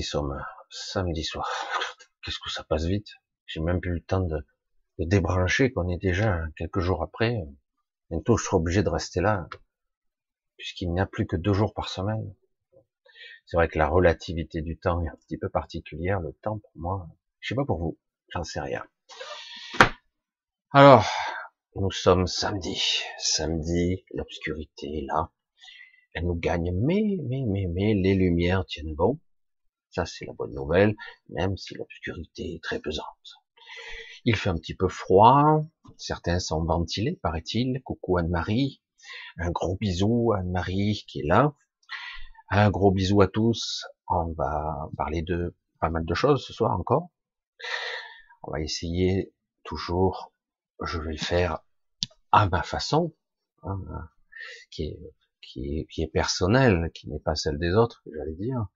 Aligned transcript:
Nous 0.00 0.04
y 0.04 0.08
sommes 0.08 0.42
samedi 0.70 1.24
soir. 1.24 1.46
Qu'est-ce 2.24 2.38
que 2.38 2.48
ça 2.48 2.64
passe 2.64 2.86
vite? 2.86 3.08
J'ai 3.44 3.60
même 3.60 3.82
plus 3.82 3.92
le 3.92 4.00
temps 4.00 4.22
de, 4.22 4.42
débrancher 4.98 5.72
qu'on 5.72 5.90
est 5.90 5.98
déjà 5.98 6.40
quelques 6.56 6.80
jours 6.80 7.02
après. 7.02 7.36
Bientôt, 8.08 8.38
je 8.38 8.44
serai 8.44 8.56
obligé 8.56 8.82
de 8.82 8.88
rester 8.88 9.20
là, 9.20 9.46
puisqu'il 10.56 10.90
n'y 10.90 11.00
a 11.00 11.04
plus 11.04 11.26
que 11.26 11.36
deux 11.36 11.52
jours 11.52 11.74
par 11.74 11.90
semaine. 11.90 12.34
C'est 13.44 13.58
vrai 13.58 13.68
que 13.68 13.76
la 13.76 13.88
relativité 13.88 14.62
du 14.62 14.78
temps 14.78 15.02
est 15.02 15.08
un 15.10 15.16
petit 15.16 15.36
peu 15.36 15.50
particulière. 15.50 16.18
Le 16.20 16.32
temps, 16.32 16.60
pour 16.60 16.72
moi, 16.76 17.06
je 17.40 17.48
sais 17.48 17.54
pas 17.54 17.66
pour 17.66 17.78
vous, 17.78 17.98
j'en 18.30 18.42
sais 18.42 18.60
rien. 18.60 18.82
Alors, 20.72 21.04
nous 21.76 21.90
sommes 21.90 22.26
samedi. 22.26 23.02
Samedi, 23.18 24.06
l'obscurité 24.14 25.00
est 25.00 25.06
là. 25.06 25.30
Elle 26.14 26.24
nous 26.24 26.36
gagne, 26.36 26.72
mais, 26.72 27.18
mais, 27.28 27.44
mais, 27.46 27.66
mais, 27.66 27.92
les 27.92 28.14
lumières 28.14 28.64
tiennent 28.64 28.94
bon. 28.94 29.20
Ça, 29.90 30.06
c'est 30.06 30.24
la 30.24 30.32
bonne 30.32 30.54
nouvelle, 30.54 30.96
même 31.28 31.56
si 31.56 31.74
l'obscurité 31.74 32.54
est 32.54 32.62
très 32.62 32.78
pesante. 32.78 33.06
Il 34.24 34.36
fait 34.36 34.50
un 34.50 34.56
petit 34.56 34.74
peu 34.74 34.88
froid. 34.88 35.64
Certains 35.96 36.38
sont 36.38 36.62
ventilés, 36.64 37.18
paraît-il. 37.22 37.82
Coucou 37.82 38.18
Anne-Marie. 38.18 38.82
Un 39.38 39.50
gros 39.50 39.76
bisou 39.76 40.32
Anne-Marie 40.32 41.04
qui 41.08 41.20
est 41.20 41.26
là. 41.26 41.54
Un 42.50 42.70
gros 42.70 42.92
bisou 42.92 43.20
à 43.20 43.28
tous. 43.28 43.84
On 44.08 44.32
va 44.36 44.90
parler 44.96 45.22
de 45.22 45.56
pas 45.80 45.90
mal 45.90 46.04
de 46.04 46.14
choses 46.14 46.44
ce 46.44 46.52
soir 46.52 46.78
encore. 46.78 47.08
On 48.42 48.52
va 48.52 48.60
essayer 48.60 49.32
toujours, 49.64 50.32
je 50.82 50.98
vais 50.98 51.12
le 51.12 51.18
faire 51.18 51.60
à 52.32 52.48
ma 52.48 52.62
façon, 52.62 53.14
hein, 53.62 53.78
qui, 54.70 54.84
est, 54.84 55.00
qui, 55.42 55.86
qui 55.90 56.02
est 56.02 56.08
personnelle, 56.08 56.90
qui 56.94 57.08
n'est 57.08 57.20
pas 57.20 57.34
celle 57.34 57.58
des 57.58 57.72
autres, 57.72 58.02
j'allais 58.06 58.34
dire. 58.34 58.66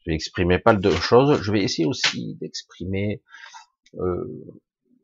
Je 0.00 0.10
vais 0.10 0.14
exprimer 0.14 0.58
pas 0.58 0.74
de 0.74 0.90
choses. 0.90 1.40
Je 1.42 1.52
vais 1.52 1.62
essayer 1.62 1.86
aussi 1.86 2.34
d'exprimer 2.36 3.22
euh, 3.94 4.24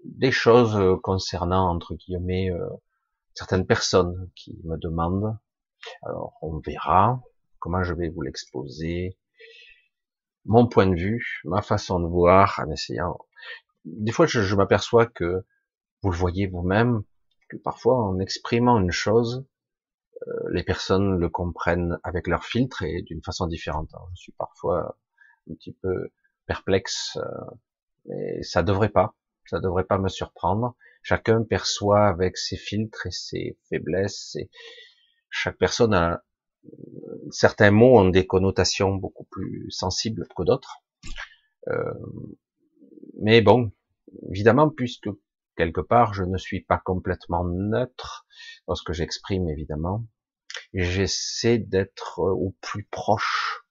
des 0.05 0.31
choses 0.31 0.79
concernant 1.03 1.69
entre 1.71 1.95
guillemets 1.95 2.51
euh, 2.51 2.69
certaines 3.35 3.67
personnes 3.67 4.31
qui 4.35 4.59
me 4.65 4.77
demandent. 4.77 5.37
Alors 6.03 6.35
on 6.43 6.59
verra 6.59 7.21
comment 7.59 7.83
je 7.83 7.95
vais 7.95 8.09
vous 8.09 8.23
l'exposer, 8.23 9.19
mon 10.45 10.69
point 10.69 10.87
de 10.87 10.95
vue, 10.95 11.41
ma 11.45 11.63
façon 11.63 12.01
de 12.01 12.07
voir, 12.07 12.61
en 12.65 12.71
essayant. 12.71 13.19
Des 13.85 14.13
fois, 14.13 14.27
je, 14.27 14.55
m'aperçois 14.55 15.07
que 15.07 15.45
vous 16.03 16.11
le 16.11 16.17
voyez 16.17 16.47
vous-même, 16.47 17.03
que 17.49 17.57
parfois, 17.57 17.97
en 17.97 18.19
exprimant 18.21 18.79
une 18.79 18.93
chose, 18.93 19.45
les 20.51 20.63
personnes 20.63 21.19
le 21.19 21.29
comprennent 21.29 21.99
avec 22.03 22.27
leur 22.27 22.45
filtre 22.45 22.83
et 22.83 23.03
d'une 23.03 23.23
façon 23.23 23.47
différente. 23.47 23.91
je 24.15 24.23
suis 24.23 24.33
parfois 24.33 24.97
un 25.51 25.55
petit 25.55 25.73
peu 25.73 26.11
perplexe, 26.47 27.17
euh, 27.17 27.55
mais 28.07 28.43
ça 28.43 28.63
devrait 28.63 28.89
pas, 28.89 29.15
ça 29.47 29.61
devrait 29.61 29.85
pas 29.85 29.99
me 29.99 30.09
surprendre. 30.09 30.77
Chacun 31.03 31.43
perçoit 31.43 32.07
avec 32.07 32.37
ses 32.37 32.57
filtres 32.57 33.07
et 33.07 33.13
ses 33.13 33.59
faiblesses. 33.69 34.37
Et 34.37 34.51
chaque 35.31 35.59
personne 35.59 35.95
a 35.95 36.25
certains 37.31 37.71
mots 37.71 37.99
ont 37.99 38.09
des 38.09 38.27
connotations 38.27 38.95
beaucoup 38.95 39.25
plus 39.25 39.71
sensibles 39.71 40.27
que 40.37 40.43
d'autres. 40.43 40.83
Euh, 41.69 41.95
mais 43.21 43.41
bon, 43.41 43.71
évidemment, 44.31 44.69
puisque 44.69 45.09
quelque 45.57 45.81
part 45.81 46.15
je 46.15 46.25
ne 46.25 46.39
suis 46.39 46.61
pas 46.61 46.79
complètement 46.79 47.45
neutre 47.45 48.27
lorsque 48.69 48.93
j'exprime, 48.93 49.49
évidemment, 49.49 50.05
j'essaie 50.75 51.59
d'être 51.59 52.21
au 52.21 52.55
plus 52.61 52.85
proche 52.85 53.63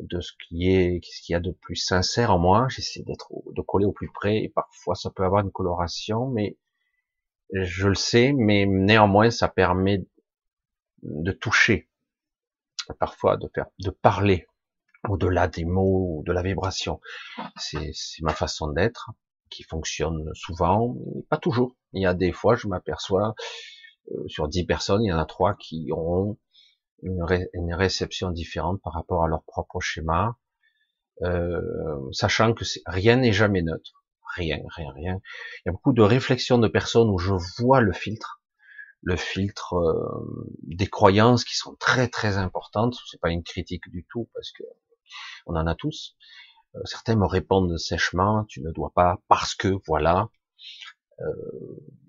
de 0.00 0.20
ce 0.20 0.32
qui 0.46 0.70
est, 0.70 1.00
ce 1.04 1.22
qu'il 1.22 1.32
y 1.32 1.36
a 1.36 1.40
de 1.40 1.52
plus 1.52 1.76
sincère 1.76 2.32
en 2.32 2.38
moi. 2.38 2.66
J'essaie 2.68 3.02
d'être, 3.02 3.30
de 3.52 3.62
coller 3.62 3.86
au 3.86 3.92
plus 3.92 4.10
près. 4.12 4.42
Et 4.42 4.48
parfois, 4.48 4.94
ça 4.94 5.10
peut 5.10 5.24
avoir 5.24 5.42
une 5.42 5.52
coloration, 5.52 6.28
mais 6.28 6.58
je 7.52 7.88
le 7.88 7.94
sais. 7.94 8.32
Mais 8.32 8.66
néanmoins, 8.66 9.30
ça 9.30 9.48
permet 9.48 10.04
de 11.02 11.32
toucher 11.32 11.88
parfois 12.98 13.36
de 13.36 13.48
faire, 13.54 13.66
de 13.78 13.90
parler 13.90 14.46
au-delà 15.08 15.48
des 15.48 15.64
mots 15.64 16.22
de 16.26 16.32
la 16.32 16.42
vibration. 16.42 17.00
C'est 17.56 17.92
ma 18.22 18.32
façon 18.32 18.68
d'être 18.68 19.10
qui 19.50 19.62
fonctionne 19.62 20.30
souvent, 20.34 20.94
mais 21.14 21.22
pas 21.28 21.38
toujours. 21.38 21.76
Il 21.92 22.02
y 22.02 22.06
a 22.06 22.14
des 22.14 22.32
fois, 22.32 22.56
je 22.56 22.68
m'aperçois, 22.68 23.34
euh, 24.12 24.28
sur 24.28 24.48
dix 24.48 24.64
personnes, 24.64 25.02
il 25.02 25.08
y 25.08 25.12
en 25.12 25.18
a 25.18 25.24
trois 25.26 25.54
qui 25.54 25.90
auront 25.92 26.38
une, 27.02 27.74
réception 27.74 28.30
différente 28.30 28.80
par 28.82 28.92
rapport 28.94 29.24
à 29.24 29.28
leur 29.28 29.44
propre 29.44 29.80
schéma, 29.80 30.36
euh, 31.22 31.60
sachant 32.12 32.54
que 32.54 32.64
rien 32.86 33.16
n'est 33.16 33.32
jamais 33.32 33.62
neutre. 33.62 34.04
Rien, 34.34 34.58
rien, 34.74 34.92
rien. 34.92 35.20
Il 35.60 35.62
y 35.66 35.68
a 35.70 35.72
beaucoup 35.72 35.92
de 35.92 36.02
réflexions 36.02 36.58
de 36.58 36.68
personnes 36.68 37.08
où 37.08 37.18
je 37.18 37.32
vois 37.58 37.80
le 37.80 37.92
filtre, 37.92 38.42
le 39.02 39.16
filtre 39.16 39.74
euh, 39.74 40.48
des 40.62 40.88
croyances 40.88 41.44
qui 41.44 41.56
sont 41.56 41.74
très 41.76 42.08
très 42.08 42.36
importantes. 42.36 42.96
C'est 43.10 43.20
pas 43.20 43.30
une 43.30 43.44
critique 43.44 43.88
du 43.88 44.04
tout 44.10 44.28
parce 44.34 44.52
que 44.52 44.64
on 45.46 45.54
en 45.56 45.66
a 45.66 45.74
tous. 45.74 46.16
Euh, 46.76 46.80
certains 46.84 47.16
me 47.16 47.26
répondent 47.26 47.76
sèchement, 47.78 48.44
tu 48.44 48.60
ne 48.60 48.70
dois 48.70 48.92
pas 48.94 49.18
parce 49.28 49.54
que 49.54 49.78
voilà. 49.86 50.28
Euh, 51.20 51.32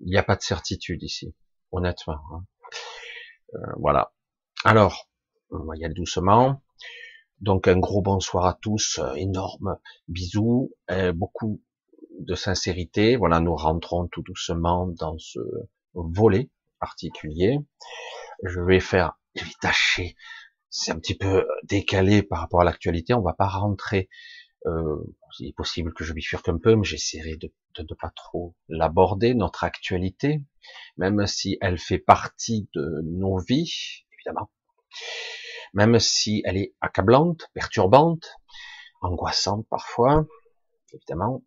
il 0.00 0.10
n'y 0.10 0.16
a 0.16 0.22
pas 0.22 0.36
de 0.36 0.42
certitude 0.42 1.02
ici, 1.02 1.34
honnêtement. 1.72 2.20
Hein. 2.32 2.44
voilà. 3.78 4.12
Alors, 4.64 5.08
on 5.50 5.64
va 5.64 5.76
y 5.76 5.84
aller 5.84 5.94
doucement. 5.94 6.62
Donc 7.40 7.68
un 7.68 7.78
gros 7.78 8.02
bonsoir 8.02 8.46
à 8.46 8.54
tous, 8.54 9.00
énorme 9.14 9.78
bisous, 10.08 10.74
beaucoup 11.14 11.62
de 12.18 12.34
sincérité. 12.34 13.16
Voilà, 13.16 13.40
nous 13.40 13.54
rentrons 13.54 14.08
tout 14.08 14.22
doucement 14.22 14.88
dans 14.88 15.16
ce 15.18 15.38
volet 15.94 16.50
particulier. 16.80 17.58
Je 18.42 18.60
vais 18.60 18.80
faire, 18.80 19.18
je 19.36 19.44
vais 19.44 19.50
tâcher, 19.60 20.16
c'est 20.70 20.92
un 20.92 20.98
petit 20.98 21.16
peu 21.16 21.46
décalé 21.64 22.22
par 22.22 22.40
rapport 22.40 22.60
à 22.60 22.64
l'actualité, 22.64 23.14
on 23.14 23.22
va 23.22 23.32
pas 23.32 23.48
rentrer, 23.48 24.08
euh, 24.66 24.98
il 25.38 25.48
est 25.48 25.56
possible 25.56 25.92
que 25.94 26.04
je 26.04 26.12
bifurque 26.12 26.48
un 26.48 26.58
peu, 26.58 26.74
mais 26.74 26.84
j'essaierai 26.84 27.36
de 27.36 27.52
ne 27.78 27.94
pas 27.94 28.10
trop 28.10 28.56
l'aborder, 28.68 29.34
notre 29.34 29.64
actualité, 29.64 30.42
même 30.96 31.26
si 31.26 31.58
elle 31.60 31.78
fait 31.78 31.98
partie 31.98 32.68
de 32.74 33.02
nos 33.04 33.38
vies, 33.38 34.04
évidemment, 34.12 34.50
même 35.74 35.98
si 35.98 36.42
elle 36.44 36.56
est 36.56 36.74
accablante, 36.80 37.48
perturbante, 37.54 38.26
angoissante 39.00 39.66
parfois, 39.68 40.26
évidemment, 40.92 41.44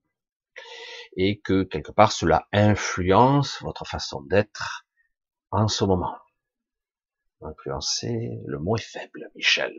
et 1.17 1.39
que 1.41 1.63
quelque 1.63 1.91
part 1.91 2.13
cela 2.13 2.47
influence 2.53 3.61
votre 3.61 3.85
façon 3.85 4.21
d'être, 4.21 4.85
en 5.51 5.67
ce 5.67 5.83
moment. 5.83 6.15
Influencer, 7.41 8.39
le 8.45 8.59
mot 8.59 8.77
est 8.77 8.81
faible, 8.81 9.29
Michel. 9.35 9.73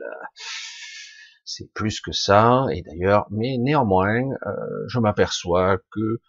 C'est 1.44 1.72
plus 1.72 2.00
que 2.00 2.12
ça, 2.12 2.66
et 2.72 2.82
d'ailleurs, 2.82 3.26
mais 3.30 3.58
néanmoins, 3.58 4.22
euh, 4.46 4.84
je 4.86 4.98
m'aperçois 4.98 5.78
que 5.90 6.20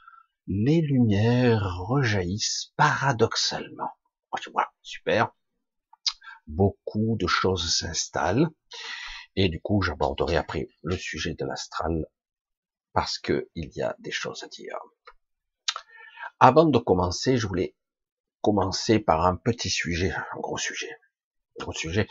les 0.48 0.82
lumières 0.82 1.64
rejaillissent 1.88 2.74
paradoxalement. 2.76 3.92
Oh, 4.32 4.38
voilà, 4.52 4.72
super. 4.82 5.32
Beaucoup 6.48 7.16
de 7.20 7.28
choses 7.28 7.76
s'installent, 7.78 8.50
et 9.36 9.50
du 9.50 9.62
coup, 9.62 9.82
j'aborderai 9.82 10.36
après 10.36 10.68
le 10.82 10.98
sujet 10.98 11.36
de 11.36 11.46
l'astral, 11.46 12.08
parce 12.94 13.20
que 13.20 13.50
il 13.56 13.70
y 13.76 13.82
a 13.82 13.96
des 14.00 14.12
choses 14.12 14.44
à 14.44 14.48
dire. 14.48 14.78
Avant 16.40 16.66
de 16.66 16.78
commencer, 16.80 17.38
je 17.38 17.48
voulais 17.48 17.76
commencer 18.42 19.00
par 19.00 19.26
un 19.26 19.36
petit 19.36 19.70
sujet, 19.70 20.12
un 20.12 20.40
gros 20.40 20.58
sujet. 20.58 20.92
Gros 21.60 21.74
sujet. 21.74 22.08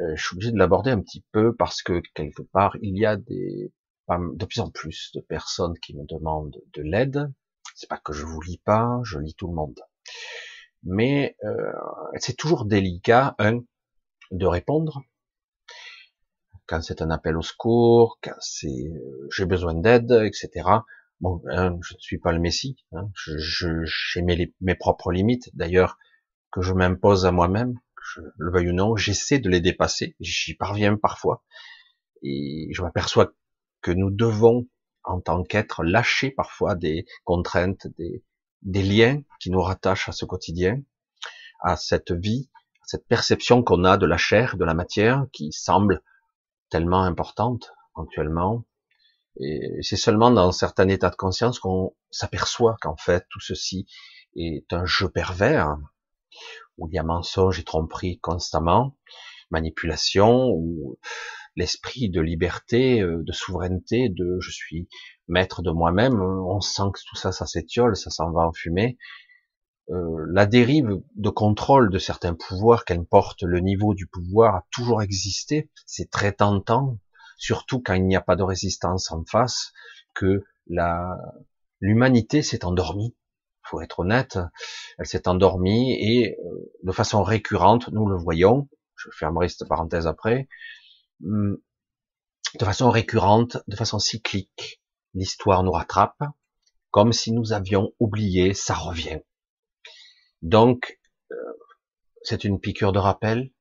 Euh, 0.00 0.16
je 0.16 0.24
suis 0.24 0.36
obligé 0.36 0.52
de 0.52 0.58
l'aborder 0.58 0.90
un 0.90 1.00
petit 1.00 1.24
peu 1.32 1.54
parce 1.54 1.82
que 1.82 2.00
quelque 2.14 2.42
part, 2.42 2.76
il 2.80 2.98
y 2.98 3.06
a 3.06 3.16
des 3.16 3.72
de 4.08 4.44
plus 4.44 4.60
en 4.60 4.70
plus 4.70 5.10
de 5.14 5.20
personnes 5.20 5.78
qui 5.78 5.96
me 5.96 6.04
demandent 6.04 6.60
de 6.74 6.82
l'aide. 6.82 7.32
C'est 7.74 7.88
pas 7.88 7.98
que 7.98 8.12
je 8.12 8.26
vous 8.26 8.40
lis 8.42 8.60
pas, 8.62 9.00
je 9.04 9.18
lis 9.18 9.34
tout 9.34 9.48
le 9.48 9.54
monde. 9.54 9.80
Mais 10.82 11.36
euh, 11.44 11.72
c'est 12.18 12.36
toujours 12.36 12.66
délicat, 12.66 13.36
de 14.30 14.46
répondre 14.46 15.02
quand 16.66 16.80
c'est 16.82 17.02
un 17.02 17.10
appel 17.10 17.36
au 17.36 17.42
secours, 17.42 18.18
quand 18.22 18.34
c'est 18.40 18.66
euh, 18.68 19.28
j'ai 19.30 19.44
besoin 19.44 19.74
d'aide, 19.74 20.10
etc. 20.24 20.68
Bon, 21.20 21.42
je 21.46 21.94
ne 21.94 21.98
suis 21.98 22.18
pas 22.18 22.32
le 22.32 22.40
Messie, 22.40 22.76
hein, 22.92 23.10
je, 23.14 23.84
j'ai 23.84 24.22
mes, 24.22 24.52
mes, 24.60 24.74
propres 24.74 25.12
limites, 25.12 25.54
d'ailleurs, 25.54 25.98
que 26.50 26.62
je 26.62 26.72
m'impose 26.72 27.26
à 27.26 27.30
moi-même, 27.30 27.78
je 28.02 28.20
le 28.36 28.52
veuille 28.52 28.70
ou 28.70 28.74
non, 28.74 28.96
j'essaie 28.96 29.38
de 29.38 29.48
les 29.48 29.60
dépasser, 29.60 30.16
j'y 30.20 30.54
parviens 30.54 30.96
parfois, 30.96 31.42
et 32.22 32.68
je 32.72 32.82
m'aperçois 32.82 33.32
que 33.80 33.90
nous 33.90 34.10
devons, 34.10 34.68
en 35.04 35.20
tant 35.20 35.42
qu'être, 35.42 35.82
lâcher 35.82 36.30
parfois 36.30 36.74
des 36.74 37.06
contraintes, 37.24 37.88
des, 37.98 38.22
liens 38.82 39.22
qui 39.40 39.50
nous 39.50 39.60
rattachent 39.60 40.08
à 40.08 40.12
ce 40.12 40.24
quotidien, 40.24 40.80
à 41.60 41.76
cette 41.76 42.12
vie, 42.12 42.48
cette 42.84 43.06
perception 43.06 43.62
qu'on 43.62 43.84
a 43.84 43.96
de 43.96 44.06
la 44.06 44.16
chair, 44.16 44.56
de 44.56 44.64
la 44.64 44.74
matière, 44.74 45.26
qui 45.32 45.52
semble 45.52 46.02
tellement 46.70 47.02
importante 47.02 47.72
actuellement. 47.96 48.64
Et 49.40 49.82
c'est 49.82 49.96
seulement 49.96 50.30
dans 50.30 50.52
certains 50.52 50.88
états 50.88 51.10
de 51.10 51.16
conscience 51.16 51.58
qu'on 51.58 51.94
s'aperçoit 52.10 52.76
qu'en 52.80 52.96
fait 52.96 53.26
tout 53.30 53.40
ceci 53.40 53.86
est 54.36 54.72
un 54.72 54.84
jeu 54.84 55.08
pervers 55.08 55.76
où 56.78 56.88
il 56.88 56.94
y 56.94 56.98
a 56.98 57.02
mensonge 57.02 57.58
et 57.58 57.64
tromperie 57.64 58.18
constamment, 58.20 58.96
manipulation, 59.50 60.50
où 60.50 60.98
l'esprit 61.56 62.08
de 62.08 62.20
liberté, 62.20 63.00
euh, 63.00 63.22
de 63.22 63.32
souveraineté, 63.32 64.08
de 64.08 64.38
je 64.40 64.50
suis 64.50 64.88
maître 65.28 65.62
de 65.62 65.70
moi-même, 65.70 66.20
on 66.20 66.60
sent 66.60 66.90
que 66.92 67.00
tout 67.06 67.16
ça, 67.16 67.32
ça 67.32 67.46
s'étiole, 67.46 67.96
ça 67.96 68.10
s'en 68.10 68.30
va 68.32 68.46
en 68.46 68.52
fumée. 68.52 68.98
Euh, 69.90 70.26
la 70.30 70.46
dérive 70.46 71.00
de 71.16 71.28
contrôle 71.28 71.90
de 71.90 71.98
certains 71.98 72.34
pouvoirs, 72.34 72.84
qu'importe 72.84 73.42
le 73.42 73.60
niveau 73.60 73.94
du 73.94 74.06
pouvoir, 74.06 74.54
a 74.54 74.66
toujours 74.70 75.02
existé. 75.02 75.70
C'est 75.86 76.10
très 76.10 76.32
tentant, 76.32 76.98
surtout 77.36 77.80
quand 77.80 77.94
il 77.94 78.06
n'y 78.06 78.16
a 78.16 78.20
pas 78.20 78.36
de 78.36 78.42
résistance 78.42 79.10
en 79.10 79.24
face, 79.24 79.72
que 80.14 80.44
la 80.68 81.16
l'humanité 81.80 82.42
s'est 82.42 82.64
endormie. 82.64 83.14
Faut 83.64 83.80
être 83.80 84.00
honnête, 84.00 84.38
elle 84.98 85.06
s'est 85.06 85.28
endormie 85.28 85.92
et 85.92 86.36
euh, 86.38 86.72
de 86.82 86.92
façon 86.92 87.22
récurrente, 87.22 87.88
nous 87.88 88.06
le 88.06 88.16
voyons. 88.16 88.68
Je 88.96 89.08
fermerai 89.12 89.48
cette 89.48 89.68
parenthèse 89.68 90.06
après. 90.06 90.48
Hum, 91.24 91.58
de 92.58 92.64
façon 92.64 92.90
récurrente, 92.90 93.58
de 93.66 93.76
façon 93.76 93.98
cyclique, 93.98 94.82
l'histoire 95.14 95.62
nous 95.62 95.72
rattrape, 95.72 96.22
comme 96.90 97.12
si 97.12 97.32
nous 97.32 97.52
avions 97.52 97.92
oublié, 97.98 98.52
ça 98.52 98.74
revient. 98.74 99.20
Donc, 100.42 101.00
euh, 101.30 101.34
c'est 102.22 102.44
une 102.44 102.60
piqûre 102.60 102.92
de 102.92 102.98
rappel 102.98 103.52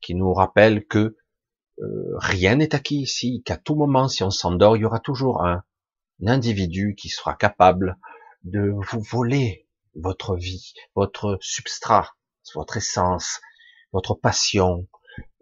qui 0.00 0.14
nous 0.14 0.32
rappelle 0.32 0.86
que 0.86 1.16
euh, 1.80 2.16
rien 2.16 2.56
n'est 2.56 2.74
acquis 2.74 3.00
ici, 3.00 3.42
qu'à 3.44 3.56
tout 3.56 3.74
moment, 3.74 4.08
si 4.08 4.22
on 4.22 4.30
s'endort, 4.30 4.76
il 4.76 4.80
y 4.80 4.84
aura 4.84 5.00
toujours 5.00 5.44
un, 5.44 5.62
individu 6.26 6.94
qui 6.98 7.08
sera 7.08 7.34
capable 7.34 7.96
de 8.44 8.72
vous 8.74 9.00
voler 9.00 9.66
votre 9.94 10.36
vie, 10.36 10.74
votre 10.94 11.38
substrat, 11.40 12.14
votre 12.54 12.76
essence, 12.76 13.40
votre 13.92 14.14
passion, 14.14 14.88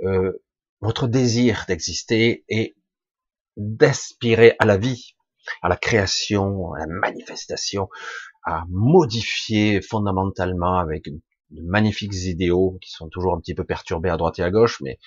euh, 0.02 0.32
votre 0.80 1.06
désir 1.06 1.64
d'exister 1.68 2.44
et 2.48 2.76
d'aspirer 3.56 4.54
à 4.58 4.64
la 4.64 4.76
vie, 4.76 5.16
à 5.62 5.68
la 5.68 5.76
création, 5.76 6.72
à 6.74 6.80
la 6.80 6.86
manifestation, 6.86 7.88
à 8.44 8.64
modifier 8.68 9.82
fondamentalement 9.82 10.78
avec 10.78 11.08
de 11.50 11.62
magnifiques 11.62 12.14
idéaux 12.24 12.78
qui 12.80 12.90
sont 12.90 13.08
toujours 13.08 13.34
un 13.34 13.40
petit 13.40 13.54
peu 13.54 13.64
perturbés 13.64 14.10
à 14.10 14.16
droite 14.16 14.38
et 14.38 14.42
à 14.42 14.50
gauche, 14.50 14.80
mais, 14.80 14.98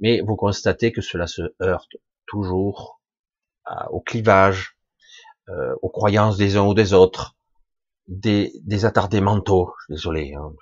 mais 0.00 0.20
vous 0.20 0.36
constatez 0.36 0.92
que 0.92 1.00
cela 1.00 1.26
se 1.26 1.42
heurte 1.60 1.96
toujours 2.26 3.00
au 3.90 4.00
clivage, 4.00 4.76
euh, 5.48 5.74
aux 5.82 5.90
croyances 5.90 6.36
des 6.36 6.56
uns 6.56 6.66
ou 6.66 6.74
des 6.74 6.92
autres, 6.92 7.36
des, 8.08 8.52
des 8.62 8.84
attardés 8.84 9.20
mentaux, 9.20 9.72
désolé, 9.88 10.34
hein, 10.34 10.52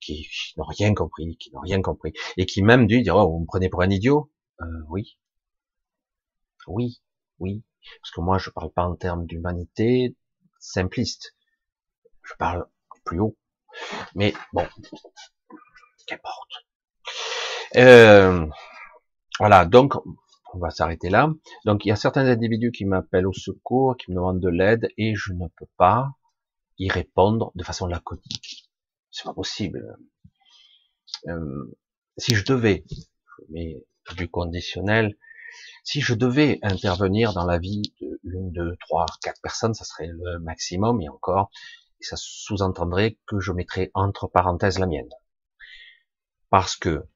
qui, 0.00 0.28
n'ont 0.56 0.64
rien 0.64 0.94
compris, 0.94 1.36
qui 1.36 1.52
n'ont 1.52 1.60
rien 1.60 1.80
compris, 1.82 2.12
et 2.36 2.46
qui 2.46 2.62
même 2.62 2.86
disent, 2.86 3.10
oh, 3.10 3.30
vous 3.30 3.40
me 3.40 3.46
prenez 3.46 3.68
pour 3.68 3.82
un 3.82 3.90
idiot, 3.90 4.30
euh, 4.60 4.66
oui, 4.88 5.18
oui, 6.66 7.00
oui, 7.38 7.62
parce 8.00 8.10
que 8.10 8.20
moi 8.20 8.38
je 8.38 8.50
parle 8.50 8.72
pas 8.72 8.84
en 8.84 8.96
termes 8.96 9.26
d'humanité 9.26 10.16
simpliste, 10.58 11.34
je 12.22 12.34
parle 12.38 12.66
plus 13.04 13.20
haut. 13.20 13.36
Mais 14.14 14.34
bon, 14.52 14.66
qu'importe. 16.06 16.50
Euh, 17.76 18.46
voilà, 19.38 19.64
donc 19.64 19.94
on 20.54 20.58
va 20.58 20.70
s'arrêter 20.70 21.10
là. 21.10 21.32
Donc 21.64 21.84
il 21.84 21.88
y 21.88 21.92
a 21.92 21.96
certains 21.96 22.26
individus 22.26 22.72
qui 22.72 22.84
m'appellent 22.84 23.26
au 23.26 23.32
secours, 23.32 23.96
qui 23.96 24.10
me 24.10 24.16
demandent 24.16 24.40
de 24.40 24.48
l'aide, 24.48 24.88
et 24.96 25.14
je 25.14 25.32
ne 25.32 25.48
peux 25.48 25.68
pas 25.76 26.10
y 26.78 26.90
répondre 26.90 27.52
de 27.54 27.64
façon 27.64 27.86
laconique. 27.86 28.70
C'est 29.10 29.24
pas 29.24 29.34
possible. 29.34 29.96
Euh, 31.28 31.76
si 32.16 32.34
je 32.34 32.44
devais, 32.44 32.84
mais 33.50 33.82
du 34.16 34.28
conditionnel, 34.28 35.16
si 35.84 36.00
je 36.00 36.14
devais 36.14 36.58
intervenir 36.62 37.32
dans 37.32 37.44
la 37.44 37.58
vie 37.58 37.82
de 38.00 38.18
une, 38.24 38.50
deux, 38.52 38.76
trois, 38.80 39.06
quatre 39.22 39.40
personnes, 39.40 39.74
ça 39.74 39.84
serait 39.84 40.08
le 40.08 40.38
maximum, 40.40 41.00
et 41.00 41.08
encore, 41.08 41.50
ça 42.04 42.16
sous-entendrait 42.16 43.18
que 43.26 43.40
je 43.40 43.52
mettrais 43.52 43.90
entre 43.94 44.26
parenthèses 44.26 44.78
la 44.78 44.86
mienne. 44.86 45.08
Parce 46.50 46.76
que 46.76 47.06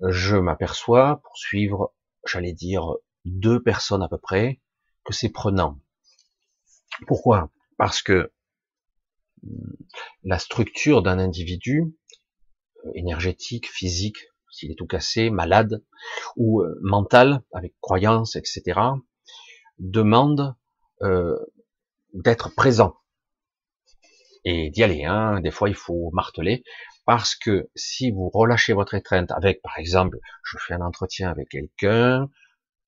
je 0.00 0.36
m'aperçois, 0.36 1.20
pour 1.22 1.36
suivre, 1.36 1.94
j'allais 2.26 2.52
dire, 2.52 2.94
deux 3.24 3.62
personnes 3.62 4.02
à 4.02 4.08
peu 4.08 4.18
près, 4.18 4.60
que 5.04 5.12
c'est 5.12 5.28
prenant. 5.28 5.78
Pourquoi? 7.06 7.50
Parce 7.76 8.02
que 8.02 8.32
la 10.22 10.38
structure 10.38 11.02
d'un 11.02 11.18
individu, 11.18 11.94
euh, 12.84 12.90
énergétique, 12.94 13.68
physique, 13.68 14.18
s'il 14.50 14.70
est 14.70 14.74
tout 14.74 14.86
cassé, 14.86 15.30
malade, 15.30 15.82
ou 16.36 16.60
euh, 16.60 16.78
mental, 16.82 17.42
avec 17.52 17.74
croyances, 17.80 18.36
etc., 18.36 18.80
demande 19.78 20.54
euh, 21.02 21.38
d'être 22.12 22.54
présent 22.54 22.96
et 24.44 24.70
d'y 24.70 24.82
aller. 24.82 25.04
Hein. 25.04 25.40
Des 25.40 25.50
fois, 25.50 25.68
il 25.68 25.74
faut 25.74 26.10
marteler 26.12 26.64
parce 27.04 27.34
que 27.34 27.68
si 27.74 28.10
vous 28.10 28.28
relâchez 28.28 28.72
votre 28.72 28.94
étreinte 28.94 29.30
avec, 29.32 29.62
par 29.62 29.78
exemple, 29.78 30.18
je 30.44 30.58
fais 30.58 30.74
un 30.74 30.80
entretien 30.80 31.30
avec 31.30 31.48
quelqu'un, 31.48 32.28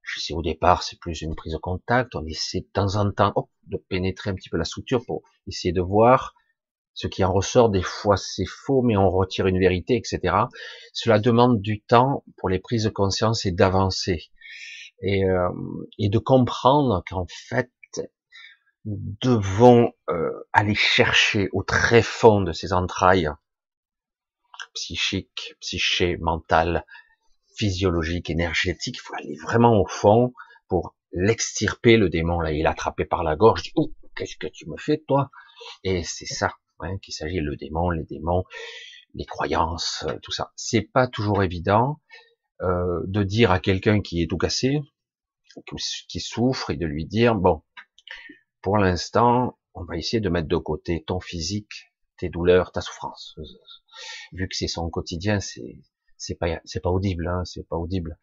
je 0.02 0.20
sais 0.20 0.34
au 0.34 0.42
départ 0.42 0.82
c'est 0.82 0.98
plus 0.98 1.22
une 1.22 1.34
prise 1.34 1.52
de 1.52 1.58
contact, 1.58 2.14
on 2.14 2.24
essaie 2.26 2.60
de 2.60 2.68
temps 2.72 2.96
en 2.96 3.10
temps 3.10 3.48
de 3.66 3.76
pénétrer 3.76 4.30
un 4.30 4.34
petit 4.34 4.48
peu 4.48 4.56
la 4.56 4.64
structure 4.64 5.04
pour 5.06 5.22
essayer 5.46 5.72
de 5.72 5.80
voir 5.80 6.34
ce 6.94 7.06
qui 7.06 7.24
en 7.24 7.32
ressort. 7.32 7.70
Des 7.70 7.82
fois 7.82 8.16
c'est 8.16 8.46
faux, 8.46 8.82
mais 8.82 8.96
on 8.96 9.10
retire 9.10 9.46
une 9.46 9.58
vérité, 9.58 9.96
etc. 9.96 10.34
Cela 10.92 11.18
demande 11.18 11.60
du 11.60 11.82
temps 11.82 12.24
pour 12.36 12.48
les 12.48 12.58
prises 12.58 12.84
de 12.84 12.90
conscience 12.90 13.46
et 13.46 13.52
d'avancer 13.52 14.30
et, 15.00 15.24
euh, 15.24 15.48
et 15.98 16.08
de 16.08 16.18
comprendre 16.18 17.02
qu'en 17.08 17.26
fait 17.28 17.70
nous 18.84 18.98
devons 19.20 19.92
euh, 20.10 20.30
aller 20.52 20.74
chercher 20.74 21.48
au 21.52 21.62
très 21.62 22.02
fond 22.02 22.40
de 22.40 22.52
ces 22.52 22.72
entrailles 22.72 23.30
psychiques, 24.74 25.54
psyché, 25.60 26.16
mentales, 26.18 26.84
physiologiques, 27.56 28.30
énergétiques. 28.30 28.96
Il 28.96 29.00
faut 29.00 29.14
aller 29.14 29.36
vraiment 29.42 29.80
au 29.80 29.86
fond 29.86 30.32
pour 30.68 30.94
l'extirper 31.12 31.96
le 31.96 32.08
démon. 32.08 32.40
Là, 32.40 32.52
il 32.52 32.64
est 32.64 32.68
attrapé 32.68 33.04
par 33.04 33.22
la 33.22 33.36
gorge. 33.36 33.62
dit, 33.62 33.72
oh, 33.76 33.92
qu'est-ce 34.16 34.36
que 34.36 34.46
tu 34.46 34.68
me 34.68 34.76
fais, 34.76 35.02
toi? 35.06 35.30
Et 35.84 36.02
c'est 36.02 36.26
ça 36.26 36.54
hein, 36.80 36.98
qu'il 36.98 37.14
s'agit, 37.14 37.40
le 37.40 37.56
démon, 37.56 37.90
les 37.90 38.04
démons, 38.04 38.44
les 39.14 39.24
croyances, 39.24 40.04
euh, 40.08 40.18
tout 40.22 40.32
ça. 40.32 40.52
C'est 40.56 40.82
pas 40.82 41.06
toujours 41.06 41.42
évident 41.42 42.00
euh, 42.62 43.00
de 43.06 43.22
dire 43.22 43.50
à 43.50 43.60
quelqu'un 43.60 44.00
qui 44.00 44.22
est 44.22 44.26
tout 44.26 44.38
cassé, 44.38 44.80
qui 46.08 46.20
souffre, 46.20 46.70
et 46.70 46.76
de 46.76 46.86
lui 46.86 47.04
dire, 47.04 47.34
bon, 47.34 47.62
pour 48.62 48.78
l'instant, 48.78 49.58
on 49.74 49.84
va 49.84 49.96
essayer 49.96 50.20
de 50.20 50.28
mettre 50.28 50.48
de 50.48 50.56
côté 50.56 51.04
ton 51.04 51.20
physique, 51.20 51.91
tes 52.22 52.28
douleurs, 52.28 52.70
ta 52.70 52.80
souffrance. 52.80 53.36
Vu 54.32 54.48
que 54.48 54.54
c'est 54.54 54.68
son 54.68 54.88
quotidien, 54.88 55.40
c'est 55.40 55.78
c'est 56.16 56.36
pas 56.36 56.60
c'est 56.64 56.80
pas 56.80 56.90
audible, 56.90 57.26
hein, 57.26 57.42
c'est 57.44 57.66
pas 57.66 57.76
audible. 57.76 58.16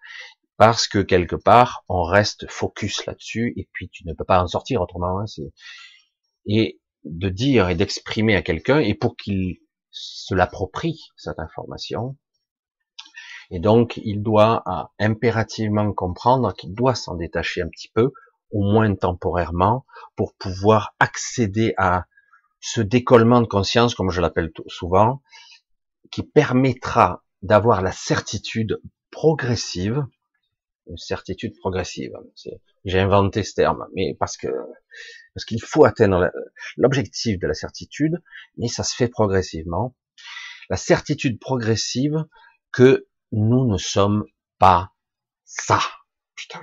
Parce 0.56 0.88
que 0.88 1.00
quelque 1.00 1.36
part, 1.36 1.84
on 1.90 2.04
reste 2.04 2.50
focus 2.50 3.06
là-dessus 3.06 3.54
et 3.58 3.68
puis 3.74 3.90
tu 3.90 4.08
ne 4.08 4.14
peux 4.14 4.24
pas 4.24 4.42
en 4.42 4.48
sortir 4.48 4.82
autrement. 4.82 5.20
Hein, 5.20 5.26
et 6.46 6.80
de 7.04 7.30
dire 7.30 7.70
et 7.70 7.76
d'exprimer 7.76 8.36
à 8.36 8.42
quelqu'un 8.42 8.80
et 8.80 8.94
pour 8.94 9.18
qu'il 9.18 9.58
se 9.92 10.34
l'approprie 10.34 11.10
cette 11.18 11.40
information. 11.40 12.18
Et 13.52 13.60
donc, 13.60 14.00
il 14.04 14.22
doit 14.22 14.64
impérativement 15.00 15.92
comprendre 15.92 16.54
qu'il 16.54 16.74
doit 16.74 16.96
s'en 16.96 17.16
détacher 17.16 17.62
un 17.62 17.70
petit 17.70 17.90
peu 17.94 18.14
au 18.52 18.64
moins 18.64 18.94
temporairement, 18.96 19.86
pour 20.16 20.34
pouvoir 20.36 20.96
accéder 21.00 21.74
à 21.78 22.06
ce 22.60 22.82
décollement 22.82 23.42
de 23.42 23.48
conscience, 23.48 23.96
comme 23.96 24.12
je 24.12 24.22
l'appelle 24.22 24.52
souvent, 24.68 25.22
qui 26.12 26.24
permettra 26.24 27.24
d'avoir 27.42 27.82
la 27.82 27.92
certitude 27.92 28.82
progressive, 29.12 30.06
une 30.88 30.98
certitude 30.98 31.58
progressive. 31.60 32.14
J'ai 32.86 33.00
inventé 33.00 33.44
ce 33.44 33.54
terme, 33.54 33.88
mais 33.94 34.16
parce 34.20 34.38
que 34.38 34.48
parce 35.34 35.46
qu'il 35.46 35.62
faut 35.62 35.86
atteindre 35.86 36.32
l'objectif 36.76 37.40
de 37.40 37.48
la 37.48 37.54
certitude, 37.54 38.22
mais 38.58 38.68
ça 38.68 38.84
se 38.84 38.96
fait 38.96 39.08
progressivement. 39.08 39.96
La 40.70 40.78
certitude 40.78 41.40
progressive 41.40 42.26
que 42.72 43.08
nous 43.32 43.66
ne 43.66 43.78
sommes 43.78 44.26
pas 44.58 44.92
ça. 45.46 45.80
Putain, 46.36 46.62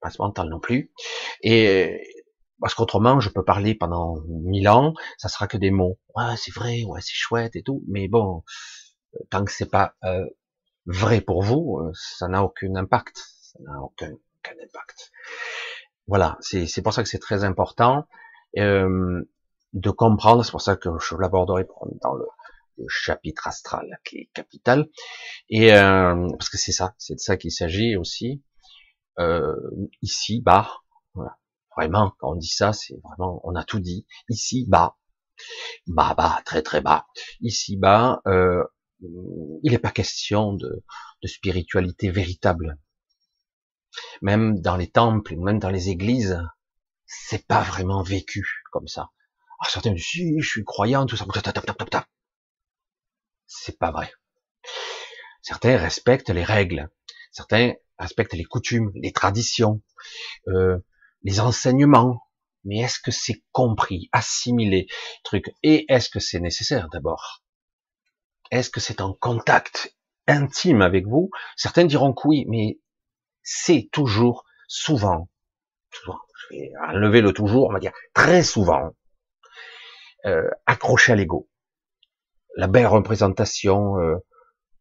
pas 0.00 0.10
mental 0.18 0.48
non 0.48 0.60
plus. 0.60 0.92
Et 1.42 2.13
parce 2.64 2.72
qu'autrement, 2.72 3.20
je 3.20 3.28
peux 3.28 3.44
parler 3.44 3.74
pendant 3.74 4.22
mille 4.26 4.70
ans, 4.70 4.94
ça 5.18 5.28
sera 5.28 5.46
que 5.46 5.58
des 5.58 5.70
mots. 5.70 5.98
Ouais, 6.16 6.34
c'est 6.38 6.50
vrai, 6.54 6.82
ouais, 6.84 7.02
c'est 7.02 7.12
chouette 7.12 7.56
et 7.56 7.62
tout. 7.62 7.84
Mais 7.88 8.08
bon, 8.08 8.42
tant 9.28 9.44
que 9.44 9.52
c'est 9.52 9.70
pas 9.70 9.96
euh, 10.02 10.24
vrai 10.86 11.20
pour 11.20 11.42
vous, 11.42 11.78
euh, 11.78 11.92
ça 11.92 12.26
n'a 12.26 12.42
aucun 12.42 12.74
impact. 12.74 13.18
Ça 13.42 13.58
n'a 13.60 13.82
aucun, 13.82 14.12
aucun 14.12 14.54
impact. 14.64 15.12
Voilà, 16.06 16.38
c'est 16.40 16.80
pour 16.80 16.94
ça 16.94 17.02
que 17.02 17.08
c'est 17.10 17.18
très 17.18 17.44
important 17.44 18.06
euh, 18.56 19.22
de 19.74 19.90
comprendre. 19.90 20.42
C'est 20.42 20.50
pour 20.50 20.62
ça 20.62 20.76
que 20.76 20.88
je 20.98 21.16
l'aborderai 21.16 21.66
dans 22.00 22.14
le, 22.14 22.24
chapitre 22.88 23.46
astral 23.46 24.00
qui 24.06 24.20
est 24.20 24.30
capital. 24.32 24.88
Et 25.50 25.74
euh, 25.74 26.28
parce 26.38 26.48
que 26.48 26.56
c'est 26.56 26.72
ça, 26.72 26.94
c'est 26.96 27.16
de 27.16 27.20
ça 27.20 27.36
qu'il 27.36 27.52
s'agit 27.52 27.94
aussi. 27.94 28.42
Euh, 29.18 29.54
ici 30.00 30.40
bas. 30.40 30.70
Vraiment, 31.76 32.12
quand 32.18 32.32
on 32.32 32.36
dit 32.36 32.48
ça, 32.48 32.72
c'est 32.72 32.96
vraiment, 33.02 33.40
on 33.44 33.54
a 33.54 33.64
tout 33.64 33.80
dit. 33.80 34.06
Ici 34.28 34.64
bas, 34.68 34.96
bas, 35.86 36.14
bas, 36.14 36.42
très 36.44 36.62
très 36.62 36.80
bas. 36.80 37.06
Ici 37.40 37.76
bas, 37.76 38.20
euh, 38.26 38.64
il 39.00 39.72
n'est 39.72 39.78
pas 39.78 39.90
question 39.90 40.52
de, 40.54 40.82
spiritualité 41.24 42.10
véritable. 42.10 42.78
Même 44.20 44.60
dans 44.60 44.76
les 44.76 44.90
temples, 44.90 45.36
même 45.36 45.58
dans 45.58 45.70
les 45.70 45.88
églises, 45.88 46.38
c'est 47.06 47.46
pas 47.46 47.62
vraiment 47.62 48.02
vécu 48.02 48.46
comme 48.72 48.88
ça. 48.88 49.10
Ah, 49.60 49.68
certains 49.70 49.92
disent, 49.92 50.04
si, 50.04 50.40
je 50.40 50.48
suis 50.48 50.64
croyant, 50.64 51.06
tout 51.06 51.16
ça. 51.16 51.24
C'est 53.46 53.78
pas 53.78 53.90
vrai. 53.90 54.12
Certains 55.40 55.76
respectent 55.78 56.30
les 56.30 56.44
règles. 56.44 56.90
Certains 57.32 57.72
respectent 57.98 58.34
les 58.34 58.44
coutumes, 58.44 58.90
les 58.94 59.12
traditions, 59.12 59.82
euh, 60.48 60.78
les 61.24 61.40
enseignements. 61.40 62.20
Mais 62.64 62.78
est-ce 62.78 62.98
que 62.98 63.10
c'est 63.10 63.42
compris, 63.52 64.08
assimilé, 64.12 64.86
truc? 65.22 65.52
Et 65.62 65.84
est-ce 65.92 66.08
que 66.08 66.20
c'est 66.20 66.40
nécessaire 66.40 66.88
d'abord? 66.90 67.42
Est-ce 68.50 68.70
que 68.70 68.80
c'est 68.80 69.00
en 69.00 69.12
contact 69.12 69.94
intime 70.26 70.80
avec 70.80 71.06
vous? 71.06 71.30
Certains 71.56 71.84
diront 71.84 72.14
que 72.14 72.26
oui, 72.26 72.46
mais 72.48 72.78
c'est 73.42 73.88
toujours, 73.92 74.44
souvent, 74.66 75.28
souvent, 75.92 76.18
je 76.36 76.56
vais 76.56 76.70
enlever 76.88 77.20
le 77.20 77.32
toujours, 77.32 77.68
on 77.68 77.72
va 77.72 77.80
dire 77.80 77.92
très 78.14 78.42
souvent, 78.42 78.90
euh, 80.24 80.48
accroché 80.64 81.12
à 81.12 81.16
l'ego. 81.16 81.50
La 82.56 82.66
belle 82.66 82.86
représentation, 82.86 83.98
euh, 83.98 84.16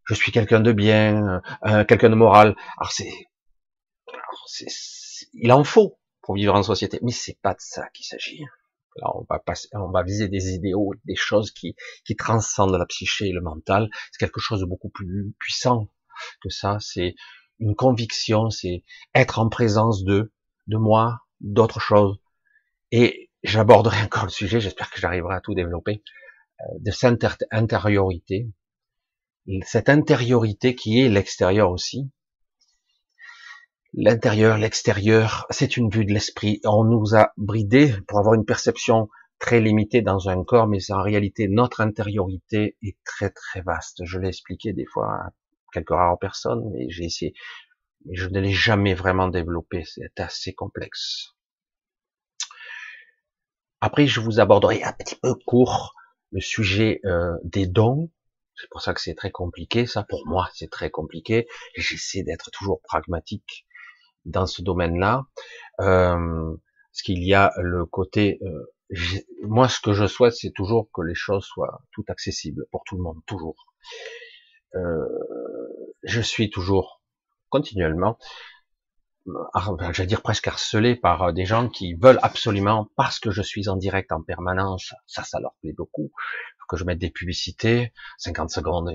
je 0.06 0.14
suis 0.14 0.32
quelqu'un 0.32 0.62
de 0.62 0.72
bien, 0.72 1.42
euh, 1.66 1.84
quelqu'un 1.84 2.10
de 2.10 2.16
moral. 2.16 2.56
Alors 2.78 2.92
c'est, 2.92 3.12
il 5.34 5.52
en 5.52 5.64
faut 5.64 6.00
pour 6.24 6.36
vivre 6.36 6.56
en 6.56 6.64
société, 6.64 7.00
mais 7.04 7.12
c'est 7.12 7.38
pas 7.42 7.54
de 7.54 7.60
ça 7.60 7.88
qu'il 7.94 8.06
s'agit. 8.06 8.44
Là, 8.96 9.12
on 9.16 9.26
va 9.30 9.44
on 9.74 9.92
va 9.92 10.04
viser 10.04 10.30
des 10.30 10.54
idéaux, 10.54 10.94
des 11.06 11.16
choses 11.16 11.52
qui, 11.52 11.76
qui 12.06 12.16
transcendent 12.16 12.78
la 12.78 12.86
psyché 12.86 13.28
et 13.28 13.32
le 13.32 13.42
mental. 13.42 13.90
C'est 14.12 14.20
quelque 14.20 14.40
chose 14.40 14.62
de 14.62 14.66
beaucoup 14.66 14.90
plus 14.90 15.34
puissant 15.40 15.90
que 16.42 16.50
ça. 16.50 16.78
C'est 16.80 17.16
une 17.60 17.76
conviction, 17.76 18.50
c'est 18.50 18.84
être 19.14 19.40
en 19.40 19.50
présence 19.50 20.04
de, 20.04 20.32
de 20.68 20.78
moi, 20.78 21.20
d'autres 21.42 21.80
choses. 21.80 22.20
Et 22.92 23.32
j'aborderai 23.44 24.02
encore 24.04 24.26
le 24.26 24.30
sujet, 24.30 24.60
j'espère 24.60 24.92
que 24.92 25.00
j'arriverai 25.00 25.36
à 25.36 25.42
tout 25.42 25.56
développer, 25.56 26.04
euh, 26.62 26.64
de 26.80 26.92
cette 26.92 27.46
intériorité, 27.52 28.52
cette 29.64 29.90
intériorité 29.90 30.76
qui 30.76 31.00
est 31.02 31.10
l'extérieur 31.10 31.72
aussi. 31.72 32.10
L'intérieur, 33.96 34.58
l'extérieur, 34.58 35.46
c'est 35.52 35.78
une 35.78 35.90
vue 35.90 36.04
de 36.04 36.12
l'esprit. 36.12 36.60
On 36.66 36.84
nous 36.84 37.16
a 37.16 37.32
bridé 37.38 37.94
pour 38.08 38.18
avoir 38.18 38.34
une 38.34 38.46
perception 38.46 39.08
très 39.38 39.62
limitée 39.62 40.02
dans 40.02 40.30
un 40.30 40.44
corps, 40.44 40.68
mais 40.68 40.80
en 40.92 41.04
réalité, 41.04 41.48
notre 41.48 41.80
intériorité 41.82 42.76
est 42.82 42.98
très 43.04 43.30
très 43.30 43.62
vaste. 43.62 44.04
Je 44.04 44.18
l'ai 44.18 44.30
expliqué 44.30 44.74
des 44.74 44.86
fois 44.86 45.14
à 45.14 45.30
quelques 45.74 45.92
rares 45.92 46.18
personnes, 46.18 46.72
mais 46.72 46.90
j'ai 46.90 47.04
essayé, 47.04 47.34
mais 48.06 48.16
je 48.16 48.28
ne 48.30 48.40
l'ai 48.40 48.52
jamais 48.52 48.96
vraiment 48.96 49.28
développé. 49.28 49.84
C'est 49.86 50.20
assez 50.20 50.54
complexe. 50.54 51.36
Après, 53.80 54.08
je 54.08 54.22
vous 54.22 54.40
aborderai 54.40 54.82
un 54.82 54.94
petit 54.94 55.18
peu 55.22 55.36
court 55.46 55.94
le 56.32 56.42
sujet 56.42 57.00
euh, 57.06 57.36
des 57.44 57.68
dons, 57.68 58.10
c'est 58.56 58.70
pour 58.70 58.82
ça 58.82 58.94
que 58.96 59.02
c'est 59.02 59.14
très 59.14 59.30
compliqué, 59.30 59.86
ça 59.86 60.04
pour 60.04 60.26
moi 60.28 60.50
c'est 60.54 60.70
très 60.70 60.90
compliqué. 60.90 61.48
J'essaie 61.76 62.24
d'être 62.24 62.50
toujours 62.52 62.82
pragmatique 62.82 63.66
dans 64.26 64.46
ce 64.46 64.62
domaine-là, 64.62 65.26
euh, 65.82 66.56
parce 66.92 67.02
qu'il 67.04 67.24
y 67.24 67.34
a 67.34 67.54
le 67.58 67.86
côté. 67.86 68.40
Euh, 68.44 68.66
moi, 69.44 69.68
ce 69.70 69.80
que 69.80 69.94
je 69.94 70.06
souhaite, 70.06 70.34
c'est 70.34 70.52
toujours 70.52 70.90
que 70.94 71.02
les 71.02 71.16
choses 71.16 71.46
soient 71.46 71.82
tout 71.92 72.06
accessibles 72.08 72.66
pour 72.72 72.84
tout 72.86 72.96
le 72.96 73.02
monde, 73.02 73.20
toujours. 73.26 73.56
Euh, 74.76 75.06
je 76.04 76.22
suis 76.22 76.50
toujours 76.50 77.02
continuellement 77.50 78.18
j'allais 79.92 80.08
dire 80.08 80.22
presque 80.22 80.48
harcelé 80.48 80.96
par 80.96 81.24
euh, 81.24 81.32
des 81.32 81.46
gens 81.46 81.70
qui 81.70 81.94
veulent 81.94 82.20
absolument, 82.22 82.90
parce 82.96 83.20
que 83.20 83.32
je 83.32 83.42
suis 83.42 83.70
en 83.70 83.78
direct 83.78 84.12
en 84.12 84.22
permanence, 84.22 84.94
ça, 85.08 85.24
ça 85.24 85.40
leur 85.40 85.54
plaît 85.62 85.74
beaucoup, 85.74 86.12
que 86.68 86.78
je 86.78 86.84
mette 86.84 87.00
des 87.00 87.10
publicités, 87.10 87.94
50 88.18 88.50
secondes, 88.50 88.92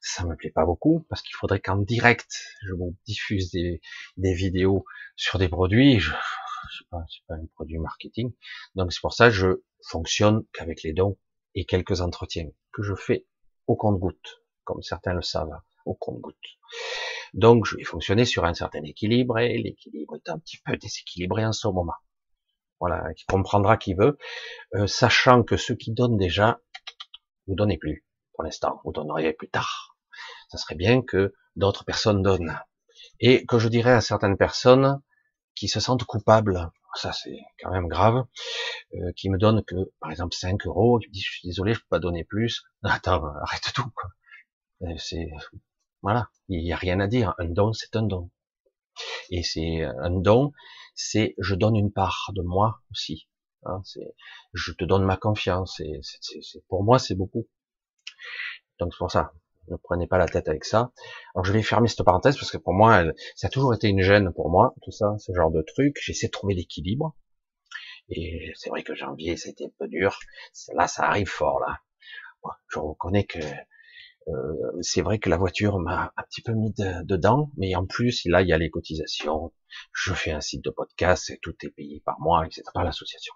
ça 0.00 0.24
me 0.24 0.36
plaît 0.36 0.50
pas 0.50 0.64
beaucoup, 0.64 1.06
parce 1.08 1.22
qu'il 1.22 1.34
faudrait 1.34 1.60
qu'en 1.60 1.76
direct, 1.76 2.30
je 2.62 2.74
vous 2.74 2.96
diffuse 3.06 3.50
des, 3.50 3.80
des 4.16 4.34
vidéos 4.34 4.84
sur 5.16 5.38
des 5.38 5.48
produits, 5.48 6.00
je, 6.00 6.10
je 6.10 6.78
sais 6.78 6.84
pas, 6.90 7.04
c'est 7.08 7.26
pas 7.26 7.34
un 7.34 7.46
produit 7.54 7.78
marketing, 7.78 8.32
donc 8.74 8.92
c'est 8.92 9.00
pour 9.00 9.14
ça 9.14 9.26
que 9.26 9.34
je 9.34 9.62
fonctionne 9.86 10.44
qu'avec 10.52 10.82
les 10.82 10.92
dons 10.92 11.18
et 11.54 11.64
quelques 11.64 12.00
entretiens 12.00 12.48
que 12.72 12.82
je 12.82 12.94
fais 12.94 13.26
au 13.66 13.76
compte-goutte, 13.76 14.42
comme 14.64 14.82
certains 14.82 15.14
le 15.14 15.22
savent, 15.22 15.60
au 15.84 15.94
compte-goutte. 15.94 16.36
Donc, 17.34 17.64
je 17.66 17.76
vais 17.76 17.84
fonctionner 17.84 18.24
sur 18.24 18.44
un 18.44 18.54
certain 18.54 18.82
équilibre 18.82 19.38
et 19.38 19.56
l'équilibre 19.56 20.16
est 20.16 20.28
un 20.28 20.38
petit 20.38 20.58
peu 20.64 20.76
déséquilibré 20.76 21.44
en 21.44 21.52
ce 21.52 21.66
moment. 21.68 21.94
Voilà, 22.78 23.14
qui 23.14 23.24
comprendra 23.26 23.76
qui 23.76 23.94
veut, 23.94 24.18
euh, 24.74 24.86
sachant 24.86 25.44
que 25.44 25.56
ceux 25.56 25.76
qui 25.76 25.92
donnent 25.92 26.18
déjà, 26.18 26.60
vous 27.46 27.54
donnez 27.54 27.78
plus 27.78 28.04
pour 28.32 28.44
l'instant, 28.44 28.80
vous 28.84 28.92
donneriez 28.92 29.32
plus 29.32 29.48
tard. 29.48 29.96
Ça 30.48 30.58
serait 30.58 30.74
bien 30.74 31.02
que 31.02 31.32
d'autres 31.56 31.84
personnes 31.84 32.22
donnent. 32.22 32.58
Et 33.20 33.46
que 33.46 33.58
je 33.58 33.68
dirais 33.68 33.92
à 33.92 34.00
certaines 34.00 34.36
personnes 34.36 35.00
qui 35.54 35.68
se 35.68 35.80
sentent 35.80 36.04
coupables, 36.04 36.70
ça 36.94 37.12
c'est 37.12 37.38
quand 37.60 37.70
même 37.70 37.88
grave, 37.88 38.24
euh, 38.94 39.12
qui 39.16 39.30
me 39.30 39.38
donnent 39.38 39.64
que, 39.64 39.92
par 40.00 40.10
exemple, 40.10 40.34
5 40.34 40.66
euros, 40.66 40.98
qui 40.98 41.08
me 41.08 41.14
je 41.14 41.30
suis 41.30 41.48
désolé, 41.48 41.74
je 41.74 41.80
peux 41.80 41.86
pas 41.90 41.98
donner 41.98 42.24
plus. 42.24 42.62
Attends, 42.82 43.24
arrête 43.42 43.72
tout, 43.74 43.90
quoi. 43.94 44.10
Euh, 44.82 44.94
c'est, 44.98 45.30
voilà, 46.02 46.28
il 46.48 46.62
n'y 46.62 46.72
a 46.72 46.76
rien 46.76 47.00
à 47.00 47.06
dire. 47.06 47.34
Un 47.38 47.48
don, 47.48 47.72
c'est 47.72 47.96
un 47.96 48.02
don. 48.02 48.30
Et 49.30 49.42
c'est 49.42 49.82
un 49.82 50.10
don, 50.10 50.52
c'est 50.94 51.34
je 51.38 51.54
donne 51.54 51.76
une 51.76 51.92
part 51.92 52.30
de 52.34 52.42
moi 52.42 52.82
aussi. 52.90 53.28
Hein, 53.64 53.82
je 54.52 54.72
te 54.72 54.84
donne 54.84 55.04
ma 55.04 55.16
confiance. 55.16 55.80
Et 55.80 56.00
c'est, 56.02 56.64
pour 56.68 56.82
moi, 56.84 56.98
c'est 56.98 57.14
beaucoup. 57.14 57.48
Donc 58.78 58.92
c'est 58.92 58.98
pour 58.98 59.10
ça. 59.10 59.32
Ne 59.68 59.76
prenez 59.76 60.08
pas 60.08 60.18
la 60.18 60.26
tête 60.26 60.48
avec 60.48 60.64
ça. 60.64 60.92
Alors 61.34 61.44
je 61.44 61.52
vais 61.52 61.62
fermer 61.62 61.88
cette 61.88 62.04
parenthèse 62.04 62.36
parce 62.36 62.50
que 62.50 62.58
pour 62.58 62.72
moi, 62.72 63.04
ça 63.36 63.46
a 63.46 63.50
toujours 63.50 63.72
été 63.74 63.88
une 63.88 64.02
gêne 64.02 64.32
pour 64.32 64.50
moi, 64.50 64.74
tout 64.82 64.90
ça, 64.90 65.16
ce 65.18 65.32
genre 65.32 65.52
de 65.52 65.62
truc. 65.62 65.96
J'essaie 66.02 66.26
de 66.26 66.32
trouver 66.32 66.54
l'équilibre. 66.54 67.16
Et 68.08 68.52
c'est 68.56 68.70
vrai 68.70 68.82
que 68.82 68.94
janvier, 68.94 69.36
c'était 69.36 69.66
un 69.66 69.72
peu 69.78 69.88
dur. 69.88 70.18
Là, 70.74 70.88
ça 70.88 71.04
arrive 71.04 71.28
fort 71.28 71.60
là. 71.60 71.78
je 72.68 72.80
reconnais 72.80 73.24
que 73.24 73.38
euh, 74.28 74.78
c'est 74.80 75.02
vrai 75.02 75.18
que 75.18 75.28
la 75.28 75.36
voiture 75.36 75.78
m'a 75.78 76.12
un 76.16 76.22
petit 76.24 76.42
peu 76.42 76.52
mis 76.52 76.72
dedans, 76.72 77.50
mais 77.56 77.74
en 77.74 77.86
plus, 77.86 78.24
là, 78.26 78.42
il 78.42 78.48
y 78.48 78.52
a 78.52 78.58
les 78.58 78.70
cotisations. 78.70 79.52
Je 79.92 80.12
fais 80.14 80.32
un 80.32 80.40
site 80.40 80.64
de 80.64 80.70
podcast, 80.70 81.30
et 81.30 81.38
tout 81.42 81.54
est 81.62 81.70
payé 81.70 82.02
par 82.04 82.20
moi, 82.20 82.46
etc., 82.46 82.62
par 82.72 82.84
l'association. 82.84 83.34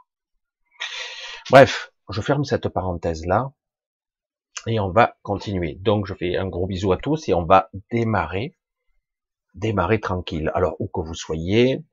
Bref, 1.49 1.93
je 2.11 2.21
ferme 2.21 2.45
cette 2.45 2.69
parenthèse-là, 2.69 3.53
et 4.67 4.81
on 4.81 4.91
va 4.91 5.17
continuer. 5.23 5.76
Donc, 5.76 6.07
je 6.07 6.15
fais 6.15 6.37
un 6.37 6.49
gros 6.49 6.67
bisou 6.67 6.91
à 6.91 6.97
tous, 6.97 7.29
et 7.29 7.35
on 7.35 7.45
va 7.45 7.71
démarrer, 7.93 8.59
démarrer 9.55 10.00
tranquille. 10.00 10.50
Alors, 10.55 10.75
où 10.81 10.88
que 10.88 11.00
vous 11.00 11.15
soyez, 11.15 11.85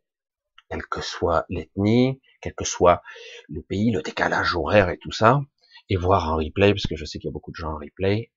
quelle 0.69 0.83
que 0.87 1.01
soit 1.01 1.45
l'ethnie, 1.49 2.19
quel 2.41 2.55
que 2.55 2.65
soit 2.65 3.03
le 3.47 3.61
pays, 3.61 3.91
le 3.91 4.01
décalage 4.01 4.55
horaire 4.55 4.89
et 4.89 4.97
tout 4.97 5.11
ça, 5.11 5.41
et 5.87 5.97
voir 5.97 6.33
en 6.33 6.37
replay, 6.37 6.73
parce 6.73 6.87
que 6.87 6.95
je 6.95 7.05
sais 7.05 7.19
qu'il 7.19 7.27
y 7.27 7.31
a 7.31 7.33
beaucoup 7.33 7.51
de 7.51 7.55
gens 7.55 7.73
en 7.73 7.77
replay, 7.77 8.31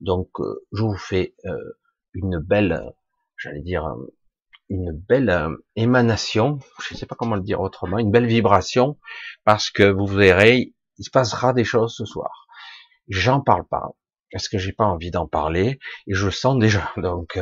donc, 0.00 0.30
euh, 0.40 0.66
je 0.72 0.82
vous 0.82 0.96
fais 0.96 1.34
euh, 1.44 1.78
une 2.14 2.38
belle, 2.38 2.94
j'allais 3.36 3.60
dire, 3.60 3.94
une 4.70 4.92
belle 4.92 5.56
émanation, 5.74 6.58
je 6.80 6.94
ne 6.94 6.98
sais 6.98 7.06
pas 7.06 7.16
comment 7.16 7.34
le 7.34 7.42
dire 7.42 7.60
autrement, 7.60 7.98
une 7.98 8.12
belle 8.12 8.26
vibration, 8.26 8.98
parce 9.44 9.70
que 9.70 9.82
vous 9.82 10.06
verrez, 10.06 10.72
il 10.98 11.04
se 11.04 11.10
passera 11.10 11.52
des 11.52 11.64
choses 11.64 11.94
ce 11.96 12.04
soir. 12.04 12.46
J'en 13.08 13.40
parle 13.40 13.66
pas, 13.66 13.90
parce 14.32 14.48
que 14.48 14.58
j'ai 14.58 14.72
pas 14.72 14.84
envie 14.84 15.10
d'en 15.10 15.26
parler, 15.26 15.80
et 16.06 16.14
je 16.14 16.30
sens 16.30 16.56
déjà. 16.58 16.92
Donc, 16.96 17.38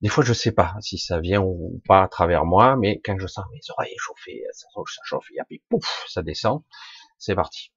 des 0.00 0.08
fois, 0.08 0.24
je 0.24 0.32
sais 0.32 0.52
pas 0.52 0.74
si 0.80 0.98
ça 0.98 1.20
vient 1.20 1.42
ou 1.42 1.82
pas 1.86 2.02
à 2.02 2.08
travers 2.08 2.46
moi, 2.46 2.76
mais 2.76 3.00
quand 3.04 3.16
je 3.18 3.26
sens 3.26 3.44
mes 3.52 3.60
oreilles 3.76 3.94
chauffer, 3.98 4.42
ça, 4.52 4.66
ça 4.74 5.02
chauffe, 5.04 5.30
et 5.30 5.40
puis 5.46 5.62
pouf, 5.68 6.04
ça 6.08 6.22
descend, 6.22 6.62
c'est 7.18 7.34
parti. 7.34 7.72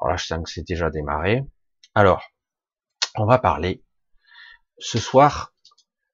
Alors 0.00 0.10
là, 0.10 0.16
je 0.16 0.26
sens 0.26 0.42
que 0.44 0.50
c'est 0.50 0.66
déjà 0.66 0.90
démarré. 0.90 1.44
Alors, 1.94 2.22
on 3.16 3.24
va 3.24 3.38
parler. 3.38 3.82
Ce 4.78 4.98
soir, 4.98 5.54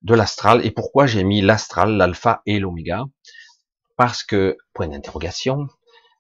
de 0.03 0.15
l'astral. 0.15 0.65
Et 0.65 0.71
pourquoi 0.71 1.07
j'ai 1.07 1.25
mis 1.25 1.41
l'astral, 1.41 1.97
l'alpha 1.97 2.43
et 2.47 2.59
l'oméga? 2.59 3.05
Parce 3.97 4.25
que, 4.25 4.57
point 4.73 4.89
d'interrogation, 4.89 5.69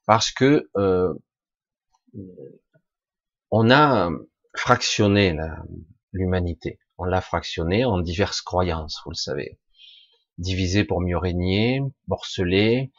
parce 0.06 0.30
que 0.30 0.68
euh, 0.76 1.12
on 3.50 3.70
a 3.70 4.10
fractionné 4.54 5.36
l'humanité. 6.12 6.78
On 6.98 7.04
l'a 7.04 7.20
fractionné 7.20 7.84
en 7.84 7.98
diverses 7.98 8.42
croyances, 8.42 9.00
vous 9.04 9.10
le 9.10 9.16
savez. 9.16 9.58
Divisé 10.38 10.84
pour 10.84 11.00
mieux 11.00 11.18
régner, 11.18 11.80
morcelé. 12.06 12.92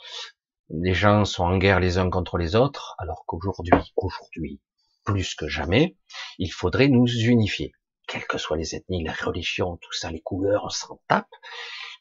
Les 0.69 0.93
gens 0.93 1.25
sont 1.25 1.43
en 1.43 1.57
guerre 1.57 1.79
les 1.79 1.97
uns 1.97 2.09
contre 2.09 2.37
les 2.37 2.55
autres, 2.55 2.95
alors 2.97 3.23
qu'aujourd'hui, 3.25 3.73
aujourd'hui, 3.95 4.61
plus 5.03 5.35
que 5.35 5.47
jamais, 5.47 5.97
il 6.39 6.51
faudrait 6.51 6.87
nous 6.87 7.07
unifier 7.07 7.73
quelles 8.07 8.25
que 8.25 8.37
soient 8.37 8.57
les 8.57 8.75
ethnies, 8.75 9.03
la 9.03 9.13
religion, 9.13 9.77
tout 9.77 9.93
ça, 9.93 10.11
les 10.11 10.21
couleurs, 10.21 10.63
on 10.65 10.69
s'en 10.69 11.01
tape. 11.07 11.29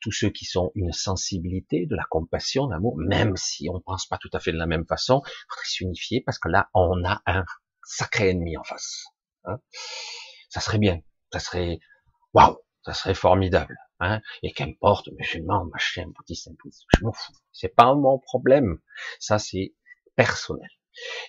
Tous 0.01 0.13
ceux 0.13 0.31
qui 0.31 0.45
sont 0.45 0.73
une 0.75 0.93
sensibilité, 0.93 1.87
de 1.87 1.95
la 1.95 2.05
compassion, 2.11 2.67
l'amour, 2.67 2.97
même 2.99 3.37
si 3.37 3.69
on 3.71 3.81
pense 3.81 4.07
pas 4.07 4.19
tout 4.19 4.31
à 4.33 4.41
fait 4.41 4.53
de 4.53 4.59
la 4.59 4.67
même 4.67 4.87
façon, 4.87 5.23
il 5.25 5.45
faudrait 5.49 5.67
s'unifier 5.67 6.21
parce 6.21 6.39
que 6.39 6.49
là, 6.49 6.69
on 6.75 7.05
a 7.05 7.23
un 7.27 7.45
sacré 7.85 8.31
ennemi 8.31 8.57
en 8.57 8.65
face. 8.65 9.05
Hein. 9.45 9.59
ça 10.51 10.61
serait 10.61 10.79
bien, 10.79 11.01
ça 11.33 11.41
serait 11.41 11.81
waouh, 12.33 12.59
ça 12.85 12.95
serait 12.95 13.15
formidable. 13.15 13.77
Hein 14.01 14.21
et 14.43 14.53
qu'importe, 14.53 15.09
musulman, 15.13 15.67
machin, 15.67 16.07
bouddhiste, 16.17 16.51
je 16.97 17.05
m'en 17.05 17.13
fous. 17.13 17.33
C'est 17.53 17.75
pas 17.75 17.95
mon 17.95 18.19
problème. 18.19 18.79
Ça, 19.21 19.39
c'est 19.39 19.75
personnel, 20.17 20.69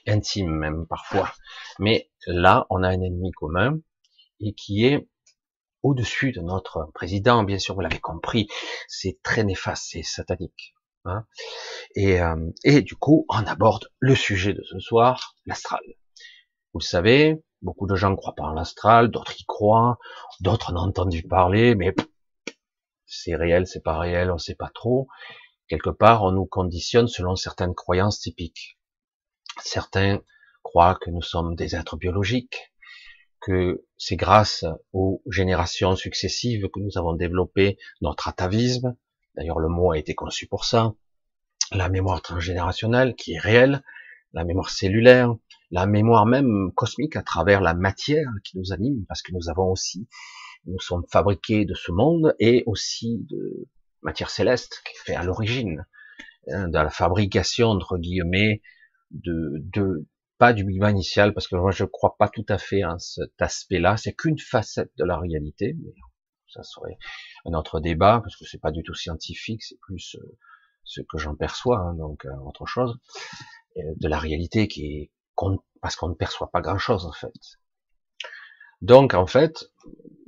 intime 0.08 0.50
même 0.50 0.88
parfois. 0.88 1.32
Mais 1.78 2.10
là, 2.26 2.66
on 2.72 2.82
a 2.82 2.90
un 2.90 3.02
ennemi 3.02 3.32
commun 3.32 3.78
et 4.43 4.53
qui 4.53 4.86
est 4.86 5.08
au-dessus 5.82 6.32
de 6.32 6.41
notre 6.41 6.89
président, 6.93 7.43
bien 7.43 7.60
sûr, 7.60 7.75
vous 7.75 7.82
l'avez 7.82 7.99
compris, 7.99 8.47
c'est 8.88 9.19
très 9.21 9.43
néfaste, 9.43 9.89
c'est 9.91 10.03
satanique. 10.03 10.73
Hein 11.06 11.25
et, 11.95 12.21
euh, 12.21 12.49
et 12.63 12.82
du 12.82 12.95
coup, 12.95 13.25
on 13.27 13.45
aborde 13.45 13.89
le 13.99 14.15
sujet 14.15 14.53
de 14.53 14.63
ce 14.63 14.79
soir, 14.79 15.36
l'astral. 15.45 15.82
Vous 16.73 16.79
le 16.79 16.86
savez, 16.86 17.43
beaucoup 17.62 17.88
de 17.88 17.95
gens 17.95 18.10
ne 18.10 18.15
croient 18.15 18.36
pas 18.36 18.43
en 18.43 18.53
l'astral, 18.53 19.12
d'autres 19.12 19.39
y 19.39 19.43
croient, 19.45 19.99
d'autres 20.39 20.71
en 20.71 20.77
ont 20.77 20.88
entendu 20.88 21.23
parler, 21.23 21.75
mais 21.75 21.93
c'est 23.06 23.36
réel, 23.36 23.67
c'est 23.67 23.84
pas 23.84 23.99
réel, 23.99 24.32
on 24.32 24.38
sait 24.38 24.56
pas 24.56 24.71
trop. 24.73 25.08
Quelque 25.67 25.89
part, 25.89 26.23
on 26.23 26.32
nous 26.32 26.45
conditionne 26.45 27.08
selon 27.08 27.36
certaines 27.36 27.75
croyances 27.75 28.19
typiques. 28.19 28.79
Certains 29.62 30.19
croient 30.63 30.95
que 30.95 31.10
nous 31.10 31.21
sommes 31.21 31.56
des 31.56 31.75
êtres 31.75 31.97
biologiques, 31.97 32.73
que 33.41 33.86
c'est 34.06 34.18
grâce 34.18 34.66
aux 34.92 35.22
générations 35.32 35.96
successives 35.96 36.68
que 36.68 36.82
nous 36.82 36.98
avons 36.98 37.13
développé 37.13 37.78
notre 38.02 38.28
atavisme. 38.28 38.98
D'ailleurs, 39.36 39.60
le 39.60 39.70
mot 39.70 39.94
a 39.94 39.98
été 39.98 40.13
conçu 40.13 40.46
pour 40.46 40.66
ça. 40.66 40.94
La 41.72 41.88
mémoire 41.88 42.22
transgénérationnelle 42.22 43.16
qui 43.16 43.36
est 43.36 43.39
réelle, 43.39 43.82
la 44.34 44.44
mémoire 44.44 44.72
cellulaire, 44.72 45.34
la 45.72 45.86
mémoire 45.86 46.26
même 46.26 46.74
cosmique 46.76 47.16
à 47.16 47.22
travers 47.22 47.62
la 47.62 47.74
matière 47.74 48.28
qui 48.44 48.58
nous 48.58 48.74
anime, 48.74 49.06
parce 49.08 49.22
que 49.22 49.32
nous 49.32 49.50
avons 49.50 49.72
aussi, 49.72 50.10
nous 50.66 50.82
sommes 50.82 51.06
fabriqués 51.10 51.63
de 51.63 51.74
ce 51.74 51.94
monde 51.94 52.36
et 52.39 52.63
aussi 52.66 53.26
de 53.30 53.70
matière 54.02 54.30
céleste 54.30 54.82
qui 54.86 54.98
fait 54.98 55.16
à 55.16 55.24
l'origine 55.24 55.86
hein, 56.52 56.68
de 56.68 56.78
la 56.78 56.89
fabrication 56.89 57.70
entre 57.70 57.98
guillemets 57.98 58.62
de, 59.12 59.63
de 59.74 60.06
pas 60.43 60.51
du 60.51 60.65
Big 60.65 60.84
initial, 60.89 61.34
parce 61.34 61.47
que 61.47 61.56
moi 61.56 61.71
je 61.71 61.86
crois 61.86 62.17
pas 62.17 62.27
tout 62.27 62.45
à 62.49 62.58
fait 62.58 62.84
à 62.84 62.99
cet 62.99 63.41
aspect-là. 63.41 63.95
C'est 63.95 64.12
qu'une 64.12 64.38
facette 64.38 64.91
de 64.97 65.06
la 65.06 65.17
réalité, 65.17 65.73
mais 65.82 65.93
ça 66.49 66.63
serait 66.63 66.97
un 67.45 67.53
autre 67.53 67.79
débat 67.79 68.19
parce 68.21 68.36
que 68.36 68.43
c'est 68.43 68.60
pas 68.60 68.71
du 68.71 68.84
tout 68.84 68.93
scientifique, 68.93 69.63
c'est 69.63 69.79
plus 69.79 70.17
euh, 70.19 70.38
ce 70.84 70.99
que 70.99 71.17
j'en 71.17 71.34
perçois, 71.34 71.79
hein, 71.79 71.93
donc 71.93 72.25
euh, 72.25 72.36
autre 72.45 72.65
chose 72.65 72.99
de 73.77 74.08
la 74.10 74.19
réalité 74.19 74.67
qui 74.67 74.82
est 74.84 75.12
parce 75.82 75.95
qu'on 75.95 76.10
ne 76.10 76.13
perçoit 76.13 76.51
pas 76.51 76.60
grand-chose 76.60 77.06
en 77.06 77.13
fait. 77.13 77.32
Donc 78.82 79.13
en 79.13 79.27
fait, 79.27 79.71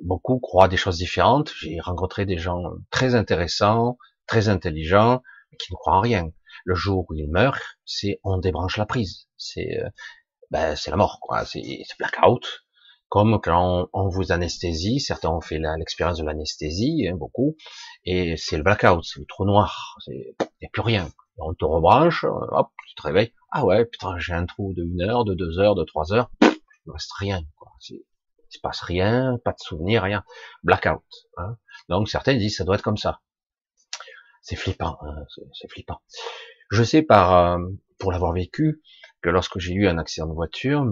beaucoup 0.01 0.39
croient 0.39 0.69
des 0.69 0.77
choses 0.77 0.97
différentes. 0.97 1.51
J'ai 1.59 1.81
rencontré 1.81 2.25
des 2.25 2.37
gens 2.37 2.63
très 2.89 3.15
intéressants, 3.15 3.97
très 4.27 4.47
intelligents, 4.47 5.21
qui 5.59 5.73
ne 5.73 5.75
croient 5.75 5.97
en 5.97 5.99
rien 5.99 6.31
le 6.65 6.73
jour 6.75 7.05
où 7.09 7.13
il 7.13 7.29
meurt, 7.29 7.61
c'est 7.85 8.19
on 8.23 8.37
débranche 8.39 8.77
la 8.77 8.85
prise, 8.85 9.24
c'est 9.37 9.79
euh, 9.79 9.89
ben, 10.51 10.75
c'est 10.75 10.91
la 10.91 10.97
mort, 10.97 11.19
quoi, 11.21 11.45
c'est 11.45 11.61
blackout. 11.99 12.65
Comme 13.09 13.39
quand 13.41 13.87
on, 13.93 14.09
vous 14.09 14.31
anesthésie, 14.31 14.99
certains 14.99 15.29
ont 15.29 15.41
fait 15.41 15.59
l'expérience 15.77 16.17
de 16.17 16.25
l'anesthésie, 16.25 17.07
hein, 17.07 17.15
beaucoup, 17.15 17.55
et 18.03 18.35
c'est 18.35 18.57
le 18.57 18.63
blackout, 18.63 19.03
c'est 19.03 19.19
le 19.19 19.25
trou 19.25 19.45
noir, 19.45 19.97
il 20.07 20.35
n'y 20.61 20.67
a 20.67 20.69
plus 20.71 20.81
rien. 20.81 21.09
On 21.37 21.53
te 21.53 21.65
rebranche, 21.65 22.25
hop, 22.25 22.69
tu 22.87 22.95
te 22.95 23.01
réveilles, 23.03 23.33
ah 23.51 23.65
ouais, 23.65 23.85
putain, 23.85 24.17
j'ai 24.17 24.33
un 24.33 24.45
trou 24.45 24.73
de 24.73 24.83
une 24.83 25.01
heure, 25.01 25.23
de 25.23 25.33
deux 25.33 25.59
heures, 25.59 25.75
de 25.75 25.83
trois 25.83 26.13
heures, 26.13 26.29
il 26.41 26.89
ne 26.89 26.93
reste 26.93 27.11
rien, 27.13 27.41
quoi. 27.57 27.71
Il 27.89 28.03
se 28.49 28.59
passe 28.59 28.81
rien, 28.81 29.37
pas 29.43 29.51
de 29.51 29.59
souvenir, 29.59 30.03
rien. 30.03 30.23
Blackout. 30.63 31.03
Hein. 31.37 31.57
Donc 31.89 32.09
certains 32.09 32.35
disent 32.35 32.57
ça 32.57 32.63
doit 32.63 32.75
être 32.75 32.83
comme 32.83 32.97
ça. 32.97 33.21
C'est 34.41 34.55
flippant, 34.55 34.97
hein, 35.01 35.25
c'est 35.53 35.69
flippant. 35.69 36.01
Je 36.69 36.83
sais 36.83 37.01
par 37.01 37.33
euh, 37.33 37.57
pour 37.99 38.11
l'avoir 38.11 38.33
vécu 38.33 38.81
que 39.25 39.31
lorsque 39.31 39.57
j'ai 39.57 39.73
eu 39.73 39.87
un 39.87 39.97
accident 39.97 40.27
de 40.27 40.33
voiture, 40.33 40.85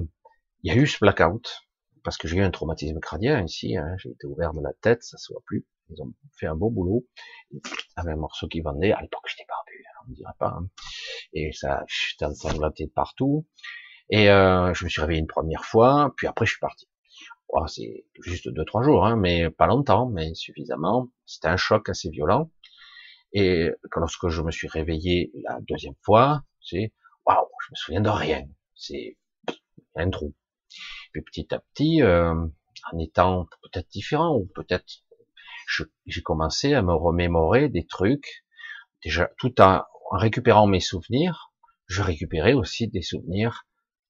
il 0.63 0.73
y 0.73 0.75
a 0.75 0.81
eu 0.81 0.87
ce 0.87 0.97
blackout 0.99 1.61
parce 2.03 2.17
que 2.17 2.27
j'ai 2.27 2.37
eu 2.37 2.41
un 2.41 2.49
traumatisme 2.49 2.99
crânien 2.99 3.43
ici. 3.43 3.77
Hein, 3.77 3.95
j'ai 3.99 4.09
été 4.09 4.25
ouvert 4.25 4.53
de 4.53 4.61
la 4.61 4.73
tête, 4.81 5.03
ça 5.03 5.17
se 5.17 5.31
voit 5.31 5.43
plus. 5.45 5.67
Ils 5.89 6.01
ont 6.01 6.11
fait 6.39 6.47
un 6.47 6.55
beau 6.55 6.71
boulot 6.71 7.05
avec 7.95 8.13
un 8.15 8.17
morceau 8.17 8.47
qui 8.47 8.61
vendait. 8.61 8.91
À 8.91 9.01
l'époque, 9.03 9.25
j'étais 9.27 9.45
barbu, 9.47 9.85
hein, 9.85 10.03
on 10.07 10.09
ne 10.09 10.15
dirait 10.15 10.33
pas. 10.39 10.47
Hein. 10.47 10.67
Et 11.33 11.51
ça, 11.51 11.83
j'étais 11.87 12.25
ensanglanté 12.25 12.87
de 12.87 12.91
partout. 12.91 13.45
Et 14.09 14.31
euh, 14.31 14.73
je 14.73 14.83
me 14.83 14.89
suis 14.89 15.01
réveillé 15.01 15.19
une 15.19 15.27
première 15.27 15.63
fois, 15.63 16.11
puis 16.17 16.25
après 16.25 16.47
je 16.47 16.53
suis 16.53 16.59
parti. 16.59 16.87
Oh, 17.49 17.67
c'est 17.67 18.07
juste 18.19 18.49
deux 18.49 18.65
trois 18.65 18.81
jours, 18.81 19.05
hein, 19.05 19.15
mais 19.15 19.51
pas 19.51 19.67
longtemps, 19.67 20.09
mais 20.09 20.33
suffisamment. 20.33 21.09
C'était 21.27 21.49
un 21.49 21.57
choc 21.57 21.87
assez 21.87 22.09
violent. 22.09 22.49
Et 23.31 23.69
lorsque 23.95 24.29
je 24.29 24.41
me 24.41 24.49
suis 24.49 24.67
réveillé 24.67 25.31
la 25.43 25.59
deuxième 25.61 25.95
fois, 26.01 26.43
c'est 26.59 26.93
waouh, 27.25 27.47
je 27.65 27.71
me 27.71 27.75
souviens 27.75 28.01
de 28.01 28.09
rien. 28.09 28.47
C'est 28.75 29.17
un 29.95 30.09
trou. 30.09 30.33
Puis 31.11 31.21
petit 31.21 31.53
à 31.53 31.59
petit, 31.59 32.01
euh, 32.01 32.33
en 32.33 32.99
étant 32.99 33.47
peut-être 33.61 33.89
différent 33.89 34.35
ou 34.35 34.49
peut-être, 34.55 34.85
j'ai 36.05 36.21
commencé 36.21 36.73
à 36.73 36.81
me 36.81 36.93
remémorer 36.93 37.69
des 37.69 37.85
trucs. 37.85 38.45
Déjà, 39.03 39.29
tout 39.37 39.61
en, 39.61 39.83
récupérant 40.11 40.67
mes 40.67 40.79
souvenirs, 40.79 41.53
je 41.87 42.01
récupérais 42.01 42.53
aussi 42.53 42.87
des 42.87 43.01
souvenirs 43.01 43.65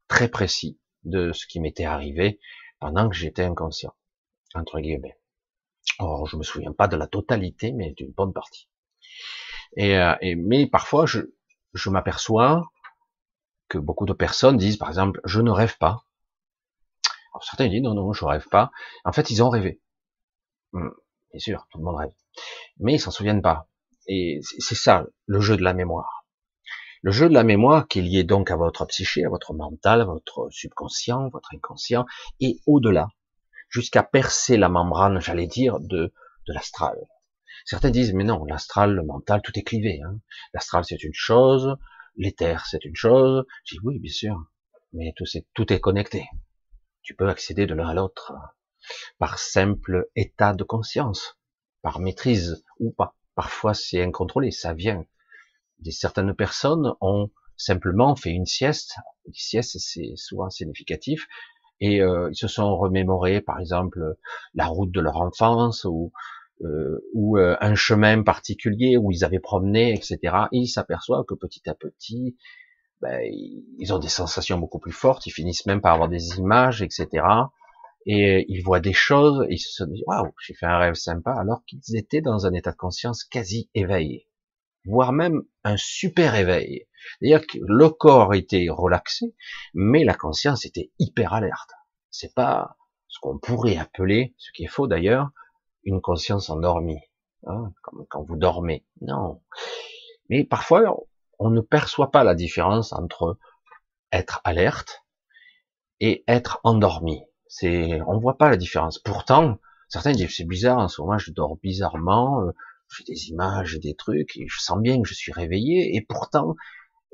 très 0.07 0.27
précis 0.27 0.79
de 1.03 1.31
ce 1.33 1.47
qui 1.47 1.59
m'était 1.59 1.85
arrivé 1.85 2.39
pendant 2.79 3.09
que 3.09 3.15
j'étais 3.15 3.43
inconscient, 3.43 3.93
entre 4.55 4.79
guillemets. 4.79 5.17
Or, 5.99 6.27
je 6.27 6.37
me 6.37 6.43
souviens 6.43 6.73
pas 6.73 6.87
de 6.87 6.95
la 6.95 7.07
totalité, 7.07 7.71
mais 7.71 7.91
d'une 7.91 8.11
bonne 8.11 8.33
partie. 8.33 8.69
Euh, 9.79 10.15
et, 10.21 10.35
mais 10.35 10.67
parfois, 10.67 11.05
je, 11.05 11.21
je 11.73 11.89
m'aperçois 11.89 12.63
beaucoup 13.77 14.05
de 14.05 14.13
personnes 14.13 14.57
disent, 14.57 14.77
par 14.77 14.89
exemple, 14.89 15.21
je 15.25 15.41
ne 15.41 15.51
rêve 15.51 15.77
pas. 15.77 16.05
Alors 17.33 17.43
certains 17.43 17.67
disent, 17.67 17.81
non, 17.81 17.93
non, 17.93 18.13
je 18.13 18.25
rêve 18.25 18.47
pas. 18.49 18.71
En 19.05 19.11
fait, 19.11 19.29
ils 19.29 19.43
ont 19.43 19.49
rêvé. 19.49 19.81
Hmm, 20.71 20.89
bien 21.31 21.39
sûr, 21.39 21.67
tout 21.71 21.79
le 21.79 21.83
monde 21.83 21.97
rêve. 21.97 22.13
Mais 22.79 22.93
ils 22.95 22.99
s'en 22.99 23.11
souviennent 23.11 23.41
pas. 23.41 23.67
Et 24.07 24.39
c'est 24.59 24.75
ça, 24.75 25.05
le 25.25 25.39
jeu 25.39 25.57
de 25.57 25.63
la 25.63 25.73
mémoire. 25.73 26.25
Le 27.01 27.11
jeu 27.11 27.27
de 27.27 27.33
la 27.33 27.43
mémoire 27.43 27.87
qui 27.87 27.99
est 27.99 28.01
lié 28.01 28.23
donc 28.23 28.49
à 28.51 28.55
votre 28.55 28.85
psyché, 28.85 29.25
à 29.25 29.29
votre 29.29 29.53
mental, 29.53 30.01
à 30.01 30.05
votre 30.05 30.47
subconscient, 30.51 31.29
votre 31.29 31.53
inconscient, 31.53 32.05
et 32.39 32.59
au-delà, 32.65 33.09
jusqu'à 33.69 34.03
percer 34.03 34.57
la 34.57 34.69
membrane, 34.69 35.19
j'allais 35.19 35.47
dire, 35.47 35.79
de, 35.79 36.13
de 36.47 36.53
l'astral. 36.53 36.97
Certains 37.65 37.91
disent, 37.91 38.13
mais 38.13 38.23
non, 38.23 38.45
l'astral, 38.45 38.93
le 38.93 39.03
mental, 39.03 39.41
tout 39.41 39.57
est 39.57 39.63
clivé. 39.63 40.01
Hein. 40.05 40.19
L'astral, 40.53 40.85
c'est 40.85 41.03
une 41.03 41.13
chose, 41.13 41.75
l'éther, 42.15 42.65
c'est 42.65 42.85
une 42.85 42.95
chose. 42.95 43.45
Je 43.65 43.75
dis, 43.75 43.81
oui, 43.83 43.99
bien 43.99 44.11
sûr, 44.11 44.51
mais 44.93 45.13
tout, 45.15 45.25
est, 45.33 45.45
tout 45.53 45.71
est 45.71 45.79
connecté. 45.79 46.27
Tu 47.01 47.15
peux 47.15 47.29
accéder 47.29 47.65
de 47.65 47.73
l'un 47.73 47.87
à 47.87 47.93
l'autre 47.93 48.33
par 49.17 49.39
simple 49.39 50.09
état 50.15 50.53
de 50.53 50.63
conscience, 50.63 51.37
par 51.81 51.99
maîtrise 51.99 52.63
ou 52.79 52.91
pas. 52.91 53.15
Parfois, 53.35 53.73
c'est 53.73 54.01
incontrôlé, 54.01 54.51
ça 54.51 54.73
vient. 54.73 55.05
Des 55.79 55.91
certaines 55.91 56.33
personnes 56.35 56.93
ont 57.01 57.31
simplement 57.57 58.15
fait 58.15 58.31
une 58.31 58.45
sieste. 58.45 58.95
Une 59.25 59.33
sieste, 59.33 59.77
c'est 59.79 60.15
souvent 60.15 60.49
significatif. 60.49 61.27
Et 61.79 62.01
euh, 62.01 62.29
ils 62.31 62.35
se 62.35 62.47
sont 62.47 62.77
remémorés, 62.77 63.41
par 63.41 63.59
exemple, 63.59 64.15
la 64.53 64.67
route 64.67 64.91
de 64.91 65.01
leur 65.01 65.17
enfance 65.17 65.85
ou 65.85 66.13
euh, 66.63 66.99
ou 67.13 67.37
euh, 67.37 67.55
un 67.61 67.75
chemin 67.75 68.23
particulier 68.23 68.97
où 68.97 69.11
ils 69.11 69.23
avaient 69.23 69.39
promené, 69.39 69.93
etc. 69.93 70.17
Et 70.51 70.59
ils 70.59 70.67
s'aperçoivent 70.67 71.25
que 71.25 71.35
petit 71.35 71.69
à 71.69 71.73
petit, 71.73 72.37
ben, 73.01 73.19
ils 73.77 73.93
ont 73.93 73.99
des 73.99 74.09
sensations 74.09 74.57
beaucoup 74.57 74.79
plus 74.79 74.91
fortes, 74.91 75.25
ils 75.25 75.31
finissent 75.31 75.65
même 75.65 75.81
par 75.81 75.93
avoir 75.93 76.09
des 76.09 76.37
images, 76.37 76.81
etc. 76.81 77.25
et 78.05 78.45
ils 78.47 78.61
voient 78.61 78.79
des 78.79 78.93
choses, 78.93 79.45
et 79.49 79.55
ils 79.55 79.59
se 79.59 79.83
disent 79.83 80.03
waouh, 80.07 80.31
j'ai 80.45 80.53
fait 80.53 80.65
un 80.65 80.77
rêve 80.77 80.93
sympa, 80.93 81.33
alors 81.33 81.63
qu'ils 81.65 81.97
étaient 81.97 82.21
dans 82.21 82.45
un 82.45 82.53
état 82.53 82.71
de 82.71 82.77
conscience 82.77 83.25
quasi 83.25 83.69
éveillé, 83.75 84.27
voire 84.85 85.11
même 85.11 85.41
un 85.63 85.75
super 85.77 86.35
éveil. 86.35 86.87
Que 87.21 87.57
le 87.59 87.89
corps 87.89 88.33
était 88.33 88.67
relaxé, 88.69 89.35
mais 89.73 90.05
la 90.05 90.13
conscience 90.13 90.65
était 90.65 90.91
hyper 90.99 91.33
alerte. 91.33 91.71
C'est 92.09 92.33
pas 92.33 92.77
ce 93.09 93.19
qu'on 93.21 93.37
pourrait 93.37 93.77
appeler, 93.77 94.33
ce 94.37 94.51
qui 94.53 94.63
est 94.63 94.67
faux 94.67 94.87
d'ailleurs, 94.87 95.29
une 95.83 96.01
conscience 96.01 96.49
endormie, 96.49 97.01
hein, 97.45 97.71
comme 97.81 98.05
quand 98.09 98.23
vous 98.23 98.35
dormez. 98.35 98.85
Non. 99.01 99.41
Mais 100.29 100.43
parfois, 100.43 100.81
on 101.39 101.49
ne 101.49 101.61
perçoit 101.61 102.11
pas 102.11 102.23
la 102.23 102.35
différence 102.35 102.93
entre 102.93 103.37
être 104.11 104.41
alerte 104.43 105.03
et 105.99 106.23
être 106.27 106.59
endormi. 106.63 107.23
C'est, 107.47 108.01
on 108.07 108.19
voit 108.19 108.37
pas 108.37 108.49
la 108.49 108.57
différence. 108.57 108.99
Pourtant, 108.99 109.57
certains 109.89 110.11
disent 110.11 110.35
c'est 110.35 110.47
bizarre, 110.47 110.79
en 110.79 110.87
ce 110.87 111.01
moment 111.01 111.17
je 111.17 111.31
dors 111.31 111.57
bizarrement, 111.57 112.41
euh, 112.41 112.51
j'ai 112.95 113.03
des 113.05 113.29
images, 113.29 113.79
des 113.79 113.95
trucs, 113.95 114.37
et 114.37 114.47
je 114.47 114.59
sens 114.59 114.79
bien 114.79 115.01
que 115.01 115.07
je 115.07 115.13
suis 115.13 115.31
réveillé, 115.31 115.95
et 115.95 116.01
pourtant 116.01 116.55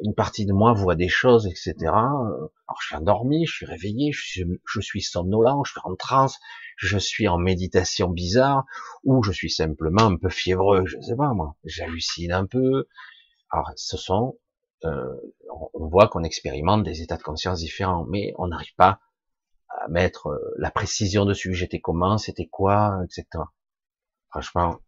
une 0.03 0.13
partie 0.13 0.45
de 0.45 0.53
moi 0.53 0.73
voit 0.73 0.95
des 0.95 1.09
choses, 1.09 1.47
etc. 1.47 1.75
Alors 1.87 2.51
je 2.81 2.87
suis 2.87 2.95
endormi, 2.95 3.45
je 3.45 3.53
suis 3.53 3.65
réveillé, 3.65 4.11
je 4.11 4.21
suis, 4.21 4.45
je 4.65 4.79
suis 4.79 5.01
somnolent, 5.01 5.63
je 5.65 5.71
suis 5.71 5.81
en 5.83 5.95
transe, 5.95 6.39
je 6.77 6.97
suis 6.97 7.27
en 7.27 7.37
méditation 7.37 8.09
bizarre, 8.09 8.65
ou 9.03 9.23
je 9.23 9.31
suis 9.31 9.49
simplement 9.49 10.03
un 10.03 10.17
peu 10.17 10.29
fiévreux, 10.29 10.85
je 10.85 10.99
sais 11.01 11.15
pas 11.15 11.33
moi, 11.33 11.55
j'hallucine 11.65 12.31
un 12.31 12.45
peu. 12.45 12.87
Alors 13.51 13.71
ce 13.75 13.97
sont, 13.97 14.37
euh, 14.85 15.15
on 15.73 15.87
voit 15.87 16.07
qu'on 16.07 16.23
expérimente 16.23 16.83
des 16.83 17.01
états 17.01 17.17
de 17.17 17.23
conscience 17.23 17.59
différents, 17.59 18.05
mais 18.05 18.33
on 18.37 18.47
n'arrive 18.47 18.75
pas 18.75 18.99
à 19.69 19.87
mettre 19.89 20.27
euh, 20.27 20.53
la 20.57 20.71
précision 20.71 21.25
dessus. 21.25 21.53
J'étais 21.53 21.79
comment, 21.79 22.17
c'était 22.17 22.47
quoi, 22.47 22.99
etc. 23.03 23.43
Franchement, 24.29 24.79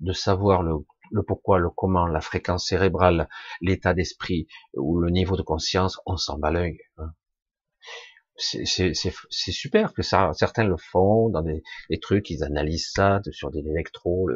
de 0.00 0.12
savoir 0.12 0.62
le, 0.62 0.74
le, 1.10 1.22
pourquoi, 1.22 1.58
le 1.58 1.70
comment, 1.70 2.06
la 2.06 2.20
fréquence 2.20 2.68
cérébrale, 2.68 3.28
l'état 3.60 3.94
d'esprit 3.94 4.46
ou 4.74 5.00
le 5.00 5.10
niveau 5.10 5.36
de 5.36 5.42
conscience, 5.42 6.00
on 6.06 6.16
s'en 6.16 6.38
bat 6.38 6.50
l'œil. 6.50 6.78
Hein. 6.98 7.12
C'est 8.36 8.92
super 9.52 9.94
que 9.94 10.02
ça, 10.02 10.32
certains 10.34 10.64
le 10.64 10.76
font 10.76 11.28
dans 11.28 11.42
des, 11.42 11.62
des, 11.88 12.00
trucs, 12.00 12.30
ils 12.30 12.42
analysent 12.42 12.90
ça 12.92 13.20
sur 13.30 13.52
des 13.52 13.60
électros, 13.60 14.28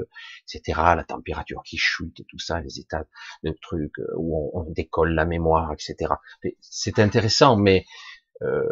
etc. 0.44 0.80
La 0.94 1.02
température 1.02 1.62
qui 1.64 1.78
chute 1.78 2.20
et 2.20 2.24
tout 2.24 2.38
ça, 2.38 2.60
les 2.60 2.78
états 2.78 3.06
de 3.42 3.50
trucs 3.60 3.98
euh, 3.98 4.14
où 4.16 4.52
on, 4.54 4.60
on 4.60 4.70
décolle 4.70 5.14
la 5.14 5.24
mémoire, 5.24 5.72
etc. 5.72 6.14
C'est 6.60 7.00
intéressant, 7.00 7.56
mais 7.56 7.86
euh, 8.42 8.62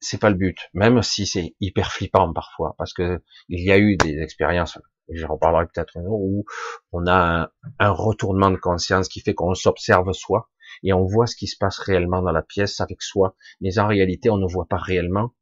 c'est 0.00 0.18
pas 0.18 0.30
le 0.30 0.36
but, 0.36 0.58
même 0.74 1.00
si 1.02 1.26
c'est 1.26 1.54
hyper 1.60 1.92
flippant 1.92 2.32
parfois, 2.32 2.74
parce 2.76 2.92
que 2.92 3.22
il 3.48 3.64
y 3.64 3.70
a 3.70 3.78
eu 3.78 3.96
des 3.96 4.18
expériences, 4.20 4.78
j'en 5.14 5.34
reparlerai 5.34 5.66
peut-être 5.66 5.96
un 5.98 6.04
jour, 6.04 6.20
où 6.20 6.44
on 6.92 7.06
a 7.06 7.52
un, 7.78 7.90
retournement 7.90 8.50
de 8.50 8.56
conscience 8.56 9.08
qui 9.08 9.20
fait 9.20 9.34
qu'on 9.34 9.54
s'observe 9.54 10.12
soi 10.12 10.50
et 10.82 10.92
on 10.92 11.04
voit 11.04 11.26
ce 11.26 11.36
qui 11.36 11.46
se 11.46 11.56
passe 11.58 11.78
réellement 11.78 12.22
dans 12.22 12.32
la 12.32 12.42
pièce 12.42 12.80
avec 12.80 13.02
soi, 13.02 13.36
mais 13.60 13.78
en 13.78 13.86
réalité 13.86 14.30
on 14.30 14.38
ne 14.38 14.46
voit 14.46 14.66
pas 14.66 14.78
réellement. 14.78 15.34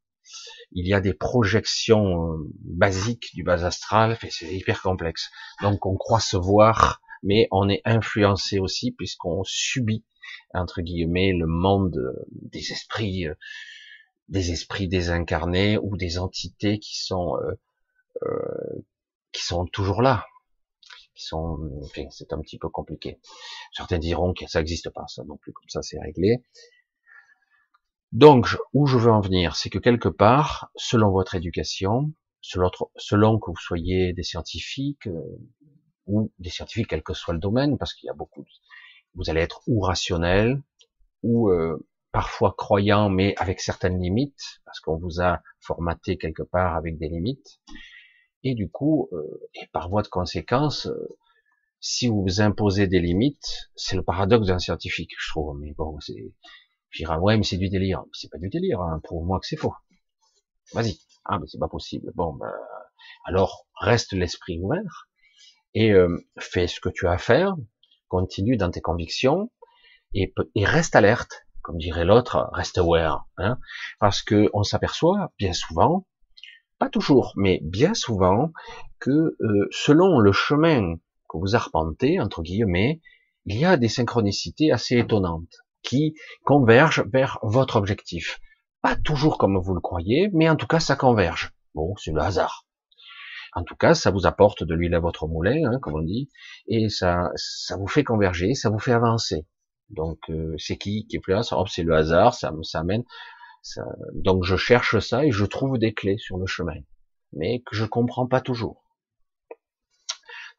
Il 0.71 0.87
y 0.87 0.93
a 0.93 1.01
des 1.01 1.13
projections 1.13 2.33
euh, 2.33 2.37
basiques 2.63 3.33
du 3.33 3.43
bas 3.43 3.65
astral, 3.65 4.17
c'est 4.29 4.53
hyper 4.53 4.81
complexe. 4.81 5.29
Donc 5.61 5.85
on 5.85 5.97
croit 5.97 6.19
se 6.19 6.37
voir, 6.37 7.01
mais 7.23 7.47
on 7.51 7.69
est 7.69 7.81
influencé 7.85 8.59
aussi 8.59 8.91
puisqu'on 8.91 9.43
subit 9.43 10.05
entre 10.53 10.81
guillemets 10.81 11.33
le 11.33 11.47
monde 11.47 12.13
des 12.31 12.71
esprits 12.71 13.27
euh, 13.27 13.35
des 14.31 14.51
esprits 14.51 14.87
désincarnés 14.87 15.77
ou 15.77 15.97
des 15.97 16.17
entités 16.17 16.79
qui 16.79 16.97
sont 16.97 17.37
euh, 17.37 17.51
euh, 18.23 18.83
qui 19.31 19.43
sont 19.43 19.65
toujours 19.65 20.01
là, 20.01 20.25
qui 21.15 21.25
sont, 21.25 21.57
enfin, 21.83 22.03
c'est 22.09 22.33
un 22.33 22.39
petit 22.41 22.57
peu 22.57 22.69
compliqué. 22.69 23.19
Certains 23.73 23.99
diront 23.99 24.33
que 24.33 24.47
ça 24.47 24.59
n'existe 24.59 24.89
pas, 24.89 25.05
ça 25.07 25.23
non 25.23 25.37
plus, 25.37 25.53
comme 25.53 25.69
ça 25.69 25.81
c'est 25.81 25.99
réglé. 25.99 26.43
Donc, 28.11 28.57
où 28.73 28.87
je 28.87 28.97
veux 28.97 29.11
en 29.11 29.21
venir, 29.21 29.55
c'est 29.55 29.69
que 29.69 29.79
quelque 29.79 30.09
part, 30.09 30.69
selon 30.75 31.11
votre 31.11 31.35
éducation, 31.35 32.11
selon, 32.41 33.39
que 33.39 33.51
vous 33.51 33.57
soyez 33.57 34.13
des 34.13 34.23
scientifiques 34.23 35.07
euh, 35.07 35.21
ou 36.07 36.31
des 36.39 36.49
scientifiques 36.49 36.87
quel 36.89 37.03
que 37.03 37.13
soit 37.13 37.33
le 37.33 37.39
domaine, 37.39 37.77
parce 37.77 37.93
qu'il 37.93 38.07
y 38.07 38.09
a 38.09 38.13
beaucoup, 38.13 38.45
vous 39.15 39.29
allez 39.29 39.41
être 39.41 39.61
ou 39.67 39.79
rationnel 39.79 40.61
ou 41.23 41.49
euh, 41.51 41.87
parfois 42.11 42.53
croyant, 42.57 43.09
mais 43.09 43.33
avec 43.37 43.61
certaines 43.61 44.01
limites, 44.01 44.61
parce 44.65 44.79
qu'on 44.81 44.97
vous 44.97 45.21
a 45.21 45.41
formaté 45.59 46.17
quelque 46.17 46.43
part 46.43 46.75
avec 46.75 46.97
des 46.97 47.07
limites. 47.07 47.61
Et 48.43 48.55
du 48.55 48.69
coup, 48.69 49.09
euh, 49.13 49.49
et 49.53 49.67
par 49.71 49.89
voie 49.89 50.01
de 50.01 50.07
conséquence, 50.07 50.87
euh, 50.87 51.17
si 51.79 52.07
vous 52.07 52.41
imposez 52.41 52.87
des 52.87 52.99
limites, 52.99 53.69
c'est 53.75 53.95
le 53.95 54.03
paradoxe 54.03 54.47
d'un 54.47 54.59
scientifique, 54.59 55.11
je 55.17 55.29
trouve. 55.29 55.57
Mais 55.59 55.73
bon, 55.73 55.99
c'est, 55.99 56.33
j'irai, 56.89 57.17
ouais, 57.17 57.37
mais 57.37 57.43
c'est 57.43 57.57
du 57.57 57.69
délire. 57.69 58.03
C'est 58.13 58.29
pas 58.31 58.37
du 58.37 58.49
délire, 58.49 58.81
hein, 58.81 59.01
pour 59.03 59.23
moi 59.25 59.39
que 59.39 59.47
c'est 59.47 59.57
faux. 59.57 59.73
Vas-y. 60.73 60.99
Ah, 61.25 61.39
mais 61.39 61.47
c'est 61.47 61.59
pas 61.59 61.67
possible. 61.67 62.11
Bon, 62.15 62.33
ben, 62.33 62.51
alors 63.25 63.67
reste 63.79 64.13
l'esprit 64.13 64.59
ouvert 64.59 65.09
et 65.73 65.91
euh, 65.91 66.17
fais 66.39 66.67
ce 66.67 66.79
que 66.79 66.89
tu 66.89 67.07
as 67.07 67.11
à 67.11 67.17
faire, 67.17 67.55
continue 68.07 68.57
dans 68.57 68.71
tes 68.71 68.81
convictions 68.81 69.51
et, 70.13 70.33
et 70.55 70.65
reste 70.65 70.95
alerte 70.95 71.45
comme 71.61 71.77
dirait 71.77 72.05
l'autre, 72.05 72.49
reste 72.53 72.77
aware, 72.77 73.27
hein, 73.37 73.59
parce 73.99 74.21
que 74.21 74.49
on 74.53 74.63
s'aperçoit 74.63 75.31
bien 75.37 75.53
souvent, 75.53 76.07
pas 76.81 76.89
toujours, 76.89 77.33
mais 77.35 77.59
bien 77.61 77.93
souvent, 77.93 78.51
que 78.99 79.11
euh, 79.11 79.67
selon 79.69 80.17
le 80.17 80.31
chemin 80.31 80.95
que 81.29 81.37
vous 81.37 81.55
arpentez, 81.55 82.19
entre 82.19 82.41
guillemets, 82.41 83.01
il 83.45 83.59
y 83.59 83.65
a 83.65 83.77
des 83.77 83.87
synchronicités 83.87 84.71
assez 84.71 84.97
étonnantes 84.97 85.57
qui 85.83 86.15
convergent 86.43 87.05
vers 87.13 87.37
votre 87.43 87.75
objectif. 87.75 88.39
Pas 88.81 88.95
toujours 88.95 89.37
comme 89.37 89.59
vous 89.59 89.75
le 89.75 89.79
croyez, 89.79 90.31
mais 90.33 90.49
en 90.49 90.55
tout 90.55 90.65
cas 90.65 90.79
ça 90.79 90.95
converge. 90.95 91.51
Bon, 91.75 91.95
c'est 91.97 92.13
le 92.13 92.21
hasard. 92.21 92.65
En 93.53 93.63
tout 93.63 93.75
cas, 93.75 93.93
ça 93.93 94.09
vous 94.09 94.25
apporte 94.25 94.63
de 94.63 94.73
l'huile 94.73 94.95
à 94.95 94.99
votre 94.99 95.27
moulin, 95.27 95.71
hein, 95.71 95.77
comme 95.83 95.97
on 95.97 96.01
dit, 96.01 96.29
et 96.67 96.89
ça, 96.89 97.29
ça 97.35 97.77
vous 97.77 97.87
fait 97.87 98.03
converger, 98.03 98.55
ça 98.55 98.71
vous 98.71 98.79
fait 98.79 98.93
avancer. 98.93 99.45
Donc 99.91 100.17
euh, 100.31 100.55
c'est 100.57 100.77
qui 100.77 101.05
qui 101.05 101.17
est 101.17 101.19
plus 101.19 101.33
là? 101.33 101.43
C'est 101.43 101.83
le 101.83 101.93
hasard, 101.93 102.33
ça, 102.33 102.51
ça 102.63 102.79
amène. 102.79 103.03
Donc 104.13 104.43
je 104.43 104.55
cherche 104.55 104.99
ça 104.99 105.25
et 105.25 105.31
je 105.31 105.45
trouve 105.45 105.77
des 105.77 105.93
clés 105.93 106.17
sur 106.17 106.37
le 106.37 106.47
chemin, 106.47 106.81
mais 107.33 107.61
que 107.61 107.75
je 107.75 107.85
comprends 107.85 108.27
pas 108.27 108.41
toujours. 108.41 108.83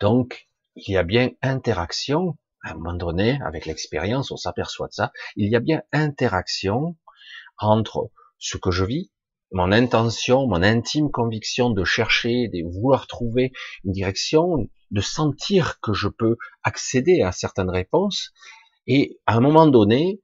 Donc 0.00 0.48
il 0.76 0.92
y 0.92 0.96
a 0.96 1.02
bien 1.02 1.30
interaction. 1.42 2.38
À 2.64 2.70
un 2.70 2.74
moment 2.74 2.94
donné, 2.94 3.40
avec 3.44 3.66
l'expérience, 3.66 4.30
on 4.30 4.36
s'aperçoit 4.36 4.86
de 4.86 4.92
ça. 4.92 5.12
Il 5.34 5.50
y 5.50 5.56
a 5.56 5.60
bien 5.60 5.82
interaction 5.92 6.96
entre 7.58 8.10
ce 8.38 8.56
que 8.56 8.70
je 8.70 8.84
vis, 8.84 9.10
mon 9.50 9.70
intention, 9.72 10.46
mon 10.46 10.62
intime 10.62 11.10
conviction 11.10 11.70
de 11.70 11.84
chercher, 11.84 12.48
de 12.48 12.62
vouloir 12.72 13.06
trouver 13.06 13.52
une 13.84 13.92
direction, 13.92 14.68
de 14.90 15.00
sentir 15.00 15.80
que 15.80 15.92
je 15.92 16.08
peux 16.08 16.36
accéder 16.62 17.22
à 17.22 17.32
certaines 17.32 17.70
réponses, 17.70 18.32
et 18.86 19.20
à 19.26 19.36
un 19.36 19.40
moment 19.40 19.66
donné, 19.66 20.22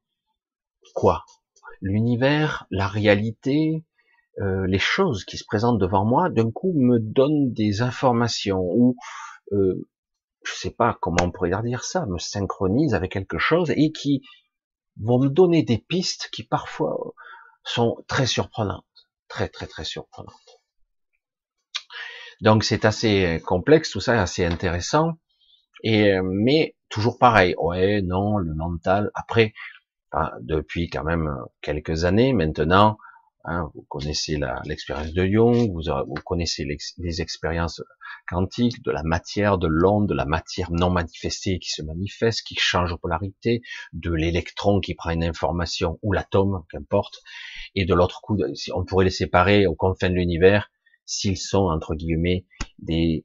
quoi? 0.94 1.24
L'univers, 1.80 2.66
la 2.70 2.88
réalité, 2.88 3.84
euh, 4.40 4.66
les 4.66 4.78
choses 4.78 5.24
qui 5.24 5.36
se 5.36 5.44
présentent 5.44 5.78
devant 5.78 6.04
moi, 6.04 6.30
d'un 6.30 6.50
coup 6.50 6.72
me 6.76 6.98
donnent 6.98 7.52
des 7.52 7.82
informations 7.82 8.60
ou 8.60 8.96
euh, 9.52 9.88
je 10.44 10.52
sais 10.54 10.70
pas 10.70 10.96
comment 11.00 11.24
on 11.24 11.30
pourrait 11.30 11.50
dire 11.62 11.84
ça, 11.84 12.06
me 12.06 12.18
synchronise 12.18 12.94
avec 12.94 13.12
quelque 13.12 13.38
chose 13.38 13.70
et 13.70 13.92
qui 13.92 14.22
vont 15.00 15.18
me 15.18 15.28
donner 15.28 15.62
des 15.62 15.78
pistes 15.78 16.28
qui 16.32 16.44
parfois 16.44 17.14
sont 17.64 18.04
très 18.06 18.26
surprenantes, 18.26 18.84
très 19.28 19.48
très 19.48 19.66
très 19.66 19.84
surprenantes. 19.84 20.60
Donc 22.40 22.64
c'est 22.64 22.84
assez 22.84 23.42
complexe, 23.44 23.90
tout 23.90 24.00
ça, 24.00 24.20
assez 24.20 24.44
intéressant. 24.44 25.18
Et 25.82 26.12
euh, 26.12 26.22
mais 26.24 26.76
toujours 26.88 27.18
pareil. 27.18 27.54
Ouais, 27.58 28.02
non, 28.02 28.38
le 28.38 28.54
mental. 28.54 29.10
Après, 29.14 29.52
depuis 30.40 30.88
quand 30.88 31.04
même 31.04 31.34
quelques 31.60 32.04
années 32.04 32.32
maintenant, 32.32 32.98
hein, 33.44 33.70
vous 33.74 33.84
connaissez 33.88 34.40
l'expérience 34.64 35.12
de 35.12 35.26
Jung, 35.26 35.70
vous, 35.72 35.82
vous 36.06 36.22
connaissez 36.24 36.66
les 36.98 37.20
expériences 37.20 37.82
quantiques, 38.28 38.82
de 38.84 38.90
la 38.90 39.02
matière, 39.02 39.58
de 39.58 39.66
l'onde, 39.66 40.08
de 40.08 40.14
la 40.14 40.26
matière 40.26 40.70
non 40.70 40.90
manifestée 40.90 41.58
qui 41.58 41.70
se 41.70 41.82
manifeste, 41.82 42.42
qui 42.46 42.56
change 42.56 42.90
de 42.90 42.96
polarité, 42.96 43.62
de 43.92 44.12
l'électron 44.12 44.80
qui 44.80 44.94
prend 44.94 45.10
une 45.10 45.24
information, 45.24 45.98
ou 46.02 46.12
l'atome, 46.12 46.64
qu'importe, 46.70 47.22
et 47.74 47.84
de 47.84 47.94
l'autre 47.94 48.20
coup, 48.22 48.38
on 48.74 48.84
pourrait 48.84 49.06
les 49.06 49.10
séparer 49.10 49.66
aux 49.66 49.74
confins 49.74 50.10
de 50.10 50.14
l'univers, 50.14 50.70
s'ils 51.06 51.38
sont, 51.38 51.68
entre 51.68 51.94
guillemets, 51.94 52.46
des 52.78 53.24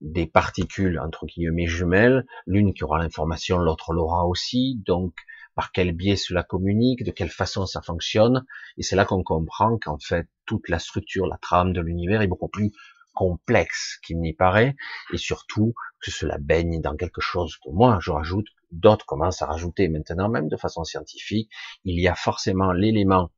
des 0.00 0.26
particules 0.26 1.00
entre 1.00 1.24
guillemets 1.24 1.66
jumelles, 1.66 2.26
l'une 2.46 2.74
qui 2.74 2.84
aura 2.84 2.98
l'information, 2.98 3.56
l'autre 3.58 3.94
l'aura 3.94 4.26
aussi. 4.26 4.82
Donc 4.84 5.14
par 5.54 5.72
quel 5.72 5.92
biais 5.92 6.16
cela 6.16 6.42
communique, 6.42 7.04
de 7.04 7.10
quelle 7.10 7.30
façon 7.30 7.66
ça 7.66 7.82
fonctionne, 7.82 8.44
et 8.76 8.82
c'est 8.82 8.96
là 8.96 9.04
qu'on 9.04 9.22
comprend 9.22 9.78
qu'en 9.78 9.98
fait 9.98 10.28
toute 10.46 10.68
la 10.68 10.78
structure, 10.78 11.26
la 11.26 11.38
trame 11.38 11.72
de 11.72 11.80
l'univers 11.80 12.22
est 12.22 12.26
beaucoup 12.26 12.48
plus 12.48 12.72
complexe 13.14 13.98
qu'il 14.04 14.20
n'y 14.20 14.32
paraît, 14.32 14.74
et 15.12 15.18
surtout 15.18 15.74
que 16.00 16.10
cela 16.10 16.38
baigne 16.38 16.80
dans 16.80 16.96
quelque 16.96 17.20
chose 17.20 17.56
que 17.56 17.70
moi 17.70 17.98
je 18.00 18.10
rajoute, 18.10 18.48
d'autres 18.72 19.06
commencent 19.06 19.42
à 19.42 19.46
rajouter 19.46 19.88
maintenant, 19.88 20.28
même 20.28 20.48
de 20.48 20.56
façon 20.56 20.84
scientifique, 20.84 21.50
il 21.84 22.00
y 22.00 22.08
a 22.08 22.14
forcément 22.14 22.72
l'élément 22.72 23.30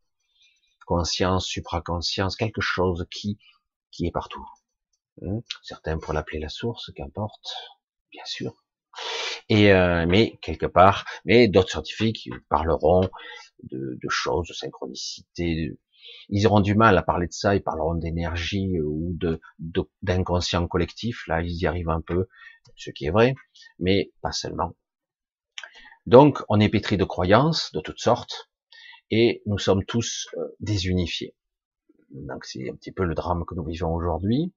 conscience, 0.86 1.46
supraconscience, 1.46 2.36
quelque 2.36 2.62
chose 2.62 3.06
qui, 3.10 3.38
qui 3.90 4.06
est 4.06 4.12
partout. 4.12 4.46
Hmm? 5.20 5.40
Certains 5.62 5.98
pourraient 5.98 6.14
l'appeler 6.14 6.38
la 6.38 6.48
source, 6.48 6.90
qu'importe, 6.94 7.52
bien 8.10 8.24
sûr. 8.24 8.54
Et 9.48 9.72
euh, 9.72 10.06
mais 10.06 10.38
quelque 10.42 10.66
part, 10.66 11.04
mais 11.24 11.48
d'autres 11.48 11.70
scientifiques 11.70 12.28
parleront 12.48 13.08
de, 13.62 13.98
de, 14.02 14.08
choses, 14.08 14.48
de 14.48 14.52
synchronicité. 14.52 15.72
Ils 16.28 16.46
auront 16.46 16.60
du 16.60 16.74
mal 16.74 16.96
à 16.98 17.02
parler 17.02 17.26
de 17.26 17.32
ça. 17.32 17.54
Ils 17.54 17.62
parleront 17.62 17.94
d'énergie 17.94 18.80
ou 18.80 19.12
de 19.14 19.40
d'inconscient 20.02 20.66
collectif. 20.66 21.26
Là, 21.26 21.42
ils 21.42 21.56
y 21.56 21.66
arrivent 21.66 21.90
un 21.90 22.00
peu, 22.00 22.28
ce 22.76 22.90
qui 22.90 23.06
est 23.06 23.10
vrai, 23.10 23.34
mais 23.78 24.12
pas 24.22 24.32
seulement. 24.32 24.74
Donc, 26.06 26.42
on 26.48 26.60
est 26.60 26.68
pétri 26.68 26.96
de 26.96 27.04
croyances 27.04 27.72
de 27.72 27.80
toutes 27.80 27.98
sortes 27.98 28.48
et 29.10 29.42
nous 29.46 29.58
sommes 29.58 29.84
tous 29.84 30.28
euh, 30.36 30.48
désunifiés. 30.60 31.34
Donc, 32.10 32.44
c'est 32.44 32.70
un 32.70 32.76
petit 32.76 32.92
peu 32.92 33.04
le 33.04 33.14
drame 33.14 33.44
que 33.44 33.54
nous 33.54 33.64
vivons 33.64 33.92
aujourd'hui 33.92 34.52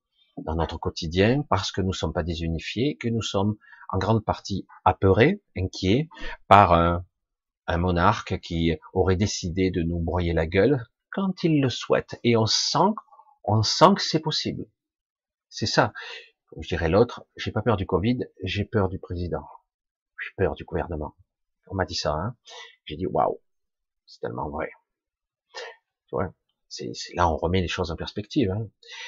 dans 0.45 0.55
notre 0.55 0.77
quotidien 0.77 1.43
parce 1.49 1.71
que 1.71 1.81
nous 1.81 1.89
ne 1.89 1.93
sommes 1.93 2.13
pas 2.13 2.23
désunifiés, 2.23 2.97
que 2.97 3.07
nous 3.07 3.21
sommes 3.21 3.55
en 3.89 3.97
grande 3.97 4.23
partie 4.23 4.67
apeurés, 4.85 5.41
inquiets 5.57 6.09
par 6.47 6.73
un, 6.73 7.05
un 7.67 7.77
monarque 7.77 8.39
qui 8.39 8.77
aurait 8.93 9.15
décidé 9.15 9.71
de 9.71 9.83
nous 9.83 9.99
broyer 9.99 10.33
la 10.33 10.47
gueule 10.47 10.85
quand 11.11 11.43
il 11.43 11.61
le 11.61 11.69
souhaite. 11.69 12.19
Et 12.23 12.35
on 12.35 12.45
sent, 12.45 12.93
on 13.43 13.61
sent 13.63 13.93
que 13.95 14.01
c'est 14.01 14.19
possible. 14.19 14.65
C'est 15.49 15.65
ça. 15.65 15.93
Je 16.59 16.67
dirais 16.67 16.89
l'autre, 16.89 17.25
j'ai 17.35 17.51
pas 17.51 17.61
peur 17.61 17.77
du 17.77 17.85
Covid, 17.85 18.25
j'ai 18.43 18.65
peur 18.65 18.89
du 18.89 18.99
président. 18.99 19.47
J'ai 20.21 20.31
peur 20.35 20.55
du 20.55 20.65
gouvernement. 20.65 21.15
On 21.67 21.75
m'a 21.75 21.85
dit 21.85 21.95
ça, 21.95 22.13
hein. 22.13 22.35
J'ai 22.85 22.95
dit, 22.95 23.05
waouh, 23.05 23.39
c'est 24.05 24.19
tellement 24.19 24.49
vrai. 24.49 24.71
Ouais. 26.11 26.25
C'est, 26.69 26.91
là, 27.15 27.29
on 27.29 27.35
remet 27.35 27.61
les 27.61 27.67
choses 27.67 27.91
en 27.91 27.95
perspective. 27.95 28.51
Hein. 28.51 28.67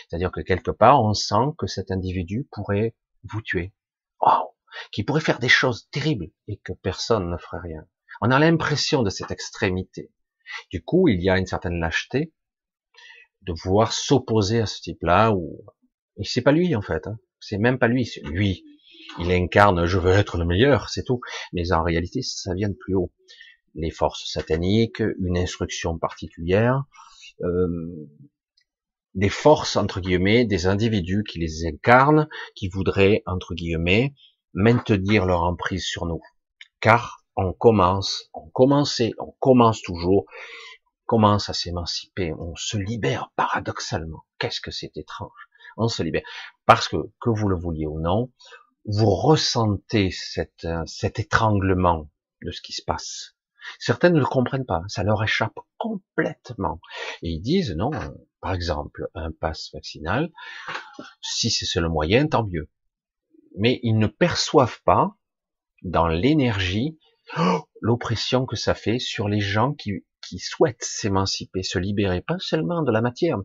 C'est-à-dire 0.09 0.31
que 0.31 0.41
quelque 0.41 0.71
part, 0.71 1.03
on 1.03 1.13
sent 1.13 1.53
que 1.57 1.67
cet 1.67 1.91
individu 1.91 2.47
pourrait 2.51 2.95
vous 3.23 3.41
tuer. 3.41 3.71
Waouh 4.19 4.49
Qui 4.91 5.03
pourrait 5.03 5.21
faire 5.21 5.39
des 5.39 5.49
choses 5.49 5.87
terribles 5.91 6.31
et 6.47 6.57
que 6.57 6.73
personne 6.73 7.29
ne 7.29 7.37
ferait 7.37 7.61
rien. 7.61 7.85
On 8.21 8.31
a 8.31 8.39
l'impression 8.39 9.03
de 9.03 9.09
cette 9.09 9.31
extrémité. 9.31 10.11
Du 10.71 10.83
coup, 10.83 11.07
il 11.07 11.21
y 11.21 11.29
a 11.29 11.37
une 11.37 11.45
certaine 11.45 11.79
lâcheté 11.79 12.33
de 13.43 13.53
vouloir 13.53 13.93
s'opposer 13.93 14.59
à 14.59 14.65
ce 14.65 14.81
type-là 14.81 15.31
ou 15.31 15.63
et 16.17 16.23
c'est 16.23 16.41
pas 16.41 16.51
lui 16.51 16.75
en 16.75 16.81
fait. 16.81 17.07
Hein. 17.07 17.17
C'est 17.39 17.57
même 17.57 17.79
pas 17.79 17.87
lui. 17.87 18.05
C'est 18.05 18.21
lui. 18.21 18.63
Il 19.19 19.31
incarne 19.31 19.85
je 19.85 19.97
veux 19.97 20.11
être 20.11 20.37
le 20.37 20.45
meilleur, 20.45 20.89
c'est 20.89 21.03
tout. 21.03 21.21
Mais 21.53 21.71
en 21.71 21.83
réalité, 21.83 22.21
ça 22.21 22.53
vient 22.53 22.69
de 22.69 22.75
plus 22.75 22.95
haut. 22.95 23.11
Les 23.73 23.89
forces 23.89 24.29
sataniques, 24.31 25.01
une 25.19 25.37
instruction 25.37 25.97
particulière, 25.97 26.83
euh, 27.43 28.09
des 29.13 29.29
forces 29.29 29.75
entre 29.75 29.99
guillemets, 29.99 30.45
des 30.45 30.67
individus 30.67 31.23
qui 31.27 31.39
les 31.39 31.65
incarnent, 31.65 32.27
qui 32.55 32.69
voudraient 32.69 33.23
entre 33.25 33.53
guillemets 33.53 34.13
maintenir 34.53 35.25
leur 35.25 35.43
emprise 35.43 35.85
sur 35.85 36.05
nous. 36.05 36.21
Car 36.79 37.23
on 37.35 37.53
commence, 37.53 38.29
on 38.33 38.49
commençait, 38.49 39.13
on 39.19 39.33
commence 39.39 39.81
toujours, 39.81 40.25
commence 41.05 41.49
à 41.49 41.53
s'émanciper, 41.53 42.33
on 42.33 42.55
se 42.55 42.77
libère 42.77 43.31
paradoxalement. 43.35 44.23
Qu'est-ce 44.39 44.61
que 44.61 44.71
c'est 44.71 44.95
étrange? 44.97 45.49
On 45.77 45.87
se 45.87 46.03
libère 46.03 46.23
parce 46.65 46.87
que 46.87 46.97
que 47.19 47.29
vous 47.29 47.47
le 47.47 47.57
vouliez 47.57 47.85
ou 47.85 47.99
non, 47.99 48.31
vous 48.85 49.09
ressentez 49.09 50.11
cette, 50.11 50.67
cet 50.85 51.19
étranglement 51.19 52.09
de 52.43 52.51
ce 52.51 52.61
qui 52.61 52.73
se 52.73 52.83
passe. 52.83 53.35
Certains 53.79 54.09
ne 54.09 54.19
le 54.19 54.25
comprennent 54.25 54.65
pas, 54.65 54.81
ça 54.87 55.03
leur 55.03 55.23
échappe 55.23 55.57
complètement. 55.77 56.79
Et 57.21 57.29
ils 57.29 57.41
disent 57.41 57.75
non, 57.75 57.91
par 58.41 58.53
exemple, 58.53 59.07
un 59.13 59.31
pass 59.31 59.69
vaccinal, 59.73 60.31
si 61.21 61.49
c'est 61.49 61.79
le 61.79 61.89
moyen, 61.89 62.27
tant 62.27 62.45
mieux. 62.45 62.69
Mais 63.57 63.79
ils 63.83 63.97
ne 63.97 64.07
perçoivent 64.07 64.81
pas 64.83 65.15
dans 65.83 66.07
l'énergie 66.07 66.97
l'oppression 67.81 68.45
que 68.45 68.55
ça 68.55 68.73
fait 68.73 68.99
sur 68.99 69.27
les 69.27 69.39
gens 69.39 69.73
qui, 69.73 70.05
qui 70.27 70.39
souhaitent 70.39 70.83
s'émanciper, 70.83 71.63
se 71.63 71.79
libérer, 71.79 72.21
pas 72.21 72.39
seulement 72.39 72.83
de 72.83 72.91
la 72.91 73.01
matière, 73.01 73.37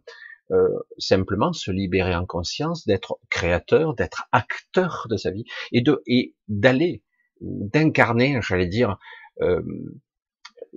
euh, 0.53 0.69
simplement 0.99 1.53
se 1.53 1.71
libérer 1.71 2.15
en 2.15 2.25
conscience, 2.25 2.87
d'être 2.87 3.19
créateur, 3.31 3.95
d'être 3.95 4.29
acteur 4.33 5.07
de 5.11 5.17
sa 5.17 5.31
vie 5.31 5.45
et 5.73 5.81
de 5.81 6.03
et 6.07 6.37
d'aller 6.49 7.03
d'incarner, 7.41 8.39
j'allais 8.41 8.69
dire, 8.69 8.97
euh, 9.43 9.63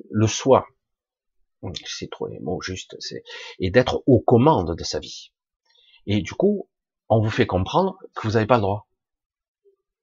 le 0.09 0.27
soi, 0.27 0.67
c'est 1.85 2.09
trop 2.09 2.27
les 2.27 2.39
mots 2.39 2.62
juste, 2.62 2.95
c'est, 2.99 3.23
et 3.59 3.71
d'être 3.71 4.03
aux 4.05 4.19
commandes 4.19 4.75
de 4.75 4.83
sa 4.83 4.99
vie. 4.99 5.31
Et 6.05 6.21
du 6.21 6.33
coup, 6.33 6.69
on 7.09 7.21
vous 7.21 7.29
fait 7.29 7.47
comprendre 7.47 7.97
que 8.15 8.27
vous 8.27 8.33
n'avez 8.33 8.45
pas 8.45 8.55
le 8.55 8.62
droit. 8.62 8.88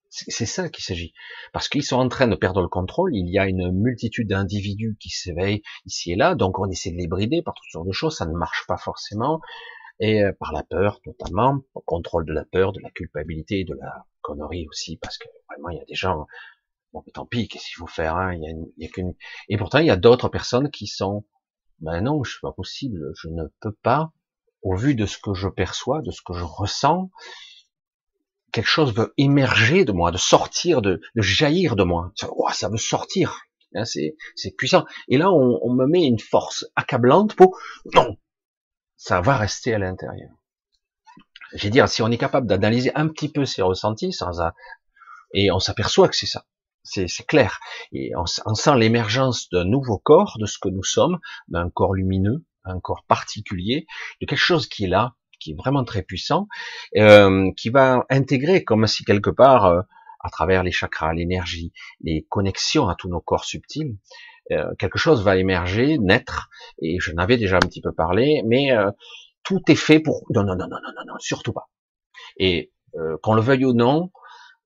C'est 0.09 0.47
ça 0.47 0.69
qu'il 0.71 0.85
s'agit. 0.85 1.13
Parce 1.53 1.69
qu'ils 1.69 1.83
sont 1.83 1.97
en 1.97 2.09
train 2.09 2.29
de 2.29 2.37
perdre 2.37 2.63
le 2.63 2.69
contrôle, 2.69 3.15
il 3.15 3.29
y 3.29 3.39
a 3.39 3.47
une 3.47 3.71
multitude 3.73 4.29
d'individus 4.29 4.97
qui 4.99 5.11
s'éveillent 5.11 5.63
ici 5.85 6.13
et 6.13 6.17
là, 6.17 6.35
donc 6.35 6.59
on 6.59 6.71
essaie 6.71 6.91
de 6.91 6.97
les 6.97 7.09
brider 7.09 7.43
par 7.43 7.55
toutes 7.55 7.71
sortes 7.71 7.87
de 7.87 7.93
choses, 7.93 8.17
ça 8.17 8.25
ne 8.25 8.33
marche 8.33 8.65
pas 8.67 8.79
forcément, 8.79 9.41
et 10.01 10.23
euh, 10.23 10.33
par 10.39 10.53
la 10.53 10.63
peur 10.63 11.01
notamment, 11.07 11.61
au 11.75 11.81
contrôle 11.81 12.25
de 12.25 12.33
la 12.33 12.45
peur, 12.45 12.73
de 12.73 12.81
la 12.81 12.91
culpabilité, 12.91 13.65
de 13.65 13.75
la 13.75 14.07
connerie 14.23 14.67
aussi, 14.69 14.97
parce 14.97 15.19
que 15.19 15.29
vraiment 15.51 15.71
il 15.71 15.79
y 15.79 15.81
a 15.81 15.85
des 15.85 15.95
gens, 15.95 16.27
Bon, 16.97 17.03
mais 17.05 17.13
tant 17.13 17.27
pis, 17.27 17.47
qu'est-ce 17.47 17.67
qu'il 17.67 17.77
faut 17.77 17.87
faire 17.87 18.17
hein? 18.17 18.33
Y 18.79 18.87
a 18.87 18.89
qu'une... 18.89 19.13
Et 19.51 19.59
pourtant, 19.59 19.81
il 19.81 19.87
y 19.87 19.91
a 19.91 19.99
d'autres 19.99 20.31
personnes 20.31 20.71
qui 20.71 20.87
sont, 20.87 21.27
ben 21.81 22.01
non, 22.01 22.25
je 22.25 22.31
suis 22.31 22.41
pas 22.41 22.53
possible, 22.53 23.13
je 23.21 23.29
ne 23.29 23.45
peux 23.61 23.75
pas, 23.83 24.13
au 24.63 24.75
vu 24.75 24.95
de 24.95 25.05
ce 25.05 25.19
que 25.19 25.35
je 25.35 25.49
perçois, 25.49 26.01
de 26.01 26.11
ce 26.11 26.23
que 26.25 26.33
je 26.33 26.43
ressens, 26.43 27.11
quelque 28.51 28.71
chose 28.71 28.95
veut 28.95 29.13
émerger 29.19 29.85
de 29.85 29.93
moi, 29.93 30.11
de 30.11 30.17
sortir, 30.17 30.81
de, 30.81 31.03
jaillir 31.17 31.77
de 31.77 31.85
moi. 31.85 32.13
Ça, 32.15 32.31
ça 32.55 32.71
veut 32.71 32.79
sortir. 32.79 33.43
Hein, 33.75 33.85
c'est, 33.85 34.17
c'est 34.35 34.57
puissant. 34.57 34.87
Et 35.09 35.19
là, 35.19 35.31
on, 35.31 35.71
me 35.75 35.85
met 35.85 36.07
une 36.07 36.19
force 36.19 36.65
accablante 36.77 37.37
pour 37.37 37.59
non, 37.93 38.17
ça 38.97 39.21
va 39.21 39.37
rester 39.37 39.75
à 39.75 39.79
l'intérieur. 39.79 40.31
J'ai 41.53 41.69
dire, 41.69 41.91
si 41.91 42.01
on 42.01 42.11
est 42.11 42.17
capable 42.17 42.47
d'analyser 42.47 42.91
un 42.95 43.07
petit 43.07 43.31
peu 43.31 43.45
ses 43.45 43.61
ressentis, 43.61 44.15
sans 44.15 44.41
et 45.35 45.51
on 45.51 45.59
s'aperçoit 45.59 46.09
que 46.09 46.17
c'est 46.17 46.25
ça 46.25 46.47
c'est 46.87 47.27
clair. 47.27 47.59
Et 47.93 48.13
on, 48.17 48.55
sent 48.55 48.77
l'émergence 48.77 49.49
d'un 49.51 49.65
nouveau 49.65 49.99
corps, 49.99 50.37
de 50.39 50.47
ce 50.47 50.59
que 50.59 50.69
nous 50.69 50.85
sommes, 50.85 51.19
d'un 51.49 51.69
corps 51.71 51.95
lumineux, 51.95 52.45
un 52.65 52.81
corps 52.81 53.05
particulier, 53.07 53.87
de 54.21 54.27
quelque 54.27 54.39
chose 54.39 54.67
qui 54.69 54.85
est 54.85 54.89
là, 54.89 55.15
qui 55.41 55.53
est 55.53 55.55
vraiment 55.55 55.85
très 55.85 56.03
puissant, 56.03 56.49
euh, 56.97 57.51
qui 57.57 57.71
va 57.71 58.05
intégrer 58.11 58.65
comme 58.65 58.87
si 58.87 59.05
quelque 59.05 59.31
part, 59.31 59.67
euh, 59.67 59.81
à 60.21 60.31
travers 60.31 60.63
les 60.63 60.73
chakras, 60.73 61.13
l'énergie, 61.13 61.73
les 62.01 62.27
connexions 62.29 62.89
à 62.89 62.95
tous 62.95 63.09
nos 63.09 63.21
corps 63.21 63.45
subtils, 63.45 63.97
euh, 64.53 64.75
quelque 64.79 64.99
chose 64.99 65.23
va 65.23 65.37
émerger, 65.37 65.99
naître, 65.99 66.49
et 66.81 66.99
je 67.01 67.13
n'avais 67.13 67.37
déjà 67.37 67.57
un 67.57 67.61
petit 67.61 67.81
peu 67.81 67.93
parlé, 67.93 68.43
mais 68.47 68.71
tout 69.43 69.61
est 69.69 69.77
fait 69.77 70.01
pour... 70.01 70.25
Non, 70.31 70.43
non, 70.43 70.57
non, 70.57 70.67
non, 70.69 70.79
non, 70.83 70.93
non, 70.97 71.05
non 71.07 71.15
surtout 71.19 71.53
pas. 71.53 71.69
Et 72.39 72.73
qu'on 73.23 73.35
le 73.35 73.43
veuille 73.43 73.67
ou 73.67 73.75
non, 73.75 74.11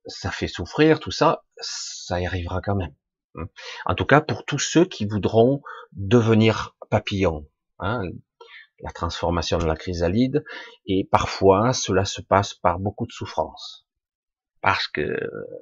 ça 0.07 0.31
fait 0.31 0.49
souffrir, 0.49 1.01
tout 1.01 1.11
ça, 1.11 1.45
ça 1.57 2.21
y 2.21 2.27
arrivera 2.27 2.61
quand 2.61 2.77
même. 2.77 2.95
Hein. 3.37 3.47
En 3.87 3.95
tout 3.95 4.07
cas, 4.07 4.21
pour 4.21 4.45
tous 4.45 4.59
ceux 4.59 4.85
qui 4.85 5.07
voudront 5.07 5.63
devenir 5.93 6.77
papillons, 6.91 7.49
hein, 7.79 8.03
la 8.81 8.91
transformation 8.91 9.59
de 9.59 9.67
la 9.67 9.77
chrysalide, 9.77 10.45
et 10.87 11.09
parfois 11.11 11.73
cela 11.73 12.05
se 12.05 12.21
passe 12.21 12.55
par 12.55 12.79
beaucoup 12.79 13.07
de 13.07 13.13
souffrance, 13.13 13.87
parce 14.61 14.89
que 14.89 15.17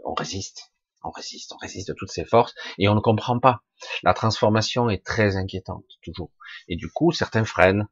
on 0.05 0.15
résiste, 0.15 0.73
on 1.03 1.11
résiste, 1.11 1.53
on 1.53 1.59
résiste 1.59 1.89
de 1.89 1.95
toutes 1.95 2.11
ces 2.11 2.25
forces, 2.25 2.55
et 2.79 2.89
on 2.89 2.95
ne 2.95 3.01
comprend 3.01 3.39
pas. 3.39 3.63
La 4.03 4.15
transformation 4.15 4.89
est 4.89 5.05
très 5.05 5.37
inquiétante 5.37 5.87
toujours, 6.03 6.33
et 6.69 6.77
du 6.77 6.89
coup, 6.91 7.13
certains 7.13 7.45
freinent. 7.45 7.89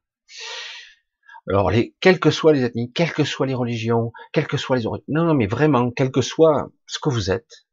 Alors, 1.48 1.70
les, 1.70 1.94
quelles 2.00 2.18
que 2.18 2.30
soient 2.30 2.52
les 2.52 2.64
ethnies, 2.64 2.92
quelles 2.92 3.12
que 3.12 3.24
soient 3.24 3.46
les 3.46 3.54
religions, 3.54 4.12
quelles 4.32 4.46
que 4.46 4.56
soient 4.56 4.76
les 4.76 4.86
origines, 4.86 5.04
non, 5.08 5.24
non, 5.24 5.34
mais 5.34 5.46
vraiment, 5.46 5.90
quel 5.90 6.10
que 6.10 6.20
soit 6.20 6.70
ce 6.86 6.98
que 6.98 7.08
vous 7.08 7.30
êtes, 7.30 7.66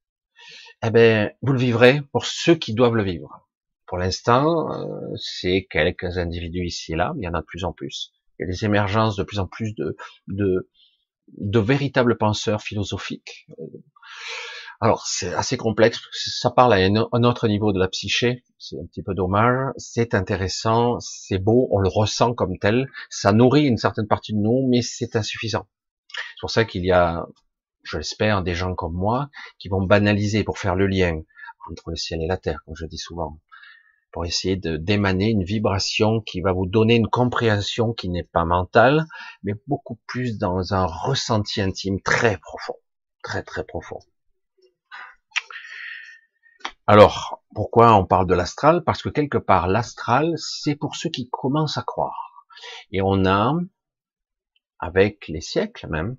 eh 0.85 0.91
ben, 0.91 1.31
vous 1.41 1.53
le 1.53 1.59
vivrez 1.59 2.01
pour 2.11 2.25
ceux 2.25 2.55
qui 2.55 2.73
doivent 2.73 2.95
le 2.95 3.03
vivre. 3.03 3.49
Pour 3.87 3.97
l'instant, 3.97 4.71
euh, 4.71 5.15
c'est 5.15 5.67
quelques 5.69 6.17
individus 6.17 6.65
ici 6.65 6.93
et 6.93 6.95
là, 6.95 7.13
il 7.17 7.23
y 7.23 7.27
en 7.27 7.33
a 7.33 7.41
de 7.41 7.45
plus 7.45 7.63
en 7.63 7.73
plus. 7.73 8.11
Il 8.37 8.43
y 8.43 8.45
a 8.45 8.51
des 8.51 8.65
émergences 8.65 9.15
de 9.15 9.23
plus 9.23 9.39
en 9.39 9.47
plus 9.47 9.73
de, 9.75 9.95
de 10.27 11.59
véritables 11.59 12.17
penseurs 12.17 12.61
philosophiques. 12.61 13.47
Alors, 14.81 15.05
c'est 15.07 15.33
assez 15.33 15.57
complexe, 15.57 15.99
ça 16.11 16.51
parle 16.51 16.73
à 16.73 16.77
un 16.77 17.23
autre 17.23 17.47
niveau 17.47 17.71
de 17.71 17.79
la 17.79 17.87
psyché, 17.87 18.43
c'est 18.57 18.77
un 18.79 18.85
petit 18.85 19.03
peu 19.03 19.13
dommage, 19.13 19.71
c'est 19.77 20.13
intéressant, 20.13 20.99
c'est 20.99 21.37
beau, 21.37 21.67
on 21.71 21.79
le 21.79 21.89
ressent 21.89 22.33
comme 22.33 22.57
tel, 22.59 22.89
ça 23.09 23.31
nourrit 23.31 23.65
une 23.65 23.77
certaine 23.77 24.07
partie 24.07 24.33
de 24.33 24.39
nous, 24.39 24.67
mais 24.69 24.81
c'est 24.81 25.15
insuffisant. 25.15 25.67
C'est 26.09 26.41
pour 26.41 26.51
ça 26.51 26.65
qu'il 26.65 26.85
y 26.85 26.91
a, 26.91 27.25
je 27.83 27.97
l'espère, 27.97 28.43
des 28.43 28.55
gens 28.55 28.75
comme 28.75 28.93
moi 28.93 29.29
qui 29.59 29.69
vont 29.69 29.81
banaliser 29.81 30.43
pour 30.43 30.57
faire 30.57 30.75
le 30.75 30.87
lien 30.87 31.21
entre 31.69 31.89
le 31.89 31.95
ciel 31.95 32.21
et 32.21 32.27
la 32.27 32.37
terre, 32.37 32.59
comme 32.65 32.75
je 32.75 32.85
dis 32.85 32.97
souvent, 32.97 33.39
pour 34.11 34.25
essayer 34.25 34.57
de 34.57 34.77
d'émaner 34.77 35.29
une 35.29 35.43
vibration 35.43 36.21
qui 36.21 36.41
va 36.41 36.51
vous 36.51 36.65
donner 36.65 36.95
une 36.95 37.07
compréhension 37.07 37.93
qui 37.93 38.09
n'est 38.09 38.23
pas 38.23 38.45
mentale, 38.45 39.05
mais 39.43 39.53
beaucoup 39.67 39.99
plus 40.07 40.37
dans 40.37 40.73
un 40.73 40.85
ressenti 40.85 41.61
intime 41.61 42.01
très 42.01 42.37
profond, 42.37 42.75
très 43.23 43.43
très 43.43 43.63
profond. 43.63 43.99
Alors, 46.85 47.41
pourquoi 47.55 47.95
on 47.95 48.05
parle 48.05 48.27
de 48.27 48.33
l'astral? 48.33 48.83
Parce 48.83 49.01
que 49.01 49.09
quelque 49.09 49.37
part, 49.37 49.67
l'astral, 49.67 50.33
c'est 50.37 50.75
pour 50.75 50.97
ceux 50.97 51.09
qui 51.09 51.29
commencent 51.29 51.77
à 51.77 51.81
croire. 51.81 52.45
Et 52.91 53.01
on 53.01 53.25
a, 53.25 53.53
avec 54.79 55.29
les 55.29 55.39
siècles 55.39 55.87
même, 55.87 56.17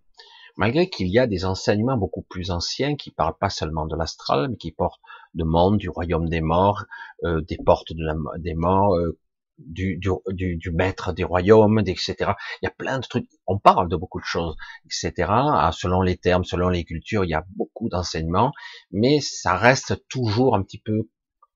malgré 0.56 0.88
qu'il 0.88 1.08
y 1.08 1.18
a 1.18 1.26
des 1.26 1.44
enseignements 1.44 1.98
beaucoup 1.98 2.22
plus 2.22 2.50
anciens 2.50 2.96
qui 2.96 3.10
parlent 3.10 3.36
pas 3.38 3.50
seulement 3.50 3.86
de 3.86 3.94
l'astral, 3.94 4.48
mais 4.48 4.56
qui 4.56 4.72
portent 4.72 5.02
de 5.34 5.44
monde, 5.44 5.76
du 5.76 5.90
royaume 5.90 6.30
des 6.30 6.40
morts, 6.40 6.84
euh, 7.24 7.42
des 7.42 7.58
portes 7.58 7.92
des 8.38 8.54
morts, 8.54 8.96
euh, 8.96 9.18
du, 9.58 10.00
du, 10.32 10.56
du, 10.56 10.70
maître 10.70 11.12
des 11.12 11.24
royaumes, 11.24 11.80
etc. 11.80 12.14
Il 12.60 12.64
y 12.64 12.66
a 12.66 12.70
plein 12.70 12.98
de 12.98 13.06
trucs. 13.06 13.28
On 13.46 13.58
parle 13.58 13.88
de 13.88 13.96
beaucoup 13.96 14.20
de 14.20 14.24
choses, 14.24 14.56
etc. 14.84 15.28
Ah, 15.28 15.70
selon 15.72 16.02
les 16.02 16.16
termes, 16.16 16.44
selon 16.44 16.68
les 16.68 16.84
cultures, 16.84 17.24
il 17.24 17.30
y 17.30 17.34
a 17.34 17.44
beaucoup 17.56 17.88
d'enseignements, 17.88 18.52
mais 18.90 19.20
ça 19.20 19.56
reste 19.56 20.06
toujours 20.08 20.56
un 20.56 20.62
petit 20.62 20.80
peu 20.80 21.08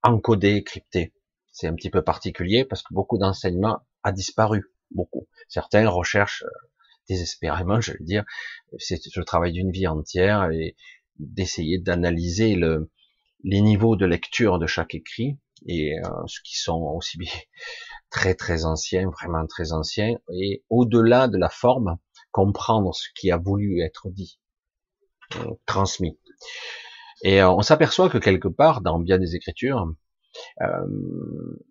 encodé, 0.02 0.62
crypté. 0.62 1.12
C'est 1.52 1.66
un 1.66 1.74
petit 1.74 1.90
peu 1.90 2.02
particulier 2.02 2.64
parce 2.64 2.82
que 2.82 2.94
beaucoup 2.94 3.18
d'enseignements 3.18 3.80
a 4.02 4.12
disparu, 4.12 4.64
beaucoup. 4.90 5.28
Certains 5.48 5.88
recherchent 5.88 6.44
euh, 6.44 6.68
désespérément, 7.08 7.80
je 7.80 7.92
veux 7.92 8.04
dire, 8.04 8.24
c'est 8.78 9.00
le 9.16 9.24
travail 9.24 9.52
d'une 9.52 9.72
vie 9.72 9.86
entière 9.86 10.50
et 10.50 10.76
d'essayer 11.18 11.78
d'analyser 11.78 12.54
le, 12.54 12.90
les 13.42 13.60
niveaux 13.60 13.96
de 13.96 14.06
lecture 14.06 14.58
de 14.58 14.66
chaque 14.66 14.94
écrit 14.94 15.38
et 15.66 15.98
euh, 15.98 16.26
ce 16.26 16.40
qui 16.42 16.58
sont 16.58 16.80
aussi 16.94 17.18
bien 17.18 17.32
très 18.10 18.34
très 18.34 18.64
anciens, 18.64 19.10
vraiment 19.10 19.46
très 19.46 19.72
anciens, 19.72 20.16
et 20.32 20.64
au-delà 20.70 21.28
de 21.28 21.38
la 21.38 21.48
forme, 21.48 21.98
comprendre 22.30 22.94
ce 22.94 23.08
qui 23.14 23.30
a 23.30 23.36
voulu 23.36 23.80
être 23.82 24.08
dit, 24.10 24.40
euh, 25.36 25.54
transmis. 25.66 26.18
Et 27.22 27.42
euh, 27.42 27.50
on 27.50 27.62
s'aperçoit 27.62 28.08
que 28.08 28.18
quelque 28.18 28.48
part, 28.48 28.80
dans 28.80 28.98
bien 28.98 29.18
des 29.18 29.34
écritures, 29.34 29.92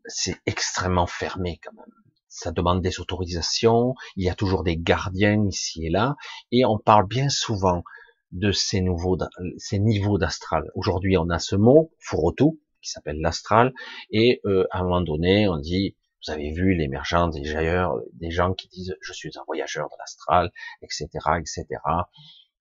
c'est 0.06 0.36
extrêmement 0.46 1.08
fermé 1.08 1.60
quand 1.64 1.74
même. 1.74 1.94
Ça 2.28 2.52
demande 2.52 2.82
des 2.82 3.00
autorisations, 3.00 3.96
il 4.16 4.26
y 4.26 4.30
a 4.30 4.36
toujours 4.36 4.64
des 4.64 4.78
gardiens 4.78 5.48
ici 5.48 5.86
et 5.86 5.90
là, 5.90 6.16
et 6.52 6.66
on 6.66 6.78
parle 6.78 7.08
bien 7.08 7.30
souvent 7.30 7.84
de 8.32 8.52
ces, 8.52 8.82
nouveaux, 8.82 9.18
ces 9.58 9.80
niveaux 9.80 10.18
d'astral. 10.18 10.70
Aujourd'hui, 10.76 11.18
on 11.18 11.30
a 11.30 11.40
ce 11.40 11.56
mot, 11.56 11.92
Furotu, 12.00 12.60
qui 12.82 12.92
s'appelle 12.92 13.20
l'astral, 13.22 13.74
et 14.12 14.42
euh, 14.46 14.66
à 14.72 14.80
un 14.80 14.84
moment 14.84 15.02
donné, 15.02 15.48
on 15.48 15.58
dit, 15.58 15.96
vous 16.26 16.32
avez 16.32 16.52
vu 16.52 16.74
l'émergence 16.74 17.36
des 17.36 17.44
jailleurs, 17.44 17.96
des 18.14 18.32
gens 18.32 18.54
qui 18.54 18.68
disent, 18.70 18.96
je 19.02 19.14
suis 19.14 19.32
un 19.38 19.44
voyageur 19.46 19.88
de 19.90 19.96
l'astral, 20.00 20.52
etc., 20.82 21.08
etc. 21.40 21.66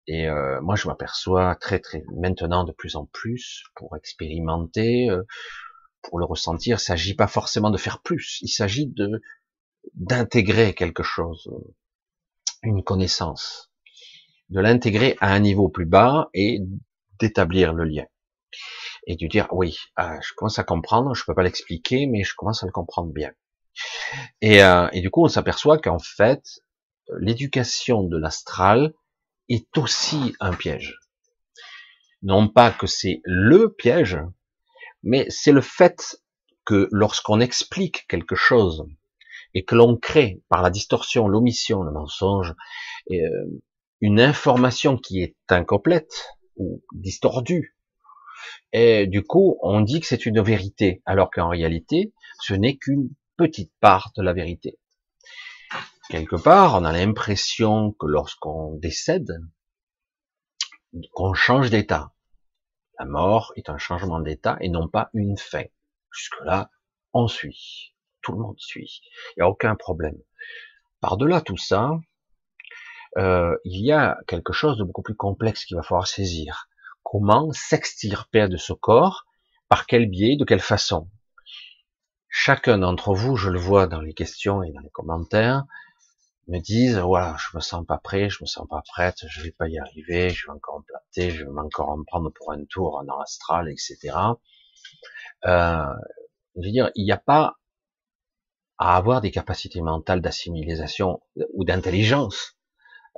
Et 0.07 0.29
euh, 0.29 0.61
moi, 0.61 0.77
je 0.77 0.87
m'aperçois 0.89 1.57
très, 1.57 1.81
très 1.81 2.05
maintenant 2.15 2.65
de 2.65 2.73
plus 2.73 2.97
en 2.97 3.07
plus 3.07 3.65
pour 3.75 3.97
expérimenter, 3.97 5.11
euh, 5.11 5.25
pour 6.03 6.19
le 6.19 6.25
ressentir. 6.25 6.77
Il 6.77 6.81
s'agit 6.81 7.15
pas 7.15 7.27
forcément 7.27 7.71
de 7.71 7.79
faire 7.79 8.01
plus, 8.03 8.39
il 8.43 8.49
s'agit 8.49 8.87
de 8.87 9.21
d'intégrer 9.95 10.75
quelque 10.75 11.05
chose, 11.05 11.49
une 12.65 12.83
connaissance 12.83 13.71
de 14.51 14.61
l'intégrer 14.61 15.17
à 15.21 15.33
un 15.33 15.41
niveau 15.41 15.69
plus 15.69 15.87
bas 15.87 16.29
et 16.35 16.61
d'établir 17.19 17.73
le 17.73 17.85
lien. 17.85 18.05
Et 19.07 19.17
de 19.17 19.27
dire, 19.27 19.49
oui, 19.53 19.77
ah, 19.97 20.19
je 20.21 20.33
commence 20.35 20.59
à 20.59 20.65
comprendre, 20.65 21.15
je 21.15 21.25
peux 21.25 21.35
pas 21.35 21.43
l'expliquer, 21.43 22.07
mais 22.07 22.25
je 22.25 22.35
commence 22.35 22.63
à 22.63 22.67
le 22.67 22.73
comprendre 22.73 23.13
bien. 23.13 23.33
Et, 24.41 24.63
euh, 24.63 24.89
et 24.93 25.01
du 25.01 25.11
coup, 25.11 25.25
on 25.25 25.29
s'aperçoit 25.29 25.79
qu'en 25.79 25.99
fait, 25.99 26.43
l'éducation 27.19 28.03
de 28.03 28.17
l'astral 28.17 28.93
est 29.49 29.77
aussi 29.79 30.35
un 30.41 30.53
piège. 30.53 30.99
Non 32.23 32.49
pas 32.49 32.71
que 32.71 32.87
c'est 32.87 33.21
le 33.25 33.73
piège, 33.73 34.19
mais 35.03 35.27
c'est 35.29 35.53
le 35.53 35.61
fait 35.61 36.21
que 36.65 36.89
lorsqu'on 36.91 37.41
explique 37.41 38.07
quelque 38.09 38.35
chose 38.35 38.87
et 39.55 39.65
que 39.65 39.75
l'on 39.75 39.97
crée 39.97 40.43
par 40.49 40.63
la 40.63 40.71
distorsion, 40.71 41.29
l'omission, 41.29 41.83
le 41.83 41.93
mensonge, 41.93 42.55
euh, 43.11 43.17
une 44.01 44.21
information 44.21 44.99
qui 44.99 45.23
est 45.23 45.37
incomplète 45.49 46.27
ou 46.57 46.83
distordue. 46.93 47.77
Et 48.73 49.07
du 49.07 49.23
coup, 49.23 49.59
on 49.63 49.81
dit 49.81 50.01
que 50.01 50.07
c'est 50.07 50.27
une 50.27 50.43
vérité, 50.43 51.03
alors 51.07 51.31
qu'en 51.31 51.49
réalité, 51.49 52.13
ce 52.41 52.55
n'est 52.55 52.77
qu'une 52.77 53.09
petite 53.37 53.73
part 53.81 54.13
de 54.17 54.23
la 54.23 54.33
vérité. 54.33 54.79
Quelque 56.09 56.37
part, 56.37 56.75
on 56.75 56.85
a 56.85 56.93
l'impression 56.93 57.93
que 57.93 58.07
lorsqu'on 58.07 58.77
décède, 58.77 59.41
qu'on 61.13 61.35
change 61.35 61.71
d'état. 61.71 62.13
La 62.99 63.05
mort 63.05 63.53
est 63.57 63.69
un 63.69 63.79
changement 63.79 64.21
d'état 64.21 64.57
et 64.61 64.69
non 64.69 64.89
pas 64.89 65.11
une 65.13 65.37
fin. 65.37 65.65
Jusque-là, 66.11 66.71
on 67.13 67.29
suit. 67.29 67.95
Tout 68.23 68.33
le 68.33 68.39
monde 68.39 68.59
suit. 68.59 69.01
Il 69.37 69.41
n'y 69.41 69.43
a 69.43 69.49
aucun 69.49 69.75
problème. 69.77 70.17
Par-delà 71.01 71.41
tout 71.41 71.59
ça, 71.59 71.91
euh, 73.19 73.57
il 73.65 73.85
y 73.85 73.93
a 73.93 74.19
quelque 74.27 74.53
chose 74.53 74.79
de 74.79 74.85
beaucoup 74.85 75.03
plus 75.03 75.17
complexe 75.17 75.65
qu'il 75.65 75.77
va 75.77 75.83
falloir 75.83 76.07
saisir. 76.07 76.69
Comment 77.03 77.53
s'extirper 77.53 78.49
de 78.49 78.57
ce 78.57 78.73
corps? 78.73 79.27
Par 79.69 79.87
quel 79.87 80.09
biais? 80.09 80.37
De 80.37 80.45
quelle 80.45 80.61
façon? 80.61 81.09
Chacun 82.39 82.77
d'entre 82.77 83.15
vous, 83.15 83.37
je 83.37 83.49
le 83.49 83.59
vois 83.59 83.87
dans 83.87 84.03
les 84.03 84.13
questions 84.13 84.63
et 84.63 84.71
dans 84.71 84.81
les 84.81 84.91
commentaires, 84.91 85.65
me 86.49 86.59
disent 86.59 86.99
voilà, 86.99 87.35
je 87.39 87.57
me 87.57 87.63
sens 87.63 87.85
pas 87.87 87.97
prêt, 87.97 88.29
je 88.29 88.43
me 88.43 88.47
sens 88.47 88.69
pas 88.69 88.83
prête, 88.87 89.25
je 89.27 89.41
vais 89.41 89.53
pas 89.53 89.69
y 89.69 89.79
arriver, 89.79 90.29
je 90.29 90.47
vais 90.47 90.53
encore 90.53 90.81
me 90.81 90.85
planter, 90.85 91.31
je 91.31 91.45
vais 91.45 91.59
encore 91.59 91.89
en 91.89 92.05
prendre 92.05 92.31
pour 92.31 92.53
un 92.53 92.63
tour 92.67 92.97
en 92.97 93.21
astral, 93.21 93.71
etc. 93.71 94.15
Euh, 95.47 95.87
je 96.57 96.67
veux 96.67 96.71
dire, 96.71 96.91
il 96.95 97.05
n'y 97.07 97.11
a 97.11 97.17
pas 97.17 97.57
à 98.77 98.99
avoir 98.99 99.23
des 99.23 99.31
capacités 99.31 99.81
mentales 99.81 100.21
d'assimilation 100.21 101.23
ou 101.55 101.65
d'intelligence 101.65 102.59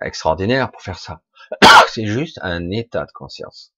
extraordinaire 0.01 0.71
pour 0.71 0.81
faire 0.81 1.01
ça. 1.01 1.23
C'est 1.89 2.07
juste 2.07 2.39
un 2.41 2.71
état 2.71 3.05
de 3.05 3.13
conscience. 3.13 3.75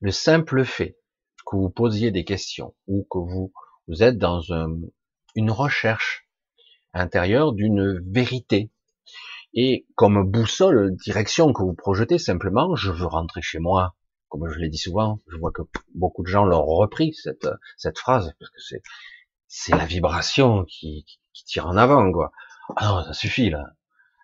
Le 0.00 0.10
simple 0.10 0.64
fait 0.64 0.98
que 1.46 1.54
vous 1.54 1.70
posiez 1.70 2.10
des 2.10 2.24
questions 2.24 2.74
ou 2.88 3.06
que 3.08 3.18
vous, 3.18 3.52
vous 3.88 4.02
êtes 4.02 4.18
dans 4.18 4.42
une 5.34 5.50
recherche 5.50 6.28
intérieure 6.92 7.52
d'une 7.52 8.00
vérité 8.10 8.70
et 9.54 9.86
comme 9.94 10.30
boussole, 10.30 10.94
direction 10.96 11.52
que 11.52 11.62
vous 11.62 11.74
projetez 11.74 12.18
simplement, 12.18 12.74
je 12.76 12.90
veux 12.90 13.06
rentrer 13.06 13.42
chez 13.42 13.58
moi. 13.58 13.94
Comme 14.28 14.50
je 14.50 14.58
l'ai 14.58 14.68
dit 14.68 14.78
souvent, 14.78 15.18
je 15.28 15.36
vois 15.36 15.52
que 15.52 15.62
beaucoup 15.94 16.22
de 16.22 16.28
gens 16.28 16.44
l'ont 16.44 16.64
repris 16.64 17.14
cette, 17.14 17.48
cette 17.76 17.98
phrase 17.98 18.34
parce 18.38 18.50
que 18.50 18.60
c'est 18.60 18.82
c'est 19.48 19.76
la 19.76 19.86
vibration 19.86 20.64
qui, 20.64 21.06
qui, 21.32 21.44
tire 21.44 21.66
en 21.68 21.76
avant 21.76 22.10
quoi. 22.12 22.32
Ah 22.76 22.88
non, 22.88 23.04
ça 23.04 23.12
suffit 23.12 23.48
là 23.50 23.76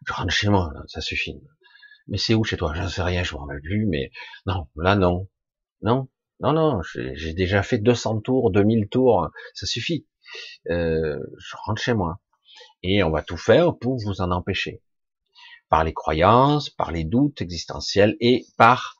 je 0.06 0.12
rentre 0.12 0.32
chez 0.32 0.48
moi, 0.48 0.72
ça 0.88 1.00
suffit. 1.00 1.40
Mais 2.08 2.18
c'est 2.18 2.34
où 2.34 2.44
chez 2.44 2.56
toi? 2.56 2.72
Je 2.74 2.82
ne 2.82 2.88
sais 2.88 3.02
rien, 3.02 3.22
je 3.22 3.34
me 3.34 3.40
rappelle 3.40 3.60
plus, 3.60 3.86
mais 3.86 4.10
non, 4.46 4.68
là 4.76 4.96
non. 4.96 5.28
Non, 5.82 6.08
non, 6.42 6.52
non, 6.52 6.80
j'ai 6.82 7.34
déjà 7.34 7.62
fait 7.62 7.78
200 7.78 8.20
tours, 8.20 8.50
2000 8.50 8.88
tours, 8.88 9.30
ça 9.54 9.66
suffit. 9.66 10.06
Euh, 10.70 11.18
je 11.38 11.56
rentre 11.64 11.80
chez 11.80 11.94
moi. 11.94 12.20
Et 12.82 13.02
on 13.02 13.10
va 13.10 13.22
tout 13.22 13.36
faire 13.36 13.76
pour 13.78 13.96
vous 13.96 14.20
en 14.20 14.30
empêcher. 14.30 14.82
Par 15.68 15.84
les 15.84 15.94
croyances, 15.94 16.68
par 16.68 16.90
les 16.90 17.04
doutes 17.04 17.40
existentiels 17.40 18.16
et 18.20 18.46
par 18.56 18.96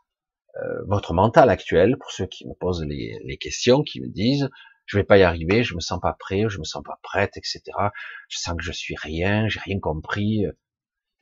euh, 0.57 0.85
votre 0.87 1.15
mental 1.15 1.51
actuel, 1.51 1.97
pour 1.99 2.13
ceux 2.13 2.27
qui 2.27 2.47
me 2.47 2.55
posent 2.55 2.85
les, 2.85 3.19
les 3.25 3.37
questions, 3.39 3.83
qui 3.83 4.01
me 4.01 4.09
disent 4.09 4.49
je 4.87 4.99
vais 4.99 5.05
pas 5.05 5.19
y 5.19 5.23
arriver, 5.23 5.65
je 5.65 5.75
me 5.75 5.81
sens 5.81 6.01
pas 6.01 6.15
prêt, 6.19 6.45
je 6.49 6.59
me 6.59 6.65
sens 6.65 6.83
pas 6.85 6.99
prête, 7.03 7.37
etc. 7.37 7.63
Je 8.29 8.39
sens 8.39 8.57
que 8.57 8.63
je 8.63 8.73
suis 8.73 8.97
rien, 8.97 9.49
j'ai 9.49 9.61
rien 9.61 9.79
compris. 9.81 10.45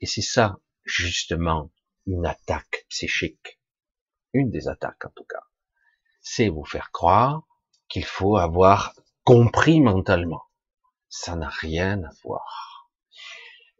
Et 0.01 0.05
c'est 0.05 0.21
ça, 0.21 0.57
justement, 0.83 1.71
une 2.05 2.25
attaque 2.25 2.85
psychique. 2.89 3.59
Une 4.33 4.49
des 4.49 4.67
attaques, 4.67 5.05
en 5.05 5.11
tout 5.15 5.25
cas. 5.25 5.41
C'est 6.21 6.49
vous 6.49 6.65
faire 6.65 6.91
croire 6.91 7.43
qu'il 7.89 8.05
faut 8.05 8.37
avoir 8.37 8.93
compris 9.23 9.81
mentalement. 9.81 10.43
Ça 11.09 11.35
n'a 11.35 11.49
rien 11.49 12.03
à 12.03 12.09
voir. 12.23 12.89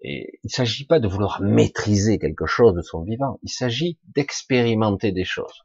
Et 0.01 0.39
il 0.43 0.47
ne 0.47 0.49
s'agit 0.49 0.85
pas 0.85 0.99
de 0.99 1.07
vouloir 1.07 1.41
maîtriser 1.41 2.17
quelque 2.17 2.47
chose 2.47 2.73
de 2.73 2.81
son 2.81 3.03
vivant. 3.03 3.39
Il 3.43 3.49
s'agit 3.49 3.99
d'expérimenter 4.15 5.11
des 5.11 5.25
choses. 5.25 5.63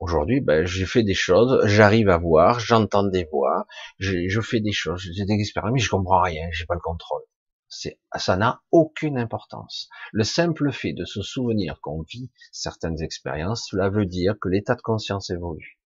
Aujourd'hui, 0.00 0.40
ben, 0.40 0.66
j'ai 0.66 0.86
fait 0.86 1.04
des 1.04 1.14
choses, 1.14 1.64
j'arrive 1.66 2.08
à 2.08 2.16
voir, 2.16 2.58
j'entends 2.58 3.04
des 3.04 3.24
voix, 3.30 3.66
je, 3.98 4.40
fais 4.40 4.58
des 4.58 4.72
choses, 4.72 5.00
j'ai 5.00 5.24
des 5.24 5.34
expériences, 5.34 5.74
mais 5.74 5.80
je 5.80 5.90
comprends 5.90 6.22
rien, 6.22 6.48
j'ai 6.50 6.66
pas 6.66 6.74
le 6.74 6.80
contrôle. 6.80 7.22
Ça 7.68 8.36
n'a 8.36 8.62
aucune 8.72 9.16
importance. 9.16 9.88
Le 10.12 10.24
simple 10.24 10.72
fait 10.72 10.92
de 10.92 11.04
se 11.04 11.22
souvenir 11.22 11.78
qu'on 11.80 12.02
vit 12.02 12.30
certaines 12.50 13.00
expériences, 13.00 13.68
cela 13.70 13.90
veut 13.90 14.06
dire 14.06 14.34
que 14.40 14.48
l'état 14.48 14.74
de 14.74 14.82
conscience 14.82 15.30
évolue. 15.30 15.78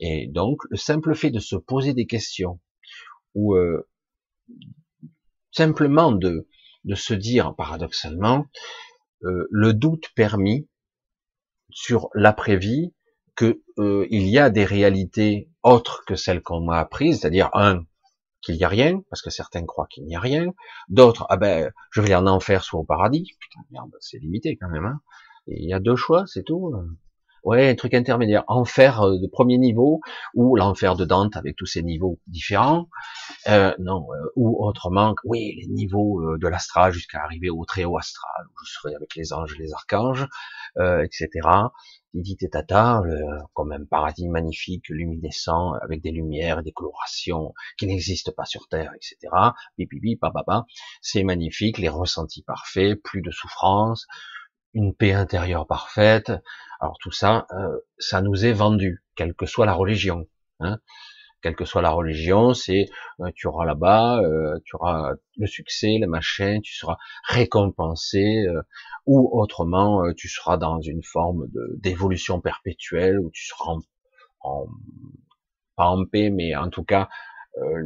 Et 0.00 0.26
donc, 0.26 0.58
le 0.70 0.76
simple 0.76 1.14
fait 1.14 1.30
de 1.30 1.40
se 1.40 1.56
poser 1.56 1.94
des 1.94 2.06
questions, 2.06 2.60
ou 3.34 3.54
euh, 3.54 3.88
simplement 5.52 6.12
de, 6.12 6.46
se 6.94 7.14
dire, 7.14 7.54
paradoxalement, 7.56 8.46
euh, 9.24 9.46
le 9.50 9.72
doute 9.72 10.08
permis 10.14 10.68
sur 11.70 12.08
l'après-vie, 12.14 12.92
que 13.34 13.62
euh, 13.78 14.06
il 14.10 14.28
y 14.28 14.38
a 14.38 14.48
des 14.48 14.64
réalités 14.64 15.50
autres 15.62 16.04
que 16.06 16.14
celles 16.14 16.42
qu'on 16.42 16.62
m'a 16.62 16.78
apprises, 16.78 17.20
c'est-à-dire 17.20 17.50
un 17.52 17.84
qu'il 18.40 18.56
n'y 18.56 18.64
a 18.64 18.68
rien, 18.68 19.02
parce 19.10 19.22
que 19.22 19.30
certains 19.30 19.64
croient 19.66 19.88
qu'il 19.90 20.04
n'y 20.04 20.16
a 20.16 20.20
rien, 20.20 20.46
d'autres, 20.88 21.26
ah 21.28 21.36
ben, 21.36 21.70
je 21.90 22.00
vais 22.00 22.12
aller 22.12 22.16
en 22.16 22.26
enfer 22.26 22.64
soit 22.64 22.80
au 22.80 22.84
paradis, 22.84 23.26
putain 23.40 23.60
c'est 24.00 24.18
limité 24.18 24.56
quand 24.56 24.70
même, 24.70 24.86
hein. 24.86 25.00
il 25.46 25.68
y 25.68 25.72
a 25.72 25.80
deux 25.80 25.96
choix, 25.96 26.24
c'est 26.26 26.44
tout. 26.44 26.72
Ouais, 27.46 27.70
un 27.70 27.76
truc 27.76 27.94
intermédiaire. 27.94 28.42
Enfer 28.48 29.02
euh, 29.02 29.18
de 29.20 29.28
premier 29.28 29.56
niveau, 29.56 30.00
ou 30.34 30.56
l'enfer 30.56 30.96
de 30.96 31.04
Dante 31.04 31.36
avec 31.36 31.54
tous 31.54 31.64
ses 31.64 31.84
niveaux 31.84 32.18
différents. 32.26 32.88
Euh, 33.46 33.72
non, 33.78 34.08
euh, 34.12 34.32
ou 34.34 34.66
autrement, 34.66 35.14
oui, 35.24 35.54
les 35.60 35.68
niveaux 35.68 36.22
euh, 36.22 36.38
de 36.38 36.48
l'astral 36.48 36.92
jusqu'à 36.92 37.22
arriver 37.22 37.48
au 37.48 37.64
très 37.64 37.84
haut 37.84 37.98
astral, 37.98 38.46
où 38.48 38.64
je 38.66 38.72
serai 38.72 38.96
avec 38.96 39.14
les 39.14 39.32
anges, 39.32 39.56
les 39.60 39.72
archanges, 39.72 40.26
etc. 40.76 41.28
Didi 42.12 42.36
tata, 42.50 43.02
comme 43.54 43.70
un 43.70 43.84
paradis 43.84 44.28
magnifique, 44.28 44.88
luminescent, 44.88 45.74
avec 45.74 46.02
des 46.02 46.10
lumières, 46.10 46.64
des 46.64 46.72
colorations 46.72 47.54
qui 47.78 47.86
n'existent 47.86 48.32
pas 48.36 48.44
sur 48.44 48.66
Terre, 48.68 48.90
etc. 48.96 49.32
Bibi, 49.78 50.16
papa, 50.16 50.66
c'est 51.00 51.22
magnifique, 51.22 51.78
les 51.78 51.88
ressentis 51.88 52.42
parfaits, 52.42 53.00
plus 53.04 53.22
de 53.22 53.30
souffrance, 53.30 54.06
une 54.74 54.94
paix 54.94 55.12
intérieure 55.12 55.66
parfaite. 55.66 56.32
Alors 56.80 56.96
tout 57.00 57.12
ça, 57.12 57.46
euh, 57.52 57.78
ça 57.98 58.20
nous 58.20 58.44
est 58.44 58.52
vendu, 58.52 59.04
quelle 59.14 59.34
que 59.34 59.46
soit 59.46 59.66
la 59.66 59.72
religion. 59.72 60.26
Hein. 60.60 60.78
Quelle 61.42 61.54
que 61.54 61.64
soit 61.64 61.82
la 61.82 61.90
religion, 61.90 62.54
c'est 62.54 62.88
euh, 63.20 63.30
tu 63.34 63.46
auras 63.46 63.66
là-bas, 63.66 64.20
euh, 64.20 64.58
tu 64.64 64.76
auras 64.76 65.12
le 65.36 65.46
succès, 65.46 65.98
le 66.00 66.06
machin, 66.06 66.60
tu 66.62 66.74
seras 66.74 66.96
récompensé, 67.28 68.46
ou 69.06 69.30
autrement, 69.40 70.12
tu 70.14 70.28
seras 70.28 70.56
dans 70.56 70.80
une 70.80 71.02
forme 71.02 71.46
d'évolution 71.76 72.40
perpétuelle, 72.40 73.20
où 73.20 73.30
tu 73.30 73.46
seras 73.46 73.74
en, 74.40 74.66
pas 75.76 75.86
en 75.86 76.04
paix, 76.04 76.30
mais 76.30 76.56
en 76.56 76.70
tout 76.70 76.84
cas 76.84 77.08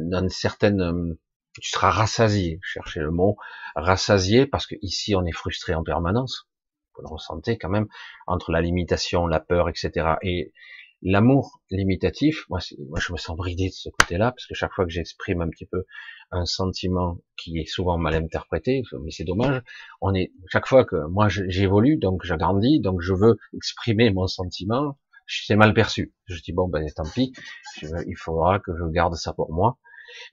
dans 0.09 0.27
une 0.27 1.17
tu 1.59 1.69
seras 1.69 1.89
rassasié, 1.89 2.59
cherchez 2.63 3.01
le 3.01 3.11
mot, 3.11 3.37
rassasié, 3.75 4.45
parce 4.45 4.65
que 4.65 4.75
ici 4.81 5.15
on 5.15 5.25
est 5.25 5.33
frustré 5.33 5.73
en 5.73 5.83
permanence 5.83 6.47
vous 6.95 7.01
le 7.01 7.09
ressentez 7.09 7.57
quand 7.57 7.69
même, 7.69 7.87
entre 8.27 8.51
la 8.51 8.61
limitation, 8.61 9.27
la 9.27 9.39
peur, 9.39 9.69
etc. 9.69 10.15
Et 10.21 10.53
l'amour 11.01 11.61
limitatif, 11.69 12.45
moi, 12.49 12.59
moi 12.89 12.99
je 12.99 13.11
me 13.11 13.17
sens 13.17 13.35
bridé 13.35 13.67
de 13.69 13.73
ce 13.73 13.89
côté-là, 13.89 14.31
parce 14.31 14.45
que 14.45 14.53
chaque 14.53 14.73
fois 14.73 14.85
que 14.85 14.91
j'exprime 14.91 15.41
un 15.41 15.49
petit 15.49 15.65
peu 15.65 15.85
un 16.31 16.45
sentiment 16.45 17.17
qui 17.37 17.57
est 17.59 17.65
souvent 17.65 17.97
mal 17.97 18.15
interprété, 18.15 18.83
mais 19.03 19.11
c'est 19.11 19.23
dommage, 19.23 19.61
on 19.99 20.13
est 20.13 20.31
chaque 20.47 20.67
fois 20.67 20.85
que 20.85 21.07
moi 21.07 21.27
j'évolue, 21.29 21.97
donc 21.97 22.23
j'agrandis, 22.23 22.79
donc 22.79 23.01
je 23.01 23.13
veux 23.13 23.37
exprimer 23.55 24.11
mon 24.11 24.27
sentiment, 24.27 24.97
c'est 25.27 25.55
mal 25.55 25.73
perçu. 25.73 26.13
Je 26.25 26.41
dis 26.41 26.53
bon 26.53 26.67
ben 26.67 26.87
tant 26.95 27.03
pis, 27.03 27.33
il 27.81 28.15
faudra 28.17 28.59
que 28.59 28.71
je 28.77 28.85
garde 28.91 29.15
ça 29.15 29.33
pour 29.33 29.51
moi. 29.53 29.77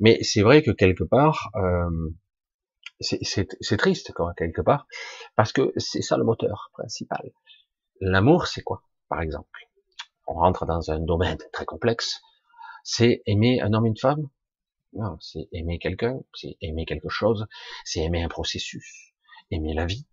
Mais 0.01 0.19
c'est 0.23 0.43
vrai 0.43 0.63
que 0.63 0.73
quelque 0.73 1.05
part, 1.05 1.51
euh, 1.55 2.11
c'est 3.01 3.77
triste 3.77 4.13
quelque 4.37 4.61
part, 4.61 4.87
parce 5.37 5.53
que 5.53 5.73
c'est 5.77 6.03
ça 6.03 6.17
le 6.17 6.25
moteur 6.25 6.71
principal. 6.73 7.31
L'amour, 8.01 8.47
c'est 8.47 8.63
quoi, 8.63 8.83
par 9.09 9.21
exemple? 9.21 9.69
On 10.27 10.35
rentre 10.35 10.67
dans 10.67 10.91
un 10.91 11.01
domaine 11.01 11.39
très 11.53 11.65
complexe. 11.65 12.21
C'est 12.85 13.23
aimer 13.27 13.61
un 13.61 13.73
homme, 13.73 13.87
une 13.87 13.97
femme? 13.97 14.29
Non, 14.95 15.17
c'est 15.21 15.49
aimer 15.53 15.79
quelqu'un, 15.79 16.21
c'est 16.35 16.57
aimer 16.61 16.87
quelque 16.87 17.09
chose, 17.09 17.47
c'est 17.85 18.01
aimer 18.01 18.23
un 18.23 18.29
processus, 18.29 19.13
aimer 19.51 19.75
la 19.75 19.85
vie, 19.85 20.07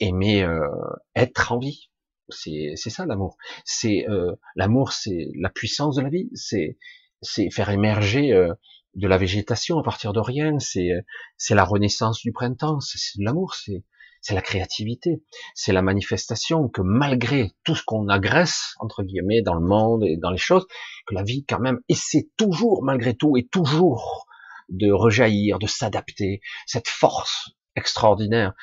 aimer 0.00 0.42
euh, 0.42 0.68
être 1.14 1.52
en 1.52 1.58
vie. 1.58 1.90
C'est 2.28 2.74
ça 2.76 3.06
l'amour. 3.06 3.36
C'est 3.64 4.08
euh, 4.08 4.34
l'amour, 4.56 4.92
c'est 4.92 5.30
la 5.38 5.48
puissance 5.48 5.96
de 5.96 6.02
la 6.02 6.08
vie. 6.08 6.28
C'est 6.34 6.76
c'est 7.22 7.50
faire 7.50 7.70
émerger 7.70 8.32
euh, 8.32 8.52
de 8.96 9.06
la 9.06 9.18
végétation 9.18 9.78
à 9.78 9.82
partir 9.82 10.12
de 10.12 10.20
rien, 10.20 10.58
c'est 10.58 10.90
c'est 11.36 11.54
la 11.54 11.64
renaissance 11.64 12.20
du 12.20 12.32
printemps, 12.32 12.80
c'est 12.80 12.98
l'amour, 13.18 13.54
c'est 13.54 13.84
c'est 14.22 14.34
la 14.34 14.42
créativité, 14.42 15.22
c'est 15.54 15.72
la 15.72 15.82
manifestation 15.82 16.68
que 16.68 16.80
malgré 16.82 17.52
tout 17.62 17.76
ce 17.76 17.84
qu'on 17.84 18.08
agresse 18.08 18.74
entre 18.80 19.04
guillemets 19.04 19.42
dans 19.42 19.54
le 19.54 19.64
monde 19.64 20.02
et 20.02 20.16
dans 20.16 20.30
les 20.30 20.38
choses, 20.38 20.66
que 21.06 21.14
la 21.14 21.22
vie 21.22 21.44
quand 21.44 21.60
même 21.60 21.80
essaie 21.88 22.28
toujours 22.36 22.82
malgré 22.82 23.14
tout 23.14 23.36
et 23.36 23.46
toujours 23.46 24.26
de 24.68 24.90
rejaillir, 24.90 25.58
de 25.58 25.66
s'adapter, 25.66 26.40
cette 26.66 26.88
force 26.88 27.50
extraordinaire. 27.76 28.54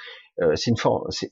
Euh, 0.41 0.55
c'est 0.55 0.71
une 0.71 0.77
force. 0.77 1.25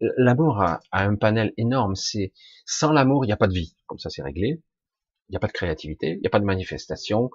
L'amour 0.00 0.60
a, 0.60 0.80
a, 0.92 1.04
un 1.04 1.16
panel 1.16 1.54
énorme. 1.56 1.94
C'est 1.94 2.32
sans 2.66 2.92
l'amour, 2.92 3.24
il 3.24 3.28
n'y 3.28 3.32
a 3.32 3.38
pas 3.38 3.46
de 3.46 3.54
vie. 3.54 3.74
Comme 3.86 3.98
ça, 3.98 4.10
c'est 4.10 4.22
réglé 4.22 4.60
il 5.28 5.32
n'y 5.32 5.36
a 5.36 5.40
pas 5.40 5.46
de 5.46 5.52
créativité, 5.52 6.12
il 6.12 6.20
n'y 6.20 6.26
a 6.26 6.30
pas 6.30 6.40
de 6.40 6.44
manifestation, 6.44 7.30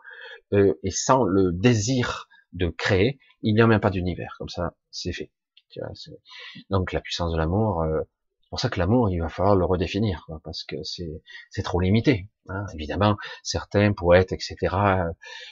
euh, 0.54 0.74
et 0.84 0.91
sans 0.91 1.24
le 1.24 1.52
désir 1.52 2.28
de 2.54 2.68
créer, 2.68 3.20
il 3.41 3.56
n'y 3.56 3.62
a 3.62 3.68
même 3.68 3.80
pas 3.80 3.89
d'univers. 3.89 4.36
Comme 4.39 4.50
ça, 4.50 4.76
c'est 4.91 5.14
fait. 5.14 5.32
Donc 6.70 6.91
la 6.91 7.02
puissance 7.02 7.32
de 7.32 7.38
l'amour, 7.38 7.82
euh, 7.82 8.02
c'est 8.41 8.50
pour 8.50 8.60
ça 8.60 8.70
que 8.70 8.80
l'amour, 8.80 9.10
il 9.10 9.20
va 9.20 9.30
falloir 9.30 9.56
le 9.56 9.66
redéfinir, 9.66 10.28
parce 10.44 10.64
que 10.64 10.76
c'est 10.84 11.64
trop 11.64 11.80
limité. 11.80 12.30
Hein. 12.50 12.66
Évidemment, 12.76 13.18
certains 13.41 13.94
poètes, 13.94 14.32
etc., 14.32 14.58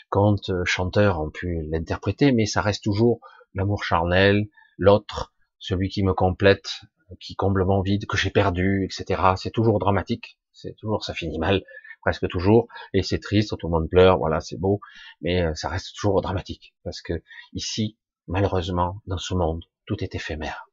contes, 0.09 0.51
chanteurs 0.65 1.19
ont 1.19 1.31
pu 1.31 1.63
l'interpréter, 1.71 2.31
mais 2.31 2.45
ça 2.45 2.61
reste 2.61 2.83
toujours 2.83 3.19
l'amour 3.55 3.83
charnel, 3.83 4.47
l'autre, 4.77 5.33
celui 5.57 5.89
qui 5.89 6.03
me 6.03 6.13
complète, 6.13 6.81
qui 7.19 7.35
comble 7.35 7.65
mon 7.65 7.81
vide, 7.81 8.05
que 8.05 8.17
j'ai 8.17 8.29
perdu, 8.29 8.85
etc. 8.85 9.21
C'est 9.35 9.51
toujours 9.51 9.79
dramatique, 9.79 10.37
c'est 10.53 10.75
toujours, 10.75 11.03
ça 11.03 11.13
finit 11.15 11.39
mal 11.39 11.63
presque 12.01 12.27
toujours, 12.27 12.67
et 12.93 13.03
c'est 13.03 13.19
triste, 13.19 13.57
tout 13.57 13.67
le 13.67 13.71
monde 13.71 13.89
pleure, 13.89 14.17
voilà, 14.17 14.39
c'est 14.41 14.57
beau, 14.57 14.79
mais 15.21 15.41
euh, 15.41 15.53
ça 15.55 15.69
reste 15.69 15.95
toujours 15.95 16.21
dramatique, 16.21 16.73
parce 16.83 17.01
que 17.01 17.13
ici, 17.53 17.97
malheureusement, 18.27 19.01
dans 19.07 19.17
ce 19.17 19.33
monde, 19.33 19.63
tout 19.85 20.03
est 20.03 20.15
éphémère. 20.15 20.67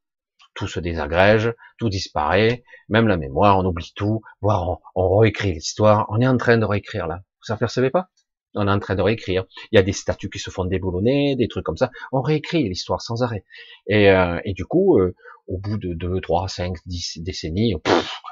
Tout 0.54 0.66
se 0.66 0.80
désagrège, 0.80 1.54
tout 1.78 1.88
disparaît, 1.88 2.64
même 2.88 3.06
la 3.06 3.16
mémoire, 3.16 3.58
on 3.58 3.64
oublie 3.64 3.92
tout, 3.94 4.22
voire 4.40 4.78
on, 4.94 5.18
réécrit 5.18 5.52
l'histoire, 5.52 6.06
on 6.10 6.20
est 6.20 6.26
en 6.26 6.36
train 6.36 6.58
de 6.58 6.64
réécrire 6.64 7.06
là. 7.06 7.20
Vous 7.46 7.52
apercevez 7.52 7.90
pas? 7.90 8.08
On 8.54 8.66
est 8.66 8.70
en 8.70 8.78
train 8.80 8.96
de 8.96 9.02
réécrire. 9.02 9.44
Il 9.70 9.76
y 9.76 9.78
a 9.78 9.82
des 9.82 9.92
statues 9.92 10.30
qui 10.30 10.38
se 10.38 10.50
font 10.50 10.64
déboulonner, 10.64 11.36
des 11.36 11.48
trucs 11.48 11.64
comme 11.64 11.76
ça. 11.76 11.90
On 12.10 12.22
réécrit 12.22 12.68
l'histoire 12.68 13.00
sans 13.00 13.22
arrêt. 13.22 13.44
Et, 13.86 14.10
euh, 14.10 14.40
et 14.44 14.52
du 14.52 14.64
coup, 14.64 14.98
euh, 14.98 15.14
au 15.46 15.58
bout 15.58 15.78
de 15.78 15.94
2, 15.94 16.20
3, 16.20 16.48
5, 16.48 16.76
10 16.86 17.22
décennies, 17.22 17.74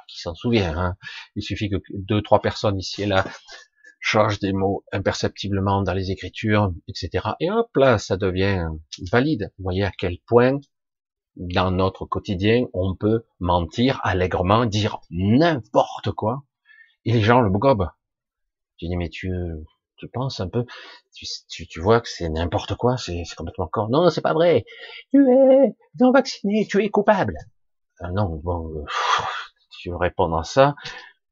qui 0.06 0.20
s'en 0.20 0.34
souvient, 0.34 0.76
hein 0.76 0.96
il 1.34 1.42
suffit 1.42 1.68
que 1.68 1.76
deux, 1.90 2.22
trois 2.22 2.40
personnes 2.40 2.78
ici 2.78 3.02
et 3.02 3.06
là 3.06 3.24
changent 4.00 4.38
des 4.38 4.52
mots 4.52 4.84
imperceptiblement 4.92 5.82
dans 5.82 5.94
les 5.94 6.10
écritures, 6.10 6.72
etc. 6.88 7.30
Et 7.40 7.50
hop 7.50 7.74
là, 7.76 7.98
ça 7.98 8.16
devient 8.16 8.66
valide. 9.10 9.52
Vous 9.58 9.64
voyez 9.64 9.84
à 9.84 9.90
quel 9.90 10.18
point 10.26 10.60
dans 11.36 11.70
notre 11.70 12.06
quotidien, 12.06 12.66
on 12.72 12.94
peut 12.94 13.24
mentir 13.40 14.00
allègrement, 14.04 14.64
dire 14.64 15.00
n'importe 15.10 16.12
quoi, 16.12 16.44
et 17.04 17.12
les 17.12 17.20
gens 17.20 17.40
le 17.40 17.50
gobent. 17.50 17.90
Tu 18.78 18.86
dis, 18.86 18.96
mais 18.96 19.08
tu, 19.08 19.30
tu 19.96 20.08
penses 20.08 20.40
un 20.40 20.48
peu, 20.48 20.64
tu, 21.14 21.26
tu, 21.48 21.66
tu 21.66 21.80
vois 21.80 22.00
que 22.00 22.08
c'est 22.08 22.28
n'importe 22.28 22.74
quoi, 22.74 22.96
c'est 22.96 23.22
complètement 23.36 23.68
con. 23.70 23.88
Non, 23.88 24.08
c'est 24.10 24.22
pas 24.22 24.34
vrai. 24.34 24.64
Tu 25.10 25.18
es 25.30 25.74
non 26.00 26.10
vacciné, 26.12 26.66
tu 26.66 26.82
es 26.82 26.88
coupable. 26.90 27.36
Ah 28.00 28.10
non, 28.12 28.40
bon, 28.42 28.70
euh, 28.76 28.84
tu 29.78 29.90
veux 29.90 29.96
répondre 29.96 30.36
à 30.38 30.44
ça, 30.44 30.74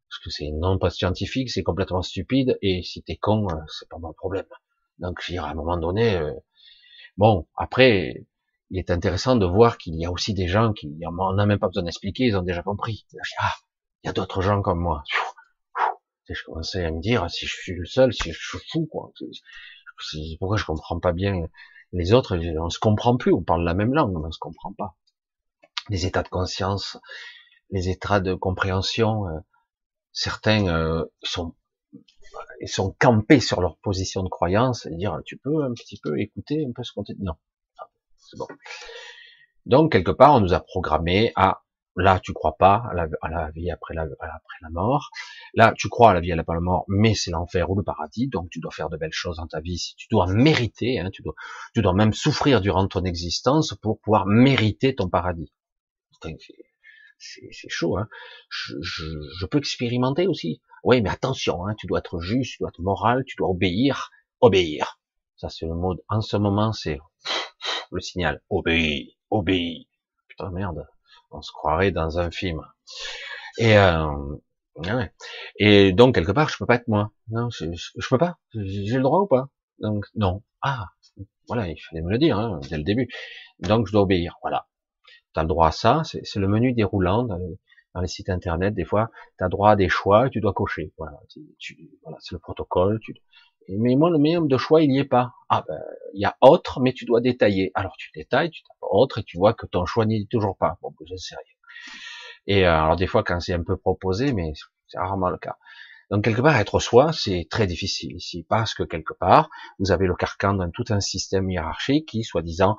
parce 0.08 0.22
que 0.24 0.30
c'est 0.30 0.50
non 0.52 0.78
pas 0.78 0.90
scientifique, 0.90 1.50
c'est 1.50 1.62
complètement 1.62 2.02
stupide, 2.02 2.58
et 2.62 2.82
si 2.82 3.02
t'es 3.02 3.16
con, 3.16 3.48
euh, 3.50 3.54
c'est 3.68 3.88
pas 3.88 3.98
mon 3.98 4.12
problème. 4.12 4.46
Donc, 4.98 5.20
je 5.22 5.32
dirais, 5.32 5.48
à 5.48 5.50
un 5.50 5.54
moment 5.54 5.76
donné, 5.76 6.16
euh, 6.16 6.32
bon, 7.16 7.46
après, 7.56 8.26
il 8.70 8.78
est 8.78 8.90
intéressant 8.90 9.36
de 9.36 9.46
voir 9.46 9.78
qu'il 9.78 9.94
y 9.96 10.06
a 10.06 10.10
aussi 10.10 10.34
des 10.34 10.48
gens 10.48 10.72
qui, 10.72 10.96
on 11.06 11.32
n'a 11.34 11.46
même 11.46 11.58
pas 11.58 11.68
besoin 11.68 11.84
d'expliquer, 11.84 12.24
ils 12.24 12.36
ont 12.36 12.42
déjà 12.42 12.62
compris. 12.62 13.06
Ah, 13.38 13.52
il 14.02 14.08
y 14.08 14.10
a 14.10 14.12
d'autres 14.12 14.42
gens 14.42 14.62
comme 14.62 14.80
moi 14.80 15.02
je 16.32 16.42
commençais 16.44 16.84
à 16.84 16.90
me 16.90 17.00
dire 17.00 17.28
si 17.30 17.46
je 17.46 17.54
suis 17.54 17.74
le 17.74 17.84
seul, 17.84 18.12
si 18.14 18.32
je 18.32 18.38
suis 18.38 18.58
fou, 18.70 18.86
quoi. 18.90 19.12
Pourquoi 20.38 20.56
je 20.56 20.64
comprends 20.64 20.98
pas 20.98 21.12
bien 21.12 21.46
les 21.92 22.12
autres 22.12 22.36
On 22.58 22.70
se 22.70 22.78
comprend 22.78 23.16
plus, 23.16 23.32
on 23.32 23.42
parle 23.42 23.64
la 23.64 23.74
même 23.74 23.92
langue, 23.92 24.12
mais 24.12 24.26
on 24.26 24.32
se 24.32 24.38
comprend 24.38 24.72
pas. 24.72 24.96
Les 25.90 26.06
états 26.06 26.22
de 26.22 26.28
conscience, 26.28 26.98
les 27.74 27.88
états 27.88 28.20
de 28.20 28.34
compréhension, 28.34 29.26
euh, 29.26 29.40
certains 30.12 30.68
euh, 30.68 31.04
sont 31.22 31.52
campés 33.00 33.40
sur 33.40 33.60
leur 33.60 33.76
position 33.78 34.22
de 34.22 34.28
croyance 34.28 34.86
et 34.86 34.94
dire 34.94 35.20
tu 35.26 35.36
peux 35.36 35.64
un 35.64 35.74
petit 35.74 35.98
peu 36.00 36.18
écouter 36.20 36.64
un 36.66 36.72
peu 36.72 36.84
ce 36.84 36.92
qu'on 36.92 37.02
te 37.02 37.12
dit. 37.12 37.22
Non, 37.22 37.34
c'est 38.16 38.38
bon. 38.38 38.46
Donc 39.66 39.92
quelque 39.92 40.12
part 40.12 40.34
on 40.34 40.40
nous 40.40 40.54
a 40.54 40.60
programmé 40.60 41.32
à 41.34 41.62
là 41.96 42.20
tu 42.20 42.32
crois 42.32 42.56
pas 42.56 42.84
à 42.90 42.94
la, 42.94 43.50
vie 43.50 43.72
après 43.72 43.94
la, 43.94 44.06
mort. 44.70 45.10
Là 45.54 45.72
tu 45.76 45.88
crois 45.88 46.12
à 46.12 46.14
la 46.14 46.20
vie 46.20 46.30
après 46.30 46.54
la 46.54 46.60
mort, 46.60 46.84
mais 46.86 47.14
c'est 47.14 47.32
l'enfer 47.32 47.68
ou 47.70 47.76
le 47.76 47.82
paradis. 47.82 48.28
Donc 48.28 48.50
tu 48.50 48.60
dois 48.60 48.70
faire 48.70 48.88
de 48.88 48.96
belles 48.96 49.12
choses 49.12 49.38
dans 49.38 49.48
ta 49.48 49.60
vie. 49.60 49.94
Tu 49.96 50.06
dois 50.12 50.28
mériter, 50.32 51.00
hein, 51.00 51.10
tu 51.10 51.22
dois 51.22 51.34
tu 51.74 51.82
dois 51.82 51.92
même 51.92 52.12
souffrir 52.12 52.60
durant 52.60 52.86
ton 52.86 53.02
existence 53.04 53.74
pour 53.74 53.98
pouvoir 53.98 54.26
mériter 54.26 54.94
ton 54.94 55.08
paradis. 55.08 55.52
C'est 57.18 57.68
chaud. 57.68 57.96
Hein. 57.96 58.08
Je, 58.50 58.74
je, 58.82 59.04
je 59.38 59.46
peux 59.46 59.58
expérimenter 59.58 60.26
aussi. 60.26 60.60
Oui, 60.82 61.00
mais 61.00 61.10
attention, 61.10 61.66
hein, 61.66 61.74
tu 61.78 61.86
dois 61.86 62.00
être 62.00 62.20
juste, 62.20 62.52
tu 62.52 62.58
dois 62.60 62.68
être 62.68 62.82
moral, 62.82 63.24
tu 63.24 63.36
dois 63.36 63.48
obéir, 63.48 64.10
obéir. 64.40 65.00
Ça, 65.36 65.48
c'est 65.48 65.66
le 65.66 65.74
mot. 65.74 65.94
En 66.08 66.20
ce 66.20 66.36
moment, 66.36 66.72
c'est 66.72 66.98
le 67.90 68.00
signal. 68.00 68.42
Obéis, 68.50 69.16
obéis. 69.30 69.88
Putain, 70.28 70.50
merde. 70.50 70.86
On 71.30 71.42
se 71.42 71.52
croirait 71.52 71.90
dans 71.90 72.18
un 72.18 72.30
film. 72.30 72.60
Et, 73.58 73.76
euh, 73.78 74.06
ouais. 74.76 75.12
et 75.58 75.92
donc, 75.92 76.14
quelque 76.14 76.32
part, 76.32 76.48
je 76.48 76.56
peux 76.58 76.66
pas 76.66 76.76
être 76.76 76.88
moi. 76.88 77.12
Non, 77.28 77.48
je, 77.50 77.66
je, 77.72 78.08
peux 78.08 78.18
pas. 78.18 78.38
J'ai 78.52 78.96
le 78.96 79.02
droit 79.02 79.20
ou 79.20 79.26
pas? 79.26 79.48
Donc, 79.78 80.06
non. 80.14 80.42
Ah, 80.60 80.88
voilà, 81.48 81.68
il 81.68 81.78
fallait 81.78 82.02
me 82.02 82.10
le 82.10 82.18
dire, 82.18 82.38
hein, 82.38 82.60
dès 82.68 82.76
le 82.76 82.84
début. 82.84 83.08
Donc, 83.60 83.86
je 83.86 83.92
dois 83.92 84.02
obéir. 84.02 84.36
Voilà. 84.42 84.66
Tu 85.34 85.40
as 85.40 85.42
le 85.42 85.48
droit 85.48 85.68
à 85.68 85.72
ça. 85.72 86.02
C'est 86.04 86.36
le 86.36 86.48
menu 86.48 86.72
déroulant 86.72 87.24
dans 87.24 87.36
les, 87.36 87.58
dans 87.94 88.00
les 88.00 88.08
sites 88.08 88.28
internet, 88.28 88.74
des 88.74 88.84
fois, 88.84 89.10
tu 89.38 89.44
as 89.44 89.48
droit 89.48 89.70
à 89.70 89.76
des 89.76 89.88
choix, 89.88 90.28
tu 90.28 90.40
dois 90.40 90.52
cocher. 90.52 90.92
Voilà, 90.98 91.18
voilà 92.02 92.18
c'est 92.20 92.32
le 92.32 92.38
protocole. 92.38 92.98
Tu, 93.00 93.14
mais 93.68 93.94
moi, 93.94 94.10
le 94.10 94.18
minimum 94.18 94.48
de 94.48 94.58
choix, 94.58 94.82
il 94.82 94.90
n'y 94.90 94.98
est 94.98 95.04
pas. 95.04 95.32
Ah 95.48 95.64
ben, 95.66 95.80
il 96.12 96.20
y 96.20 96.24
a 96.24 96.36
autre, 96.40 96.80
mais 96.80 96.92
tu 96.92 97.04
dois 97.04 97.20
détailler. 97.20 97.70
Alors 97.74 97.96
tu 97.96 98.10
détailles, 98.14 98.50
tu 98.50 98.62
tapes 98.62 98.76
autre, 98.80 99.18
et 99.18 99.22
tu 99.22 99.38
vois 99.38 99.54
que 99.54 99.66
ton 99.66 99.86
choix 99.86 100.06
n'y 100.06 100.22
est 100.22 100.30
toujours 100.30 100.56
pas. 100.56 100.76
Bon, 100.82 100.90
ben, 100.98 101.06
je 101.08 101.16
sais 101.16 101.36
rien. 101.36 101.54
Et 102.46 102.66
euh, 102.66 102.72
alors 102.72 102.96
des 102.96 103.06
fois, 103.06 103.22
quand 103.22 103.40
c'est 103.40 103.54
un 103.54 103.62
peu 103.62 103.76
proposé, 103.76 104.32
mais 104.32 104.52
c'est 104.88 104.98
rarement 104.98 105.30
le 105.30 105.38
cas. 105.38 105.56
Donc 106.10 106.24
quelque 106.24 106.42
part, 106.42 106.56
être 106.56 106.80
soi, 106.80 107.12
c'est 107.12 107.46
très 107.50 107.66
difficile 107.66 108.14
ici, 108.14 108.44
parce 108.48 108.74
que 108.74 108.82
quelque 108.82 109.14
part, 109.14 109.48
vous 109.78 109.90
avez 109.90 110.06
le 110.06 110.14
carcan 110.14 110.54
d'un 110.54 110.70
tout 110.70 110.84
un 110.90 111.00
système 111.00 111.50
hiérarchique 111.50 112.08
qui, 112.08 112.24
soi-disant, 112.24 112.76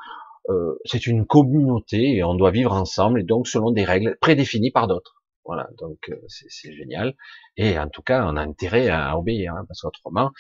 euh, 0.50 0.78
c'est 0.86 1.08
une 1.08 1.26
communauté 1.26 2.18
et 2.18 2.24
on 2.24 2.36
doit 2.36 2.52
vivre 2.52 2.74
ensemble 2.74 3.20
et 3.20 3.24
donc 3.24 3.48
selon 3.48 3.72
des 3.72 3.84
règles 3.84 4.18
prédéfinies 4.22 4.72
par 4.72 4.88
d'autres. 4.88 5.24
Voilà, 5.44 5.70
donc 5.78 6.10
euh, 6.10 6.22
c'est 6.28 6.74
génial. 6.74 7.16
Et 7.58 7.78
en 7.78 7.90
tout 7.90 8.02
cas, 8.02 8.26
on 8.26 8.36
a 8.36 8.42
intérêt 8.42 8.90
à 8.90 9.18
obéir, 9.18 9.54
hein, 9.54 9.66
parce 9.68 9.82
qu'autrement, 9.82 10.32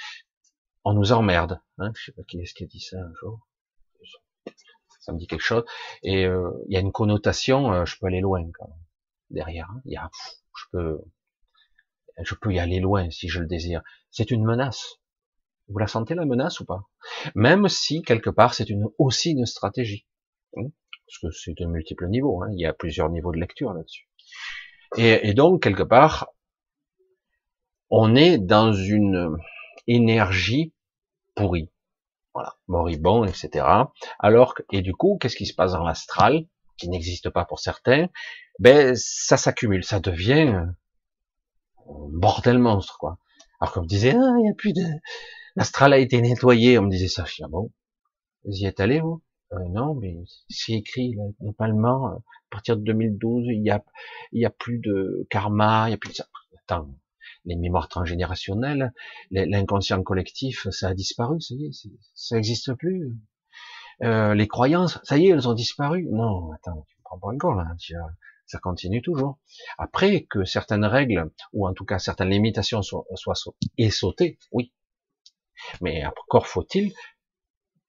on 0.83 0.93
nous 0.93 1.11
emmerde. 1.11 1.59
Hein. 1.77 1.91
Je 1.95 2.05
sais 2.05 2.11
pas 2.11 2.23
qui 2.23 2.39
est-ce 2.39 2.53
qui 2.53 2.63
a 2.63 2.67
dit 2.67 2.79
ça 2.79 2.97
un 2.97 3.13
jour. 3.19 3.39
Ça 4.99 5.13
me 5.13 5.19
dit 5.19 5.27
quelque 5.27 5.41
chose. 5.41 5.63
Et 6.01 6.25
euh, 6.25 6.49
il 6.67 6.73
y 6.73 6.77
a 6.77 6.79
une 6.79 6.91
connotation, 6.91 7.85
je 7.85 7.95
peux 7.99 8.07
aller 8.07 8.21
loin 8.21 8.43
quand 8.57 8.67
même. 8.67 8.79
Derrière, 9.29 9.69
hein. 9.69 9.81
il 9.85 9.93
y 9.93 9.97
a, 9.97 10.09
je 10.55 10.63
peux, 10.71 11.01
je 12.23 12.35
peux 12.35 12.53
y 12.53 12.59
aller 12.59 12.79
loin 12.79 13.09
si 13.11 13.27
je 13.27 13.39
le 13.39 13.47
désire. 13.47 13.81
C'est 14.09 14.31
une 14.31 14.43
menace. 14.43 14.99
Vous 15.67 15.79
la 15.79 15.87
sentez 15.87 16.13
la 16.15 16.25
menace 16.25 16.59
ou 16.59 16.65
pas? 16.65 16.83
Même 17.33 17.67
si 17.67 18.01
quelque 18.03 18.29
part 18.29 18.53
c'est 18.53 18.69
une, 18.69 18.85
aussi 18.97 19.31
une 19.31 19.45
stratégie, 19.45 20.05
hein, 20.57 20.67
parce 21.07 21.19
que 21.19 21.31
c'est 21.31 21.57
de 21.57 21.65
multiples 21.65 22.07
niveaux. 22.07 22.43
Hein, 22.43 22.49
il 22.53 22.59
y 22.59 22.65
a 22.65 22.73
plusieurs 22.73 23.09
niveaux 23.09 23.31
de 23.31 23.39
lecture 23.39 23.73
là-dessus. 23.73 24.07
Et, 24.97 25.33
donc 25.33 25.63
quelque 25.63 25.83
part, 25.83 26.29
on 27.89 28.15
est 28.15 28.37
dans 28.37 28.71
une 28.71 29.37
énergie 29.87 30.73
pourrie, 31.35 31.69
voilà, 32.33 32.55
moribond, 32.67 33.25
etc. 33.25 33.65
Alors 34.19 34.55
et 34.71 34.81
du 34.81 34.93
coup, 34.93 35.17
qu'est-ce 35.19 35.35
qui 35.35 35.45
se 35.45 35.53
passe 35.53 35.73
dans 35.73 35.83
l'astral, 35.83 36.45
qui 36.77 36.89
n'existe 36.89 37.29
pas 37.29 37.45
pour 37.45 37.59
certains? 37.59 38.07
Ben 38.59 38.95
ça 38.95 39.35
s'accumule, 39.35 39.83
ça 39.83 39.99
devient 39.99 40.53
un 40.53 40.75
bordel 41.87 42.59
monstre, 42.59 42.97
quoi. 42.97 43.17
Alors 43.59 43.73
comme 43.73 43.87
disait, 43.87 44.15
ah, 44.15 44.33
il 44.37 44.43
n'y 44.43 44.49
a 44.49 44.53
plus 44.53 44.73
de, 44.73 44.81
L'astral 45.55 45.93
a 45.93 45.97
été 45.97 46.21
nettoyé, 46.21 46.79
on 46.79 46.83
me 46.83 46.89
disait 46.89 47.07
ça. 47.07 47.25
Je 47.25 47.43
ah 47.43 47.47
bon, 47.49 47.71
vous 48.45 48.53
y 48.53 48.65
êtes 48.65 48.79
allé, 48.79 48.99
vous? 49.01 49.21
Euh, 49.53 49.59
Non, 49.69 49.95
mais 49.95 50.17
c'est 50.49 50.73
écrit, 50.73 51.15
normalement, 51.41 52.07
à 52.07 52.19
partir 52.49 52.77
de 52.77 52.83
2012, 52.83 53.45
il 53.47 53.63
y 53.63 53.71
a, 53.71 53.83
il 54.31 54.41
y 54.41 54.45
a 54.45 54.49
plus 54.49 54.79
de 54.79 55.27
karma, 55.29 55.89
il 55.89 55.91
y 55.91 55.95
a 55.95 55.97
plus 55.97 56.11
de 56.11 56.15
ça. 56.15 56.27
Attends, 56.63 56.89
les 57.45 57.55
mémoires 57.55 57.89
transgénérationnelles, 57.89 58.93
l'inconscient 59.31 60.01
collectif, 60.03 60.67
ça 60.71 60.89
a 60.89 60.93
disparu, 60.93 61.41
ça 61.41 61.55
y 61.55 61.65
est, 61.67 61.71
ça 62.15 62.35
n'existe 62.35 62.73
plus. 62.75 63.15
Euh, 64.03 64.33
les 64.35 64.47
croyances, 64.47 64.99
ça 65.03 65.17
y 65.17 65.27
est, 65.27 65.29
elles 65.31 65.47
ont 65.47 65.53
disparu. 65.53 66.07
Non, 66.11 66.51
attends, 66.53 66.85
tu 66.89 66.95
me 66.97 67.03
prends 67.03 67.19
pas 67.19 67.27
encore 67.29 67.55
là, 67.55 67.67
ça 68.45 68.59
continue 68.59 69.01
toujours. 69.01 69.39
Après 69.77 70.23
que 70.29 70.43
certaines 70.45 70.85
règles, 70.85 71.31
ou 71.53 71.67
en 71.67 71.73
tout 71.73 71.85
cas 71.85 71.99
certaines 71.99 72.29
limitations 72.29 72.81
soient, 72.81 73.05
soient 73.15 73.35
sautées, 73.89 74.37
oui, 74.51 74.71
mais 75.81 76.03
encore 76.05 76.47
faut-il 76.47 76.93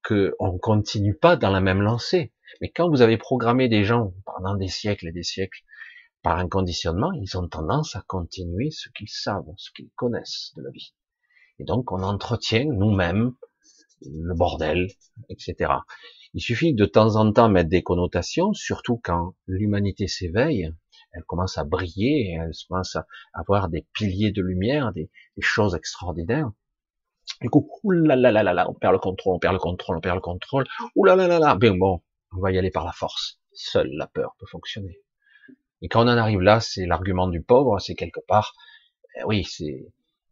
qu'on 0.07 0.53
ne 0.53 0.59
continue 0.59 1.15
pas 1.15 1.37
dans 1.37 1.51
la 1.51 1.61
même 1.61 1.83
lancée. 1.83 2.33
Mais 2.61 2.71
quand 2.71 2.89
vous 2.89 3.03
avez 3.03 3.19
programmé 3.19 3.69
des 3.69 3.85
gens 3.85 4.13
pendant 4.25 4.55
des 4.55 4.69
siècles 4.69 5.09
et 5.09 5.13
des 5.13 5.23
siècles 5.23 5.63
par 6.23 6.39
un 6.39 6.49
conditionnement, 6.49 7.13
ils 7.13 7.37
ont 7.37 7.49
tendance 7.49 7.97
à 7.97 8.05
continuer 8.07 8.71
ce 8.71 8.89
qu'ils 8.91 9.09
savent, 9.09 9.53
ce 9.57 9.71
qu'ils 9.73 9.91
connaissent 9.97 10.53
de 10.57 10.63
la 10.63 10.71
vie. 10.71 10.95
Et 11.59 11.65
donc 11.65 11.93
on 11.93 12.03
entretient 12.03 12.65
nous-mêmes 12.65 13.33
le 14.03 14.35
bordel, 14.35 14.89
etc. 15.29 15.73
Il 16.35 16.41
suffit 16.41 16.75
de 16.75 16.85
temps 16.85 17.17
en 17.17 17.33
temps 17.33 17.49
mettre 17.49 17.71
des 17.71 17.83
connotations, 17.83 18.53
surtout 18.53 19.01
quand 19.03 19.35
l'humanité 19.47 20.07
s'éveille, 20.07 20.71
elle 21.13 21.25
commence 21.25 21.57
à 21.57 21.65
briller, 21.65 22.37
elle 22.39 22.53
commence 22.69 22.97
à 22.97 23.07
avoir 23.33 23.69
des 23.69 23.87
piliers 23.95 24.33
de 24.33 24.43
lumière, 24.43 24.93
des 24.93 25.09
choses 25.39 25.75
extraordinaires. 25.75 26.53
Du 27.41 27.51
coup, 27.51 27.69
oulalalala, 27.83 28.69
on 28.71 28.75
perd 28.75 28.93
le 28.93 28.99
contrôle, 28.99 29.37
on 29.37 29.39
perd 29.39 29.53
le 29.55 29.59
contrôle, 29.59 29.97
on 29.97 30.01
perd 30.01 30.17
le 30.17 30.21
contrôle. 30.21 30.67
Oulalalala, 30.95 31.55
bien 31.57 31.75
bon, 31.75 32.03
on 32.33 32.41
va 32.41 32.53
y 32.53 32.59
aller 32.59 32.71
par 32.71 32.85
la 32.85 32.93
force. 32.93 33.39
Seule 33.53 33.91
la 33.93 34.07
peur 34.07 34.37
peut 34.39 34.47
fonctionner. 34.47 34.99
Et 35.83 35.89
quand 35.89 36.05
on 36.05 36.09
en 36.09 36.17
arrive 36.17 36.41
là, 36.41 36.61
c'est 36.61 36.87
l'argument 36.87 37.29
du 37.29 37.43
pauvre, 37.43 37.79
c'est 37.79 37.95
quelque 37.95 38.21
part, 38.27 38.55
eh 39.19 39.25
oui, 39.25 39.45
c'est 39.45 39.87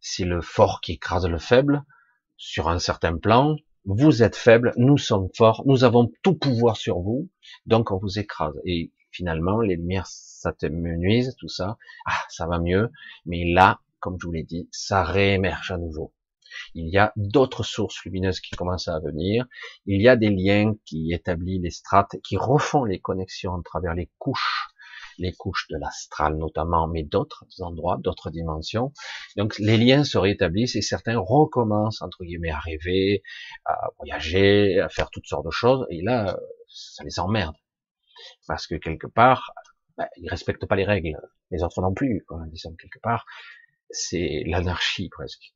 c'est 0.07 0.25
le 0.25 0.41
fort 0.41 0.81
qui 0.81 0.93
écrase 0.93 1.25
le 1.25 1.39
faible 1.39 1.83
sur 2.37 2.69
un 2.69 2.77
certain 2.77 3.17
plan. 3.17 3.55
Vous 3.85 4.21
êtes 4.21 4.35
faible, 4.35 4.71
nous 4.77 4.97
sommes 4.97 5.29
forts, 5.35 5.63
nous 5.65 5.83
avons 5.83 6.11
tout 6.21 6.35
pouvoir 6.35 6.77
sur 6.77 6.99
vous, 6.99 7.29
donc 7.65 7.91
on 7.91 7.97
vous 7.97 8.19
écrase. 8.19 8.53
Et 8.65 8.91
finalement, 9.11 9.61
les 9.61 9.75
lumières 9.75 10.07
s'amenuisent, 10.07 11.35
tout 11.39 11.47
ça, 11.47 11.77
ah, 12.05 12.19
ça 12.29 12.45
va 12.47 12.59
mieux. 12.59 12.91
Mais 13.25 13.51
là, 13.51 13.79
comme 13.99 14.17
je 14.19 14.27
vous 14.27 14.31
l'ai 14.31 14.43
dit, 14.43 14.69
ça 14.71 15.03
réémerge 15.03 15.71
à 15.71 15.77
nouveau. 15.77 16.13
Il 16.73 16.87
y 16.89 16.97
a 16.97 17.11
d'autres 17.15 17.63
sources 17.63 18.03
lumineuses 18.03 18.39
qui 18.39 18.55
commencent 18.55 18.87
à 18.87 18.99
venir. 18.99 19.45
Il 19.85 20.01
y 20.01 20.07
a 20.07 20.15
des 20.15 20.29
liens 20.29 20.73
qui 20.85 21.13
établissent 21.13 21.61
les 21.61 21.71
strates, 21.71 22.15
qui 22.23 22.37
refont 22.37 22.83
les 22.83 22.99
connexions 22.99 23.55
à 23.55 23.61
travers 23.63 23.93
les 23.93 24.09
couches, 24.17 24.67
les 25.17 25.33
couches 25.33 25.67
de 25.69 25.77
l'astral 25.77 26.37
notamment, 26.37 26.87
mais 26.87 27.03
d'autres 27.03 27.45
endroits, 27.59 27.97
d'autres 28.01 28.29
dimensions. 28.29 28.91
Donc 29.37 29.57
les 29.59 29.77
liens 29.77 30.03
se 30.03 30.17
rétablissent 30.17 30.75
et 30.75 30.81
certains 30.81 31.17
recommencent 31.17 32.01
entre 32.01 32.23
guillemets 32.23 32.51
à 32.51 32.59
rêver, 32.59 33.23
à 33.65 33.89
voyager, 33.97 34.79
à 34.79 34.89
faire 34.89 35.09
toutes 35.09 35.27
sortes 35.27 35.45
de 35.45 35.51
choses. 35.51 35.85
Et 35.89 36.01
là, 36.01 36.37
ça 36.67 37.03
les 37.03 37.19
emmerde 37.19 37.55
parce 38.47 38.67
que 38.67 38.75
quelque 38.75 39.07
part, 39.07 39.51
ben, 39.97 40.07
ils 40.17 40.29
respectent 40.29 40.65
pas 40.65 40.75
les 40.75 40.85
règles, 40.85 41.17
les 41.51 41.63
autres 41.63 41.81
non 41.81 41.93
plus. 41.93 42.23
Quoi. 42.27 42.41
Disons 42.47 42.75
quelque 42.75 42.99
part, 42.99 43.25
c'est 43.89 44.43
l'anarchie 44.45 45.09
presque. 45.09 45.53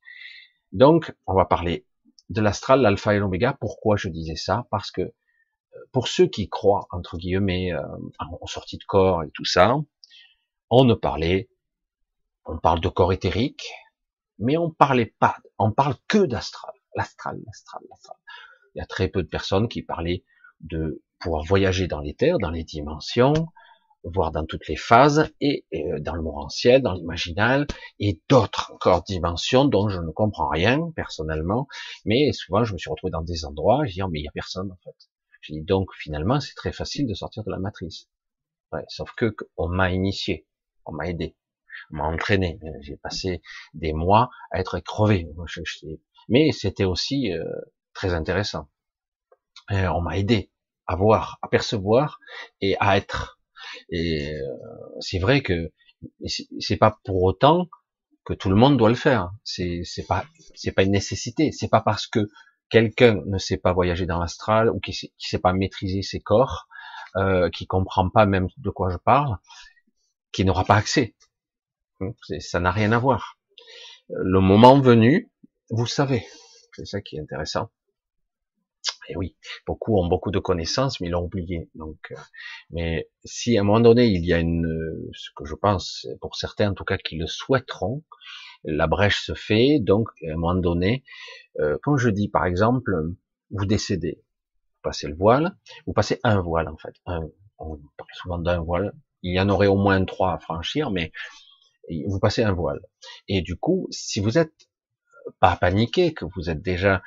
Donc, 0.71 1.13
on 1.25 1.33
va 1.33 1.45
parler 1.45 1.85
de 2.29 2.41
l'astral, 2.41 2.81
l'alpha 2.81 3.15
et 3.15 3.19
l'oméga. 3.19 3.57
Pourquoi 3.59 3.97
je 3.97 4.09
disais 4.09 4.35
ça? 4.35 4.67
Parce 4.69 4.91
que 4.91 5.01
euh, 5.01 5.13
pour 5.91 6.07
ceux 6.07 6.27
qui 6.27 6.49
croient, 6.49 6.87
entre 6.91 7.17
guillemets, 7.17 7.73
euh, 7.73 7.81
en 8.19 8.45
sortie 8.45 8.77
de 8.77 8.83
corps 8.83 9.23
et 9.23 9.31
tout 9.31 9.45
ça, 9.45 9.75
on 10.69 10.83
ne 10.85 10.93
parlait, 10.93 11.49
on 12.45 12.57
parle 12.57 12.79
de 12.79 12.89
corps 12.89 13.13
éthérique, 13.13 13.67
mais 14.37 14.57
on 14.57 14.69
parlait 14.69 15.13
pas, 15.19 15.37
on 15.57 15.71
parle 15.71 15.95
que 16.07 16.19
d'astral, 16.19 16.73
l'astral, 16.95 17.39
l'astral, 17.45 17.81
l'astral. 17.89 18.17
Il 18.75 18.79
y 18.79 18.81
a 18.81 18.85
très 18.85 19.07
peu 19.07 19.23
de 19.23 19.27
personnes 19.27 19.67
qui 19.67 19.81
parlaient 19.81 20.23
de 20.61 21.01
pouvoir 21.19 21.43
voyager 21.43 21.87
dans 21.87 21.99
les 21.99 22.13
terres, 22.13 22.37
dans 22.37 22.51
les 22.51 22.63
dimensions, 22.63 23.33
voire 24.03 24.31
dans 24.31 24.45
toutes 24.45 24.67
les 24.67 24.75
phases, 24.75 25.29
et, 25.41 25.65
euh, 25.73 25.99
dans 25.99 26.15
le 26.15 26.21
morantiel, 26.21 26.81
dans 26.81 26.93
l'imaginal, 26.93 27.67
et 27.99 28.21
d'autres 28.29 28.71
encore 28.73 29.03
dimensions 29.03 29.65
dont 29.65 29.89
je 29.89 29.99
ne 29.99 30.11
comprends 30.11 30.49
rien 30.49 30.91
personnellement, 30.95 31.67
mais 32.05 32.31
souvent 32.31 32.63
je 32.63 32.73
me 32.73 32.77
suis 32.77 32.89
retrouvé 32.89 33.11
dans 33.11 33.21
des 33.21 33.45
endroits, 33.45 33.85
je 33.85 33.93
dis, 33.93 34.01
oh, 34.03 34.07
mais 34.07 34.19
il 34.19 34.23
y 34.23 34.27
a 34.27 34.31
personne 34.31 34.71
en 34.71 34.77
fait. 34.83 34.95
Je 35.41 35.53
dis, 35.53 35.61
donc 35.61 35.89
finalement 35.95 36.39
c'est 36.39 36.55
très 36.55 36.71
facile 36.71 37.07
de 37.07 37.13
sortir 37.13 37.43
de 37.43 37.51
la 37.51 37.59
matrice. 37.59 38.09
Ouais, 38.71 38.83
sauf 38.87 39.11
que 39.15 39.35
on 39.57 39.67
m'a 39.67 39.91
initié, 39.91 40.47
on 40.85 40.93
m'a 40.93 41.07
aidé. 41.07 41.35
m'a 41.89 42.05
entraîné. 42.05 42.59
J'ai 42.81 42.97
passé 42.97 43.41
des 43.73 43.93
mois 43.93 44.29
à 44.51 44.59
être 44.59 44.79
crevé. 44.79 45.27
Mais 46.27 46.51
c'était 46.51 46.85
aussi 46.85 47.31
euh, 47.33 47.43
très 47.93 48.13
intéressant. 48.13 48.69
on 49.69 50.01
m'a 50.01 50.17
aidé 50.17 50.51
à 50.85 50.95
voir, 50.95 51.39
à 51.41 51.47
percevoir 51.47 52.19
et 52.61 52.75
à 52.79 52.97
être. 52.97 53.38
Et 53.91 54.33
euh, 54.35 54.45
c'est 54.99 55.19
vrai 55.19 55.41
que 55.41 55.71
c'est 56.59 56.77
pas 56.77 56.99
pour 57.03 57.23
autant 57.23 57.67
que 58.25 58.33
tout 58.33 58.49
le 58.49 58.55
monde 58.55 58.77
doit 58.77 58.89
le 58.89 58.95
faire. 58.95 59.31
C'est 59.43 59.83
pas 60.07 60.25
c'est 60.55 60.71
pas 60.71 60.83
une 60.83 60.91
nécessité. 60.91 61.51
C'est 61.51 61.69
pas 61.69 61.81
parce 61.81 62.07
que 62.07 62.29
quelqu'un 62.69 63.21
ne 63.25 63.37
sait 63.37 63.57
pas 63.57 63.73
voyager 63.73 64.05
dans 64.05 64.19
l'astral 64.19 64.69
ou 64.69 64.79
qui 64.79 64.93
sait, 64.93 65.11
sait 65.17 65.39
pas 65.39 65.53
maîtriser 65.53 66.01
ses 66.03 66.19
corps, 66.19 66.67
euh, 67.15 67.49
qui 67.49 67.65
comprend 67.67 68.09
pas 68.09 68.25
même 68.25 68.47
de 68.57 68.69
quoi 68.69 68.89
je 68.91 68.97
parle, 68.97 69.37
qui 70.31 70.45
n'aura 70.45 70.63
pas 70.63 70.75
accès. 70.75 71.15
Ça 72.39 72.59
n'a 72.59 72.71
rien 72.71 72.91
à 72.91 72.99
voir. 72.99 73.37
Le 74.09 74.39
moment 74.39 74.79
venu, 74.79 75.31
vous 75.69 75.85
savez. 75.85 76.25
C'est 76.73 76.85
ça 76.85 77.01
qui 77.01 77.17
est 77.17 77.19
intéressant. 77.19 77.69
Et 79.09 79.17
oui, 79.17 79.35
beaucoup 79.65 79.97
ont 79.97 80.07
beaucoup 80.07 80.29
de 80.29 80.39
connaissances, 80.39 81.01
mais 81.01 81.07
ils 81.07 81.11
l'ont 81.11 81.23
oublié. 81.23 81.69
Donc, 81.73 81.97
euh, 82.11 82.15
mais 82.69 83.09
si 83.25 83.57
à 83.57 83.61
un 83.61 83.63
moment 83.63 83.79
donné 83.79 84.05
il 84.05 84.23
y 84.23 84.33
a 84.33 84.39
une, 84.39 85.09
ce 85.13 85.29
que 85.35 85.45
je 85.45 85.55
pense, 85.55 86.07
pour 86.21 86.35
certains 86.35 86.69
en 86.69 86.73
tout 86.75 86.85
cas 86.85 86.97
qui 86.97 87.17
le 87.17 87.25
souhaiteront, 87.25 88.03
la 88.63 88.87
brèche 88.87 89.21
se 89.25 89.33
fait. 89.33 89.79
Donc, 89.79 90.09
à 90.27 90.31
un 90.31 90.35
moment 90.35 90.55
donné, 90.55 91.03
euh, 91.59 91.77
quand 91.83 91.97
je 91.97 92.09
dis 92.09 92.29
par 92.29 92.45
exemple, 92.45 92.91
vous 93.49 93.65
décédez, 93.65 94.21
vous 94.21 94.81
passez 94.83 95.07
le 95.07 95.15
voile, 95.15 95.57
vous 95.87 95.93
passez 95.93 96.19
un 96.23 96.39
voile 96.39 96.69
en 96.69 96.77
fait. 96.77 96.93
Un, 97.07 97.21
on 97.57 97.77
parle 97.97 98.09
souvent 98.13 98.37
d'un 98.37 98.61
voile. 98.61 98.93
Il 99.23 99.33
y 99.33 99.41
en 99.41 99.49
aurait 99.49 99.67
au 99.67 99.75
moins 99.75 100.03
trois 100.05 100.33
à 100.33 100.39
franchir, 100.39 100.91
mais 100.91 101.11
vous 102.07 102.19
passez 102.19 102.43
un 102.43 102.53
voile. 102.53 102.79
Et 103.27 103.41
du 103.41 103.57
coup, 103.57 103.87
si 103.89 104.19
vous 104.19 104.37
êtes 104.37 104.69
pas 105.39 105.55
paniqué, 105.55 106.13
que 106.13 106.25
vous 106.35 106.49
êtes 106.49 106.61
déjà 106.61 107.01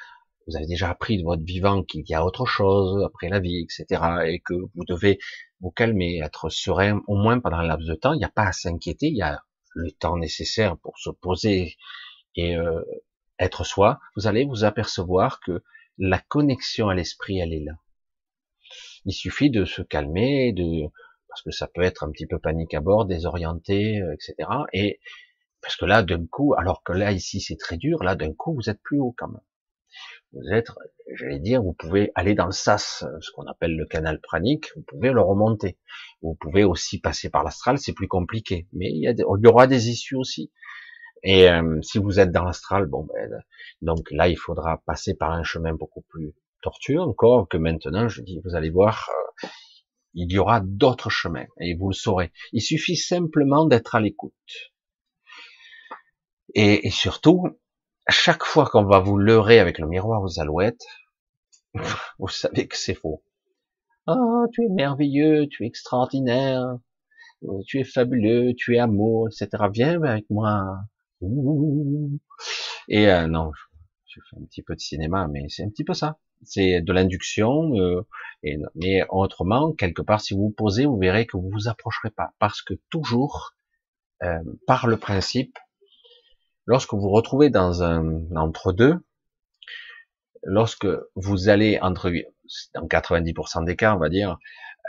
vous 0.47 0.57
avez 0.57 0.67
déjà 0.67 0.91
appris 0.91 1.19
de 1.19 1.25
votre 1.25 1.43
vivant 1.43 1.83
qu'il 1.83 2.09
y 2.09 2.15
a 2.15 2.25
autre 2.25 2.47
chose 2.47 3.03
après 3.05 3.29
la 3.29 3.41
vie, 3.41 3.65
etc., 3.65 4.03
et 4.27 4.41
que 4.41 4.55
vous 4.55 4.85
devez 4.87 5.19
vous 5.61 5.71
calmer, 5.71 6.21
être 6.23 6.49
serein, 6.49 7.01
au 7.07 7.15
moins 7.15 7.41
pendant 7.41 7.59
un 7.59 7.67
laps 7.67 7.89
de 7.89 7.95
temps. 7.95 8.13
Il 8.13 8.19
n'y 8.19 8.25
a 8.25 8.31
pas 8.31 8.47
à 8.47 8.53
s'inquiéter, 8.53 9.07
il 9.07 9.17
y 9.17 9.23
a 9.23 9.43
le 9.75 9.91
temps 9.93 10.17
nécessaire 10.17 10.77
pour 10.79 10.99
se 10.99 11.11
poser 11.11 11.77
et 12.37 12.57
euh, 12.57 12.83
être 13.39 13.65
soi. 13.65 14.01
Vous 14.17 14.27
allez 14.27 14.45
vous 14.45 14.65
apercevoir 14.65 15.41
que 15.41 15.63
la 15.99 16.19
connexion 16.19 16.89
à 16.89 16.95
l'esprit, 16.95 17.39
elle 17.39 17.53
est 17.53 17.65
là. 17.65 17.75
Il 19.05 19.13
suffit 19.13 19.51
de 19.51 19.65
se 19.65 19.83
calmer, 19.83 20.53
de 20.53 20.89
parce 21.29 21.43
que 21.43 21.51
ça 21.51 21.67
peut 21.67 21.83
être 21.83 22.05
un 22.05 22.11
petit 22.11 22.27
peu 22.27 22.39
panique 22.39 22.75
à 22.75 22.81
bord, 22.81 23.07
désorienté, 23.07 24.03
etc. 24.13 24.49
Et 24.73 25.01
parce 25.63 25.77
que 25.77 25.87
là, 25.87 26.03
d'un 26.03 26.27
coup, 26.27 26.55
alors 26.59 26.83
que 26.83 26.93
là 26.93 27.13
ici 27.13 27.41
c'est 27.41 27.57
très 27.57 27.79
dur, 27.79 28.03
là 28.03 28.17
d'un 28.17 28.35
coup 28.35 28.55
vous 28.55 28.69
êtes 28.69 28.83
plus 28.83 28.99
haut 28.99 29.15
quand 29.17 29.29
même 29.29 29.41
vous 30.33 30.51
êtes, 30.51 30.69
j'allais 31.15 31.39
dire, 31.39 31.63
vous 31.63 31.75
pouvez 31.75 32.11
aller 32.15 32.35
dans 32.35 32.47
le 32.47 32.53
sas, 32.53 33.05
ce 33.21 33.31
qu'on 33.33 33.47
appelle 33.47 33.77
le 33.77 33.85
canal 33.87 34.21
pranique, 34.21 34.67
vous 34.77 34.83
pouvez 34.83 35.13
le 35.13 35.21
remonter. 35.21 35.79
Vous 36.23 36.35
pouvez 36.35 36.65
aussi 36.65 37.01
passer 37.01 37.29
par 37.29 37.45
l'astral, 37.45 37.79
c'est 37.79 37.93
plus 37.93 38.09
compliqué, 38.09 38.67
mais 38.73 38.91
il 38.91 39.03
y, 39.03 39.47
aura 39.47 39.67
des 39.67 39.91
issues 39.91 40.17
aussi. 40.17 40.51
Et 41.23 41.49
euh, 41.51 41.81
si 41.83 41.99
vous 41.99 42.19
êtes 42.19 42.33
dans 42.33 42.45
l'astral, 42.45 42.87
bon, 42.87 43.07
ben, 43.13 43.43
donc 43.83 44.11
là, 44.11 44.29
il 44.29 44.37
faudra 44.37 44.83
passer 44.87 45.15
par 45.15 45.33
un 45.33 45.45
chemin 45.45 45.75
beaucoup 45.75 46.03
plus 46.03 46.33
tortueux 46.63 47.01
encore 47.01 47.49
que 47.49 47.59
maintenant. 47.59 48.09
Je 48.09 48.23
dis, 48.23 48.41
vous 48.45 48.55
allez 48.55 48.71
voir, 48.71 49.09
euh, 49.45 49.49
il 50.15 50.33
y 50.33 50.39
aura 50.39 50.61
d'autres 50.61 51.11
chemins 51.11 51.47
et 51.61 51.75
vous 51.75 51.89
le 51.89 51.95
saurez. 51.95 52.33
Il 52.53 52.63
suffit 52.63 52.97
simplement 52.97 53.67
d'être 53.67 53.95
à 53.95 54.01
l'écoute. 54.01 54.73
Et, 56.55 56.87
et 56.87 56.91
surtout, 56.91 57.45
chaque 58.09 58.45
fois 58.45 58.67
qu'on 58.67 58.85
va 58.85 58.99
vous 58.99 59.17
leurrer 59.17 59.59
avec 59.59 59.79
le 59.79 59.87
miroir 59.87 60.23
aux 60.23 60.41
alouettes, 60.41 60.85
vous 62.19 62.29
savez 62.29 62.67
que 62.67 62.77
c'est 62.77 62.95
faux. 62.95 63.23
Ah, 64.07 64.45
tu 64.53 64.65
es 64.65 64.69
merveilleux, 64.69 65.47
tu 65.49 65.65
es 65.65 65.67
extraordinaire, 65.67 66.79
tu 67.67 67.79
es 67.79 67.85
fabuleux, 67.85 68.53
tu 68.57 68.77
es 68.77 68.79
amour, 68.79 69.29
etc. 69.29 69.65
Viens 69.73 70.03
avec 70.03 70.29
moi. 70.31 70.81
Et 72.89 73.09
euh, 73.09 73.29
non, 73.29 73.53
je 74.07 74.21
fais 74.29 74.37
un 74.37 74.45
petit 74.45 74.63
peu 74.63 74.75
de 74.75 74.81
cinéma, 74.81 75.29
mais 75.29 75.45
c'est 75.49 75.63
un 75.63 75.69
petit 75.69 75.85
peu 75.85 75.95
ça. 75.95 76.19
C'est 76.45 76.81
de 76.81 76.93
l'induction, 76.93 77.73
euh, 77.77 78.05
mais 78.75 79.03
autrement, 79.11 79.73
quelque 79.73 80.03
part, 80.03 80.21
si 80.21 80.35
vous 80.35 80.49
vous 80.49 80.51
posez, 80.51 80.87
vous 80.87 80.99
verrez 80.99 81.27
que 81.27 81.37
vous 81.37 81.49
vous 81.51 81.69
approcherez 81.69 82.11
pas, 82.11 82.33
parce 82.41 82.63
que 82.63 82.75
toujours, 82.91 83.55
euh, 84.25 84.43
par 84.67 84.89
le 84.89 84.97
principe, 84.97 85.57
lorsque 86.67 86.93
vous 86.93 87.01
vous 87.01 87.11
retrouvez 87.11 87.51
dans 87.51 87.83
un 87.83 88.35
entre-deux, 88.37 88.97
lorsque 90.43 90.89
vous 91.15 91.49
allez 91.49 91.79
entre, 91.81 92.11
dans 92.75 92.87
90% 92.87 93.65
des 93.65 93.77
cas, 93.77 93.95
on 93.95 93.99
va 93.99 94.09
dire, 94.09 94.39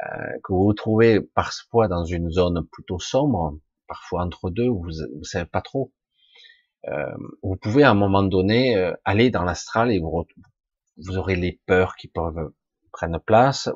euh, 0.06 0.40
que 0.44 0.54
vous 0.54 0.64
vous 0.64 0.74
trouvez 0.74 1.22
parfois 1.22 1.88
dans 1.88 2.06
une 2.06 2.32
zone 2.32 2.66
plutôt 2.72 3.00
sombre, 3.00 3.58
parfois 3.88 4.24
entre 4.24 4.50
deux, 4.50 4.68
vous 4.68 4.90
ne 4.90 5.24
savez 5.24 5.46
pas 5.46 5.62
trop, 5.62 5.92
euh, 6.88 7.14
vous 7.42 7.56
pouvez 7.56 7.84
à 7.84 7.92
un 7.92 7.96
moment 7.96 8.24
donné 8.24 8.76
euh, 8.76 8.94
aller 9.06 9.30
dans 9.30 9.44
l'astral 9.44 9.92
et 9.92 10.00
vous, 10.00 10.26
vous 10.98 11.18
aurez 11.18 11.36
les 11.36 11.62
peurs 11.66 11.96
qui 11.96 12.08
peuvent 12.08 12.52
prendre 12.92 13.20
place, 13.20 13.70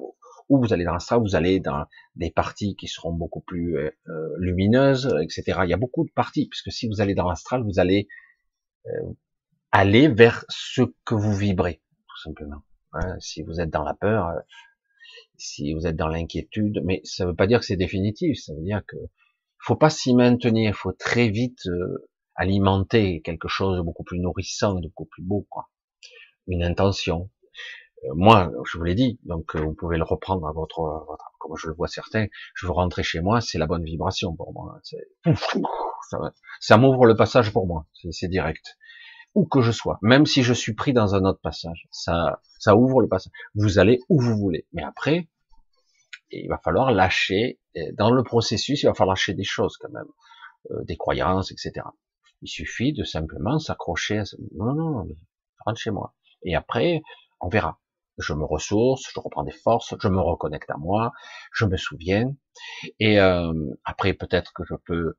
ou 0.49 0.59
vous 0.59 0.73
allez 0.73 0.85
dans 0.85 0.93
l'astral, 0.93 1.19
vous 1.21 1.35
allez 1.35 1.59
dans 1.59 1.85
des 2.15 2.31
parties 2.31 2.75
qui 2.75 2.87
seront 2.87 3.13
beaucoup 3.13 3.41
plus 3.41 3.77
euh, 3.77 3.91
euh, 4.07 4.35
lumineuses, 4.37 5.13
etc. 5.21 5.59
Il 5.63 5.69
y 5.69 5.73
a 5.73 5.77
beaucoup 5.77 6.05
de 6.05 6.11
parties, 6.11 6.47
puisque 6.47 6.71
si 6.71 6.87
vous 6.87 7.01
allez 7.01 7.15
dans 7.15 7.27
l'astral, 7.27 7.63
vous 7.63 7.79
allez 7.79 8.07
euh, 8.87 9.13
aller 9.71 10.07
vers 10.07 10.45
ce 10.49 10.83
que 11.05 11.15
vous 11.15 11.33
vibrez, 11.33 11.81
tout 12.07 12.21
simplement. 12.21 12.63
Hein, 12.93 13.17
si 13.19 13.41
vous 13.41 13.59
êtes 13.59 13.69
dans 13.69 13.83
la 13.83 13.93
peur, 13.93 14.31
si 15.35 15.73
vous 15.73 15.85
êtes 15.85 15.95
dans 15.95 16.07
l'inquiétude, 16.07 16.81
mais 16.85 17.01
ça 17.03 17.25
ne 17.25 17.29
veut 17.29 17.35
pas 17.35 17.47
dire 17.47 17.59
que 17.59 17.65
c'est 17.65 17.75
définitif, 17.75 18.39
ça 18.39 18.53
veut 18.53 18.63
dire 18.63 18.81
que 18.87 18.97
faut 19.59 19.75
pas 19.75 19.89
s'y 19.89 20.15
maintenir, 20.15 20.75
faut 20.75 20.93
très 20.93 21.29
vite 21.29 21.67
alimenter 22.37 23.21
quelque 23.21 23.47
chose 23.47 23.77
de 23.77 23.81
beaucoup 23.81 24.03
plus 24.03 24.19
nourrissant, 24.19 24.75
de 24.75 24.87
beaucoup 24.87 25.05
plus 25.05 25.23
beau, 25.23 25.45
quoi. 25.49 25.69
Une 26.47 26.63
intention, 26.63 27.29
euh, 27.36 27.36
moi, 28.13 28.51
je 28.65 28.77
vous 28.77 28.83
l'ai 28.83 28.95
dit, 28.95 29.19
donc 29.23 29.55
euh, 29.55 29.61
vous 29.61 29.73
pouvez 29.73 29.97
le 29.97 30.03
reprendre 30.03 30.47
à 30.47 30.51
votre, 30.51 30.81
votre, 31.07 31.31
comme 31.39 31.57
je 31.57 31.67
le 31.67 31.73
vois 31.73 31.87
certains, 31.87 32.27
je 32.55 32.67
veux 32.67 32.71
rentrer 32.71 33.03
chez 33.03 33.21
moi, 33.21 33.41
c'est 33.41 33.57
la 33.57 33.67
bonne 33.67 33.83
vibration 33.83 34.35
pour 34.35 34.53
moi. 34.53 34.79
Ça, 36.09 36.17
ça 36.59 36.77
m'ouvre 36.77 37.05
le 37.05 37.15
passage 37.15 37.51
pour 37.51 37.67
moi, 37.67 37.85
c'est 38.11 38.27
direct. 38.27 38.77
Où 39.33 39.45
que 39.45 39.61
je 39.61 39.71
sois, 39.71 39.99
même 40.01 40.25
si 40.25 40.41
je 40.41 40.53
suis 40.53 40.73
pris 40.73 40.93
dans 40.93 41.15
un 41.15 41.23
autre 41.25 41.41
passage, 41.41 41.87
ça, 41.91 42.41
ça 42.59 42.75
ouvre 42.75 43.01
le 43.01 43.07
passage. 43.07 43.31
Vous 43.55 43.77
allez 43.77 43.99
où 44.09 44.21
vous 44.21 44.37
voulez, 44.37 44.67
mais 44.73 44.83
après, 44.83 45.27
il 46.31 46.47
va 46.49 46.57
falloir 46.57 46.91
lâcher. 46.91 47.59
Dans 47.93 48.11
le 48.11 48.23
processus, 48.23 48.83
il 48.83 48.87
va 48.87 48.93
falloir 48.93 49.15
lâcher 49.15 49.33
des 49.33 49.43
choses 49.43 49.77
quand 49.77 49.91
même, 49.91 50.07
euh, 50.71 50.83
des 50.85 50.97
croyances, 50.97 51.51
etc. 51.51 51.85
Il 52.41 52.47
suffit 52.47 52.93
de 52.93 53.03
simplement 53.03 53.59
s'accrocher 53.59 54.19
à 54.19 54.25
ce... 54.25 54.35
Non, 54.55 54.73
non, 54.73 54.91
non, 54.91 55.07
rentre 55.65 55.79
chez 55.79 55.91
moi. 55.91 56.15
Et 56.43 56.55
après, 56.55 57.01
on 57.39 57.49
verra 57.49 57.79
je 58.17 58.33
me 58.33 58.45
ressource, 58.45 59.09
je 59.13 59.19
reprends 59.19 59.43
des 59.43 59.51
forces, 59.51 59.95
je 59.99 60.07
me 60.07 60.19
reconnecte 60.19 60.69
à 60.69 60.77
moi, 60.77 61.11
je 61.53 61.65
me 61.65 61.77
souviens, 61.77 62.35
et 62.99 63.19
euh, 63.19 63.53
après 63.85 64.13
peut-être 64.13 64.53
que 64.53 64.63
je 64.65 64.75
peux 64.85 65.15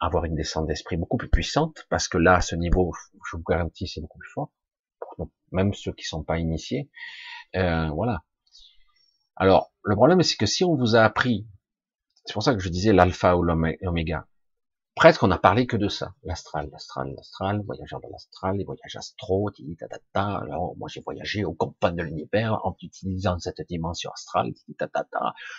avoir 0.00 0.24
une 0.24 0.34
descente 0.34 0.66
d'esprit 0.66 0.96
beaucoup 0.96 1.16
plus 1.16 1.28
puissante, 1.28 1.86
parce 1.90 2.08
que 2.08 2.18
là, 2.18 2.36
à 2.36 2.40
ce 2.40 2.56
niveau, 2.56 2.92
je 3.30 3.36
vous 3.36 3.44
garantis, 3.48 3.86
c'est 3.86 4.00
beaucoup 4.00 4.18
plus 4.18 4.30
fort, 4.30 4.50
même 5.52 5.74
ceux 5.74 5.92
qui 5.92 6.04
sont 6.04 6.24
pas 6.24 6.38
initiés, 6.38 6.90
euh, 7.56 7.88
voilà. 7.90 8.22
Alors, 9.36 9.72
le 9.84 9.94
problème, 9.94 10.22
c'est 10.22 10.36
que 10.36 10.46
si 10.46 10.64
on 10.64 10.74
vous 10.74 10.96
a 10.96 11.00
appris, 11.00 11.46
c'est 12.24 12.34
pour 12.34 12.42
ça 12.42 12.54
que 12.54 12.60
je 12.60 12.68
disais 12.68 12.92
l'alpha 12.92 13.36
ou 13.36 13.42
l'oméga, 13.42 14.26
presque 14.94 15.22
on 15.22 15.28
n'a 15.28 15.38
parlé 15.38 15.66
que 15.66 15.76
de 15.76 15.88
ça, 15.88 16.14
l'astral, 16.24 16.68
l'astral, 16.70 17.12
l'astral, 17.16 17.62
voyageur 17.64 18.00
de 18.00 18.08
l'astral, 18.10 18.56
les 18.56 18.64
voyages 18.64 18.96
astro, 18.96 19.50
ta, 20.12 20.36
Alors, 20.36 20.76
moi 20.76 20.88
j'ai 20.88 21.00
voyagé 21.00 21.44
au 21.44 21.54
confins 21.54 21.92
de 21.92 22.02
l'univers 22.02 22.64
en 22.64 22.76
utilisant 22.82 23.38
cette 23.38 23.62
dimension 23.68 24.10
astrale, 24.10 24.52
ta, 24.78 24.88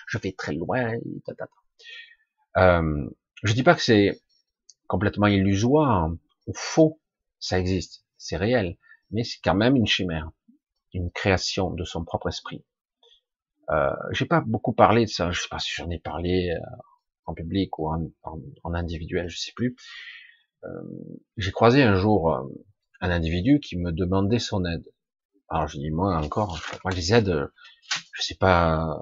je 0.08 0.18
vais 0.18 0.34
très 0.34 0.54
loin, 0.54 0.94
ta, 1.26 1.34
euh, 2.58 3.10
je 3.44 3.54
dis 3.54 3.64
pas 3.64 3.76
que 3.76 3.82
c'est 3.82 4.22
complètement 4.88 5.28
illusoire. 5.28 6.12
Ou 6.48 6.54
faux, 6.56 7.00
ça 7.40 7.60
existe, 7.60 8.04
c'est 8.18 8.36
réel, 8.36 8.78
mais 9.12 9.24
c'est 9.24 9.40
quand 9.44 9.56
même 9.56 9.76
une 9.76 9.88
chimère, 9.88 10.32
une 10.94 11.12
création 11.12 11.72
de 11.72 11.84
son 11.84 12.04
propre 12.04 12.30
esprit. 12.30 12.66
Euh, 13.70 13.92
j'ai 14.12 14.26
pas 14.26 14.42
beaucoup 14.42 14.74
parlé 14.74 15.06
de 15.06 15.10
ça, 15.10 15.32
je 15.32 15.42
sais 15.42 15.48
pas 15.50 15.60
si 15.60 15.72
j'en 15.74 15.90
ai 15.90 16.00
parlé 16.00 16.50
euh, 16.52 16.78
en 17.32 17.34
public 17.34 17.80
ou 17.80 17.90
en, 17.90 18.12
en, 18.24 18.74
individuel, 18.74 19.30
je 19.30 19.38
sais 19.38 19.54
plus. 19.56 19.76
Euh, 20.64 20.68
j'ai 21.38 21.52
croisé 21.52 21.82
un 21.84 21.96
jour 21.96 22.34
euh, 22.34 22.44
un 23.00 23.10
individu 23.10 23.60
qui 23.60 23.78
me 23.78 23.92
demandait 23.92 24.40
son 24.40 24.64
aide. 24.66 24.86
Alors 25.50 25.68
je 25.68 25.78
dis 25.78 25.92
moi 25.92 26.16
encore, 26.18 26.62
moi 26.84 26.94
les 26.94 27.14
aides, 27.14 27.50
je 28.14 28.22
sais 28.22 28.36
pas, 28.36 29.00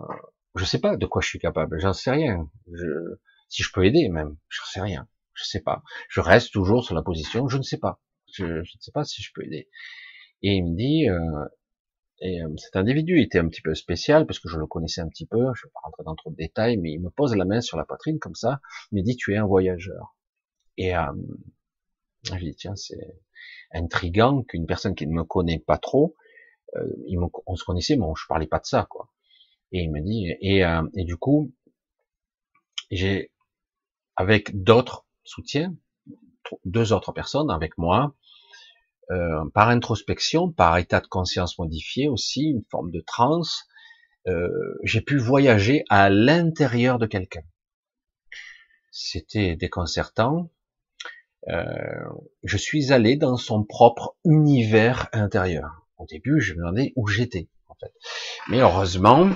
je 0.56 0.66
sais 0.66 0.80
pas 0.80 0.96
de 0.96 1.06
quoi 1.06 1.22
je 1.22 1.28
suis 1.28 1.40
capable, 1.40 1.80
j'en 1.80 1.94
sais 1.94 2.12
rien. 2.12 2.50
Je, 2.72 2.88
si 3.50 3.64
je 3.64 3.72
peux 3.74 3.86
aider 3.86 4.08
même, 4.10 4.38
j'en 4.50 4.66
sais 4.66 4.82
rien. 4.82 5.08
Je 5.34 5.44
sais 5.44 5.62
pas. 5.62 5.84
Je 6.10 6.22
reste 6.22 6.52
toujours 6.52 6.84
sur 6.84 6.96
la 6.96 7.02
position, 7.02 7.48
je 7.48 7.58
ne 7.58 7.64
sais 7.64 7.78
pas. 7.78 8.02
Je, 8.34 8.46
ne 8.46 8.64
sais 8.80 8.92
pas 8.92 9.04
si 9.04 9.22
je 9.22 9.32
peux 9.34 9.44
aider. 9.44 9.70
Et 10.42 10.54
il 10.54 10.64
me 10.64 10.76
dit, 10.76 11.10
euh, 11.10 11.46
et 12.22 12.42
euh, 12.42 12.50
cet 12.58 12.76
individu 12.76 13.22
était 13.22 13.40
un 13.40 13.48
petit 13.48 13.62
peu 13.62 13.74
spécial 13.76 14.26
parce 14.26 14.40
que 14.40 14.50
je 14.50 14.58
le 14.58 14.68
connaissais 14.68 15.02
un 15.02 15.08
petit 15.08 15.26
peu. 15.26 15.40
Je 15.56 15.66
vais 15.66 15.72
pas 15.74 15.80
rentrer 15.84 16.04
dans 16.04 16.16
trop 16.16 16.32
de 16.32 16.36
détails, 16.36 16.78
mais 16.78 16.92
il 16.92 17.00
me 17.00 17.10
pose 17.10 17.36
la 17.36 17.46
main 17.46 17.62
sur 17.62 17.78
la 17.78 17.86
poitrine 17.86 18.20
comme 18.20 18.36
ça. 18.36 18.60
Il 18.92 18.98
me 18.98 19.04
dit, 19.04 19.16
tu 19.16 19.34
es 19.34 19.38
un 19.38 19.46
voyageur. 19.46 20.16
Et 20.78 20.96
euh, 20.96 21.14
je 22.24 22.36
dis, 22.36 22.56
tiens, 22.56 22.76
c'est 22.76 23.20
intrigant 23.72 24.44
qu'une 24.44 24.66
personne 24.66 24.96
qui 24.96 25.08
ne 25.08 25.14
me 25.14 25.24
connaît 25.24 25.60
pas 25.60 25.78
trop, 25.78 26.16
euh, 26.76 27.30
on 27.46 27.56
se 27.56 27.64
connaissait, 27.64 27.96
mais 27.96 28.06
je 28.16 28.26
parlais 28.28 28.48
pas 28.48 28.60
de 28.60 28.66
ça, 28.66 28.86
quoi. 28.90 29.10
Et 29.72 29.82
il 29.84 29.92
me 29.92 30.02
dit, 30.02 30.36
et, 30.42 30.66
euh, 30.66 30.84
et 30.96 31.06
du 31.06 31.16
coup, 31.16 31.54
j'ai, 32.92 33.32
avec 34.16 34.62
d'autres 34.64 35.06
soutiens, 35.24 35.76
deux 36.66 36.92
autres 36.92 37.12
personnes 37.12 37.52
avec 37.52 37.78
moi, 37.78 38.16
euh, 39.12 39.44
par 39.54 39.70
introspection, 39.70 40.52
par 40.52 40.78
état 40.78 41.00
de 41.00 41.08
conscience 41.08 41.58
modifié 41.58 42.08
aussi, 42.08 42.52
une 42.52 42.64
forme 42.70 42.92
de 42.92 43.02
transe, 43.02 43.66
euh, 44.28 44.50
j'ai 44.84 45.02
pu 45.02 45.18
voyager 45.18 45.84
à 45.90 46.10
l'intérieur 46.10 47.00
de 47.00 47.06
quelqu'un. 47.06 47.44
C'était 48.92 49.56
déconcertant. 49.56 50.52
Euh, 51.48 51.64
je 52.44 52.58
suis 52.58 52.92
allé 52.92 53.16
dans 53.16 53.38
son 53.38 53.64
propre 53.64 54.16
univers 54.26 55.08
intérieur. 55.14 55.88
Au 55.98 56.06
début, 56.06 56.42
je 56.42 56.54
me 56.54 56.60
demandais 56.60 56.94
où 56.96 57.08
j'étais, 57.08 57.50
en 57.68 57.76
fait. 57.76 57.94
Mais 58.50 58.60
heureusement, 58.60 59.30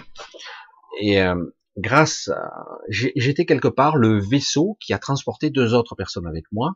et 0.99 1.21
euh, 1.21 1.35
grâce 1.77 2.27
à, 2.29 2.77
j'étais 2.89 3.45
quelque 3.45 3.67
part 3.67 3.97
le 3.97 4.19
vaisseau 4.19 4.77
qui 4.79 4.93
a 4.93 4.99
transporté 4.99 5.49
deux 5.49 5.73
autres 5.73 5.95
personnes 5.95 6.27
avec 6.27 6.45
moi. 6.51 6.75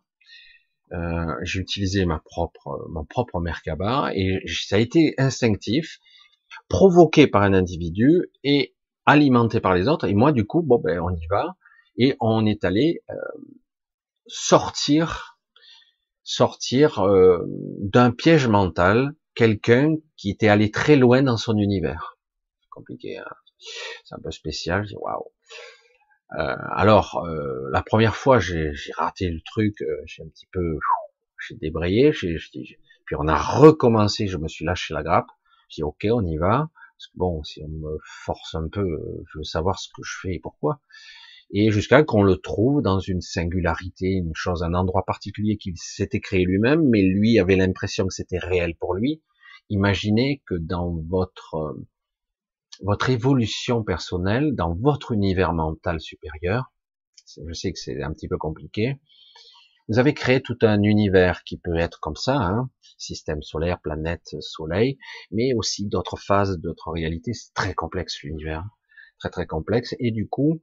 Euh, 0.94 1.36
j'ai 1.44 1.60
utilisé 1.60 2.06
ma 2.06 2.20
propre, 2.20 2.88
mon 2.90 3.04
propre 3.04 3.40
Merkaba 3.40 4.12
et 4.14 4.40
ça 4.48 4.78
a 4.78 4.80
été 4.80 5.16
instinctif, 5.18 6.00
provoqué 6.70 7.28
par 7.28 7.44
un 7.44 7.54
individu 7.54 8.32
et 8.44 8.76
alimenté 9.06 9.60
par 9.60 9.74
les 9.74 9.88
autres. 9.88 10.08
Et 10.08 10.14
moi, 10.14 10.32
du 10.32 10.46
coup, 10.46 10.62
bon 10.62 10.80
ben, 10.80 11.00
on 11.00 11.14
y 11.14 11.28
va 11.30 11.56
et 11.98 12.16
on 12.20 12.46
est 12.46 12.64
allé 12.64 13.02
euh, 13.10 13.16
sortir, 14.28 15.40
sortir 16.24 17.00
euh, 17.00 17.40
d'un 17.80 18.12
piège 18.12 18.48
mental, 18.48 19.14
quelqu'un 19.36 19.96
qui 20.16 20.30
était 20.30 20.48
allé 20.48 20.72
très 20.72 20.96
loin 20.96 21.22
dans 21.22 21.38
son 21.38 21.58
univers. 21.58 22.18
Compliqué, 22.72 23.18
hein 23.18 23.26
c'est 24.04 24.16
un 24.16 24.20
peu 24.20 24.32
spécial. 24.32 24.88
Waouh. 24.94 25.32
Euh, 26.34 26.56
alors, 26.72 27.24
euh, 27.26 27.70
la 27.72 27.82
première 27.82 28.16
fois, 28.16 28.40
j'ai 28.40 28.72
raté 28.96 29.30
le 29.30 29.40
truc, 29.42 29.82
euh, 29.82 30.02
j'ai 30.06 30.24
un 30.24 30.28
petit 30.28 30.48
peu, 30.52 30.78
j'ai 31.48 31.56
débrayé, 31.56 32.12
puis 32.12 33.16
on 33.18 33.28
a 33.28 33.38
recommencé, 33.38 34.28
je 34.28 34.38
me 34.38 34.48
suis 34.48 34.66
lâché 34.66 34.94
la 34.94 35.04
grappe, 35.04 35.30
j'ai 35.70 35.82
dit 35.82 35.84
ok, 35.84 36.06
on 36.12 36.26
y 36.26 36.38
va, 36.38 36.70
parce 36.98 37.08
que 37.08 37.18
bon, 37.18 37.44
si 37.44 37.62
on 37.64 37.70
me 37.70 37.98
force 38.26 38.56
un 38.56 38.68
peu, 38.68 38.86
je 39.32 39.40
veux 39.40 39.44
savoir 39.44 39.80
ce 39.80 39.88
que 39.90 40.04
je 40.04 40.18
fais 40.22 40.36
et 40.36 40.40
pourquoi, 40.40 40.82
et 41.52 41.72
jusqu'à 41.72 42.04
qu'on 42.04 42.24
le 42.24 42.36
trouve 42.36 42.82
dans 42.82 43.00
une 43.00 43.22
singularité, 43.22 44.08
une 44.08 44.36
chose, 44.36 44.64
un 44.64 44.74
endroit 44.74 45.06
particulier 45.06 45.56
qu'il 45.58 45.78
s'était 45.78 46.20
créé 46.20 46.44
lui-même, 46.44 46.84
mais 46.90 47.02
lui 47.02 47.40
avait 47.40 47.56
l'impression 47.56 48.06
que 48.06 48.14
c'était 48.14 48.40
réel 48.40 48.76
pour 48.76 48.94
lui. 48.94 49.24
Imaginez 49.70 50.44
que 50.46 50.56
dans 50.56 50.98
votre 51.08 51.78
votre 52.82 53.10
évolution 53.10 53.84
personnelle 53.84 54.54
dans 54.56 54.74
votre 54.74 55.12
univers 55.12 55.54
mental 55.54 56.00
supérieur. 56.00 56.72
Je 57.46 57.54
sais 57.54 57.72
que 57.72 57.80
c'est 57.80 58.02
un 58.02 58.14
petit 58.14 58.28
peu 58.28 58.38
compliqué. 58.38 59.00
Vous 59.90 60.00
avez 60.00 60.14
créé 60.14 60.42
tout 60.42 60.58
un 60.62 60.82
univers 60.84 61.44
qui 61.44 61.58
peut 61.58 61.78
être 61.78 62.00
comme 62.02 62.16
ça, 62.16 62.36
hein, 62.36 62.70
système 62.98 63.42
solaire, 63.42 63.80
planète, 63.80 64.36
soleil, 64.42 64.98
mais 65.32 65.54
aussi 65.54 65.86
d'autres 65.86 66.18
phases, 66.18 66.60
d'autres 66.60 66.92
réalités. 66.92 67.34
C'est 67.34 67.54
très 67.54 67.74
complexe 67.74 68.22
l'univers, 68.24 68.66
très 69.20 69.30
très 69.30 69.46
complexe. 69.46 69.96
Et 70.00 70.12
du 70.12 70.28
coup, 70.28 70.62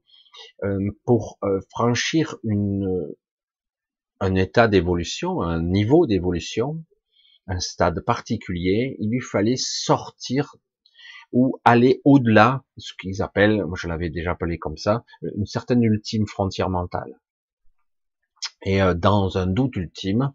euh, 0.63 0.91
pour 1.05 1.39
euh, 1.43 1.59
franchir 1.71 2.37
une, 2.43 2.87
un 4.19 4.35
état 4.35 4.67
d'évolution, 4.67 5.41
un 5.41 5.61
niveau 5.61 6.05
d'évolution, 6.05 6.83
un 7.47 7.59
stade 7.59 8.01
particulier, 8.01 8.95
il 8.99 9.09
lui 9.09 9.21
fallait 9.21 9.57
sortir 9.57 10.55
ou 11.35 11.59
aller 11.65 12.01
au-delà, 12.05 12.63
ce 12.77 12.93
qu'ils 12.97 13.21
appellent, 13.21 13.65
moi 13.65 13.77
je 13.77 13.89
l'avais 13.89 14.09
déjà 14.09 14.31
appelé 14.31 14.57
comme 14.57 14.77
ça, 14.77 15.03
une 15.35 15.45
certaine 15.45 15.83
ultime 15.83 16.25
frontière 16.25 16.69
mentale. 16.69 17.19
Et 18.63 18.81
euh, 18.81 18.93
dans 18.93 19.37
un 19.37 19.45
doute 19.45 19.75
ultime, 19.75 20.31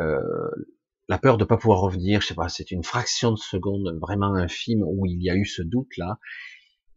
euh, 0.00 0.20
la 1.08 1.18
peur 1.18 1.38
de 1.38 1.42
ne 1.42 1.48
pas 1.48 1.56
pouvoir 1.56 1.80
revenir, 1.80 2.20
je 2.20 2.28
sais 2.28 2.34
pas, 2.36 2.48
c'est 2.48 2.70
une 2.70 2.84
fraction 2.84 3.32
de 3.32 3.36
seconde 3.36 3.98
vraiment 4.00 4.32
infime 4.34 4.84
où 4.86 5.06
il 5.06 5.20
y 5.20 5.28
a 5.28 5.34
eu 5.34 5.44
ce 5.44 5.60
doute-là. 5.60 6.20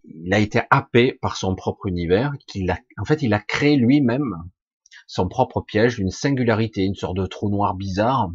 Il 0.04 0.32
a 0.32 0.38
été 0.38 0.62
happé 0.70 1.14
par 1.14 1.36
son 1.36 1.56
propre 1.56 1.88
univers, 1.88 2.32
qu'il 2.46 2.70
a, 2.70 2.78
en 3.00 3.06
fait, 3.06 3.24
il 3.24 3.34
a 3.34 3.40
créé 3.40 3.76
lui-même 3.76 4.36
son 5.08 5.28
propre 5.28 5.62
piège, 5.62 5.98
une 5.98 6.12
singularité, 6.12 6.84
une 6.84 6.94
sorte 6.94 7.18
de 7.18 7.26
trou 7.26 7.50
noir 7.50 7.74
bizarre, 7.74 8.32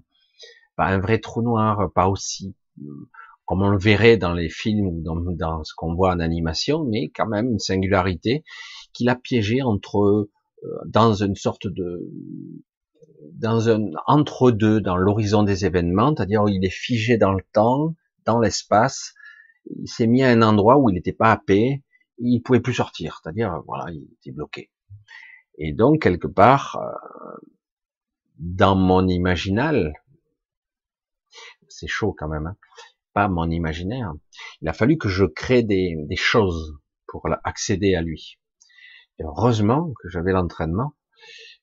pas 0.74 0.86
un 0.86 0.98
vrai 0.98 1.20
trou 1.20 1.42
noir, 1.42 1.92
pas 1.92 2.08
aussi 2.08 2.56
comme 3.50 3.62
on 3.62 3.70
le 3.70 3.78
verrait 3.78 4.16
dans 4.16 4.32
les 4.32 4.48
films 4.48 4.86
ou 4.86 5.02
dans, 5.02 5.64
ce 5.64 5.74
qu'on 5.74 5.92
voit 5.92 6.12
en 6.12 6.20
animation, 6.20 6.84
mais 6.84 7.10
quand 7.10 7.26
même 7.26 7.50
une 7.50 7.58
singularité 7.58 8.44
qu'il 8.92 9.08
a 9.08 9.16
piégé 9.16 9.60
entre 9.60 9.98
euh, 10.62 10.78
dans 10.86 11.14
une 11.14 11.34
sorte 11.34 11.66
de 11.66 12.08
dans 13.32 13.68
un 13.68 13.90
entre 14.06 14.52
deux 14.52 14.80
dans 14.80 14.96
l'horizon 14.96 15.42
des 15.42 15.66
événements, 15.66 16.14
c'est-à-dire 16.14 16.44
il 16.46 16.64
est 16.64 16.72
figé 16.72 17.18
dans 17.18 17.32
le 17.32 17.42
temps, 17.52 17.96
dans 18.24 18.38
l'espace, 18.38 19.14
il 19.80 19.88
s'est 19.88 20.06
mis 20.06 20.22
à 20.22 20.28
un 20.28 20.42
endroit 20.42 20.78
où 20.78 20.88
il 20.88 20.94
n'était 20.94 21.12
pas 21.12 21.32
happé, 21.32 21.82
il 22.18 22.42
pouvait 22.42 22.60
plus 22.60 22.74
sortir, 22.74 23.20
c'est-à-dire 23.20 23.64
voilà, 23.66 23.90
il 23.92 24.06
était 24.12 24.30
bloqué. 24.30 24.70
Et 25.58 25.72
donc 25.72 26.02
quelque 26.02 26.28
part 26.28 26.78
euh, 26.80 27.48
dans 28.38 28.76
mon 28.76 29.08
imaginal, 29.08 29.94
c'est 31.68 31.88
chaud 31.88 32.14
quand 32.16 32.28
même. 32.28 32.46
Hein, 32.46 32.56
pas 33.12 33.28
mon 33.28 33.50
imaginaire. 33.50 34.12
Il 34.62 34.68
a 34.68 34.72
fallu 34.72 34.98
que 34.98 35.08
je 35.08 35.24
crée 35.24 35.62
des, 35.62 35.96
choses 36.16 36.74
pour 37.06 37.26
accéder 37.44 37.94
à 37.94 38.02
lui. 38.02 38.38
heureusement 39.20 39.92
que 40.02 40.08
j'avais 40.08 40.32
l'entraînement, 40.32 40.94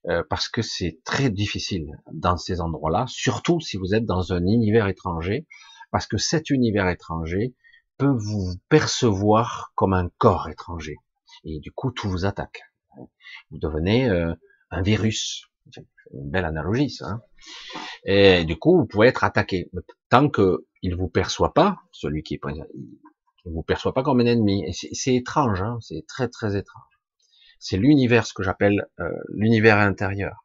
euh, 0.10 0.24
parce 0.30 0.48
que 0.48 0.62
c'est 0.62 1.00
très 1.04 1.30
difficile 1.30 1.88
dans 2.12 2.38
ces 2.38 2.62
endroits-là, 2.62 3.06
surtout 3.08 3.60
si 3.60 3.78
vous 3.78 3.94
êtes 3.94 4.06
dans 4.06 4.32
un 4.32 4.46
univers 4.46 4.88
étranger, 4.88 5.48
parce 5.92 6.08
que 6.08 6.18
cet 6.18 6.50
univers 6.50 6.88
étranger 6.90 7.56
peut 7.98 8.16
vous 8.16 8.56
percevoir 8.70 9.72
comme 9.76 9.94
un 9.94 10.10
corps 10.18 10.50
étranger. 10.50 10.98
Et 11.44 11.60
du 11.60 11.72
coup, 11.72 11.92
tout 11.92 12.10
vous 12.10 12.26
attaque. 12.26 12.62
Vous 13.50 13.58
devenez 13.58 14.10
euh, 14.10 14.34
un 14.70 14.82
virus. 14.82 15.46
Une 16.14 16.30
belle 16.30 16.46
analogie, 16.46 16.90
ça. 16.90 17.06
Hein. 17.10 17.22
et 18.06 18.46
du 18.46 18.58
coup, 18.58 18.78
vous 18.78 18.86
pouvez 18.86 19.08
être 19.08 19.26
attaqué. 19.26 19.70
Tant 20.10 20.30
que 20.30 20.66
il 20.82 20.96
vous 20.96 21.08
perçoit 21.08 21.54
pas, 21.54 21.78
celui 21.92 22.24
qui 22.24 22.36
est 22.36 22.40
présent, 22.40 22.66
il 22.74 23.52
vous 23.54 23.64
perçoit 23.64 23.94
pas 23.94 24.04
comme 24.04 24.20
un 24.20 24.26
ennemi. 24.26 24.66
C'est 24.74 25.16
étrange, 25.16 25.62
hein, 25.62 25.78
c'est 25.82 26.06
très 26.08 26.28
très 26.28 26.58
étrange. 26.58 26.84
C'est 27.60 27.78
l'univers, 27.78 28.26
ce 28.28 28.34
que 28.34 28.44
j'appelle 28.44 28.88
euh, 29.00 29.10
l'univers 29.30 29.78
intérieur. 29.78 30.44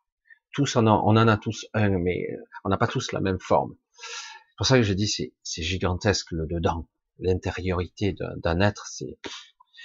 Tous 0.53 0.77
on 0.77 0.87
en, 0.87 1.17
a 1.17 1.37
tous 1.37 1.67
un, 1.75 1.91
mais 1.99 2.27
euh, 2.31 2.43
on 2.65 2.69
n'a 2.69 2.77
pas 2.77 2.87
tous 2.87 3.13
la 3.13 3.21
même 3.21 3.41
forme. 3.41 3.75
C'est 3.93 4.57
pour 4.57 4.67
ça 4.67 4.77
que 4.77 4.83
je 4.83 4.93
dis 4.93 5.09
c'est 5.09 5.33
c'est 5.43 5.63
gigantesque 5.63 6.31
le 6.31 6.47
dedans, 6.47 6.89
l'intériorité 7.19 8.15
d'un 8.37 8.61
être, 8.61 8.87
c'est 8.87 9.19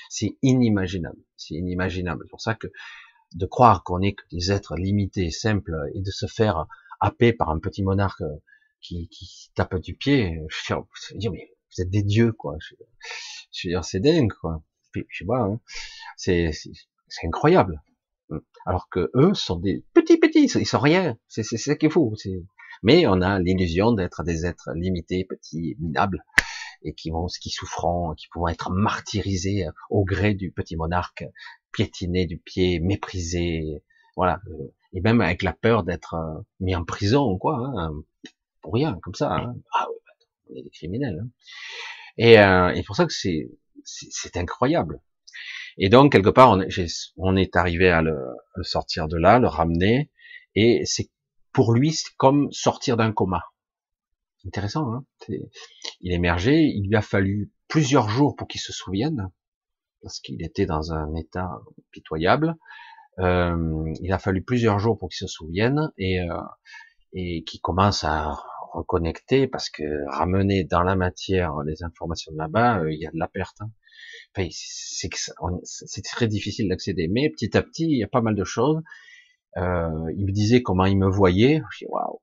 c'est 0.09 0.37
inimaginable, 0.41 1.19
c'est 1.35 1.55
inimaginable. 1.55 2.23
C'est 2.25 2.29
pour 2.29 2.41
ça 2.41 2.55
que 2.55 2.67
de 3.33 3.45
croire 3.45 3.83
qu'on 3.83 4.01
est 4.01 4.13
que 4.13 4.23
des 4.31 4.51
êtres 4.51 4.75
limités, 4.75 5.31
simples, 5.31 5.75
et 5.93 6.01
de 6.01 6.11
se 6.11 6.27
faire 6.27 6.65
happer 6.99 7.33
par 7.33 7.49
un 7.49 7.59
petit 7.59 7.83
monarque 7.83 8.23
qui, 8.81 9.07
qui 9.09 9.51
tape 9.55 9.75
du 9.75 9.95
pied, 9.95 10.39
je 10.49 10.73
veux 10.73 11.19
dire, 11.19 11.31
mais 11.31 11.51
vous 11.75 11.81
êtes 11.81 11.89
des 11.89 12.03
dieux, 12.03 12.31
quoi. 12.31 12.55
Je, 12.59 13.67
veux 13.67 13.71
dire, 13.71 13.83
c'est 13.83 13.99
dingue, 13.99 14.31
quoi. 14.41 14.63
Je 14.95 15.01
sais 15.11 15.25
pas, 15.25 15.41
hein. 15.41 15.59
c'est, 16.15 16.51
incroyable. 17.23 17.81
Alors 18.65 18.89
que 18.89 19.09
eux 19.15 19.33
sont 19.33 19.57
des 19.57 19.85
petits 19.93 20.17
petits, 20.17 20.45
ils 20.45 20.65
sont 20.65 20.79
rien. 20.79 21.17
C'est 21.27 21.43
ça 21.43 21.75
qu'il 21.75 21.91
faut. 21.91 22.13
Mais 22.83 23.07
on 23.07 23.21
a 23.21 23.39
l'illusion 23.39 23.91
d'être 23.91 24.23
des 24.23 24.45
êtres 24.45 24.71
limités, 24.75 25.23
petits, 25.23 25.75
minables, 25.79 26.23
et 26.83 26.93
qui 26.93 27.09
vont, 27.09 27.27
qui 27.27 27.49
souffront, 27.49 28.13
qui 28.15 28.27
pourront 28.27 28.49
être 28.49 28.71
martyrisés 28.71 29.67
au 29.89 30.03
gré 30.03 30.33
du 30.33 30.51
petit 30.51 30.75
monarque, 30.75 31.25
piétiné 31.71 32.25
du 32.25 32.37
pied, 32.37 32.79
méprisé, 32.79 33.83
voilà, 34.15 34.41
et 34.93 35.01
même 35.01 35.21
avec 35.21 35.43
la 35.43 35.53
peur 35.53 35.83
d'être 35.83 36.15
euh, 36.15 36.41
mis 36.59 36.75
en 36.75 36.83
prison, 36.83 37.37
quoi. 37.37 37.57
Hein 37.75 37.93
rien, 38.71 38.97
comme 39.01 39.15
ça. 39.15 39.33
Hein. 39.33 39.55
Ah 39.73 39.87
oui, 39.89 39.97
on 40.49 40.55
est 40.55 40.63
des 40.63 40.69
criminels. 40.69 41.19
Hein. 41.21 41.29
Et, 42.17 42.39
euh, 42.39 42.69
et 42.73 42.83
pour 42.83 42.95
ça 42.95 43.05
que 43.05 43.13
c'est 43.13 43.49
c'est 43.83 44.37
incroyable. 44.37 45.01
Et 45.77 45.89
donc 45.89 46.11
quelque 46.11 46.29
part, 46.29 46.51
on 46.51 46.61
est, 46.61 47.11
on 47.17 47.35
est 47.35 47.55
arrivé 47.55 47.89
à 47.89 48.01
le, 48.01 48.17
sortir 48.63 49.07
de 49.07 49.17
là, 49.17 49.39
le 49.39 49.47
ramener. 49.47 50.11
Et 50.55 50.81
c'est 50.85 51.09
pour 51.53 51.73
lui, 51.73 51.91
c'est 51.91 52.15
comme 52.17 52.51
sortir 52.51 52.97
d'un 52.97 53.11
coma. 53.11 53.43
Intéressant, 54.45 54.91
hein 54.93 55.05
Il 56.01 56.13
émergeait, 56.13 56.63
il 56.63 56.87
lui 56.87 56.95
a 56.95 57.01
fallu 57.01 57.51
plusieurs 57.67 58.09
jours 58.09 58.35
pour 58.35 58.47
qu'il 58.47 58.61
se 58.61 58.71
souvienne, 58.71 59.29
parce 60.01 60.19
qu'il 60.19 60.43
était 60.43 60.65
dans 60.65 60.93
un 60.93 61.13
état 61.15 61.59
pitoyable. 61.91 62.55
Euh, 63.19 63.91
il 64.01 64.13
a 64.13 64.19
fallu 64.19 64.43
plusieurs 64.43 64.79
jours 64.79 64.97
pour 64.97 65.09
qu'il 65.09 65.17
se 65.17 65.27
souvienne 65.27 65.91
et, 65.97 66.21
euh, 66.21 66.41
et 67.13 67.43
qu'il 67.43 67.61
commence 67.61 68.03
à 68.03 68.39
reconnecter, 68.73 69.47
parce 69.47 69.69
que 69.69 69.83
ramener 70.09 70.63
dans 70.63 70.83
la 70.83 70.95
matière 70.95 71.61
les 71.63 71.83
informations 71.83 72.31
de 72.31 72.37
là-bas, 72.37 72.79
euh, 72.79 72.91
il 72.91 72.99
y 72.99 73.07
a 73.07 73.11
de 73.11 73.19
la 73.19 73.27
perte. 73.27 73.57
Hein. 73.61 73.71
Enfin, 74.35 74.47
c'est 75.63 76.03
très 76.03 76.27
difficile 76.27 76.69
d'accéder, 76.69 77.07
mais 77.07 77.29
petit 77.29 77.57
à 77.57 77.63
petit, 77.63 77.85
il 77.85 77.97
y 77.97 78.03
a 78.03 78.07
pas 78.07 78.21
mal 78.21 78.35
de 78.35 78.43
choses. 78.43 78.81
Euh, 79.57 80.11
il 80.15 80.25
me 80.25 80.31
disait 80.31 80.61
comment 80.61 80.85
il 80.85 80.97
me 80.97 81.09
voyait. 81.09 81.61
Je 81.71 81.85
dis 81.85 81.89
waouh. 81.89 82.19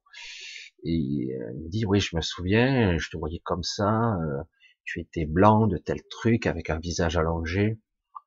Et 0.85 1.35
euh, 1.35 1.53
il 1.55 1.65
me 1.65 1.69
dit 1.69 1.85
oui, 1.87 2.01
je 2.01 2.15
me 2.17 2.21
souviens, 2.21 2.97
je 2.99 3.11
te 3.11 3.17
voyais 3.17 3.41
comme 3.41 3.63
ça. 3.63 4.17
Euh, 4.17 4.43
tu 4.85 5.01
étais 5.01 5.27
blanc 5.27 5.67
de 5.67 5.79
tel 5.79 6.03
truc 6.11 6.47
avec 6.47 6.71
un 6.71 6.79
visage 6.79 7.17
allongé. 7.17 7.79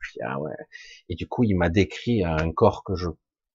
Je 0.02 0.12
dis 0.14 0.20
ah 0.24 0.40
ouais. 0.40 0.56
Et 1.10 1.16
du 1.16 1.28
coup, 1.28 1.44
il 1.44 1.56
m'a 1.56 1.70
décrit 1.70 2.24
un 2.24 2.52
corps 2.52 2.84
que 2.84 2.96
je 2.96 3.08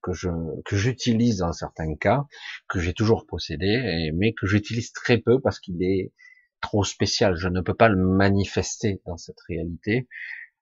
que 0.03 0.13
je 0.13 0.29
que 0.65 0.77
j'utilise 0.77 1.39
dans 1.39 1.53
certains 1.53 1.95
cas, 1.97 2.25
que 2.69 2.81
j'ai 2.81 2.93
toujours 2.93 3.27
possédé, 3.27 4.11
mais 4.15 4.33
que 4.33 4.47
j'utilise 4.47 4.93
très 4.93 5.19
peu 5.19 5.41
parce 5.41 5.61
qu'il 5.61 5.83
est 5.83 6.13
trop 6.61 6.85
spécial. 6.85 7.37
Je 7.37 7.49
ne 7.49 7.61
peux 7.61 7.75
pas 7.75 7.89
le 7.89 7.97
manifester 7.97 9.01
dans 9.07 9.17
cette 9.17 9.41
réalité. 9.49 10.09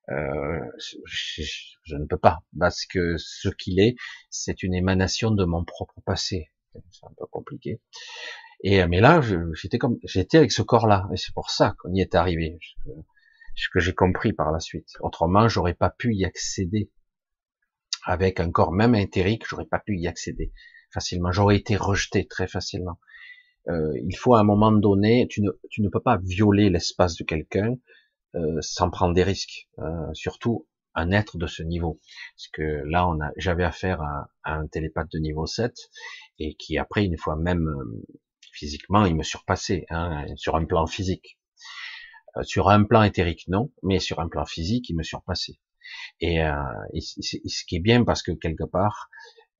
Euh, 0.09 0.59
je, 1.07 1.43
je, 1.85 1.97
ne 1.97 2.05
peux 2.05 2.19
pas 2.19 2.41
parce 2.59 2.85
que 2.85 3.15
ce 3.19 3.49
qu'il 3.49 3.79
est, 3.79 3.95
c'est 4.29 4.65
une 4.65 4.75
émanation 4.75 5.31
de 5.31 5.45
mon 5.45 5.65
propre 5.65 6.01
passé. 6.05 6.51
C'est 6.91 7.07
un 7.07 7.13
peu 7.17 7.27
compliqué. 7.27 7.81
Et 8.63 8.85
mais 8.87 9.01
là, 9.01 9.21
j'étais 9.55 9.79
comme, 9.79 9.99
j'étais 10.05 10.39
avec 10.39 10.53
ce 10.53 10.63
corps-là, 10.63 11.09
et 11.13 11.17
c'est 11.17 11.33
pour 11.33 11.51
ça 11.51 11.75
qu'on 11.79 11.93
y 11.95 12.01
est 12.01 12.15
arrivé. 12.15 12.59
Ce 13.57 13.69
que 13.73 13.81
j'ai 13.81 13.95
compris 13.95 14.33
par 14.33 14.53
la 14.53 14.61
suite. 14.61 14.89
Autrement, 15.01 15.49
j'aurais 15.49 15.75
pas 15.75 15.91
pu 15.91 16.15
y 16.15 16.25
accéder 16.25 16.91
avec 18.05 18.41
un 18.41 18.51
corps 18.51 18.73
même 18.73 18.95
éthérique, 18.95 19.45
j'aurais 19.49 19.67
pas 19.67 19.81
pu 19.81 19.99
y 19.99 20.07
accéder 20.07 20.53
facilement. 20.93 21.33
J'aurais 21.33 21.57
été 21.57 21.77
rejeté 21.77 22.27
très 22.27 22.47
facilement. 22.47 22.99
Euh, 23.69 23.93
il 24.05 24.17
faut 24.17 24.35
à 24.35 24.41
un 24.41 24.45
moment 24.45 24.73
donné, 24.73 25.27
tu 25.29 25.43
ne, 25.43 25.51
tu 25.71 25.83
peux 25.91 26.01
pas 26.01 26.19
violer 26.23 26.71
l'espace 26.71 27.17
de 27.17 27.25
quelqu'un 27.25 27.77
euh, 28.37 28.61
sans 28.61 28.91
prendre 28.91 29.13
des 29.13 29.25
risques, 29.25 29.69
euh, 29.81 30.15
surtout 30.15 30.69
un 30.95 31.11
être 31.11 31.37
de 31.37 31.47
ce 31.49 31.65
niveau. 31.65 32.01
Parce 32.37 32.49
que 32.53 32.83
là, 32.87 33.09
on 33.09 33.21
a, 33.21 33.31
j'avais 33.37 33.65
affaire 33.65 34.01
à, 34.03 34.29
un 34.45 34.67
télépathe 34.69 35.11
de 35.13 35.19
niveau 35.19 35.47
7 35.47 35.75
et 36.39 36.55
qui 36.55 36.79
après, 36.79 37.05
une 37.05 37.19
fois 37.19 37.35
même 37.35 37.67
euh, 37.67 38.03
physiquement, 38.53 39.05
il 39.05 39.17
me 39.17 39.25
surpassait 39.25 39.85
hein, 39.91 40.27
sur 40.37 40.57
un 40.57 40.65
plan 40.65 40.87
physique. 40.87 41.39
Sur 42.43 42.69
un 42.69 42.85
plan 42.85 43.03
éthérique, 43.03 43.49
non, 43.49 43.73
mais 43.83 43.99
sur 43.99 44.21
un 44.21 44.29
plan 44.29 44.47
physique, 44.47 44.89
il 44.89 44.97
me 44.97 45.03
surpassait. 45.03 45.59
Et, 46.21 46.43
euh, 46.43 46.53
ce 46.99 47.65
qui 47.65 47.77
est 47.77 47.81
bien 47.81 48.05
parce 48.05 48.23
que 48.23 48.33
quelque 48.33 48.65
part, 48.65 49.11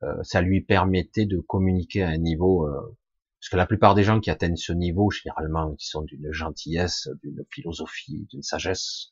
euh, 0.03 0.23
ça 0.23 0.41
lui 0.41 0.63
permettait 0.63 1.27
de 1.27 1.39
communiquer 1.39 2.03
à 2.03 2.09
un 2.09 2.19
niveau, 2.19 2.67
euh, 2.67 2.97
parce 3.41 3.51
que 3.51 3.57
la 3.57 3.67
plupart 3.67 3.95
des 3.95 4.05
gens 4.05 4.21
qui 4.21 4.31
atteignent 4.31 4.57
ce 4.57 4.73
niveau, 4.73 5.11
généralement, 5.11 5.75
qui 5.75 5.87
sont 5.87 6.03
d'une 6.03 6.33
gentillesse, 6.33 7.09
d'une 7.23 7.45
philosophie, 7.51 8.27
d'une 8.31 8.43
sagesse, 8.43 9.09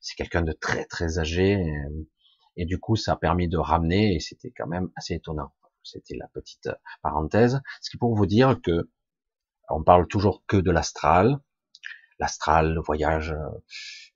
c'est 0.00 0.14
quelqu'un 0.16 0.42
de 0.42 0.52
très 0.52 0.84
très 0.86 1.18
âgé, 1.18 1.64
et, 2.56 2.64
du 2.64 2.78
coup, 2.78 2.96
ça 2.96 3.12
a 3.12 3.16
permis 3.16 3.48
de 3.48 3.58
ramener, 3.58 4.14
et 4.14 4.20
c'était 4.20 4.52
quand 4.56 4.66
même 4.66 4.90
assez 4.96 5.14
étonnant. 5.14 5.52
C'était 5.82 6.16
la 6.16 6.28
petite 6.28 6.68
parenthèse. 7.02 7.60
Ce 7.80 7.90
qui 7.90 7.96
pour 7.96 8.16
vous 8.16 8.26
dire 8.26 8.60
que 8.62 8.90
on 9.68 9.82
parle 9.82 10.06
toujours 10.08 10.44
que 10.46 10.56
de 10.56 10.70
l'astral, 10.70 11.38
l'astral, 12.18 12.74
le 12.74 12.80
voyage 12.80 13.34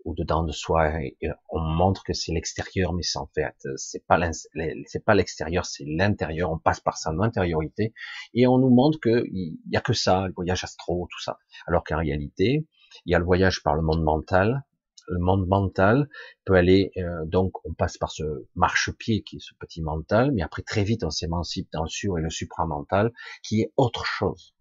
au-dedans 0.04 0.42
de 0.42 0.52
soi. 0.52 0.90
Et 1.02 1.28
on 1.48 1.60
montre 1.60 2.02
que 2.04 2.12
c'est 2.12 2.32
l'extérieur, 2.32 2.92
mais 2.92 3.02
c'est 3.02 3.18
en 3.18 3.28
fait, 3.34 3.56
c'est 3.76 4.04
pas 4.06 4.18
c'est 4.86 5.04
pas 5.04 5.14
l'extérieur, 5.14 5.64
c'est 5.64 5.84
l'intérieur. 5.86 6.50
On 6.50 6.58
passe 6.58 6.80
par 6.80 6.96
sa 6.96 7.10
intériorité 7.10 7.92
et 8.34 8.46
on 8.46 8.58
nous 8.58 8.70
montre 8.70 8.98
que 9.00 9.24
il 9.32 9.58
y 9.70 9.76
a 9.76 9.80
que 9.80 9.92
ça, 9.92 10.26
le 10.26 10.32
voyage 10.34 10.64
astro, 10.64 11.08
tout 11.10 11.22
ça. 11.22 11.38
Alors 11.66 11.84
qu'en 11.84 11.98
réalité, 11.98 12.66
il 13.06 13.12
y 13.12 13.14
a 13.14 13.18
le 13.18 13.24
voyage 13.24 13.62
par 13.62 13.74
le 13.74 13.82
monde 13.82 14.02
mental. 14.02 14.64
Le 15.08 15.18
monde 15.18 15.48
mental 15.48 16.08
peut 16.44 16.54
aller, 16.54 16.92
euh, 16.96 17.24
donc 17.24 17.52
on 17.64 17.74
passe 17.74 17.98
par 17.98 18.12
ce 18.12 18.46
marchepied 18.54 19.22
qui 19.22 19.36
est 19.36 19.40
ce 19.40 19.54
petit 19.58 19.82
mental, 19.82 20.30
mais 20.30 20.42
après 20.42 20.62
très 20.62 20.84
vite 20.84 21.02
on 21.02 21.10
s'émancipe 21.10 21.68
dans 21.72 21.82
le 21.82 21.88
sur 21.88 22.16
et 22.16 22.22
le 22.22 22.30
supramental, 22.30 23.10
qui 23.42 23.62
est 23.62 23.72
autre 23.76 24.04
chose. 24.04 24.54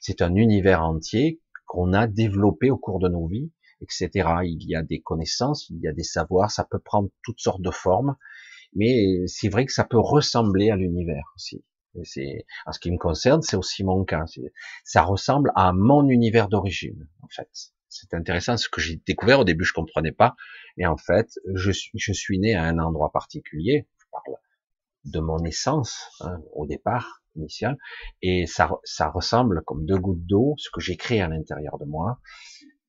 C'est 0.00 0.22
un 0.22 0.36
univers 0.36 0.82
entier 0.82 1.40
qu'on 1.66 1.92
a 1.94 2.06
développé 2.06 2.70
au 2.70 2.78
cours 2.78 3.00
de 3.00 3.08
nos 3.08 3.26
vies 3.26 3.50
etc. 3.80 4.10
Il 4.44 4.62
y 4.68 4.74
a 4.74 4.82
des 4.82 5.00
connaissances, 5.00 5.68
il 5.70 5.80
y 5.80 5.88
a 5.88 5.92
des 5.92 6.02
savoirs, 6.02 6.50
ça 6.50 6.64
peut 6.64 6.78
prendre 6.78 7.10
toutes 7.22 7.40
sortes 7.40 7.62
de 7.62 7.70
formes, 7.70 8.16
mais 8.74 9.26
c'est 9.26 9.48
vrai 9.48 9.66
que 9.66 9.72
ça 9.72 9.84
peut 9.84 9.98
ressembler 9.98 10.70
à 10.70 10.76
l'univers 10.76 11.24
aussi. 11.36 11.64
C'est, 12.04 12.46
en 12.66 12.72
ce 12.72 12.78
qui 12.78 12.90
me 12.90 12.98
concerne, 12.98 13.42
c'est 13.42 13.56
aussi 13.56 13.82
mon 13.82 14.04
cas. 14.04 14.24
Ça 14.84 15.02
ressemble 15.02 15.52
à 15.56 15.72
mon 15.72 16.08
univers 16.08 16.48
d'origine, 16.48 17.08
en 17.22 17.28
fait. 17.28 17.48
C'est 17.88 18.14
intéressant, 18.14 18.56
ce 18.56 18.68
que 18.68 18.80
j'ai 18.80 18.96
découvert 19.06 19.40
au 19.40 19.44
début, 19.44 19.64
je 19.64 19.72
comprenais 19.72 20.12
pas, 20.12 20.36
et 20.76 20.86
en 20.86 20.96
fait, 20.96 21.30
je 21.54 21.72
suis, 21.72 22.38
né 22.38 22.54
à 22.54 22.64
un 22.64 22.78
endroit 22.78 23.10
particulier. 23.10 23.88
Je 23.98 24.04
parle 24.12 24.36
de 25.04 25.20
mon 25.20 25.42
essence 25.44 26.04
hein, 26.20 26.38
au 26.52 26.66
départ 26.66 27.22
initial, 27.34 27.78
et 28.20 28.46
ça, 28.46 28.70
ça 28.84 29.08
ressemble 29.08 29.62
comme 29.64 29.86
deux 29.86 29.98
gouttes 29.98 30.26
d'eau, 30.26 30.54
ce 30.58 30.70
que 30.70 30.80
j'ai 30.80 30.96
créé 30.96 31.20
à 31.20 31.28
l'intérieur 31.28 31.78
de 31.78 31.84
moi, 31.84 32.20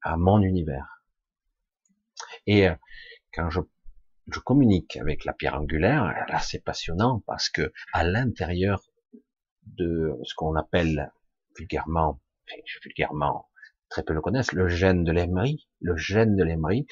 à 0.01 0.17
mon 0.17 0.41
univers. 0.41 1.03
Et 2.47 2.67
euh, 2.67 2.75
quand 3.33 3.49
je, 3.49 3.61
je 4.31 4.39
communique 4.39 4.97
avec 4.97 5.25
la 5.25 5.33
pierre 5.33 5.55
angulaire, 5.55 6.03
là 6.27 6.39
c'est 6.39 6.63
passionnant 6.63 7.23
parce 7.25 7.49
que 7.49 7.71
à 7.93 8.03
l'intérieur 8.03 8.81
de 9.63 10.17
ce 10.23 10.33
qu'on 10.35 10.55
appelle 10.55 11.11
vulgairement, 11.57 12.19
enfin, 12.47 12.61
vulgairement, 12.83 13.49
très 13.89 14.03
peu 14.03 14.13
le 14.13 14.21
connaissent, 14.21 14.53
le 14.53 14.67
gène 14.67 15.03
de 15.03 15.11
l'aimerie, 15.11 15.67
le 15.81 15.95
gène 15.97 16.35
de 16.35 16.43
l'aimerie, 16.43 16.85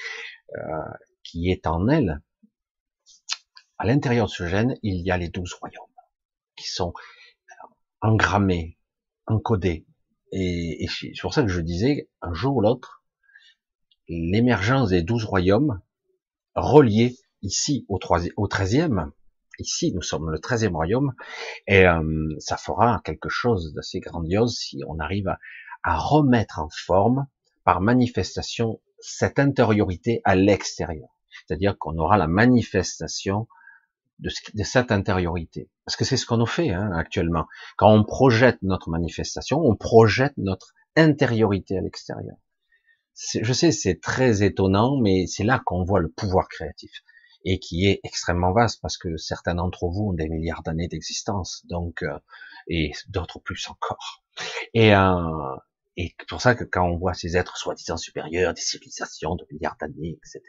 euh, 0.56 0.60
qui 1.22 1.50
est 1.50 1.66
en 1.66 1.88
elle, 1.88 2.20
à 3.78 3.86
l'intérieur 3.86 4.26
de 4.26 4.30
ce 4.30 4.46
gène, 4.46 4.76
il 4.82 5.06
y 5.06 5.10
a 5.10 5.16
les 5.16 5.28
douze 5.28 5.54
royaumes 5.54 5.86
qui 6.56 6.68
sont 6.68 6.92
engrammés, 8.00 8.78
encodés. 9.26 9.86
Et, 10.32 10.84
et 10.84 10.88
c'est 10.88 11.12
pour 11.20 11.32
ça 11.32 11.42
que 11.42 11.48
je 11.48 11.60
disais, 11.60 12.08
un 12.20 12.34
jour 12.34 12.56
ou 12.56 12.60
l'autre, 12.60 12.97
l'émergence 14.08 14.90
des 14.90 15.02
douze 15.02 15.24
royaumes 15.24 15.80
reliés 16.54 17.16
ici 17.42 17.86
au, 17.88 17.98
13e, 17.98 19.10
ici 19.58 19.92
nous 19.94 20.02
sommes 20.02 20.30
le 20.30 20.38
treizième 20.38 20.76
royaume, 20.76 21.14
et 21.66 21.86
euh, 21.86 22.34
ça 22.38 22.56
fera 22.56 23.00
quelque 23.04 23.28
chose 23.28 23.72
d'assez 23.74 24.00
grandiose 24.00 24.56
si 24.56 24.80
on 24.88 24.98
arrive 24.98 25.28
à, 25.28 25.96
remettre 25.96 26.58
en 26.58 26.68
forme 26.70 27.26
par 27.64 27.80
manifestation 27.80 28.80
cette 28.98 29.38
intériorité 29.38 30.20
à 30.24 30.34
l'extérieur. 30.34 31.08
C'est-à-dire 31.30 31.78
qu'on 31.78 31.96
aura 31.98 32.16
la 32.16 32.26
manifestation 32.26 33.46
de, 34.18 34.30
de, 34.54 34.64
cette 34.64 34.90
intériorité. 34.90 35.70
Parce 35.84 35.96
que 35.96 36.04
c'est 36.04 36.16
ce 36.16 36.26
qu'on 36.26 36.38
nous 36.38 36.46
fait 36.46 36.70
hein, 36.70 36.90
actuellement. 36.92 37.46
Quand 37.76 37.92
on 37.92 38.04
projette 38.04 38.58
notre 38.62 38.90
manifestation, 38.90 39.60
on 39.60 39.76
projette 39.76 40.36
notre 40.36 40.74
intériorité 40.96 41.78
à 41.78 41.80
l'extérieur 41.80 42.36
je 43.18 43.52
sais, 43.52 43.72
c'est 43.72 44.00
très 44.00 44.42
étonnant, 44.42 44.96
mais 45.00 45.26
c'est 45.26 45.44
là 45.44 45.60
qu'on 45.64 45.84
voit 45.84 46.00
le 46.00 46.08
pouvoir 46.08 46.48
créatif 46.48 46.90
et 47.44 47.58
qui 47.58 47.86
est 47.86 48.00
extrêmement 48.04 48.52
vaste 48.52 48.80
parce 48.82 48.96
que 48.96 49.16
certains 49.16 49.54
d'entre 49.54 49.88
vous 49.88 50.10
ont 50.10 50.12
des 50.12 50.28
milliards 50.28 50.62
d'années 50.62 50.88
d'existence, 50.88 51.64
donc 51.68 52.02
euh, 52.02 52.18
et 52.68 52.92
d'autres 53.08 53.40
plus 53.40 53.68
encore. 53.68 54.24
Et 54.74 54.94
euh, 54.94 55.56
et 55.96 56.14
pour 56.28 56.40
ça 56.40 56.54
que 56.54 56.62
quand 56.62 56.86
on 56.86 56.96
voit 56.96 57.14
ces 57.14 57.36
êtres 57.36 57.56
soi-disant 57.56 57.96
supérieurs, 57.96 58.54
des 58.54 58.60
civilisations 58.60 59.34
de 59.34 59.44
milliards 59.50 59.76
d'années, 59.80 60.16
etc., 60.16 60.40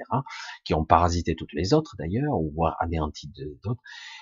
qui 0.64 0.76
ont 0.76 0.86
parasité 0.86 1.36
toutes 1.36 1.54
les 1.54 1.74
autres 1.74 1.96
d'ailleurs, 1.98 2.40
ou 2.40 2.52
voire 2.54 2.78
anéanti 2.80 3.32
d'autres, 3.64 3.82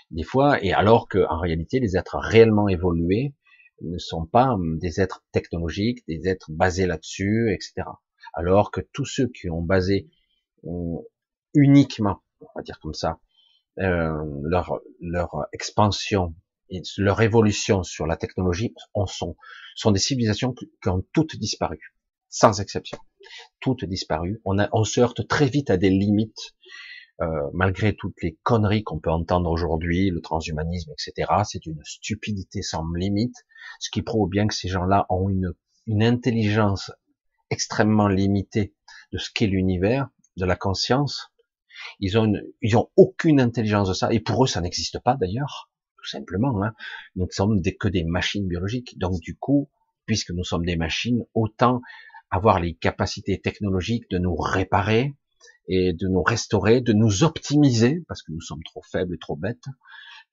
des 0.10 0.24
fois, 0.24 0.64
et 0.64 0.72
alors 0.72 1.10
que 1.10 1.26
en 1.30 1.40
réalité 1.40 1.82
les 1.82 1.98
êtres 1.98 2.18
réellement 2.18 2.70
évolués 2.70 3.34
ne 3.82 3.98
sont 3.98 4.26
pas 4.26 4.54
hum, 4.54 4.80
des 4.80 5.02
êtres 5.02 5.24
technologiques, 5.34 6.00
des 6.08 6.28
êtres 6.30 6.50
basés 6.52 6.86
là-dessus, 6.86 7.52
etc 7.54 7.88
alors 8.34 8.72
que 8.72 8.82
tous 8.94 9.06
ceux 9.06 9.28
qui 9.28 9.50
ont 9.50 9.62
basé 9.62 10.10
euh, 10.66 10.98
uniquement, 11.54 12.22
on 12.42 12.48
va 12.56 12.62
dire 12.62 12.80
comme 12.80 12.94
ça, 12.94 13.20
euh, 13.80 14.24
leur, 14.44 14.80
leur 15.02 15.48
expansion 15.54 16.34
et 16.70 16.82
leur 16.98 17.22
évolution 17.22 17.84
sur 17.84 18.08
la 18.08 18.18
technologie 18.18 18.74
en 18.94 19.06
sont, 19.06 19.38
sont 19.76 19.92
des 19.92 20.00
civilisations 20.00 20.54
qui, 20.54 20.68
ont 20.88 21.06
toutes 21.14 21.38
disparu, 21.38 21.94
sans 22.30 22.60
exception. 22.60 22.98
Toutes 23.60 23.86
disparues. 23.86 24.42
On, 24.46 24.60
a, 24.60 24.70
on 24.74 24.84
se 24.84 25.00
heurte 25.00 25.28
très 25.28 25.46
vite 25.46 25.70
à 25.70 25.78
des 25.78 25.90
limites 25.90 26.56
euh, 27.20 27.50
malgré 27.54 27.96
toutes 27.96 28.22
les 28.22 28.38
conneries 28.44 28.84
qu'on 28.84 29.00
peut 29.00 29.10
entendre 29.10 29.50
aujourd'hui, 29.50 30.12
le 30.12 30.22
transhumanisme, 30.22 30.92
etc., 30.92 31.32
c'est 31.46 31.66
une 31.66 31.82
stupidité 31.84 32.62
sans 32.62 32.86
limite, 32.94 33.36
ce 33.80 33.90
qui 33.90 34.04
prouve 34.04 34.30
bien 34.30 34.46
que 34.46 34.54
ces 34.54 34.68
gens-là 34.68 35.08
ont 35.10 35.28
une, 35.28 35.54
une 35.88 36.04
intelligence 36.04 36.92
extrêmement 37.50 38.08
limitée 38.08 38.74
de 39.12 39.18
ce 39.18 39.30
qu'est 39.34 39.48
l'univers, 39.48 40.10
de 40.38 40.46
la 40.46 40.56
conscience. 40.56 41.32
Ils 42.00 42.18
ont, 42.18 42.26
une, 42.26 42.44
ils 42.62 42.76
ont 42.78 42.90
aucune 42.96 43.40
intelligence 43.40 43.90
de 43.90 43.94
ça, 43.94 44.12
et 44.12 44.20
pour 44.20 44.44
eux, 44.44 44.48
ça 44.48 44.62
n'existe 44.62 45.00
pas 45.00 45.16
d'ailleurs, 45.16 45.70
tout 45.98 46.08
simplement. 46.08 46.64
Hein. 46.64 46.74
Nous 47.16 47.26
ne 47.26 47.32
sommes 47.32 47.62
que 47.62 47.88
des 47.88 48.04
machines 48.04 48.48
biologiques, 48.48 48.98
donc 48.98 49.20
du 49.22 49.36
coup, 49.36 49.70
puisque 50.06 50.32
nous 50.32 50.44
sommes 50.44 50.66
des 50.66 50.76
machines, 50.76 51.24
autant 51.34 51.82
avoir 52.30 52.60
les 52.60 52.74
capacités 52.74 53.40
technologiques 53.40 54.10
de 54.10 54.18
nous 54.18 54.36
réparer 54.36 55.16
et 55.68 55.94
de 55.94 56.08
nous 56.08 56.24
restaurer, 56.24 56.82
de 56.82 56.94
nous 56.94 57.24
optimiser, 57.24 58.04
parce 58.08 58.24
que 58.24 58.32
nous 58.32 58.42
sommes 58.42 58.64
trop 58.64 58.82
faibles 58.82 59.14
et 59.14 59.20
trop 59.20 59.36
bêtes. 59.36 59.66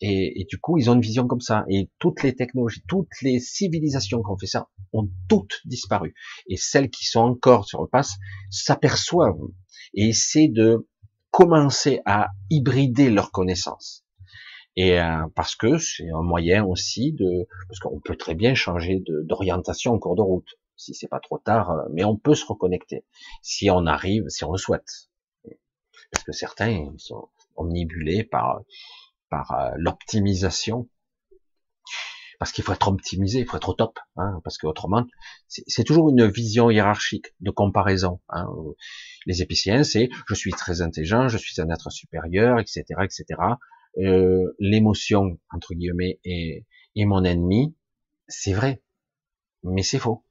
Et, 0.01 0.41
et 0.41 0.45
du 0.45 0.59
coup, 0.59 0.77
ils 0.79 0.91
ont 0.91 0.95
une 0.95 1.01
vision 1.01 1.27
comme 1.27 1.41
ça. 1.41 1.65
Et 1.69 1.91
toutes 1.99 2.23
les 2.23 2.35
technologies, 2.35 2.83
toutes 2.89 3.21
les 3.23 3.41
civilisations 3.41 4.23
qui 4.23 4.31
ont 4.31 4.39
fait 4.39 4.47
ça 4.47 4.69
ont 4.93 5.09
toutes 5.29 5.61
disparu. 5.65 6.15
Et 6.49 6.57
celles 6.57 6.91
qui 6.91 7.07
sont 7.07 7.21
encore 7.21 7.67
sur 7.67 7.83
le 7.83 7.89
pass 7.89 8.17
s'aperçoivent 8.51 9.49
et 9.95 10.09
essaient 10.09 10.49
de 10.49 10.89
commencer 11.31 12.01
à 12.05 12.29
hybrider 12.51 13.11
leurs 13.11 13.33
connaissances. 13.33 14.05
Et 14.77 15.01
euh, 15.01 15.27
parce 15.35 15.55
que 15.55 15.79
c'est 15.79 16.11
un 16.11 16.23
moyen 16.23 16.65
aussi 16.65 17.13
de, 17.13 17.47
parce 17.69 17.79
qu'on 17.79 18.01
peut 18.01 18.17
très 18.17 18.35
bien 18.35 18.55
changer 18.55 19.03
d'orientation 19.07 19.93
en 19.93 19.99
cours 19.99 20.17
de 20.17 20.23
route 20.23 20.49
si 20.77 20.95
c'est 20.95 21.09
pas 21.09 21.21
trop 21.21 21.39
tard, 21.39 21.71
euh, 21.71 21.83
mais 21.93 22.05
on 22.05 22.17
peut 22.17 22.35
se 22.35 22.45
reconnecter 22.45 23.05
si 23.43 23.71
on 23.71 23.87
arrive, 23.87 24.25
si 24.29 24.45
on 24.45 24.53
le 24.53 24.59
souhaite. 24.59 25.11
Parce 26.11 26.25
que 26.25 26.33
certains 26.33 26.93
sont 26.99 27.29
omnibulés 27.57 28.25
par 28.25 28.61
par 29.35 29.53
euh, 29.53 29.71
l'optimisation. 29.77 30.89
Parce 32.39 32.53
qu'il 32.53 32.65
faut 32.65 32.73
être 32.73 32.89
optimisé, 32.89 33.41
il 33.41 33.47
faut 33.47 33.57
être 33.57 33.69
au 33.69 33.75
top, 33.75 33.99
hein, 34.17 34.41
parce 34.43 34.59
que 34.59 34.67
autrement, 34.67 35.07
c'est 35.49 35.85
toujours 35.85 36.11
une 36.11 36.27
vision 36.27 36.69
hiérarchique 36.69 37.29
de 37.41 37.51
comparaison. 37.51 38.21
Hein. 38.29 38.47
Les 39.25 39.41
épiciens, 39.41 39.83
c'est 39.85 40.09
je 40.29 40.35
suis 40.35 40.51
très 40.51 40.83
intelligent, 40.83 41.29
je 41.29 41.39
suis 41.39 41.61
un 41.61 41.71
être 41.71 41.91
supérieur, 41.91 42.59
etc., 42.59 42.83
etc. 43.03 43.25
Euh, 43.99 44.53
L'émotion 44.59 45.39
entre 45.51 45.75
guillemets 45.75 46.19
est, 46.25 46.67
est 46.97 47.05
mon 47.05 47.25
ennemi, 47.25 47.75
c'est 48.27 48.53
vrai, 48.53 48.83
mais 49.63 49.83
c'est 49.83 50.01
faux. 50.01 50.25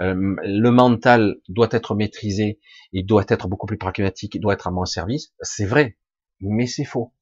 Euh, 0.00 0.36
le 0.44 0.70
mental 0.70 1.36
doit 1.48 1.68
être 1.72 1.94
maîtrisé, 1.94 2.60
il 2.92 3.04
doit 3.04 3.24
être 3.28 3.48
beaucoup 3.48 3.66
plus 3.66 3.78
pragmatique, 3.78 4.36
il 4.36 4.40
doit 4.40 4.54
être 4.54 4.68
à 4.68 4.70
mon 4.70 4.84
service. 4.84 5.34
C'est 5.42 5.66
vrai, 5.66 5.98
mais 6.40 6.66
c'est 6.66 6.84
faux. 6.84 7.12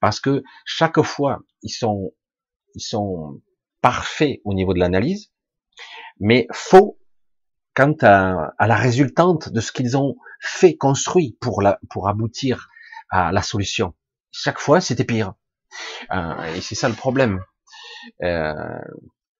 Parce 0.00 0.20
que 0.20 0.42
chaque 0.64 1.00
fois, 1.02 1.40
ils 1.62 1.70
sont, 1.70 2.12
ils 2.74 2.82
sont 2.82 3.40
parfaits 3.80 4.40
au 4.44 4.54
niveau 4.54 4.74
de 4.74 4.78
l'analyse, 4.78 5.32
mais 6.18 6.46
faux 6.52 6.98
quant 7.74 7.94
à, 8.02 8.52
la 8.58 8.76
résultante 8.76 9.50
de 9.50 9.60
ce 9.60 9.72
qu'ils 9.72 9.96
ont 9.96 10.16
fait, 10.40 10.76
construit 10.76 11.36
pour, 11.40 11.62
la, 11.62 11.78
pour 11.90 12.08
aboutir 12.08 12.68
à 13.10 13.32
la 13.32 13.42
solution. 13.42 13.94
Chaque 14.32 14.58
fois, 14.58 14.80
c'était 14.80 15.04
pire. 15.04 15.34
Euh, 16.12 16.54
et 16.54 16.60
c'est 16.60 16.74
ça 16.74 16.88
le 16.88 16.94
problème. 16.94 17.40
Euh, 18.22 18.78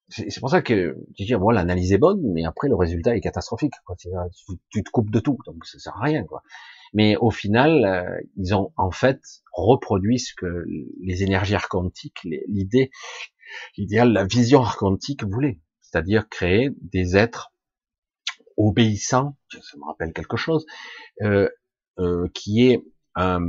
c'est 0.09 0.41
pour 0.41 0.51
ça 0.51 0.61
que 0.61 0.97
tu 1.17 1.25
dis 1.25 1.35
bon 1.35 1.51
l'analyse 1.51 1.93
est 1.93 1.99
bonne, 1.99 2.21
mais 2.33 2.45
après 2.45 2.69
le 2.69 2.75
résultat 2.75 3.17
est 3.17 3.21
catastrophique. 3.21 3.75
Tu, 3.99 4.83
te 4.83 4.91
coupes 4.91 5.11
de 5.11 5.21
tout, 5.21 5.39
donc 5.47 5.65
ça 5.65 5.79
sert 5.79 5.97
à 5.97 6.03
rien. 6.03 6.25
Quoi. 6.25 6.43
Mais 6.93 7.17
au 7.17 7.31
final, 7.31 7.85
euh, 7.85 8.21
ils 8.37 8.55
ont 8.55 8.73
en 8.77 8.91
fait 8.91 9.21
reproduit 9.53 10.19
ce 10.19 10.35
que 10.35 10.65
les 11.01 11.23
énergies 11.23 11.55
archontiques, 11.55 12.19
l'idée, 12.25 12.91
l'idéal, 13.77 14.13
la 14.13 14.25
vision 14.25 14.61
archontique 14.61 15.25
voulait, 15.25 15.61
c'est-à-dire 15.81 16.29
créer 16.29 16.71
des 16.81 17.17
êtres 17.17 17.53
obéissants. 18.57 19.37
Ça 19.51 19.77
me 19.79 19.85
rappelle 19.85 20.13
quelque 20.13 20.37
chose 20.37 20.67
euh, 21.23 21.49
euh, 21.99 22.29
qui 22.35 22.67
est 22.67 22.83
un, 23.15 23.41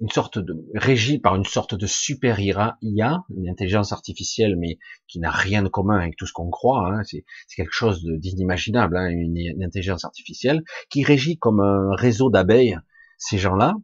une 0.00 0.08
sorte 0.10 0.38
de 0.38 0.54
régie 0.74 1.18
par 1.18 1.36
une 1.36 1.44
sorte 1.44 1.74
de 1.74 1.86
super 1.86 2.40
IA, 2.40 3.24
une 3.36 3.48
intelligence 3.48 3.92
artificielle, 3.92 4.56
mais 4.56 4.78
qui 5.08 5.18
n'a 5.18 5.30
rien 5.30 5.62
de 5.62 5.68
commun 5.68 5.98
avec 5.98 6.16
tout 6.16 6.26
ce 6.26 6.32
qu'on 6.32 6.50
croit. 6.50 6.88
Hein, 6.88 7.02
c'est 7.04 7.24
quelque 7.56 7.72
chose 7.72 8.04
d'inimaginable, 8.04 8.96
hein, 8.96 9.08
une, 9.08 9.36
une, 9.36 9.64
intelligence 9.64 10.04
artificielle 10.04 10.62
qui 10.88 11.04
régit 11.04 11.38
comme 11.38 11.60
un 11.60 11.94
réseau 11.94 12.30
d'abeilles. 12.30 12.78
Ces 13.18 13.36
gens-là, 13.36 13.74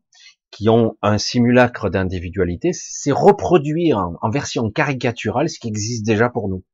qui 0.51 0.71
ont 0.71 0.97
un 1.03 1.19
simulacre 1.19 1.91
d'individualité, 1.91 2.71
c'est 2.73 3.13
reproduire 3.13 3.99
en, 3.99 4.31
version 4.31 4.71
caricaturale 4.71 5.51
ce 5.51 5.59
qui 5.59 5.69
existe 5.69 6.07
déjà 6.07 6.31
pour 6.31 6.49
nous. 6.49 6.65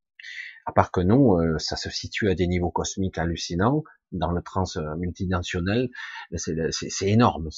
À 0.67 0.73
part 0.73 0.91
que 0.93 1.01
nous, 1.01 1.37
euh, 1.37 1.59
ça 1.59 1.77
se 1.77 1.91
situe 1.91 2.31
à 2.31 2.35
des 2.35 2.47
niveaux 2.47 2.71
cosmiques 2.71 3.19
hallucinants, 3.19 3.83
dans 4.13 4.31
le 4.31 4.43
trans 4.43 4.65
euh, 4.77 4.95
multidimensionnel, 4.97 5.91
c'est 6.37 7.09
énorme. 7.09 7.49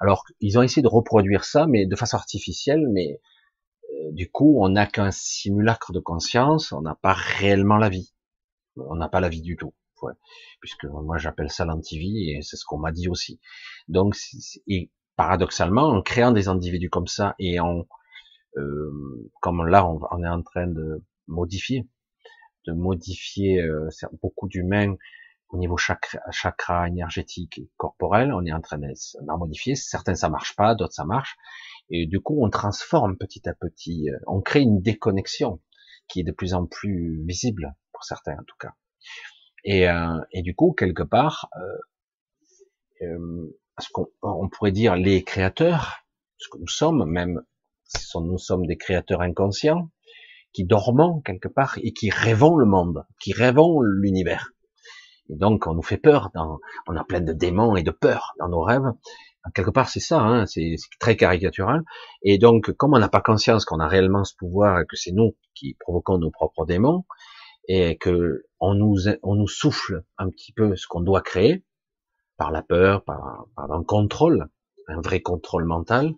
Alors 0.00 0.24
ils 0.40 0.58
ont 0.58 0.62
essayé 0.62 0.82
de 0.82 0.88
reproduire 0.88 1.44
ça, 1.44 1.66
mais 1.66 1.86
de 1.86 1.96
façon 1.96 2.16
artificielle, 2.16 2.86
mais 2.92 3.20
euh, 3.92 4.12
du 4.12 4.30
coup 4.30 4.62
on 4.62 4.70
n'a 4.70 4.86
qu'un 4.86 5.10
simulacre 5.10 5.92
de 5.92 6.00
conscience, 6.00 6.72
on 6.72 6.82
n'a 6.82 6.94
pas 6.94 7.12
réellement 7.12 7.76
la 7.76 7.88
vie, 7.88 8.14
on 8.76 8.96
n'a 8.96 9.08
pas 9.08 9.20
la 9.20 9.28
vie 9.28 9.42
du 9.42 9.56
tout, 9.56 9.74
ouais. 10.02 10.12
puisque 10.60 10.84
moi 10.84 11.18
j'appelle 11.18 11.50
ça 11.50 11.64
l'antivie 11.64 12.30
et 12.30 12.42
c'est 12.42 12.56
ce 12.56 12.64
qu'on 12.64 12.78
m'a 12.78 12.92
dit 12.92 13.08
aussi. 13.08 13.40
Donc 13.88 14.16
et 14.66 14.90
paradoxalement, 15.16 15.88
en 15.88 16.02
créant 16.02 16.32
des 16.32 16.48
individus 16.48 16.90
comme 16.90 17.08
ça 17.08 17.34
et 17.38 17.60
en 17.60 17.86
euh, 18.56 19.30
comme 19.40 19.66
là 19.66 19.86
on, 19.86 20.00
on, 20.10 20.22
est 20.22 20.28
en 20.28 20.42
train 20.42 20.66
de 20.66 21.02
modifier, 21.26 21.86
de 22.66 22.72
modifier 22.72 23.62
euh, 23.62 23.88
beaucoup 24.22 24.48
d'humains 24.48 24.96
au 25.50 25.56
niveau 25.56 25.76
chakra, 25.76 26.18
chakra 26.30 26.88
énergétique 26.88 27.58
et 27.58 27.70
corporel, 27.76 28.32
on 28.34 28.44
est 28.44 28.52
en 28.52 28.60
train 28.60 28.78
d'en 28.78 29.38
modifier. 29.38 29.74
Certains 29.74 30.14
ça 30.14 30.28
marche 30.28 30.54
pas, 30.56 30.74
d'autres 30.74 30.92
ça 30.92 31.04
marche. 31.04 31.36
Et 31.90 32.06
du 32.06 32.20
coup, 32.20 32.44
on 32.44 32.50
transforme 32.50 33.16
petit 33.16 33.48
à 33.48 33.54
petit, 33.54 34.10
euh, 34.10 34.18
on 34.26 34.42
crée 34.42 34.60
une 34.60 34.82
déconnexion 34.82 35.60
qui 36.06 36.20
est 36.20 36.24
de 36.24 36.32
plus 36.32 36.54
en 36.54 36.66
plus 36.66 37.24
visible 37.24 37.74
pour 37.92 38.04
certains 38.04 38.34
en 38.34 38.44
tout 38.46 38.56
cas. 38.58 38.74
Et, 39.64 39.88
euh, 39.88 40.20
et 40.32 40.42
du 40.42 40.54
coup, 40.54 40.72
quelque 40.72 41.02
part, 41.02 41.48
euh, 41.56 43.06
euh, 43.06 43.58
ce 43.78 43.88
qu'on 43.92 44.08
on 44.22 44.48
pourrait 44.48 44.72
dire 44.72 44.96
les 44.96 45.24
créateurs, 45.24 46.04
ce 46.38 46.48
que 46.48 46.58
nous 46.58 46.68
sommes, 46.68 47.04
même 47.10 47.42
si 47.84 48.18
nous 48.18 48.38
sommes 48.38 48.66
des 48.66 48.76
créateurs 48.76 49.22
inconscients, 49.22 49.90
qui 50.52 50.64
dormons 50.64 51.20
quelque 51.20 51.48
part 51.48 51.78
et 51.82 51.92
qui 51.92 52.10
rêvons 52.10 52.56
le 52.56 52.66
monde, 52.66 53.04
qui 53.20 53.32
rêvons 53.32 53.80
l'univers. 53.80 54.52
Et 55.30 55.36
donc, 55.36 55.66
on 55.66 55.74
nous 55.74 55.82
fait 55.82 55.98
peur. 55.98 56.30
Dans, 56.34 56.58
on 56.86 56.96
a 56.96 57.04
plein 57.04 57.20
de 57.20 57.32
démons 57.32 57.76
et 57.76 57.82
de 57.82 57.90
peur 57.90 58.34
dans 58.38 58.48
nos 58.48 58.62
rêves. 58.62 58.92
Quelque 59.54 59.70
part, 59.70 59.88
c'est 59.88 60.00
ça. 60.00 60.20
Hein, 60.20 60.46
c'est 60.46 60.76
très 61.00 61.16
caricatural. 61.16 61.82
Et 62.22 62.38
donc, 62.38 62.72
comme 62.72 62.94
on 62.94 62.98
n'a 62.98 63.08
pas 63.08 63.20
conscience 63.20 63.64
qu'on 63.64 63.80
a 63.80 63.88
réellement 63.88 64.24
ce 64.24 64.34
pouvoir 64.36 64.80
et 64.80 64.86
que 64.86 64.96
c'est 64.96 65.12
nous 65.12 65.36
qui 65.54 65.76
provoquons 65.80 66.18
nos 66.18 66.30
propres 66.30 66.66
démons, 66.66 67.04
et 67.68 67.98
que 67.98 68.46
on 68.60 68.74
nous, 68.74 68.96
on 69.22 69.34
nous 69.34 69.48
souffle 69.48 70.02
un 70.16 70.30
petit 70.30 70.52
peu 70.52 70.74
ce 70.76 70.86
qu'on 70.86 71.02
doit 71.02 71.20
créer 71.20 71.64
par 72.36 72.50
la 72.50 72.62
peur, 72.62 73.04
par 73.04 73.46
un 73.56 73.82
contrôle, 73.84 74.48
un 74.88 75.00
vrai 75.00 75.20
contrôle 75.20 75.64
mental 75.64 76.14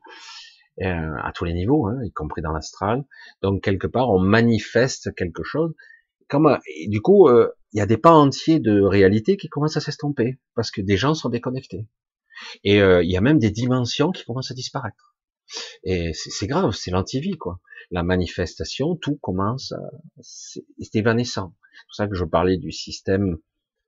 euh, 0.83 1.15
à 1.23 1.33
tous 1.33 1.45
les 1.45 1.53
niveaux, 1.53 1.87
hein, 1.87 1.99
y 2.05 2.13
compris 2.13 2.43
dans 2.43 2.53
l'astral. 2.53 3.05
Donc 3.43 3.63
quelque 3.63 3.87
part, 3.87 4.11
on 4.11 4.19
manifeste 4.19 5.15
quelque 5.15 5.43
chose. 5.43 5.75
Comme 6.29 6.59
et 6.77 6.89
du 6.89 7.01
coup, 7.01 7.29
euh, 7.29 7.51
il 7.73 7.79
y 7.79 7.83
a 7.83 7.87
des 7.87 7.99
pas 7.99 8.13
entiers 8.13 8.61
de 8.61 8.81
réalité 8.81 9.37
qui 9.37 9.49
commencent 9.49 9.77
à 9.77 9.81
s'estomper 9.81 10.39
parce 10.55 10.71
que 10.71 10.81
des 10.81 10.97
gens 10.97 11.15
sont 11.15 11.29
déconnectés. 11.29 11.87
Et 12.65 12.81
euh, 12.81 13.03
il 13.03 13.11
y 13.11 13.17
a 13.17 13.21
même 13.21 13.39
des 13.39 13.51
dimensions 13.51 14.13
qui 14.13 14.25
commencent 14.25 14.51
à 14.51 14.55
disparaître. 14.55 15.17
Et 15.83 16.13
c'est 16.15 16.47
grave, 16.47 16.73
c'est 16.73 16.93
l'antivie, 16.93 17.37
quoi. 17.37 17.61
La 17.91 18.05
manifestation, 18.05 18.95
tout 18.95 19.17
commence, 19.17 19.75
c'est 20.21 20.95
évanescent. 20.95 21.55
C'est 21.73 21.87
pour 21.87 21.95
ça 21.95 22.07
que 22.07 22.15
je 22.15 22.25
parlais 22.25 22.57
du 22.57 22.71
système 22.71 23.39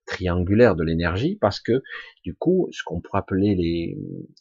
triangulaire 0.07 0.75
de 0.75 0.83
l'énergie, 0.83 1.37
parce 1.37 1.61
que 1.61 1.83
du 2.25 2.35
coup, 2.35 2.69
ce 2.73 2.83
qu'on 2.85 3.01
pourrait 3.01 3.21
appeler 3.21 3.55
les, 3.55 3.97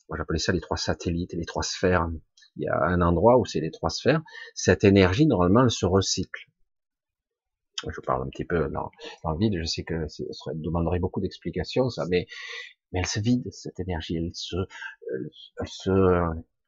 moi 0.09 0.17
j'appelais 0.17 0.39
ça 0.39 0.51
les 0.51 0.59
trois 0.59 0.77
satellites, 0.77 1.33
les 1.33 1.45
trois 1.45 1.63
sphères. 1.63 2.09
Il 2.57 2.63
y 2.63 2.67
a 2.67 2.81
un 2.83 3.01
endroit 3.01 3.37
où 3.37 3.45
c'est 3.45 3.61
les 3.61 3.71
trois 3.71 3.89
sphères. 3.89 4.21
Cette 4.55 4.83
énergie, 4.83 5.25
normalement, 5.25 5.63
elle 5.63 5.71
se 5.71 5.85
recycle 5.85 6.51
je 7.89 8.01
parle 8.01 8.23
un 8.23 8.29
petit 8.29 8.45
peu 8.45 8.69
dans, 8.69 8.91
le 9.23 9.37
vide, 9.39 9.57
je 9.57 9.65
sais 9.65 9.83
que 9.83 10.07
ça 10.07 10.51
demanderait 10.53 10.99
beaucoup 10.99 11.21
d'explications, 11.21 11.89
ça, 11.89 12.05
mais, 12.09 12.27
elle 12.93 13.05
se 13.05 13.19
vide, 13.19 13.49
cette 13.51 13.79
énergie, 13.79 14.17
elle 14.17 14.31
se, 14.33 14.57
se, 15.65 15.89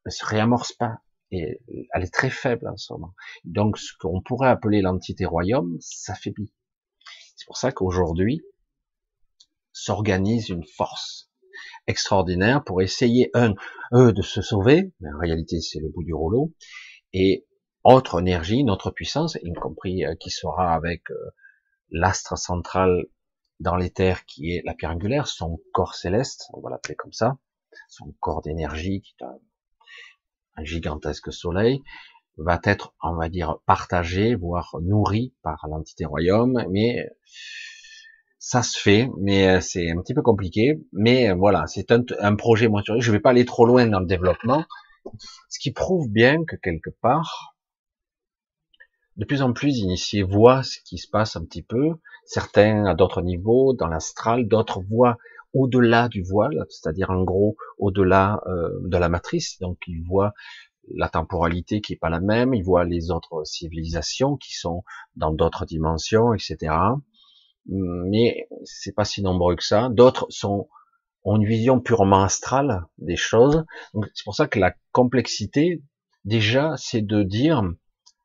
elle 0.05 0.11
se 0.11 0.25
réamorce 0.25 0.71
pas, 0.71 0.99
elle 1.31 1.57
est 1.95 2.13
très 2.13 2.29
faible 2.29 2.67
en 2.69 2.77
ce 2.77 2.93
moment. 2.93 3.13
Donc, 3.43 3.77
ce 3.77 3.91
qu'on 3.99 4.21
pourrait 4.21 4.49
appeler 4.49 4.81
l'entité 4.81 5.25
royaume 5.25 5.77
s'affaiblit. 5.81 6.53
C'est 7.35 7.45
pour 7.45 7.57
ça 7.57 7.73
qu'aujourd'hui, 7.73 8.41
s'organise 9.73 10.47
une 10.49 10.65
force. 10.65 11.29
Extraordinaire 11.87 12.63
pour 12.63 12.81
essayer, 12.81 13.29
un, 13.33 13.53
eux, 13.93 14.13
de 14.13 14.21
se 14.21 14.41
sauver, 14.41 14.93
mais 14.99 15.09
en 15.13 15.19
réalité, 15.19 15.61
c'est 15.61 15.79
le 15.79 15.89
bout 15.89 16.03
du 16.03 16.13
rouleau, 16.13 16.53
et 17.13 17.45
autre 17.83 18.21
énergie, 18.21 18.63
notre 18.63 18.91
puissance, 18.91 19.37
y 19.43 19.53
compris 19.53 20.05
euh, 20.05 20.15
qui 20.15 20.29
sera 20.29 20.73
avec 20.73 21.09
euh, 21.11 21.15
l'astre 21.89 22.37
central 22.37 23.05
dans 23.59 23.75
l'éther 23.75 24.25
qui 24.25 24.51
est 24.51 24.61
la 24.65 24.73
pierre 24.73 24.91
angulaire, 24.91 25.27
son 25.27 25.59
corps 25.73 25.95
céleste, 25.95 26.49
on 26.53 26.61
va 26.61 26.69
l'appeler 26.69 26.95
comme 26.95 27.13
ça, 27.13 27.37
son 27.89 28.13
corps 28.19 28.41
d'énergie 28.41 29.01
qui 29.01 29.15
est 29.19 29.25
un, 29.25 29.37
un, 30.57 30.63
gigantesque 30.63 31.31
soleil, 31.31 31.81
va 32.37 32.59
être, 32.63 32.95
on 33.03 33.15
va 33.15 33.29
dire, 33.29 33.57
partagé, 33.65 34.35
voire 34.35 34.75
nourri 34.81 35.35
par 35.43 35.67
l'entité 35.69 36.05
royaume, 36.05 36.65
mais 36.71 37.09
ça 38.45 38.61
se 38.61 38.77
fait, 38.77 39.09
mais 39.17 39.47
euh, 39.47 39.61
c'est 39.61 39.89
un 39.89 40.01
petit 40.01 40.13
peu 40.13 40.21
compliqué. 40.21 40.77
Mais 40.91 41.29
euh, 41.29 41.33
voilà, 41.33 41.65
c'est 41.65 41.93
un, 41.93 42.35
projet 42.35 42.67
moitié. 42.67 42.93
Je 42.99 43.09
ne 43.09 43.15
vais 43.15 43.21
pas 43.21 43.29
aller 43.29 43.45
trop 43.45 43.65
loin 43.65 43.87
dans 43.87 44.01
le 44.01 44.05
développement, 44.05 44.65
ce 45.47 45.59
qui 45.59 45.71
prouve 45.71 46.09
bien 46.09 46.43
que 46.43 46.57
quelque 46.57 46.89
part, 47.01 47.55
de 49.15 49.23
plus 49.23 49.43
en 49.43 49.53
plus 49.53 49.75
d'initiés 49.75 50.23
voient 50.23 50.61
ce 50.61 50.79
qui 50.83 50.97
se 50.97 51.07
passe 51.09 51.37
un 51.37 51.45
petit 51.45 51.63
peu. 51.63 51.91
Certains 52.25 52.85
à 52.85 52.95
d'autres 52.95 53.21
niveaux, 53.21 53.73
dans 53.73 53.87
l'astral, 53.87 54.45
d'autres 54.49 54.81
voient 54.89 55.17
au-delà 55.53 56.09
du 56.09 56.21
voile, 56.21 56.65
c'est-à-dire 56.67 57.11
en 57.11 57.23
gros 57.23 57.55
au-delà 57.77 58.41
euh, 58.47 58.67
de 58.81 58.97
la 58.97 59.07
matrice. 59.07 59.57
Donc 59.61 59.77
ils 59.87 60.03
voient 60.03 60.33
la 60.93 61.07
temporalité 61.07 61.79
qui 61.79 61.93
est 61.93 61.97
pas 61.97 62.09
la 62.09 62.19
même, 62.19 62.53
ils 62.53 62.63
voient 62.63 62.83
les 62.83 63.09
autres 63.09 63.45
civilisations 63.45 64.35
qui 64.35 64.53
sont 64.53 64.83
dans 65.15 65.31
d'autres 65.31 65.65
dimensions, 65.65 66.33
etc 66.33 66.73
mais 67.67 68.47
c'est 68.65 68.93
pas 68.93 69.05
si 69.05 69.21
nombreux 69.21 69.55
que 69.55 69.63
ça. 69.63 69.89
D'autres 69.89 70.25
sont 70.29 70.67
ont 71.25 71.37
une 71.37 71.45
vision 71.45 71.79
purement 71.79 72.23
astrale 72.23 72.85
des 72.97 73.15
choses. 73.15 73.65
C'est 74.13 74.23
pour 74.25 74.35
ça 74.35 74.47
que 74.47 74.59
la 74.59 74.73
complexité, 74.91 75.81
déjà, 76.25 76.73
c'est 76.77 77.01
de 77.01 77.23
dire 77.23 77.63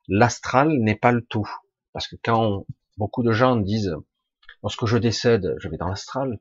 l'astral 0.07 0.69
n'est 0.79 0.97
pas 0.97 1.11
le 1.11 1.21
tout. 1.21 1.49
Parce 1.93 2.07
que 2.07 2.15
quand 2.21 2.65
beaucoup 2.97 3.23
de 3.23 3.31
gens 3.31 3.55
disent 3.55 3.95
lorsque 4.63 4.85
je 4.85 4.97
décède, 4.97 5.55
je 5.59 5.69
vais 5.69 5.77
dans 5.77 5.87
l'astral. 5.87 6.39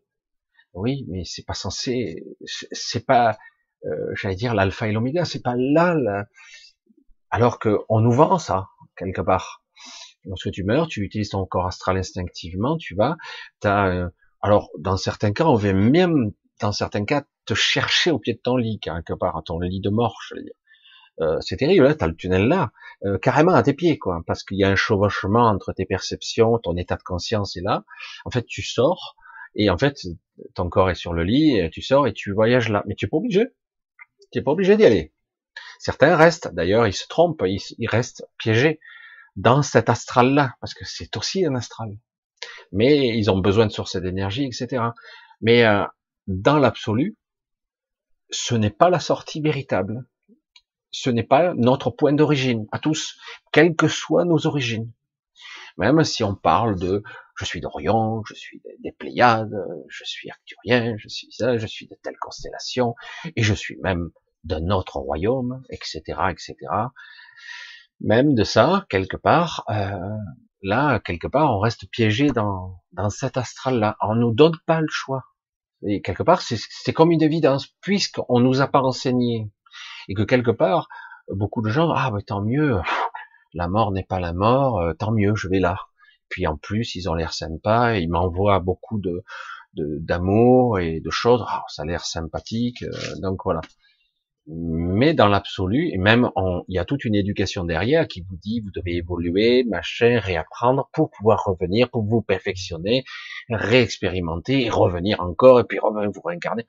Oui, 0.74 1.06
mais 1.08 1.24
c'est 1.24 1.44
pas 1.44 1.54
censé, 1.54 2.24
c'est 2.44 3.06
pas, 3.06 3.38
euh, 3.84 4.14
j'allais 4.14 4.36
dire 4.36 4.54
l'alpha 4.54 4.86
et 4.88 4.92
l'oméga, 4.92 5.24
c'est 5.24 5.42
pas 5.42 5.54
là, 5.56 6.26
alors 7.30 7.58
que 7.58 7.78
on 7.88 8.00
nous 8.00 8.12
vend 8.12 8.38
ça 8.38 8.68
quelque 8.96 9.22
part. 9.22 9.62
Lorsque 10.28 10.50
tu 10.50 10.62
meurs, 10.62 10.88
tu 10.88 11.02
utilises 11.02 11.30
ton 11.30 11.44
corps 11.46 11.66
astral 11.66 11.96
instinctivement, 11.96 12.76
tu 12.76 12.94
vas, 12.94 13.16
as, 13.64 13.88
euh, 13.88 14.08
alors 14.42 14.70
dans 14.78 14.96
certains 14.96 15.32
cas, 15.32 15.44
on 15.44 15.54
va 15.54 15.72
même, 15.72 16.32
dans 16.60 16.72
certains 16.72 17.04
cas, 17.04 17.24
te 17.46 17.54
chercher 17.54 18.10
au 18.10 18.18
pied 18.18 18.34
de 18.34 18.38
ton 18.38 18.56
lit, 18.56 18.78
quelque 18.78 19.14
part, 19.14 19.36
à 19.36 19.42
ton 19.42 19.58
lit 19.58 19.80
de 19.80 19.88
mort, 19.88 20.18
je 20.28 20.34
veux 20.34 20.42
dire. 20.42 20.52
Euh, 21.20 21.38
c'est 21.40 21.56
terrible, 21.56 21.86
hein, 21.86 21.94
tu 21.98 22.04
as 22.04 22.06
le 22.06 22.14
tunnel 22.14 22.46
là, 22.46 22.70
euh, 23.04 23.18
carrément 23.18 23.54
à 23.54 23.62
tes 23.62 23.72
pieds, 23.72 23.98
quoi, 23.98 24.20
parce 24.26 24.44
qu'il 24.44 24.58
y 24.58 24.64
a 24.64 24.68
un 24.68 24.76
chevauchement 24.76 25.48
entre 25.48 25.72
tes 25.72 25.86
perceptions, 25.86 26.58
ton 26.58 26.76
état 26.76 26.96
de 26.96 27.02
conscience 27.02 27.56
est 27.56 27.62
là. 27.62 27.84
En 28.24 28.30
fait, 28.30 28.46
tu 28.46 28.62
sors, 28.62 29.16
et 29.54 29.70
en 29.70 29.78
fait, 29.78 29.96
ton 30.54 30.68
corps 30.68 30.90
est 30.90 30.94
sur 30.94 31.14
le 31.14 31.24
lit, 31.24 31.56
et 31.56 31.70
tu 31.70 31.82
sors 31.82 32.06
et 32.06 32.12
tu 32.12 32.32
voyages 32.32 32.68
là. 32.68 32.84
Mais 32.86 32.94
tu 32.94 33.06
es 33.06 33.08
pas 33.08 33.16
obligé. 33.16 33.46
Tu 34.30 34.42
pas 34.42 34.52
obligé 34.52 34.76
d'y 34.76 34.84
aller. 34.84 35.12
Certains 35.78 36.14
restent, 36.14 36.52
d'ailleurs, 36.54 36.86
ils 36.86 36.92
se 36.92 37.08
trompent, 37.08 37.42
ils 37.46 37.88
restent 37.88 38.28
piégés 38.36 38.78
dans 39.38 39.62
cet 39.62 39.88
astral-là, 39.88 40.54
parce 40.60 40.74
que 40.74 40.84
c'est 40.84 41.16
aussi 41.16 41.46
un 41.46 41.54
astral. 41.54 41.96
Mais 42.72 43.16
ils 43.16 43.30
ont 43.30 43.38
besoin 43.38 43.66
de 43.66 43.72
sources 43.72 43.96
d'énergie, 43.96 44.44
etc. 44.44 44.82
Mais 45.40 45.64
euh, 45.64 45.84
dans 46.26 46.58
l'absolu, 46.58 47.16
ce 48.30 48.56
n'est 48.56 48.70
pas 48.70 48.90
la 48.90 48.98
sortie 48.98 49.40
véritable. 49.40 50.04
Ce 50.90 51.08
n'est 51.08 51.22
pas 51.22 51.54
notre 51.54 51.90
point 51.90 52.12
d'origine, 52.12 52.66
à 52.72 52.80
tous, 52.80 53.16
quelles 53.52 53.76
que 53.76 53.86
soient 53.86 54.24
nos 54.24 54.46
origines. 54.46 54.92
Même 55.76 56.02
si 56.02 56.24
on 56.24 56.34
parle 56.34 56.76
de 56.78 57.04
je 57.36 57.44
suis 57.44 57.60
d'Orion, 57.60 58.24
je 58.26 58.34
suis 58.34 58.60
des 58.80 58.90
Pléiades, 58.90 59.54
je 59.88 60.02
suis 60.02 60.28
arcturien, 60.28 60.96
je 60.98 61.08
suis 61.08 61.28
ça, 61.30 61.56
je 61.56 61.66
suis 61.68 61.86
de 61.86 61.94
telle 62.02 62.16
constellation, 62.20 62.96
et 63.36 63.44
je 63.44 63.54
suis 63.54 63.76
même 63.84 64.10
d'un 64.42 64.70
autre 64.70 64.96
royaume, 64.96 65.62
etc., 65.70 66.02
etc 66.30 66.56
même 68.00 68.34
de 68.34 68.44
ça, 68.44 68.86
quelque 68.88 69.16
part, 69.16 69.64
euh, 69.70 70.16
là, 70.62 71.00
quelque 71.00 71.26
part, 71.26 71.54
on 71.56 71.58
reste 71.58 71.90
piégé 71.90 72.28
dans, 72.28 72.80
dans 72.92 73.10
cet 73.10 73.36
astral-là. 73.36 73.96
On 74.00 74.14
nous 74.14 74.32
donne 74.32 74.56
pas 74.66 74.80
le 74.80 74.88
choix. 74.88 75.24
Et 75.86 76.02
quelque 76.02 76.22
part, 76.22 76.42
c'est 76.42 76.92
comme 76.92 77.12
une 77.12 77.22
évidence, 77.22 77.68
puisqu'on 77.80 78.40
nous 78.40 78.60
a 78.60 78.66
pas 78.66 78.80
enseigné. 78.80 79.50
Et 80.08 80.14
que 80.14 80.22
quelque 80.22 80.50
part, 80.50 80.88
beaucoup 81.28 81.62
de 81.62 81.70
gens, 81.70 81.90
ah, 81.92 82.10
bah, 82.10 82.18
tant 82.26 82.42
mieux, 82.42 82.80
la 83.54 83.68
mort 83.68 83.92
n'est 83.92 84.04
pas 84.04 84.20
la 84.20 84.32
mort, 84.32 84.80
euh, 84.80 84.94
tant 84.94 85.12
mieux, 85.12 85.34
je 85.36 85.48
vais 85.48 85.60
là. 85.60 85.76
Puis 86.28 86.46
en 86.46 86.56
plus, 86.56 86.94
ils 86.94 87.08
ont 87.08 87.14
l'air 87.14 87.32
sympas, 87.32 87.94
ils 87.94 88.10
m'envoient 88.10 88.60
beaucoup 88.60 88.98
de 88.98 89.24
d'amour 89.74 90.80
et 90.80 90.98
de 90.98 91.10
choses, 91.10 91.44
ah, 91.46 91.62
ça 91.68 91.82
a 91.82 91.84
l'air 91.84 92.04
sympathique, 92.04 92.82
euh, 92.82 93.14
donc 93.22 93.42
voilà 93.44 93.60
mais 94.48 95.12
dans 95.14 95.28
l'absolu, 95.28 95.90
et 95.92 95.98
même 95.98 96.30
il 96.68 96.74
y 96.74 96.78
a 96.78 96.84
toute 96.84 97.04
une 97.04 97.14
éducation 97.14 97.64
derrière 97.64 98.08
qui 98.08 98.22
vous 98.22 98.36
dit 98.36 98.60
vous 98.60 98.70
devez 98.70 98.96
évoluer, 98.96 99.64
machin, 99.64 100.18
réapprendre 100.20 100.88
pour 100.94 101.10
pouvoir 101.10 101.44
revenir, 101.44 101.90
pour 101.90 102.04
vous 102.04 102.22
perfectionner, 102.22 103.04
réexpérimenter, 103.50 104.70
revenir 104.70 105.20
encore, 105.20 105.60
et 105.60 105.64
puis 105.64 105.78
revenir 105.78 106.10
vous 106.10 106.22
réincarner. 106.22 106.66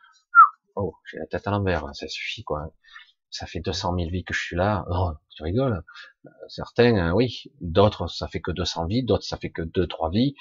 Oh, 0.76 0.94
j'ai 1.10 1.18
la 1.20 1.26
tête 1.26 1.48
à 1.48 1.52
l'envers, 1.52 1.86
hein, 1.86 1.94
ça 1.94 2.08
suffit 2.08 2.44
quoi. 2.44 2.74
Ça 3.32 3.46
fait 3.46 3.60
200 3.60 3.96
000 3.96 4.10
vies 4.10 4.24
que 4.24 4.34
je 4.34 4.42
suis 4.42 4.56
là. 4.56 4.86
Oh, 4.90 5.12
tu 5.30 5.44
rigoles. 5.44 5.84
Certains, 6.48 7.10
euh, 7.10 7.12
oui. 7.12 7.44
D'autres, 7.62 8.08
ça 8.08 8.28
fait 8.28 8.42
que 8.42 8.52
200 8.52 8.88
vies. 8.88 9.04
D'autres, 9.04 9.24
ça 9.24 9.38
fait 9.38 9.52
que 9.52 9.62
2-3 9.62 10.12
vies. 10.12 10.36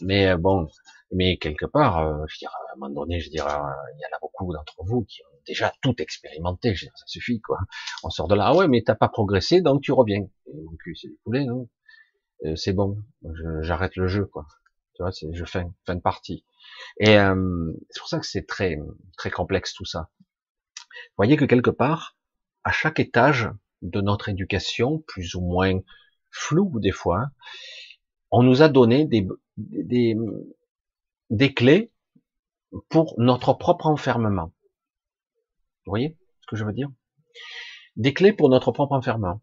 Mais 0.00 0.28
euh, 0.28 0.36
bon, 0.38 0.68
mais 1.12 1.38
quelque 1.38 1.66
part, 1.66 1.98
euh, 1.98 2.24
je 2.28 2.38
dirais, 2.38 2.52
à 2.70 2.74
un 2.74 2.78
moment 2.78 3.02
donné, 3.02 3.20
je 3.20 3.30
dirais, 3.30 3.50
il 3.50 4.00
y 4.00 4.04
en 4.04 4.16
a 4.16 4.20
beaucoup 4.20 4.52
d'entre 4.52 4.76
vous 4.84 5.04
qui 5.04 5.22
ont 5.24 5.40
déjà 5.46 5.72
tout 5.82 6.00
expérimenté. 6.00 6.74
Je 6.74 6.86
ça 6.86 7.06
suffit, 7.06 7.40
quoi. 7.40 7.58
On 8.04 8.10
sort 8.10 8.28
de 8.28 8.34
là, 8.34 8.46
ah 8.48 8.56
ouais, 8.56 8.68
mais 8.68 8.82
t'as 8.82 8.94
pas 8.94 9.08
progressé, 9.08 9.60
donc 9.60 9.82
tu 9.82 9.92
reviens. 9.92 10.22
Et 10.46 10.62
mon 10.62 10.76
cul, 10.76 10.96
c'est 10.96 11.08
du 11.08 11.46
non 11.46 11.68
euh, 12.44 12.54
C'est 12.56 12.72
bon, 12.72 12.98
j'arrête 13.60 13.96
le 13.96 14.06
jeu, 14.06 14.26
quoi. 14.26 14.46
Tu 14.94 15.02
vois, 15.02 15.12
c'est 15.12 15.26
je 15.32 15.44
fais 15.44 15.64
fin 15.84 15.94
de 15.96 16.00
partie. 16.00 16.44
Et 16.98 17.18
euh, 17.18 17.72
c'est 17.90 18.00
pour 18.00 18.08
ça 18.08 18.18
que 18.20 18.26
c'est 18.26 18.46
très 18.46 18.78
très 19.16 19.30
complexe 19.30 19.74
tout 19.74 19.84
ça. 19.84 20.10
Vous 20.76 21.16
voyez 21.16 21.36
que 21.36 21.44
quelque 21.44 21.70
part, 21.70 22.16
à 22.64 22.70
chaque 22.72 23.00
étage 23.00 23.50
de 23.82 24.00
notre 24.00 24.28
éducation, 24.28 24.98
plus 25.06 25.34
ou 25.34 25.40
moins 25.40 25.80
flou 26.30 26.78
des 26.80 26.92
fois, 26.92 27.30
on 28.30 28.42
nous 28.42 28.62
a 28.62 28.68
donné 28.68 29.06
des, 29.06 29.26
des, 29.56 30.16
des 31.30 31.54
clés 31.54 31.92
pour 32.88 33.14
notre 33.18 33.54
propre 33.54 33.86
enfermement. 33.86 34.52
Vous 35.86 35.90
voyez 35.90 36.16
ce 36.42 36.46
que 36.46 36.56
je 36.56 36.64
veux 36.64 36.72
dire? 36.72 36.90
Des 37.96 38.14
clés 38.14 38.32
pour 38.32 38.48
notre 38.48 38.70
propre 38.72 38.92
enfermement. 38.92 39.40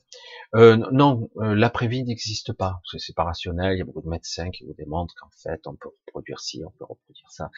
Euh, 0.55 0.77
non, 0.91 1.29
euh, 1.37 1.53
l'après-vie 1.53 2.03
n'existe 2.03 2.53
pas. 2.53 2.81
C'est 2.97 3.15
pas 3.15 3.25
rationnel. 3.25 3.73
Il 3.73 3.79
y 3.79 3.81
a 3.81 3.85
beaucoup 3.85 4.01
de 4.01 4.07
médecins 4.07 4.49
qui 4.51 4.65
vous 4.65 4.73
démontrent 4.73 5.13
qu'en 5.19 5.29
fait, 5.31 5.67
on 5.67 5.75
peut 5.75 5.89
reproduire 6.07 6.39
ci, 6.39 6.63
on 6.65 6.71
peut 6.71 6.85
reproduire 6.85 7.29
ça. 7.29 7.51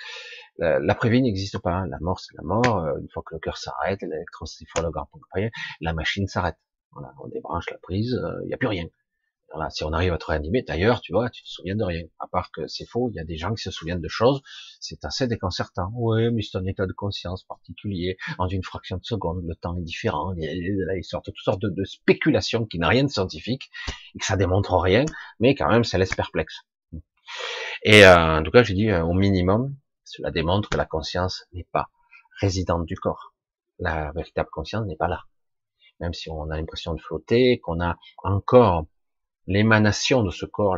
L'après-vie 0.58 1.22
n'existe 1.22 1.60
pas. 1.60 1.86
La 1.86 2.00
mort, 2.00 2.20
c'est 2.20 2.36
la 2.36 2.44
mort. 2.44 2.84
Euh, 2.84 2.98
une 3.00 3.10
fois 3.10 3.22
que 3.26 3.36
le 3.36 3.40
cœur 3.40 3.58
s'arrête, 3.58 4.02
l'électrocéphalogramme, 4.02 5.06
la 5.82 5.94
machine 5.94 6.28
s'arrête. 6.28 6.58
Voilà, 6.92 7.14
on 7.24 7.28
débranche 7.28 7.70
la 7.70 7.78
prise, 7.78 8.16
euh, 8.16 8.40
il 8.44 8.48
n'y 8.48 8.54
a 8.54 8.58
plus 8.58 8.68
rien. 8.68 8.86
Voilà, 9.52 9.72
si 9.72 9.84
on 9.84 9.92
arrive 9.94 10.14
à 10.14 10.18
te 10.20 10.26
réanimer, 10.26 10.62
d'ailleurs, 10.62 11.02
tu 11.02 11.12
vois, 11.12 11.30
tu 11.30 11.42
te 11.42 11.48
souviens 11.50 11.76
de 11.76 11.84
rien. 11.84 12.04
À 12.20 12.28
part 12.28 12.52
que 12.52 12.68
c'est 12.68 12.86
faux, 12.86 13.10
il 13.12 13.16
y 13.16 13.20
a 13.20 13.24
des 13.24 13.36
gens 13.36 13.54
qui 13.56 13.64
se 13.64 13.72
souviennent 13.72 14.02
de 14.02 14.08
choses, 14.08 14.42
c'est 14.80 15.04
assez 15.06 15.28
déconcertant. 15.28 15.90
Oui, 15.96 16.32
mais 16.32 16.44
c'est 16.44 16.58
un 16.58 16.66
état 16.66 16.86
de 16.86 16.94
conscience 16.94 17.44
particulier. 17.46 18.18
En 18.38 18.48
une 18.48 18.64
fraction 18.64 18.98
de 18.98 19.04
seconde, 19.04 19.44
le 19.44 19.56
temps 19.56 19.76
est 19.76 19.82
différent. 19.82 20.34
Là, 20.38 20.96
ils 20.96 21.04
sortent 21.04 21.26
toutes 21.26 21.38
sortes 21.44 21.62
de, 21.62 21.84
spéculations 21.84 22.66
qui 22.66 22.78
n'ont 22.78 22.90
rien 22.90 23.04
de 23.04 23.10
scientifique 23.10 23.72
et 24.16 24.20
que 24.20 24.26
ça 24.26 24.38
démontre 24.38 24.78
rien, 24.78 25.06
mais 25.40 25.56
quand 25.56 25.70
même, 25.70 25.84
ça 25.84 25.98
laisse 25.98 26.14
perplexe. 26.14 26.62
Et 27.84 28.06
euh, 28.06 28.40
en 28.40 28.44
tout 28.44 28.52
cas, 28.52 28.62
j'ai 28.64 28.76
dit, 28.76 28.90
euh, 28.90 29.04
au 29.04 29.14
minimum, 29.14 29.76
cela 30.04 30.30
démontre 30.32 30.70
que 30.70 30.78
la 30.78 30.86
conscience 30.86 31.46
n'est 31.54 31.68
pas 31.72 31.88
résidente 32.40 32.86
du 32.86 32.96
corps. 32.96 33.34
La 33.80 34.12
véritable 34.12 34.50
conscience 34.52 34.86
n'est 34.86 34.96
pas 34.96 35.08
là. 35.08 35.24
Même 36.00 36.14
si 36.14 36.30
on 36.30 36.50
a 36.50 36.58
l'impression 36.58 36.94
de 36.94 37.02
flotter, 37.02 37.60
qu'on 37.60 37.82
a 37.82 37.98
encore 38.24 38.86
l'émanation 39.50 40.24
de 40.24 40.30
ce 40.30 40.46
corps, 40.46 40.78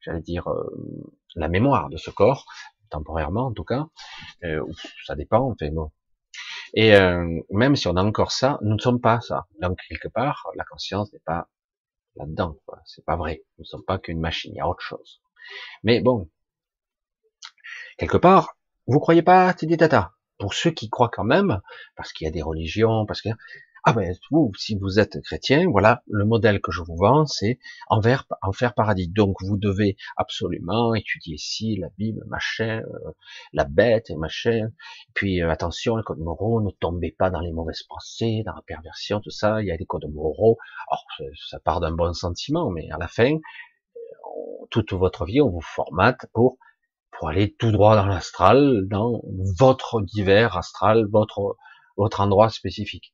j'allais 0.00 0.20
dire 0.20 0.50
euh, 0.50 0.68
la 1.36 1.48
mémoire 1.48 1.88
de 1.88 1.96
ce 1.96 2.10
corps, 2.10 2.44
temporairement 2.90 3.46
en 3.46 3.52
tout 3.52 3.64
cas, 3.64 3.86
euh, 4.44 4.62
ça 5.06 5.14
dépend, 5.14 5.50
enfin 5.50 5.70
bon. 5.70 5.90
Et 6.74 6.94
euh, 6.96 7.40
même 7.50 7.76
si 7.76 7.86
on 7.86 7.96
a 7.96 8.02
encore 8.02 8.32
ça, 8.32 8.58
nous 8.62 8.74
ne 8.74 8.80
sommes 8.80 9.00
pas 9.00 9.20
ça. 9.20 9.46
Donc 9.60 9.78
quelque 9.88 10.08
part, 10.08 10.50
la 10.56 10.64
conscience 10.64 11.12
n'est 11.12 11.20
pas 11.20 11.48
là-dedans. 12.16 12.56
C'est 12.84 13.04
pas 13.04 13.16
vrai. 13.16 13.44
Nous 13.58 13.62
ne 13.62 13.66
sommes 13.66 13.84
pas 13.84 13.98
qu'une 13.98 14.20
machine. 14.20 14.52
Il 14.54 14.58
y 14.58 14.60
a 14.60 14.68
autre 14.68 14.80
chose. 14.82 15.20
Mais 15.82 16.00
bon, 16.00 16.30
quelque 17.98 18.16
part, 18.16 18.56
vous 18.86 19.00
croyez 19.00 19.22
pas, 19.22 19.52
Tata? 19.54 20.12
Pour 20.38 20.54
ceux 20.54 20.70
qui 20.70 20.90
croient 20.90 21.10
quand 21.12 21.24
même, 21.24 21.60
parce 21.94 22.12
qu'il 22.12 22.24
y 22.24 22.28
a 22.28 22.32
des 22.32 22.42
religions, 22.42 23.06
parce 23.06 23.22
que 23.22 23.28
ah 23.84 23.92
ben 23.92 24.14
vous, 24.30 24.52
si 24.56 24.76
vous 24.76 25.00
êtes 25.00 25.20
chrétien, 25.22 25.68
voilà 25.68 26.04
le 26.06 26.24
modèle 26.24 26.60
que 26.60 26.70
je 26.70 26.82
vous 26.82 26.96
vends, 26.96 27.26
c'est 27.26 27.58
envers 27.88 28.26
enfer 28.40 28.74
paradis. 28.74 29.08
Donc 29.08 29.42
vous 29.42 29.56
devez 29.56 29.96
absolument 30.16 30.94
étudier 30.94 31.34
ici 31.34 31.76
la 31.76 31.88
Bible, 31.98 32.22
machin, 32.28 32.82
euh, 32.86 33.10
la 33.52 33.64
bête, 33.64 34.10
machin. 34.10 34.70
Puis 35.14 35.42
euh, 35.42 35.50
attention, 35.50 35.96
les 35.96 36.04
codes 36.04 36.20
moraux, 36.20 36.60
ne 36.60 36.70
tombez 36.70 37.10
pas 37.10 37.30
dans 37.30 37.40
les 37.40 37.50
mauvaises 37.50 37.82
pensées, 37.82 38.44
dans 38.46 38.54
la 38.54 38.62
perversion, 38.62 39.20
tout 39.20 39.30
ça. 39.30 39.60
Il 39.62 39.66
y 39.66 39.72
a 39.72 39.76
des 39.76 39.86
codes 39.86 40.08
moraux. 40.12 40.58
Alors 40.88 41.04
ça 41.50 41.58
part 41.58 41.80
d'un 41.80 41.92
bon 41.92 42.12
sentiment, 42.12 42.70
mais 42.70 42.88
à 42.92 42.98
la 42.98 43.08
fin, 43.08 43.34
euh, 43.34 44.66
toute 44.70 44.92
votre 44.92 45.24
vie, 45.24 45.40
on 45.40 45.50
vous 45.50 45.60
formate 45.60 46.26
pour 46.32 46.58
pour 47.10 47.28
aller 47.28 47.52
tout 47.54 47.72
droit 47.72 47.96
dans 47.96 48.06
l'astral, 48.06 48.86
dans 48.86 49.22
votre 49.58 50.00
divers 50.02 50.56
astral, 50.56 51.06
votre 51.10 51.56
votre 51.96 52.20
endroit 52.20 52.48
spécifique. 52.48 53.12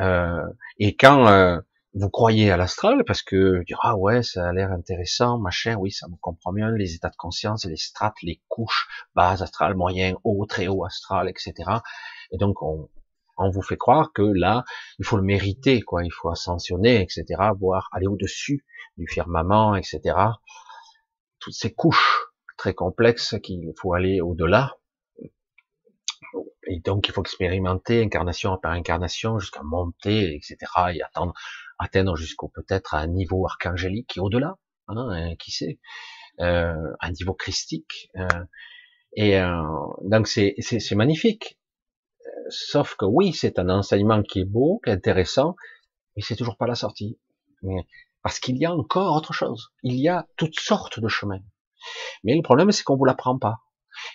Euh, 0.00 0.42
et 0.78 0.96
quand 0.96 1.26
euh, 1.28 1.58
vous 1.94 2.08
croyez 2.08 2.50
à 2.50 2.56
l'astral, 2.56 3.04
parce 3.06 3.22
que 3.22 3.62
dire 3.64 3.78
ah 3.82 3.96
ouais, 3.96 4.22
ça 4.22 4.48
a 4.48 4.52
l'air 4.52 4.72
intéressant, 4.72 5.38
machin, 5.38 5.76
oui, 5.76 5.90
ça 5.90 6.08
me 6.08 6.16
comprend 6.20 6.52
bien 6.52 6.70
les 6.70 6.94
états 6.94 7.10
de 7.10 7.16
conscience, 7.16 7.64
les 7.64 7.76
strates, 7.76 8.22
les 8.22 8.40
couches, 8.48 8.88
base 9.14 9.42
astral, 9.42 9.74
moyen, 9.74 10.14
haut, 10.24 10.46
très 10.46 10.68
haut 10.68 10.84
astral, 10.84 11.28
etc. 11.28 11.52
Et 12.30 12.38
donc 12.38 12.62
on, 12.62 12.88
on 13.36 13.50
vous 13.50 13.62
fait 13.62 13.76
croire 13.76 14.12
que 14.12 14.22
là, 14.22 14.64
il 14.98 15.04
faut 15.04 15.16
le 15.16 15.22
mériter, 15.22 15.82
quoi, 15.82 16.04
il 16.04 16.12
faut 16.12 16.30
ascensionner, 16.30 17.02
etc., 17.02 17.24
voire 17.58 17.88
aller 17.92 18.06
au-dessus 18.06 18.64
du 18.96 19.06
firmament, 19.06 19.74
etc. 19.74 20.16
Toutes 21.38 21.54
ces 21.54 21.72
couches 21.72 22.26
très 22.56 22.74
complexes 22.74 23.36
qu'il 23.42 23.72
faut 23.76 23.94
aller 23.94 24.20
au-delà 24.20 24.76
et 26.72 26.80
donc 26.80 27.08
il 27.08 27.12
faut 27.12 27.20
expérimenter 27.20 28.02
incarnation 28.02 28.56
par 28.56 28.72
incarnation 28.72 29.38
jusqu'à 29.38 29.62
monter, 29.62 30.34
etc. 30.34 30.56
et 30.94 31.02
attendre, 31.02 31.34
atteindre 31.78 32.16
jusqu'au 32.16 32.48
peut-être 32.48 32.94
un 32.94 33.06
niveau 33.06 33.44
archangélique 33.46 34.16
est 34.16 34.20
au-delà, 34.20 34.56
hein, 34.88 34.96
hein 34.96 35.34
qui 35.38 35.50
sait, 35.50 35.78
euh, 36.40 36.74
un 37.00 37.10
niveau 37.10 37.34
christique. 37.34 38.10
Euh, 38.16 38.26
et 39.14 39.38
euh, 39.38 39.62
donc 40.04 40.28
c'est 40.28 40.54
magnifique. 40.92 41.58
Sauf 42.48 42.96
que 42.96 43.04
oui, 43.04 43.32
c'est 43.34 43.58
un 43.58 43.68
enseignement 43.68 44.22
qui 44.22 44.40
est 44.40 44.44
beau, 44.44 44.80
qui 44.82 44.90
est 44.90 44.94
intéressant, 44.94 45.56
mais 46.16 46.22
c'est 46.22 46.36
toujours 46.36 46.56
pas 46.56 46.66
la 46.66 46.74
sortie. 46.74 47.18
Parce 48.22 48.38
qu'il 48.38 48.56
y 48.56 48.64
a 48.64 48.72
encore 48.72 49.14
autre 49.14 49.32
chose. 49.32 49.72
Il 49.82 50.00
y 50.00 50.08
a 50.08 50.26
toutes 50.36 50.58
sortes 50.58 51.00
de 51.00 51.08
chemins. 51.08 51.42
Mais 52.24 52.34
le 52.34 52.42
problème, 52.42 52.72
c'est 52.72 52.84
qu'on 52.84 52.96
vous 52.96 53.04
l'apprend 53.04 53.38
pas. 53.38 53.58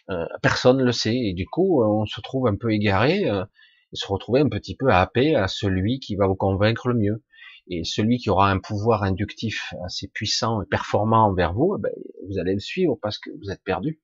Euh, 0.10 0.26
personne 0.42 0.78
ne 0.78 0.84
le 0.84 0.92
sait, 0.92 1.16
et 1.16 1.34
du 1.34 1.46
coup, 1.46 1.84
on 1.84 2.06
se 2.06 2.22
trouve 2.22 2.48
un 2.48 2.56
peu 2.56 2.72
égaré, 2.72 3.30
euh, 3.30 3.46
et 3.94 3.96
se 3.96 4.08
retrouver 4.08 4.42
un 4.42 4.50
petit 4.50 4.76
peu 4.76 4.92
happé 4.92 5.36
à 5.36 5.48
celui 5.48 6.00
qui 6.00 6.16
va 6.16 6.28
vous 6.28 6.36
convaincre 6.36 6.90
le 6.90 6.96
mieux. 6.96 7.24
Et 7.70 7.84
celui 7.84 8.18
qui 8.18 8.30
aura 8.30 8.50
un 8.50 8.60
pouvoir 8.60 9.04
inductif 9.04 9.74
assez 9.86 10.08
puissant 10.08 10.62
et 10.62 10.66
performant 10.66 11.26
envers 11.28 11.54
vous, 11.54 11.76
eh 11.78 11.82
ben, 11.82 11.92
vous 12.28 12.40
allez 12.40 12.54
le 12.54 12.60
suivre 12.60 12.98
parce 13.02 13.18
que 13.18 13.30
vous 13.40 13.52
êtes 13.52 13.64
perdu. 13.64 14.00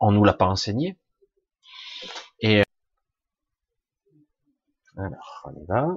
On 0.00 0.12
nous 0.12 0.24
l'a 0.24 0.34
pas 0.34 0.46
enseigné. 0.46 0.98
Et 2.40 2.60
euh, 2.60 2.62
alors, 4.96 5.42
on 5.46 5.62
y 5.62 5.64
va. 5.66 5.96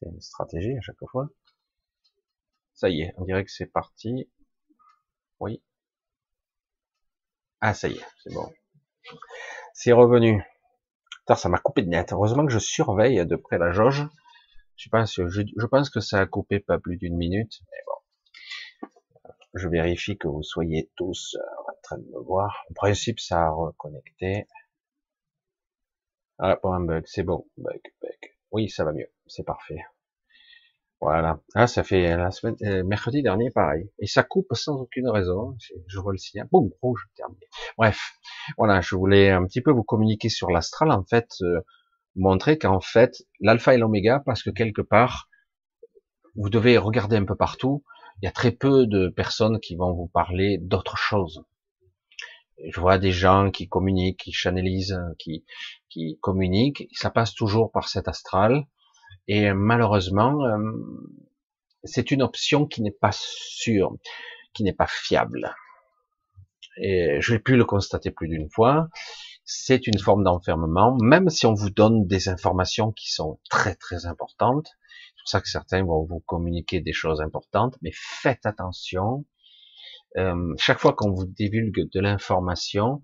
C'est 0.00 0.08
une 0.08 0.20
stratégie 0.20 0.76
à 0.76 0.80
chaque 0.80 0.96
fois. 1.10 1.28
Ça 2.74 2.88
y 2.90 3.02
est, 3.02 3.14
on 3.16 3.24
dirait 3.24 3.44
que 3.44 3.50
c'est 3.50 3.66
parti. 3.66 4.28
Oui, 5.40 5.62
ah, 7.60 7.74
ça 7.74 7.88
y 7.88 7.94
est, 7.94 8.06
c'est 8.22 8.32
bon. 8.32 8.52
C'est 9.72 9.92
revenu. 9.92 10.42
ça 11.34 11.48
m'a 11.48 11.58
coupé 11.58 11.82
de 11.82 11.88
net. 11.88 12.12
Heureusement 12.12 12.46
que 12.46 12.52
je 12.52 12.58
surveille 12.58 13.24
de 13.26 13.36
près 13.36 13.58
la 13.58 13.72
jauge. 13.72 14.06
Je 14.76 14.88
pense, 14.90 15.90
que 15.90 16.00
ça 16.00 16.20
a 16.20 16.26
coupé 16.26 16.60
pas 16.60 16.78
plus 16.78 16.96
d'une 16.96 17.16
minute. 17.16 17.62
Je 19.54 19.68
vérifie 19.68 20.18
que 20.18 20.28
vous 20.28 20.42
soyez 20.42 20.90
tous 20.96 21.36
euh, 21.36 21.70
en 21.70 21.80
train 21.82 21.98
de 21.98 22.04
me 22.04 22.20
voir. 22.20 22.64
En 22.70 22.74
principe, 22.74 23.18
ça 23.18 23.46
a 23.46 23.50
reconnecté. 23.50 24.46
Ah, 26.38 26.56
pour 26.56 26.74
un 26.74 26.80
bug, 26.80 27.04
c'est 27.06 27.22
bon. 27.22 27.46
Bug, 27.56 27.80
bug. 28.02 28.34
Oui, 28.50 28.68
ça 28.68 28.84
va 28.84 28.92
mieux. 28.92 29.10
C'est 29.26 29.44
parfait. 29.44 29.80
Voilà. 31.00 31.40
Ah, 31.54 31.66
ça 31.66 31.84
fait 31.84 32.16
la 32.16 32.30
semaine, 32.30 32.56
euh, 32.62 32.82
mercredi 32.82 33.22
dernier, 33.22 33.50
pareil. 33.50 33.90
Et 33.98 34.06
ça 34.06 34.22
coupe 34.22 34.54
sans 34.54 34.76
aucune 34.80 35.08
raison. 35.08 35.56
Je 35.86 35.98
vois 35.98 36.12
le 36.12 36.18
signal. 36.18 36.48
Boum, 36.50 36.70
rouge, 36.80 37.06
terminé. 37.16 37.46
Bref. 37.76 38.12
Voilà, 38.56 38.80
je 38.80 38.94
voulais 38.96 39.30
un 39.30 39.44
petit 39.44 39.60
peu 39.60 39.70
vous 39.70 39.84
communiquer 39.84 40.30
sur 40.30 40.50
l'astral, 40.50 40.90
en 40.90 41.04
fait, 41.04 41.28
euh, 41.42 41.60
montrer 42.14 42.58
qu'en 42.58 42.80
fait, 42.80 43.22
l'alpha 43.40 43.74
et 43.74 43.78
l'oméga, 43.78 44.22
parce 44.24 44.42
que 44.42 44.50
quelque 44.50 44.80
part, 44.80 45.28
vous 46.34 46.48
devez 46.48 46.78
regarder 46.78 47.16
un 47.16 47.26
peu 47.26 47.36
partout. 47.36 47.84
Il 48.22 48.24
y 48.24 48.28
a 48.28 48.32
très 48.32 48.52
peu 48.52 48.86
de 48.86 49.08
personnes 49.08 49.60
qui 49.60 49.76
vont 49.76 49.92
vous 49.92 50.08
parler 50.08 50.58
d'autre 50.58 50.96
chose. 50.96 51.44
Je 52.70 52.80
vois 52.80 52.96
des 52.96 53.12
gens 53.12 53.50
qui 53.50 53.68
communiquent, 53.68 54.20
qui 54.20 54.32
channelisent, 54.32 54.98
qui, 55.18 55.44
qui 55.90 56.18
communiquent. 56.22 56.88
Ça 56.92 57.10
passe 57.10 57.34
toujours 57.34 57.70
par 57.70 57.88
cet 57.88 58.08
astral 58.08 58.66
et 59.28 59.52
malheureusement, 59.52 60.44
euh, 60.44 60.72
c'est 61.84 62.10
une 62.10 62.22
option 62.22 62.66
qui 62.66 62.82
n'est 62.82 62.90
pas 62.90 63.12
sûre, 63.12 63.96
qui 64.54 64.62
n'est 64.62 64.72
pas 64.72 64.86
fiable. 64.86 65.54
Et 66.78 67.18
j'ai 67.20 67.38
pu 67.38 67.56
le 67.56 67.64
constater 67.64 68.10
plus 68.10 68.28
d'une 68.28 68.50
fois. 68.50 68.88
C'est 69.44 69.86
une 69.86 69.98
forme 69.98 70.24
d'enfermement, 70.24 70.96
même 71.00 71.30
si 71.30 71.46
on 71.46 71.54
vous 71.54 71.70
donne 71.70 72.06
des 72.06 72.28
informations 72.28 72.92
qui 72.92 73.12
sont 73.12 73.40
très 73.48 73.74
très 73.74 74.06
importantes. 74.06 74.68
C'est 75.16 75.22
pour 75.22 75.28
ça 75.28 75.40
que 75.40 75.48
certains 75.48 75.84
vont 75.84 76.04
vous 76.04 76.20
communiquer 76.20 76.80
des 76.80 76.92
choses 76.92 77.20
importantes, 77.20 77.76
mais 77.82 77.92
faites 77.94 78.44
attention. 78.44 79.24
Euh, 80.16 80.54
chaque 80.58 80.80
fois 80.80 80.94
qu'on 80.94 81.12
vous 81.12 81.26
divulgue 81.26 81.90
de 81.92 82.00
l'information, 82.00 83.02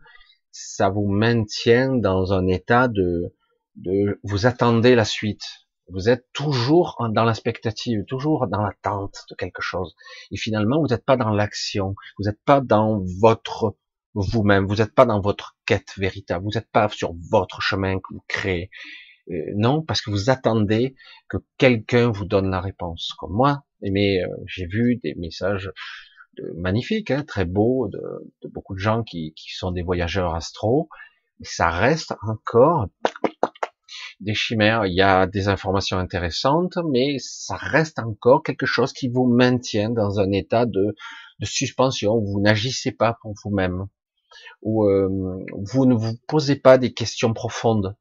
ça 0.51 0.89
vous 0.89 1.09
maintient 1.09 1.95
dans 1.97 2.33
un 2.33 2.47
état 2.47 2.89
de, 2.89 3.35
de 3.77 4.21
vous 4.23 4.47
attendez 4.47 4.95
la 4.95 5.05
suite 5.05 5.63
vous 5.89 6.09
êtes 6.09 6.27
toujours 6.33 6.97
dans 7.11 7.25
l'expectative, 7.25 8.05
toujours 8.07 8.47
dans 8.47 8.63
l'attente 8.63 9.25
de 9.31 9.35
quelque 9.35 9.63
chose. 9.63 9.95
Et 10.31 10.37
finalement, 10.37 10.81
vous 10.81 10.89
n'êtes 10.89 11.05
pas 11.05 11.17
dans 11.17 11.31
l'action, 11.31 11.95
vous 12.19 12.25
n'êtes 12.25 12.43
pas 12.45 12.61
dans 12.61 13.03
votre 13.21 13.77
vous-même, 14.15 14.67
vous 14.67 14.77
n'êtes 14.77 14.95
pas 14.95 15.07
dans 15.07 15.21
votre 15.21 15.57
quête 15.67 15.93
véritable, 15.97 16.45
vous 16.45 16.53
n'êtes 16.55 16.71
pas 16.71 16.89
sur 16.89 17.15
votre 17.31 17.61
chemin 17.61 17.97
que 17.97 18.13
vous 18.15 18.25
créez. 18.29 18.71
Euh, 19.31 19.35
non, 19.57 19.83
parce 19.83 20.03
que 20.03 20.11
vous 20.11 20.31
attendez 20.31 20.95
que 21.29 21.39
quelqu'un 21.57 22.11
vous 22.11 22.25
donne 22.25 22.51
la 22.51 22.61
réponse. 22.61 23.15
Comme 23.19 23.33
moi, 23.33 23.65
mais 23.81 24.23
euh, 24.23 24.29
j'ai 24.47 24.67
vu 24.67 24.97
des 25.03 25.15
messages 25.15 25.71
magnifiques, 26.55 27.11
hein, 27.11 27.25
très 27.27 27.45
beaux, 27.45 27.89
de, 27.89 28.01
beaucoup 28.49 28.75
de 28.75 28.79
gens 28.79 29.03
qui 29.03 29.35
sont 29.37 29.71
des 29.71 29.83
voyageurs 29.83 30.35
astro, 30.35 30.89
mais 31.39 31.47
ça 31.47 31.71
reste 31.71 32.15
encore 32.23 32.89
des 34.23 34.35
chimères, 34.35 34.87
il 34.87 34.95
y 34.95 35.03
a 35.03 35.27
des 35.27 35.49
informations 35.49 35.99
intéressantes, 35.99 36.79
mais 36.89 37.17
ça 37.19 37.57
reste 37.57 37.99
encore 37.99 38.43
quelque 38.43 38.67
chose 38.67 38.93
qui 38.93 39.09
vous 39.09 39.27
maintient 39.27 39.91
dans 39.91 40.21
un 40.21 40.31
état 40.31 40.65
de, 40.65 40.95
suspension. 41.43 42.21
Vous 42.21 42.41
n'agissez 42.41 42.93
pas 42.93 43.19
pour 43.21 43.35
vous-même, 43.43 43.87
ou 44.63 44.85
euh, 44.85 45.09
vous 45.65 45.87
ne 45.87 45.95
vous 45.95 46.17
posez 46.29 46.55
pas 46.55 46.79
des 46.79 46.93
questions 46.95 47.35
profondes, 47.35 47.97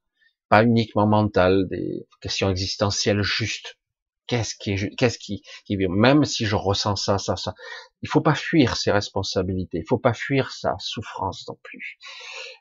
pas 0.47 0.63
uniquement 0.63 1.07
mentales, 1.07 1.67
des 1.69 2.05
questions 2.21 2.51
existentielles 2.51 3.23
justes. 3.23 3.79
Qu'est-ce 4.27 4.53
qui 4.55 4.73
est, 4.73 4.95
qu'est-ce 4.95 5.17
qui, 5.17 5.41
qui, 5.65 5.75
même 5.87 6.23
si 6.23 6.45
je 6.45 6.55
ressens 6.55 6.97
ça, 6.97 7.17
ça, 7.17 7.35
ça, 7.35 7.55
il 8.03 8.07
faut 8.07 8.21
pas 8.21 8.35
fuir 8.35 8.77
ses 8.77 8.91
responsabilités, 8.91 9.79
il 9.79 9.87
faut 9.89 9.97
pas 9.97 10.13
fuir 10.13 10.51
sa 10.51 10.75
souffrance 10.77 11.47
non 11.47 11.57
plus. 11.63 11.97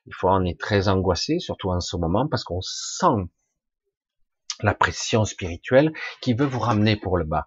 Il 0.06 0.14
faut 0.14 0.28
en 0.28 0.46
être 0.46 0.58
très 0.58 0.88
angoissé, 0.88 1.38
surtout 1.40 1.70
en 1.70 1.80
ce 1.80 1.96
moment, 1.96 2.26
parce 2.26 2.42
qu'on 2.42 2.62
sent 2.62 3.28
la 4.62 4.74
pression 4.74 5.24
spirituelle 5.24 5.92
qui 6.20 6.34
veut 6.34 6.46
vous 6.46 6.60
ramener 6.60 6.96
pour 6.96 7.16
le 7.16 7.24
bas. 7.24 7.46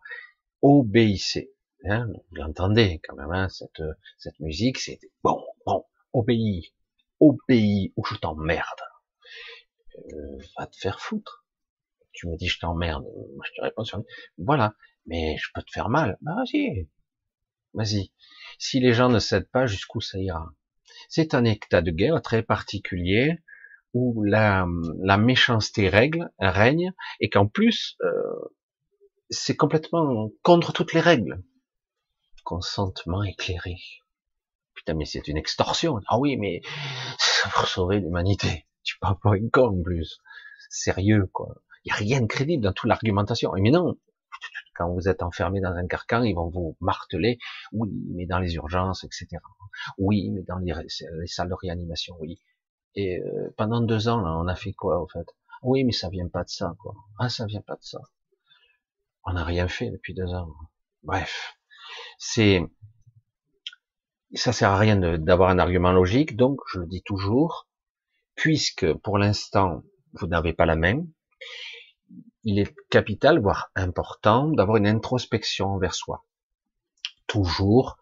Obéissez. 0.62 1.52
Hein, 1.86 2.08
vous 2.08 2.36
l'entendez 2.36 3.02
quand 3.04 3.16
même, 3.16 3.32
hein, 3.32 3.50
cette, 3.50 3.84
cette 4.18 4.40
musique, 4.40 4.78
c'est 4.78 5.00
bon, 5.22 5.44
bon, 5.66 5.84
obéis, 6.14 6.74
obéis 7.20 7.92
ou 7.98 8.06
je 8.06 8.16
t'emmerde. 8.16 8.82
Euh, 9.98 10.38
va 10.58 10.68
te 10.68 10.78
faire 10.78 11.02
foutre. 11.02 11.46
Tu 12.14 12.28
me 12.28 12.38
dis 12.38 12.48
je 12.48 12.60
t'emmerde, 12.60 13.04
moi 13.36 13.44
je 13.46 13.52
te 13.56 13.62
réponds 13.62 13.84
sur 13.84 14.02
voilà, 14.38 14.76
mais 15.06 15.36
je 15.38 15.50
peux 15.54 15.62
te 15.62 15.72
faire 15.72 15.90
mal. 15.90 16.18
Bah 16.22 16.36
vas-y, 16.36 16.88
vas-y. 17.74 18.12
Si 18.60 18.80
les 18.80 18.94
gens 18.94 19.10
ne 19.10 19.20
cèdent 19.20 19.50
pas, 19.50 19.66
jusqu'où 19.66 20.00
ça 20.00 20.20
ira? 20.20 20.54
C'est 21.10 21.34
un 21.34 21.44
état 21.44 21.82
de 21.82 21.92
guerre 21.92 22.22
très 22.22 22.44
particulier 22.44 23.44
où 23.94 24.24
la, 24.24 24.68
la 25.00 25.18
méchanceté 25.18 25.90
règle, 25.90 26.32
règne, 26.40 26.94
et 27.20 27.30
qu'en 27.30 27.48
plus, 27.48 27.96
euh, 28.02 28.12
c'est 29.30 29.56
complètement 29.56 30.32
contre 30.42 30.74
toutes 30.74 30.94
les 30.94 31.00
règles. 31.00 31.44
Consentement 32.44 33.24
éclairé. 33.24 33.78
Putain, 34.74 34.96
mais 34.96 35.06
c'est 35.06 35.28
une 35.28 35.38
extorsion. 35.38 36.00
Ah 36.08 36.18
oui, 36.18 36.38
mais 36.38 36.62
c'est 37.18 37.50
pour 37.54 37.68
sauver 37.68 38.00
l'humanité. 38.00 38.66
Tu 38.84 38.98
parles 39.00 39.20
pas 39.22 39.32
un 39.32 39.50
con 39.52 39.82
plus. 39.82 40.20
Sérieux, 40.70 41.30
quoi. 41.32 41.56
Il 41.86 41.90
y 41.90 41.92
a 41.92 41.96
rien 41.96 42.22
de 42.22 42.28
crédible 42.28 42.64
dans 42.64 42.74
toute 42.74 42.90
l'argumentation. 42.90 43.52
Mais 43.60 43.72
non, 43.72 43.98
quand 44.76 44.90
vous 44.92 45.08
êtes 45.08 45.22
enfermé 45.22 45.62
dans 45.62 45.74
un 45.74 45.88
carcan, 45.88 46.24
ils 46.24 46.34
vont 46.34 46.50
vous 46.50 46.76
marteler. 46.82 47.38
Oui, 47.72 47.90
mais 48.10 48.26
dans 48.26 48.40
les 48.40 48.56
urgences, 48.56 49.04
etc. 49.04 49.28
Oui, 49.98 50.30
mais 50.32 50.42
dans 50.44 50.58
les, 50.58 50.74
salles 51.28 51.50
de 51.50 51.54
réanimation, 51.54 52.16
oui. 52.20 52.40
Et 52.96 53.20
euh, 53.20 53.54
pendant 53.58 53.82
deux 53.82 54.08
ans, 54.08 54.24
on 54.24 54.48
a 54.48 54.56
fait 54.56 54.74
quoi, 54.74 55.02
en 55.02 55.08
fait? 55.08 55.28
Oui, 55.64 55.84
mais 55.84 55.92
ça 55.92 56.10
vient 56.10 56.28
pas 56.28 56.44
de 56.44 56.50
ça, 56.50 56.76
quoi. 56.80 56.94
Ah, 57.20 57.30
ça 57.30 57.46
vient 57.46 57.62
pas 57.62 57.76
de 57.76 57.84
ça. 57.84 58.00
On 59.26 59.34
n'a 59.34 59.44
rien 59.44 59.68
fait 59.68 59.90
depuis 59.90 60.14
deux 60.14 60.34
ans. 60.34 60.50
Bref, 61.04 61.56
c'est 62.18 62.62
ça 64.36 64.52
sert 64.52 64.72
à 64.72 64.78
rien 64.78 64.98
d'avoir 65.18 65.50
un 65.50 65.60
argument 65.60 65.92
logique. 65.92 66.36
Donc, 66.36 66.60
je 66.72 66.80
le 66.80 66.88
dis 66.88 67.04
toujours, 67.04 67.68
puisque 68.36 68.92
pour 68.94 69.18
l'instant 69.18 69.84
vous 70.14 70.28
n'avez 70.28 70.54
pas 70.54 70.66
la 70.66 70.76
main, 70.76 71.06
il 72.44 72.60
est 72.60 72.76
capital, 72.90 73.40
voire 73.40 73.72
important, 73.76 74.50
d'avoir 74.50 74.78
une 74.78 74.88
introspection 74.88 75.68
envers 75.68 75.96
soi. 75.96 76.26
Toujours 77.28 77.98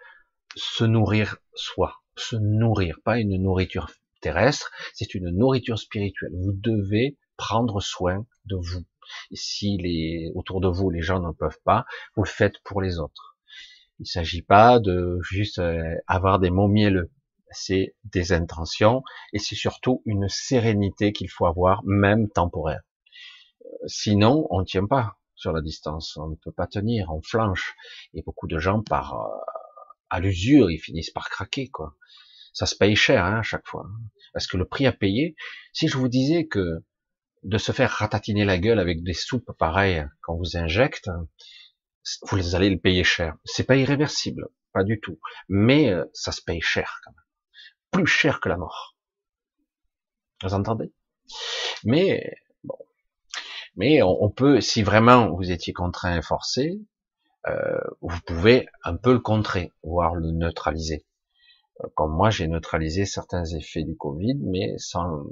se 0.56 0.84
nourrir 0.84 1.38
soi, 1.54 2.02
se 2.16 2.36
nourrir, 2.36 2.98
pas 3.04 3.20
une 3.20 3.42
nourriture 3.42 3.90
terrestre, 4.22 4.72
c'est 4.94 5.14
une 5.14 5.30
nourriture 5.30 5.80
spirituelle. 5.80 6.32
Vous 6.34 6.54
devez 6.54 7.18
prendre 7.38 7.82
soin 7.82 8.26
de 8.46 8.56
vous. 8.56 8.86
Et 9.32 9.36
si 9.36 9.78
les, 9.78 10.32
autour 10.36 10.62
de 10.62 10.68
vous, 10.68 10.90
les 10.90 11.02
gens 11.02 11.20
ne 11.20 11.32
peuvent 11.32 11.60
pas, 11.64 11.86
vous 12.16 12.24
le 12.24 12.30
faites 12.30 12.60
pour 12.64 12.82
les 12.82 13.00
autres. 13.00 13.38
Il 14.00 14.04
ne 14.04 14.08
s'agit 14.08 14.42
pas 14.42 14.80
de 14.80 15.20
juste 15.22 15.60
euh, 15.60 15.96
avoir 16.08 16.40
des 16.40 16.50
mots 16.50 16.68
mielleux. 16.68 17.12
C'est 17.52 17.96
des 18.06 18.32
intentions 18.32 19.04
et 19.34 19.40
c'est 19.40 19.56
surtout 19.56 20.02
une 20.06 20.30
sérénité 20.30 21.12
qu'il 21.12 21.30
faut 21.30 21.46
avoir, 21.46 21.84
même 21.84 22.30
temporaire. 22.30 22.82
Sinon, 23.88 24.48
on 24.50 24.62
ne 24.62 24.66
tient 24.66 24.86
pas 24.86 25.18
sur 25.36 25.52
la 25.52 25.62
distance. 25.62 26.18
On 26.18 26.28
ne 26.30 26.36
peut 26.36 26.52
pas 26.52 26.68
tenir, 26.68 27.12
on 27.12 27.22
flanche. 27.22 27.76
Et 28.14 28.22
beaucoup 28.22 28.48
de 28.48 28.60
gens, 28.60 28.82
par 28.82 29.14
euh, 29.14 29.28
à 30.10 30.20
l'usure, 30.20 30.72
ils 30.72 30.80
finissent 30.80 31.12
par 31.12 31.30
craquer, 31.30 31.68
quoi. 31.68 31.96
Ça 32.54 32.66
se 32.66 32.76
paye 32.76 32.96
cher, 32.96 33.26
hein, 33.26 33.40
à 33.40 33.44
chaque 33.44 33.68
fois. 33.68 33.86
Parce 34.34 34.48
que 34.48 34.58
le 34.58 34.66
prix 34.66 34.86
à 34.86 34.92
payer, 34.92 35.36
si 35.74 35.88
je 35.88 35.98
vous 35.98 36.08
disais 36.08 36.48
que 36.48 36.84
de 37.44 37.58
se 37.58 37.72
faire 37.72 37.92
ratatiner 37.92 38.46
la 38.46 38.58
gueule 38.58 38.80
avec 38.80 39.04
des 39.04 39.14
soupes 39.14 39.52
pareilles 39.58 40.06
qu'on 40.22 40.38
vous 40.38 40.58
injecte, 40.58 41.10
vous 42.24 42.56
allez 42.56 42.70
le 42.70 42.80
payer 42.80 43.04
cher. 43.04 43.36
C'est 43.46 43.66
pas 43.66 43.76
irréversible, 43.76 44.48
pas 44.74 44.84
du 44.84 45.00
tout. 45.00 45.20
Mais 45.50 45.90
euh, 45.92 46.06
ça 46.14 46.32
se 46.32 46.42
paye 46.42 46.62
cher 46.62 47.00
quand 47.04 47.12
même. 47.12 47.24
Plus 47.92 48.08
cher 48.08 48.40
que 48.40 48.50
la 48.50 48.58
mort. 48.58 48.96
Vous 50.44 50.54
entendez? 50.54 50.94
Mais 51.84 52.34
bon. 52.64 52.78
Mais 53.76 54.02
on, 54.02 54.30
peut, 54.30 54.60
si 54.60 54.84
vraiment 54.84 55.34
vous 55.34 55.52
étiez 55.52 55.74
contraint 55.74 56.18
et 56.18 56.22
forcé, 56.22 56.80
euh, 57.48 57.80
vous 58.02 58.20
pouvez 58.22 58.68
un 58.84 58.98
peu 58.98 59.14
le 59.14 59.20
contrer, 59.20 59.72
voire 59.84 60.14
le 60.14 60.32
neutraliser. 60.32 61.06
Euh, 61.84 61.88
comme 61.96 62.14
moi, 62.16 62.30
j'ai 62.30 62.48
neutralisé 62.48 63.06
certains 63.06 63.46
effets 63.46 63.84
du 63.84 63.96
Covid, 63.96 64.36
mais 64.42 64.74
sans, 64.78 65.24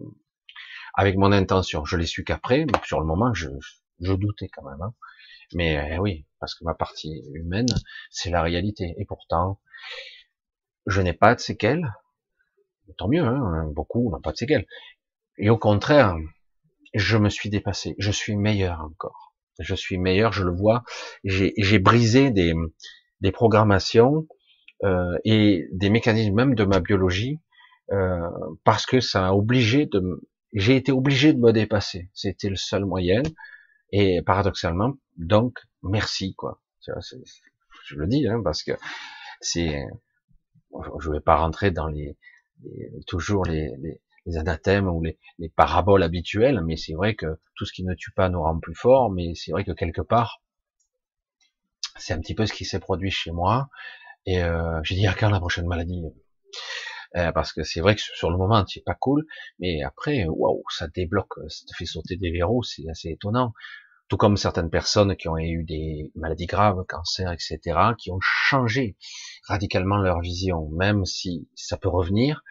avec 0.94 1.18
mon 1.18 1.32
intention. 1.32 1.86
Je 1.86 1.98
l'ai 1.98 2.06
su 2.06 2.24
qu'après, 2.24 2.66
mais 2.66 2.80
sur 2.86 3.00
le 3.00 3.06
moment, 3.06 3.34
je, 3.34 3.50
je 4.02 4.14
doutais 4.14 4.50
quand 4.50 4.64
même. 4.70 4.82
Hein. 4.82 4.94
Mais 5.54 5.96
euh, 5.96 5.98
oui, 6.00 6.26
parce 6.40 6.56
que 6.56 6.64
ma 6.64 6.74
partie 6.74 7.24
humaine, 7.34 7.68
c'est 8.12 8.30
la 8.30 8.42
réalité. 8.42 8.96
Et 8.98 9.06
pourtant, 9.06 9.60
je 10.86 11.02
n'ai 11.02 11.14
pas 11.14 11.36
de 11.36 11.40
séquelles. 11.40 11.94
Tant 12.98 13.08
mieux, 13.08 13.24
hein, 13.24 13.70
beaucoup 13.72 14.10
n'ont 14.12 14.22
pas 14.22 14.32
de 14.32 14.38
séquelles. 14.38 14.66
Et 15.38 15.50
au 15.50 15.58
contraire, 15.58 16.16
je 16.94 17.18
me 17.18 17.30
suis 17.30 17.50
dépassé. 17.50 17.96
Je 18.00 18.12
suis 18.12 18.36
meilleur 18.36 18.82
encore. 18.82 19.34
Je 19.60 19.76
suis 19.76 19.98
meilleur, 19.98 20.32
je 20.32 20.44
le 20.44 20.52
vois. 20.52 20.84
J'ai 21.24 21.80
brisé 21.80 22.32
des, 22.32 22.54
des 23.22 23.32
programmations 23.32 24.28
euh, 24.84 25.18
et 25.26 25.68
des 25.72 25.90
mécanismes 25.90 26.36
même 26.36 26.56
de 26.56 26.64
ma 26.64 26.80
biologie 26.80 27.40
euh, 27.92 28.30
parce 28.64 28.86
que 28.86 29.00
ça 29.00 29.28
a 29.28 29.34
obligé 29.34 29.86
de. 29.86 30.22
J'ai 30.54 30.76
été 30.76 30.92
obligé 30.92 31.34
de 31.34 31.40
me 31.40 31.52
dépasser. 31.52 32.10
C'était 32.14 32.50
le 32.50 32.56
seul 32.56 32.86
moyen. 32.86 33.22
Et 33.92 34.22
paradoxalement, 34.22 34.94
donc, 35.18 35.60
merci, 35.84 36.36
quoi. 36.36 36.62
Je 37.86 37.96
le 37.96 38.08
dis, 38.08 38.28
hein, 38.28 38.42
parce 38.44 38.64
que 38.64 38.72
c'est, 39.42 39.84
je 41.00 41.12
vais 41.12 41.20
pas 41.20 41.38
rentrer 41.38 41.72
dans 41.72 41.88
les, 41.88 42.16
toujours 43.08 43.46
les, 43.46 43.72
les, 44.26 44.38
anathèmes 44.38 44.88
ou 44.88 45.04
les, 45.04 45.18
les 45.40 45.50
paraboles 45.50 46.04
habituelles, 46.04 46.62
mais 46.64 46.78
c'est 46.78 46.94
vrai 46.94 47.16
que 47.16 47.40
tout 47.56 47.66
ce 47.66 47.74
qui 47.74 47.84
ne 47.84 47.96
tue 47.96 48.12
pas 48.12 48.30
nous 48.30 48.42
rend 48.42 48.60
plus 48.60 48.76
fort, 48.76 49.10
mais 49.10 49.34
c'est 49.34 49.52
vrai 49.52 49.64
que 49.64 49.72
quelque 49.72 50.02
part, 50.02 50.44
c'est 51.98 52.14
un 52.14 52.20
petit 52.20 52.36
peu 52.36 52.46
ce 52.46 52.54
qui 52.54 52.66
s'est 52.66 52.80
produit 52.80 53.12
chez 53.12 53.32
moi, 53.32 53.70
et 54.30 54.44
euh, 54.44 54.80
j'ai 54.84 54.94
dit, 54.94 55.08
à 55.08 55.16
quand 55.16 55.30
la 55.32 55.40
prochaine 55.40 55.66
maladie 55.66 56.04
euh, 57.16 57.32
parce 57.32 57.52
que 57.52 57.64
c'est 57.64 57.82
vrai 57.82 57.96
que 57.96 58.02
sur 58.02 58.30
le 58.30 58.38
moment 58.38 58.64
c'est 58.68 58.84
pas 58.84 58.94
cool, 58.94 59.26
mais 59.58 59.82
après 59.82 60.26
waouh 60.28 60.64
ça 60.70 60.88
débloque, 60.88 61.34
ça 61.48 61.66
te 61.66 61.76
fait 61.76 61.88
sauter 61.88 62.16
des 62.16 62.30
verrous, 62.30 62.62
c'est 62.62 62.88
assez 62.90 63.10
étonnant. 63.10 63.54
Tout 64.08 64.18
comme 64.18 64.38
certaines 64.38 64.70
personnes 64.70 65.16
qui 65.16 65.28
ont 65.28 65.38
eu 65.38 65.64
des 65.64 66.12
maladies 66.14 66.46
graves, 66.46 66.84
cancer, 66.88 67.32
etc., 67.32 67.60
qui 67.98 68.12
ont 68.12 68.20
changé 68.22 68.98
radicalement 69.48 69.98
leur 69.98 70.20
vision, 70.20 70.70
même 70.70 71.06
si 71.06 71.48
ça 71.56 71.78
peut 71.78 71.90
revenir, 71.90 72.44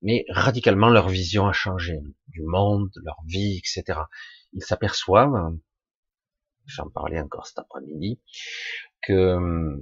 mais 0.00 0.24
radicalement 0.30 0.88
leur 0.88 1.08
vision 1.08 1.46
a 1.46 1.52
changé 1.52 2.00
du 2.28 2.42
monde, 2.42 2.90
leur 3.04 3.18
vie, 3.26 3.58
etc. 3.58 4.00
Ils 4.54 4.64
s'aperçoivent, 4.64 5.54
j'en 6.64 6.88
parlais 6.88 7.20
encore 7.20 7.46
cet 7.46 7.58
après-midi, 7.58 8.20
que 9.02 9.78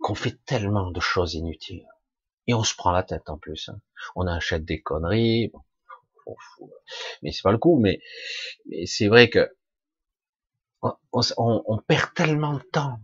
qu'on 0.00 0.14
fait 0.14 0.38
tellement 0.44 0.90
de 0.90 1.00
choses 1.00 1.34
inutiles 1.34 1.86
et 2.46 2.54
on 2.54 2.62
se 2.62 2.74
prend 2.74 2.92
la 2.92 3.02
tête 3.02 3.28
en 3.28 3.38
plus. 3.38 3.68
Hein. 3.68 3.80
On 4.14 4.26
achète 4.26 4.64
des 4.64 4.80
conneries, 4.80 5.52
mais 7.22 7.32
c'est 7.32 7.42
pas 7.42 7.52
le 7.52 7.58
coup. 7.58 7.78
Mais, 7.78 8.00
c'est 8.86 9.08
vrai 9.08 9.30
que 9.30 9.48
on, 10.82 11.78
perd 11.86 12.14
tellement 12.14 12.54
de 12.54 12.62
temps, 12.72 13.00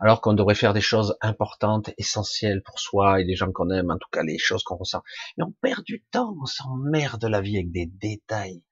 alors 0.00 0.20
qu'on 0.20 0.32
devrait 0.32 0.54
faire 0.54 0.72
des 0.72 0.80
choses 0.80 1.16
importantes, 1.20 1.90
essentielles 1.98 2.62
pour 2.62 2.80
soi 2.80 3.20
et 3.20 3.24
les 3.24 3.36
gens 3.36 3.52
qu'on 3.52 3.70
aime, 3.70 3.90
en 3.90 3.98
tout 3.98 4.08
cas 4.10 4.22
les 4.22 4.38
choses 4.38 4.64
qu'on 4.64 4.76
ressent. 4.76 5.02
Mais 5.36 5.44
on 5.44 5.52
perd 5.60 5.84
du 5.84 6.02
temps, 6.10 6.34
on 6.40 6.46
s'emmerde 6.46 7.24
la 7.24 7.40
vie 7.40 7.56
avec 7.56 7.70
des 7.70 7.86
détails, 7.86 8.62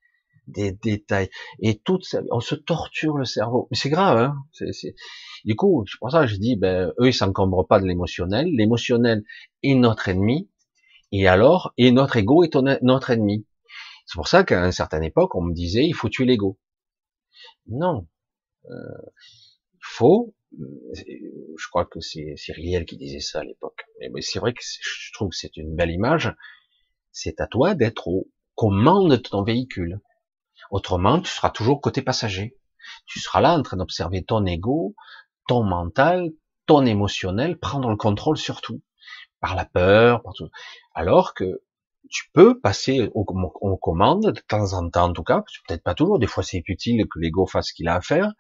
des 0.47 0.73
détails, 0.73 1.31
et 1.60 1.78
tout, 1.78 2.01
on 2.31 2.40
se 2.40 2.55
torture 2.55 3.16
le 3.16 3.24
cerveau. 3.24 3.69
Mais 3.70 3.77
c'est 3.77 3.90
grave, 3.90 4.19
hein 4.19 4.35
c'est, 4.52 4.94
Du 5.44 5.55
coup, 5.55 5.85
c'est 5.86 5.98
pour 5.98 6.10
ça 6.10 6.23
que 6.23 6.27
je 6.27 6.36
dis, 6.36 6.56
ben, 6.56 6.93
eux, 7.01 7.09
ils 7.09 7.14
s'encombrent 7.14 7.66
pas 7.66 7.81
de 7.81 7.86
l'émotionnel. 7.86 8.47
L'émotionnel 8.47 9.23
est 9.62 9.74
notre 9.74 10.09
ennemi, 10.09 10.51
et 11.12 11.28
alors, 11.28 11.73
et 11.77 11.93
notre 11.93 12.16
ego 12.16 12.43
est 12.43 12.56
notre 12.82 13.10
ennemi. 13.10 13.47
C'est 14.06 14.16
pour 14.16 14.28
ça 14.28 14.44
qu'à 14.44 14.64
une 14.64 14.73
certaine 14.73 15.05
époque, 15.05 15.35
on 15.35 15.43
me 15.43 15.55
disait, 15.55 15.85
il 15.85 15.94
faut 15.94 16.09
tuer 16.09 16.24
l'ego. 16.24 16.59
Non. 17.66 18.09
Euh, 18.70 18.74
faut, 19.81 20.35
je 20.52 21.69
crois 21.69 21.85
que 21.85 22.01
c'est 22.01 22.35
Cyriliel 22.36 22.85
qui 22.85 22.97
disait 22.97 23.20
ça 23.20 23.40
à 23.40 23.44
l'époque. 23.44 23.85
Mais 24.01 24.20
c'est 24.20 24.39
vrai 24.39 24.52
que 24.52 24.60
je 24.62 25.12
trouve 25.12 25.31
que 25.31 25.36
c'est 25.36 25.56
une 25.56 25.74
belle 25.74 25.90
image. 25.90 26.35
C'est 27.10 27.40
à 27.40 27.47
toi 27.47 27.74
d'être 27.74 28.09
aux 28.09 28.28
commandes 28.55 29.10
de 29.10 29.16
ton 29.16 29.43
véhicule. 29.43 30.01
Autrement, 30.73 31.20
tu 31.20 31.31
seras 31.31 31.51
toujours 31.51 31.82
côté 31.82 32.01
passager. 32.01 32.57
Tu 33.07 33.20
seras 33.20 33.43
là 33.43 33.57
en 33.57 33.62
train 33.62 33.77
d'observer 33.77 34.24
ton 34.24 34.47
ego, 34.47 34.97
ton 35.47 35.62
mental, 35.62 36.31
ton 36.66 36.86
émotionnel, 36.86 37.59
prendre 37.59 37.90
le 37.90 37.97
contrôle 37.97 38.39
sur 38.39 38.62
tout. 38.62 38.81
Par 39.39 39.55
la 39.55 39.66
peur, 39.66 40.23
par 40.23 40.32
tout. 40.32 40.49
Alors 40.94 41.35
que 41.35 41.62
tu 42.09 42.31
peux 42.32 42.59
passer 42.59 43.11
aux, 43.15 43.24
commandes 43.77 44.32
de 44.32 44.40
temps 44.40 44.73
en 44.73 44.89
temps, 44.89 45.11
en 45.11 45.12
tout 45.12 45.23
cas, 45.23 45.44
peut-être 45.66 45.82
pas 45.82 45.94
toujours, 45.94 46.19
des 46.19 46.27
fois 46.27 46.43
c'est 46.43 46.62
utile 46.66 47.07
que 47.07 47.19
l'ego 47.19 47.47
fasse 47.47 47.69
ce 47.69 47.74
qu'il 47.74 47.89
a 47.89 47.94
à 47.94 48.01
faire, 48.01 48.32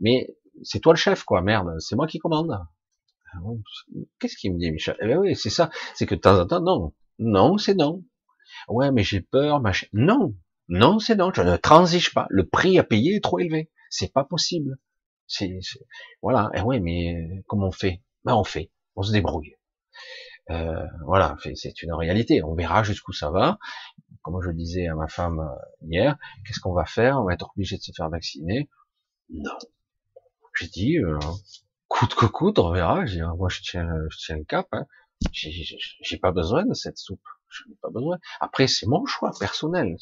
mais 0.00 0.36
c'est 0.62 0.80
toi 0.80 0.92
le 0.92 0.98
chef, 0.98 1.24
quoi, 1.24 1.40
merde, 1.40 1.74
c'est 1.78 1.96
moi 1.96 2.06
qui 2.06 2.18
commande. 2.18 2.50
Ah 3.32 3.38
Qu'est-ce 4.18 4.36
qu'il 4.36 4.54
me 4.54 4.58
dit, 4.58 4.70
Michel? 4.70 4.96
Eh 5.00 5.06
ben 5.06 5.18
oui, 5.18 5.36
c'est 5.36 5.50
ça, 5.50 5.70
c'est 5.94 6.06
que 6.06 6.14
de 6.14 6.20
temps 6.20 6.38
en 6.38 6.46
temps, 6.46 6.60
non, 6.60 6.94
non, 7.18 7.58
c'est 7.58 7.74
non. 7.74 8.04
Ouais, 8.68 8.92
mais 8.92 9.02
j'ai 9.02 9.20
peur, 9.20 9.60
machin. 9.60 9.86
Non, 9.92 10.34
non, 10.68 10.98
c'est 10.98 11.14
non, 11.14 11.32
je 11.32 11.42
ne 11.42 11.56
transige 11.56 12.12
pas. 12.12 12.26
Le 12.30 12.46
prix 12.46 12.78
à 12.78 12.84
payer 12.84 13.16
est 13.16 13.22
trop 13.22 13.38
élevé. 13.38 13.70
C'est 13.90 14.12
pas 14.12 14.24
possible. 14.24 14.78
C'est, 15.26 15.58
voilà. 16.22 16.50
Et 16.54 16.58
eh 16.58 16.62
ouais, 16.62 16.80
mais 16.80 17.42
comment 17.46 17.68
on 17.68 17.72
fait? 17.72 18.02
Ben 18.24 18.34
on 18.34 18.44
fait, 18.44 18.70
on 18.96 19.02
se 19.02 19.12
débrouille. 19.12 19.56
Euh, 20.50 20.86
voilà, 21.04 21.36
c'est 21.54 21.82
une 21.82 21.92
réalité. 21.92 22.42
On 22.42 22.54
verra 22.54 22.82
jusqu'où 22.82 23.12
ça 23.12 23.30
va. 23.30 23.58
Comme 24.22 24.40
je 24.42 24.50
disais 24.50 24.88
à 24.88 24.94
ma 24.94 25.08
femme 25.08 25.40
euh, 25.40 25.86
hier, 25.88 26.16
qu'est-ce 26.44 26.60
qu'on 26.60 26.72
va 26.72 26.84
faire? 26.84 27.20
On 27.20 27.24
va 27.24 27.34
être 27.34 27.48
obligé 27.54 27.76
de 27.76 27.82
se 27.82 27.92
faire 27.92 28.08
vacciner? 28.10 28.68
Non. 29.30 29.58
J'ai 30.58 30.68
dit, 30.68 30.98
euh, 30.98 31.18
coûte 31.88 32.14
que 32.14 32.26
coûte, 32.26 32.58
on 32.58 32.72
verra. 32.72 33.04
Moi, 33.36 33.48
je 33.48 33.60
tiens, 33.62 33.88
je 34.10 34.18
tiens 34.18 34.36
le 34.36 34.44
cap. 34.44 34.66
Hein. 34.72 34.86
J'ai 35.32 36.18
pas 36.18 36.32
besoin 36.32 36.64
de 36.64 36.74
cette 36.74 36.98
soupe. 36.98 37.22
je 37.48 37.68
n'ai 37.68 37.76
pas 37.82 37.90
besoin. 37.90 38.18
Après, 38.40 38.66
c'est 38.66 38.86
mon 38.86 39.04
choix 39.06 39.32
personnel. 39.38 39.96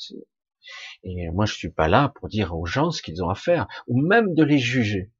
Et 1.02 1.30
moi, 1.30 1.46
je 1.46 1.54
suis 1.54 1.70
pas 1.70 1.88
là 1.88 2.12
pour 2.16 2.28
dire 2.28 2.56
aux 2.56 2.66
gens 2.66 2.90
ce 2.90 3.02
qu'ils 3.02 3.22
ont 3.22 3.30
à 3.30 3.34
faire, 3.34 3.66
ou 3.86 4.00
même 4.00 4.34
de 4.34 4.44
les 4.44 4.58
juger. 4.58 5.10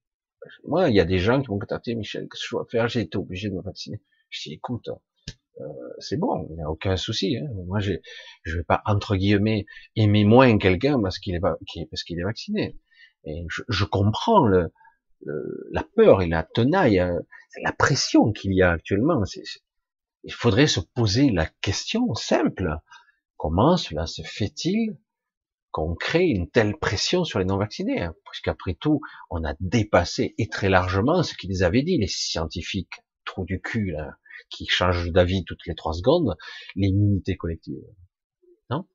Moi, 0.65 0.89
il 0.91 0.97
y 0.97 1.01
a 1.01 1.05
des 1.05 1.19
gens 1.19 1.41
qui 1.41 1.51
m'ont 1.51 1.59
contacté, 1.59 1.95
Michel, 1.95 2.29
que 2.29 2.37
je 2.37 2.51
dois 2.51 2.67
faire 2.71 2.89
J'ai 2.89 3.01
été 3.01 3.17
obligé 3.17 3.49
de 3.49 3.55
me 3.55 3.63
vacciner. 3.63 4.01
Je 4.31 4.43
dis, 4.43 4.55
écoute, 4.55 4.89
euh, 5.61 5.65
c'est 5.99 6.17
bon, 6.17 6.47
il 6.51 6.57
n'y 6.57 6.63
a 6.63 6.71
aucun 6.71 6.97
souci. 6.97 7.37
Hein. 7.37 7.47
Moi, 7.67 7.79
je 7.81 7.93
je 8.43 8.57
vais 8.57 8.65
pas 8.65 8.83
entre 8.87 9.17
guillemets 9.17 9.67
aimer 9.97 10.25
moins 10.25 10.59
quelqu'un 10.59 11.01
parce 11.01 11.19
qu'il 11.19 11.35
est 11.35 12.23
vacciné. 12.23 12.77
Et 13.25 13.47
je, 13.49 13.85
comprends 13.85 14.47
le, 14.47 14.73
la 15.71 15.85
peur 15.97 16.21
et 16.23 16.29
la 16.29 16.43
tenaille, 16.43 17.01
euh, 17.01 17.21
la 17.63 17.73
pression 17.73 18.33
qu'il 18.33 18.53
y 18.53 18.63
a 18.63 18.73
actuellement. 18.73 19.23
il 20.25 20.33
faudrait 20.33 20.67
se 20.67 20.81
poser 20.81 21.31
la 21.31 21.47
question 21.63 22.13
simple 22.15 22.77
comment 23.37 23.77
cela 23.77 24.07
se 24.07 24.23
fait-il 24.23 24.97
qu'on 25.75 25.97
crée 25.97 26.27
une 26.27 26.49
telle 26.49 26.77
pression 26.79 27.25
sur 27.25 27.41
les 27.41 27.45
non-vaccinés 27.45 28.01
hein 28.01 28.15
Parce 28.25 28.41
qu'après 28.41 28.75
tout, 28.75 29.01
on 29.29 29.43
a 29.43 29.55
dépassé 29.59 30.33
et 30.39 30.49
très 30.49 30.69
largement 30.69 31.25
ce 31.25 31.35
qu'ils 31.35 31.65
avaient 31.65 31.83
dit, 31.83 31.99
les 31.99 32.07
scientifiques, 32.07 33.03
trou 33.25 33.45
du 33.45 33.61
cul 33.61 33.91
là 33.91 34.13
qui 34.51 34.67
change 34.67 35.11
d'avis 35.11 35.45
toutes 35.45 35.67
les 35.67 35.75
trois 35.75 35.93
secondes, 35.93 36.37
l'immunité 36.77 37.37
collective. 37.37 37.83
Non? 38.71 38.87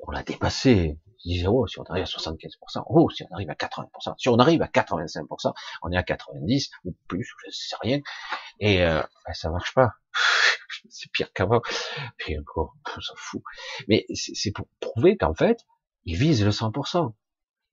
On 0.00 0.10
l'a 0.10 0.24
dépassé. 0.24 0.98
Ils 1.24 1.34
disaient, 1.34 1.46
oh, 1.48 1.68
si 1.68 1.78
on 1.78 1.84
arrive 1.84 2.02
à 2.02 2.06
75%, 2.06 2.82
oh, 2.88 3.10
si 3.10 3.22
on 3.22 3.34
arrive 3.34 3.50
à 3.50 3.54
80%, 3.54 4.14
si 4.18 4.28
on 4.28 4.38
arrive 4.38 4.62
à 4.62 4.66
85%, 4.66 5.52
on 5.82 5.92
est 5.92 5.96
à 5.96 6.02
90 6.02 6.70
ou 6.84 6.96
plus, 7.06 7.32
je 7.44 7.50
sais 7.50 7.76
rien. 7.80 8.00
Et 8.58 8.82
euh, 8.82 9.00
ben, 9.24 9.34
ça 9.34 9.50
marche 9.50 9.72
pas. 9.72 9.92
c'est 10.90 11.12
pire 11.12 11.32
qu'avant. 11.32 11.60
Et 12.26 12.36
encore, 12.38 12.74
on 12.96 13.00
s'en 13.00 13.14
fout. 13.16 13.42
Mais 13.86 14.04
c'est 14.14 14.50
pour 14.50 14.66
prouver 14.80 15.16
qu'en 15.16 15.34
fait, 15.34 15.64
ils 16.08 16.16
visent 16.16 16.42
le 16.42 16.50
100%. 16.50 17.12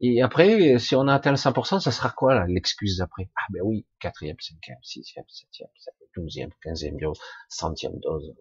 Et 0.01 0.21
après, 0.21 0.77
si 0.77 0.93
on 0.93 1.07
a 1.07 1.13
atteint 1.13 1.31
le 1.31 1.37
100%, 1.37 1.79
ça 1.79 1.91
sera 1.91 2.09
quoi 2.09 2.45
l'excuse 2.47 2.97
d'après? 2.97 3.31
Ah 3.37 3.45
ben 3.49 3.61
oui, 3.63 3.87
quatrième, 3.99 4.35
cinquième, 4.41 4.77
sixième, 4.83 5.23
septième, 5.29 5.69
douzième, 6.17 6.49
quinzième 6.61 6.97
dose, 6.97 7.17
centième 7.47 7.97
dose. 7.99 8.33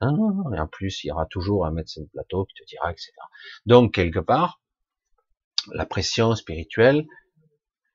Non, 0.00 0.12
non, 0.12 0.32
non, 0.32 0.54
et 0.54 0.60
en 0.60 0.68
plus, 0.68 1.02
il 1.02 1.08
y 1.08 1.10
aura 1.10 1.26
toujours 1.26 1.66
un 1.66 1.72
médecin 1.72 2.02
de 2.02 2.06
plateau 2.06 2.44
qui 2.44 2.54
te 2.54 2.68
dira, 2.68 2.92
etc. 2.92 3.10
Donc, 3.66 3.94
quelque 3.94 4.20
part, 4.20 4.60
la 5.72 5.86
pression 5.86 6.36
spirituelle, 6.36 7.04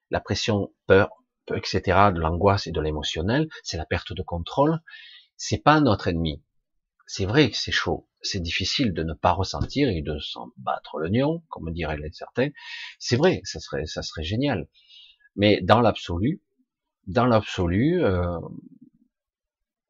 la 0.10 0.20
pression 0.20 0.74
peur, 0.86 1.10
etc., 1.56 1.82
de 2.14 2.20
l'angoisse 2.20 2.68
et 2.68 2.72
de 2.72 2.82
l'émotionnel, 2.82 3.48
c'est 3.64 3.78
la 3.78 3.86
perte 3.86 4.12
de 4.12 4.22
contrôle, 4.22 4.82
c'est 5.38 5.64
pas 5.64 5.80
notre 5.80 6.10
ennemi. 6.10 6.44
C'est 7.08 7.26
vrai 7.26 7.50
que 7.50 7.58
c'est 7.58 7.72
chaud, 7.72 8.06
c'est 8.22 8.42
difficile 8.42 8.94
de 8.94 9.02
ne 9.02 9.14
pas 9.14 9.32
ressentir 9.32 9.88
et 9.88 10.02
de 10.02 10.20
s'en 10.20 10.50
battre 10.58 11.08
nion, 11.10 11.42
comme 11.48 11.72
diraient 11.72 11.98
les 11.98 12.12
certains. 12.12 12.50
C'est 13.00 13.16
vrai, 13.16 13.40
ça 13.46 13.62
serait, 13.62 13.86
ça 13.86 14.02
serait 14.04 14.24
génial. 14.24 14.68
Mais 15.38 15.62
dans 15.62 15.80
l'absolu, 15.80 16.44
dans 17.08 17.26
l'absolu, 17.26 18.04
euh, 18.04 18.38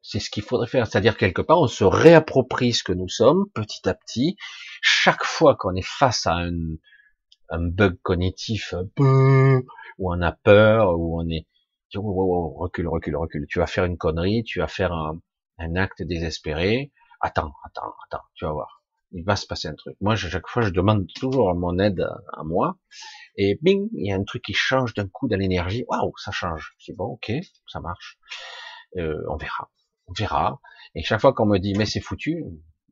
c'est 0.00 0.20
ce 0.20 0.30
qu'il 0.30 0.44
faudrait 0.44 0.68
faire. 0.68 0.86
C'est-à-dire 0.86 1.16
quelque 1.16 1.42
part, 1.42 1.60
on 1.60 1.66
se 1.66 1.82
réapproprie 1.82 2.72
ce 2.72 2.84
que 2.84 2.92
nous 2.92 3.08
sommes 3.08 3.46
petit 3.52 3.88
à 3.88 3.94
petit. 3.94 4.36
Chaque 4.80 5.24
fois 5.24 5.56
qu'on 5.56 5.74
est 5.74 5.86
face 5.86 6.24
à 6.26 6.34
un, 6.36 6.52
un 7.48 7.66
bug 7.66 7.98
cognitif, 8.02 8.74
un 8.74 8.86
peu, 8.94 9.64
où 9.98 10.12
on 10.14 10.22
a 10.22 10.30
peur, 10.30 10.96
où 10.96 11.20
on 11.20 11.28
est, 11.28 11.48
recule, 11.96 12.86
recule, 12.86 13.16
recule. 13.16 13.46
Tu 13.48 13.58
vas 13.58 13.66
faire 13.66 13.86
une 13.86 13.98
connerie, 13.98 14.44
tu 14.44 14.60
vas 14.60 14.68
faire 14.68 14.92
un 14.92 15.74
acte 15.74 16.02
désespéré 16.04 16.92
attends, 17.20 17.52
attends, 17.64 17.94
attends, 18.06 18.24
tu 18.34 18.44
vas 18.44 18.52
voir, 18.52 18.82
il 19.12 19.24
va 19.24 19.36
se 19.36 19.46
passer 19.46 19.68
un 19.68 19.74
truc. 19.74 19.96
Moi, 20.00 20.16
chaque 20.16 20.46
fois, 20.48 20.62
je 20.62 20.70
demande 20.70 21.06
toujours 21.14 21.54
mon 21.54 21.78
aide 21.78 22.06
à, 22.32 22.44
moi, 22.44 22.78
et 23.36 23.58
bing, 23.62 23.88
il 23.94 24.06
y 24.06 24.12
a 24.12 24.16
un 24.16 24.24
truc 24.24 24.42
qui 24.42 24.54
change 24.54 24.94
d'un 24.94 25.08
coup 25.08 25.28
dans 25.28 25.36
l'énergie. 25.38 25.84
Waouh, 25.88 26.12
ça 26.18 26.30
change. 26.30 26.74
Je 26.78 26.92
dis 26.92 26.96
bon, 26.96 27.06
ok, 27.06 27.32
ça 27.66 27.80
marche. 27.80 28.18
Euh, 28.96 29.22
on 29.28 29.36
verra, 29.36 29.70
on 30.06 30.12
verra. 30.12 30.60
Et 30.94 31.02
chaque 31.02 31.20
fois 31.20 31.32
qu'on 31.32 31.46
me 31.46 31.58
dit 31.58 31.74
mais 31.74 31.86
c'est 31.86 32.00
foutu, 32.00 32.44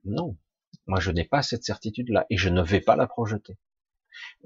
non, 0.04 0.36
moi 0.86 1.00
je 1.00 1.10
n'ai 1.10 1.24
pas 1.24 1.42
cette 1.42 1.64
certitude-là 1.64 2.26
et 2.30 2.36
je 2.36 2.48
ne 2.48 2.62
vais 2.62 2.80
pas 2.80 2.96
la 2.96 3.06
projeter. 3.06 3.58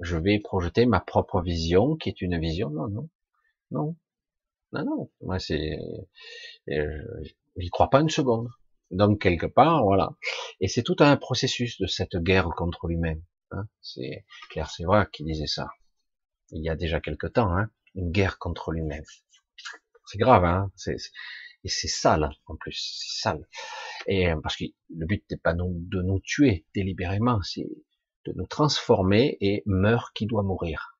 Je 0.01 0.17
vais 0.17 0.39
projeter 0.39 0.85
ma 0.85 0.99
propre 0.99 1.41
vision, 1.41 1.95
qui 1.95 2.09
est 2.09 2.21
une 2.21 2.39
vision. 2.39 2.69
Non, 2.69 2.87
non, 2.87 3.09
non, 3.71 3.95
non, 4.73 4.85
non. 4.85 5.11
Moi 5.21 5.39
c'est, 5.39 5.77
euh, 6.69 7.23
j'y 7.57 7.69
crois 7.69 7.89
pas 7.89 8.01
une 8.01 8.09
seconde. 8.09 8.49
Donc 8.91 9.21
quelque 9.21 9.45
part, 9.45 9.83
voilà. 9.83 10.11
Et 10.59 10.67
c'est 10.67 10.83
tout 10.83 10.97
un 10.99 11.17
processus 11.17 11.79
de 11.79 11.87
cette 11.87 12.17
guerre 12.17 12.49
contre 12.55 12.87
lui-même. 12.87 13.23
Hein. 13.51 13.67
C'est 13.81 14.25
Claire 14.49 14.69
vrai 14.85 15.07
qui 15.11 15.23
disait 15.23 15.47
ça. 15.47 15.69
Il 16.51 16.63
y 16.63 16.69
a 16.69 16.75
déjà 16.75 16.99
quelque 16.99 17.27
temps, 17.27 17.55
hein, 17.55 17.69
une 17.95 18.11
guerre 18.11 18.37
contre 18.37 18.71
lui-même. 18.71 19.05
C'est 20.05 20.17
grave, 20.17 20.43
hein. 20.43 20.71
C'est, 20.75 20.97
et 21.63 21.69
c'est 21.69 21.87
sale 21.87 22.29
en 22.47 22.55
plus, 22.55 22.73
c'est 22.73 23.21
sale. 23.21 23.47
Et 24.07 24.31
euh, 24.31 24.39
parce 24.41 24.57
que 24.57 24.65
le 24.89 25.05
but 25.05 25.23
n'est 25.29 25.37
pas 25.37 25.53
de 25.53 26.01
nous 26.01 26.19
tuer 26.19 26.65
délibérément, 26.73 27.41
c'est 27.43 27.69
de 28.25 28.33
nous 28.35 28.47
transformer 28.47 29.37
et 29.41 29.63
meurt 29.65 30.13
qui 30.13 30.25
doit 30.25 30.43
mourir. 30.43 30.97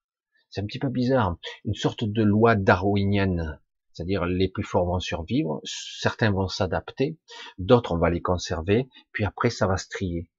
C'est 0.49 0.61
un 0.61 0.65
petit 0.65 0.79
peu 0.79 0.89
bizarre, 0.89 1.37
une 1.65 1.73
sorte 1.73 2.03
de 2.03 2.23
loi 2.23 2.55
darwinienne 2.55 3.60
c'est-à-dire 3.93 4.25
les 4.25 4.49
plus 4.49 4.63
forts 4.63 4.85
vont 4.85 4.99
survivre, 4.99 5.61
certains 5.63 6.31
vont 6.31 6.47
s'adapter, 6.47 7.17
d'autres 7.57 7.93
on 7.93 7.97
va 7.97 8.09
les 8.09 8.21
conserver, 8.21 8.87
puis 9.11 9.25
après 9.25 9.49
ça 9.49 9.67
va 9.67 9.77
se 9.77 9.89
trier. 9.89 10.29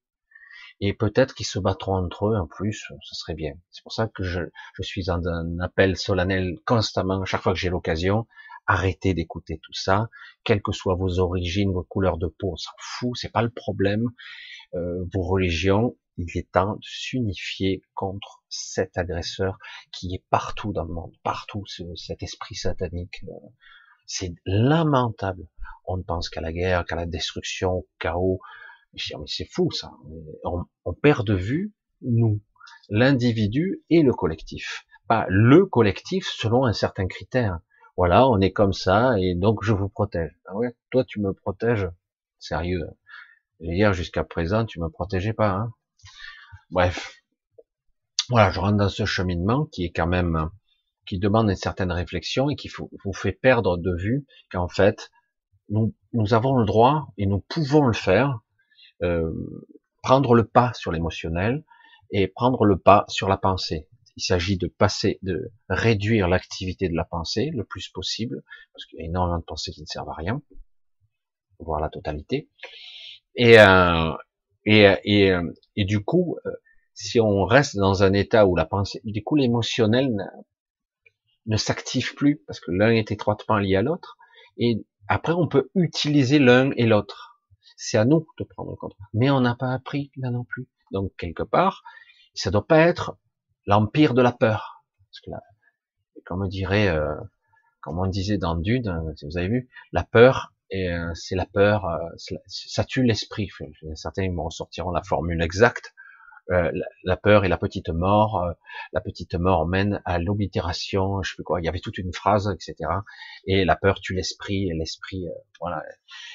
Et 0.81 0.95
peut-être 0.95 1.35
qu'ils 1.35 1.47
se 1.47 1.61
battront 1.61 1.95
entre 1.95 2.27
eux 2.27 2.37
en 2.37 2.47
plus, 2.47 2.91
ce 3.03 3.15
serait 3.15 3.35
bien. 3.35 3.53
C'est 3.71 3.83
pour 3.85 3.93
ça 3.93 4.09
que 4.09 4.25
je, 4.25 4.41
suis 4.81 5.05
dans 5.05 5.29
un 5.29 5.61
appel 5.61 5.97
solennel 5.97 6.59
constamment, 6.67 7.25
chaque 7.25 7.43
fois 7.43 7.53
que 7.53 7.59
j'ai 7.59 7.71
l'occasion, 7.71 8.27
arrêtez 8.67 9.15
d'écouter 9.15 9.61
tout 9.63 9.73
ça, 9.75 10.09
quelles 10.45 10.63
que 10.63 10.73
soient 10.73 10.97
vos 10.97 11.21
origines, 11.21 11.73
vos 11.73 11.85
couleurs 11.85 12.19
de 12.19 12.27
peau, 12.27 12.53
on 12.53 12.57
s'en 12.57 12.73
fout, 12.79 13.13
c'est 13.15 13.31
pas 13.31 13.43
le 13.43 13.51
problème. 13.51 14.07
Euh, 14.75 15.05
vos 15.13 15.23
religions, 15.23 15.97
il 16.17 16.27
est 16.37 16.51
temps 16.51 16.75
de 16.75 16.83
s'unifier 16.83 17.83
contre 17.95 18.42
cet 18.53 18.99
agresseur 18.99 19.59
qui 19.93 20.15
est 20.15 20.25
partout 20.31 20.73
dans 20.73 20.85
le 20.85 20.93
monde, 20.93 21.13
partout, 21.23 21.65
cet 21.97 22.23
esprit 22.23 22.55
satanique. 22.55 23.25
Euh, 23.25 23.49
c'est 24.07 24.35
lamentable. 24.45 25.49
On 25.87 25.97
ne 25.97 26.03
pense 26.03 26.29
qu'à 26.29 26.43
la 26.43 26.53
guerre, 26.53 26.85
qu'à 26.85 26.97
la 26.97 27.07
destruction, 27.07 27.73
au 27.73 27.89
chaos. 27.99 28.41
Mais 28.93 29.01
c'est 29.27 29.49
fou 29.51 29.71
ça. 29.71 29.91
On, 30.45 30.65
on 30.85 30.93
perd 30.93 31.27
de 31.27 31.35
vue, 31.35 31.73
nous, 32.03 32.43
l'individu 32.91 33.83
et 33.89 34.03
le 34.03 34.13
collectif. 34.13 34.85
Pas 35.09 35.25
le 35.29 35.65
collectif 35.65 36.29
selon 36.29 36.67
un 36.67 36.75
certain 36.75 37.07
critère. 37.07 37.61
Voilà, 37.97 38.29
on 38.29 38.39
est 38.41 38.53
comme 38.53 38.75
ça 38.75 39.19
et 39.19 39.35
donc 39.35 39.65
je 39.65 39.73
vous 39.73 39.89
protège. 39.89 40.33
Ah 40.47 40.57
ouais, 40.57 40.77
toi 40.91 41.05
tu 41.05 41.21
me 41.21 41.33
protèges. 41.33 41.89
Sérieux. 42.39 42.87
Dire, 43.61 43.93
jusqu'à 43.93 44.25
présent, 44.25 44.67
tu 44.67 44.81
me 44.81 44.89
protégeais 44.89 45.33
pas. 45.33 45.51
Hein 45.51 45.73
Bref, 46.71 47.22
voilà, 48.33 48.51
je 48.51 48.61
rentre 48.61 48.79
dans 48.79 48.89
ce 48.89 49.05
cheminement 49.05 49.67
qui 49.67 49.85
est 49.85 49.91
quand 49.91 50.07
même, 50.07 50.49
qui 51.07 51.19
demande 51.19 51.51
une 51.51 51.55
certaine 51.55 51.93
réflexion 51.93 52.49
et 52.49 52.57
qui 52.57 52.71
vous 53.05 53.13
fait 53.13 53.33
perdre 53.33 53.77
de 53.77 53.95
vue 53.95 54.25
qu'en 54.51 54.69
fait, 54.69 55.11
nous, 55.69 55.95
nous 56.15 56.33
avons 56.33 56.57
le 56.57 56.65
droit 56.65 57.09
et 57.19 57.27
nous 57.27 57.41
pouvons 57.41 57.83
le 57.87 57.93
faire, 57.93 58.41
euh, 59.03 59.31
prendre 60.03 60.35
le 60.35 60.47
pas 60.47 60.73
sur 60.73 60.93
l'émotionnel 60.93 61.63
et 62.11 62.27
prendre 62.27 62.65
le 62.65 62.79
pas 62.79 63.05
sur 63.09 63.29
la 63.29 63.37
pensée. 63.37 63.87
Il 64.17 64.23
s'agit 64.23 64.57
de 64.57 64.67
passer, 64.67 65.19
de 65.21 65.53
réduire 65.69 66.27
l'activité 66.27 66.89
de 66.89 66.97
la 66.97 67.05
pensée 67.05 67.51
le 67.53 67.65
plus 67.65 67.91
possible, 67.91 68.43
parce 68.73 68.87
qu'il 68.87 68.99
y 68.99 69.03
a 69.03 69.05
énormément 69.05 69.41
de 69.41 69.45
pensées 69.45 69.73
qui 69.73 69.83
ne 69.83 69.87
servent 69.87 70.09
à 70.09 70.15
rien, 70.15 70.41
voire 71.59 71.81
la 71.83 71.91
totalité. 71.91 72.49
Et, 73.37 73.61
euh, 73.61 74.13
et, 74.65 74.87
et, 75.05 75.37
et 75.77 75.85
du 75.85 76.03
coup, 76.03 76.39
euh, 76.47 76.51
si 76.95 77.21
on 77.21 77.45
reste 77.45 77.77
dans 77.77 78.03
un 78.03 78.13
état 78.13 78.47
où 78.47 78.57
la 78.57 78.65
pensée, 78.65 79.01
du 79.05 79.23
coup, 79.23 79.37
l'émotionnel 79.37 80.15
ne 81.47 81.57
s'active 81.57 82.15
plus 82.15 82.43
parce 82.47 82.61
que 82.61 82.71
l'un 82.71 82.91
est 82.91 83.11
étroitement 83.11 83.59
lié 83.59 83.77
à 83.77 83.83
l'autre. 83.83 84.17
Et 84.59 84.85
après, 85.09 85.33
on 85.33 85.49
peut 85.49 85.71
utiliser 85.75 86.39
l'un 86.39 86.71
et 86.77 86.87
l'autre. 86.87 87.41
C'est 87.77 87.99
à 87.99 88.05
nous 88.05 88.27
de 88.39 88.45
prendre 88.45 88.77
compte. 88.77 88.95
Mais 89.13 89.31
on 89.31 89.41
n'a 89.41 89.55
pas 89.55 89.73
appris 89.73 90.13
là 90.17 90.31
non 90.31 90.45
plus. 90.45 90.69
Donc 90.93 91.13
quelque 91.17 91.43
part, 91.43 91.83
ça 92.35 92.51
doit 92.51 92.67
pas 92.67 92.79
être 92.79 93.17
l'empire 93.67 94.15
de 94.15 94.23
la 94.23 94.33
peur. 94.33 94.85
Parce 95.11 95.21
que 95.21 95.31
là, 95.31 95.41
comme 96.25 96.43
on 96.43 96.49
dirait, 96.49 96.89
euh, 96.89 97.15
comme 97.81 97.99
on 97.99 98.07
disait 98.07 98.39
dans 98.39 98.55
Dune, 98.55 98.89
euh, 98.89 99.13
si 99.17 99.27
vous 99.27 99.37
avez 99.37 99.49
vu, 99.49 99.69
la 99.93 100.05
peur, 100.05 100.53
euh, 100.75 101.13
c'est 101.15 101.35
la 101.35 101.47
peur, 101.47 101.87
ça 102.47 102.85
tue 102.85 103.03
l'esprit. 103.03 103.51
Certains 103.95 104.31
me 104.31 104.41
ressortiront 104.41 104.91
la 104.91 105.03
formule 105.03 105.43
exacte, 105.43 105.95
euh, 106.51 106.73
la, 107.05 107.17
peur 107.17 107.45
et 107.45 107.49
la 107.49 107.57
petite 107.57 107.89
mort, 107.89 108.43
euh, 108.43 108.53
la 108.93 109.01
petite 109.01 109.35
mort 109.35 109.67
mène 109.67 110.03
à 110.05 110.19
l'oblitération, 110.19 111.23
je 111.23 111.31
sais 111.31 111.35
plus 111.37 111.45
quoi, 111.45 111.61
il 111.61 111.65
y 111.65 111.69
avait 111.69 111.81
toute 111.81 111.99
une 111.99 112.13
phrase, 112.13 112.53
etc. 112.53 112.91
Et 113.47 113.65
la 113.65 113.77
peur 113.77 114.01
tue 114.01 114.15
l'esprit, 114.15 114.69
et 114.69 114.75
l'esprit, 114.75 115.29
euh, 115.29 115.33
voilà. 115.61 115.83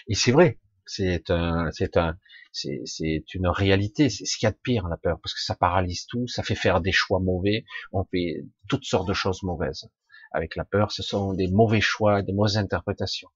Et 0.07 0.15
c'est 0.15 0.31
vrai, 0.31 0.59
C'est 0.85 1.29
un, 1.29 1.69
c'est 1.71 1.97
un, 1.97 2.17
c'est, 2.53 2.81
c'est 2.85 3.33
une 3.33 3.47
réalité. 3.47 4.09
C'est 4.09 4.25
ce 4.25 4.37
qu'il 4.37 4.47
y 4.47 4.49
a 4.49 4.51
de 4.51 4.59
pire, 4.63 4.87
la 4.87 4.97
peur, 4.97 5.19
parce 5.21 5.33
que 5.33 5.41
ça 5.41 5.55
paralyse 5.55 6.05
tout, 6.07 6.27
ça 6.27 6.43
fait 6.43 6.55
faire 6.55 6.79
des 6.81 6.93
choix 6.93 7.19
mauvais. 7.19 7.65
On 7.91 8.05
fait 8.05 8.45
toutes 8.69 8.85
sortes 8.85 9.07
de 9.07 9.13
choses 9.13 9.43
mauvaises. 9.43 9.89
Avec 10.31 10.55
la 10.55 10.63
peur, 10.65 10.91
ce 10.91 11.03
sont 11.03 11.33
des 11.33 11.47
mauvais 11.47 11.81
choix, 11.81 12.21
des 12.21 12.33
mauvaises 12.33 12.57
interprétations. 12.57 13.29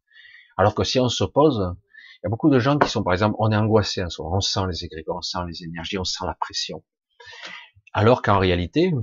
Alors 0.57 0.75
que 0.75 0.83
si 0.83 0.99
on 0.99 1.09
s'oppose, 1.09 1.75
il 2.23 2.27
y 2.27 2.27
a 2.27 2.29
beaucoup 2.29 2.49
de 2.49 2.59
gens 2.59 2.77
qui 2.77 2.87
sont, 2.87 3.03
par 3.03 3.13
exemple, 3.13 3.35
on 3.39 3.51
est 3.51 3.55
angoissé, 3.55 4.03
on 4.19 4.41
sent 4.41 4.61
les 4.69 4.85
égrégores, 4.85 5.17
on 5.17 5.21
sent 5.21 5.39
les 5.47 5.63
énergies, 5.63 5.97
on 5.97 6.03
sent 6.03 6.25
la 6.25 6.35
pression. 6.35 6.83
Alors 7.93 8.21
qu'en 8.21 8.37
réalité, 8.39 8.93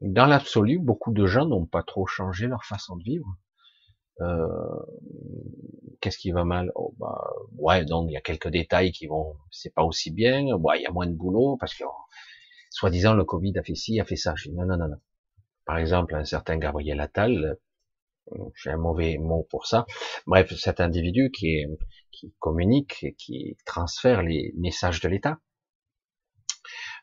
dans 0.00 0.26
l'absolu, 0.26 0.78
beaucoup 0.78 1.12
de 1.12 1.26
gens 1.26 1.46
n'ont 1.46 1.66
pas 1.66 1.82
trop 1.82 2.06
changé 2.06 2.46
leur 2.46 2.64
façon 2.64 2.96
de 2.96 3.04
vivre. 3.04 3.26
Euh, 4.20 4.46
Qu'est-ce 6.00 6.18
qui 6.18 6.32
va 6.32 6.44
mal? 6.44 6.70
Oh, 6.74 6.94
bah, 6.98 7.20
Ouais, 7.56 7.84
donc 7.84 8.10
il 8.10 8.12
y 8.12 8.16
a 8.16 8.20
quelques 8.20 8.48
détails 8.48 8.92
qui 8.92 9.06
vont, 9.06 9.36
c'est 9.50 9.72
pas 9.74 9.82
aussi 9.84 10.10
bien. 10.10 10.40
il 10.40 10.82
y 10.82 10.86
a 10.86 10.90
moins 10.90 11.06
de 11.06 11.14
boulot 11.14 11.56
parce 11.58 11.74
que, 11.74 11.84
soi-disant, 12.70 13.14
le 13.14 13.24
Covid 13.24 13.56
a 13.58 13.62
fait 13.62 13.74
ci, 13.74 13.98
a 14.00 14.04
fait 14.04 14.16
ça. 14.16 14.34
Non, 14.52 14.66
non, 14.66 14.76
non, 14.76 14.88
non. 14.88 14.96
Par 15.66 15.78
exemple, 15.78 16.14
un 16.14 16.24
certain 16.24 16.58
Gabriel 16.58 17.00
Attal, 17.00 17.58
j'ai 18.56 18.70
un 18.70 18.76
mauvais 18.76 19.18
mot 19.18 19.46
pour 19.50 19.66
ça. 19.66 19.86
Bref, 20.26 20.52
cet 20.54 20.80
individu 20.80 21.30
qui, 21.30 21.56
est, 21.58 21.68
qui 22.24 22.34
communique, 22.38 23.14
qui 23.18 23.56
transfère 23.64 24.22
les 24.22 24.52
messages 24.56 25.00
de 25.00 25.08
l'État, 25.08 25.40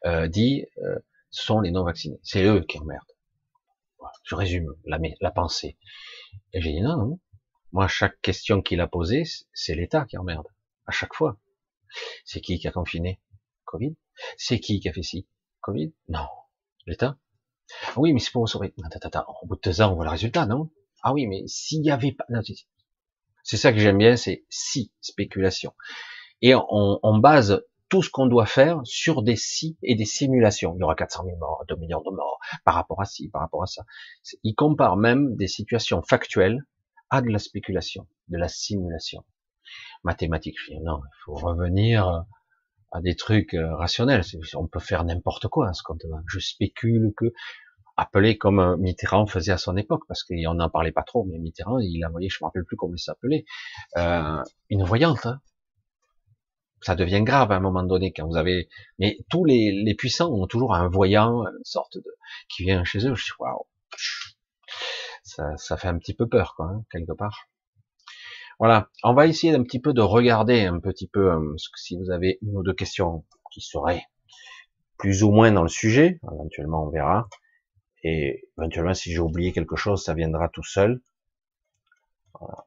euh, 0.06 0.28
dit 0.28 0.66
euh, 0.80 1.00
sont 1.30 1.62
les 1.62 1.72
non 1.72 1.84
vaccinés. 1.84 2.20
C'est 2.24 2.44
eux 2.44 2.62
qui 2.62 2.80
emmerdent. 2.80 3.02
Je 4.24 4.36
résume 4.36 4.74
la, 4.86 5.00
la 5.20 5.32
pensée. 5.32 5.78
Et 6.54 6.62
j'ai 6.62 6.72
dit 6.72 6.82
non, 6.82 6.98
non. 6.98 7.20
Moi, 7.72 7.88
chaque 7.88 8.20
question 8.22 8.62
qu'il 8.62 8.82
a 8.82 8.88
posée, 8.88 9.24
c'est 9.54 9.76
l'État 9.76 10.06
qui 10.06 10.18
emmerde. 10.18 10.48
À 10.88 10.92
chaque 10.92 11.14
fois. 11.14 11.40
C'est 12.26 12.42
qui 12.42 12.58
qui 12.60 12.68
a 12.68 12.72
confiné 12.72 13.22
Covid? 13.66 13.96
C'est 14.38 14.60
qui 14.60 14.80
qui 14.80 14.90
a 14.90 14.94
fait 14.94 15.04
ci 15.04 15.28
Covid? 15.62 15.94
Non. 16.10 16.28
L'État? 16.86 17.18
Oui, 17.96 18.12
mais 18.14 18.20
c'est 18.20 18.32
pour 18.32 18.48
sauver. 18.50 18.74
Au 18.78 19.46
bout 19.46 19.56
de 19.56 19.62
deux 19.62 19.82
ans, 19.82 19.92
on 19.92 19.96
voit 19.96 20.06
le 20.06 20.12
résultat, 20.12 20.46
non? 20.46 20.70
Ah 21.04 21.14
oui, 21.14 21.28
mais 21.28 21.44
s'il 21.48 21.82
n'y 21.82 21.92
avait 21.92 22.12
pas... 22.12 22.26
C'est 23.44 23.58
ça 23.58 23.72
que 23.72 23.80
j'aime 23.80 23.98
bien, 23.98 24.16
c'est 24.16 24.44
si 24.50 24.92
spéculation. 25.02 25.74
Et 26.42 26.56
on, 26.56 27.00
on 27.04 27.18
base 27.18 27.64
tout 27.92 28.02
ce 28.02 28.10
qu'on 28.10 28.26
doit 28.26 28.46
faire 28.46 28.80
sur 28.86 29.22
des 29.22 29.36
si 29.36 29.78
et 29.84 29.96
des 29.96 30.06
simulations. 30.06 30.74
Il 30.78 30.80
y 30.80 30.84
aura 30.84 30.96
400 30.96 31.26
000 31.26 31.38
morts, 31.38 31.66
2 31.68 31.76
millions 31.76 32.02
de 32.02 32.10
morts, 32.10 32.40
par 32.64 32.74
rapport 32.74 33.02
à 33.02 33.06
ci, 33.06 33.28
par 33.28 33.42
rapport 33.42 33.64
à 33.64 33.68
ça. 33.68 33.84
Il 34.44 34.56
compare 34.56 34.96
même 34.96 35.36
des 35.36 35.48
situations 35.48 36.02
factuelles 36.02 36.66
à 37.10 37.22
de 37.22 37.30
la 37.30 37.38
spéculation, 37.38 38.08
de 38.30 38.38
la 38.38 38.48
simulation. 38.48 39.26
Mathématiques, 40.04 40.58
non, 40.82 41.02
il 41.04 41.18
faut 41.26 41.34
revenir 41.34 42.24
à 42.92 43.02
des 43.02 43.16
trucs 43.16 43.54
euh, 43.54 43.76
rationnels. 43.76 44.24
On 44.56 44.68
peut 44.68 44.80
faire 44.80 45.04
n'importe 45.04 45.48
quoi 45.50 45.70
à 45.70 45.74
ce 45.74 45.84
compte-là. 45.84 46.22
Je 46.28 46.40
spécule 46.40 47.14
que, 47.16 47.34
appelé 48.02 48.38
comme 48.38 48.60
euh, 48.60 48.78
Mitterrand 48.78 49.28
faisait 49.28 49.52
à 49.52 49.58
son 49.58 49.78
époque, 49.78 50.04
parce 50.08 50.24
qu'on 50.24 50.54
n'en 50.54 50.70
parlait 50.70 50.92
pas 50.92 51.04
trop, 51.04 51.24
mais 51.26 51.38
Mitterrand, 51.38 51.80
il 51.80 52.04
a 52.04 52.10
envoyé, 52.10 52.30
je 52.30 52.38
me 52.42 52.48
rappelle 52.48 52.66
plus 52.66 52.76
comment 52.76 52.96
il 52.96 53.00
s'appelait, 53.00 53.46
euh, 53.98 54.44
une 54.70 54.84
voyante, 54.84 55.26
hein, 55.26 55.40
ça 56.82 56.96
devient 56.96 57.22
grave 57.22 57.52
à 57.52 57.56
un 57.56 57.60
moment 57.60 57.84
donné 57.84 58.12
quand 58.12 58.28
vous 58.28 58.38
avez. 58.38 58.68
Mais 58.98 59.20
tous 59.30 59.46
les, 59.46 59.96
puissants 59.96 60.32
ont 60.32 60.48
toujours 60.48 60.74
un 60.74 60.90
voyant, 60.90 61.46
une 61.46 61.64
sorte 61.64 61.98
de 61.98 62.16
qui 62.50 62.64
vient 62.64 62.84
chez 62.84 63.08
eux. 63.08 63.14
Je 63.14 63.24
dis 63.24 63.32
waouh, 63.40 63.68
ça, 65.24 65.56
ça 65.58 65.78
fait 65.78 65.88
un 65.88 65.98
petit 66.00 66.16
peu 66.16 66.28
peur 66.28 66.56
quoi, 66.56 66.68
hein, 66.68 66.84
quelque 66.92 67.14
part. 67.14 67.48
Voilà, 68.58 68.90
on 69.04 69.14
va 69.14 69.28
essayer 69.28 69.54
d'un 69.54 69.64
petit 69.64 69.80
peu 69.80 69.94
de 69.94 70.02
regarder 70.02 70.66
un 70.66 70.80
petit 70.80 71.08
peu 71.08 71.32
euh, 71.32 71.56
si 71.76 71.98
vous 71.98 72.10
avez 72.12 72.40
une 72.42 72.58
ou 72.58 72.64
deux 72.64 72.74
questions 72.74 73.26
qui 73.52 73.62
seraient 73.62 74.06
plus 74.98 75.24
ou 75.24 75.32
moins 75.32 75.52
dans 75.52 75.64
le 75.64 75.70
sujet. 75.70 76.20
Éventuellement, 76.32 76.86
on 76.86 76.90
verra. 76.90 77.28
Et 78.04 78.50
éventuellement, 78.58 78.94
si 78.94 79.12
j'ai 79.12 79.20
oublié 79.20 79.52
quelque 79.52 79.76
chose, 79.76 80.04
ça 80.04 80.14
viendra 80.14 80.50
tout 80.50 80.64
seul. 80.64 81.02
Voilà. 82.40 82.66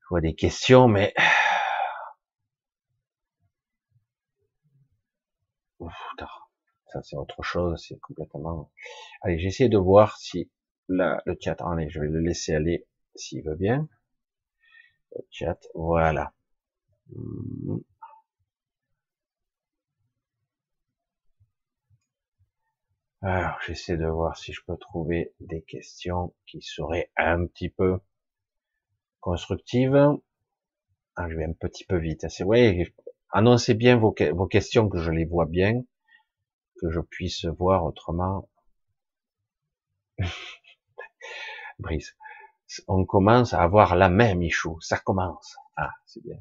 Je 0.00 0.06
vois 0.10 0.20
des 0.20 0.34
questions, 0.34 0.88
mais 0.88 1.12
ça 6.92 7.02
c'est 7.02 7.16
autre 7.16 7.42
chose, 7.42 7.84
c'est 7.86 7.98
complètement. 8.00 8.70
Allez, 9.22 9.38
j'essaie 9.38 9.68
de 9.68 9.78
voir 9.78 10.16
si 10.18 10.50
la, 10.88 11.22
le 11.26 11.36
chat. 11.40 11.56
Allez, 11.60 11.88
je 11.90 12.00
vais 12.00 12.08
le 12.08 12.20
laisser 12.20 12.54
aller 12.54 12.86
s'il 13.14 13.42
veut 13.44 13.56
bien. 13.56 13.88
Le 15.14 15.22
chat, 15.30 15.58
voilà. 15.74 16.32
Hmm. 17.10 17.78
Alors, 23.20 23.58
j'essaie 23.66 23.96
de 23.96 24.06
voir 24.06 24.36
si 24.36 24.52
je 24.52 24.60
peux 24.64 24.76
trouver 24.76 25.34
des 25.40 25.62
questions 25.62 26.34
qui 26.46 26.62
seraient 26.62 27.10
un 27.16 27.46
petit 27.46 27.68
peu 27.68 27.98
constructives. 29.20 30.16
Ah, 31.16 31.28
je 31.28 31.36
vais 31.36 31.44
un 31.44 31.52
petit 31.52 31.84
peu 31.84 31.98
vite. 31.98 32.28
C'est 32.28 32.44
ouais, 32.44 32.94
annoncez 33.32 33.74
bien 33.74 33.96
vos, 33.96 34.12
questions 34.12 34.88
que 34.88 34.98
je 34.98 35.10
les 35.10 35.24
vois 35.24 35.46
bien 35.46 35.82
que 36.80 36.90
je 36.90 37.00
puisse 37.00 37.44
voir 37.44 37.84
autrement. 37.84 38.48
Brice, 41.80 42.16
on 42.86 43.04
commence 43.04 43.52
à 43.52 43.62
avoir 43.62 43.96
la 43.96 44.10
même 44.10 44.38
Michou, 44.38 44.80
ça 44.80 44.98
commence. 44.98 45.56
Ah, 45.76 45.90
c'est 46.06 46.22
bien. 46.22 46.38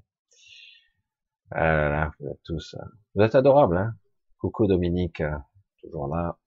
Ah 1.49 2.11
vous 2.19 2.27
êtes 2.27 2.43
tous, 2.43 2.75
vous 3.15 3.23
êtes 3.23 3.33
adorables, 3.33 3.77
hein 3.77 3.95
Coucou 4.37 4.67
Dominique, 4.67 5.23
toujours 5.81 6.07
là. 6.07 6.37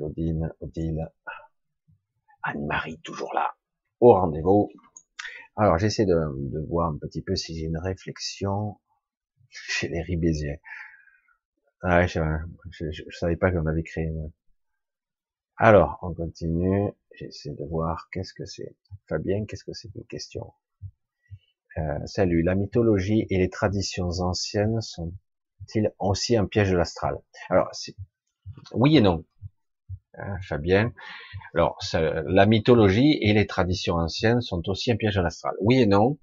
Claudine, 0.00 0.50
Odile, 0.60 1.10
Anne-Marie, 2.42 2.98
toujours 3.02 3.34
là. 3.34 3.54
Au 4.00 4.14
rendez-vous. 4.14 4.70
Alors, 5.56 5.76
j'essaie 5.76 6.06
de, 6.06 6.66
voir 6.70 6.88
un 6.88 6.96
petit 6.96 7.20
peu 7.20 7.36
si 7.36 7.54
j'ai 7.54 7.66
une 7.66 7.76
réflexion 7.76 8.80
chez 9.50 9.88
les 9.88 10.00
ribésiens. 10.00 10.56
Ah 11.82 12.06
je, 12.06 12.18
je, 12.70 13.02
savais 13.10 13.36
pas 13.36 13.52
qu'on 13.52 13.66
avait 13.66 13.82
créé. 13.82 14.10
Alors, 15.58 15.98
on 16.00 16.14
continue. 16.14 16.92
J'essaie 17.14 17.50
de 17.50 17.64
voir 17.66 18.08
qu'est-ce 18.10 18.32
que 18.32 18.46
c'est. 18.46 18.74
Fabien, 19.06 19.44
qu'est-ce 19.44 19.64
que 19.64 19.74
c'est 19.74 19.94
une 19.94 20.06
question? 20.06 20.50
Euh, 21.76 22.06
Salut. 22.06 22.40
La 22.42 22.54
mythologie 22.54 23.26
et 23.28 23.36
les 23.36 23.50
traditions 23.50 24.08
anciennes 24.20 24.80
sont-ils 24.80 25.92
aussi 25.98 26.38
un 26.38 26.46
piège 26.46 26.70
de 26.70 26.78
l'astral? 26.78 27.20
Alors, 27.50 27.70
oui 28.72 28.96
et 28.96 29.02
non. 29.02 29.26
Hein, 30.18 30.36
Fabien. 30.42 30.92
Alors, 31.54 31.78
la 31.92 32.46
mythologie 32.46 33.18
et 33.20 33.32
les 33.32 33.46
traditions 33.46 33.94
anciennes 33.94 34.40
sont 34.40 34.68
aussi 34.68 34.90
un 34.90 34.96
piège 34.96 35.14
de 35.14 35.20
l'astral. 35.20 35.54
Oui 35.60 35.80
et 35.80 35.86
non. 35.86 36.18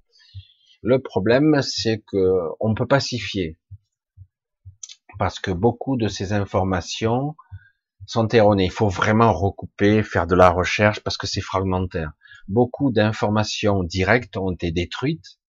Le 0.83 1.01
problème, 1.01 1.61
c'est 1.61 2.03
que 2.05 2.39
on 2.59 2.75
peut 2.75 2.85
pacifier 2.85 3.57
parce 5.17 5.39
que 5.39 5.51
beaucoup 5.51 5.97
de 5.97 6.07
ces 6.07 6.33
informations 6.33 7.35
sont 8.05 8.27
erronées. 8.29 8.65
Il 8.65 8.71
faut 8.71 8.89
vraiment 8.89 9.33
recouper, 9.33 10.03
faire 10.03 10.27
de 10.27 10.35
la 10.35 10.49
recherche 10.49 10.99
parce 11.01 11.17
que 11.17 11.27
c'est 11.27 11.41
fragmentaire. 11.41 12.11
Beaucoup 12.47 12.91
d'informations 12.91 13.83
directes 13.83 14.37
ont 14.37 14.51
été 14.51 14.71
détruites. 14.71 15.39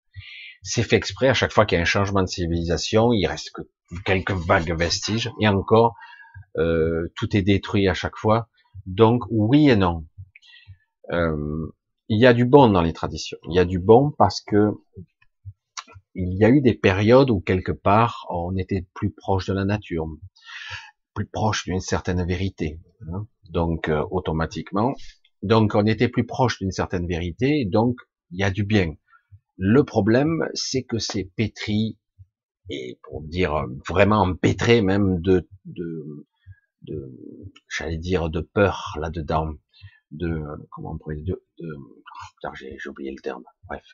C'est 0.62 0.82
fait 0.82 0.96
exprès 0.96 1.28
à 1.28 1.34
chaque 1.34 1.52
fois 1.52 1.66
qu'il 1.66 1.76
y 1.76 1.78
a 1.78 1.82
un 1.82 1.86
changement 1.86 2.22
de 2.22 2.26
civilisation, 2.26 3.12
il 3.12 3.26
reste 3.26 3.50
que 3.52 3.62
quelques 4.04 4.32
vagues 4.32 4.76
vestiges 4.76 5.30
et 5.40 5.48
encore 5.48 5.94
euh, 6.58 7.12
tout 7.16 7.36
est 7.36 7.42
détruit 7.42 7.88
à 7.88 7.94
chaque 7.94 8.16
fois. 8.16 8.48
Donc 8.86 9.22
oui 9.30 9.70
et 9.70 9.76
non. 9.76 10.06
Euh, 11.10 11.72
il 12.08 12.20
y 12.20 12.26
a 12.26 12.34
du 12.34 12.44
bon 12.44 12.68
dans 12.70 12.82
les 12.82 12.92
traditions. 12.92 13.38
Il 13.48 13.54
y 13.54 13.58
a 13.58 13.64
du 13.64 13.78
bon 13.78 14.12
parce 14.16 14.40
que 14.40 14.72
il 16.14 16.34
y 16.36 16.44
a 16.44 16.48
eu 16.48 16.60
des 16.60 16.74
périodes 16.74 17.30
où 17.30 17.40
quelque 17.40 17.72
part 17.72 18.26
on 18.30 18.56
était 18.56 18.86
plus 18.94 19.10
proche 19.10 19.46
de 19.46 19.52
la 19.54 19.64
nature, 19.64 20.08
plus 21.14 21.26
proche 21.26 21.64
d'une 21.64 21.80
certaine 21.80 22.24
vérité. 22.26 22.80
Hein. 23.12 23.28
donc 23.50 23.88
euh, 23.88 24.04
automatiquement, 24.10 24.94
donc 25.42 25.74
on 25.76 25.86
était 25.86 26.08
plus 26.08 26.26
proche 26.26 26.58
d'une 26.58 26.72
certaine 26.72 27.06
vérité, 27.06 27.64
donc 27.64 27.96
il 28.32 28.40
y 28.40 28.42
a 28.42 28.50
du 28.50 28.64
bien. 28.64 28.94
Le 29.56 29.84
problème, 29.84 30.48
c'est 30.54 30.82
que 30.82 30.98
c'est 30.98 31.30
pétri 31.36 31.96
et 32.70 32.98
pour 33.02 33.22
dire 33.22 33.66
vraiment 33.88 34.22
empêtré 34.22 34.82
même 34.82 35.20
de, 35.20 35.48
de, 35.64 36.26
de 36.88 37.12
j'allais 37.68 37.98
dire 37.98 38.30
de 38.30 38.40
peur 38.40 38.96
là-dedans, 39.00 39.52
de 40.10 40.42
comment 40.70 40.92
on 40.92 40.98
pourrait 40.98 41.16
de, 41.16 41.44
de 41.58 41.74
oh, 41.76 42.50
j'ai 42.54 42.76
oublié 42.88 43.10
le 43.10 43.20
terme. 43.20 43.44
Bref, 43.68 43.84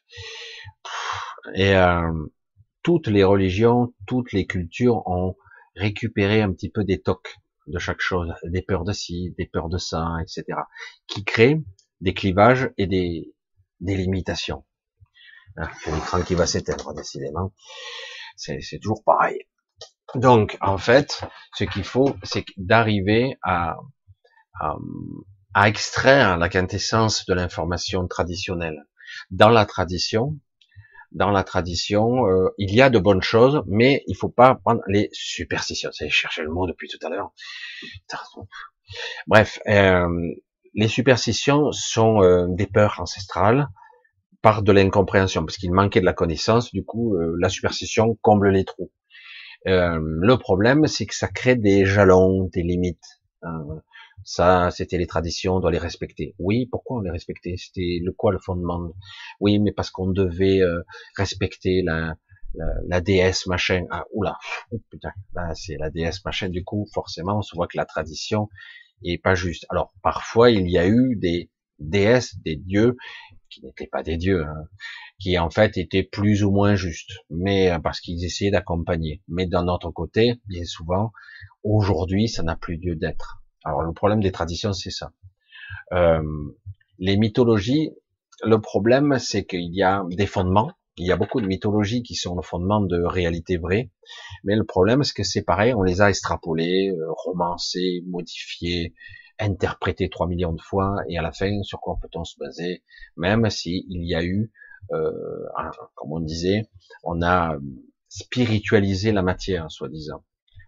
et 1.55 1.75
euh, 1.77 2.27
toutes 2.83 3.09
les 3.09 3.25
religions, 3.25 3.95
toutes 4.07 4.33
les 4.33 4.47
cultures 4.47 5.07
ont 5.07 5.37
récupéré 5.77 6.41
un 6.41 6.53
petit 6.53 6.71
peu 6.71 6.85
des 6.85 7.01
tocs 7.01 7.37
de 7.67 7.79
chaque 7.79 8.01
chose, 8.01 8.33
des 8.45 8.63
peurs 8.63 8.85
de 8.85 8.93
ci, 8.93 9.35
des 9.39 9.47
peurs 9.47 9.69
de 9.69 9.79
ça, 9.79 10.17
etc., 10.21 10.45
qui 11.07 11.25
créent 11.25 11.63
des 12.01 12.15
clivages 12.15 12.71
et 12.77 12.87
des, 12.87 13.35
des 13.81 13.97
limitations. 13.97 14.65
Ah, 15.57 15.71
l'écran 15.87 16.23
qui 16.23 16.35
va 16.35 16.47
s'éteindre, 16.47 16.95
décidément. 16.95 17.53
C'est 18.37 18.81
toujours 18.83 19.05
pareil. 19.05 19.39
Donc, 20.15 20.57
en 20.61 20.79
fait, 20.79 21.23
ce 21.57 21.65
qu'il 21.65 21.85
faut, 21.85 22.17
c'est 22.23 22.45
d'arriver 22.57 23.37
à, 23.43 23.77
à, 24.61 25.69
extraire 25.69 26.37
la 26.37 26.49
quintessence 26.49 27.27
de 27.27 27.35
l'information 27.35 28.07
traditionnelle. 28.07 28.87
Dans 29.31 29.49
la 29.49 29.67
tradition, 29.67 30.39
dans 31.13 31.31
la 31.31 31.45
tradition, 31.45 32.27
euh, 32.27 32.51
il 32.59 32.75
y 32.75 32.83
a 32.83 32.91
de 32.91 32.99
bonnes 32.99 33.23
choses, 33.23 33.63
mais 33.67 34.03
il 34.07 34.17
faut 34.17 34.29
pas 34.29 34.55
prendre 34.57 34.83
les 34.89 35.09
superstitions. 35.13 35.91
J'ai 35.99 36.11
cherché 36.11 36.43
le 36.43 36.51
mot 36.51 36.67
depuis 36.67 36.89
tout 36.89 37.05
à 37.05 37.09
l'heure. 37.09 37.33
Bref, 39.27 39.59
euh, 39.69 40.09
les 40.75 40.89
superstitions 40.89 41.73
sont 41.73 42.23
euh, 42.23 42.47
des 42.49 42.67
peurs 42.67 43.01
ancestrales 43.01 43.69
par 44.43 44.63
de 44.63 44.73
l'incompréhension, 44.73 45.45
parce 45.45 45.57
qu'il 45.57 45.73
manquait 45.73 46.01
de 46.01 46.05
la 46.05 46.13
connaissance. 46.13 46.71
Du 46.73 46.85
coup, 46.85 47.17
la 47.39 47.49
superstition 47.49 48.19
comble 48.21 48.51
les 48.51 48.67
trous. 48.67 48.91
Le 49.65 50.35
problème, 50.37 50.87
c'est 50.87 51.07
que 51.07 51.15
ça 51.15 51.29
crée 51.29 51.57
des 51.57 51.87
jalons, 51.87 52.49
des 52.53 52.63
limites. 52.63 53.21
Ça, 54.25 54.71
c'était 54.71 54.97
les 54.97 55.07
traditions, 55.07 55.57
on 55.57 55.61
doit 55.61 55.71
les 55.71 55.79
respecter. 55.79 56.35
Oui, 56.39 56.67
pourquoi 56.71 56.99
on 56.99 57.01
les 57.01 57.11
respectait? 57.11 57.57
C'était 57.59 58.01
le 58.03 58.13
quoi 58.13 58.33
le 58.33 58.39
fondement? 58.39 58.93
Oui, 59.41 59.59
mais 59.59 59.73
parce 59.73 59.91
qu'on 59.91 60.09
devait 60.09 60.63
euh, 60.63 60.83
respecter 61.17 61.83
la, 61.83 62.15
la, 62.55 62.67
la, 62.87 63.01
déesse 63.03 63.47
machin. 63.47 63.85
Ah, 63.91 64.05
oula, 64.13 64.39
oh, 64.71 64.81
putain, 64.91 65.11
c'est 65.55 65.77
la 65.77 65.91
déesse 65.91 66.25
machin. 66.25 66.49
Du 66.49 66.65
coup, 66.65 66.87
forcément, 66.95 67.39
on 67.39 67.43
se 67.43 67.55
voit 67.55 67.67
que 67.67 67.77
la 67.77 67.85
tradition 67.85 68.49
est 69.05 69.19
pas 69.19 69.35
juste. 69.35 69.67
Alors, 69.69 69.93
parfois, 70.03 70.51
il 70.51 70.71
y 70.71 70.79
a 70.79 70.87
eu 70.87 71.17
des 71.17 71.51
déesses, 71.79 72.39
des 72.45 72.57
dieux 72.57 72.97
qui 73.55 73.65
n'étaient 73.65 73.87
pas 73.87 74.03
des 74.03 74.17
dieux, 74.17 74.45
hein, 74.45 74.69
qui 75.21 75.39
en 75.39 75.51
fait 75.51 75.77
étaient 75.77 76.03
plus 76.03 76.43
ou 76.43 76.51
moins 76.51 76.75
justes, 76.75 77.13
mais 77.31 77.71
euh, 77.71 77.79
parce 77.79 78.01
qu'ils 78.01 78.25
essayaient 78.25 78.51
d'accompagner. 78.51 79.23
Mais 79.29 79.47
d'un 79.47 79.69
autre 79.69 79.91
côté, 79.91 80.41
bien 80.47 80.65
souvent, 80.65 81.13
aujourd'hui, 81.63 82.29
ça 82.29 82.43
n'a 82.43 82.57
plus 82.57 82.77
lieu 82.77 82.97
d'être. 82.97 83.43
Alors 83.65 83.83
le 83.83 83.93
problème 83.93 84.21
des 84.21 84.33
traditions, 84.33 84.73
c'est 84.73 84.91
ça. 84.91 85.13
Euh, 85.93 86.23
les 86.99 87.17
mythologies, 87.17 87.91
le 88.43 88.61
problème, 88.61 89.19
c'est 89.19 89.45
qu'il 89.45 89.75
y 89.75 89.83
a 89.83 90.05
des 90.11 90.27
fondements. 90.27 90.73
Il 90.97 91.07
y 91.07 91.13
a 91.13 91.17
beaucoup 91.17 91.41
de 91.41 91.47
mythologies 91.47 92.03
qui 92.03 92.15
sont 92.15 92.37
le 92.37 92.43
fondement 92.43 92.81
de 92.81 93.03
réalité 93.03 93.57
vraie, 93.57 93.91
mais 94.45 94.55
le 94.55 94.65
problème, 94.65 95.03
c'est 95.03 95.15
que 95.15 95.25
c'est 95.25 95.43
pareil, 95.43 95.75
on 95.75 95.83
les 95.83 96.01
a 96.01 96.09
extrapolées, 96.09 96.91
euh, 96.91 97.07
romancées, 97.09 98.03
modifiées, 98.07 98.95
interprétées 99.39 100.09
trois 100.11 100.27
millions 100.27 100.53
de 100.53 100.61
fois, 100.61 100.97
et 101.09 101.19
à 101.19 101.23
la 101.23 101.33
fin, 101.33 101.63
sur 101.63 101.81
quoi 101.81 101.99
peut-on 102.01 102.25
se 102.25 102.39
baser, 102.39 102.83
même 103.17 103.49
si 103.51 103.85
il 103.89 104.05
y 104.05 104.15
a 104.15 104.25
eu, 104.25 104.53
euh, 104.93 105.11
comme 105.95 106.13
on 106.13 106.21
disait, 106.21 106.69
on 107.03 107.23
a 107.23 107.57
spiritualisé 108.09 109.13
la 109.13 109.23
matière, 109.23 109.71
soi-disant 109.71 110.25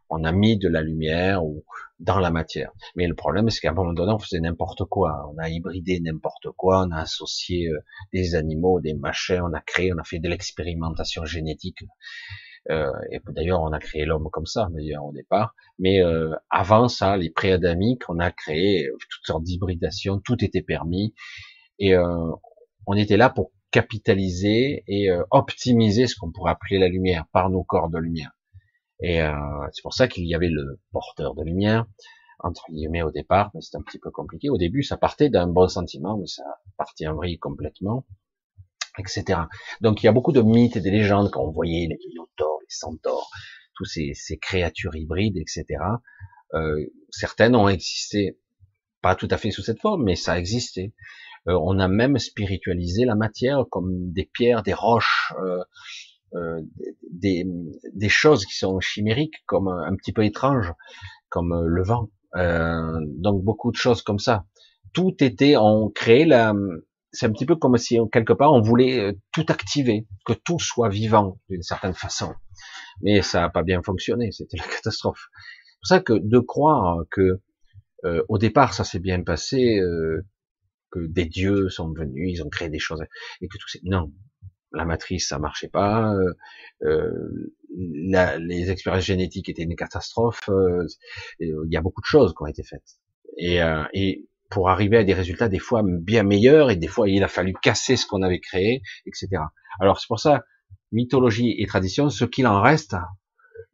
on 0.09 0.25
a 0.25 0.33
mis 0.33 0.57
de 0.59 0.69
la 0.69 0.83
lumière 0.83 1.43
dans 1.99 2.19
la 2.19 2.31
matière. 2.31 2.73
Mais 2.95 3.07
le 3.07 3.15
problème, 3.15 3.51
c'est 3.51 3.61
qu'à 3.61 3.71
un 3.71 3.75
moment 3.75 3.93
donné, 3.93 4.13
on 4.13 4.19
faisait 4.19 4.41
n'importe 4.41 4.85
quoi. 4.85 5.31
On 5.33 5.39
a 5.39 5.49
hybridé 5.49 6.01
n'importe 6.01 6.49
quoi, 6.57 6.85
on 6.87 6.91
a 6.91 7.01
associé 7.01 7.69
euh, 7.69 7.79
des 8.13 8.35
animaux, 8.35 8.81
des 8.81 8.95
machins, 8.95 9.41
on 9.43 9.53
a 9.53 9.61
créé, 9.61 9.93
on 9.93 9.99
a 9.99 10.05
fait 10.05 10.19
de 10.19 10.29
l'expérimentation 10.29 11.25
génétique. 11.25 11.83
Euh, 12.71 12.91
d'ailleurs, 13.29 13.63
on 13.63 13.73
a 13.73 13.79
créé 13.79 14.05
l'homme 14.05 14.29
comme 14.33 14.47
ça, 14.47 14.69
d'ailleurs, 14.73 15.05
au 15.05 15.13
départ. 15.13 15.55
Mais 15.79 16.03
euh, 16.03 16.35
avant 16.51 16.89
ça, 16.89 17.17
les 17.17 17.31
pré-adamiques, 17.31 18.03
on 18.09 18.19
a 18.19 18.31
créé 18.31 18.89
toutes 18.99 19.25
sortes 19.27 19.45
d'hybridations, 19.45 20.21
tout 20.21 20.45
était 20.45 20.63
permis. 20.63 21.15
Et 21.79 21.95
on 22.87 22.95
était 22.95 23.19
là 23.19 23.29
pour 23.29 23.53
capitaliser 23.71 24.83
et 24.89 25.11
optimiser 25.31 26.07
ce 26.07 26.17
qu'on 26.17 26.33
pourrait 26.33 26.53
appeler 26.53 26.79
la 26.79 26.89
lumière 26.89 27.27
par 27.33 27.51
nos 27.51 27.63
corps 27.65 27.91
de 27.91 27.99
lumière. 27.99 28.31
Et 29.01 29.23
euh, 29.23 29.33
c'est 29.73 29.83
pour 29.83 29.95
ça 29.95 30.09
qu'il 30.09 30.27
y 30.27 30.35
avait 30.35 30.49
le 30.49 30.81
porteur 30.93 31.35
de 31.35 31.43
lumière, 31.43 31.87
entre 32.39 32.65
guillemets 32.71 33.03
au 33.03 33.11
départ, 33.11 33.51
mais 33.55 33.61
c'est 33.61 33.77
un 33.77 33.83
petit 33.83 33.99
peu 33.99 34.11
compliqué. 34.11 34.49
Au 34.49 34.57
début, 34.57 34.83
ça 34.83 34.97
partait 34.97 35.29
d'un 35.29 35.47
bon 35.47 35.69
sentiment, 35.69 36.17
mais 36.17 36.27
ça 36.27 36.45
partit 36.77 37.07
en 37.07 37.15
vrille 37.15 37.39
complètement, 37.39 38.07
etc. 38.99 39.41
Donc 39.81 40.03
il 40.03 40.07
y 40.07 40.09
a 40.09 40.13
beaucoup 40.13 40.33
de 40.33 40.43
mythes 40.43 40.77
et 40.77 40.81
de 40.81 40.91
légendes 40.91 41.31
quand 41.31 41.43
on 41.43 41.51
voyait 41.51 41.87
les 41.89 41.99
minotaures, 42.09 42.59
les 42.61 42.67
centaures, 42.69 43.31
tous 43.75 43.85
ces, 43.85 44.13
ces 44.15 44.39
créatures 44.39 44.95
hybrides, 44.95 45.37
etc. 45.37 45.65
Euh, 46.55 46.87
certaines 47.11 47.57
ont 47.57 47.69
existé, 47.69 48.39
pas 49.03 49.15
tout 49.15 49.29
à 49.31 49.37
fait 49.37 49.51
sous 49.51 49.63
cette 49.63 49.81
forme, 49.81 50.05
mais 50.05 50.17
ça 50.17 50.33
a 50.33 50.39
existé. 50.39 50.95
Euh, 51.49 51.59
on 51.63 51.79
a 51.79 51.89
même 51.89 52.19
spiritualisé 52.19 53.05
la 53.05 53.15
matière 53.15 53.65
comme 53.71 54.13
des 54.13 54.29
pierres, 54.33 54.63
des 54.63 54.75
roches. 54.75 55.33
Euh, 55.41 55.63
euh, 56.35 56.61
des, 57.11 57.47
des, 57.95 58.09
choses 58.09 58.45
qui 58.45 58.57
sont 58.57 58.81
chimériques, 58.81 59.45
comme 59.47 59.69
un 59.69 59.95
petit 59.95 60.13
peu 60.13 60.25
étranges, 60.25 60.73
comme 61.29 61.53
euh, 61.53 61.65
le 61.67 61.83
vent. 61.83 62.11
Euh, 62.35 62.99
donc 63.19 63.43
beaucoup 63.43 63.71
de 63.71 63.77
choses 63.77 64.03
comme 64.03 64.19
ça. 64.19 64.45
Tout 64.93 65.15
était, 65.21 65.57
on 65.57 65.89
créait 65.89 66.27
la, 66.27 66.53
c'est 67.17 67.27
un 67.27 67.33
petit 67.33 67.47
peu 67.47 67.57
comme 67.57 67.77
si 67.79 67.99
quelque 68.13 68.33
part 68.33 68.53
on 68.53 68.61
voulait 68.61 69.17
tout 69.33 69.47
activer, 69.49 70.07
que 70.25 70.33
tout 70.33 70.59
soit 70.59 70.89
vivant 70.89 71.39
d'une 71.49 71.63
certaine 71.63 71.95
façon. 71.95 72.35
Mais 73.03 73.23
ça 73.23 73.41
n'a 73.41 73.51
pas 73.51 73.63
bien 73.63 73.83
fonctionné, 73.83 74.33
c'était 74.33 74.57
la 74.57 74.65
catastrophe. 74.77 75.29
C'est 75.33 75.79
pour 75.81 75.89
ça 75.89 76.01
que 76.01 76.13
de 76.15 76.39
croire 76.39 77.05
que 77.11 77.41
au 78.29 78.39
départ 78.39 78.73
ça 78.73 78.85
s'est 78.85 79.01
bien 79.01 79.23
passé, 79.23 79.81
que 80.91 81.01
des 81.07 81.27
dieux 81.27 81.69
sont 81.69 81.93
venus, 81.93 82.39
ils 82.39 82.43
ont 82.43 82.49
créé 82.49 82.69
des 82.69 82.79
choses, 82.79 83.03
et 83.41 83.49
que 83.49 83.59
tout 83.59 83.69
c'est 83.69 83.83
non, 83.83 84.13
la 84.73 84.85
matrice 84.85 85.29
ça 85.29 85.39
marchait 85.39 85.69
pas, 85.69 86.15
euh, 86.15 86.35
euh 86.85 87.53
les 87.79 88.71
expériences 88.71 89.05
génétiques 89.05 89.51
étaient 89.51 89.65
une 89.65 89.77
catastrophe, 89.77 90.49
euh, 90.49 90.87
il 91.41 91.55
y 91.71 91.77
a 91.77 91.83
beaucoup 91.83 92.01
de 92.01 92.07
choses 92.07 92.33
qui 92.33 92.43
ont 92.43 92.47
été 92.47 92.63
faites. 92.63 92.97
Et, 93.37 93.63
euh, 93.63 93.85
et, 93.93 94.27
pour 94.51 94.71
arriver 94.71 94.99
à 94.99 95.05
des 95.05 95.15
résultats 95.15 95.49
des 95.49 95.59
fois 95.59 95.83
bien 95.85 96.23
meilleurs, 96.23 96.71
et 96.71 96.77
des 96.77 96.87
fois 96.87 97.09
il 97.09 97.23
a 97.25 97.29
fallu 97.29 97.55
casser 97.63 97.97
ce 97.97 98.07
qu'on 98.07 98.23
avait 98.23 98.41
créé, 98.41 98.83
etc. 99.07 99.29
Alors 99.81 100.01
c'est 100.01 100.09
pour 100.09 100.21
ça, 100.21 100.45
mythologie 100.93 101.55
et 101.59 101.67
tradition, 101.67 102.09
ce 102.11 102.25
qu'il 102.25 102.47
en 102.47 102.61
reste, 102.61 102.97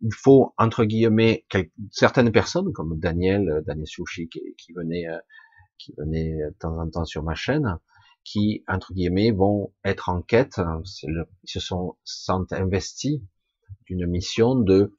il 0.00 0.12
faut 0.12 0.54
entre 0.58 0.84
guillemets 0.84 1.44
certaines 1.90 2.32
personnes 2.32 2.72
comme 2.72 2.98
Daniel, 2.98 3.62
Daniel 3.66 3.86
Sushi 3.86 4.28
qui, 4.28 4.72
venait, 4.74 5.06
qui 5.78 5.94
venait 5.96 6.34
de 6.34 6.56
temps 6.58 6.78
en 6.78 6.88
temps 6.90 7.04
sur 7.04 7.22
ma 7.22 7.34
chaîne, 7.34 7.78
qui, 8.24 8.64
entre 8.68 8.92
guillemets, 8.92 9.30
vont 9.30 9.72
être 9.84 10.08
en 10.08 10.22
quête, 10.22 10.60
le, 11.04 11.24
ils 11.42 11.50
se 11.50 11.60
sont, 11.60 11.96
sont 12.04 12.46
investis 12.52 13.20
d'une 13.86 14.06
mission 14.06 14.54
de, 14.54 14.96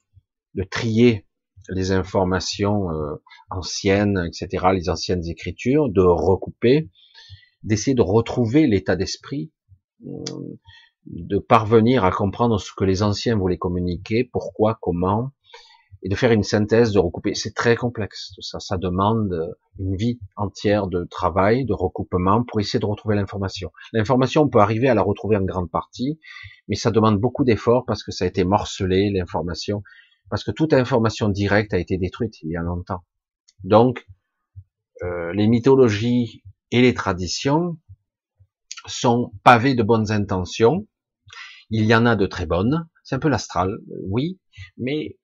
de 0.54 0.62
trier 0.62 1.26
les 1.68 1.92
informations 1.92 2.90
euh, 2.90 3.16
anciennes, 3.50 4.22
etc., 4.26 4.66
les 4.72 4.88
anciennes 4.88 5.26
écritures, 5.26 5.88
de 5.88 6.02
recouper, 6.02 6.90
d'essayer 7.62 7.94
de 7.94 8.02
retrouver 8.02 8.66
l'état 8.66 8.96
d'esprit, 8.96 9.52
euh, 10.06 10.24
de 11.06 11.38
parvenir 11.38 12.04
à 12.04 12.10
comprendre 12.10 12.58
ce 12.58 12.70
que 12.76 12.84
les 12.84 13.02
anciens 13.02 13.36
voulaient 13.36 13.58
communiquer, 13.58 14.24
pourquoi, 14.24 14.78
comment, 14.80 15.32
et 16.04 16.08
de 16.10 16.14
faire 16.14 16.32
une 16.32 16.42
synthèse, 16.42 16.92
de 16.92 16.98
recouper. 16.98 17.34
C'est 17.34 17.54
très 17.54 17.76
complexe 17.76 18.32
tout 18.34 18.42
ça. 18.42 18.60
Ça 18.60 18.76
demande 18.76 19.56
une 19.78 19.96
vie 19.96 20.20
entière 20.36 20.86
de 20.86 21.04
travail, 21.04 21.64
de 21.64 21.72
recoupement 21.72 22.44
pour 22.44 22.60
essayer 22.60 22.78
de 22.78 22.84
retrouver 22.84 23.16
l'information. 23.16 23.72
L'information, 23.92 24.42
on 24.42 24.48
peut 24.48 24.58
arriver 24.58 24.88
à 24.88 24.94
la 24.94 25.02
retrouver 25.02 25.36
en 25.38 25.44
grande 25.44 25.70
partie, 25.70 26.20
mais 26.68 26.76
ça 26.76 26.90
demande 26.90 27.18
beaucoup 27.18 27.44
d'efforts 27.44 27.86
parce 27.86 28.02
que 28.02 28.12
ça 28.12 28.26
a 28.26 28.28
été 28.28 28.44
morcelé, 28.44 29.10
l'information, 29.10 29.82
parce 30.34 30.42
que 30.42 30.50
toute 30.50 30.72
information 30.72 31.28
directe 31.28 31.74
a 31.74 31.78
été 31.78 31.96
détruite 31.96 32.42
il 32.42 32.50
y 32.50 32.56
a 32.56 32.60
longtemps. 32.60 33.04
Donc, 33.62 34.04
euh, 35.04 35.32
les 35.32 35.46
mythologies 35.46 36.42
et 36.72 36.82
les 36.82 36.92
traditions 36.92 37.78
sont 38.84 39.30
pavées 39.44 39.76
de 39.76 39.84
bonnes 39.84 40.10
intentions. 40.10 40.88
Il 41.70 41.84
y 41.84 41.94
en 41.94 42.04
a 42.04 42.16
de 42.16 42.26
très 42.26 42.46
bonnes. 42.46 42.88
C'est 43.04 43.14
un 43.14 43.20
peu 43.20 43.28
l'astral, 43.28 43.78
oui, 44.08 44.40
mais 44.76 45.20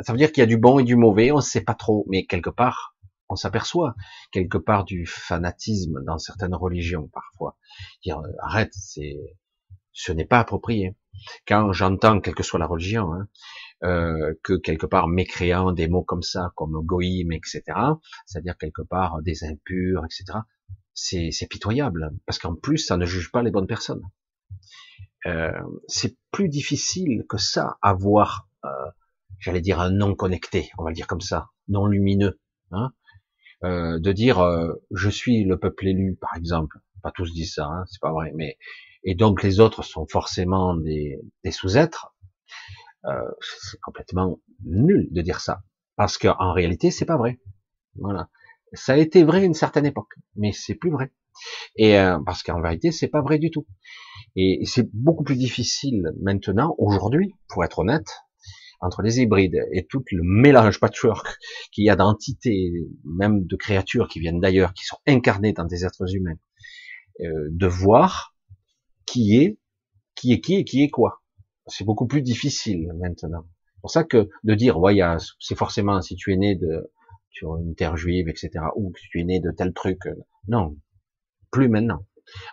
ça 0.00 0.12
veut 0.12 0.18
dire 0.18 0.32
qu'il 0.32 0.40
y 0.40 0.44
a 0.44 0.46
du 0.46 0.56
bon 0.56 0.78
et 0.78 0.84
du 0.84 0.96
mauvais, 0.96 1.30
on 1.30 1.36
ne 1.36 1.42
sait 1.42 1.60
pas 1.60 1.74
trop, 1.74 2.06
mais 2.08 2.24
quelque 2.24 2.48
part, 2.48 2.96
on 3.28 3.36
s'aperçoit 3.36 3.96
quelque 4.32 4.56
part 4.56 4.86
du 4.86 5.04
fanatisme 5.04 6.02
dans 6.06 6.16
certaines 6.16 6.54
religions 6.54 7.10
parfois. 7.12 7.58
Dire 8.02 8.20
euh, 8.20 8.32
arrête, 8.40 8.72
c'est, 8.72 9.18
ce 9.92 10.10
n'est 10.10 10.24
pas 10.24 10.38
approprié. 10.38 10.96
Quand 11.46 11.72
j'entends, 11.72 12.20
quelle 12.20 12.34
que 12.34 12.42
soit 12.42 12.58
la 12.58 12.66
religion, 12.66 13.12
hein, 13.12 13.28
euh, 13.84 14.34
que 14.42 14.54
quelque 14.54 14.86
part 14.86 15.08
mécréant 15.08 15.72
des 15.72 15.88
mots 15.88 16.02
comme 16.02 16.22
ça, 16.22 16.52
comme 16.56 16.80
goïm, 16.84 17.32
etc., 17.32 17.62
c'est-à-dire 18.26 18.56
quelque 18.58 18.82
part 18.82 19.22
des 19.22 19.44
impurs, 19.44 20.04
etc., 20.04 20.40
c'est, 20.94 21.46
pitoyable, 21.48 22.10
parce 22.26 22.40
qu'en 22.40 22.56
plus, 22.56 22.78
ça 22.78 22.96
ne 22.96 23.06
juge 23.06 23.30
pas 23.30 23.42
les 23.42 23.52
bonnes 23.52 23.68
personnes. 23.68 24.02
Euh, 25.26 25.52
c'est 25.86 26.16
plus 26.32 26.48
difficile 26.48 27.24
que 27.28 27.38
ça 27.38 27.78
à 27.82 27.92
voir 27.92 28.48
euh, 28.64 28.68
j'allais 29.38 29.60
dire 29.60 29.80
un 29.80 29.90
non 29.90 30.14
connecté, 30.14 30.70
on 30.78 30.84
va 30.84 30.90
le 30.90 30.96
dire 30.96 31.06
comme 31.06 31.20
ça, 31.20 31.50
non 31.68 31.86
lumineux, 31.86 32.40
hein, 32.70 32.92
euh, 33.64 33.98
de 33.98 34.12
dire 34.12 34.40
euh, 34.40 34.74
je 34.90 35.08
suis 35.08 35.44
le 35.44 35.58
peuple 35.58 35.88
élu, 35.88 36.16
par 36.20 36.36
exemple. 36.36 36.78
Pas 37.02 37.12
tous 37.12 37.32
disent 37.32 37.54
ça, 37.54 37.66
hein, 37.66 37.84
c'est 37.86 38.00
pas 38.00 38.12
vrai, 38.12 38.32
mais 38.34 38.58
et 39.04 39.14
donc 39.14 39.42
les 39.42 39.60
autres 39.60 39.84
sont 39.84 40.06
forcément 40.06 40.74
des, 40.74 41.20
des 41.44 41.52
sous-êtres, 41.52 42.14
euh, 43.04 43.30
c'est 43.40 43.80
complètement 43.80 44.40
nul 44.64 45.08
de 45.10 45.22
dire 45.22 45.40
ça, 45.40 45.62
parce 45.96 46.18
qu'en 46.18 46.52
réalité 46.52 46.90
c'est 46.90 47.06
pas 47.06 47.16
vrai. 47.16 47.40
Voilà, 47.96 48.28
ça 48.72 48.94
a 48.94 48.96
été 48.96 49.24
vrai 49.24 49.44
une 49.44 49.54
certaine 49.54 49.86
époque, 49.86 50.14
mais 50.36 50.52
c'est 50.52 50.74
plus 50.74 50.90
vrai. 50.90 51.12
Et 51.76 51.98
euh, 51.98 52.18
parce 52.24 52.42
qu'en 52.42 52.60
vérité 52.60 52.92
c'est 52.92 53.08
pas 53.08 53.22
vrai 53.22 53.38
du 53.38 53.50
tout. 53.50 53.66
Et 54.36 54.60
c'est 54.64 54.88
beaucoup 54.92 55.24
plus 55.24 55.36
difficile 55.36 56.12
maintenant, 56.20 56.74
aujourd'hui, 56.78 57.34
pour 57.48 57.64
être 57.64 57.80
honnête, 57.80 58.08
entre 58.80 59.02
les 59.02 59.20
hybrides 59.20 59.60
et 59.72 59.86
tout 59.86 60.02
le 60.10 60.22
mélange 60.22 60.78
patchwork 60.80 61.26
qu'il 61.72 61.84
y 61.84 61.90
a 61.90 61.96
d'entités, 61.96 62.72
même 63.04 63.44
de 63.46 63.56
créatures 63.56 64.08
qui 64.08 64.20
viennent 64.20 64.40
d'ailleurs, 64.40 64.72
qui 64.74 64.84
sont 64.84 64.98
incarnées 65.06 65.52
dans 65.52 65.64
des 65.64 65.84
êtres 65.84 66.14
humains, 66.14 66.38
euh, 67.20 67.48
de 67.50 67.66
voir 67.66 68.36
qui 69.06 69.36
est, 69.36 69.58
qui 70.14 70.32
est 70.32 70.40
qui 70.40 70.56
et 70.56 70.64
qui 70.64 70.82
est 70.82 70.90
quoi. 70.90 71.22
C'est 71.68 71.84
beaucoup 71.84 72.06
plus 72.06 72.22
difficile 72.22 72.92
maintenant. 72.98 73.44
C'est 73.74 73.80
pour 73.80 73.90
ça 73.90 74.04
que 74.04 74.28
de 74.44 74.54
dire, 74.54 74.78
ouais, 74.78 74.98
c'est 75.38 75.56
forcément 75.56 76.00
si 76.02 76.16
tu 76.16 76.32
es 76.32 76.36
né 76.36 76.56
de 76.56 76.90
sur 77.30 77.56
une 77.56 77.74
terre 77.74 77.96
juive, 77.96 78.28
etc., 78.28 78.50
ou 78.74 78.90
que 78.90 79.00
tu 79.10 79.20
es 79.20 79.24
né 79.24 79.40
de 79.40 79.50
tel 79.50 79.72
truc, 79.72 80.06
euh, 80.06 80.14
non, 80.48 80.76
plus 81.50 81.68
maintenant. 81.68 82.04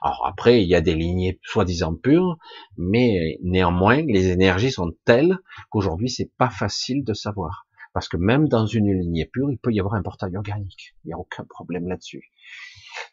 Alors 0.01 0.25
après, 0.25 0.61
il 0.61 0.69
y 0.69 0.75
a 0.75 0.81
des 0.81 0.95
lignées 0.95 1.39
soi-disant 1.43 1.95
pures, 1.95 2.37
mais 2.77 3.37
néanmoins, 3.41 4.03
les 4.03 4.27
énergies 4.27 4.71
sont 4.71 4.93
telles 5.05 5.37
qu'aujourd'hui, 5.69 6.09
c'est 6.09 6.31
pas 6.37 6.49
facile 6.49 7.03
de 7.03 7.13
savoir. 7.13 7.67
Parce 7.93 8.07
que 8.07 8.17
même 8.17 8.47
dans 8.47 8.65
une 8.65 8.91
lignée 8.91 9.25
pure, 9.25 9.51
il 9.51 9.57
peut 9.57 9.71
y 9.73 9.79
avoir 9.79 9.95
un 9.95 10.01
portail 10.01 10.35
organique. 10.35 10.95
Il 11.03 11.07
n'y 11.07 11.13
a 11.13 11.17
aucun 11.17 11.45
problème 11.45 11.87
là-dessus. 11.87 12.31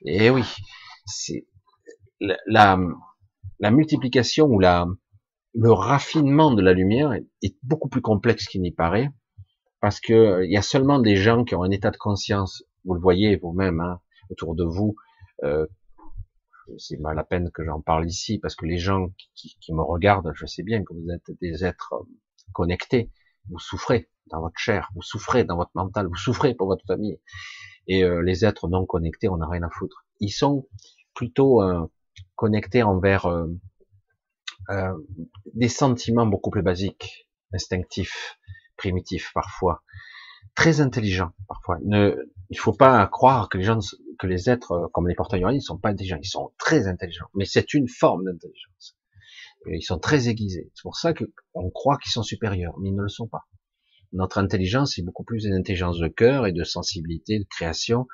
Et 0.05 0.31
oui, 0.31 0.45
c'est 1.07 1.47
la, 2.21 2.79
la, 3.59 3.71
multiplication 3.71 4.47
ou 4.47 4.59
la, 4.59 4.87
le 5.55 5.73
raffinement 5.73 6.53
de 6.53 6.63
la 6.63 6.73
lumière 6.73 7.13
est 7.13 7.57
beaucoup 7.63 7.89
plus 7.89 8.01
complexe 8.01 8.47
qu'il 8.47 8.63
n'y 8.63 8.73
paraît, 8.73 9.11
parce 9.81 10.01
que 10.01 10.45
il 10.45 10.51
y 10.51 10.57
a 10.57 10.63
seulement 10.63 10.99
des 10.99 11.17
gens 11.17 11.45
qui 11.45 11.55
ont 11.55 11.63
un 11.63 11.71
état 11.71 11.91
de 11.91 11.97
conscience, 11.97 12.65
vous 12.85 12.95
le 12.95 13.01
voyez 13.01 13.37
vous-même 13.37 13.81
hein, 13.81 14.01
autour 14.31 14.55
de 14.55 14.65
vous, 14.65 14.95
euh, 15.45 15.67
c'est 16.79 16.99
mal 16.99 17.17
la 17.17 17.25
peine 17.25 17.51
que 17.51 17.65
j'en 17.65 17.81
parle 17.81 18.07
ici 18.07 18.39
parce 18.39 18.55
que 18.55 18.67
les 18.67 18.79
gens 18.79 19.09
qui, 19.35 19.57
me 19.73 19.83
regardent, 19.83 20.33
je 20.35 20.47
sais 20.47 20.63
bien 20.63 20.83
que 20.85 20.95
vous 20.95 21.11
êtes 21.11 21.37
des 21.41 21.65
êtres 21.65 21.95
euh, 21.95 22.05
connectés, 22.53 23.11
vous 23.51 23.59
souffrez 23.59 24.09
dans 24.27 24.41
votre 24.41 24.59
chair, 24.59 24.91
vous 24.95 25.03
souffrez 25.03 25.45
dans 25.45 25.57
votre 25.57 25.73
mental, 25.75 26.07
vous 26.07 26.17
souffrez 26.17 26.55
pour 26.55 26.69
votre 26.69 26.85
famille. 26.87 27.19
Et 27.89 28.05
euh, 28.05 28.23
les 28.23 28.45
êtres 28.45 28.69
non 28.69 28.87
connectés, 28.87 29.29
on 29.29 29.39
n'a 29.39 29.49
rien 29.49 29.63
à 29.63 29.71
foutre. 29.71 30.05
Ils 30.21 30.31
sont 30.31 30.69
plutôt 31.15 31.63
euh, 31.63 31.87
connectés 32.37 32.83
envers 32.83 33.27
des 35.55 35.69
sentiments 35.69 36.27
beaucoup 36.27 36.51
plus 36.51 36.63
basiques, 36.63 37.29
instinctifs, 37.53 38.39
primitifs 38.77 39.31
parfois, 39.35 39.83
très 40.55 40.81
intelligents 40.81 41.33
parfois. 41.49 41.79
Ne, 41.85 42.17
il 42.51 42.59
faut 42.59 42.73
pas 42.73 43.07
croire 43.07 43.49
que 43.49 43.59
les 43.59 43.65
gens 43.65 43.79
que 44.19 44.27
les 44.27 44.51
êtres 44.51 44.73
euh, 44.73 44.89
comme 44.93 45.09
les 45.09 45.15
portails 45.15 45.43
ne 45.43 45.59
sont 45.59 45.79
pas 45.79 45.91
intelligents, 45.91 46.19
ils 46.23 46.29
sont 46.29 46.53
très 46.59 46.87
intelligents, 46.87 47.27
mais 47.35 47.45
c'est 47.45 47.75
une 47.75 47.89
forme 47.89 48.25
d'intelligence. 48.25 48.97
Ils 49.67 49.83
sont 49.83 49.99
très 49.99 50.29
aiguisés. 50.29 50.71
C'est 50.75 50.83
pour 50.83 50.97
ça 50.97 51.15
qu'on 51.15 51.71
croit 51.71 51.97
qu'ils 51.97 52.11
sont 52.11 52.25
supérieurs, 52.25 52.75
mais 52.81 52.89
ils 52.89 52.97
ne 52.97 53.03
le 53.03 53.09
sont 53.09 53.29
pas. 53.29 53.47
Notre 54.13 54.39
intelligence 54.39 54.99
est 54.99 55.03
beaucoup 55.03 55.25
plus 55.25 55.45
une 55.45 55.55
intelligence 55.55 55.99
de 55.99 56.09
cœur 56.09 56.47
et 56.47 56.53
de 56.53 56.65
sensibilité, 56.65 57.39
de 57.39 57.47
création. 57.49 58.07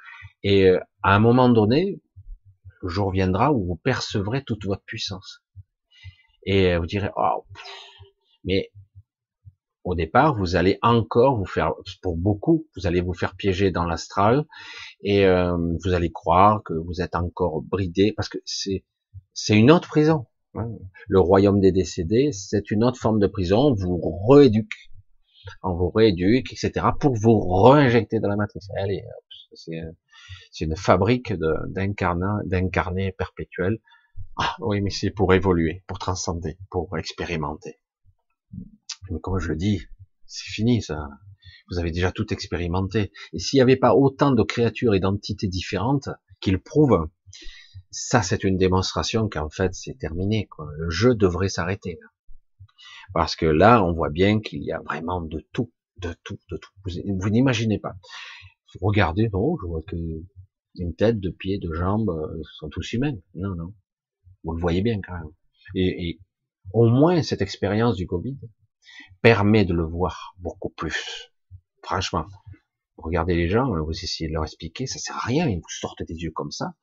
Et 0.43 0.69
euh, 0.69 0.79
à 1.03 1.15
un 1.15 1.19
moment 1.19 1.49
donné, 1.49 2.01
le 2.83 2.89
jour 2.89 3.11
viendra 3.11 3.53
où 3.53 3.65
vous 3.65 3.77
percevrez 3.77 4.45
toute 4.45 4.67
votre 4.67 4.85
puissance. 4.85 5.43
Et 6.49 6.73
euh, 6.73 6.79
vous 6.79 6.87
direz, 6.87 7.11
oh, 7.15 7.45
mais 8.43 8.71
au 9.85 9.95
départ, 9.95 10.35
vous 10.35 10.57
allez 10.57 10.79
encore 10.81 11.37
vous 11.37 11.45
faire, 11.45 11.75
pour 12.01 12.17
beaucoup, 12.17 12.67
vous 12.75 12.87
allez 12.87 13.03
vous 13.03 13.13
faire 13.13 13.37
piéger 13.37 13.71
dans 13.71 13.85
l'astral 13.85 14.47
et 15.03 15.27
euh, 15.27 15.55
vous 15.85 15.93
allez 15.93 16.11
croire 16.11 16.63
que 16.65 16.73
vous 16.73 17.03
êtes 17.03 17.15
encore 17.15 17.61
bridé 17.61 18.15
parce 18.17 18.31
que 18.31 18.39
c'est 18.47 18.85
c'est 19.35 19.57
une 19.57 19.71
autre 19.71 19.89
prison. 19.89 20.25
Hein. 20.55 20.71
Le 21.07 21.21
royaume 21.21 21.61
des 21.61 21.71
décédés, 21.71 22.33
c'est 22.33 22.71
une 22.71 22.83
autre 22.83 22.99
forme 22.99 23.21
de 23.21 23.27
prison. 23.27 23.59
On 23.59 23.75
vous 23.75 24.01
rééduque, 24.27 24.91
on 25.63 25.75
vous 25.75 25.91
rééduque, 25.91 26.51
etc. 26.55 26.87
pour 26.99 27.15
vous 27.15 27.39
réinjecter 27.63 28.21
dans 28.21 28.29
la 28.29 28.37
matrice. 28.37 28.71
Allez, 28.79 29.05
c'est 29.53 29.83
c'est 30.51 30.65
une 30.65 30.77
fabrique 30.77 31.35
d'incarnés 31.35 33.13
perpétuels. 33.13 33.79
Ah, 34.37 34.57
oui, 34.61 34.81
mais 34.81 34.91
c'est 34.91 35.11
pour 35.11 35.35
évoluer, 35.35 35.83
pour 35.87 35.99
transcender, 35.99 36.59
pour 36.71 36.97
expérimenter. 36.97 37.81
Mais 39.11 39.21
comme 39.21 39.39
je 39.39 39.49
le 39.49 39.57
dis, 39.57 39.83
c'est 40.27 40.51
fini 40.51 40.83
ça. 40.83 41.09
Vous 41.71 41.79
avez 41.79 41.91
déjà 41.91 42.13
tout 42.13 42.33
expérimenté. 42.33 43.13
Et 43.33 43.39
s'il 43.39 43.59
n'y 43.59 43.63
avait 43.63 43.77
pas 43.77 43.95
autant 43.95 44.31
de 44.31 44.43
créatures 44.43 44.95
et 44.95 45.01
d'entités 45.01 45.49
différentes 45.49 46.09
qu'ils 46.41 46.61
prouvent, 46.61 47.09
ça 47.91 48.23
c'est 48.23 48.45
une 48.45 48.57
démonstration 48.57 49.29
qu'en 49.29 49.51
fait 49.51 49.75
c'est 49.75 49.99
terminé. 49.99 50.47
Quoi. 50.47 50.69
Le 50.77 50.91
jeu 50.91 51.15
devrait 51.15 51.49
s'arrêter. 51.49 51.99
Parce 53.15 53.37
que 53.37 53.47
là, 53.47 53.83
on 53.85 53.93
voit 53.93 54.11
bien 54.11 54.41
qu'il 54.41 54.63
y 54.63 54.73
a 54.73 54.81
vraiment 54.81 55.21
de 55.21 55.45
tout, 55.53 55.73
de 55.99 56.15
tout, 56.25 56.39
de 56.51 56.57
tout. 56.57 56.71
Vous, 56.85 57.31
n'imaginez 57.31 57.79
pas. 57.79 57.97
Regardez, 58.81 59.29
non, 59.33 59.57
je 59.61 59.67
vois 59.67 59.83
que 59.83 59.97
une 60.77 60.95
tête, 60.95 61.19
deux 61.19 61.33
pieds, 61.33 61.59
deux 61.59 61.73
jambes, 61.73 62.11
euh, 62.11 62.43
sont 62.59 62.69
tous 62.69 62.93
humains. 62.93 63.17
Non, 63.35 63.55
non. 63.57 63.73
Vous 64.45 64.53
le 64.53 64.61
voyez 64.61 64.83
bien 64.83 65.01
quand 65.01 65.15
même. 65.15 65.31
Et, 65.75 66.09
et 66.09 66.21
au 66.73 66.89
moins 66.89 67.23
cette 67.23 67.43
expérience 67.43 67.97
du 67.97 68.07
Covid, 68.07 68.39
permet 69.23 69.65
de 69.65 69.75
le 69.75 69.85
voir 69.85 70.35
beaucoup 70.39 70.71
plus. 70.71 71.33
Franchement, 71.83 72.27
regardez 72.97 73.35
les 73.35 73.49
gens, 73.49 73.69
vous 73.69 73.91
essayez 73.91 74.29
de 74.29 74.35
leur 74.35 74.45
expliquer, 74.45 74.87
ça 74.87 74.99
sert 74.99 75.17
à 75.17 75.27
rien, 75.27 75.49
ils 75.49 75.59
vous 75.59 75.69
sortent 75.69 76.03
des 76.03 76.15
yeux 76.15 76.33
comme 76.33 76.51
ça. 76.51 76.75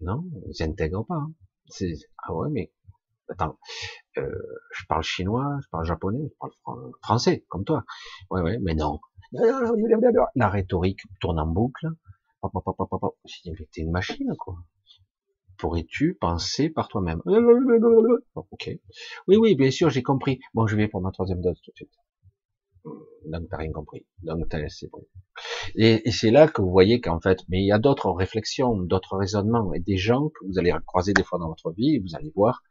Non, 0.00 0.24
ils 0.46 0.66
n'intègrent 0.66 1.06
pas. 1.06 1.16
Hein. 1.16 1.32
C'est 1.66 1.92
ah 2.18 2.34
ouais, 2.34 2.48
mais 2.50 2.72
attends, 3.28 3.58
euh, 4.18 4.30
je 4.72 4.84
parle 4.86 5.02
chinois, 5.02 5.58
je 5.62 5.68
parle 5.70 5.84
japonais, 5.84 6.20
je 6.22 6.34
parle 6.64 6.92
français, 7.02 7.44
comme 7.48 7.64
toi. 7.64 7.84
Ouais, 8.30 8.40
ouais, 8.40 8.58
mais 8.60 8.74
non. 8.74 8.98
La 10.34 10.48
rhétorique 10.48 11.00
tourne 11.20 11.38
en 11.38 11.46
boucle. 11.46 11.86
Dit, 13.44 13.52
t'es 13.70 13.82
une 13.82 13.90
machine, 13.90 14.34
quoi 14.38 14.56
pourrais-tu 15.60 16.14
penser 16.20 16.70
par 16.70 16.88
toi-même? 16.88 17.22
Ok. 18.34 18.70
Oui, 19.28 19.36
oui, 19.36 19.54
bien 19.54 19.70
sûr, 19.70 19.90
j'ai 19.90 20.02
compris. 20.02 20.40
Bon, 20.54 20.66
je 20.66 20.76
vais 20.76 20.88
pour 20.88 21.00
ma 21.00 21.10
troisième 21.10 21.40
dose 21.40 21.60
tout 21.62 21.70
de 21.70 21.76
suite. 21.76 21.92
Donc, 23.26 23.48
t'as 23.50 23.58
rien 23.58 23.72
compris. 23.72 24.06
Donc, 24.22 24.46
c'est 24.68 24.90
bon. 24.90 25.06
Et, 25.74 26.10
c'est 26.10 26.30
là 26.30 26.48
que 26.48 26.62
vous 26.62 26.70
voyez 26.70 27.00
qu'en 27.00 27.20
fait, 27.20 27.40
mais 27.48 27.60
il 27.60 27.66
y 27.66 27.72
a 27.72 27.78
d'autres 27.78 28.10
réflexions, 28.10 28.76
d'autres 28.76 29.16
raisonnements, 29.16 29.72
et 29.74 29.80
des 29.80 29.96
gens 29.96 30.28
que 30.28 30.46
vous 30.46 30.58
allez 30.58 30.74
croiser 30.86 31.12
des 31.12 31.22
fois 31.22 31.38
dans 31.38 31.48
votre 31.48 31.72
vie, 31.72 31.98
vous 31.98 32.14
allez 32.14 32.32
voir 32.34 32.62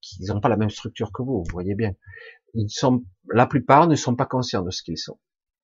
qu'ils 0.00 0.26
n'ont 0.26 0.40
pas 0.40 0.48
la 0.48 0.56
même 0.56 0.70
structure 0.70 1.12
que 1.12 1.22
vous, 1.22 1.38
vous 1.38 1.52
voyez 1.52 1.74
bien. 1.74 1.94
Ils 2.54 2.70
sont, 2.70 3.04
la 3.32 3.46
plupart 3.46 3.86
ne 3.86 3.96
sont 3.96 4.16
pas 4.16 4.26
conscients 4.26 4.62
de 4.62 4.70
ce 4.70 4.82
qu'ils 4.82 4.98
sont. 4.98 5.18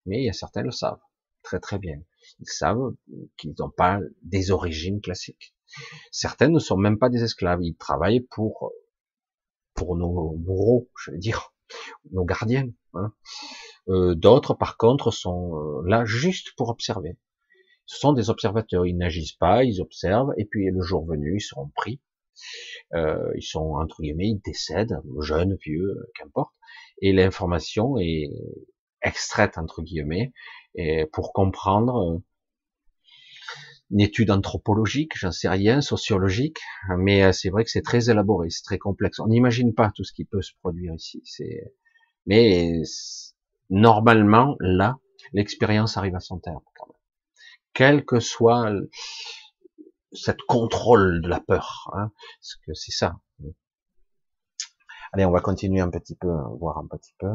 Mais 0.07 0.23
il 0.23 0.25
y 0.25 0.31
a 0.31 0.33
certains 0.33 0.63
le 0.63 0.71
savent. 0.71 1.01
Très 1.43 1.61
très 1.61 1.79
bien. 1.79 2.01
Ils 2.39 2.49
savent 2.49 2.95
qu'ils 3.37 3.55
n'ont 3.59 3.71
pas 3.71 4.01
des 4.23 4.51
origines 4.51 5.01
classiques. 5.01 5.55
Certains 6.11 6.49
ne 6.49 6.59
sont 6.59 6.77
même 6.77 6.99
pas 6.99 7.09
des 7.09 7.23
esclaves, 7.23 7.63
ils 7.63 7.77
travaillent 7.77 8.27
pour 8.31 8.73
pour 9.75 9.97
nos 9.97 10.33
bourreaux, 10.37 10.91
je 10.99 11.13
veux 11.13 11.19
dire, 11.19 11.55
nos 12.13 12.25
gardiens. 12.25 12.69
Hein. 12.95 13.13
Euh, 13.89 14.15
D'autres, 14.15 14.55
par 14.55 14.77
contre, 14.77 15.11
sont 15.11 15.57
euh, 15.57 15.89
là 15.89 16.05
juste 16.05 16.55
pour 16.57 16.69
observer. 16.69 17.17
Ce 17.87 17.99
sont 17.99 18.13
des 18.13 18.31
observateurs, 18.31 18.87
ils 18.87 18.97
n'agissent 18.97 19.33
pas, 19.33 19.65
ils 19.65 19.81
observent, 19.81 20.33
et 20.37 20.45
puis 20.45 20.67
le 20.71 20.83
jour 20.83 21.07
venu, 21.07 21.37
ils 21.37 21.41
seront 21.43 21.71
pris. 21.75 22.01
Euh, 22.95 23.33
ils 23.37 23.43
sont 23.43 23.75
entre 23.75 24.03
guillemets, 24.03 24.29
ils 24.29 24.41
décèdent, 24.45 25.01
jeunes, 25.21 25.57
vieux, 25.65 26.11
qu'importe, 26.15 26.55
et 27.03 27.13
l'information 27.13 27.99
est 27.99 28.31
extraite 29.03 29.59
entre 29.59 29.83
guillemets 29.83 30.33
et 30.75 31.07
pour 31.07 31.33
comprendre 31.33 32.23
une 33.91 34.01
étude 34.01 34.31
anthropologique, 34.31 35.13
j'en 35.17 35.33
sais 35.33 35.49
rien, 35.49 35.81
sociologique, 35.81 36.59
mais 36.99 37.25
euh, 37.25 37.33
c'est 37.33 37.51
vrai 37.51 37.65
que 37.65 37.71
c'est 37.71 37.83
très 37.83 38.09
élaboré, 38.11 38.51
c'est 38.51 38.63
très 38.63 38.79
complexe. 38.79 39.19
On 39.19 39.27
n'imagine 39.27 39.75
pas 39.75 39.91
tout 39.95 40.05
ce 40.05 40.13
qui 40.13 40.25
peut 40.25 40.43
se 40.43 40.53
produire 40.61 40.95
ici. 40.95 41.23
Mais 42.27 42.83
normalement 43.69 44.57
là, 44.61 44.99
l'expérience 45.33 45.97
arrive 45.97 46.15
à 46.15 46.21
son 46.21 46.39
terme 46.39 46.63
quand 46.77 46.87
même. 46.87 46.97
Quel 47.73 48.05
que 48.05 48.21
soit 48.21 48.73
cette 50.13 50.43
contrôle 50.43 51.23
de 51.23 51.29
la 51.29 51.41
peur, 51.41 51.91
hein, 51.95 52.11
parce 52.41 52.57
que 52.67 52.75
c'est 52.75 52.93
ça. 52.93 53.19
Allez, 55.13 55.25
on 55.25 55.33
va 55.33 55.41
continuer 55.41 55.81
un 55.81 55.91
petit 55.91 56.15
peu, 56.15 56.31
voir 56.59 56.79
un 56.79 56.87
petit 56.87 57.15
peu. 57.19 57.33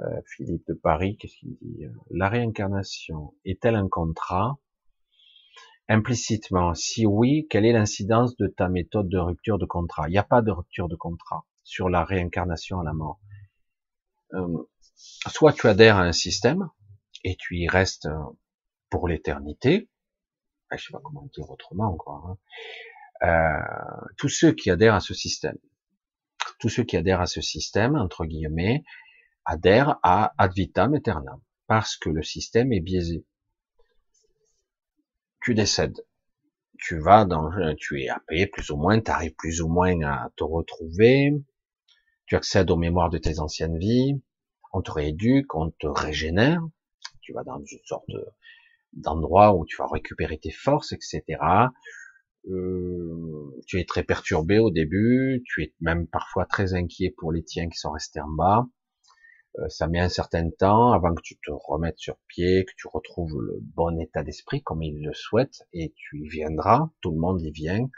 Euh, 0.00 0.20
Philippe 0.26 0.64
de 0.68 0.74
Paris, 0.74 1.16
qu'est-ce 1.16 1.36
qu'il 1.38 1.56
dit? 1.60 1.84
La 2.10 2.28
réincarnation 2.28 3.34
est-elle 3.44 3.74
un 3.74 3.88
contrat? 3.88 4.58
Implicitement, 5.88 6.74
si 6.74 7.06
oui, 7.06 7.46
quelle 7.48 7.64
est 7.64 7.72
l'incidence 7.72 8.36
de 8.36 8.46
ta 8.46 8.68
méthode 8.68 9.08
de 9.08 9.18
rupture 9.18 9.58
de 9.58 9.66
contrat? 9.66 10.08
Il 10.08 10.12
n'y 10.12 10.18
a 10.18 10.24
pas 10.24 10.42
de 10.42 10.50
rupture 10.50 10.88
de 10.88 10.96
contrat 10.96 11.44
sur 11.64 11.88
la 11.88 12.04
réincarnation 12.04 12.80
à 12.80 12.84
la 12.84 12.92
mort. 12.92 13.20
Euh, 14.34 14.68
soit 14.94 15.52
tu 15.52 15.66
adhères 15.66 15.96
à 15.96 16.02
un 16.02 16.12
système 16.12 16.68
et 17.24 17.36
tu 17.36 17.56
y 17.56 17.68
restes 17.68 18.06
euh, 18.06 18.18
pour 18.90 19.08
l'éternité. 19.08 19.88
Je 20.70 20.84
sais 20.84 20.92
pas 20.92 21.00
comment 21.02 21.28
dire 21.34 21.50
autrement, 21.50 21.96
quoi. 21.96 22.22
Hein. 22.26 22.38
Euh, 23.22 24.06
tous 24.16 24.28
ceux 24.28 24.52
qui 24.52 24.70
adhèrent 24.70 24.94
à 24.94 25.00
ce 25.00 25.14
système, 25.14 25.56
tous 26.60 26.68
ceux 26.68 26.84
qui 26.84 26.96
adhèrent 26.96 27.20
à 27.20 27.26
ce 27.26 27.40
système, 27.40 27.96
entre 27.96 28.26
guillemets, 28.26 28.84
adhèrent 29.44 29.98
à 30.02 30.34
ad 30.38 30.52
vitam 30.52 30.94
aeternam, 30.94 31.40
parce 31.66 31.96
que 31.96 32.10
le 32.10 32.22
système 32.22 32.72
est 32.72 32.80
biaisé. 32.80 33.24
Tu 35.40 35.54
décèdes, 35.54 36.04
tu 36.78 36.98
vas 36.98 37.24
dans, 37.24 37.50
tu 37.76 38.02
es 38.02 38.08
appelé 38.08 38.46
plus 38.46 38.70
ou 38.70 38.76
moins, 38.76 39.00
tu 39.00 39.10
arrives 39.10 39.34
plus 39.34 39.60
ou 39.60 39.68
moins 39.68 40.00
à 40.02 40.30
te 40.36 40.44
retrouver, 40.44 41.32
tu 42.26 42.36
accèdes 42.36 42.70
aux 42.70 42.76
mémoires 42.76 43.10
de 43.10 43.18
tes 43.18 43.40
anciennes 43.40 43.78
vies, 43.78 44.20
on 44.72 44.82
te 44.82 44.90
rééduque, 44.90 45.54
on 45.54 45.70
te 45.70 45.86
régénère, 45.86 46.62
tu 47.20 47.32
vas 47.32 47.42
dans 47.44 47.58
une 47.58 47.84
sorte 47.84 48.10
d'endroit 48.92 49.54
où 49.54 49.64
tu 49.64 49.76
vas 49.76 49.86
récupérer 49.86 50.38
tes 50.38 50.50
forces, 50.50 50.92
etc. 50.92 51.22
Euh, 52.48 53.50
tu 53.66 53.78
es 53.80 53.84
très 53.84 54.02
perturbé 54.02 54.58
au 54.58 54.70
début, 54.70 55.42
tu 55.46 55.62
es 55.62 55.74
même 55.80 56.06
parfois 56.06 56.46
très 56.46 56.74
inquiet 56.74 57.14
pour 57.16 57.32
les 57.32 57.42
tiens 57.42 57.68
qui 57.68 57.78
sont 57.78 57.90
restés 57.90 58.20
en 58.20 58.30
bas. 58.30 58.66
Euh, 59.58 59.68
ça 59.68 59.88
met 59.88 59.98
un 59.98 60.08
certain 60.08 60.50
temps 60.50 60.92
avant 60.92 61.14
que 61.14 61.22
tu 61.22 61.36
te 61.36 61.50
remettes 61.50 61.98
sur 61.98 62.16
pied, 62.28 62.64
que 62.64 62.72
tu 62.76 62.86
retrouves 62.86 63.40
le 63.40 63.58
bon 63.60 63.98
état 63.98 64.22
d'esprit 64.22 64.62
comme 64.62 64.82
il 64.82 65.02
le 65.04 65.12
souhaite, 65.14 65.66
et 65.72 65.92
tu 65.96 66.20
y 66.20 66.28
viendras, 66.28 66.90
tout 67.00 67.10
le 67.10 67.18
monde 67.18 67.42
y 67.42 67.50
vient, 67.50 67.90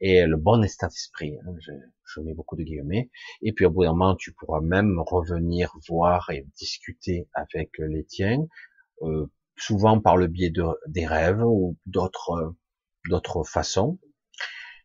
et 0.00 0.26
le 0.26 0.36
bon 0.36 0.62
état 0.62 0.88
d'esprit, 0.88 1.38
hein, 1.38 1.54
je, 1.58 1.72
je, 2.04 2.20
mets 2.20 2.34
beaucoup 2.34 2.56
de 2.56 2.62
guillemets, 2.62 3.10
et 3.42 3.52
puis 3.52 3.64
au 3.64 3.70
bout 3.70 3.84
d'un 3.84 3.92
moment, 3.92 4.14
tu 4.14 4.32
pourras 4.32 4.60
même 4.60 5.00
revenir 5.00 5.72
voir 5.88 6.30
et 6.30 6.46
discuter 6.56 7.28
avec 7.34 7.78
les 7.78 8.04
tiens, 8.04 8.46
euh, 9.02 9.26
souvent 9.56 10.00
par 10.00 10.16
le 10.16 10.28
biais 10.28 10.50
de, 10.50 10.64
des 10.86 11.06
rêves 11.06 11.42
ou 11.42 11.76
d'autres 11.86 12.54
d'autres 13.08 13.44
façons, 13.44 13.98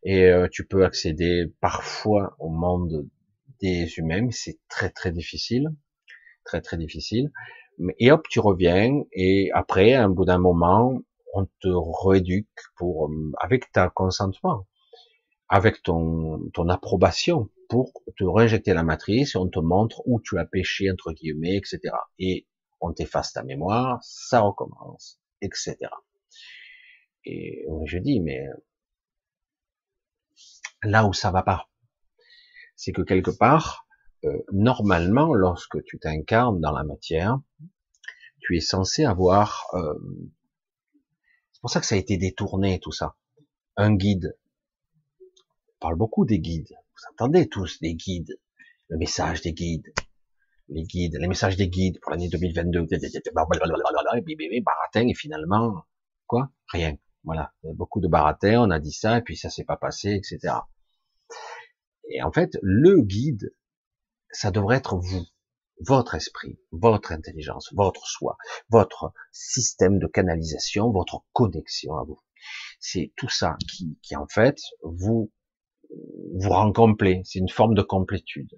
et 0.03 0.25
euh, 0.25 0.47
tu 0.51 0.65
peux 0.65 0.85
accéder 0.85 1.53
parfois 1.59 2.35
au 2.39 2.49
monde 2.49 3.07
des 3.59 3.85
humains, 3.97 4.29
c'est 4.31 4.59
très 4.67 4.89
très 4.89 5.11
difficile, 5.11 5.69
très 6.43 6.61
très 6.61 6.77
difficile. 6.77 7.31
Et 7.99 8.11
hop, 8.11 8.27
tu 8.29 8.39
reviens, 8.39 9.01
et 9.11 9.49
après, 9.53 9.93
un 9.93 10.09
bout 10.09 10.25
d'un 10.25 10.37
moment, 10.37 10.99
on 11.33 11.45
te 11.45 11.69
rééduque 12.05 12.47
pour, 12.75 13.07
euh, 13.07 13.31
avec 13.39 13.71
ta 13.71 13.89
consentement, 13.89 14.67
avec 15.49 15.81
ton, 15.83 16.49
ton 16.53 16.69
approbation, 16.69 17.49
pour 17.69 17.93
te 18.17 18.23
réinjecter 18.23 18.73
la 18.73 18.83
matrice, 18.83 19.35
et 19.35 19.37
on 19.37 19.47
te 19.47 19.59
montre 19.59 20.01
où 20.05 20.21
tu 20.21 20.37
as 20.37 20.45
péché, 20.45 20.91
entre 20.91 21.13
guillemets, 21.13 21.55
etc. 21.55 21.79
Et 22.19 22.45
on 22.81 22.93
t'efface 22.93 23.33
ta 23.33 23.43
mémoire, 23.43 23.99
ça 24.01 24.41
recommence, 24.41 25.19
etc. 25.41 25.77
Et 27.23 27.65
je 27.85 27.97
dis, 27.97 28.19
mais 28.19 28.41
là 30.83 31.05
où 31.05 31.13
ça 31.13 31.31
va 31.31 31.43
pas, 31.43 31.69
c'est 32.75 32.91
que 32.91 33.03
quelque 33.03 33.31
part, 33.31 33.85
euh, 34.25 34.37
normalement, 34.51 35.33
lorsque 35.33 35.83
tu 35.83 35.99
t'incarnes 35.99 36.59
dans 36.59 36.71
la 36.71 36.83
matière, 36.83 37.39
tu 38.39 38.57
es 38.57 38.59
censé 38.59 39.05
avoir. 39.05 39.67
Euh, 39.73 39.93
c'est 41.51 41.61
pour 41.61 41.69
ça 41.69 41.79
que 41.79 41.85
ça 41.85 41.95
a 41.95 41.97
été 41.97 42.17
détourné 42.17 42.79
tout 42.79 42.91
ça. 42.91 43.15
Un 43.77 43.95
guide. 43.95 44.37
On 45.21 45.79
parle 45.79 45.95
beaucoup 45.95 46.25
des 46.25 46.39
guides. 46.39 46.69
Vous 46.69 47.03
entendez 47.11 47.47
tous 47.47 47.79
des 47.79 47.95
guides, 47.95 48.39
le 48.89 48.97
message 48.97 49.41
des 49.41 49.53
guides, 49.53 49.91
les 50.69 50.83
guides, 50.83 51.17
les 51.19 51.27
messages 51.27 51.55
des 51.57 51.69
guides 51.69 51.99
pour 52.01 52.11
l'année 52.11 52.29
2022. 52.29 52.87
Et 52.91 54.61
baratin 54.61 55.07
et 55.07 55.13
finalement 55.15 55.83
quoi? 56.27 56.51
Rien. 56.67 56.95
Voilà, 57.23 57.53
beaucoup 57.63 57.99
de 57.99 58.07
baratin. 58.07 58.61
On 58.61 58.71
a 58.71 58.79
dit 58.79 58.93
ça 58.93 59.17
et 59.17 59.21
puis 59.21 59.35
ça 59.35 59.49
s'est 59.49 59.63
pas 59.63 59.77
passé, 59.77 60.11
etc. 60.11 60.55
Et 62.09 62.23
en 62.23 62.31
fait, 62.31 62.57
le 62.61 63.01
guide, 63.01 63.53
ça 64.31 64.51
devrait 64.51 64.77
être 64.77 64.97
vous, 64.97 65.25
votre 65.79 66.15
esprit, 66.15 66.59
votre 66.71 67.11
intelligence, 67.11 67.73
votre 67.73 68.07
soi, 68.07 68.37
votre 68.69 69.13
système 69.31 69.99
de 69.99 70.07
canalisation, 70.07 70.91
votre 70.91 71.23
connexion 71.33 71.95
à 71.97 72.03
vous. 72.03 72.21
C'est 72.79 73.13
tout 73.15 73.29
ça 73.29 73.57
qui, 73.69 73.97
qui 74.01 74.15
en 74.15 74.27
fait 74.27 74.57
vous 74.83 75.31
vous 76.35 76.49
rend 76.49 76.71
complet. 76.71 77.21
C'est 77.25 77.39
une 77.39 77.49
forme 77.49 77.73
de 77.73 77.81
complétude. 77.81 78.57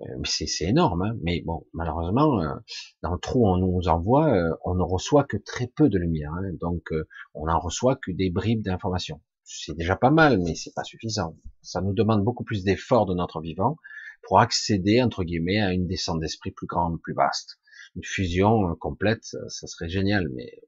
Euh, 0.00 0.22
c'est 0.24 0.48
énorme, 0.64 1.02
hein 1.02 1.16
mais 1.22 1.42
bon, 1.44 1.66
malheureusement, 1.72 2.40
euh, 2.40 2.54
dans 3.02 3.12
le 3.12 3.18
trou 3.18 3.46
on 3.46 3.58
nous 3.58 3.88
envoie, 3.88 4.34
euh, 4.34 4.54
on 4.64 4.74
ne 4.74 4.82
reçoit 4.82 5.24
que 5.24 5.36
très 5.36 5.68
peu 5.68 5.88
de 5.88 5.98
lumière, 5.98 6.32
hein, 6.32 6.50
donc 6.60 6.90
on 7.34 7.48
en 7.48 7.60
reçoit 7.60 7.96
que 7.96 8.10
des 8.10 8.30
bribes 8.30 8.62
d'informations 8.62 9.20
c'est 9.44 9.76
déjà 9.76 9.96
pas 9.96 10.10
mal, 10.10 10.38
mais 10.40 10.54
c'est 10.54 10.74
pas 10.74 10.84
suffisant. 10.84 11.36
Ça 11.62 11.80
nous 11.80 11.92
demande 11.92 12.24
beaucoup 12.24 12.44
plus 12.44 12.64
d'efforts 12.64 13.06
de 13.06 13.14
notre 13.14 13.40
vivant 13.40 13.76
pour 14.22 14.40
accéder, 14.40 15.02
entre 15.02 15.24
guillemets, 15.24 15.60
à 15.60 15.72
une 15.72 15.86
descente 15.86 16.20
d'esprit 16.20 16.50
plus 16.50 16.66
grande, 16.66 17.00
plus 17.00 17.14
vaste. 17.14 17.58
Une 17.96 18.04
fusion 18.04 18.70
euh, 18.70 18.74
complète, 18.74 19.24
ça 19.24 19.66
serait 19.66 19.88
génial, 19.88 20.28
mais 20.34 20.62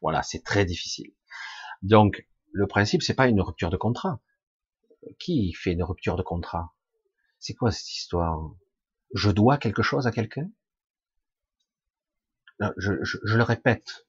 voilà, 0.00 0.22
c'est 0.22 0.42
très 0.42 0.64
difficile. 0.64 1.12
Donc, 1.82 2.26
le 2.52 2.66
principe, 2.66 3.02
c'est 3.02 3.14
pas 3.14 3.28
une 3.28 3.40
rupture 3.40 3.70
de 3.70 3.76
contrat. 3.76 4.20
Qui 5.18 5.52
fait 5.52 5.72
une 5.72 5.82
rupture 5.82 6.16
de 6.16 6.22
contrat? 6.22 6.74
C'est 7.38 7.54
quoi 7.54 7.70
cette 7.70 7.90
histoire? 7.90 8.54
Je 9.12 9.30
dois 9.30 9.58
quelque 9.58 9.82
chose 9.82 10.06
à 10.06 10.12
quelqu'un? 10.12 10.50
Je, 12.78 12.92
je, 13.02 13.18
le 13.36 13.42
répète, 13.42 14.06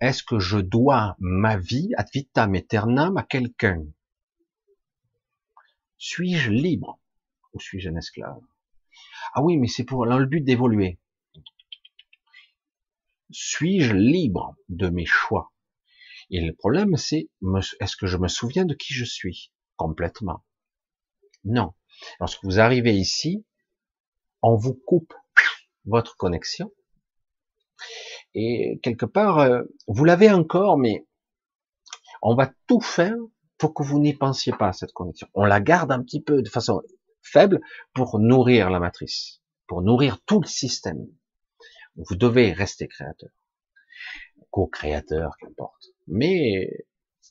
est-ce 0.00 0.22
que 0.22 0.38
je 0.38 0.58
dois 0.58 1.16
ma 1.20 1.56
vie 1.56 1.92
ad 1.96 2.08
vitam 2.12 2.54
aeternam 2.54 3.16
à 3.16 3.22
quelqu'un? 3.22 3.86
Suis-je 5.96 6.50
libre? 6.50 7.00
Ou 7.54 7.60
suis-je 7.60 7.88
un 7.88 7.96
esclave? 7.96 8.40
Ah 9.34 9.42
oui, 9.42 9.56
mais 9.56 9.66
c'est 9.66 9.84
pour 9.84 10.06
le 10.06 10.26
but 10.26 10.42
d'évoluer. 10.42 10.98
Suis-je 13.30 13.94
libre 13.94 14.56
de 14.68 14.88
mes 14.88 15.06
choix? 15.06 15.52
Et 16.30 16.40
le 16.40 16.54
problème, 16.54 16.96
c'est 16.96 17.28
est-ce 17.80 17.96
que 17.96 18.06
je 18.06 18.16
me 18.16 18.28
souviens 18.28 18.64
de 18.64 18.74
qui 18.74 18.94
je 18.94 19.04
suis? 19.04 19.52
Complètement 19.76 20.44
Non. 21.44 21.74
Lorsque 22.20 22.44
vous 22.44 22.60
arrivez 22.60 22.94
ici, 22.94 23.44
on 24.42 24.56
vous 24.56 24.74
coupe 24.74 25.14
votre 25.84 26.16
connexion 26.16 26.70
et 28.34 28.80
quelque 28.82 29.06
part, 29.06 29.38
euh, 29.38 29.62
vous 29.86 30.04
l'avez 30.04 30.30
encore, 30.30 30.76
mais 30.76 31.06
on 32.22 32.34
va 32.34 32.50
tout 32.66 32.80
faire 32.80 33.16
pour 33.58 33.74
que 33.74 33.82
vous 33.82 34.00
n'y 34.00 34.14
pensiez 34.14 34.52
pas 34.52 34.68
à 34.68 34.72
cette 34.72 34.92
connexion. 34.92 35.28
On 35.34 35.44
la 35.44 35.60
garde 35.60 35.92
un 35.92 36.02
petit 36.02 36.20
peu 36.20 36.42
de 36.42 36.48
façon 36.48 36.82
faible 37.24 37.60
pour 37.94 38.18
nourrir 38.18 38.70
la 38.70 38.78
matrice, 38.78 39.42
pour 39.66 39.82
nourrir 39.82 40.20
tout 40.24 40.40
le 40.40 40.46
système. 40.46 41.06
Vous 41.96 42.16
devez 42.16 42.52
rester 42.52 42.88
créateur, 42.88 43.30
co-créateur, 44.50 45.36
qu'importe. 45.38 45.86
Mais 46.06 46.86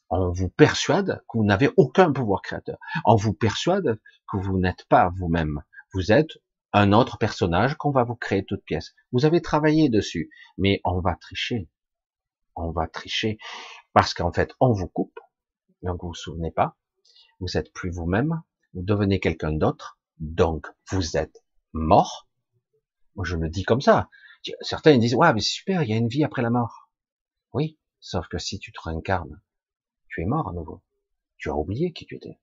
on 0.09 0.31
vous 0.31 0.49
persuade 0.49 1.21
que 1.29 1.37
vous 1.37 1.45
n'avez 1.45 1.69
aucun 1.77 2.11
pouvoir 2.11 2.41
créateur. 2.41 2.77
On 3.05 3.15
vous 3.15 3.33
persuade 3.33 3.99
que 4.29 4.37
vous 4.37 4.57
n'êtes 4.59 4.85
pas 4.85 5.11
vous-même. 5.17 5.63
Vous 5.93 6.11
êtes 6.11 6.37
un 6.71 6.91
autre 6.91 7.17
personnage 7.17 7.75
qu'on 7.75 7.91
va 7.91 8.03
vous 8.03 8.15
créer 8.15 8.43
toute 8.43 8.63
pièce. 8.63 8.95
Vous 9.11 9.25
avez 9.25 9.41
travaillé 9.41 9.89
dessus, 9.89 10.29
mais 10.57 10.81
on 10.83 10.99
va 10.99 11.15
tricher. 11.15 11.69
On 12.55 12.71
va 12.71 12.87
tricher 12.87 13.37
parce 13.93 14.13
qu'en 14.13 14.31
fait, 14.31 14.53
on 14.59 14.71
vous 14.71 14.87
coupe. 14.87 15.19
Donc 15.81 16.01
vous 16.01 16.09
vous 16.09 16.13
souvenez 16.13 16.51
pas. 16.51 16.77
Vous 17.39 17.57
êtes 17.57 17.73
plus 17.73 17.91
vous-même. 17.91 18.41
Vous 18.73 18.81
devenez 18.81 19.19
quelqu'un 19.19 19.51
d'autre. 19.51 19.99
Donc 20.19 20.67
vous 20.89 21.17
êtes 21.17 21.43
mort. 21.73 22.27
Moi, 23.15 23.25
je 23.25 23.35
me 23.35 23.49
dis 23.49 23.63
comme 23.63 23.81
ça. 23.81 24.09
Certains 24.61 24.97
disent, 24.97 25.15
ouais, 25.15 25.33
mais 25.33 25.41
super, 25.41 25.83
il 25.83 25.89
y 25.89 25.93
a 25.93 25.97
une 25.97 26.07
vie 26.07 26.23
après 26.23 26.41
la 26.41 26.49
mort. 26.49 26.89
Oui, 27.53 27.77
sauf 27.99 28.27
que 28.27 28.37
si 28.37 28.59
tu 28.59 28.71
te 28.71 28.81
réincarnes, 28.81 29.41
tu 30.09 30.21
es 30.21 30.25
mort 30.25 30.49
à 30.49 30.53
nouveau. 30.53 30.83
Tu 31.37 31.49
as 31.49 31.55
oublié 31.55 31.93
qui 31.93 32.05
tu 32.05 32.15
étais. 32.15 32.39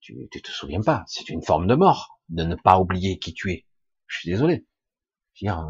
Tu, 0.00 0.28
tu 0.30 0.42
te 0.42 0.50
souviens 0.50 0.82
pas. 0.82 1.04
C'est 1.06 1.28
une 1.28 1.42
forme 1.42 1.66
de 1.66 1.74
mort 1.74 2.20
de 2.28 2.44
ne 2.44 2.54
pas 2.54 2.78
oublier 2.78 3.18
qui 3.18 3.34
tu 3.34 3.52
es. 3.52 3.66
Je 4.06 4.18
suis 4.18 4.30
désolé. 4.30 4.66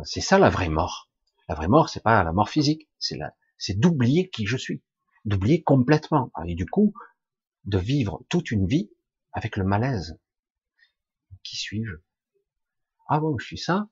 C'est 0.04 0.20
ça 0.20 0.38
la 0.38 0.50
vraie 0.50 0.68
mort. 0.68 1.10
La 1.48 1.54
vraie 1.54 1.68
mort, 1.68 1.88
c'est 1.88 2.02
pas 2.02 2.22
la 2.24 2.32
mort 2.32 2.48
physique, 2.48 2.88
c'est 2.98 3.16
la, 3.16 3.34
c'est 3.58 3.78
d'oublier 3.78 4.30
qui 4.30 4.46
je 4.46 4.56
suis, 4.56 4.82
d'oublier 5.24 5.62
complètement, 5.62 6.30
et 6.46 6.54
du 6.54 6.66
coup, 6.66 6.94
de 7.64 7.78
vivre 7.78 8.24
toute 8.28 8.50
une 8.50 8.66
vie 8.66 8.90
avec 9.32 9.56
le 9.56 9.64
malaise. 9.64 10.18
Qui 11.42 11.56
suis-je? 11.56 11.96
Ah 13.08 13.20
bon, 13.20 13.38
je 13.38 13.46
suis 13.46 13.58
ça. 13.58 13.88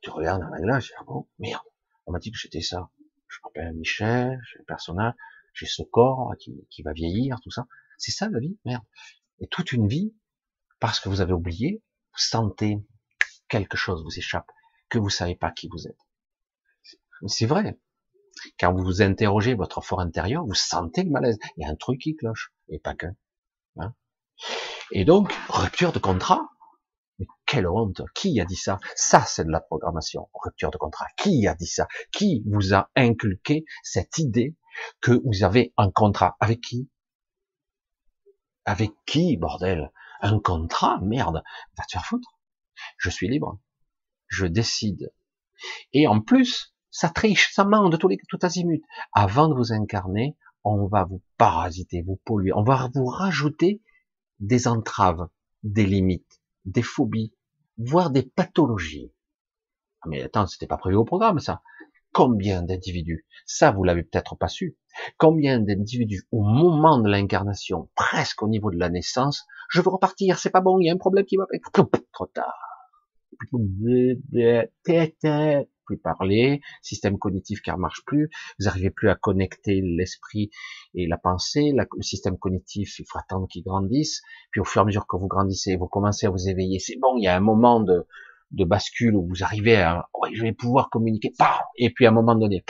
Tu 0.00 0.10
regardes 0.10 0.42
dans 0.42 0.48
la 0.48 0.60
glace, 0.60 0.90
ah 0.98 1.04
bon, 1.04 1.28
merde, 1.38 1.62
on 2.06 2.12
m'a 2.12 2.18
dit 2.18 2.30
que 2.30 2.38
j'étais 2.38 2.60
ça. 2.60 2.90
je 3.26 3.38
m'appelle 3.42 3.74
Michel, 3.74 4.40
j'ai 4.50 4.60
un 4.60 4.64
personnage, 4.64 5.14
j'ai 5.54 5.66
ce 5.66 5.82
corps 5.82 6.34
qui, 6.38 6.66
qui 6.70 6.82
va 6.82 6.92
vieillir, 6.92 7.38
tout 7.42 7.50
ça. 7.50 7.66
C'est 7.96 8.12
ça 8.12 8.28
la 8.28 8.38
vie, 8.38 8.58
merde. 8.64 8.84
Et 9.40 9.48
toute 9.48 9.72
une 9.72 9.88
vie, 9.88 10.14
parce 10.78 11.00
que 11.00 11.08
vous 11.08 11.20
avez 11.20 11.32
oublié, 11.32 11.82
vous 12.12 12.18
sentez 12.18 12.78
quelque 13.48 13.76
chose 13.76 14.04
vous 14.04 14.18
échappe, 14.18 14.50
que 14.88 14.98
vous 14.98 15.10
savez 15.10 15.34
pas 15.34 15.50
qui 15.50 15.68
vous 15.68 15.86
êtes. 15.88 15.98
C'est 17.26 17.46
vrai. 17.46 17.78
Quand 18.60 18.72
vous 18.72 18.84
vous 18.84 19.02
interrogez 19.02 19.54
votre 19.54 19.80
fort 19.80 20.00
intérieur, 20.00 20.44
vous 20.44 20.54
sentez 20.54 21.02
le 21.02 21.10
malaise. 21.10 21.38
Il 21.56 21.62
y 21.62 21.66
a 21.66 21.70
un 21.70 21.74
truc 21.74 22.00
qui 22.00 22.14
cloche, 22.14 22.52
et 22.68 22.78
pas 22.78 22.94
qu'un. 22.94 23.16
Et 24.92 25.04
donc, 25.04 25.32
rupture 25.48 25.92
de 25.92 25.98
contrat. 25.98 26.48
Mais 27.18 27.26
quelle 27.46 27.66
honte 27.66 28.02
Qui 28.14 28.40
a 28.40 28.44
dit 28.44 28.56
ça? 28.56 28.78
Ça, 28.94 29.22
c'est 29.22 29.44
de 29.44 29.50
la 29.50 29.60
programmation. 29.60 30.28
Rupture 30.34 30.70
de 30.70 30.78
contrat. 30.78 31.06
Qui 31.16 31.46
a 31.46 31.54
dit 31.54 31.66
ça? 31.66 31.88
Qui 32.12 32.42
vous 32.46 32.74
a 32.74 32.90
inculqué 32.96 33.64
cette 33.82 34.18
idée 34.18 34.56
que 35.00 35.20
vous 35.24 35.44
avez 35.44 35.72
un 35.76 35.90
contrat? 35.90 36.36
Avec 36.40 36.60
qui? 36.60 36.88
Avec 38.64 38.92
qui, 39.06 39.36
bordel? 39.36 39.90
Un 40.20 40.40
contrat? 40.40 41.00
Merde 41.02 41.42
Va 41.76 41.84
te 41.84 41.92
faire 41.92 42.04
foutre. 42.04 42.38
Je 42.96 43.10
suis 43.10 43.28
libre. 43.28 43.58
Je 44.28 44.46
décide. 44.46 45.12
Et 45.92 46.06
en 46.06 46.20
plus, 46.20 46.74
ça 46.90 47.08
triche, 47.08 47.52
ça 47.52 47.64
ment 47.64 47.88
de 47.88 47.96
tous 47.96 48.08
les, 48.08 48.18
tout 48.28 48.38
azimut. 48.42 48.82
Avant 49.12 49.48
de 49.48 49.54
vous 49.54 49.72
incarner, 49.72 50.36
on 50.64 50.86
va 50.86 51.04
vous 51.04 51.22
parasiter, 51.36 52.02
vous 52.02 52.20
polluer. 52.24 52.52
On 52.52 52.62
va 52.62 52.90
vous 52.94 53.06
rajouter 53.06 53.82
des 54.40 54.68
entraves, 54.68 55.28
des 55.62 55.86
limites, 55.86 56.40
des 56.64 56.82
phobies, 56.82 57.32
voire 57.76 58.10
des 58.10 58.22
pathologies. 58.22 59.12
Ah, 60.02 60.08
mais 60.08 60.22
attends, 60.22 60.46
c'était 60.46 60.66
pas 60.66 60.76
prévu 60.76 60.96
au 60.96 61.04
programme, 61.04 61.38
ça. 61.38 61.62
Combien 62.12 62.62
d'individus, 62.62 63.26
ça 63.46 63.70
vous 63.70 63.84
l'avez 63.84 64.02
peut-être 64.02 64.34
pas 64.36 64.48
su, 64.48 64.76
combien 65.18 65.60
d'individus 65.60 66.26
au 66.32 66.42
moment 66.42 66.98
de 66.98 67.08
l'incarnation, 67.08 67.90
presque 67.94 68.42
au 68.42 68.48
niveau 68.48 68.70
de 68.70 68.78
la 68.78 68.88
naissance, 68.88 69.46
je 69.68 69.80
veux 69.82 69.90
repartir, 69.90 70.38
c'est 70.38 70.50
pas 70.50 70.62
bon, 70.62 70.78
il 70.78 70.86
y 70.86 70.90
a 70.90 70.94
un 70.94 70.98
problème 70.98 71.26
qui 71.26 71.36
va... 71.36 71.46
Trop 72.12 72.26
tard 72.26 72.68
plus 75.88 75.96
parler, 75.96 76.60
système 76.82 77.18
cognitif 77.18 77.62
qui 77.62 77.70
ne 77.70 77.76
marche 77.76 78.02
plus, 78.04 78.28
vous 78.58 78.66
n'arrivez 78.66 78.90
plus 78.90 79.08
à 79.08 79.14
connecter 79.14 79.80
l'esprit 79.80 80.50
et 80.94 81.06
la 81.06 81.16
pensée, 81.16 81.72
le 81.74 82.02
système 82.02 82.36
cognitif, 82.36 82.98
il 82.98 83.06
faut 83.08 83.18
attendre 83.18 83.48
qu'il 83.48 83.64
grandisse, 83.64 84.20
puis 84.50 84.60
au 84.60 84.64
fur 84.64 84.82
et 84.82 84.82
à 84.82 84.84
mesure 84.84 85.06
que 85.06 85.16
vous 85.16 85.28
grandissez, 85.28 85.76
vous 85.76 85.88
commencez 85.88 86.26
à 86.26 86.30
vous 86.30 86.48
éveiller, 86.48 86.78
c'est 86.78 86.98
bon, 87.00 87.16
il 87.16 87.24
y 87.24 87.28
a 87.28 87.34
un 87.34 87.40
moment 87.40 87.80
de, 87.80 88.06
de 88.50 88.64
bascule 88.64 89.16
où 89.16 89.26
vous 89.26 89.42
arrivez 89.42 89.76
à, 89.76 90.08
oui, 90.20 90.34
je 90.34 90.42
vais 90.42 90.52
pouvoir 90.52 90.90
communiquer, 90.90 91.32
et 91.76 91.90
puis 91.90 92.04
à 92.04 92.10
un 92.10 92.12
moment 92.12 92.34
donné, 92.34 92.62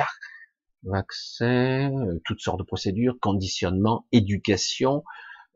vaccin, 0.84 1.90
euh, 1.92 2.20
toutes 2.24 2.40
sortes 2.40 2.60
de 2.60 2.64
procédures, 2.64 3.16
conditionnement, 3.20 4.06
éducation, 4.12 5.02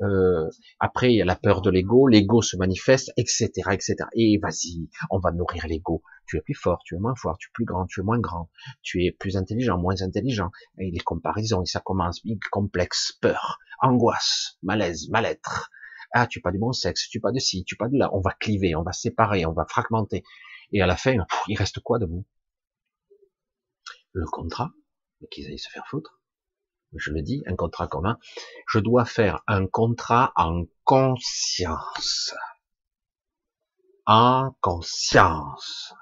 euh, 0.03 0.49
après, 0.81 1.13
il 1.13 1.17
y 1.17 1.23
a 1.23 1.25
la 1.25 1.37
peur 1.37 1.63
de 1.63 1.71
l'ego, 1.71 2.09
l'ego 2.09 2.43
se 2.43 2.57
manifeste, 2.57 3.13
etc., 3.17 3.51
etc. 3.73 3.97
Et 4.15 4.39
vas-y, 4.39 4.89
on 5.11 5.19
va 5.19 5.33
nourrir 5.33 5.67
l'ego. 5.67 6.03
Tu 6.27 6.37
es 6.37 6.41
plus 6.41 6.55
fort, 6.55 6.81
tu 6.85 6.97
es 6.97 6.99
moins 6.99 7.15
fort, 7.15 7.39
tu 7.39 7.49
es 7.49 7.53
plus 7.53 7.65
grand, 7.65 7.87
tu 7.87 8.01
es 8.01 8.03
moins 8.03 8.19
grand, 8.19 8.51
tu 8.83 9.05
es 9.05 9.13
plus 9.13 9.37
intelligent, 9.37 9.79
moins 9.79 10.01
intelligent. 10.03 10.51
Et 10.79 10.91
les 10.91 11.01
comparaisons, 11.01 11.63
et 11.63 11.67
ça 11.67 11.81
commence 11.81 12.23
complexe, 12.51 13.13
peur, 13.21 13.59
angoisse, 13.81 14.59
malaise, 14.63 15.09
mal-être. 15.11 15.71
Ah, 16.15 16.27
tu 16.27 16.41
pas 16.41 16.53
du 16.53 16.59
bon 16.59 16.73
sexe, 16.73 17.09
tu 17.09 17.21
pas 17.21 17.33
de 17.33 17.39
ci, 17.39 17.65
tu 17.65 17.77
pas 17.77 17.89
de 17.89 17.97
là. 17.97 18.11
On 18.13 18.21
va 18.21 18.33
cliver, 18.33 18.75
on 18.75 18.83
va 18.83 18.93
séparer, 18.93 19.47
on 19.47 19.53
va 19.53 19.65
fragmenter. 19.67 20.25
Et 20.73 20.83
à 20.83 20.87
la 20.87 20.97
fin, 20.97 21.15
il 21.49 21.57
reste 21.57 21.81
quoi 21.81 21.99
de 21.99 22.07
vous? 22.07 22.27
Le 24.13 24.27
contrat, 24.27 24.73
qu'ils 25.31 25.47
aillent 25.47 25.59
se 25.59 25.71
faire 25.71 25.87
foutre? 25.89 26.22
Je 26.97 27.11
le 27.11 27.23
dis, 27.23 27.43
un 27.47 27.57
contrat 27.57 27.89
commun, 27.89 28.19
je 28.69 28.79
dois 28.79 29.05
faire 29.05 29.43
un 29.47 29.67
contrat 29.67 30.33
en 30.37 30.65
conscience. 30.85 32.35
En 34.07 34.57
conscience. 34.61 35.95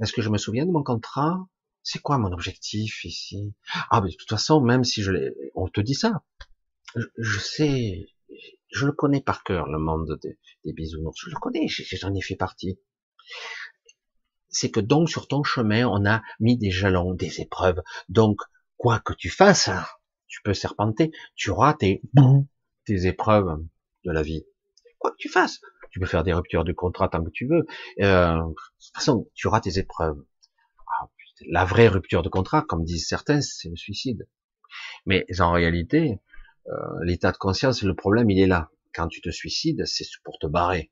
Est-ce 0.00 0.12
que 0.12 0.22
je 0.22 0.28
me 0.28 0.38
souviens 0.38 0.66
de 0.66 0.70
mon 0.70 0.82
contrat? 0.82 1.38
C'est 1.82 2.00
quoi 2.00 2.18
mon 2.18 2.32
objectif 2.32 3.04
ici? 3.04 3.54
Ah, 3.90 4.00
mais 4.00 4.10
de 4.10 4.16
toute 4.16 4.28
façon, 4.28 4.60
même 4.60 4.84
si 4.84 5.02
je 5.02 5.12
l'ai, 5.12 5.30
on 5.54 5.68
te 5.68 5.80
dit 5.80 5.94
ça, 5.94 6.22
je, 6.94 7.38
sais, 7.38 8.06
je 8.70 8.86
le 8.86 8.92
connais 8.92 9.20
par 9.20 9.42
cœur, 9.42 9.66
le 9.66 9.78
monde 9.78 10.18
des, 10.22 10.38
des 10.64 10.72
bisounours. 10.72 11.18
Je 11.24 11.30
le 11.30 11.40
connais, 11.40 11.66
j'en 11.68 12.14
ai 12.14 12.20
fait 12.20 12.36
partie. 12.36 12.78
C'est 14.48 14.70
que 14.70 14.80
donc 14.80 15.08
sur 15.08 15.28
ton 15.28 15.42
chemin, 15.42 15.86
on 15.86 16.04
a 16.06 16.22
mis 16.40 16.58
des 16.58 16.70
jalons, 16.70 17.14
des 17.14 17.40
épreuves. 17.40 17.80
Donc, 18.08 18.40
quoi 18.76 18.98
que 18.98 19.12
tu 19.12 19.30
fasses, 19.30 19.68
hein, 19.68 19.84
tu 20.30 20.40
peux 20.42 20.54
serpenter, 20.54 21.10
tu 21.34 21.50
auras 21.50 21.74
tes, 21.74 22.00
tes 22.86 23.06
épreuves 23.06 23.62
de 24.04 24.12
la 24.12 24.22
vie. 24.22 24.46
Quoi 24.98 25.10
que 25.10 25.16
tu 25.18 25.28
fasses, 25.28 25.60
tu 25.90 25.98
peux 25.98 26.06
faire 26.06 26.24
des 26.24 26.32
ruptures 26.32 26.64
de 26.64 26.72
contrat 26.72 27.08
tant 27.08 27.22
que 27.22 27.30
tu 27.30 27.46
veux. 27.46 27.66
Euh, 28.00 28.36
de 28.36 28.54
toute 28.54 28.94
façon, 28.94 29.28
tu 29.34 29.48
auras 29.48 29.60
tes 29.60 29.78
épreuves. 29.78 30.24
Ah, 30.86 31.08
la 31.48 31.64
vraie 31.64 31.88
rupture 31.88 32.22
de 32.22 32.28
contrat, 32.28 32.62
comme 32.62 32.84
disent 32.84 33.08
certains, 33.08 33.40
c'est 33.40 33.68
le 33.68 33.76
suicide. 33.76 34.28
Mais 35.04 35.26
en 35.40 35.52
réalité, 35.52 36.20
euh, 36.68 36.72
l'état 37.02 37.32
de 37.32 37.36
conscience, 37.36 37.82
le 37.82 37.94
problème, 37.94 38.30
il 38.30 38.40
est 38.40 38.46
là. 38.46 38.70
Quand 38.94 39.08
tu 39.08 39.20
te 39.20 39.30
suicides, 39.30 39.84
c'est 39.86 40.06
pour 40.24 40.38
te 40.38 40.46
barrer. 40.46 40.90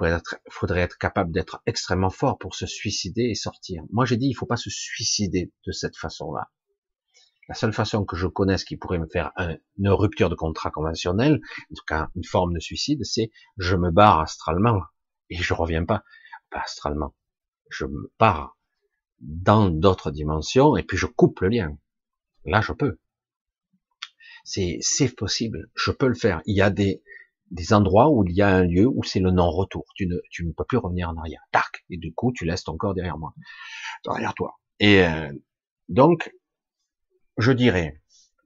Il 0.00 0.20
faudrait 0.50 0.82
être 0.82 0.96
capable 0.96 1.32
d'être 1.32 1.60
extrêmement 1.66 2.10
fort 2.10 2.38
pour 2.38 2.54
se 2.54 2.66
suicider 2.66 3.22
et 3.22 3.34
sortir. 3.34 3.82
Moi, 3.90 4.04
j'ai 4.04 4.16
dit, 4.16 4.28
il 4.28 4.34
faut 4.34 4.46
pas 4.46 4.56
se 4.56 4.70
suicider 4.70 5.52
de 5.66 5.72
cette 5.72 5.96
façon-là. 5.96 6.50
La 7.48 7.54
seule 7.54 7.72
façon 7.72 8.04
que 8.04 8.16
je 8.16 8.26
connaisse 8.26 8.64
qui 8.64 8.76
pourrait 8.76 8.98
me 8.98 9.06
faire 9.06 9.32
une 9.78 9.88
rupture 9.88 10.28
de 10.28 10.34
contrat 10.34 10.70
conventionnel, 10.70 11.40
en 11.70 11.74
tout 11.74 11.84
cas 11.86 12.10
une 12.14 12.24
forme 12.24 12.52
de 12.52 12.60
suicide, 12.60 13.04
c'est 13.04 13.30
je 13.56 13.74
me 13.74 13.90
barre 13.90 14.20
astralement 14.20 14.82
et 15.30 15.36
je 15.36 15.54
reviens 15.54 15.84
pas, 15.84 16.04
pas 16.50 16.60
astralement, 16.60 17.14
je 17.70 17.86
me 17.86 18.12
pars 18.18 18.56
dans 19.20 19.70
d'autres 19.70 20.10
dimensions 20.10 20.76
et 20.76 20.82
puis 20.82 20.96
je 20.96 21.06
coupe 21.06 21.40
le 21.40 21.48
lien. 21.48 21.76
Là, 22.44 22.60
je 22.60 22.72
peux. 22.72 22.98
C'est 24.44 24.80
possible, 25.16 25.70
je 25.74 25.90
peux 25.90 26.08
le 26.08 26.14
faire. 26.14 26.40
Il 26.46 26.56
y 26.56 26.62
a 26.62 26.70
des 26.70 27.02
des 27.50 27.72
endroits 27.72 28.10
où 28.10 28.24
il 28.26 28.34
y 28.34 28.42
a 28.42 28.48
un 28.48 28.64
lieu 28.64 28.86
où 28.86 29.02
c'est 29.02 29.20
le 29.20 29.30
non-retour. 29.30 29.84
Tu 29.94 30.06
ne, 30.06 30.16
tu 30.30 30.44
ne 30.44 30.52
peux 30.52 30.64
plus 30.64 30.78
revenir 30.78 31.08
en 31.08 31.16
arrière. 31.16 31.40
Tac. 31.52 31.84
Et 31.90 31.96
du 31.96 32.12
coup, 32.12 32.32
tu 32.32 32.44
laisses 32.44 32.64
ton 32.64 32.76
corps 32.76 32.94
derrière 32.94 33.18
moi, 33.18 33.32
derrière 34.04 34.34
toi. 34.34 34.58
Et 34.80 35.02
euh, 35.04 35.32
donc, 35.88 36.34
je 37.38 37.52
dirais, 37.52 38.02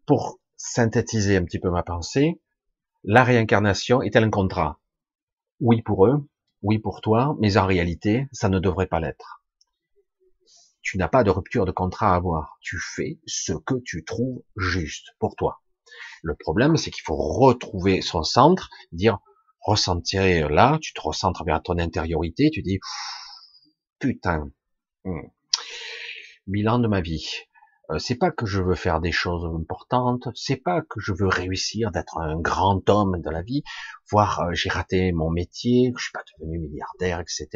pour 0.06 0.38
synthétiser 0.56 1.36
un 1.36 1.44
petit 1.44 1.58
peu 1.58 1.70
ma 1.70 1.82
pensée, 1.82 2.40
la 3.04 3.24
réincarnation 3.24 4.02
est-elle 4.02 4.24
un 4.24 4.30
contrat 4.30 4.80
Oui 5.60 5.82
pour 5.82 6.06
eux, 6.06 6.28
oui 6.62 6.78
pour 6.78 7.00
toi, 7.00 7.34
mais 7.40 7.56
en 7.56 7.66
réalité, 7.66 8.28
ça 8.32 8.50
ne 8.50 8.58
devrait 8.58 8.86
pas 8.86 9.00
l'être. 9.00 9.42
Tu 10.82 10.98
n'as 10.98 11.08
pas 11.08 11.24
de 11.24 11.30
rupture 11.30 11.64
de 11.64 11.72
contrat 11.72 12.12
à 12.12 12.16
avoir. 12.16 12.58
Tu 12.60 12.78
fais 12.78 13.18
ce 13.26 13.54
que 13.54 13.74
tu 13.84 14.04
trouves 14.04 14.42
juste 14.56 15.14
pour 15.18 15.36
toi. 15.36 15.62
Le 16.22 16.34
problème, 16.34 16.76
c'est 16.76 16.90
qu'il 16.90 17.02
faut 17.04 17.16
retrouver 17.16 18.02
son 18.02 18.22
centre, 18.22 18.68
dire, 18.92 19.18
ressentir 19.60 20.50
là, 20.50 20.78
tu 20.80 20.92
te 20.92 21.00
recentres 21.00 21.44
vers 21.44 21.62
ton 21.62 21.78
intériorité, 21.78 22.50
tu 22.50 22.62
dis, 22.62 22.78
putain, 23.98 24.50
hmm, 25.04 25.28
bilan 26.46 26.78
de 26.78 26.88
ma 26.88 27.00
vie. 27.00 27.46
Euh, 27.90 27.98
c'est 27.98 28.16
pas 28.16 28.30
que 28.30 28.46
je 28.46 28.62
veux 28.62 28.74
faire 28.74 29.00
des 29.00 29.12
choses 29.12 29.44
importantes, 29.44 30.28
c'est 30.34 30.56
pas 30.56 30.82
que 30.82 31.00
je 31.00 31.12
veux 31.12 31.26
réussir 31.26 31.90
d'être 31.90 32.18
un 32.18 32.40
grand 32.40 32.88
homme 32.88 33.20
de 33.20 33.30
la 33.30 33.42
vie, 33.42 33.62
voire 34.10 34.40
euh, 34.40 34.54
j'ai 34.54 34.68
raté 34.68 35.12
mon 35.12 35.30
métier, 35.30 35.92
je 35.96 36.02
suis 36.04 36.12
pas 36.12 36.24
devenu 36.38 36.58
milliardaire, 36.60 37.20
etc. 37.20 37.48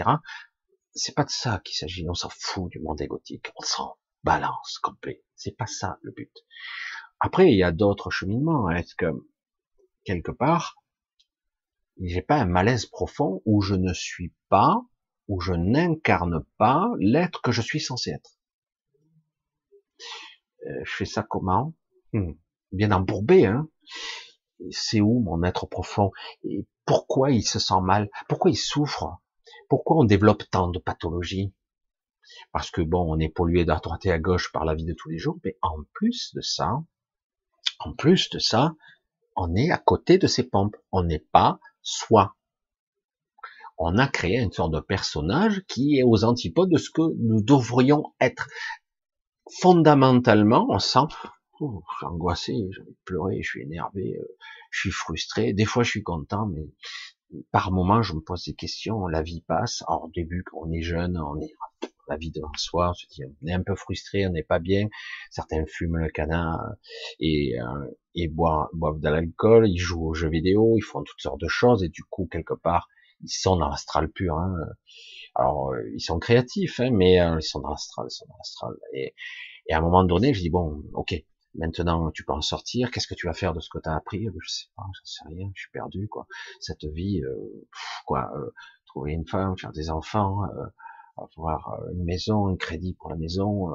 C'est 0.94 1.14
pas 1.14 1.24
de 1.24 1.30
ça 1.30 1.60
qu'il 1.64 1.76
s'agit, 1.76 2.08
on 2.08 2.14
s'en 2.14 2.30
fout 2.30 2.70
du 2.70 2.80
monde 2.80 3.00
égotique, 3.00 3.52
on 3.56 3.62
s'en 3.62 3.96
balance 4.24 4.78
complet. 4.82 5.22
C'est 5.36 5.56
pas 5.56 5.66
ça 5.66 5.98
le 6.02 6.10
but. 6.10 6.32
Après, 7.20 7.50
il 7.50 7.56
y 7.56 7.62
a 7.62 7.72
d'autres 7.72 8.10
cheminements. 8.10 8.68
Est-ce 8.70 8.94
que 8.94 9.06
quelque 10.04 10.32
part, 10.32 10.76
j'ai 12.00 12.22
pas 12.22 12.36
un 12.36 12.46
malaise 12.46 12.86
profond 12.86 13.42
où 13.44 13.62
je 13.62 13.74
ne 13.74 13.92
suis 13.92 14.34
pas, 14.48 14.82
où 15.28 15.40
je 15.40 15.52
n'incarne 15.52 16.44
pas 16.58 16.90
l'être 16.98 17.40
que 17.42 17.52
je 17.52 17.62
suis 17.62 17.80
censé 17.80 18.10
être? 18.10 18.35
Je 20.84 20.92
fais 20.92 21.04
ça 21.04 21.22
comment? 21.22 21.74
Hmm. 22.12 22.32
Bien 22.72 22.92
embourbé, 22.92 23.46
hein. 23.46 23.68
C'est 24.70 25.00
où 25.00 25.20
mon 25.20 25.42
être 25.42 25.66
profond? 25.66 26.10
Et 26.42 26.66
pourquoi 26.84 27.30
il 27.30 27.42
se 27.42 27.58
sent 27.58 27.80
mal? 27.82 28.10
Pourquoi 28.28 28.50
il 28.50 28.56
souffre? 28.56 29.18
Pourquoi 29.68 29.98
on 29.98 30.04
développe 30.04 30.48
tant 30.50 30.68
de 30.68 30.78
pathologies? 30.78 31.52
Parce 32.52 32.70
que 32.70 32.80
bon, 32.80 33.04
on 33.08 33.18
est 33.18 33.28
pollué 33.28 33.64
d'à 33.64 33.76
droite 33.76 34.06
et 34.06 34.10
à 34.10 34.18
gauche 34.18 34.50
par 34.52 34.64
la 34.64 34.74
vie 34.74 34.84
de 34.84 34.94
tous 34.94 35.10
les 35.10 35.18
jours, 35.18 35.38
mais 35.44 35.56
en 35.62 35.76
plus 35.92 36.34
de 36.34 36.40
ça, 36.40 36.82
en 37.78 37.92
plus 37.92 38.30
de 38.30 38.38
ça, 38.38 38.74
on 39.36 39.54
est 39.54 39.70
à 39.70 39.78
côté 39.78 40.18
de 40.18 40.26
ces 40.26 40.42
pompes. 40.42 40.76
On 40.90 41.02
n'est 41.02 41.24
pas 41.32 41.60
soi. 41.82 42.36
On 43.78 43.98
a 43.98 44.08
créé 44.08 44.38
une 44.38 44.52
sorte 44.52 44.72
de 44.72 44.80
personnage 44.80 45.62
qui 45.68 45.98
est 45.98 46.02
aux 46.02 46.24
antipodes 46.24 46.70
de 46.70 46.78
ce 46.78 46.90
que 46.90 47.02
nous 47.18 47.42
devrions 47.42 48.14
être 48.20 48.48
fondamentalement, 49.60 50.66
on 50.68 50.78
sent, 50.78 51.14
oh, 51.60 51.82
je 51.90 51.96
suis 51.96 52.06
angoissé, 52.06 52.52
envie 52.52 52.90
de 52.90 52.96
pleurer, 53.04 53.42
je 53.42 53.48
suis 53.48 53.62
énervé, 53.62 54.16
euh, 54.18 54.36
je 54.70 54.80
suis 54.80 54.90
frustré. 54.90 55.52
Des 55.52 55.64
fois, 55.64 55.82
je 55.82 55.90
suis 55.90 56.02
content, 56.02 56.46
mais 56.46 56.68
par 57.50 57.72
moment, 57.72 58.02
je 58.02 58.14
me 58.14 58.20
pose 58.20 58.44
des 58.44 58.54
questions. 58.54 59.06
La 59.06 59.22
vie 59.22 59.42
passe. 59.42 59.82
Alors, 59.88 60.04
au 60.04 60.10
début, 60.14 60.44
on 60.54 60.70
est 60.70 60.82
jeune, 60.82 61.18
on 61.18 61.40
est 61.40 61.52
la 62.08 62.16
vie 62.16 62.30
devant 62.30 62.52
soi, 62.56 62.90
on 62.90 62.94
se 62.94 63.06
dit, 63.08 63.22
on 63.24 63.46
est 63.46 63.52
un 63.52 63.62
peu 63.62 63.74
frustré, 63.74 64.26
on 64.26 64.30
n'est 64.30 64.44
pas 64.44 64.60
bien. 64.60 64.88
Certains 65.30 65.64
fument 65.66 65.96
le 65.96 66.08
canard 66.08 66.60
et, 67.18 67.60
euh, 67.60 67.90
et 68.14 68.28
boivent, 68.28 68.68
boivent 68.72 69.00
de 69.00 69.08
l'alcool, 69.08 69.68
ils 69.68 69.78
jouent 69.78 70.06
aux 70.06 70.14
jeux 70.14 70.30
vidéo, 70.30 70.76
ils 70.76 70.82
font 70.82 71.02
toutes 71.02 71.20
sortes 71.20 71.40
de 71.40 71.48
choses 71.48 71.82
et 71.82 71.88
du 71.88 72.04
coup, 72.04 72.28
quelque 72.30 72.54
part, 72.54 72.88
ils 73.22 73.28
sont 73.28 73.56
dans 73.56 73.68
l'astral 73.68 74.08
pur. 74.08 74.36
Hein. 74.38 74.54
Alors, 75.38 75.72
euh, 75.72 75.82
ils 75.94 76.00
sont 76.00 76.18
créatifs, 76.18 76.80
hein, 76.80 76.90
mais 76.92 77.20
euh, 77.20 77.36
ils 77.38 77.42
sont 77.42 77.60
dans 77.60 77.74
ils 77.74 78.10
sont. 78.10 78.68
Et, 78.94 79.14
à 79.70 79.78
un 79.78 79.80
moment 79.80 80.04
donné, 80.04 80.32
je 80.32 80.40
dis 80.40 80.50
bon, 80.50 80.82
ok, 80.94 81.14
maintenant 81.54 82.10
tu 82.10 82.24
peux 82.24 82.32
en 82.32 82.40
sortir. 82.40 82.90
Qu'est-ce 82.90 83.06
que 83.06 83.14
tu 83.14 83.26
vas 83.26 83.34
faire 83.34 83.52
de 83.52 83.60
ce 83.60 83.68
que 83.68 83.78
tu 83.78 83.88
as 83.88 83.96
appris? 83.96 84.24
Je 84.24 84.48
sais 84.48 84.66
pas, 84.76 84.84
j'en 84.84 85.04
sais 85.04 85.24
rien. 85.26 85.50
Je 85.54 85.62
suis 85.62 85.70
perdu, 85.72 86.08
quoi. 86.08 86.26
Cette 86.60 86.84
vie, 86.84 87.20
euh, 87.22 87.68
quoi, 88.06 88.30
trouver 88.86 89.12
une 89.12 89.26
femme, 89.26 89.58
faire 89.58 89.72
des 89.72 89.90
enfants, 89.90 90.42
avoir 91.16 91.80
une 91.92 92.04
maison, 92.04 92.48
un 92.48 92.56
crédit 92.56 92.94
pour 92.94 93.10
la 93.10 93.16
maison. 93.16 93.68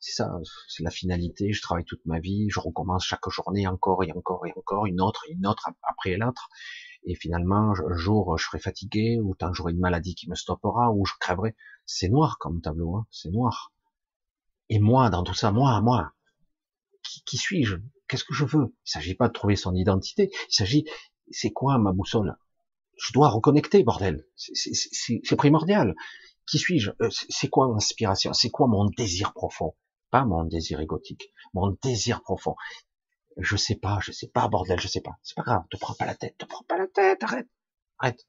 c'est 0.00 0.14
ça, 0.14 0.38
c'est 0.68 0.82
la 0.82 0.90
finalité. 0.90 1.52
Je 1.52 1.62
travaille 1.62 1.84
toute 1.84 2.04
ma 2.04 2.18
vie, 2.18 2.48
je 2.50 2.60
recommence 2.60 3.06
chaque 3.06 3.28
journée 3.30 3.66
encore 3.66 4.04
et 4.04 4.12
encore 4.12 4.46
et 4.46 4.52
encore, 4.56 4.86
une 4.86 5.00
autre, 5.00 5.24
une 5.30 5.46
autre 5.46 5.70
après 5.82 6.16
l'autre 6.16 6.50
et 7.06 7.14
finalement, 7.14 7.72
un 7.72 7.96
jour, 7.96 8.36
je 8.36 8.44
serai 8.44 8.58
fatigué, 8.58 9.18
ou 9.22 9.34
tant 9.34 9.52
j'aurai 9.52 9.72
une 9.72 9.78
maladie 9.78 10.14
qui 10.16 10.28
me 10.28 10.34
stoppera, 10.34 10.90
ou 10.92 11.04
je 11.06 11.14
crèverai. 11.20 11.56
C'est 11.86 12.08
noir 12.08 12.36
comme 12.38 12.60
tableau, 12.60 12.96
hein 12.96 13.06
c'est 13.10 13.30
noir. 13.30 13.72
Et 14.68 14.80
moi, 14.80 15.08
dans 15.08 15.22
tout 15.22 15.34
ça, 15.34 15.52
moi, 15.52 15.80
moi, 15.80 16.12
qui, 17.24 17.36
suis-je? 17.36 17.76
Qu'est-ce 18.08 18.24
que 18.24 18.34
je 18.34 18.44
veux? 18.44 18.74
Il 18.84 18.90
s'agit 18.90 19.14
pas 19.14 19.28
de 19.28 19.32
trouver 19.32 19.56
son 19.56 19.74
identité, 19.74 20.30
il 20.32 20.54
s'agit, 20.54 20.84
c'est 21.30 21.52
quoi 21.52 21.78
ma 21.78 21.92
boussole? 21.92 22.36
Je 22.98 23.12
dois 23.12 23.28
reconnecter, 23.28 23.84
bordel. 23.84 24.26
C'est 24.36 25.36
primordial. 25.36 25.94
Qui 26.48 26.58
suis-je? 26.58 26.90
Euh, 27.00 27.10
C'est 27.10 27.48
quoi 27.48 27.68
mon 27.68 27.76
inspiration? 27.76 28.32
C'est 28.32 28.50
quoi 28.50 28.68
mon 28.68 28.86
désir 28.86 29.32
profond? 29.32 29.74
Pas 30.10 30.24
mon 30.24 30.44
désir 30.44 30.80
égotique, 30.80 31.32
mon 31.54 31.76
désir 31.82 32.22
profond. 32.22 32.54
Je 33.38 33.56
sais 33.56 33.74
pas, 33.74 33.98
je 34.02 34.12
sais 34.12 34.28
pas, 34.28 34.48
bordel, 34.48 34.80
je 34.80 34.88
sais 34.88 35.00
pas. 35.00 35.18
C'est 35.22 35.36
pas 35.36 35.42
grave, 35.42 35.62
te 35.70 35.76
prends 35.76 35.94
pas 35.94 36.06
la 36.06 36.14
tête, 36.14 36.36
te 36.38 36.46
prends 36.46 36.64
pas 36.64 36.78
la 36.78 36.86
tête, 36.86 37.22
arrête, 37.22 37.48
arrête. 37.98 38.26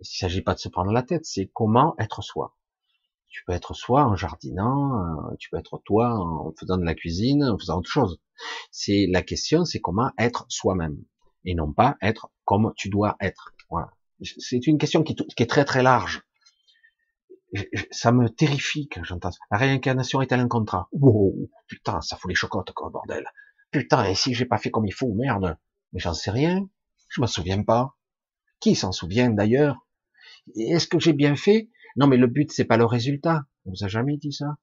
Il 0.00 0.06
s'agit 0.06 0.42
pas 0.42 0.54
de 0.54 0.60
se 0.60 0.68
prendre 0.68 0.92
la 0.92 1.02
tête, 1.02 1.24
c'est 1.24 1.50
comment 1.52 1.94
être 1.98 2.22
soi. 2.22 2.56
Tu 3.28 3.44
peux 3.44 3.52
être 3.52 3.74
soi 3.74 4.04
en 4.04 4.14
jardinant, 4.14 5.30
euh, 5.30 5.36
tu 5.38 5.50
peux 5.50 5.58
être 5.58 5.78
toi 5.84 6.14
en 6.14 6.52
faisant 6.58 6.78
de 6.78 6.84
la 6.84 6.94
cuisine, 6.94 7.44
en 7.44 7.58
faisant 7.58 7.78
autre 7.78 7.90
chose. 7.90 8.20
C'est 8.70 9.06
la 9.10 9.22
question, 9.22 9.64
c'est 9.64 9.80
comment 9.80 10.10
être 10.18 10.46
soi-même 10.48 11.02
et 11.44 11.54
non 11.54 11.72
pas 11.72 11.96
être 12.02 12.30
comme 12.44 12.72
tu 12.76 12.88
dois 12.88 13.16
être. 13.20 13.54
Voilà. 13.70 13.90
C'est 14.22 14.66
une 14.66 14.78
question 14.78 15.02
qui, 15.02 15.14
est 15.38 15.50
très 15.50 15.64
très 15.64 15.82
large. 15.82 16.22
Ça 17.90 18.12
me 18.12 18.28
terrifie 18.28 18.88
quand 18.88 19.04
j'entends. 19.04 19.30
La 19.50 19.58
réincarnation 19.58 20.20
est-elle 20.20 20.40
un 20.40 20.48
contrat? 20.48 20.88
Wow, 20.92 21.48
putain, 21.68 22.00
ça 22.00 22.16
fout 22.16 22.28
les 22.28 22.34
chocottes, 22.34 22.72
quoi, 22.72 22.90
bordel. 22.90 23.26
Putain, 23.76 24.06
et 24.06 24.14
si 24.14 24.32
j'ai 24.32 24.46
pas 24.46 24.56
fait 24.56 24.70
comme 24.70 24.86
il 24.86 24.94
faut, 24.94 25.12
merde. 25.12 25.58
Mais 25.92 26.00
j'en 26.00 26.14
sais 26.14 26.30
rien. 26.30 26.66
Je 27.10 27.20
m'en 27.20 27.26
souviens 27.26 27.62
pas. 27.62 27.94
Qui 28.58 28.74
s'en 28.74 28.90
souvient 28.90 29.28
d'ailleurs? 29.28 29.86
Est-ce 30.56 30.86
que 30.86 30.98
j'ai 30.98 31.12
bien 31.12 31.36
fait? 31.36 31.68
Non, 31.96 32.06
mais 32.06 32.16
le 32.16 32.26
but 32.26 32.50
c'est 32.50 32.64
pas 32.64 32.78
le 32.78 32.86
résultat. 32.86 33.42
On 33.66 33.72
vous 33.72 33.84
a 33.84 33.88
jamais 33.88 34.16
dit 34.16 34.32
ça. 34.32 34.56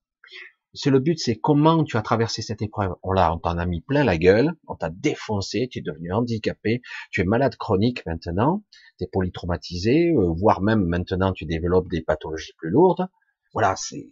C'est 0.74 0.90
le 0.90 0.98
but, 1.00 1.20
c'est 1.20 1.36
comment 1.36 1.84
tu 1.84 1.96
as 1.96 2.02
traversé 2.02 2.42
cette 2.42 2.64
épreuve. 2.64 2.96
On 3.04 3.12
l'a, 3.12 3.32
on 3.32 3.38
t'en 3.38 3.60
a 3.60 3.68
mis 3.68 3.82
plein 3.82 4.04
la 4.04 4.18
gueule, 4.18 4.54
on 4.68 4.74
t'a 4.74 4.90
défoncé, 4.90 5.68
tu 5.70 5.78
es 5.78 5.82
devenu 5.84 6.12
handicapé, 6.12 6.82
tu 7.12 7.22
es 7.22 7.24
malade 7.24 7.56
chronique 7.58 8.04
maintenant, 8.08 8.64
tu 8.98 9.04
es 9.04 9.08
polytraumatisé, 9.08 10.10
euh, 10.10 10.34
voire 10.36 10.62
même 10.62 10.88
maintenant 10.88 11.34
tu 11.34 11.46
développes 11.46 11.88
des 11.88 12.02
pathologies 12.02 12.54
plus 12.58 12.72
lourdes. 12.72 13.08
Voilà, 13.54 13.76
c'est 13.78 14.08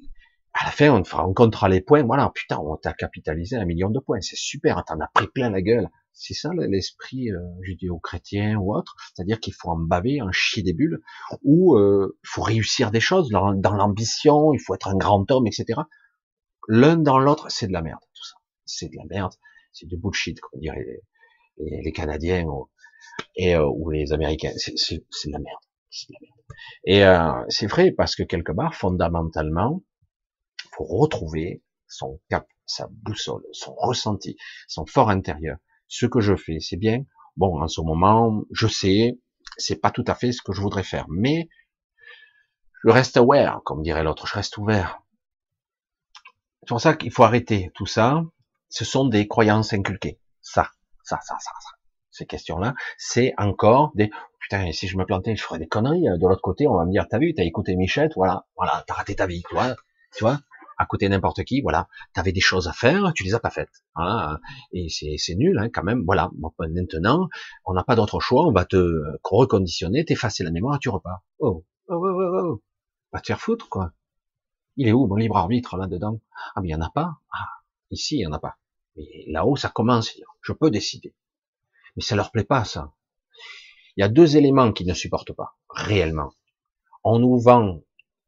à 0.53 0.65
la 0.65 0.71
fin, 0.71 0.91
on 0.91 1.03
fera, 1.03 1.27
on 1.27 1.33
comptera 1.33 1.69
les 1.69 1.81
points. 1.81 2.03
Voilà, 2.03 2.29
putain, 2.33 2.57
on 2.59 2.75
t'a 2.75 2.93
capitalisé 2.93 3.55
un 3.55 3.65
million 3.65 3.89
de 3.89 3.99
points. 3.99 4.21
C'est 4.21 4.37
super, 4.37 4.83
t'en 4.85 4.99
as 4.99 5.07
pris 5.13 5.27
plein 5.27 5.49
la 5.49 5.61
gueule. 5.61 5.89
C'est 6.13 6.33
ça 6.33 6.49
l'esprit 6.53 7.31
euh, 7.31 7.39
judéo-chrétien 7.61 8.57
ou 8.57 8.75
autre. 8.75 8.95
C'est-à-dire 9.15 9.39
qu'il 9.39 9.53
faut 9.53 9.69
en 9.69 9.77
baver, 9.77 10.21
en 10.21 10.31
chier 10.31 10.61
des 10.61 10.73
bulles, 10.73 11.01
ou 11.43 11.77
euh, 11.77 12.17
il 12.23 12.27
faut 12.27 12.41
réussir 12.41 12.91
des 12.91 12.99
choses 12.99 13.29
dans, 13.29 13.51
l'ambition, 13.51 14.53
il 14.53 14.59
faut 14.59 14.75
être 14.75 14.89
un 14.89 14.97
grand 14.97 15.29
homme, 15.31 15.47
etc. 15.47 15.81
L'un 16.67 16.97
dans 16.97 17.17
l'autre, 17.17 17.49
c'est 17.49 17.67
de 17.67 17.73
la 17.73 17.81
merde, 17.81 18.01
tout 18.13 18.25
ça. 18.25 18.35
C'est 18.65 18.89
de 18.89 18.97
la 18.97 19.05
merde. 19.09 19.33
C'est 19.71 19.87
du 19.87 19.97
bullshit, 19.97 20.39
comme 20.41 20.59
diraient 20.59 20.85
les, 21.57 21.81
les, 21.81 21.91
Canadiens 21.93 22.43
ou, 22.45 22.69
et, 23.35 23.55
euh, 23.55 23.65
ou 23.65 23.89
les 23.89 24.11
Américains. 24.11 24.51
C'est 24.57 24.97
de 24.97 25.31
la 25.31 25.39
merde. 25.39 25.59
De 26.09 26.13
la 26.13 26.19
merde. 26.21 26.41
Et 26.85 27.05
euh, 27.05 27.45
c'est 27.49 27.67
vrai 27.67 27.91
parce 27.91 28.15
que 28.15 28.23
quelque 28.23 28.51
part, 28.51 28.75
fondamentalement, 28.75 29.83
retrouver 30.81 31.63
son 31.87 32.19
cap, 32.29 32.47
sa 32.65 32.87
boussole, 32.89 33.43
son 33.51 33.73
ressenti, 33.75 34.37
son 34.67 34.85
fort 34.85 35.09
intérieur. 35.09 35.57
Ce 35.87 36.05
que 36.05 36.21
je 36.21 36.35
fais, 36.35 36.59
c'est 36.59 36.77
bien. 36.77 37.03
Bon, 37.37 37.61
en 37.61 37.67
ce 37.67 37.81
moment, 37.81 38.43
je 38.51 38.67
sais, 38.67 39.19
c'est 39.57 39.75
pas 39.75 39.91
tout 39.91 40.05
à 40.07 40.15
fait 40.15 40.31
ce 40.31 40.41
que 40.41 40.53
je 40.53 40.61
voudrais 40.61 40.83
faire, 40.83 41.05
mais 41.09 41.49
je 42.83 42.89
reste 42.89 43.17
aware, 43.17 43.61
comme 43.63 43.83
dirait 43.83 44.03
l'autre, 44.03 44.25
je 44.25 44.33
reste 44.33 44.57
ouvert. 44.57 45.01
C'est 46.61 46.69
pour 46.69 46.81
ça 46.81 46.93
qu'il 46.93 47.11
faut 47.11 47.23
arrêter 47.23 47.71
tout 47.75 47.85
ça. 47.85 48.23
Ce 48.69 48.85
sont 48.85 49.05
des 49.05 49.27
croyances 49.27 49.73
inculquées. 49.73 50.19
Ça, 50.41 50.69
ça, 51.03 51.19
ça, 51.21 51.35
ça, 51.39 51.51
ça. 51.59 51.69
Ces 52.11 52.25
questions-là, 52.25 52.73
c'est 52.97 53.33
encore 53.37 53.91
des 53.95 54.11
putain, 54.41 54.71
si 54.71 54.87
je 54.87 54.97
me 54.97 55.05
plantais, 55.05 55.35
je 55.35 55.43
ferais 55.43 55.59
des 55.59 55.67
conneries. 55.67 56.03
De 56.03 56.27
l'autre 56.27 56.41
côté, 56.41 56.67
on 56.67 56.75
va 56.75 56.85
me 56.85 56.91
dire, 56.91 57.07
t'as 57.09 57.19
vu, 57.19 57.33
t'as 57.33 57.43
écouté 57.43 57.75
Michette, 57.75 58.13
voilà, 58.15 58.45
voilà, 58.55 58.83
t'as 58.87 58.95
raté 58.95 59.15
ta 59.15 59.27
vie, 59.27 59.43
toi, 59.43 59.75
tu 60.15 60.23
vois? 60.23 60.39
À 60.81 60.87
côté 60.87 61.07
n'importe 61.09 61.43
qui, 61.43 61.61
voilà, 61.61 61.87
tu 62.15 62.19
avais 62.19 62.31
des 62.31 62.41
choses 62.41 62.67
à 62.67 62.73
faire, 62.73 63.13
tu 63.13 63.23
les 63.23 63.35
as 63.35 63.39
pas 63.39 63.51
faites, 63.51 63.83
hein, 63.95 64.39
et 64.73 64.87
c'est 64.89 65.35
nul 65.35 65.59
hein, 65.59 65.69
quand 65.71 65.83
même, 65.83 66.03
voilà. 66.05 66.31
Maintenant, 66.57 67.29
on 67.65 67.73
n'a 67.73 67.83
pas 67.83 67.95
d'autre 67.95 68.19
choix, 68.19 68.47
on 68.47 68.51
va 68.51 68.65
te 68.65 68.99
reconditionner, 69.23 70.05
t'effacer 70.05 70.43
la 70.43 70.49
mémoire, 70.49 70.79
tu 70.79 70.89
repars. 70.89 71.21
Oh, 71.37 71.63
oh, 71.87 71.93
oh, 71.93 72.19
oh, 72.19 72.39
oh, 72.43 72.63
va 73.13 73.19
te 73.19 73.27
faire 73.27 73.39
foutre 73.39 73.69
quoi. 73.69 73.93
Il 74.75 74.87
est 74.87 74.91
où 74.91 75.05
mon 75.05 75.17
libre 75.17 75.37
arbitre 75.37 75.77
là-dedans 75.77 76.19
Ah 76.55 76.61
mais 76.61 76.69
il 76.69 76.71
y 76.71 76.75
en 76.75 76.81
a 76.81 76.89
pas. 76.89 77.19
Ah, 77.31 77.49
ici 77.91 78.15
il 78.15 78.21
y 78.21 78.25
en 78.25 78.33
a 78.33 78.39
pas. 78.39 78.57
Mais 78.95 79.05
là-haut 79.27 79.57
ça 79.57 79.69
commence. 79.69 80.11
Je 80.41 80.51
peux 80.51 80.71
décider. 80.71 81.13
Mais 81.95 82.01
ça 82.01 82.15
leur 82.15 82.31
plaît 82.31 82.43
pas 82.43 82.63
ça. 82.63 82.91
Il 83.97 84.01
y 84.01 84.03
a 84.03 84.09
deux 84.09 84.35
éléments 84.35 84.71
qui 84.71 84.85
ne 84.85 84.95
supportent 84.95 85.33
pas 85.33 85.57
réellement. 85.69 86.31
On 87.03 87.19
nous 87.19 87.37
vend 87.37 87.81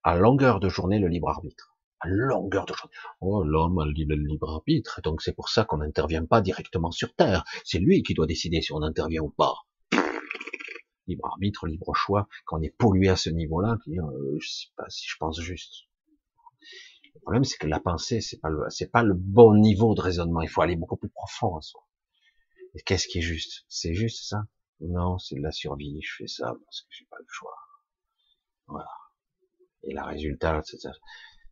à 0.04 0.16
longueur 0.16 0.60
de 0.60 0.70
journée 0.70 1.00
le 1.00 1.08
libre 1.08 1.30
arbitre 1.30 1.73
longueur 2.06 2.66
de. 2.66 2.74
Oh, 3.22 3.44
l'homme 3.44 3.80
a 3.80 3.86
le 3.86 3.92
libre 3.92 4.50
arbitre, 4.50 5.02
donc 5.02 5.22
c'est 5.22 5.34
pour 5.34 5.50
ça 5.50 5.66
qu'on 5.66 5.78
n'intervient 5.78 6.26
pas 6.26 6.42
directement 6.42 6.92
sur 6.92 7.14
Terre. 7.16 7.44
C'est 7.64 7.80
lui 7.80 8.04
qui 8.04 8.14
doit 8.14 8.28
décider 8.28 8.62
si 8.62 8.74
on 8.74 8.82
intervient 8.82 9.22
ou 9.22 9.30
pas. 9.30 9.56
Libre 11.08 11.26
arbitre, 11.26 11.68
libre 11.68 11.94
choix, 11.96 12.28
quand 12.46 12.60
on 12.60 12.62
est 12.62 12.76
pollué 12.78 13.10
à 13.10 13.16
ce 13.16 13.30
niveau-là, 13.30 13.78
euh, 13.88 14.38
je 14.40 14.50
sais 14.50 14.68
pas 14.78 14.90
si 14.90 15.06
je 15.08 15.18
pense 15.20 15.40
juste. 15.40 15.84
Le 17.16 17.20
problème, 17.22 17.44
c'est 17.44 17.58
que 17.58 17.68
la 17.68 17.80
pensée, 17.80 18.22
c'est 18.22 18.40
pas 18.40 18.50
le, 18.50 18.64
c'est 18.70 18.90
pas 18.90 19.04
le 19.04 19.14
bon 19.14 19.56
niveau 19.56 19.94
de 19.96 20.02
raisonnement. 20.02 20.42
Il 20.42 20.50
faut 20.50 20.62
aller 20.62 20.76
beaucoup 20.76 20.98
plus 20.98 21.10
profond 21.10 21.56
en 21.56 21.62
soi. 21.62 21.86
Qu'est-ce 22.86 23.08
qui 23.08 23.20
est 23.20 23.22
juste? 23.22 23.66
C'est 23.68 23.94
juste 23.94 24.28
ça? 24.28 24.44
Non, 24.80 25.20
c'est 25.20 25.36
de 25.36 25.42
la 25.42 25.52
survie. 25.52 26.02
Je 26.02 26.16
fais 26.18 26.28
ça 26.28 26.56
parce 26.66 26.82
que 26.82 26.88
j'ai 26.90 27.06
pas 27.06 27.18
le 27.20 27.26
choix. 27.30 27.56
Voilà. 28.68 28.90
Et 29.84 29.94
la 29.94 30.06
résultat, 30.06 30.62
c'est 30.66 30.80
ça. 30.80 30.92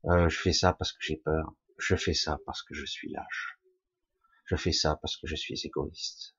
Euh, 0.06 0.30
je 0.30 0.40
fais 0.40 0.54
ça 0.54 0.74
parce 0.74 0.92
que 0.92 1.00
j'ai 1.02 1.18
peur. 1.18 1.54
Je 1.78 1.96
fais 1.96 2.14
ça 2.14 2.40
parce 2.46 2.64
que 2.64 2.74
je 2.74 2.86
suis 2.86 3.12
lâche. 3.12 3.60
Je 4.46 4.56
fais 4.56 4.72
ça 4.72 4.98
parce 5.02 5.18
que 5.18 5.28
je 5.28 5.36
suis 5.36 5.60
égoïste, 5.64 6.36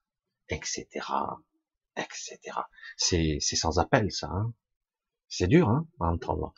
etc., 0.49 0.87
etc. 1.97 2.39
C'est 2.97 3.39
c'est 3.41 3.57
sans 3.57 3.79
appel 3.79 4.11
ça. 4.11 4.29
Hein. 4.29 4.53
c'est 5.29 5.47
dur 5.47 5.69
hein, 5.69 5.89
à 6.01 6.07
entendre, 6.07 6.55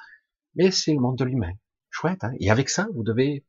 mais 0.55 0.71
c'est 0.71 0.93
le 0.93 1.01
monde 1.01 1.19
de 1.19 1.25
l'humain. 1.25 1.53
Chouette. 1.91 2.25
Hein 2.25 2.33
et 2.41 2.51
avec 2.51 2.69
ça, 2.69 2.89
vous 2.95 3.05
devez 3.05 3.47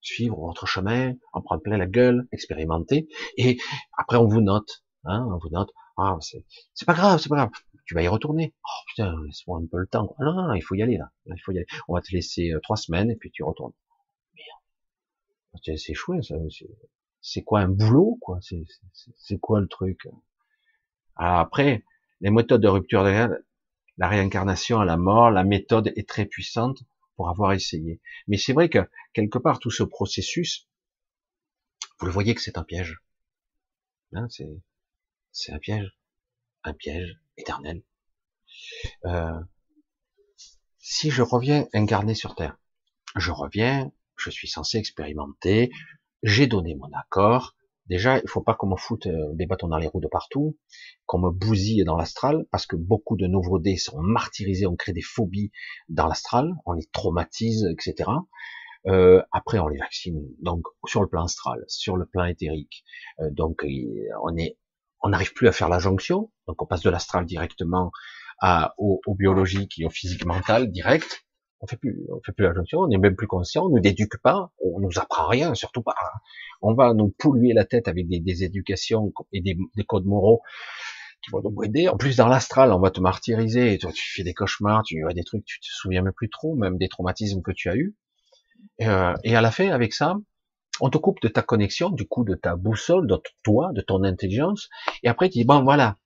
suivre 0.00 0.38
votre 0.38 0.66
chemin, 0.66 1.14
en 1.32 1.40
prendre 1.40 1.62
plein 1.62 1.78
la 1.78 1.86
gueule, 1.86 2.28
expérimenter, 2.30 3.08
et 3.38 3.58
après 3.96 4.18
on 4.18 4.26
vous 4.26 4.42
note. 4.42 4.84
Hein, 5.04 5.26
on 5.30 5.38
vous 5.38 5.50
note. 5.50 5.72
Ah, 5.96 6.18
c'est 6.20 6.86
pas 6.86 6.94
grave, 6.94 7.20
c'est 7.20 7.28
pas 7.28 7.36
grave 7.36 7.50
tu 7.84 7.94
vas 7.94 8.02
y 8.02 8.08
retourner. 8.08 8.54
Oh 8.64 8.82
putain, 8.88 9.14
laisse-moi 9.26 9.58
un 9.62 9.66
peu 9.66 9.78
le 9.78 9.86
temps. 9.86 10.14
non, 10.18 10.32
non, 10.32 10.54
il 10.54 10.62
faut 10.62 10.74
y 10.74 10.82
aller 10.82 10.96
là. 10.96 11.10
Il 11.26 11.40
faut 11.40 11.52
y 11.52 11.58
aller. 11.58 11.66
On 11.88 11.94
va 11.94 12.00
te 12.00 12.12
laisser 12.12 12.50
euh, 12.50 12.60
trois 12.60 12.76
semaines 12.76 13.10
et 13.10 13.16
puis 13.16 13.30
tu 13.30 13.42
retournes. 13.42 13.74
Merde. 14.34 15.78
C'est 15.78 15.94
chouette. 15.94 16.24
C'est 17.20 17.42
quoi 17.42 17.60
un 17.60 17.68
boulot 17.68 18.18
quoi? 18.20 18.38
C'est 18.42 19.38
quoi 19.38 19.60
le 19.60 19.68
truc? 19.68 20.08
Alors 21.16 21.38
après, 21.38 21.84
les 22.20 22.30
méthodes 22.30 22.62
de 22.62 22.68
rupture 22.68 23.04
de 23.04 23.10
la, 23.98 24.08
réincarnation 24.08 24.80
à 24.80 24.84
la 24.84 24.96
mort, 24.96 25.30
la 25.30 25.44
méthode 25.44 25.92
est 25.94 26.08
très 26.08 26.26
puissante. 26.26 26.82
pour 27.16 27.28
avoir 27.28 27.52
essayé. 27.52 28.00
Mais 28.26 28.38
c'est 28.38 28.52
vrai 28.52 28.68
que 28.68 28.90
quelque 29.12 29.38
part 29.38 29.60
tout 29.60 29.70
ce 29.70 29.84
processus, 29.84 30.68
vous 32.00 32.06
le 32.06 32.12
voyez 32.12 32.34
que 32.34 32.40
c'est 32.40 32.58
un 32.58 32.64
piège. 32.64 33.00
Hein, 34.14 34.26
c'est 35.32 35.52
un 35.52 35.58
piège, 35.58 35.96
un 36.64 36.72
piège 36.72 37.18
éternel. 37.36 37.82
Euh, 39.04 39.40
si 40.78 41.10
je 41.10 41.22
reviens 41.22 41.66
incarné 41.72 42.14
sur 42.14 42.34
Terre, 42.34 42.58
je 43.16 43.30
reviens, 43.30 43.90
je 44.16 44.30
suis 44.30 44.48
censé 44.48 44.78
expérimenter, 44.78 45.70
j'ai 46.22 46.46
donné 46.46 46.74
mon 46.74 46.90
accord. 46.92 47.54
Déjà, 47.86 48.18
il 48.18 48.28
faut 48.28 48.40
pas 48.40 48.54
qu'on 48.54 48.68
me 48.68 48.76
foute 48.76 49.06
euh, 49.06 49.34
des 49.34 49.44
bâtons 49.44 49.68
dans 49.68 49.76
les 49.76 49.86
roues 49.86 50.00
de 50.00 50.08
partout, 50.08 50.56
qu'on 51.04 51.18
me 51.18 51.30
bousille 51.30 51.84
dans 51.84 51.96
l'astral, 51.96 52.46
parce 52.50 52.66
que 52.66 52.76
beaucoup 52.76 53.16
de 53.16 53.26
nouveaux 53.26 53.58
dés 53.58 53.76
sont 53.76 54.00
martyrisés, 54.00 54.66
on 54.66 54.74
crée 54.74 54.94
des 54.94 55.02
phobies 55.02 55.50
dans 55.90 56.06
l'astral, 56.06 56.54
on 56.64 56.72
les 56.72 56.86
traumatise, 56.92 57.66
etc. 57.70 58.10
Euh, 58.86 59.22
après, 59.32 59.58
on 59.58 59.68
les 59.68 59.78
vaccine. 59.78 60.22
Donc, 60.40 60.64
sur 60.86 61.02
le 61.02 61.08
plan 61.08 61.24
astral, 61.24 61.62
sur 61.68 61.96
le 61.96 62.06
plan 62.06 62.24
éthérique. 62.24 62.84
Euh, 63.20 63.30
donc, 63.30 63.66
on 64.22 64.36
est, 64.36 64.58
on 65.04 65.10
n'arrive 65.10 65.34
plus 65.34 65.46
à 65.48 65.52
faire 65.52 65.68
la 65.68 65.78
jonction. 65.78 66.32
Donc, 66.48 66.60
on 66.62 66.66
passe 66.66 66.80
de 66.80 66.90
l'astral 66.90 67.26
directement 67.26 67.92
à, 68.40 68.74
au, 68.78 69.00
biologique 69.14 69.78
et 69.78 69.84
au 69.84 69.90
physique 69.90 70.24
mental 70.24 70.72
direct. 70.72 71.24
On 71.60 71.66
fait 71.66 71.76
plus, 71.76 72.06
on 72.10 72.20
fait 72.24 72.32
plus 72.32 72.44
la 72.44 72.54
jonction. 72.54 72.80
On 72.80 72.88
n'est 72.88 72.98
même 72.98 73.14
plus 73.14 73.26
conscient. 73.26 73.66
On 73.66 73.68
ne 73.68 73.80
d'éduque 73.80 74.16
pas. 74.22 74.50
On 74.64 74.80
nous 74.80 74.98
apprend 74.98 75.28
rien, 75.28 75.54
surtout 75.54 75.82
pas. 75.82 75.94
On 76.62 76.74
va 76.74 76.94
nous 76.94 77.14
polluer 77.18 77.52
la 77.52 77.66
tête 77.66 77.86
avec 77.86 78.08
des, 78.08 78.18
des 78.18 78.44
éducations 78.44 79.12
et 79.32 79.42
des, 79.42 79.58
des 79.76 79.84
codes 79.84 80.06
moraux 80.06 80.40
qui 81.22 81.30
vont 81.30 81.42
nous 81.42 81.62
aider. 81.62 81.88
En 81.88 81.98
plus, 81.98 82.16
dans 82.16 82.28
l'astral, 82.28 82.72
on 82.72 82.80
va 82.80 82.90
te 82.90 83.00
martyriser. 83.00 83.74
Et 83.74 83.78
toi, 83.78 83.92
tu 83.92 84.14
fais 84.14 84.24
des 84.24 84.34
cauchemars, 84.34 84.84
tu 84.84 85.06
as 85.06 85.12
des 85.12 85.24
trucs, 85.24 85.44
tu 85.44 85.60
te 85.60 85.66
souviens 85.66 86.00
même 86.00 86.14
plus 86.14 86.30
trop, 86.30 86.56
même 86.56 86.78
des 86.78 86.88
traumatismes 86.88 87.42
que 87.42 87.52
tu 87.52 87.68
as 87.68 87.76
eus. 87.76 87.94
Euh, 88.80 89.14
et 89.22 89.36
à 89.36 89.42
la 89.42 89.50
fin, 89.50 89.68
avec 89.68 89.92
ça, 89.92 90.16
on 90.80 90.90
te 90.90 90.98
coupe 90.98 91.20
de 91.20 91.28
ta 91.28 91.42
connexion, 91.42 91.90
du 91.90 92.06
coup 92.06 92.24
de 92.24 92.34
ta 92.34 92.56
boussole, 92.56 93.06
de 93.06 93.20
toi, 93.42 93.70
de 93.72 93.80
ton 93.80 94.02
intelligence, 94.04 94.68
et 95.02 95.08
après 95.08 95.28
tu 95.28 95.38
dis, 95.38 95.44
bon 95.44 95.62
voilà, 95.62 95.98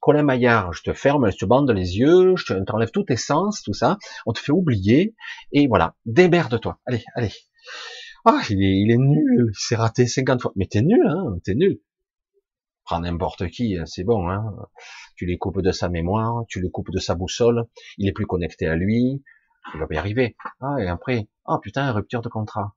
Colin 0.00 0.22
Maillard, 0.22 0.72
je 0.72 0.82
te 0.82 0.92
ferme, 0.92 1.30
je 1.30 1.36
te 1.36 1.44
bande 1.44 1.70
les 1.70 1.98
yeux, 1.98 2.34
je 2.36 2.54
t'enlève 2.64 2.90
tous 2.90 3.04
tes 3.04 3.16
sens, 3.16 3.62
tout 3.62 3.74
ça, 3.74 3.98
on 4.26 4.32
te 4.32 4.40
fait 4.40 4.52
oublier, 4.52 5.14
et 5.52 5.68
voilà, 5.68 5.94
de 6.06 6.56
toi 6.56 6.80
allez, 6.86 7.04
allez. 7.14 7.32
Ah, 8.24 8.42
il 8.50 8.90
est, 8.90 8.96
nul, 8.98 9.50
il 9.50 9.54
s'est 9.54 9.76
raté 9.76 10.06
50 10.06 10.42
fois, 10.42 10.52
mais 10.54 10.66
t'es 10.66 10.82
nul, 10.82 11.06
hein, 11.06 11.38
t'es 11.42 11.54
nul. 11.54 11.80
Prends 12.84 13.00
n'importe 13.00 13.48
qui, 13.48 13.78
hein, 13.78 13.86
c'est 13.86 14.04
bon, 14.04 14.28
hein. 14.28 14.44
Tu 15.16 15.24
les 15.24 15.38
coupes 15.38 15.62
de 15.62 15.72
sa 15.72 15.88
mémoire, 15.88 16.44
tu 16.48 16.60
le 16.60 16.68
coupes 16.68 16.90
de 16.90 16.98
sa 16.98 17.14
boussole, 17.14 17.64
il 17.96 18.08
est 18.08 18.12
plus 18.12 18.26
connecté 18.26 18.66
à 18.66 18.76
lui, 18.76 19.22
il 19.74 19.80
va 19.80 19.86
y 19.90 19.96
arriver. 19.96 20.36
Ah, 20.60 20.76
et 20.80 20.88
après, 20.88 21.28
ah 21.46 21.58
putain, 21.62 21.92
rupture 21.92 22.20
de 22.20 22.28
contrat. 22.28 22.74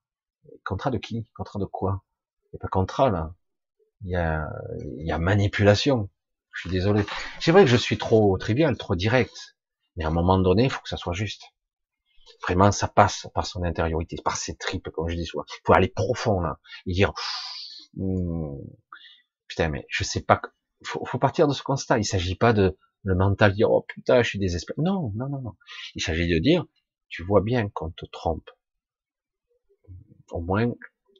Contrat 0.64 0.92
de 0.92 0.98
qui? 0.98 1.28
Contrat 1.36 1.60
de 1.60 1.66
quoi? 1.66 2.04
Il 2.46 2.56
n'y 2.56 2.58
a 2.58 2.62
pas 2.62 2.68
contrat 2.68 3.10
là. 3.10 3.34
Il 4.04 4.12
y 4.12 5.12
a, 5.12 5.18
manipulation. 5.18 6.10
Je 6.52 6.62
suis 6.62 6.70
désolé. 6.70 7.06
C'est 7.40 7.52
vrai 7.52 7.64
que 7.64 7.70
je 7.70 7.78
suis 7.78 7.98
trop 7.98 8.38
trivial, 8.38 8.78
trop 8.78 8.96
direct. 8.96 9.56
Mais 9.96 10.04
à 10.04 10.10
un 10.10 10.12
moment 10.12 10.38
donné, 10.38 10.66
il 10.66 10.70
faut 10.70 10.82
que 10.82 10.90
ça 10.90 10.98
soit 10.98 11.14
juste. 11.14 11.44
Vraiment, 12.44 12.72
ça 12.72 12.88
passe 12.88 13.28
par 13.34 13.46
son 13.46 13.64
intériorité, 13.64 14.18
par 14.24 14.36
ses 14.36 14.56
tripes, 14.56 14.90
comme 14.90 15.08
je 15.08 15.16
dis 15.16 15.26
souvent. 15.26 15.46
Il 15.48 15.62
faut 15.66 15.74
aller 15.74 15.88
profond 15.88 16.42
là 16.42 16.60
et 16.86 16.94
dire, 16.94 17.14
hmm, 17.96 18.58
putain, 19.48 19.70
mais 19.70 19.86
je 19.90 20.04
sais 20.04 20.22
pas. 20.22 20.42
Faut, 20.84 21.06
faut 21.06 21.20
partir 21.20 21.48
de 21.48 21.54
ce 21.54 21.64
constat. 21.64 21.98
Il 22.00 22.06
s'agit 22.06 22.36
pas 22.36 22.54
de 22.54 22.78
le 23.04 23.16
mental 23.16 23.54
dire, 23.54 23.72
oh 23.72 23.86
putain, 23.88 24.22
je 24.22 24.30
suis 24.30 24.40
désespéré. 24.40 24.82
Non, 24.82 25.12
non, 25.16 25.30
non, 25.30 25.42
non. 25.42 25.56
Il 25.96 26.02
s'agit 26.02 26.28
de 26.28 26.40
dire, 26.40 26.66
tu 27.10 27.24
vois 27.24 27.42
bien 27.42 27.70
qu'on 27.70 27.92
te 27.92 28.06
trompe. 28.06 28.50
Au 30.34 30.42
moins, 30.42 30.74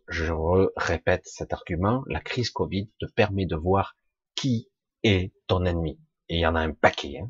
je 0.08 0.34
répète 0.76 1.22
cet 1.26 1.54
argument, 1.54 2.04
la 2.08 2.20
crise 2.20 2.50
Covid 2.50 2.90
te 3.00 3.06
permet 3.06 3.46
de 3.46 3.56
voir 3.56 3.96
qui 4.34 4.72
est 5.04 5.32
ton 5.46 5.66
ennemi. 5.66 6.00
Et 6.30 6.38
il 6.38 6.40
y 6.40 6.48
en 6.48 6.56
a 6.56 6.62
un 6.62 6.74
paquet. 6.74 7.20
Hein. 7.22 7.30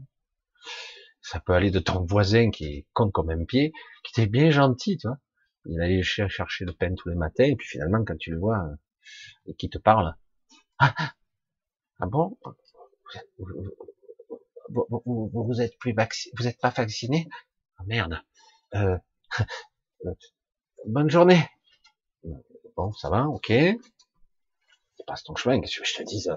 Ça 1.22 1.42
peut 1.42 1.52
aller 1.52 1.72
de 1.72 1.80
ton 1.80 2.06
voisin 2.06 2.52
qui 2.52 2.66
est 2.66 2.88
con 2.94 3.12
comme 3.12 3.32
un 3.32 3.44
pied, 3.44 3.74
qui 4.06 4.14
était 4.18 4.30
bien 4.30 4.50
gentil, 4.50 4.98
tu 4.98 5.08
vois. 5.08 5.18
Il 5.66 5.82
allait 5.82 6.04
chercher 6.04 6.64
le 6.64 6.72
pain 6.72 6.96
tous 6.96 7.10
les 7.10 7.16
matins, 7.16 7.44
et 7.44 7.56
puis 7.58 7.68
finalement, 7.68 8.04
quand 8.06 8.18
tu 8.18 8.32
le 8.32 8.40
vois, 8.40 8.60
euh, 9.48 9.54
qui 9.58 9.70
te 9.70 9.78
parle, 9.78 10.16
ah, 10.80 10.96
ah 12.00 12.06
bon, 12.06 12.38
vous, 14.70 15.62
êtes 15.62 15.78
plus 15.80 15.94
vacciné, 15.94 16.34
vous 16.38 16.48
êtes 16.48 16.60
pas 16.62 16.70
vacciné? 16.70 17.28
Ah, 17.78 17.84
Merde. 17.88 18.22
Euh, 18.76 18.98
bonne 20.86 21.10
journée. 21.10 21.44
Bon, 22.76 22.92
ça 22.94 23.10
va, 23.10 23.28
ok. 23.28 23.48
Tu 23.48 25.04
passes 25.08 25.24
ton 25.24 25.36
chemin. 25.36 25.60
Qu'est-ce 25.60 25.80
que 25.80 25.86
je 25.86 25.96
te 25.96 26.04
dise 26.04 26.30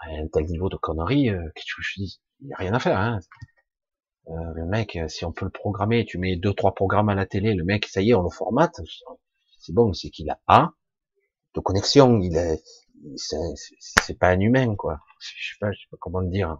À 0.00 0.10
un 0.10 0.26
tel 0.28 0.44
niveau 0.46 0.68
de 0.68 0.76
connerie, 0.76 1.30
euh, 1.30 1.50
qu'est-ce 1.54 1.74
que 1.76 1.82
je 1.82 1.94
te 1.94 2.00
Il 2.40 2.48
y 2.48 2.52
a 2.52 2.56
rien 2.56 2.74
à 2.74 2.78
faire. 2.78 2.98
Hein 2.98 3.20
euh, 4.28 4.52
le 4.54 4.66
mec, 4.66 4.98
si 5.08 5.24
on 5.24 5.32
peut 5.32 5.44
le 5.46 5.50
programmer, 5.50 6.04
tu 6.04 6.18
mets 6.18 6.36
deux 6.36 6.54
trois 6.54 6.74
programmes 6.74 7.08
à 7.08 7.14
la 7.14 7.26
télé, 7.26 7.54
le 7.54 7.64
mec, 7.64 7.86
ça 7.86 8.00
y 8.00 8.10
est, 8.10 8.14
on 8.14 8.22
le 8.22 8.30
formate. 8.30 8.80
C'est 9.58 9.72
bon, 9.72 9.92
c'est 9.92 10.10
qu'il 10.10 10.30
a 10.30 10.40
pas 10.46 10.72
de 11.54 11.60
connexion. 11.60 12.20
Il 12.20 12.36
est, 12.36 12.62
c'est 13.16 14.18
pas 14.18 14.28
un 14.28 14.40
humain, 14.40 14.76
quoi. 14.76 15.00
Je 15.18 15.52
sais 15.52 15.56
pas, 15.60 15.72
je 15.72 15.80
sais 15.80 15.88
pas 15.90 15.96
comment 16.00 16.20
le 16.20 16.30
dire. 16.30 16.58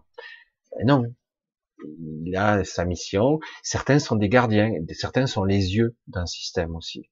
Ben 0.77 0.87
non, 0.87 1.03
il 2.25 2.35
a 2.35 2.63
sa 2.63 2.85
mission. 2.85 3.39
Certains 3.63 3.99
sont 3.99 4.15
des 4.15 4.29
gardiens, 4.29 4.73
certains 4.93 5.27
sont 5.27 5.43
les 5.43 5.75
yeux 5.75 5.95
d'un 6.07 6.25
système 6.25 6.75
aussi. 6.75 7.09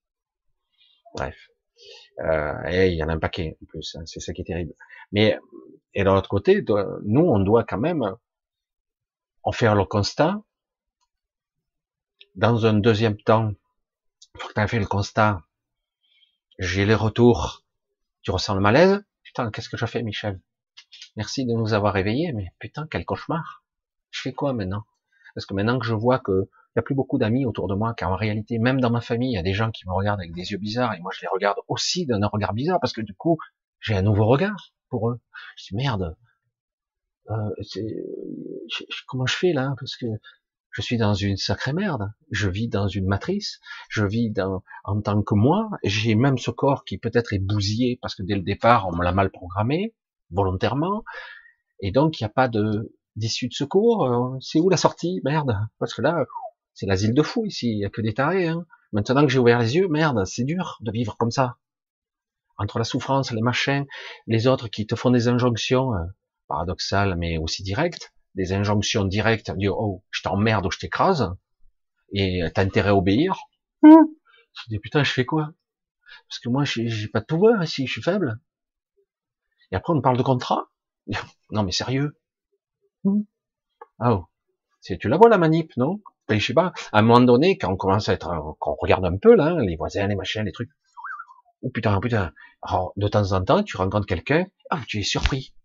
Bref. 1.15 1.35
Euh, 2.19 2.85
il 2.87 2.95
y 2.95 3.03
en 3.03 3.09
a 3.09 3.13
un 3.13 3.19
paquet 3.19 3.57
en 3.61 3.65
plus, 3.65 3.95
hein, 3.95 4.03
c'est 4.05 4.19
ça 4.19 4.33
qui 4.33 4.41
est 4.41 4.45
terrible. 4.45 4.73
Mais 5.11 5.39
et 5.93 6.03
de 6.03 6.09
l'autre 6.09 6.29
côté, 6.29 6.63
nous, 7.03 7.21
on 7.21 7.39
doit 7.39 7.63
quand 7.63 7.79
même 7.79 8.15
en 9.43 9.51
faire 9.51 9.75
le 9.75 9.85
constat. 9.85 10.41
Dans 12.35 12.65
un 12.65 12.73
deuxième 12.73 13.17
temps, 13.17 13.49
une 13.49 13.55
fois 14.39 14.49
que 14.49 14.69
tu 14.69 14.75
as 14.75 14.79
le 14.79 14.85
constat, 14.85 15.41
j'ai 16.59 16.85
les 16.85 16.95
retours, 16.95 17.63
tu 18.21 18.31
ressens 18.31 18.53
le 18.53 18.61
malaise? 18.61 19.03
Putain, 19.23 19.49
qu'est-ce 19.51 19.69
que 19.69 19.77
je 19.77 19.85
fais, 19.85 20.03
Michel? 20.03 20.39
Merci 21.15 21.45
de 21.45 21.53
nous 21.53 21.73
avoir 21.73 21.93
réveillés, 21.93 22.31
mais 22.33 22.51
putain, 22.59 22.87
quel 22.89 23.05
cauchemar. 23.05 23.63
Je 24.11 24.21
fais 24.21 24.33
quoi 24.33 24.53
maintenant? 24.53 24.85
Parce 25.33 25.45
que 25.45 25.53
maintenant 25.53 25.79
que 25.79 25.85
je 25.85 25.93
vois 25.93 26.19
que 26.19 26.49
il 26.69 26.77
n'y 26.77 26.81
a 26.81 26.83
plus 26.83 26.95
beaucoup 26.95 27.17
d'amis 27.17 27.45
autour 27.45 27.67
de 27.67 27.75
moi, 27.75 27.93
car 27.95 28.11
en 28.11 28.15
réalité, 28.15 28.59
même 28.59 28.79
dans 28.79 28.91
ma 28.91 29.01
famille, 29.01 29.31
il 29.31 29.35
y 29.35 29.39
a 29.39 29.43
des 29.43 29.53
gens 29.53 29.71
qui 29.71 29.87
me 29.87 29.93
regardent 29.93 30.19
avec 30.19 30.33
des 30.33 30.51
yeux 30.51 30.57
bizarres, 30.57 30.93
et 30.93 30.99
moi 30.99 31.11
je 31.15 31.21
les 31.21 31.27
regarde 31.31 31.57
aussi 31.67 32.05
d'un 32.05 32.25
regard 32.27 32.53
bizarre, 32.53 32.79
parce 32.79 32.93
que 32.93 33.01
du 33.01 33.15
coup, 33.15 33.37
j'ai 33.79 33.95
un 33.95 34.01
nouveau 34.01 34.25
regard 34.25 34.71
pour 34.89 35.09
eux. 35.09 35.19
Je 35.57 35.69
dis 35.69 35.75
merde, 35.75 36.15
euh, 37.29 37.49
comment 39.07 39.25
je 39.25 39.35
fais 39.35 39.53
là? 39.53 39.75
Parce 39.79 39.95
que 39.95 40.07
je 40.71 40.81
suis 40.81 40.97
dans 40.97 41.13
une 41.13 41.37
sacrée 41.37 41.73
merde. 41.73 42.11
Je 42.31 42.49
vis 42.49 42.67
dans 42.67 42.87
une 42.87 43.05
matrice. 43.05 43.59
Je 43.89 44.05
vis 44.05 44.31
dans, 44.31 44.63
en 44.83 45.01
tant 45.01 45.21
que 45.21 45.35
moi. 45.35 45.69
J'ai 45.83 46.15
même 46.15 46.37
ce 46.37 46.51
corps 46.51 46.85
qui 46.85 46.97
peut-être 46.97 47.33
est 47.33 47.39
bousillé 47.39 47.99
parce 48.01 48.15
que 48.15 48.23
dès 48.23 48.35
le 48.35 48.41
départ 48.41 48.87
on 48.87 48.95
me 48.95 49.03
l'a 49.03 49.11
mal 49.11 49.31
programmé 49.31 49.93
volontairement. 50.31 51.03
Et 51.81 51.91
donc 51.91 52.19
il 52.19 52.23
n'y 52.23 52.27
a 52.27 52.33
pas 52.33 52.47
de 52.47 52.95
d'issue 53.15 53.47
de 53.47 53.53
secours. 53.53 54.05
Euh, 54.05 54.37
c'est 54.39 54.59
où 54.59 54.69
la 54.69 54.77
sortie? 54.77 55.21
Merde. 55.23 55.57
Parce 55.79 55.93
que 55.93 56.01
là, 56.01 56.25
c'est 56.79 56.85
l'asile 56.85 57.13
de 57.13 57.21
fou 57.21 57.45
ici. 57.45 57.71
Il 57.71 57.77
n'y 57.79 57.85
a 57.85 57.89
que 57.89 57.99
des 57.99 58.13
tarés. 58.13 58.47
Hein. 58.47 58.65
Maintenant 58.93 59.23
que 59.23 59.27
j'ai 59.27 59.39
ouvert 59.39 59.59
les 59.59 59.75
yeux, 59.75 59.89
merde, 59.89 60.25
c'est 60.25 60.45
dur 60.45 60.77
de 60.79 60.91
vivre 60.91 61.17
comme 61.17 61.29
ça. 61.29 61.57
Entre 62.57 62.79
la 62.79 62.85
souffrance, 62.85 63.31
les 63.31 63.41
machins, 63.41 63.85
les 64.27 64.47
autres 64.47 64.69
qui 64.69 64.87
te 64.87 64.95
font 64.95 65.11
des 65.11 65.27
injonctions 65.27 65.93
euh, 65.93 66.05
paradoxales 66.47 67.17
mais 67.17 67.37
aussi 67.37 67.63
directes, 67.63 68.13
des 68.35 68.53
injonctions 68.53 69.03
directes, 69.03 69.51
dire 69.51 69.77
oh 69.77 70.03
je 70.09 70.21
t'emmerde 70.21 70.65
ou 70.65 70.71
je 70.71 70.79
t'écrase, 70.79 71.33
et 72.13 72.43
t'as 72.55 72.63
intérêt 72.63 72.89
à 72.89 72.95
obéir. 72.95 73.37
Mmh. 73.81 73.95
Je 74.53 74.69
dis 74.69 74.79
putain 74.79 75.03
je 75.03 75.11
fais 75.11 75.25
quoi? 75.25 75.51
Parce 76.27 76.39
que 76.39 76.47
moi 76.47 76.63
j'ai 76.63 77.07
pas 77.09 77.19
de 77.19 77.25
pouvoir 77.25 77.61
ici, 77.61 77.87
je 77.87 77.91
suis 77.91 78.01
faible. 78.01 78.39
Et 79.71 79.75
après, 79.75 79.93
on 79.93 80.01
parle 80.01 80.17
de 80.17 80.23
contrat. 80.23 80.69
Non, 81.51 81.63
mais 81.63 81.71
sérieux. 81.71 82.15
Hmm. 83.03 83.21
Ah, 83.97 84.13
oh. 84.13 84.25
tu 84.81 85.09
la 85.09 85.17
vois, 85.17 85.29
la 85.29 85.39
manip, 85.39 85.75
non? 85.77 85.99
Ben, 86.29 86.39
je 86.39 86.45
sais 86.45 86.53
pas. 86.53 86.73
À 86.91 86.99
un 86.99 87.01
moment 87.01 87.21
donné, 87.21 87.57
quand 87.57 87.71
on 87.71 87.75
commence 87.75 88.07
à 88.07 88.13
être, 88.13 88.29
quand 88.59 88.71
on 88.71 88.77
regarde 88.79 89.03
un 89.03 89.17
peu, 89.17 89.35
là, 89.35 89.55
les 89.59 89.75
voisins, 89.75 90.07
les 90.07 90.15
machins, 90.15 90.43
les 90.43 90.51
trucs. 90.51 90.69
Oh 91.63 91.69
putain, 91.69 91.99
putain. 91.99 92.31
Alors, 92.61 92.93
de 92.97 93.07
temps 93.07 93.31
en 93.31 93.43
temps, 93.43 93.63
tu 93.63 93.77
rencontres 93.77 94.05
quelqu'un, 94.05 94.45
ah, 94.69 94.79
tu 94.87 94.99
es 94.99 95.03
surpris. 95.03 95.55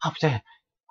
Ah, 0.00 0.10
putain. 0.10 0.40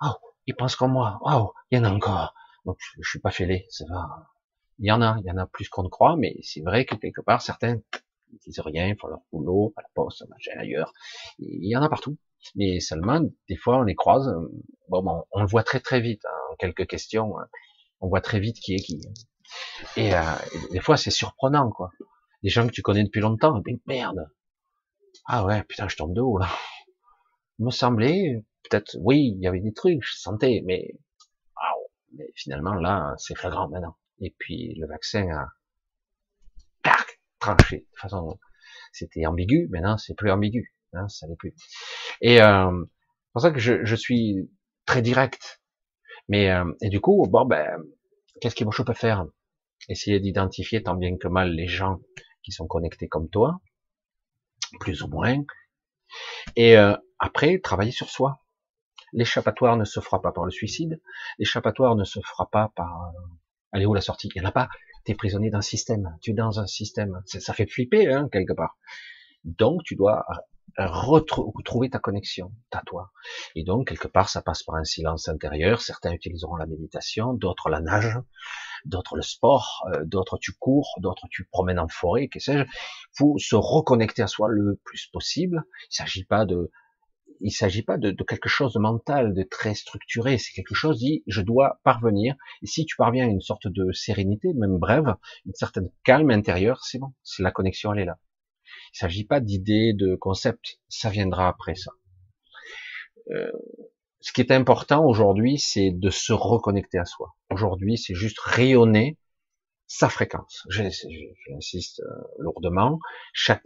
Oh, 0.00 0.12
il 0.46 0.54
pense 0.54 0.76
comme 0.76 0.92
moi. 0.92 1.18
Oh, 1.22 1.52
il 1.70 1.78
y 1.78 1.80
en 1.80 1.84
a 1.84 1.90
encore. 1.90 2.34
Donc, 2.64 2.78
je, 3.00 3.08
suis 3.08 3.18
pas 3.18 3.32
fêlé, 3.32 3.66
ça 3.68 3.84
va. 3.88 4.30
Il 4.78 4.86
y 4.86 4.92
en 4.92 5.02
a, 5.02 5.16
il 5.18 5.26
y 5.26 5.30
en 5.30 5.38
a 5.38 5.46
plus 5.46 5.68
qu'on 5.68 5.82
ne 5.82 5.88
croit, 5.88 6.16
mais 6.16 6.36
c'est 6.42 6.62
vrai 6.62 6.84
que 6.84 6.94
quelque 6.94 7.20
part, 7.20 7.42
certains 7.42 7.78
ils 8.32 8.38
disent 8.38 8.60
rien, 8.60 8.88
ils 8.88 8.96
font 8.96 9.08
leur 9.08 9.20
boulot, 9.32 9.72
à 9.76 9.82
la 9.82 9.88
poste, 9.94 10.24
machin, 10.28 10.52
ailleurs. 10.58 10.92
Il 11.38 11.68
y 11.68 11.76
en 11.76 11.82
a 11.82 11.88
partout. 11.88 12.16
Mais 12.54 12.80
seulement, 12.80 13.20
des 13.48 13.56
fois, 13.56 13.78
on 13.78 13.82
les 13.82 13.94
croise. 13.94 14.32
Bon, 14.88 15.02
bon 15.02 15.24
on 15.32 15.40
le 15.40 15.46
voit 15.46 15.64
très 15.64 15.80
très 15.80 16.00
vite. 16.00 16.24
Hein, 16.24 16.38
en 16.52 16.56
quelques 16.56 16.86
questions, 16.86 17.38
hein. 17.38 17.48
On 18.06 18.08
voit 18.08 18.20
très 18.20 18.38
vite 18.38 18.60
qui 18.60 18.74
est 18.74 18.78
qui. 18.78 19.00
Et, 19.96 20.14
euh, 20.14 20.20
des 20.70 20.80
fois, 20.80 20.96
c'est 20.96 21.10
surprenant, 21.10 21.70
quoi. 21.70 21.90
Des 22.44 22.50
gens 22.50 22.66
que 22.66 22.72
tu 22.72 22.82
connais 22.82 23.02
depuis 23.02 23.20
longtemps, 23.20 23.60
et 23.66 23.80
merde. 23.86 24.30
Ah 25.26 25.44
ouais, 25.44 25.64
putain, 25.64 25.88
je 25.88 25.96
tombe 25.96 26.14
de 26.14 26.20
haut, 26.20 26.38
là. 26.38 26.48
Il 27.58 27.64
me 27.64 27.70
semblait, 27.70 28.44
peut-être, 28.62 28.96
oui, 29.00 29.32
il 29.36 29.42
y 29.42 29.48
avait 29.48 29.60
des 29.60 29.72
trucs, 29.72 30.04
je 30.04 30.16
sentais, 30.16 30.62
mais, 30.64 30.94
waouh. 31.56 31.88
Mais 32.12 32.30
finalement, 32.36 32.74
là, 32.74 33.14
c'est 33.18 33.36
flagrant 33.36 33.68
maintenant. 33.68 33.96
Et 34.20 34.34
puis, 34.38 34.74
le 34.78 34.86
vaccin 34.86 35.28
a, 36.84 36.92
tranché. 37.40 37.78
De 37.78 37.82
toute 37.82 37.98
façon, 38.00 38.38
c'était 38.92 39.26
ambigu, 39.26 39.66
maintenant, 39.70 39.98
c'est 39.98 40.14
plus 40.14 40.30
ambigu. 40.30 40.74
Hein, 40.92 41.08
ça 41.08 41.26
n'est 41.26 41.36
plus. 41.36 41.54
Et, 42.20 42.40
euh, 42.40 42.70
c'est 42.70 43.32
pour 43.32 43.42
ça 43.42 43.50
que 43.50 43.58
je, 43.58 43.84
je 43.84 43.96
suis 43.96 44.48
très 44.84 45.02
direct. 45.02 45.60
Mais, 46.28 46.50
euh, 46.50 46.72
et 46.80 46.88
du 46.88 47.00
coup, 47.00 47.26
bon, 47.28 47.44
ben, 47.44 47.82
qu'est-ce 48.40 48.54
que 48.54 48.64
je 48.70 48.82
peux 48.82 48.94
faire? 48.94 49.26
essayer 49.88 50.20
d'identifier 50.20 50.82
tant 50.82 50.94
bien 50.94 51.16
que 51.16 51.28
mal 51.28 51.52
les 51.52 51.68
gens 51.68 52.00
qui 52.42 52.52
sont 52.52 52.66
connectés 52.66 53.08
comme 53.08 53.28
toi, 53.28 53.60
plus 54.80 55.02
ou 55.02 55.08
moins, 55.08 55.44
et 56.54 56.76
euh, 56.76 56.96
après 57.18 57.58
travailler 57.58 57.92
sur 57.92 58.08
soi. 58.08 58.42
L'échappatoire 59.12 59.76
ne 59.76 59.84
se 59.84 60.00
fera 60.00 60.20
pas 60.20 60.32
par 60.32 60.44
le 60.44 60.50
suicide, 60.50 61.00
l'échappatoire 61.38 61.94
ne 61.94 62.04
se 62.04 62.20
fera 62.20 62.50
pas 62.50 62.72
par 62.74 63.04
euh, 63.04 63.20
aller 63.72 63.86
où 63.86 63.94
la 63.94 64.00
sortie. 64.00 64.28
Il 64.34 64.40
n'y 64.40 64.46
en 64.46 64.48
a 64.48 64.52
pas. 64.52 64.68
Tu 65.04 65.12
es 65.12 65.14
prisonnier 65.14 65.50
d'un 65.50 65.60
système, 65.60 66.16
tu 66.20 66.32
es 66.32 66.34
dans 66.34 66.58
un 66.58 66.66
système. 66.66 67.22
Ça 67.26 67.54
fait 67.54 67.66
flipper 67.66 68.12
hein, 68.12 68.28
quelque 68.30 68.52
part. 68.52 68.76
Donc 69.44 69.84
tu 69.84 69.94
dois 69.94 70.24
retrouver 70.78 71.90
ta 71.90 71.98
connexion, 71.98 72.52
à 72.72 72.82
toi. 72.84 73.12
Et 73.54 73.64
donc, 73.64 73.88
quelque 73.88 74.08
part, 74.08 74.28
ça 74.28 74.42
passe 74.42 74.62
par 74.62 74.74
un 74.74 74.84
silence 74.84 75.28
intérieur. 75.28 75.80
Certains 75.80 76.12
utiliseront 76.12 76.56
la 76.56 76.66
méditation, 76.66 77.32
d'autres 77.32 77.70
la 77.70 77.80
nage, 77.80 78.18
d'autres 78.84 79.16
le 79.16 79.22
sport, 79.22 79.86
euh, 79.92 80.04
d'autres 80.04 80.38
tu 80.38 80.52
cours, 80.52 80.88
d'autres 81.00 81.26
tu 81.30 81.46
promènes 81.46 81.78
en 81.78 81.88
forêt, 81.88 82.28
que 82.28 82.40
sais-je. 82.40 82.64
Faut 83.16 83.38
se 83.38 83.56
reconnecter 83.56 84.22
à 84.22 84.26
soi 84.26 84.48
le 84.50 84.78
plus 84.84 85.06
possible. 85.06 85.64
Il 85.90 85.94
s'agit 85.94 86.24
pas 86.24 86.44
de, 86.44 86.70
il 87.40 87.50
s'agit 87.50 87.82
pas 87.82 87.98
de, 87.98 88.10
de, 88.10 88.24
quelque 88.24 88.48
chose 88.48 88.74
de 88.74 88.78
mental, 88.78 89.34
de 89.34 89.42
très 89.42 89.74
structuré. 89.74 90.38
C'est 90.38 90.52
quelque 90.52 90.74
chose 90.74 90.98
dit, 90.98 91.22
je 91.26 91.40
dois 91.40 91.80
parvenir. 91.84 92.36
Et 92.62 92.66
si 92.66 92.84
tu 92.84 92.96
parviens 92.96 93.24
à 93.26 93.30
une 93.30 93.40
sorte 93.40 93.66
de 93.66 93.92
sérénité, 93.92 94.52
même 94.54 94.78
brève, 94.78 95.14
une 95.46 95.54
certaine 95.54 95.90
calme 96.04 96.30
intérieure, 96.30 96.84
c'est 96.84 96.98
bon. 96.98 97.14
C'est 97.22 97.42
la 97.42 97.50
connexion, 97.50 97.92
elle 97.92 98.00
est 98.00 98.04
là. 98.04 98.18
Il 98.96 99.00
s'agit 99.00 99.24
pas 99.24 99.40
d'idées, 99.40 99.92
de 99.92 100.14
concepts. 100.14 100.80
Ça 100.88 101.10
viendra 101.10 101.48
après 101.48 101.74
ça. 101.74 101.92
Euh, 103.30 103.52
ce 104.20 104.32
qui 104.32 104.40
est 104.40 104.50
important 104.50 105.04
aujourd'hui, 105.04 105.58
c'est 105.58 105.90
de 105.90 106.08
se 106.08 106.32
reconnecter 106.32 106.96
à 106.96 107.04
soi. 107.04 107.36
Aujourd'hui, 107.50 107.98
c'est 107.98 108.14
juste 108.14 108.38
rayonner 108.40 109.18
sa 109.86 110.08
fréquence. 110.08 110.66
J'insiste 110.70 112.00
euh, 112.00 112.24
lourdement. 112.38 112.98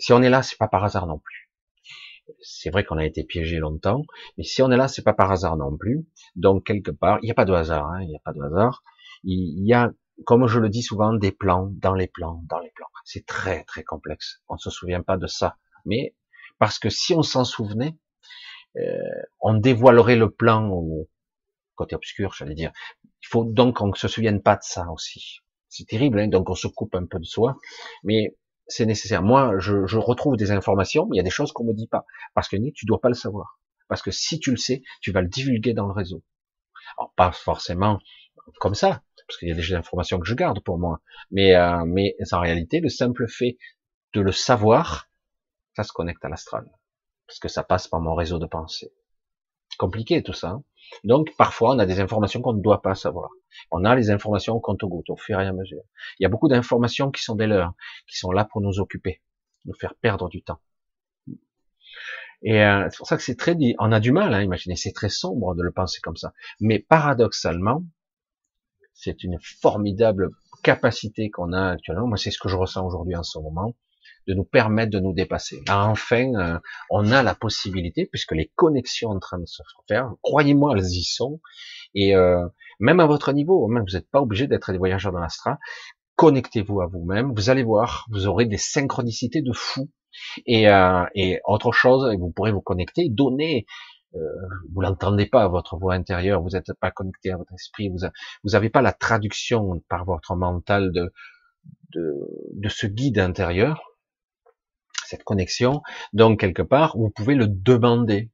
si 0.00 0.12
on 0.12 0.20
est 0.20 0.30
là, 0.30 0.42
c'est 0.42 0.58
pas 0.58 0.66
par 0.66 0.82
hasard 0.82 1.06
non 1.06 1.20
plus. 1.20 1.48
C'est 2.40 2.70
vrai 2.70 2.82
qu'on 2.82 2.98
a 2.98 3.06
été 3.06 3.22
piégé 3.22 3.58
longtemps, 3.58 4.02
mais 4.36 4.42
si 4.42 4.62
on 4.62 4.70
est 4.72 4.76
là, 4.76 4.88
c'est 4.88 5.02
pas 5.02 5.14
par 5.14 5.30
hasard 5.30 5.56
non 5.56 5.76
plus. 5.76 6.08
Donc 6.34 6.66
quelque 6.66 6.90
part, 6.90 7.20
il 7.22 7.26
n'y 7.26 7.30
a 7.30 7.34
pas 7.34 7.44
de 7.44 7.52
hasard. 7.52 7.86
Hein, 7.86 8.02
il 8.02 8.08
n'y 8.08 8.16
a 8.16 8.20
pas 8.24 8.32
de 8.32 8.42
hasard. 8.42 8.82
Il 9.22 9.64
y 9.64 9.74
a, 9.74 9.92
comme 10.26 10.46
je 10.46 10.58
le 10.58 10.68
dis 10.68 10.82
souvent, 10.82 11.12
des 11.12 11.32
plans 11.32 11.68
dans 11.72 11.94
les 11.94 12.08
plans, 12.08 12.42
dans 12.48 12.58
les 12.60 12.70
plans. 12.70 12.88
C'est 13.04 13.26
très 13.26 13.64
très 13.64 13.84
complexe. 13.84 14.42
On 14.48 14.54
ne 14.54 14.58
se 14.58 14.70
souvient 14.70 15.02
pas 15.02 15.16
de 15.16 15.26
ça, 15.26 15.56
mais 15.84 16.14
parce 16.58 16.78
que 16.78 16.90
si 16.90 17.14
on 17.14 17.22
s'en 17.22 17.44
souvenait, 17.44 17.96
euh, 18.76 18.82
on 19.40 19.54
dévoilerait 19.54 20.16
le 20.16 20.30
plan 20.30 20.68
au 20.68 21.08
côté 21.74 21.96
obscur, 21.96 22.34
j'allais 22.34 22.54
dire. 22.54 22.72
Il 23.22 23.28
faut 23.28 23.44
donc 23.44 23.76
qu'on 23.76 23.88
ne 23.88 23.94
se 23.94 24.08
souvienne 24.08 24.42
pas 24.42 24.56
de 24.56 24.62
ça 24.62 24.90
aussi. 24.92 25.40
C'est 25.68 25.86
terrible, 25.86 26.20
hein 26.20 26.28
donc 26.28 26.50
on 26.50 26.54
se 26.54 26.66
coupe 26.66 26.94
un 26.94 27.06
peu 27.06 27.18
de 27.18 27.24
soi, 27.24 27.56
mais 28.04 28.36
c'est 28.66 28.86
nécessaire. 28.86 29.22
Moi, 29.22 29.58
je, 29.58 29.86
je, 29.86 29.98
retrouve 29.98 30.36
des 30.36 30.50
informations, 30.50 31.06
mais 31.06 31.16
il 31.16 31.18
y 31.18 31.20
a 31.20 31.24
des 31.24 31.30
choses 31.30 31.52
qu'on 31.52 31.64
me 31.64 31.74
dit 31.74 31.86
pas, 31.86 32.04
parce 32.34 32.48
que 32.48 32.56
tu 32.70 32.86
dois 32.86 33.00
pas 33.00 33.08
le 33.08 33.14
savoir, 33.14 33.58
parce 33.88 34.02
que 34.02 34.10
si 34.10 34.38
tu 34.40 34.50
le 34.50 34.56
sais, 34.56 34.82
tu 35.00 35.12
vas 35.12 35.22
le 35.22 35.28
divulguer 35.28 35.74
dans 35.74 35.86
le 35.86 35.92
réseau. 35.92 36.22
Alors 36.98 37.12
pas 37.14 37.32
forcément 37.32 37.98
comme 38.58 38.74
ça, 38.74 39.02
parce 39.30 39.38
qu'il 39.38 39.48
y 39.48 39.52
a 39.52 39.54
des 39.54 39.74
informations 39.74 40.18
que 40.18 40.26
je 40.26 40.34
garde 40.34 40.58
pour 40.60 40.76
moi, 40.76 41.00
mais 41.30 41.54
euh, 41.54 41.84
mais 41.86 42.16
en 42.32 42.40
réalité, 42.40 42.80
le 42.80 42.88
simple 42.88 43.28
fait 43.28 43.58
de 44.12 44.20
le 44.20 44.32
savoir, 44.32 45.08
ça 45.76 45.84
se 45.84 45.92
connecte 45.92 46.24
à 46.24 46.28
l'astral 46.28 46.68
parce 47.28 47.38
que 47.38 47.46
ça 47.46 47.62
passe 47.62 47.86
par 47.86 48.00
mon 48.00 48.16
réseau 48.16 48.40
de 48.40 48.46
pensée. 48.46 48.92
Compliqué 49.78 50.20
tout 50.24 50.32
ça. 50.32 50.48
Hein. 50.48 50.64
Donc 51.04 51.32
parfois 51.38 51.76
on 51.76 51.78
a 51.78 51.86
des 51.86 52.00
informations 52.00 52.42
qu'on 52.42 52.54
ne 52.54 52.60
doit 52.60 52.82
pas 52.82 52.96
savoir. 52.96 53.30
On 53.70 53.84
a 53.84 53.94
les 53.94 54.10
informations 54.10 54.54
au 54.54 54.60
compte-goutte, 54.60 55.10
au 55.10 55.16
fur 55.16 55.40
et 55.40 55.46
à 55.46 55.52
mesure. 55.52 55.82
Il 56.18 56.24
y 56.24 56.26
a 56.26 56.28
beaucoup 56.28 56.48
d'informations 56.48 57.12
qui 57.12 57.22
sont 57.22 57.36
des 57.36 57.46
leurs, 57.46 57.74
qui 58.08 58.18
sont 58.18 58.32
là 58.32 58.44
pour 58.44 58.60
nous 58.60 58.80
occuper, 58.80 59.22
nous 59.64 59.74
faire 59.74 59.94
perdre 59.94 60.28
du 60.28 60.42
temps. 60.42 60.58
Et 62.42 62.64
euh, 62.64 62.88
c'est 62.90 62.98
pour 62.98 63.06
ça 63.06 63.16
que 63.16 63.22
c'est 63.22 63.36
très, 63.36 63.56
on 63.78 63.92
a 63.92 64.00
du 64.00 64.10
mal, 64.10 64.34
hein, 64.34 64.42
imaginez, 64.42 64.74
c'est 64.74 64.92
très 64.92 65.10
sombre 65.10 65.54
de 65.54 65.62
le 65.62 65.70
penser 65.70 66.00
comme 66.00 66.16
ça. 66.16 66.32
Mais 66.58 66.80
paradoxalement, 66.80 67.84
c'est 69.02 69.24
une 69.24 69.38
formidable 69.40 70.30
capacité 70.62 71.30
qu'on 71.30 71.52
a 71.52 71.70
actuellement. 71.72 72.06
Moi, 72.06 72.16
c'est 72.16 72.30
ce 72.30 72.38
que 72.38 72.48
je 72.48 72.56
ressens 72.56 72.86
aujourd'hui 72.86 73.16
en 73.16 73.22
ce 73.22 73.38
moment 73.38 73.74
de 74.26 74.34
nous 74.34 74.44
permettre 74.44 74.92
de 74.92 75.00
nous 75.00 75.14
dépasser. 75.14 75.62
enfin, 75.68 76.34
euh, 76.34 76.58
on 76.90 77.10
a 77.10 77.22
la 77.22 77.34
possibilité, 77.34 78.06
puisque 78.06 78.32
les 78.32 78.50
connexions 78.54 79.10
en 79.10 79.18
train 79.18 79.38
de 79.38 79.46
se 79.46 79.62
faire, 79.88 80.12
croyez-moi, 80.22 80.74
elles 80.76 80.84
y 80.84 81.04
sont, 81.04 81.40
et 81.94 82.14
euh, 82.14 82.46
même 82.78 83.00
à 83.00 83.06
votre 83.06 83.32
niveau, 83.32 83.66
même 83.68 83.84
vous 83.88 83.96
n'êtes 83.96 84.10
pas 84.10 84.20
obligé 84.20 84.46
d'être 84.46 84.72
des 84.72 84.78
voyageurs 84.78 85.12
dans 85.12 85.20
l'astral, 85.20 85.58
connectez-vous 86.16 86.82
à 86.82 86.86
vous-même, 86.86 87.32
vous 87.34 87.50
allez 87.50 87.62
voir, 87.62 88.06
vous 88.10 88.26
aurez 88.26 88.44
des 88.44 88.58
synchronicités 88.58 89.42
de 89.42 89.52
fou, 89.52 89.88
et, 90.46 90.68
euh, 90.68 91.04
et 91.14 91.40
autre 91.46 91.72
chose, 91.72 92.14
vous 92.18 92.30
pourrez 92.30 92.52
vous 92.52 92.60
connecter, 92.60 93.08
donner 93.08 93.64
euh, 94.14 94.18
vous 94.72 94.80
l'entendez 94.80 95.26
pas 95.26 95.46
votre 95.48 95.76
voix 95.76 95.94
intérieure, 95.94 96.42
vous 96.42 96.50
n'êtes 96.50 96.72
pas 96.80 96.90
connecté 96.90 97.32
à 97.32 97.36
votre 97.36 97.52
esprit, 97.52 97.88
vous 97.88 98.06
vous 98.44 98.54
avez 98.54 98.70
pas 98.70 98.82
la 98.82 98.92
traduction 98.92 99.82
par 99.88 100.04
votre 100.04 100.34
mental 100.34 100.92
de, 100.92 101.12
de, 101.94 102.14
de 102.54 102.68
ce 102.68 102.86
guide 102.86 103.18
intérieur, 103.18 103.82
cette 105.06 105.24
connexion. 105.24 105.82
Donc 106.12 106.40
quelque 106.40 106.62
part, 106.62 106.96
vous 106.96 107.10
pouvez 107.10 107.34
le 107.34 107.46
demander. 107.46 108.30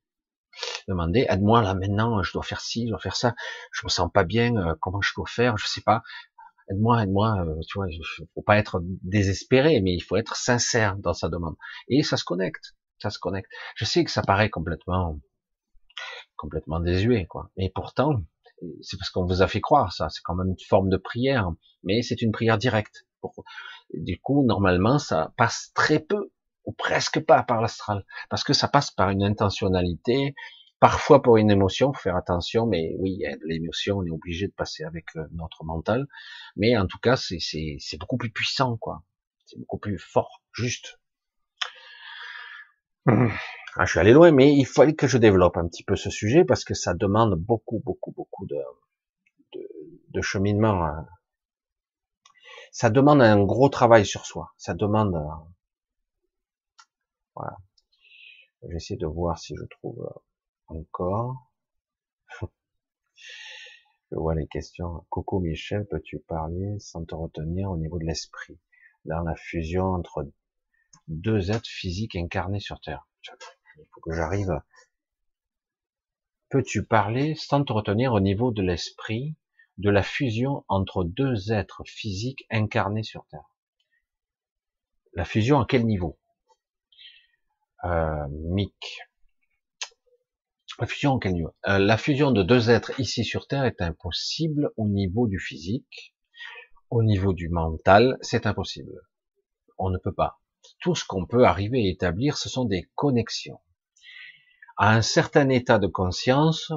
Demander, 0.88 1.26
aide-moi 1.28 1.60
là 1.60 1.74
maintenant, 1.74 2.22
je 2.22 2.32
dois 2.32 2.42
faire 2.42 2.62
ci, 2.62 2.86
je 2.86 2.90
dois 2.90 2.98
faire 2.98 3.16
ça, 3.16 3.34
je 3.72 3.84
me 3.84 3.90
sens 3.90 4.10
pas 4.10 4.24
bien, 4.24 4.56
euh, 4.56 4.74
comment 4.80 5.02
je 5.02 5.12
dois 5.14 5.26
faire, 5.26 5.58
je 5.58 5.66
sais 5.66 5.82
pas. 5.82 6.02
Aide-moi, 6.70 7.02
aide-moi, 7.02 7.44
euh, 7.44 7.60
tu 7.68 7.78
vois, 7.78 7.86
faut 8.34 8.42
pas 8.42 8.56
être 8.56 8.80
désespéré, 9.02 9.80
mais 9.82 9.92
il 9.92 10.00
faut 10.00 10.16
être 10.16 10.34
sincère 10.34 10.96
dans 10.96 11.12
sa 11.12 11.28
demande. 11.28 11.56
Et 11.88 12.02
ça 12.02 12.16
se 12.16 12.24
connecte, 12.24 12.74
ça 12.98 13.10
se 13.10 13.18
connecte. 13.18 13.50
Je 13.74 13.84
sais 13.84 14.02
que 14.02 14.10
ça 14.10 14.22
paraît 14.22 14.48
complètement, 14.48 15.20
complètement 16.36 16.80
désuet, 16.80 17.26
quoi. 17.26 17.50
Mais 17.56 17.70
pourtant, 17.74 18.22
c'est 18.82 18.96
parce 18.98 19.10
qu'on 19.10 19.24
vous 19.24 19.42
a 19.42 19.48
fait 19.48 19.60
croire 19.60 19.92
ça. 19.92 20.08
C'est 20.08 20.22
quand 20.22 20.34
même 20.34 20.48
une 20.48 20.66
forme 20.66 20.88
de 20.88 20.96
prière, 20.96 21.50
mais 21.82 22.02
c'est 22.02 22.22
une 22.22 22.32
prière 22.32 22.58
directe. 22.58 23.06
Du 23.92 24.20
coup, 24.20 24.44
normalement, 24.44 24.98
ça 24.98 25.32
passe 25.36 25.72
très 25.74 25.98
peu 26.00 26.30
ou 26.64 26.72
presque 26.72 27.20
pas 27.20 27.42
par 27.42 27.60
l'astral, 27.60 28.04
parce 28.28 28.42
que 28.42 28.52
ça 28.52 28.66
passe 28.68 28.90
par 28.90 29.10
une 29.10 29.22
intentionnalité, 29.22 30.34
parfois 30.80 31.22
pour 31.22 31.36
une 31.36 31.50
émotion, 31.50 31.92
faut 31.92 32.00
faire 32.00 32.16
attention, 32.16 32.66
mais 32.66 32.94
oui, 32.98 33.22
l'émotion, 33.44 33.98
on 33.98 34.04
est 34.04 34.10
obligé 34.10 34.48
de 34.48 34.52
passer 34.52 34.82
avec 34.84 35.04
euh, 35.16 35.24
notre 35.32 35.64
mental, 35.64 36.06
mais 36.56 36.76
en 36.76 36.86
tout 36.86 36.98
cas, 36.98 37.16
c'est 37.16 37.38
beaucoup 38.00 38.16
plus 38.16 38.30
puissant, 38.30 38.76
quoi. 38.76 39.02
C'est 39.46 39.58
beaucoup 39.58 39.78
plus 39.78 39.98
fort, 39.98 40.42
juste. 40.52 40.98
Ah, 43.78 43.84
je 43.84 43.90
suis 43.90 44.00
allé 44.00 44.12
loin, 44.12 44.32
mais 44.32 44.54
il 44.54 44.64
fallait 44.64 44.94
que 44.94 45.06
je 45.06 45.18
développe 45.18 45.58
un 45.58 45.68
petit 45.68 45.84
peu 45.84 45.96
ce 45.96 46.08
sujet 46.08 46.46
parce 46.46 46.64
que 46.64 46.72
ça 46.72 46.94
demande 46.94 47.34
beaucoup, 47.34 47.78
beaucoup, 47.84 48.10
beaucoup 48.10 48.46
de, 48.46 48.58
de, 49.52 49.68
de 50.08 50.20
cheminement. 50.22 50.82
Hein. 50.82 51.06
Ça 52.72 52.88
demande 52.88 53.20
un 53.20 53.44
gros 53.44 53.68
travail 53.68 54.06
sur 54.06 54.24
soi. 54.24 54.54
Ça 54.56 54.72
demande 54.72 55.14
voilà. 57.34 57.58
J'essaie 58.70 58.96
de 58.96 59.06
voir 59.06 59.38
si 59.38 59.54
je 59.54 59.64
trouve 59.64 60.00
euh, 60.00 60.20
encore. 60.68 61.36
je 64.10 64.16
vois 64.16 64.34
les 64.34 64.46
questions. 64.46 65.04
Coucou 65.10 65.40
Michel, 65.40 65.86
peux-tu 65.86 66.18
parler 66.20 66.78
sans 66.78 67.04
te 67.04 67.14
retenir 67.14 67.70
au 67.70 67.76
niveau 67.76 67.98
de 67.98 68.06
l'esprit, 68.06 68.58
dans 69.04 69.20
la 69.20 69.34
fusion 69.36 69.84
entre 69.92 70.26
deux 71.08 71.50
êtres 71.50 71.68
physiques 71.68 72.16
incarnés 72.16 72.60
sur 72.60 72.80
Terre 72.80 73.06
Il 73.78 73.84
faut 73.92 74.00
que 74.00 74.14
j'arrive. 74.14 74.60
Peux-tu 76.48 76.84
parler 76.84 77.34
sans 77.34 77.64
te 77.64 77.72
retenir 77.72 78.12
au 78.12 78.20
niveau 78.20 78.50
de 78.50 78.62
l'esprit, 78.62 79.36
de 79.78 79.90
la 79.90 80.02
fusion 80.02 80.64
entre 80.68 81.04
deux 81.04 81.52
êtres 81.52 81.82
physiques 81.84 82.46
incarnés 82.50 83.02
sur 83.02 83.26
Terre? 83.26 83.50
La 85.14 85.24
fusion 85.24 85.60
à 85.60 85.66
quel 85.66 85.84
niveau? 85.84 86.18
Euh, 87.84 88.26
Mick. 88.30 89.00
La 90.78 90.86
fusion, 90.86 91.18
niveau? 91.24 91.54
La 91.64 91.96
fusion 91.96 92.32
de 92.32 92.42
deux 92.42 92.70
êtres 92.70 92.98
ici 93.00 93.24
sur 93.24 93.48
Terre 93.48 93.64
est 93.64 93.80
impossible 93.80 94.70
au 94.76 94.86
niveau 94.88 95.26
du 95.26 95.38
physique. 95.38 96.14
au 96.90 97.02
niveau 97.02 97.32
du 97.32 97.48
mental, 97.48 98.16
c'est 98.20 98.46
impossible. 98.46 98.92
On 99.78 99.90
ne 99.90 99.98
peut 99.98 100.12
pas. 100.14 100.40
Tout 100.80 100.94
ce 100.94 101.04
qu'on 101.04 101.26
peut 101.26 101.44
arriver 101.44 101.86
à 101.86 101.90
établir, 101.90 102.38
ce 102.38 102.48
sont 102.48 102.64
des 102.64 102.88
connexions. 102.94 103.60
À 104.76 104.94
un 104.94 105.02
certain 105.02 105.48
état 105.48 105.78
de 105.78 105.86
conscience, 105.86 106.72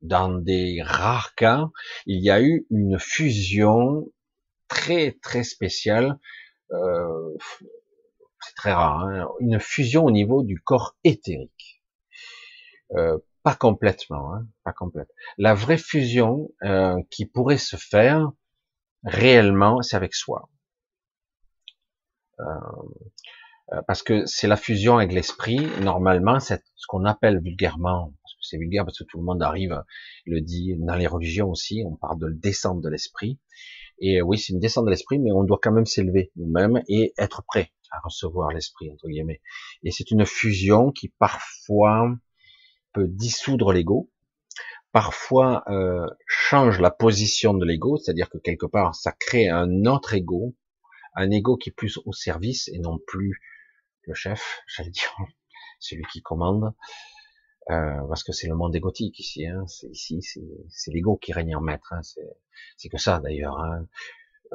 dans 0.00 0.30
des 0.30 0.82
rares 0.82 1.34
cas, 1.34 1.68
il 2.06 2.22
y 2.22 2.30
a 2.30 2.40
eu 2.42 2.66
une 2.70 2.98
fusion 2.98 4.06
très 4.68 5.12
très 5.22 5.44
spéciale. 5.44 6.18
Euh, 6.70 7.36
c'est 8.40 8.54
très 8.56 8.72
rare, 8.72 9.00
hein, 9.00 9.28
une 9.40 9.60
fusion 9.60 10.04
au 10.04 10.10
niveau 10.10 10.42
du 10.42 10.60
corps 10.60 10.96
éthérique. 11.04 11.82
Euh, 12.96 13.18
pas 13.42 13.54
complètement, 13.54 14.34
hein, 14.34 14.46
pas 14.64 14.72
complète. 14.72 15.08
La 15.36 15.54
vraie 15.54 15.78
fusion 15.78 16.50
euh, 16.62 16.96
qui 17.10 17.26
pourrait 17.26 17.58
se 17.58 17.76
faire 17.76 18.30
réellement, 19.04 19.82
c'est 19.82 19.96
avec 19.96 20.14
soi. 20.14 20.48
Euh, 22.40 22.44
parce 23.86 24.02
que 24.02 24.26
c'est 24.26 24.48
la 24.48 24.56
fusion 24.56 24.98
avec 24.98 25.12
l'esprit. 25.12 25.66
Normalement, 25.80 26.40
c'est 26.40 26.62
ce 26.76 26.86
qu'on 26.86 27.04
appelle 27.04 27.40
vulgairement, 27.40 28.12
parce 28.22 28.34
que 28.34 28.40
c'est 28.42 28.58
vulgaire 28.58 28.84
parce 28.84 28.98
que 28.98 29.04
tout 29.04 29.18
le 29.18 29.24
monde 29.24 29.42
arrive, 29.42 29.82
le 30.26 30.40
dit 30.40 30.74
dans 30.78 30.96
les 30.96 31.06
religions 31.06 31.50
aussi, 31.50 31.82
on 31.86 31.96
parle 31.96 32.18
de 32.18 32.28
descendre 32.30 32.82
de 32.82 32.88
l'esprit. 32.88 33.38
Et 33.98 34.20
oui, 34.20 34.38
c'est 34.38 34.52
une 34.52 34.60
descente 34.60 34.84
de 34.84 34.90
l'esprit, 34.90 35.18
mais 35.18 35.30
on 35.32 35.44
doit 35.44 35.60
quand 35.62 35.72
même 35.72 35.86
s'élever 35.86 36.32
nous-mêmes 36.36 36.82
et 36.88 37.12
être 37.18 37.42
prêt 37.46 37.72
à 37.92 38.00
recevoir 38.04 38.50
l'esprit 38.50 38.90
entre 38.90 39.08
guillemets. 39.08 39.40
Et 39.84 39.90
c'est 39.90 40.10
une 40.10 40.26
fusion 40.26 40.90
qui 40.90 41.08
parfois 41.08 42.12
peut 42.92 43.06
dissoudre 43.06 43.72
l'ego, 43.72 44.10
parfois 44.92 45.62
euh, 45.68 46.06
change 46.26 46.80
la 46.80 46.90
position 46.90 47.54
de 47.54 47.64
l'ego, 47.64 47.96
c'est-à-dire 47.96 48.28
que 48.28 48.38
quelque 48.38 48.66
part 48.66 48.94
ça 48.94 49.12
crée 49.12 49.48
un 49.48 49.86
autre 49.86 50.14
ego, 50.14 50.54
un 51.14 51.30
ego 51.30 51.56
qui 51.56 51.70
est 51.70 51.72
plus 51.72 51.98
au 52.04 52.12
service 52.12 52.68
et 52.68 52.78
non 52.78 52.98
plus 53.06 53.40
le 54.06 54.14
chef, 54.14 54.60
j'allais 54.66 54.90
dire, 54.90 55.16
celui 55.80 56.04
qui 56.12 56.22
commande, 56.22 56.72
euh, 57.70 58.06
parce 58.08 58.24
que 58.24 58.32
c'est 58.32 58.48
le 58.48 58.56
monde 58.56 58.74
égotique 58.74 59.18
ici, 59.20 59.46
hein, 59.46 59.64
c'est 59.66 59.88
ici, 59.90 60.20
c'est 60.68 60.90
l'ego 60.90 61.16
qui 61.16 61.32
règne 61.32 61.54
en 61.54 61.60
maître, 61.60 61.92
hein, 61.92 62.00
c'est 62.76 62.88
que 62.88 62.98
ça 62.98 63.20
d'ailleurs. 63.20 63.58
Hein. 63.58 63.86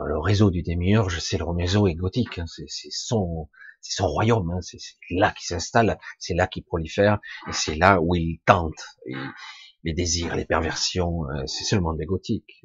Le 0.05 0.19
réseau 0.19 0.51
du 0.51 0.61
démiurge, 0.61 1.19
c'est 1.19 1.37
le 1.37 1.45
réseau 1.45 1.87
égotique, 1.87 2.37
hein, 2.37 2.45
c'est 2.47 2.67
son, 2.91 3.49
son 3.81 4.07
royaume, 4.07 4.51
hein, 4.51 4.61
c'est 4.61 4.77
là 5.09 5.31
qu'il 5.31 5.45
s'installe, 5.45 5.97
c'est 6.19 6.33
là 6.33 6.47
qu'il 6.47 6.63
prolifère, 6.63 7.19
et 7.47 7.53
c'est 7.53 7.75
là 7.75 7.99
où 8.01 8.13
il 8.13 8.39
tente. 8.45 8.83
les 9.83 9.93
désirs, 9.93 10.35
les 10.35 10.45
perversions, 10.45 11.29
euh, 11.29 11.45
c'est 11.45 11.75
le 11.75 11.81
monde 11.81 12.01
égotique. 12.01 12.61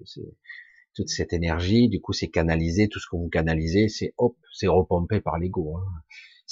Toute 0.95 1.09
cette 1.09 1.33
énergie, 1.33 1.89
du 1.89 2.01
coup, 2.01 2.13
c'est 2.13 2.29
canalisé, 2.29 2.89
tout 2.89 2.99
ce 2.99 3.07
que 3.11 3.17
vous 3.17 3.29
canalisez, 3.29 3.89
c'est 3.89 4.13
hop, 4.19 4.37
c'est 4.53 4.67
repompé 4.67 5.21
par 5.21 5.39
l'ego. 5.39 5.79
Hein. 5.79 6.03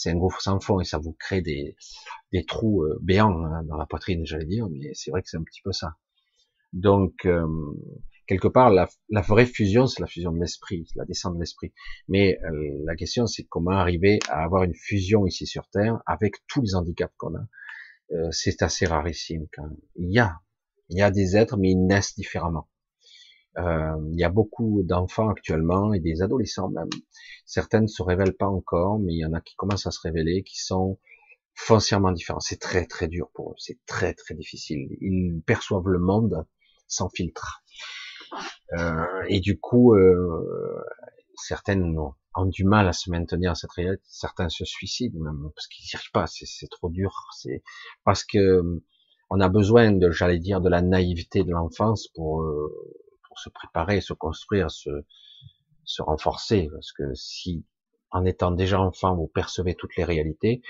C'est 0.01 0.11
un 0.11 0.17
gouffre 0.17 0.41
sans 0.41 0.61
fond 0.61 0.81
et 0.81 0.85
ça 0.85 0.99
vous 0.99 1.13
crée 1.13 1.43
des, 1.43 1.77
des 2.33 2.45
trous 2.45 2.85
euh, 2.85 2.99
béants 3.03 3.45
hein, 3.45 3.63
dans 3.65 3.77
la 3.77 3.87
poitrine, 3.87 4.25
j'allais 4.25 4.47
dire, 4.47 4.69
mais 4.71 4.93
c'est 4.95 5.11
vrai 5.11 5.23
que 5.23 5.29
c'est 5.29 5.37
un 5.37 5.43
petit 5.43 5.61
peu 5.63 5.73
ça. 5.73 5.97
Donc, 6.73 7.27
euh, 7.27 7.47
quelque 8.27 8.49
part, 8.49 8.71
la, 8.71 8.89
vraie 9.23 9.45
fusion, 9.45 9.87
c'est 9.87 10.01
la 10.01 10.07
fusion 10.07 10.33
de 10.33 10.39
l'esprit, 10.39 10.87
la 10.95 11.05
descente 11.05 11.35
de 11.35 11.41
l'esprit. 11.41 11.73
Mais 12.09 12.39
euh, 12.45 12.83
la 12.85 12.95
question, 12.95 13.27
c'est 13.27 13.45
comment 13.45 13.73
arriver 13.73 14.21
à 14.29 14.45
avoir 14.45 14.63
une 14.63 14.75
fusion 14.75 15.27
ici 15.27 15.47
sur 15.47 15.69
Terre 15.69 16.01
avec 16.07 16.37
tous 16.47 16.63
les 16.63 16.75
handicaps 16.77 17.13
qu'on 17.17 17.35
a. 17.35 17.45
Euh, 18.13 18.31
c'est 18.31 18.63
assez 18.63 18.87
rarissime 18.87 19.47
quand 19.53 19.65
même. 19.65 19.77
Il 19.97 20.13
y 20.13 20.21
a, 20.21 20.41
il 20.89 20.99
y 20.99 21.03
a 21.03 21.11
des 21.11 21.37
êtres, 21.37 21.57
mais 21.57 21.73
ils 21.73 21.87
naissent 21.87 22.15
différemment. 22.15 22.69
Euh, 23.59 23.97
il 24.13 24.19
y 24.19 24.25
a 24.25 24.29
beaucoup 24.29 24.83
d'enfants 24.85 25.29
actuellement 25.29 25.93
et 25.93 26.01
des 26.01 26.23
adolescents 26.23 26.71
même. 26.71 26.89
Certains 27.47 27.81
ne 27.81 27.89
se 27.89 28.03
révèlent 28.03 28.37
pas 28.37 28.49
encore, 28.49 28.99
mais 28.99 29.13
il 29.13 29.19
y 29.19 29.25
en 29.25 29.33
a 29.33 29.41
qui 29.41 29.57
commencent 29.57 29.87
à 29.87 29.91
se 29.91 30.01
révéler, 30.01 30.43
qui 30.45 30.59
sont 30.61 30.99
foncièrement 31.55 32.13
différents. 32.13 32.41
C'est 32.41 32.61
très 32.61 32.87
très 32.87 33.09
dur 33.09 33.31
pour 33.35 33.53
eux, 33.53 33.57
c'est 33.59 33.79
très 33.87 34.15
très 34.15 34.35
difficile. 34.35 34.89
Ils 35.01 35.43
perçoivent 35.45 35.89
le 35.89 35.99
monde 35.99 36.47
sans 36.87 37.09
filtre. 37.09 37.63
Euh, 38.79 39.25
et 39.29 39.41
du 39.41 39.59
coup, 39.59 39.95
euh, 39.95 40.85
certaines 41.35 41.99
ont, 41.99 42.15
du 42.47 42.65
mal 42.65 42.89
à 42.89 42.93
se 42.93 43.11
maintenir 43.11 43.51
à 43.51 43.55
cette 43.55 43.73
réalité. 43.73 44.03
Certains 44.07 44.49
se 44.49 44.65
suicident 44.65 45.19
même 45.21 45.51
parce 45.55 45.67
qu'ils 45.67 45.85
n'y 45.85 45.91
arrivent 45.99 46.13
pas. 46.13 46.27
C'est 46.27 46.71
trop 46.71 46.89
dur. 46.89 47.13
C'est 47.37 47.63
parce 48.05 48.25
que 48.25 48.63
on 49.31 49.41
a 49.41 49.49
besoin 49.49 49.93
de, 49.93 50.11
j'allais 50.11 50.39
dire, 50.39 50.61
de 50.61 50.69
la 50.69 50.83
naïveté 50.83 51.45
de 51.45 51.51
l'enfance 51.51 52.09
pour 52.15 52.43
euh, 52.43 52.73
pour 53.31 53.39
se 53.39 53.49
préparer, 53.49 54.03
se 54.03 54.13
construire, 54.13 54.71
se 54.71 54.91
se 55.85 56.03
renforcer. 56.03 56.69
Parce 56.73 56.93
que 56.93 57.15
si 57.15 57.65
en 58.11 58.25
étant 58.25 58.51
déjà 58.51 58.81
enfant 58.81 59.17
vous 59.17 59.29
percevez 59.29 59.75
toutes 59.75 59.97
les 59.97 60.05
réalités, 60.05 60.63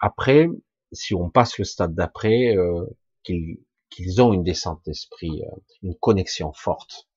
après, 0.00 0.48
si 0.92 1.14
on 1.14 1.28
passe 1.28 1.58
le 1.58 1.64
stade 1.64 1.94
d'après, 1.94 2.56
euh, 2.56 2.86
qu'ils 3.22 4.22
ont 4.22 4.32
une 4.32 4.44
descente 4.44 4.82
d'esprit, 4.86 5.42
euh, 5.42 5.56
une 5.82 5.94
connexion 5.96 6.52
forte, 6.52 7.08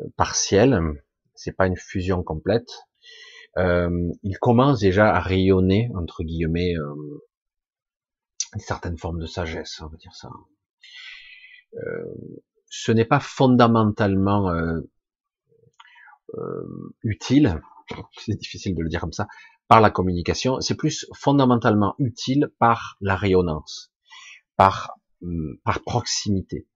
euh, 0.00 0.04
partielle, 0.16 0.78
c'est 1.34 1.56
pas 1.56 1.66
une 1.66 1.76
fusion 1.76 2.22
complète. 2.22 2.70
Euh, 3.56 4.10
ils 4.22 4.38
commencent 4.38 4.80
déjà 4.80 5.14
à 5.14 5.20
rayonner 5.20 5.88
entre 5.94 6.24
guillemets 6.24 6.74
euh, 6.76 7.22
une 8.54 8.60
certaine 8.60 8.98
forme 8.98 9.20
de 9.20 9.26
sagesse, 9.26 9.80
on 9.80 9.86
va 9.86 9.96
dire 9.96 10.14
ça. 10.14 10.30
Euh, 11.74 12.14
ce 12.76 12.92
n'est 12.92 13.04
pas 13.04 13.20
fondamentalement 13.20 14.50
euh, 14.50 14.80
utile, 17.02 17.60
c'est 18.18 18.38
difficile 18.38 18.74
de 18.74 18.82
le 18.82 18.88
dire 18.88 19.00
comme 19.00 19.12
ça, 19.12 19.26
par 19.68 19.80
la 19.80 19.90
communication, 19.90 20.60
c'est 20.60 20.76
plus 20.76 21.06
fondamentalement 21.14 21.94
utile 21.98 22.50
par 22.58 22.96
la 23.00 23.16
rayonnance, 23.16 23.92
par 24.56 24.98
Hum, 25.24 25.56
par 25.64 25.82
proximité. 25.82 26.66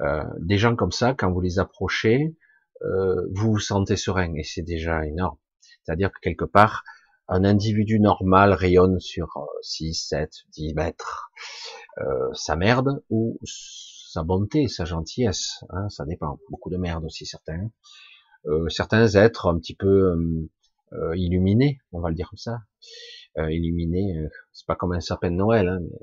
Euh, 0.00 0.24
des 0.40 0.58
gens 0.58 0.74
comme 0.74 0.90
ça, 0.90 1.14
quand 1.14 1.30
vous 1.30 1.40
les 1.40 1.58
approchez, 1.58 2.36
euh, 2.82 3.26
vous 3.32 3.52
vous 3.52 3.58
sentez 3.58 3.96
serein 3.96 4.34
et 4.34 4.42
c'est 4.42 4.62
déjà 4.62 5.06
énorme. 5.06 5.38
C'est-à-dire 5.84 6.10
que 6.10 6.18
quelque 6.20 6.44
part, 6.44 6.82
un 7.28 7.44
individu 7.44 8.00
normal 8.00 8.52
rayonne 8.52 8.98
sur 9.00 9.46
6, 9.62 9.94
7, 9.94 10.30
10 10.52 10.74
mètres 10.74 11.30
euh, 11.98 12.32
sa 12.32 12.56
merde 12.56 13.02
ou 13.10 13.38
sa 14.14 14.22
bonté, 14.22 14.68
sa 14.68 14.84
gentillesse. 14.84 15.64
Hein, 15.70 15.88
ça 15.88 16.04
dépend. 16.04 16.38
Beaucoup 16.50 16.70
de 16.70 16.76
merde 16.76 17.04
aussi 17.04 17.26
certains. 17.26 17.70
Euh, 18.46 18.68
certains 18.68 19.06
êtres 19.14 19.46
un 19.48 19.58
petit 19.58 19.74
peu 19.74 20.12
hum, 20.12 20.48
euh, 20.92 21.16
illuminés, 21.16 21.80
on 21.92 22.00
va 22.00 22.10
le 22.10 22.14
dire 22.14 22.28
comme 22.30 22.38
ça. 22.38 22.58
Euh, 23.38 23.50
illuminés, 23.50 24.14
c'est 24.52 24.66
pas 24.66 24.76
comme 24.76 24.92
un 24.92 25.00
sapin 25.00 25.30
de 25.30 25.36
Noël, 25.36 25.68
hein, 25.68 25.80
mais 25.82 25.98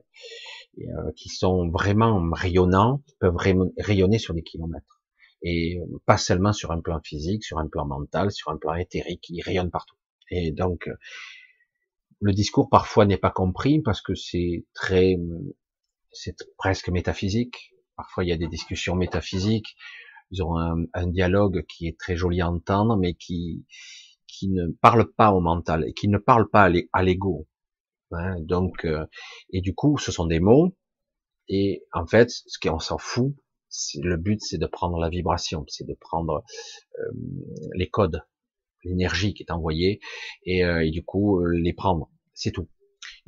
euh, 0.79 1.11
qui 1.15 1.29
sont 1.29 1.69
vraiment 1.69 2.21
rayonnants, 2.31 3.01
peuvent 3.19 3.37
rayonner 3.37 4.19
sur 4.19 4.33
des 4.33 4.43
kilomètres. 4.43 5.01
Et 5.41 5.79
euh, 5.79 6.01
pas 6.05 6.17
seulement 6.17 6.53
sur 6.53 6.71
un 6.71 6.81
plan 6.81 6.99
physique, 7.03 7.43
sur 7.43 7.57
un 7.57 7.67
plan 7.67 7.85
mental, 7.85 8.31
sur 8.31 8.51
un 8.51 8.57
plan 8.57 8.75
éthérique, 8.75 9.29
ils 9.29 9.41
rayonnent 9.41 9.71
partout. 9.71 9.95
Et 10.29 10.51
donc, 10.51 10.87
euh, 10.87 10.95
le 12.19 12.33
discours 12.33 12.69
parfois 12.69 13.05
n'est 13.05 13.17
pas 13.17 13.31
compris 13.31 13.81
parce 13.81 14.01
que 14.01 14.15
c'est 14.15 14.65
très, 14.73 15.17
c'est 16.11 16.35
presque 16.57 16.89
métaphysique. 16.89 17.70
Parfois, 18.01 18.23
il 18.23 18.29
y 18.29 18.33
a 18.33 18.37
des 18.37 18.47
discussions 18.47 18.95
métaphysiques. 18.95 19.75
Ils 20.31 20.41
ont 20.41 20.57
un, 20.57 20.85
un 20.95 21.05
dialogue 21.05 21.63
qui 21.67 21.85
est 21.87 21.99
très 21.99 22.15
joli 22.15 22.41
à 22.41 22.49
entendre, 22.49 22.97
mais 22.97 23.13
qui, 23.13 23.63
qui 24.25 24.49
ne 24.49 24.71
parle 24.81 25.11
pas 25.13 25.31
au 25.33 25.39
mental 25.39 25.85
qui 25.95 26.07
ne 26.07 26.17
parle 26.17 26.49
pas 26.49 26.67
à 26.93 27.03
l'ego. 27.03 27.47
Hein, 28.09 28.37
donc, 28.39 28.85
euh, 28.85 29.05
et 29.51 29.61
du 29.61 29.75
coup, 29.75 29.99
ce 29.99 30.11
sont 30.11 30.25
des 30.25 30.39
mots. 30.39 30.75
Et 31.47 31.83
en 31.93 32.07
fait, 32.07 32.31
ce 32.31 32.57
qu'on 32.59 32.79
s'en 32.79 32.97
fout, 32.97 33.35
le 34.01 34.17
but, 34.17 34.41
c'est 34.41 34.57
de 34.57 34.65
prendre 34.65 34.97
la 34.97 35.09
vibration, 35.09 35.63
c'est 35.67 35.85
de 35.85 35.93
prendre 35.93 36.43
euh, 36.97 37.11
les 37.75 37.87
codes, 37.87 38.23
l'énergie 38.83 39.35
qui 39.35 39.43
est 39.43 39.51
envoyée, 39.51 39.99
et, 40.43 40.65
euh, 40.65 40.83
et, 40.83 40.89
du 40.89 41.03
coup 41.05 41.45
les 41.45 41.73
prendre. 41.73 42.09
C'est 42.33 42.51
tout. 42.51 42.67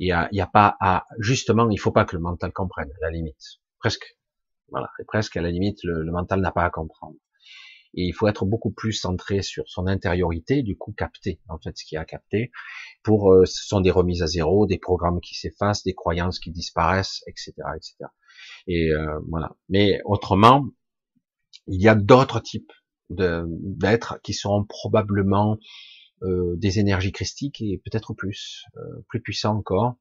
Il 0.00 0.08
y 0.08 0.12
a, 0.12 0.28
y 0.32 0.40
a 0.40 0.48
pas 0.48 0.76
à 0.80 1.06
justement, 1.20 1.70
il 1.70 1.78
faut 1.78 1.92
pas 1.92 2.04
que 2.04 2.16
le 2.16 2.22
mental 2.22 2.52
comprenne, 2.52 2.90
à 2.90 3.06
la 3.06 3.10
limite. 3.12 3.60
Presque. 3.78 4.16
Voilà, 4.74 4.90
et 4.98 5.04
presque 5.04 5.36
à 5.36 5.40
la 5.40 5.52
limite, 5.52 5.84
le, 5.84 6.02
le 6.02 6.10
mental 6.10 6.40
n'a 6.40 6.50
pas 6.50 6.64
à 6.64 6.70
comprendre. 6.70 7.14
Et 7.96 8.06
il 8.06 8.12
faut 8.12 8.26
être 8.26 8.44
beaucoup 8.44 8.72
plus 8.72 8.92
centré 8.92 9.42
sur 9.42 9.68
son 9.68 9.86
intériorité, 9.86 10.62
du 10.62 10.76
coup 10.76 10.92
capter 10.92 11.40
en 11.48 11.58
fait 11.58 11.78
ce 11.78 11.84
qu'il 11.84 11.94
y 11.94 11.98
a 11.98 12.02
à 12.02 12.04
capter. 12.04 12.50
Pour, 13.04 13.32
euh, 13.32 13.44
ce 13.46 13.64
sont 13.64 13.80
des 13.80 13.92
remises 13.92 14.22
à 14.22 14.26
zéro, 14.26 14.66
des 14.66 14.78
programmes 14.78 15.20
qui 15.20 15.36
s'effacent, 15.36 15.84
des 15.84 15.94
croyances 15.94 16.40
qui 16.40 16.50
disparaissent, 16.50 17.22
etc., 17.28 17.52
etc. 17.76 17.94
Et 18.66 18.90
euh, 18.90 19.20
voilà. 19.28 19.54
Mais 19.68 20.00
autrement, 20.04 20.66
il 21.68 21.80
y 21.80 21.88
a 21.88 21.94
d'autres 21.94 22.40
types 22.40 22.72
d'êtres 23.10 24.18
qui 24.24 24.34
seront 24.34 24.64
probablement 24.64 25.58
euh, 26.22 26.56
des 26.56 26.80
énergies 26.80 27.12
christiques 27.12 27.60
et 27.60 27.80
peut-être 27.84 28.12
plus, 28.12 28.64
plus 29.08 29.20
puissants 29.20 29.56
encore, 29.56 29.94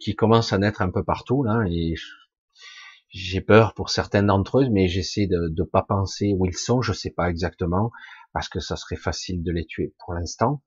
qui 0.00 0.14
commencent 0.14 0.52
à 0.52 0.58
naître 0.58 0.80
un 0.80 0.90
peu 0.90 1.04
partout 1.04 1.42
là. 1.42 1.64
Et 1.68 1.94
j'ai 3.10 3.40
peur 3.40 3.74
pour 3.74 3.90
certaines 3.90 4.26
d'entre 4.26 4.60
eux, 4.60 4.68
mais 4.70 4.88
j'essaie 4.88 5.26
de 5.26 5.52
ne 5.56 5.64
pas 5.64 5.82
penser 5.82 6.34
où 6.36 6.46
ils 6.46 6.56
sont, 6.56 6.80
je 6.80 6.92
sais 6.92 7.10
pas 7.10 7.28
exactement, 7.28 7.90
parce 8.32 8.48
que 8.48 8.60
ça 8.60 8.76
serait 8.76 8.96
facile 8.96 9.42
de 9.42 9.52
les 9.52 9.66
tuer 9.66 9.94
pour 9.98 10.14
l'instant, 10.14 10.62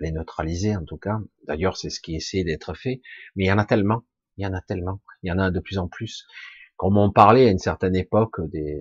les 0.00 0.12
neutraliser 0.12 0.76
en 0.76 0.84
tout 0.84 0.96
cas. 0.96 1.18
D'ailleurs, 1.46 1.76
c'est 1.76 1.90
ce 1.90 2.00
qui 2.00 2.14
essaie 2.14 2.44
d'être 2.44 2.74
fait, 2.74 3.02
mais 3.36 3.44
il 3.44 3.48
y 3.48 3.52
en 3.52 3.58
a 3.58 3.64
tellement, 3.64 4.04
il 4.36 4.44
y 4.44 4.46
en 4.46 4.54
a 4.54 4.60
tellement, 4.60 5.00
il 5.22 5.28
y 5.28 5.32
en 5.32 5.38
a 5.38 5.50
de 5.50 5.60
plus 5.60 5.78
en 5.78 5.88
plus. 5.88 6.26
Comme 6.76 6.96
on 6.96 7.10
parlait 7.12 7.48
à 7.48 7.50
une 7.50 7.58
certaine 7.58 7.96
époque 7.96 8.40
des, 8.50 8.80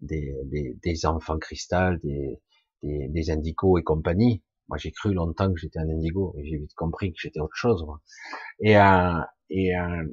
des, 0.00 0.34
des, 0.44 0.78
des 0.82 1.06
enfants 1.06 1.38
cristal, 1.38 1.98
des, 2.02 2.38
des, 2.82 3.08
des 3.08 3.30
indicos 3.30 3.80
et 3.80 3.82
compagnie, 3.82 4.44
moi 4.68 4.78
j'ai 4.78 4.92
cru 4.92 5.14
longtemps 5.14 5.52
que 5.52 5.58
j'étais 5.58 5.78
un 5.78 5.88
indigo, 5.88 6.34
mais 6.36 6.44
j'ai 6.44 6.58
vite 6.58 6.74
compris 6.74 7.12
que 7.12 7.18
j'étais 7.20 7.40
autre 7.40 7.56
chose. 7.56 7.82
Moi. 7.84 8.00
Et, 8.60 8.76
euh, 8.76 9.20
et 9.50 9.76
euh, 9.76 10.04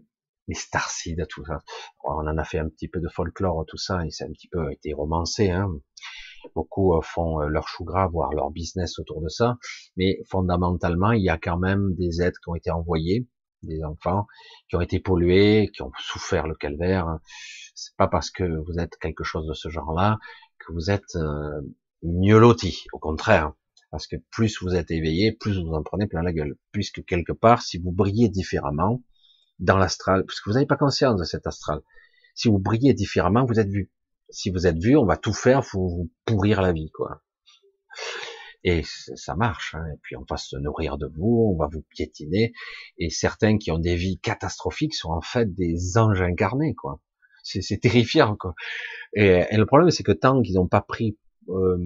les 0.48 0.56
starseeds, 0.56 1.26
tout 1.30 1.46
ça. 1.46 1.62
On 2.04 2.28
en 2.28 2.38
a 2.38 2.44
fait 2.44 2.60
un 2.60 2.70
petit 2.70 2.88
peu 2.88 3.00
de 3.00 3.08
folklore, 3.10 3.66
tout 3.68 3.78
ça, 3.78 4.06
et 4.06 4.12
c'est 4.12 4.26
un 4.26 4.32
petit 4.32 4.48
peu 4.48 4.72
été 4.72 4.94
romancé. 4.94 5.50
Hein. 5.50 5.70
Beaucoup 6.56 6.96
euh, 6.96 7.02
font 7.02 7.42
euh, 7.42 7.48
leur 7.48 7.68
chou 7.68 7.86
gras, 7.86 8.08
voire 8.08 8.34
leur 8.34 8.52
business 8.52 9.00
autour 9.00 9.22
de 9.22 9.30
ça, 9.30 9.58
mais 9.96 10.20
fondamentalement, 10.30 11.12
il 11.12 11.24
y 11.24 11.30
a 11.30 11.38
quand 11.38 11.58
même 11.58 11.96
des 11.96 12.22
êtres 12.22 12.40
qui 12.44 12.50
ont 12.50 12.56
été 12.56 12.72
envoyés, 12.72 13.28
des 13.64 13.84
enfants 13.84 14.28
qui 14.70 14.76
ont 14.76 14.82
été 14.82 15.00
pollués, 15.00 15.70
qui 15.74 15.82
ont 15.82 15.92
souffert 15.98 16.48
le 16.48 16.56
calvaire. 16.56 17.18
C'est 17.76 17.96
pas 17.96 18.08
parce 18.08 18.30
que 18.30 18.44
vous 18.44 18.78
êtes 18.78 18.98
quelque 18.98 19.24
chose 19.24 19.48
de 19.48 19.54
ce 19.54 19.70
genre-là 19.70 20.20
que 20.60 20.74
vous 20.74 20.92
êtes 20.92 21.16
euh, 21.16 21.62
mieux 22.04 22.40
loti. 22.40 22.86
Au 22.94 23.00
contraire, 23.00 23.54
parce 23.92 24.08
que 24.08 24.16
plus 24.32 24.62
vous 24.62 24.76
êtes 24.76 24.92
éveillé, 24.92 25.32
plus 25.32 25.60
vous 25.60 25.74
en 25.74 25.84
prenez 25.84 26.08
plein 26.08 26.24
la 26.24 26.34
gueule. 26.34 26.56
Puisque 26.72 27.04
quelque 27.06 27.32
part, 27.32 27.62
si 27.62 27.78
vous 27.78 27.92
brillez 27.92 28.30
différemment, 28.30 29.02
dans 29.64 29.78
l'astral, 29.78 30.26
parce 30.26 30.42
que 30.42 30.50
vous 30.50 30.54
n'avez 30.54 30.66
pas 30.66 30.78
conscience 30.78 31.20
de 31.20 31.24
cet 31.24 31.48
astral. 31.48 31.82
Si 32.36 32.48
vous 32.48 32.60
brillez 32.60 32.94
différemment, 32.94 33.46
vous 33.46 33.60
êtes 33.60 33.70
vu. 33.70 33.92
Si 34.30 34.50
vous 34.50 34.68
êtes 34.68 34.78
vu, 34.78 34.98
on 34.98 35.06
va 35.06 35.18
tout 35.18 35.34
faire 35.34 35.62
pour 35.62 35.90
vous 35.90 36.12
pourrir 36.26 36.62
la 36.62 36.74
vie, 36.74 36.92
quoi. 36.92 37.22
Et 38.64 38.84
ça 38.84 39.36
marche. 39.36 39.76
Hein. 39.76 39.86
Et 39.94 39.98
puis 40.02 40.16
on 40.16 40.26
va 40.30 40.38
se 40.38 40.56
nourrir 40.58 40.98
de 40.98 41.08
vous, 41.08 41.54
on 41.54 41.58
va 41.58 41.68
vous 41.72 41.84
piétiner. 41.90 42.54
Et 42.98 43.10
certains 43.10 43.58
qui 43.58 43.72
ont 43.72 43.78
des 43.78 43.96
vies 43.96 44.20
catastrophiques 44.20 44.96
sont 44.96 45.12
en 45.12 45.22
fait 45.22 45.54
des 45.54 45.98
anges 45.98 46.22
incarnés, 46.22 46.74
quoi. 46.76 47.02
C'est 47.44 47.80
terrifiant, 47.82 48.38
quoi. 48.38 48.56
Et, 49.14 49.46
le 49.58 49.66
problème, 49.66 49.90
c'est 49.92 50.04
que 50.04 50.14
tant 50.14 50.42
qu'ils 50.42 50.56
n'ont 50.56 50.68
pas 50.70 50.82
pris 50.82 51.18
euh, 51.50 51.78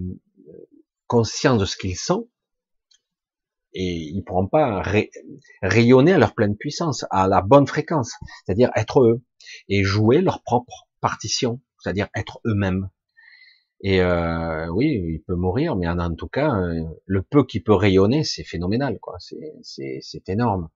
conscience 1.07 1.59
de 1.59 1.65
ce 1.65 1.77
qu'ils 1.77 1.97
sont, 1.97 2.29
et 3.79 4.09
ils 4.11 4.23
pourront 4.23 4.47
pas 4.47 4.83
rayonner 5.61 6.11
à 6.11 6.17
leur 6.17 6.33
pleine 6.33 6.57
puissance, 6.57 7.05
à 7.11 7.27
la 7.27 7.41
bonne 7.41 7.67
fréquence, 7.67 8.13
c'est-à-dire 8.43 8.71
être 8.75 9.01
eux 9.01 9.21
et 9.69 9.83
jouer 9.83 10.21
leur 10.21 10.41
propre 10.41 10.87
partition, 10.99 11.61
c'est-à-dire 11.79 12.07
être 12.15 12.39
eux-mêmes. 12.47 12.89
Et 13.81 14.01
euh, 14.01 14.67
oui, 14.69 14.87
il 14.87 15.21
peut 15.27 15.35
mourir, 15.35 15.75
mais 15.75 15.87
en, 15.87 16.15
tout 16.15 16.27
cas, 16.27 16.55
euh, 16.55 16.85
le 17.05 17.21
peu 17.21 17.45
qui 17.45 17.59
peut 17.59 17.75
rayonner, 17.75 18.23
c'est 18.23 18.43
phénoménal, 18.43 18.97
quoi. 18.99 19.17
C'est 19.19 20.29
énorme. 20.29 20.69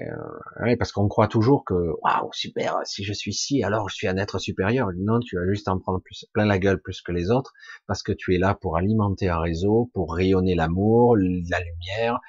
Euh, 0.00 0.76
parce 0.78 0.90
qu'on 0.90 1.06
croit 1.06 1.28
toujours 1.28 1.64
que 1.64 1.74
waouh 1.74 2.30
super, 2.32 2.78
si 2.84 3.04
je 3.04 3.12
suis 3.12 3.32
ici, 3.32 3.62
alors 3.62 3.90
je 3.90 3.94
suis 3.94 4.08
un 4.08 4.16
être 4.16 4.38
supérieur. 4.38 4.88
Non, 4.96 5.20
tu 5.20 5.36
vas 5.36 5.46
juste 5.46 5.68
en 5.68 5.78
prendre 5.78 6.00
plus, 6.00 6.24
plein 6.32 6.46
la 6.46 6.58
gueule 6.58 6.80
plus 6.80 7.02
que 7.02 7.12
les 7.12 7.30
autres, 7.30 7.52
parce 7.86 8.02
que 8.02 8.12
tu 8.12 8.34
es 8.34 8.38
là 8.38 8.54
pour 8.54 8.76
alimenter 8.76 9.28
un 9.28 9.38
réseau, 9.38 9.90
pour 9.92 10.14
rayonner 10.14 10.54
l'amour, 10.54 11.16
la 11.16 11.60
lumière, 11.60 12.20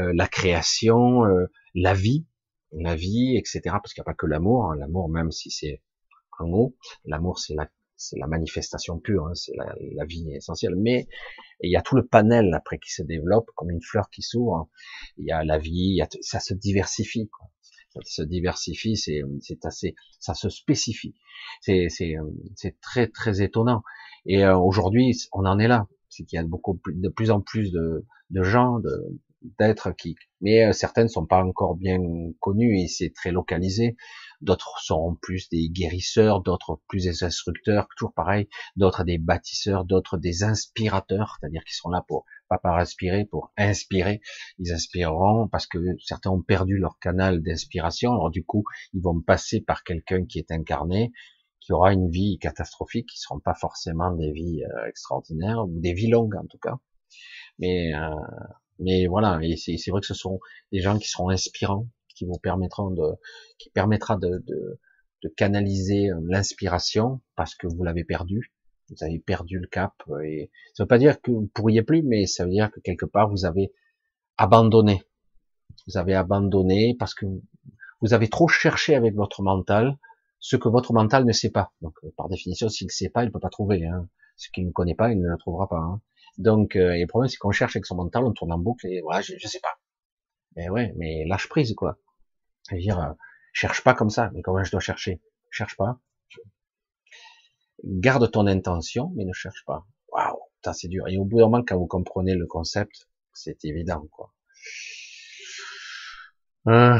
euh, 0.00 0.12
la 0.14 0.26
création, 0.26 1.24
euh, 1.24 1.46
la 1.74 1.94
vie, 1.94 2.26
la 2.72 2.96
vie, 2.96 3.36
etc. 3.36 3.60
Parce 3.64 3.94
qu'il 3.94 4.00
n'y 4.00 4.04
a 4.04 4.10
pas 4.10 4.14
que 4.14 4.26
l'amour. 4.26 4.72
Hein. 4.72 4.76
L'amour, 4.76 5.08
même 5.08 5.30
si 5.30 5.50
c'est 5.50 5.82
un 6.40 6.46
mot, 6.46 6.76
l'amour 7.04 7.38
c'est 7.38 7.54
la 7.54 7.68
c'est 8.04 8.18
la 8.18 8.26
manifestation 8.26 8.98
pure, 8.98 9.26
hein, 9.26 9.34
c'est 9.34 9.54
la, 9.56 9.74
la, 9.94 10.04
vie 10.04 10.32
essentielle. 10.32 10.74
Mais 10.76 11.08
il 11.62 11.70
y 11.70 11.76
a 11.76 11.82
tout 11.82 11.96
le 11.96 12.06
panel 12.06 12.52
après 12.54 12.78
qui 12.78 12.90
se 12.90 13.02
développe, 13.02 13.50
comme 13.56 13.70
une 13.70 13.82
fleur 13.82 14.10
qui 14.10 14.22
s'ouvre. 14.22 14.68
Il 15.18 15.26
y 15.26 15.32
a 15.32 15.44
la 15.44 15.58
vie, 15.58 16.00
ça 16.20 16.40
se 16.40 16.54
diversifie. 16.54 17.28
Quoi. 17.28 17.48
Ça 17.94 18.00
se 18.04 18.22
diversifie, 18.22 18.96
c'est 18.96 19.64
assez, 19.64 19.94
ça 20.18 20.34
se 20.34 20.48
spécifie. 20.48 21.14
C'est 21.60 22.80
très 22.80 23.08
très 23.08 23.42
étonnant. 23.42 23.82
Et 24.26 24.44
euh, 24.44 24.56
aujourd'hui, 24.56 25.16
on 25.32 25.46
en 25.46 25.58
est 25.58 25.68
là. 25.68 25.86
C'est 26.08 26.24
qu'il 26.24 26.36
y 26.36 26.40
a 26.40 26.44
beaucoup 26.44 26.80
de 26.86 27.08
plus 27.08 27.30
en 27.30 27.40
plus 27.40 27.72
de, 27.72 28.04
de 28.30 28.42
gens, 28.42 28.78
d'êtres 29.58 29.92
qui, 29.92 30.16
mais 30.40 30.64
euh, 30.64 30.72
certaines 30.72 31.08
sont 31.08 31.26
pas 31.26 31.42
encore 31.44 31.76
bien 31.76 31.98
connues 32.40 32.80
et 32.80 32.88
c'est 32.88 33.10
très 33.10 33.30
localisé 33.30 33.96
d'autres 34.44 34.78
seront 34.80 35.16
plus 35.16 35.48
des 35.48 35.68
guérisseurs, 35.68 36.40
d'autres 36.42 36.80
plus 36.88 37.04
des 37.04 37.24
instructeurs, 37.24 37.88
toujours 37.96 38.12
pareil, 38.12 38.48
d'autres 38.76 39.04
des 39.04 39.18
bâtisseurs, 39.18 39.84
d'autres 39.84 40.18
des 40.18 40.44
inspirateurs, 40.44 41.38
c'est-à-dire 41.40 41.64
qui 41.64 41.74
seront 41.74 41.90
là 41.90 42.04
pour 42.06 42.24
pas 42.48 42.58
par 42.58 42.76
inspirer, 42.76 43.24
pour 43.24 43.52
inspirer. 43.56 44.20
Ils 44.58 44.72
inspireront 44.72 45.48
parce 45.48 45.66
que 45.66 45.78
certains 45.98 46.30
ont 46.30 46.42
perdu 46.42 46.78
leur 46.78 46.98
canal 46.98 47.42
d'inspiration, 47.42 48.12
alors 48.12 48.30
du 48.30 48.44
coup, 48.44 48.64
ils 48.92 49.02
vont 49.02 49.20
passer 49.20 49.60
par 49.60 49.82
quelqu'un 49.82 50.26
qui 50.26 50.38
est 50.38 50.52
incarné, 50.52 51.12
qui 51.60 51.72
aura 51.72 51.92
une 51.92 52.10
vie 52.10 52.38
catastrophique, 52.38 53.08
qui 53.08 53.18
seront 53.18 53.40
pas 53.40 53.54
forcément 53.54 54.12
des 54.12 54.32
vies 54.32 54.62
euh, 54.64 54.86
extraordinaires 54.86 55.64
ou 55.66 55.80
des 55.80 55.94
vies 55.94 56.10
longues 56.10 56.36
en 56.36 56.46
tout 56.46 56.58
cas. 56.58 56.78
Mais 57.58 57.94
euh, 57.94 58.14
mais 58.78 59.06
voilà, 59.06 59.38
et 59.42 59.56
c'est 59.56 59.90
vrai 59.90 60.00
que 60.00 60.06
ce 60.06 60.14
sont 60.14 60.40
des 60.72 60.80
gens 60.80 60.98
qui 60.98 61.08
seront 61.08 61.28
inspirants, 61.28 61.86
qui 62.14 62.24
vous 62.24 62.38
permettront 62.38 62.90
de, 62.90 63.12
qui 63.58 63.70
permettra 63.70 64.16
de, 64.16 64.42
de, 64.46 64.80
de 65.22 65.28
canaliser 65.28 66.10
euh, 66.10 66.20
l'inspiration 66.24 67.20
parce 67.36 67.54
que 67.54 67.66
vous 67.66 67.82
l'avez 67.82 68.04
perdu. 68.04 68.52
Vous 68.90 69.02
avez 69.02 69.18
perdu 69.18 69.58
le 69.58 69.66
cap 69.66 69.94
et 70.22 70.50
ça 70.74 70.82
veut 70.82 70.88
pas 70.88 70.98
dire 70.98 71.20
que 71.22 71.30
vous 71.30 71.50
pourriez 71.54 71.82
plus, 71.82 72.02
mais 72.02 72.26
ça 72.26 72.44
veut 72.44 72.50
dire 72.50 72.70
que 72.70 72.80
quelque 72.80 73.06
part 73.06 73.30
vous 73.30 73.46
avez 73.46 73.72
abandonné. 74.36 75.02
Vous 75.86 75.96
avez 75.96 76.14
abandonné 76.14 76.94
parce 76.98 77.14
que 77.14 77.24
vous 78.02 78.12
avez 78.12 78.28
trop 78.28 78.46
cherché 78.46 78.94
avec 78.94 79.14
votre 79.14 79.42
mental 79.42 79.96
ce 80.44 80.56
que 80.56 80.68
votre 80.68 80.92
mental 80.92 81.24
ne 81.24 81.32
sait 81.32 81.50
pas. 81.50 81.72
Donc, 81.80 81.94
euh, 82.04 82.12
par 82.18 82.28
définition, 82.28 82.68
s'il 82.68 82.88
ne 82.88 82.92
sait 82.92 83.08
pas, 83.08 83.22
il 83.22 83.28
ne 83.28 83.32
peut 83.32 83.40
pas 83.40 83.48
trouver. 83.48 83.86
Hein. 83.86 84.06
Ce 84.36 84.50
qu'il 84.50 84.66
ne 84.66 84.72
connaît 84.72 84.94
pas, 84.94 85.10
il 85.10 85.18
ne 85.18 85.26
le 85.26 85.38
trouvera 85.38 85.70
pas. 85.70 85.78
Hein. 85.78 86.02
Donc, 86.36 86.76
euh, 86.76 86.94
le 86.98 87.06
problème, 87.06 87.30
c'est 87.30 87.38
qu'on 87.38 87.50
cherche 87.50 87.76
avec 87.76 87.86
son 87.86 87.96
mental, 87.96 88.24
on 88.24 88.32
tourne 88.32 88.52
en 88.52 88.58
boucle 88.58 88.86
et 88.86 89.00
voilà, 89.00 89.22
je, 89.22 89.32
je 89.38 89.48
sais 89.48 89.60
pas. 89.60 89.78
Mais 90.54 90.68
ouais, 90.68 90.92
mais 90.96 91.24
lâche 91.24 91.48
prise, 91.48 91.72
quoi. 91.74 91.96
Je 92.70 92.76
veux 92.76 92.80
dire, 92.80 93.00
euh, 93.00 93.12
cherche 93.52 93.82
pas 93.82 93.94
comme 93.94 94.10
ça. 94.10 94.30
Mais 94.34 94.42
comment 94.42 94.62
je 94.62 94.70
dois 94.70 94.80
chercher? 94.80 95.20
Cherche 95.50 95.76
pas. 95.76 96.00
Garde 97.84 98.30
ton 98.30 98.46
intention, 98.46 99.12
mais 99.14 99.24
ne 99.24 99.32
cherche 99.32 99.64
pas. 99.66 99.86
Waouh, 100.08 100.38
c'est 100.72 100.88
dur. 100.88 101.06
Et 101.08 101.18
au 101.18 101.24
bout 101.24 101.38
d'un 101.38 101.44
moment, 101.44 101.64
quand 101.66 101.76
vous 101.76 101.86
comprenez 101.86 102.34
le 102.34 102.46
concept, 102.46 103.08
c'est 103.32 103.64
évident, 103.64 104.06
quoi. 104.10 104.32
Euh, 106.68 106.98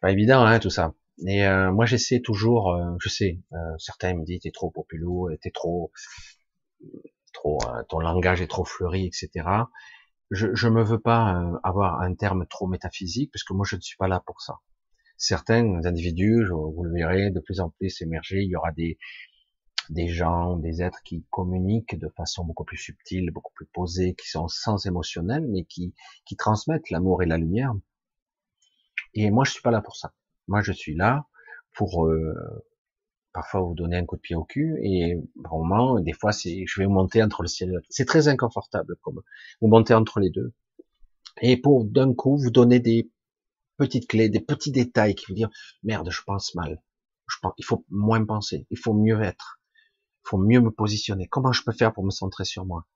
pas 0.00 0.10
évident, 0.10 0.44
hein, 0.44 0.58
tout 0.58 0.70
ça. 0.70 0.94
Et 1.26 1.46
euh, 1.46 1.70
moi, 1.70 1.86
j'essaie 1.86 2.20
toujours, 2.20 2.74
euh, 2.74 2.96
je 2.98 3.08
sais, 3.08 3.38
certains 3.78 4.14
me 4.14 4.24
disent, 4.24 4.40
t'es 4.40 4.50
trop 4.50 4.70
populo, 4.70 5.30
t'es 5.40 5.50
trop, 5.50 5.92
trop, 7.32 7.58
ton 7.88 8.00
langage 8.00 8.40
est 8.40 8.48
trop 8.48 8.64
fleuri, 8.64 9.06
etc 9.06 9.44
je 10.30 10.68
ne 10.68 10.72
me 10.72 10.82
veux 10.82 11.00
pas 11.00 11.34
euh, 11.34 11.58
avoir 11.64 12.00
un 12.00 12.14
terme 12.14 12.46
trop 12.46 12.66
métaphysique, 12.68 13.30
parce 13.32 13.44
que 13.44 13.52
moi 13.52 13.66
je 13.68 13.76
ne 13.76 13.80
suis 13.80 13.96
pas 13.96 14.08
là 14.08 14.22
pour 14.24 14.40
ça. 14.40 14.58
Certains 15.16 15.84
individus, 15.84 16.46
vous 16.48 16.82
le 16.84 16.92
verrez, 16.92 17.30
de 17.30 17.40
plus 17.40 17.60
en 17.60 17.70
plus 17.70 18.00
émerger, 18.00 18.42
il 18.42 18.50
y 18.50 18.56
aura 18.56 18.72
des, 18.72 18.96
des 19.90 20.08
gens, 20.08 20.56
des 20.56 20.82
êtres 20.82 21.02
qui 21.02 21.26
communiquent 21.30 21.98
de 21.98 22.08
façon 22.08 22.44
beaucoup 22.44 22.64
plus 22.64 22.78
subtile, 22.78 23.30
beaucoup 23.30 23.52
plus 23.54 23.66
posée, 23.66 24.14
qui 24.14 24.28
sont 24.28 24.48
sans 24.48 24.86
émotionnel, 24.86 25.46
mais 25.48 25.64
qui, 25.64 25.94
qui 26.24 26.36
transmettent 26.36 26.90
l'amour 26.90 27.22
et 27.22 27.26
la 27.26 27.36
lumière. 27.36 27.74
Et 29.14 29.30
moi 29.30 29.44
je 29.44 29.50
suis 29.50 29.62
pas 29.62 29.72
là 29.72 29.82
pour 29.82 29.96
ça. 29.96 30.14
Moi 30.46 30.62
je 30.62 30.72
suis 30.72 30.94
là 30.94 31.26
pour 31.74 32.06
euh, 32.06 32.64
parfois 33.32 33.60
vous 33.60 33.74
donner 33.74 33.96
un 33.96 34.04
coup 34.04 34.16
de 34.16 34.20
pied 34.20 34.36
au 34.36 34.44
cul 34.44 34.78
et 34.82 35.16
vraiment 35.36 36.00
des 36.00 36.12
fois 36.12 36.32
c'est 36.32 36.64
je 36.66 36.80
vais 36.80 36.86
monter 36.86 37.22
entre 37.22 37.42
le 37.42 37.48
ciel 37.48 37.70
et 37.70 37.86
c'est 37.88 38.04
très 38.04 38.28
inconfortable 38.28 38.96
comme 39.02 39.20
vous 39.60 39.68
montez 39.68 39.94
entre 39.94 40.20
les 40.20 40.30
deux. 40.30 40.52
Et 41.40 41.56
pour 41.56 41.84
d'un 41.84 42.12
coup 42.14 42.36
vous 42.36 42.50
donner 42.50 42.80
des 42.80 43.10
petites 43.76 44.08
clés 44.08 44.28
des 44.28 44.40
petits 44.40 44.72
détails 44.72 45.14
qui 45.14 45.26
vous 45.28 45.34
dire 45.34 45.50
merde 45.82 46.10
je 46.10 46.22
pense 46.22 46.54
mal. 46.54 46.82
Je 47.28 47.36
pense 47.40 47.52
il 47.58 47.64
faut 47.64 47.84
moins 47.88 48.24
penser 48.24 48.66
il 48.70 48.78
faut 48.78 48.94
mieux 48.94 49.22
être. 49.22 49.60
Il 50.24 50.28
faut 50.30 50.38
mieux 50.38 50.60
me 50.60 50.70
positionner. 50.70 51.26
Comment 51.28 51.52
je 51.52 51.62
peux 51.64 51.72
faire 51.72 51.92
pour 51.92 52.04
me 52.04 52.10
centrer 52.10 52.44
sur 52.44 52.66
moi? 52.66 52.86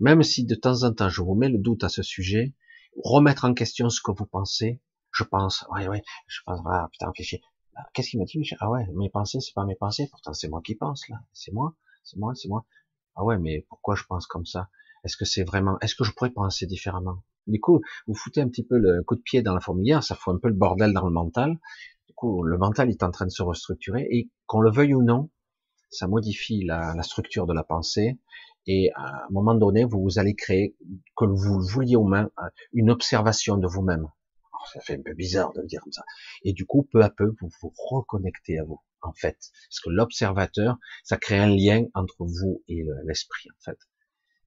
Même 0.00 0.22
si 0.22 0.44
de 0.44 0.54
temps 0.54 0.82
en 0.82 0.92
temps 0.92 1.08
je 1.08 1.22
vous 1.22 1.34
mets 1.34 1.48
le 1.48 1.58
doute 1.58 1.84
à 1.84 1.88
ce 1.88 2.02
sujet 2.02 2.54
remettre 3.02 3.44
en 3.44 3.54
question 3.54 3.88
ce 3.90 4.00
que 4.00 4.12
vous 4.12 4.26
pensez 4.26 4.80
je 5.12 5.24
pense 5.24 5.64
ouais 5.72 5.88
ouais 5.88 6.02
je 6.26 6.40
pense 6.44 6.60
ah 6.66 6.88
putain 6.92 7.12
fichier 7.14 7.40
Qu'est-ce 7.92 8.10
qu'il 8.10 8.20
m'a 8.20 8.24
dit 8.24 8.48
Ah 8.60 8.70
ouais, 8.70 8.86
mes 8.94 9.10
pensées, 9.10 9.40
c'est 9.40 9.54
pas 9.54 9.64
mes 9.64 9.74
pensées. 9.74 10.08
Pourtant, 10.10 10.32
c'est 10.32 10.48
moi 10.48 10.60
qui 10.62 10.74
pense 10.74 11.08
là. 11.08 11.16
C'est 11.32 11.52
moi, 11.52 11.74
c'est 12.02 12.18
moi, 12.18 12.34
c'est 12.34 12.48
moi. 12.48 12.64
Ah 13.16 13.24
ouais, 13.24 13.38
mais 13.38 13.66
pourquoi 13.68 13.94
je 13.94 14.04
pense 14.04 14.26
comme 14.26 14.46
ça? 14.46 14.68
Est-ce 15.04 15.16
que 15.16 15.24
c'est 15.24 15.44
vraiment 15.44 15.78
Est-ce 15.80 15.94
que 15.94 16.04
je 16.04 16.12
pourrais 16.12 16.30
penser 16.30 16.66
différemment? 16.66 17.22
Du 17.46 17.60
coup, 17.60 17.80
vous 18.06 18.14
foutez 18.14 18.40
un 18.40 18.48
petit 18.48 18.64
peu 18.64 18.78
le 18.78 19.02
coup 19.02 19.16
de 19.16 19.20
pied 19.20 19.42
dans 19.42 19.54
la 19.54 19.60
fourmilière, 19.60 20.02
ça 20.02 20.14
fout 20.14 20.34
un 20.34 20.38
peu 20.38 20.48
le 20.48 20.54
bordel 20.54 20.92
dans 20.92 21.04
le 21.04 21.12
mental. 21.12 21.58
Du 22.08 22.14
coup, 22.14 22.42
le 22.42 22.56
mental 22.58 22.90
est 22.90 23.02
en 23.02 23.10
train 23.10 23.26
de 23.26 23.30
se 23.30 23.42
restructurer 23.42 24.06
et 24.10 24.30
qu'on 24.46 24.60
le 24.60 24.70
veuille 24.70 24.94
ou 24.94 25.02
non, 25.02 25.30
ça 25.90 26.08
modifie 26.08 26.64
la, 26.64 27.00
structure 27.02 27.46
de 27.46 27.52
la 27.52 27.64
pensée 27.64 28.18
et 28.66 28.90
à 28.94 29.26
un 29.26 29.30
moment 29.30 29.54
donné, 29.54 29.84
vous 29.84 30.18
allez 30.18 30.34
créer, 30.34 30.74
que 31.16 31.26
vous 31.26 31.58
le 31.58 31.64
vouliez 31.64 31.96
ou 31.96 32.08
non, 32.08 32.30
une 32.72 32.90
observation 32.90 33.58
de 33.58 33.66
vous-même. 33.66 34.08
Ça 34.72 34.80
fait 34.80 34.94
un 34.94 35.02
peu 35.02 35.14
bizarre 35.14 35.52
de 35.52 35.60
le 35.60 35.66
dire 35.66 35.80
comme 35.82 35.92
ça. 35.92 36.04
Et 36.42 36.52
du 36.52 36.66
coup, 36.66 36.88
peu 36.90 37.02
à 37.02 37.10
peu, 37.10 37.34
vous 37.40 37.50
vous 37.60 37.72
reconnectez 37.76 38.58
à 38.58 38.64
vous, 38.64 38.80
en 39.02 39.12
fait. 39.12 39.38
Parce 39.68 39.80
que 39.80 39.90
l'observateur, 39.90 40.78
ça 41.04 41.16
crée 41.16 41.38
un 41.38 41.48
lien 41.48 41.84
entre 41.94 42.24
vous 42.24 42.62
et 42.68 42.84
l'esprit, 43.04 43.48
en 43.50 43.62
fait. 43.62 43.78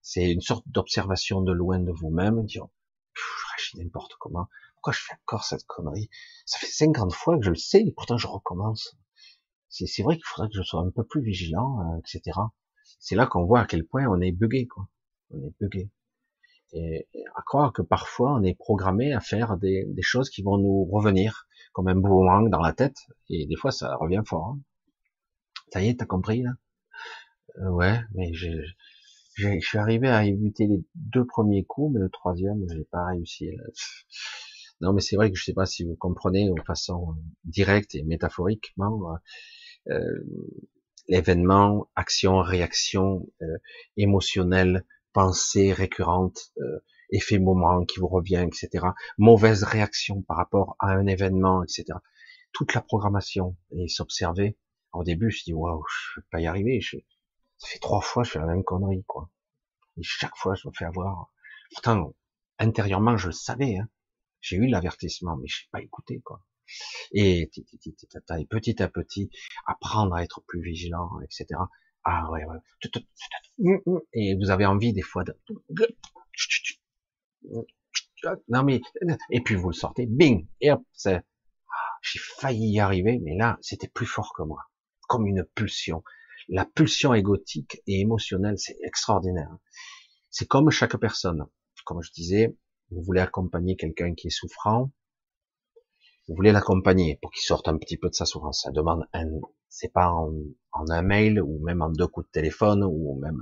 C'est 0.02 0.32
une 0.32 0.42
sorte 0.42 0.68
d'observation 0.68 1.42
de 1.42 1.52
loin 1.52 1.80
de 1.80 1.92
vous-même, 1.92 2.46
dire, 2.46 2.68
je 3.14 3.22
réagis 3.50 3.78
n'importe 3.78 4.14
comment. 4.20 4.48
Pourquoi 4.76 4.94
je 4.94 5.00
fais 5.00 5.14
encore 5.26 5.44
cette 5.44 5.66
connerie? 5.66 6.10
Ça 6.46 6.60
fait 6.60 6.68
50 6.68 7.14
fois 7.14 7.38
que 7.38 7.44
je 7.44 7.50
le 7.50 7.56
sais, 7.56 7.82
et 7.82 7.92
pourtant 7.92 8.18
je 8.18 8.28
recommence. 8.28 8.96
C'est 9.70 10.02
vrai 10.02 10.16
qu'il 10.16 10.26
faudrait 10.26 10.50
que 10.50 10.56
je 10.56 10.64
sois 10.64 10.80
un 10.82 10.90
peu 10.92 11.04
plus 11.04 11.22
vigilant, 11.22 11.82
euh, 11.82 12.00
etc 12.00 12.40
c'est 13.00 13.16
là 13.16 13.26
qu'on 13.28 13.46
voit 13.46 13.62
à 13.62 13.66
quel 13.66 13.86
point 13.86 14.06
on 14.08 14.22
est 14.22 14.32
buggé, 14.32 14.68
quoi. 14.68 14.88
On 15.32 15.44
est 15.44 15.54
buggé. 15.60 15.90
Et, 16.74 17.08
à 17.36 17.42
croire 17.44 17.74
que 17.74 17.82
parfois 17.82 18.36
on 18.36 18.44
est 18.44 18.56
programmé 18.56 19.14
à 19.14 19.20
faire 19.20 19.58
des, 19.58 19.88
choses 20.02 20.30
qui 20.30 20.42
vont 20.44 20.58
nous 20.58 20.86
revenir 20.86 21.48
comme 21.74 21.88
un 21.88 21.96
boomerang 21.96 22.50
dans 22.50 22.62
la 22.62 22.74
tête, 22.74 22.98
et 23.30 23.46
des 23.46 23.56
fois 23.56 23.72
ça 23.72 23.96
revient 23.96 24.24
fort. 24.26 24.56
Hein. 24.56 24.60
Ça 25.72 25.82
y 25.82 25.90
est, 25.90 26.00
t'as 26.00 26.06
compris 26.06 26.44
là? 26.44 26.52
Euh, 27.60 27.70
Ouais, 27.72 28.00
mais 28.14 28.34
je, 28.34 28.50
je 29.36 29.60
suis 29.60 29.78
arrivé 29.78 30.10
à 30.10 30.26
éviter 30.26 30.68
les 30.68 30.84
deux 30.96 31.26
premiers 31.26 31.64
coups, 31.64 31.94
mais 31.94 32.00
le 32.00 32.10
troisième, 32.10 32.66
j'ai 32.70 32.86
pas 32.86 33.06
réussi. 33.06 33.52
Non, 34.82 34.94
mais 34.94 35.02
c'est 35.02 35.16
vrai 35.16 35.32
que 35.32 35.38
je 35.38 35.44
sais 35.44 35.54
pas 35.54 35.66
si 35.66 35.84
vous 35.84 35.96
comprenez 35.96 36.50
de 36.50 36.62
façon 36.64 37.16
directe 37.46 37.96
et 37.96 38.04
métaphoriquement. 38.04 39.18
Euh, 39.90 40.24
l'événement, 41.08 41.90
action, 41.96 42.42
réaction 42.42 43.28
euh, 43.42 43.58
émotionnelle, 43.96 44.86
pensée 45.18 45.74
récurrente, 45.74 46.52
euh, 46.60 46.80
effet 47.10 47.40
moment 47.40 47.84
qui 47.86 48.00
vous 48.00 48.08
revient, 48.08 48.46
etc. 48.46 48.86
Mauvaise 49.18 49.64
réaction 49.64 50.22
par 50.22 50.38
rapport 50.38 50.76
à 50.78 50.92
un 50.92 51.08
événement, 51.08 51.64
etc. 51.64 51.86
Toute 52.52 52.76
la 52.76 52.82
programmation 52.82 53.58
et 53.72 53.88
s'observer. 53.88 54.60
Au 54.94 55.04
début, 55.04 55.32
je 55.32 55.44
dis 55.44 55.54
waouh, 55.56 55.84
je 55.90 56.20
vais 56.20 56.26
pas 56.30 56.40
y 56.40 56.46
arriver. 56.46 56.82
Je... 56.82 56.98
Ça 57.58 57.68
fait 57.68 57.80
trois 57.80 58.00
fois, 58.00 58.22
je 58.22 58.30
fais 58.30 58.38
la 58.38 58.46
même 58.46 58.64
connerie, 58.64 59.06
quoi. 59.08 59.32
Et 59.98 60.04
chaque 60.04 60.38
fois, 60.38 60.54
je 60.54 60.68
me 60.68 60.74
fais 60.78 60.86
avoir. 60.86 61.32
Pourtant, 61.72 62.14
intérieurement, 62.60 63.18
je 63.18 63.30
le 63.30 63.34
savais. 63.34 63.78
Hein. 63.78 63.90
J'ai 64.40 64.58
eu 64.58 64.68
l'avertissement, 64.68 65.36
mais 65.36 65.48
je 65.48 65.64
n'ai 65.64 65.70
pas 65.72 65.82
écouté, 65.82 66.22
quoi 66.22 66.44
et 67.12 67.50
petit 68.50 68.84
à 68.84 68.90
petit 68.90 69.30
apprendre 69.66 70.14
à 70.14 70.24
être 70.24 70.42
plus 70.48 70.62
vigilant, 70.62 71.10
etc. 71.22 71.60
Ah 72.10 72.32
ouais, 72.32 72.46
ouais. 72.46 72.58
Et 74.14 74.36
vous 74.36 74.50
avez 74.50 74.66
envie 74.66 74.94
des 74.94 75.02
fois 75.02 75.26
de 75.26 75.36
non 78.48 78.64
mais 78.64 78.80
et 79.30 79.42
puis 79.42 79.56
vous 79.56 79.70
le 79.70 79.74
sortez, 79.74 80.06
bing 80.06 80.48
et 80.62 80.72
hop, 80.72 80.82
j'ai 82.02 82.20
failli 82.20 82.70
y 82.70 82.80
arriver, 82.80 83.20
mais 83.22 83.36
là 83.36 83.58
c'était 83.62 83.90
plus 83.90 84.06
fort 84.06 84.34
que 84.34 84.44
moi, 84.44 84.62
comme 85.10 85.28
une 85.28 85.44
pulsion. 85.44 86.02
La 86.48 86.64
pulsion 86.64 87.14
égotique 87.14 87.82
et 87.88 88.00
émotionnelle, 88.00 88.58
c'est 88.58 88.78
extraordinaire. 88.84 89.58
C'est 90.30 90.48
comme 90.48 90.72
chaque 90.72 90.96
personne. 90.96 91.46
Comme 91.86 92.02
je 92.02 92.12
disais, 92.14 92.56
vous 92.90 93.02
voulez 93.02 93.20
accompagner 93.20 93.76
quelqu'un 93.76 94.14
qui 94.14 94.28
est 94.28 94.30
souffrant, 94.30 94.92
vous 96.28 96.36
voulez 96.36 96.52
l'accompagner 96.52 97.18
pour 97.22 97.32
qu'il 97.32 97.44
sorte 97.44 97.68
un 97.68 97.78
petit 97.78 97.98
peu 97.98 98.10
de 98.10 98.14
sa 98.14 98.26
souffrance. 98.26 98.62
Ça 98.64 98.72
demande 98.72 99.08
un, 99.14 99.26
c'est 99.70 99.92
pas 99.92 100.12
en, 100.12 100.34
un 100.74 101.02
mail 101.02 101.42
ou 101.42 101.60
même 101.64 101.82
en 101.82 101.90
deux 101.90 102.08
coups 102.08 102.28
de 102.28 102.32
téléphone 102.32 102.84
ou 102.84 103.18
même 103.22 103.42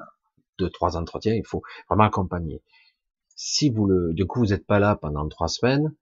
deux, 0.60 0.70
trois 0.70 0.96
entretiens. 0.96 1.34
Il 1.34 1.46
faut 1.46 1.64
vraiment 1.90 2.04
accompagner. 2.04 2.62
Si 3.36 3.70
vous 3.70 3.88
le, 3.88 4.14
du 4.14 4.26
coup, 4.26 4.40
vous 4.40 4.48
n'êtes 4.48 4.66
pas 4.66 4.80
là 4.80 4.96
pendant 4.96 5.28
trois 5.28 5.48
semaines, 5.48 5.94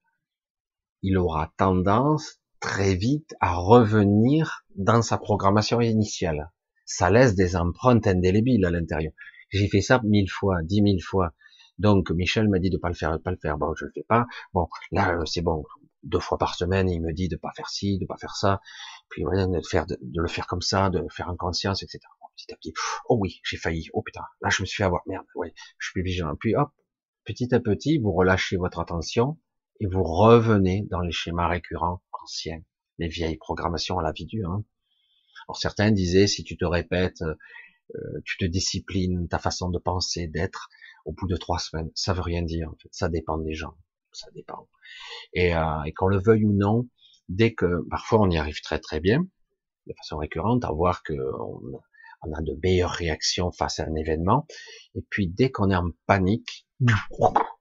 il 1.02 1.18
aura 1.18 1.52
tendance 1.58 2.40
très 2.60 2.96
vite 2.96 3.34
à 3.40 3.56
revenir 3.56 4.66
dans 4.76 5.02
sa 5.02 5.18
programmation 5.18 5.82
initiale. 5.82 6.52
Ça 6.86 7.10
laisse 7.10 7.36
des 7.36 7.56
empreintes 7.56 8.08
indélébiles 8.08 8.66
à 8.66 8.72
l'intérieur. 8.72 9.14
J'ai 9.50 9.68
fait 9.68 9.82
ça 9.82 10.02
mille 10.04 10.30
fois, 10.30 10.62
dix 10.64 10.82
mille 10.82 11.02
fois. 11.02 11.34
Donc 11.80 12.12
Michel 12.12 12.50
m'a 12.50 12.60
dit 12.60 12.70
de 12.70 12.78
pas 12.78 12.90
le 12.90 12.94
faire, 12.94 13.12
de 13.14 13.18
pas 13.18 13.32
le 13.32 13.38
faire. 13.38 13.58
Bon, 13.58 13.74
je 13.76 13.86
le 13.86 13.92
fais 13.94 14.04
pas. 14.04 14.28
Bon, 14.54 14.68
là 14.92 15.20
c'est 15.26 15.42
bon 15.42 15.64
deux 16.04 16.20
fois 16.20 16.38
par 16.38 16.56
semaine, 16.56 16.90
il 16.90 17.02
me 17.02 17.14
dit 17.14 17.28
de 17.28 17.36
pas 17.36 17.52
faire 17.56 17.70
ci, 17.70 17.98
de 17.98 18.06
pas 18.06 18.18
faire 18.18 18.36
ça, 18.36 18.62
puis 19.10 19.24
de 19.24 19.68
faire, 19.70 19.86
de, 19.86 19.98
le 20.02 20.28
faire 20.28 20.48
comme 20.48 20.62
ça, 20.62 20.90
de 20.90 21.04
faire 21.10 21.30
en 21.30 21.36
conscience, 21.36 21.84
etc. 21.84 22.00
petit 22.36 22.54
à 22.54 22.58
petit, 22.58 22.74
oh 23.10 23.18
oui, 23.20 23.40
j'ai 23.44 23.58
failli, 23.58 23.90
oh 23.94 24.02
putain, 24.02 24.24
là 24.42 24.50
je 24.50 24.62
me 24.62 24.66
suis 24.66 24.78
fait 24.78 24.84
avoir, 24.84 25.04
merde, 25.08 25.26
ouais, 25.36 25.54
je 25.78 25.88
suis 25.88 25.94
plus 25.94 26.04
vigilant. 26.04 26.36
Puis 26.36 26.56
hop, 26.56 26.70
petit 27.26 27.54
à 27.54 27.60
petit, 27.60 27.98
vous 28.00 28.12
relâchez 28.12 28.58
votre 28.58 28.80
attention 28.80 29.40
et 29.80 29.88
vous 29.88 30.04
revenez 30.04 30.86
dans 30.90 31.02
les 31.02 31.12
schémas 31.12 31.48
récurrents 31.48 32.02
anciens, 32.24 32.62
les 32.98 33.08
vieilles 33.08 33.38
programmations 33.38 34.00
à 34.00 34.04
la 34.04 34.12
vie 34.12 34.26
dure. 34.26 34.50
Hein. 34.50 34.64
Alors 35.48 35.58
certains 35.58 35.92
disaient, 35.92 36.28
si 36.28 36.44
tu 36.44 36.58
te 36.58 36.66
répètes, 36.66 37.22
euh, 37.22 38.22
tu 38.26 38.38
te 38.38 38.46
disciplines, 38.46 39.28
ta 39.28 39.40
façon 39.40 39.70
de 39.70 39.78
penser, 39.78 40.28
d'être, 40.28 40.70
au 41.06 41.12
bout 41.12 41.28
de 41.28 41.36
trois 41.36 41.60
semaines, 41.60 41.92
ça 41.96 42.14
veut 42.14 42.22
rien 42.22 42.42
dire. 42.42 42.70
En 42.70 42.76
fait, 42.76 42.90
ça 42.92 43.10
dépend 43.10 43.38
des 43.38 43.54
gens 43.54 43.76
ça 44.16 44.30
dépend. 44.32 44.68
Et, 45.34 45.56
euh, 45.56 45.62
qu'on 45.96 46.08
le 46.08 46.20
veuille 46.20 46.46
ou 46.46 46.54
non, 46.54 46.88
dès 47.30 47.54
que 47.54 47.88
parfois 47.90 48.22
on 48.22 48.30
y 48.30 48.38
arrive 48.38 48.62
très 48.62 48.80
très 48.80 49.00
bien, 49.00 49.26
de 49.88 49.94
façon 49.98 50.18
récurrente, 50.18 50.64
à 50.66 50.72
voir 50.72 51.04
que 51.04 51.14
on, 51.14 52.34
a 52.34 52.42
de 52.42 52.58
meilleures 52.64 52.92
réactions 52.92 53.52
face 53.52 53.80
à 53.80 53.86
un 53.86 53.96
événement, 53.96 54.48
et 54.96 55.02
puis 55.10 55.28
dès 55.28 55.52
qu'on 55.52 55.70
est 55.70 55.76
en 55.76 55.90
panique, 56.06 56.68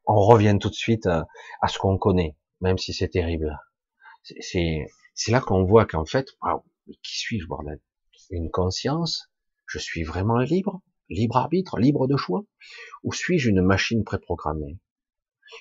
on 0.06 0.20
revient 0.20 0.56
tout 0.60 0.68
de 0.68 0.74
suite 0.74 1.06
à, 1.06 1.26
ce 1.68 1.78
qu'on 1.78 1.98
connaît, 1.98 2.36
même 2.60 2.78
si 2.78 2.92
c'est 2.92 3.08
terrible. 3.08 3.58
C'est 4.22 4.86
là 5.28 5.40
qu'on 5.40 5.64
voit 5.64 5.84
qu'en 5.84 6.04
fait, 6.04 6.28
qui 7.02 7.18
suis-je 7.18 7.46
bordel? 7.46 7.80
Une 8.30 8.50
conscience? 8.50 9.30
Je 9.66 9.78
suis 9.78 10.04
vraiment 10.04 10.38
libre? 10.38 10.80
Libre 11.08 11.36
arbitre? 11.36 11.78
Libre 11.78 12.06
de 12.06 12.16
choix? 12.16 12.44
Ou 13.02 13.12
suis-je 13.12 13.50
une 13.50 13.62
machine 13.62 14.04
préprogrammée? 14.04 14.78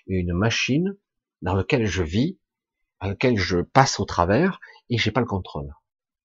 Une 0.08 0.34
machine 0.34 0.98
dans 1.42 1.56
laquelle 1.56 1.86
je 1.86 2.04
vis, 2.04 2.38
à 3.00 3.08
laquelle 3.08 3.38
je 3.38 3.60
passe 3.60 4.00
au 4.00 4.06
travers 4.06 4.60
et 4.90 4.98
j'ai 4.98 5.12
pas 5.12 5.22
le 5.22 5.28
contrôle. 5.28 5.74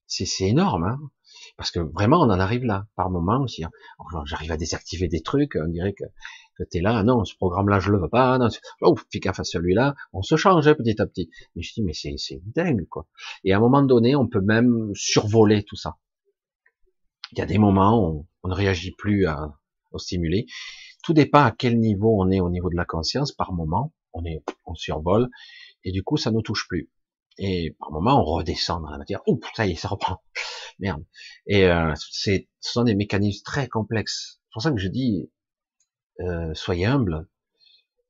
C'est 0.06 0.26
énorme, 0.46 0.84
hein 0.84 0.98
parce 1.56 1.70
que 1.70 1.80
vraiment 1.80 2.20
on 2.20 2.30
en 2.30 2.40
arrive 2.40 2.64
là 2.64 2.86
par 2.96 3.10
moment 3.10 3.40
aussi. 3.42 3.64
Hein. 3.64 3.70
J'arrive 4.24 4.52
à 4.52 4.56
désactiver 4.56 5.08
des 5.08 5.22
trucs, 5.22 5.56
on 5.56 5.68
dirait 5.68 5.92
que, 5.92 6.04
que 6.56 6.64
tu 6.70 6.78
es 6.78 6.80
là, 6.80 7.02
non, 7.02 7.24
ce 7.24 7.34
programme-là 7.36 7.80
je 7.80 7.90
le 7.90 7.98
veux 8.00 8.08
pas, 8.08 8.38
non, 8.38 8.48
oh, 8.82 8.96
gaffe 9.14 9.40
à 9.40 9.44
celui-là, 9.44 9.94
on 10.12 10.22
se 10.22 10.36
change 10.36 10.66
hein, 10.68 10.74
petit 10.74 11.00
à 11.00 11.06
petit. 11.06 11.30
Mais 11.54 11.62
je 11.62 11.72
dis 11.74 11.82
mais 11.82 11.92
c'est 11.92 12.40
dingue 12.54 12.86
quoi. 12.88 13.06
Et 13.44 13.52
à 13.52 13.56
un 13.56 13.60
moment 13.60 13.82
donné, 13.82 14.16
on 14.16 14.26
peut 14.26 14.40
même 14.40 14.90
survoler 14.94 15.64
tout 15.64 15.76
ça. 15.76 15.96
Il 17.32 17.38
y 17.38 17.42
a 17.42 17.46
des 17.46 17.58
moments 17.58 18.08
où 18.08 18.26
on 18.42 18.48
ne 18.48 18.54
réagit 18.54 18.92
plus 18.92 19.26
à, 19.26 19.58
au 19.90 19.98
stimulé. 19.98 20.46
Tout 21.02 21.12
dépend 21.12 21.44
à 21.44 21.50
quel 21.50 21.78
niveau 21.78 22.16
on 22.20 22.30
est 22.30 22.40
au 22.40 22.50
niveau 22.50 22.70
de 22.70 22.76
la 22.76 22.84
conscience. 22.84 23.32
Par 23.32 23.52
moment, 23.52 23.92
on 24.16 24.24
est, 24.24 24.42
on 24.64 24.74
survole, 24.74 25.28
et 25.84 25.92
du 25.92 26.02
coup, 26.02 26.16
ça 26.16 26.30
ne 26.30 26.40
touche 26.40 26.66
plus. 26.68 26.90
Et 27.38 27.76
par 27.78 27.92
moment, 27.92 28.20
on 28.20 28.24
redescend 28.24 28.82
dans 28.82 28.90
la 28.90 28.98
matière. 28.98 29.20
Ouh, 29.26 29.38
ça 29.54 29.66
y 29.66 29.72
est, 29.72 29.76
ça 29.76 29.88
reprend. 29.88 30.22
Merde. 30.78 31.04
Et 31.46 31.64
euh, 31.64 31.92
c'est, 32.10 32.48
ce 32.60 32.72
sont 32.72 32.84
des 32.84 32.94
mécanismes 32.94 33.44
très 33.44 33.68
complexes. 33.68 34.40
C'est 34.42 34.52
pour 34.52 34.62
ça 34.62 34.70
que 34.70 34.78
je 34.78 34.88
dis, 34.88 35.30
euh, 36.20 36.54
soyez 36.54 36.86
humble 36.86 37.28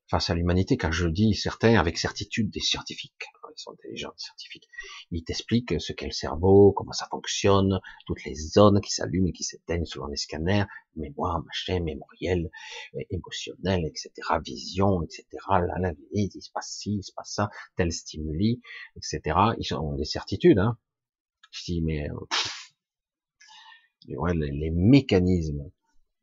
face 0.09 0.31
à 0.31 0.35
l'humanité. 0.35 0.76
Quand 0.76 0.93
je 0.93 1.09
dis 1.09 1.35
certains 1.35 1.78
avec 1.78 1.99
certitude, 1.99 2.51
des 2.51 2.60
scientifiques, 2.60 3.26
sont 3.57 3.73
intelligents, 3.73 4.12
scientifiques. 4.17 4.68
Ils 5.10 5.25
t'expliquent 5.25 5.81
ce 5.81 5.93
qu'est 5.93 6.07
le 6.07 6.12
cerveau, 6.12 6.73
comment 6.73 6.93
ça 6.93 7.07
fonctionne, 7.10 7.81
toutes 8.07 8.25
les 8.25 8.35
zones 8.35 8.81
qui 8.81 8.93
s'allument 8.93 9.28
et 9.28 9.33
qui 9.33 9.44
s'éteignent 9.44 9.85
selon 9.85 10.07
les 10.07 10.17
scanners, 10.17 10.65
mémoire, 10.97 11.43
machin, 11.44 11.81
mémoriel, 11.81 12.51
euh, 12.94 13.01
émotionnel, 13.10 13.85
etc., 13.86 14.10
vision, 14.44 15.02
etc., 15.02 15.25
là, 15.49 15.93
vie, 16.12 16.31
il 16.35 16.43
se 16.43 16.51
passe 16.52 16.76
ci, 16.78 16.97
il 16.97 17.05
se 17.05 17.12
passe 17.12 17.33
ça, 17.35 17.51
tel 17.76 17.93
stimuli, 17.93 18.60
etc. 18.97 19.39
Ils 19.59 19.75
ont 19.75 19.94
des 19.94 20.05
certitudes, 20.05 20.59
hein. 20.59 20.78
Je 21.51 21.65
dis, 21.65 21.83
mais, 21.83 22.10
euh, 22.10 22.15
les, 24.35 24.51
les 24.51 24.70
mécanismes 24.70 25.70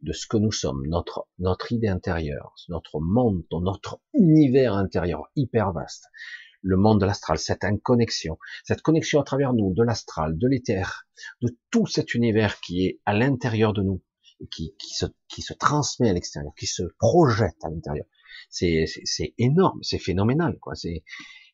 de 0.04 0.12
ce 0.12 0.28
que 0.28 0.38
nous 0.38 0.52
sommes, 0.52 0.86
notre, 0.88 1.28
notre 1.40 1.72
idée 1.72 1.88
intérieure, 1.88 2.54
notre 2.68 3.00
monde, 3.00 3.44
notre 3.52 4.02
univers 4.14 4.74
intérieur 4.74 5.32
hyper 5.36 5.72
vaste, 5.72 6.06
le 6.64 6.78
monde 6.78 7.00
de 7.02 7.06
l'astral, 7.06 7.38
cette 7.38 7.64
inconnexion, 7.64 8.40
cette 8.64 8.82
connexion 8.82 9.20
à 9.20 9.24
travers 9.24 9.54
nous, 9.54 9.74
de 9.74 9.84
l'astral, 9.84 10.38
de 10.38 10.48
l'éther, 10.48 11.06
de 11.42 11.56
tout 11.70 11.86
cet 11.86 12.16
univers 12.16 12.60
qui 12.62 12.86
est 12.88 13.00
à 13.06 13.14
l'intérieur 13.14 13.74
de 13.74 13.84
nous, 13.84 14.02
qui, 14.52 14.74
qui, 14.80 14.94
se, 14.94 15.06
qui 15.28 15.42
se 15.42 15.54
transmet 15.54 16.10
à 16.10 16.14
l'extérieur, 16.14 16.54
qui 16.58 16.66
se 16.66 16.84
projette 16.98 17.58
à 17.64 17.70
l'intérieur. 17.70 18.06
C'est, 18.50 18.86
énorme, 19.38 19.80
c'est 19.84 20.00
phénoménal, 20.00 20.58
quoi. 20.60 20.74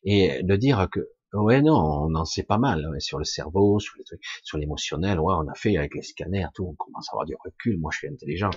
Et 0.04 0.42
de 0.42 0.56
dire 0.56 0.88
que 0.90 1.00
Ouais, 1.32 1.62
non, 1.62 1.76
on 1.76 2.14
en 2.16 2.24
sait 2.24 2.42
pas 2.42 2.58
mal 2.58 2.84
sur 3.00 3.18
le 3.18 3.24
cerveau, 3.24 3.78
sur 3.78 3.96
les 3.98 4.04
trucs, 4.04 4.24
sur 4.42 4.58
l'émotionnel. 4.58 5.20
Ouais, 5.20 5.34
on 5.36 5.46
a 5.48 5.54
fait 5.54 5.76
avec 5.76 5.94
les 5.94 6.02
scanners, 6.02 6.48
tout. 6.54 6.66
On 6.66 6.74
commence 6.74 7.08
à 7.08 7.12
avoir 7.12 7.24
du 7.24 7.36
recul. 7.44 7.78
Moi, 7.78 7.92
je 7.92 7.98
suis 7.98 8.08
intelligent. 8.08 8.50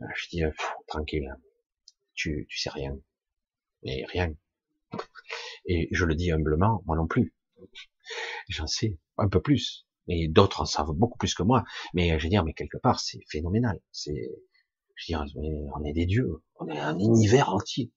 Euh, 0.00 0.06
je 0.14 0.28
dis, 0.28 0.42
tranquille, 0.86 1.34
tu, 2.14 2.46
tu 2.48 2.58
sais 2.58 2.70
rien, 2.70 2.98
mais 3.82 4.04
rien. 4.08 4.34
Et 5.66 5.88
je 5.92 6.04
le 6.04 6.14
dis 6.14 6.32
humblement, 6.32 6.82
moi 6.86 6.96
non 6.96 7.06
plus. 7.06 7.34
J'en 8.48 8.66
sais 8.66 8.98
un 9.16 9.28
peu 9.28 9.40
plus, 9.40 9.86
mais 10.08 10.28
d'autres 10.28 10.60
en 10.62 10.66
savent 10.66 10.92
beaucoup 10.92 11.18
plus 11.18 11.34
que 11.34 11.42
moi. 11.42 11.64
Mais 11.94 12.18
je 12.18 12.24
veux 12.24 12.30
dire, 12.30 12.44
mais 12.44 12.52
quelque 12.52 12.78
part, 12.78 13.00
c'est 13.00 13.20
phénoménal. 13.28 13.80
C'est, 13.90 14.30
je 14.96 15.12
veux 15.12 15.24
dire, 15.24 15.24
on 15.74 15.84
est 15.84 15.92
des 15.92 16.06
dieux, 16.06 16.42
on 16.56 16.68
est 16.68 16.78
un 16.78 16.98
univers 16.98 17.48
entier. 17.48 17.92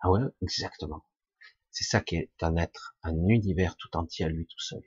Ah 0.00 0.10
ouais, 0.10 0.20
exactement. 0.42 1.04
C'est 1.70 1.84
ça 1.84 2.00
qui 2.00 2.16
est 2.16 2.30
un 2.40 2.56
être, 2.56 2.96
un 3.02 3.16
univers 3.28 3.76
tout 3.76 3.96
entier 3.96 4.24
à 4.24 4.28
lui 4.28 4.46
tout 4.46 4.60
seul. 4.60 4.82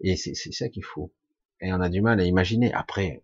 Et 0.00 0.16
c'est 0.16 0.34
ça 0.34 0.68
qu'il 0.68 0.84
faut. 0.84 1.14
Et 1.60 1.72
on 1.72 1.80
a 1.80 1.88
du 1.88 2.02
mal 2.02 2.20
à 2.20 2.24
imaginer. 2.24 2.72
Après, 2.74 3.22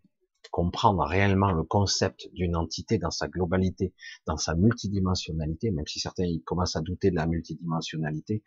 comprendre 0.51 1.05
réellement 1.05 1.53
le 1.53 1.63
concept 1.63 2.29
d'une 2.33 2.57
entité 2.57 2.99
dans 2.99 3.11
sa 3.11 3.29
globalité, 3.29 3.95
dans 4.27 4.37
sa 4.37 4.55
multidimensionnalité, 4.55 5.71
même 5.71 5.87
si 5.87 6.01
certains 6.01 6.27
commencent 6.45 6.77
à 6.77 6.81
douter 6.81 7.11
de 7.11 7.17
la 7.17 7.27
multidimensionnalité, 7.27 8.43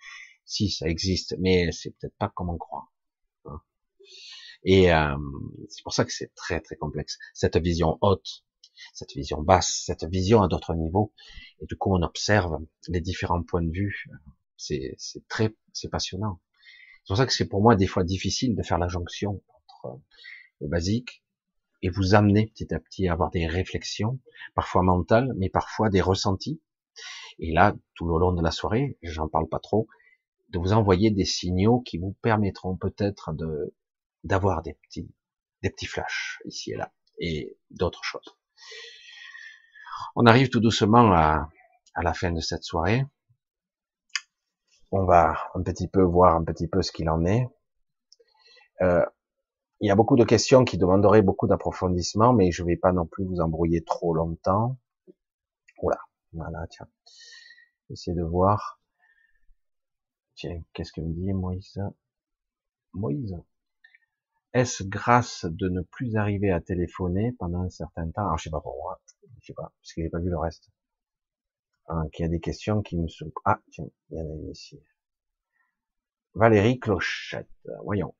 si 0.45 0.69
ça 0.69 0.87
existe, 0.87 1.35
mais 1.39 1.71
c'est 1.71 1.91
peut-être 1.91 2.15
pas 2.17 2.29
comme 2.29 2.49
on 2.49 2.57
croit. 2.57 2.89
Hein. 3.45 3.61
Et 4.63 4.93
euh, 4.93 5.15
c'est 5.69 5.83
pour 5.83 5.93
ça 5.93 6.05
que 6.05 6.13
c'est 6.13 6.33
très 6.35 6.59
très 6.61 6.75
complexe. 6.75 7.17
Cette 7.33 7.57
vision 7.57 7.97
haute, 8.01 8.43
cette 8.93 9.13
vision 9.13 9.41
basse, 9.41 9.83
cette 9.85 10.05
vision 10.05 10.41
à 10.41 10.47
d'autres 10.47 10.75
niveaux, 10.75 11.13
et 11.59 11.65
du 11.65 11.75
coup 11.75 11.93
on 11.93 12.01
observe 12.01 12.57
les 12.87 13.01
différents 13.01 13.43
points 13.43 13.63
de 13.63 13.71
vue. 13.71 14.05
C'est 14.57 14.97
très, 15.27 15.55
c'est 15.73 15.89
passionnant. 15.89 16.39
C'est 17.03 17.07
pour 17.07 17.17
ça 17.17 17.25
que 17.25 17.33
c'est 17.33 17.47
pour 17.47 17.61
moi 17.61 17.75
des 17.75 17.87
fois 17.87 18.03
difficile 18.03 18.55
de 18.55 18.63
faire 18.63 18.79
la 18.79 18.87
jonction 18.87 19.43
entre 19.83 20.01
le 20.61 20.67
basique 20.67 21.23
et 21.85 21.89
vous 21.89 22.15
amener 22.15 22.47
petit 22.47 22.73
à 22.73 22.79
petit 22.79 23.07
à 23.07 23.13
avoir 23.13 23.29
des 23.29 23.45
réflexions, 23.45 24.19
parfois 24.55 24.81
mentales, 24.81 25.31
mais 25.37 25.49
parfois 25.49 25.89
des 25.89 26.01
ressentis. 26.01 26.59
Et 27.37 27.53
là, 27.53 27.75
tout 27.93 28.07
le 28.07 28.17
long 28.19 28.31
de 28.31 28.41
la 28.41 28.49
soirée, 28.49 28.97
j'en 29.03 29.27
parle 29.27 29.47
pas 29.47 29.59
trop, 29.59 29.87
de 30.49 30.57
vous 30.57 30.73
envoyer 30.73 31.11
des 31.11 31.25
signaux 31.25 31.81
qui 31.81 31.99
vous 31.99 32.15
permettront 32.23 32.75
peut-être 32.75 33.33
de 33.33 33.75
d'avoir 34.23 34.63
des 34.63 34.73
petits 34.73 35.07
des 35.61 35.69
petits 35.69 35.85
flashs 35.85 36.41
ici 36.45 36.71
et 36.71 36.75
là 36.75 36.91
et 37.19 37.55
d'autres 37.69 38.03
choses. 38.03 38.35
On 40.15 40.25
arrive 40.25 40.49
tout 40.49 40.59
doucement 40.59 41.13
à, 41.13 41.51
à 41.93 42.01
la 42.01 42.15
fin 42.15 42.31
de 42.31 42.41
cette 42.41 42.63
soirée. 42.63 43.05
On 44.89 45.05
va 45.05 45.37
un 45.53 45.61
petit 45.61 45.87
peu 45.87 46.01
voir 46.01 46.35
un 46.35 46.43
petit 46.43 46.67
peu 46.67 46.81
ce 46.81 46.91
qu'il 46.91 47.11
en 47.11 47.25
est. 47.25 47.47
Euh, 48.81 49.05
il 49.81 49.87
y 49.87 49.91
a 49.91 49.95
beaucoup 49.95 50.15
de 50.15 50.23
questions 50.23 50.63
qui 50.63 50.77
demanderaient 50.77 51.21
beaucoup 51.21 51.47
d'approfondissement, 51.47 52.33
mais 52.33 52.51
je 52.51 52.63
ne 52.63 52.67
vais 52.67 52.77
pas 52.77 52.93
non 52.93 53.05
plus 53.05 53.25
vous 53.25 53.39
embrouiller 53.39 53.83
trop 53.83 54.13
longtemps. 54.13 54.77
Oula, 55.81 55.99
voilà, 56.33 56.65
tiens. 56.69 56.87
Essayez 57.89 58.15
de 58.15 58.23
voir. 58.23 58.79
Tiens, 60.35 60.61
qu'est-ce 60.73 60.91
que 60.91 61.01
me 61.01 61.13
dit 61.13 61.33
Moïse? 61.33 61.81
Moïse. 62.93 63.37
Est-ce 64.53 64.83
grâce 64.83 65.45
de 65.45 65.67
ne 65.67 65.81
plus 65.81 66.15
arriver 66.15 66.51
à 66.51 66.61
téléphoner 66.61 67.33
pendant 67.33 67.61
un 67.61 67.69
certain 67.69 68.09
temps? 68.09 68.21
Alors, 68.21 68.37
je 68.37 68.45
sais 68.45 68.49
pas 68.49 68.61
pour 68.61 68.75
moi, 68.77 69.01
je 69.41 69.47
sais 69.47 69.53
pas, 69.53 69.73
parce 69.81 69.93
que 69.93 70.01
j'ai 70.01 70.09
pas 70.09 70.19
vu 70.19 70.29
le 70.29 70.37
reste. 70.37 70.69
Donc, 71.89 72.17
il 72.17 72.21
y 72.21 72.25
a 72.25 72.29
des 72.29 72.39
questions 72.39 72.81
qui 72.81 72.97
me 72.97 73.07
sont... 73.07 73.31
Ah, 73.43 73.59
tiens, 73.71 73.87
il 74.09 74.17
y 74.17 74.21
en 74.21 74.25
a 74.25 74.33
une 74.33 74.49
ici. 74.49 74.81
Valérie 76.33 76.79
Clochette, 76.79 77.49
voyons. 77.83 78.15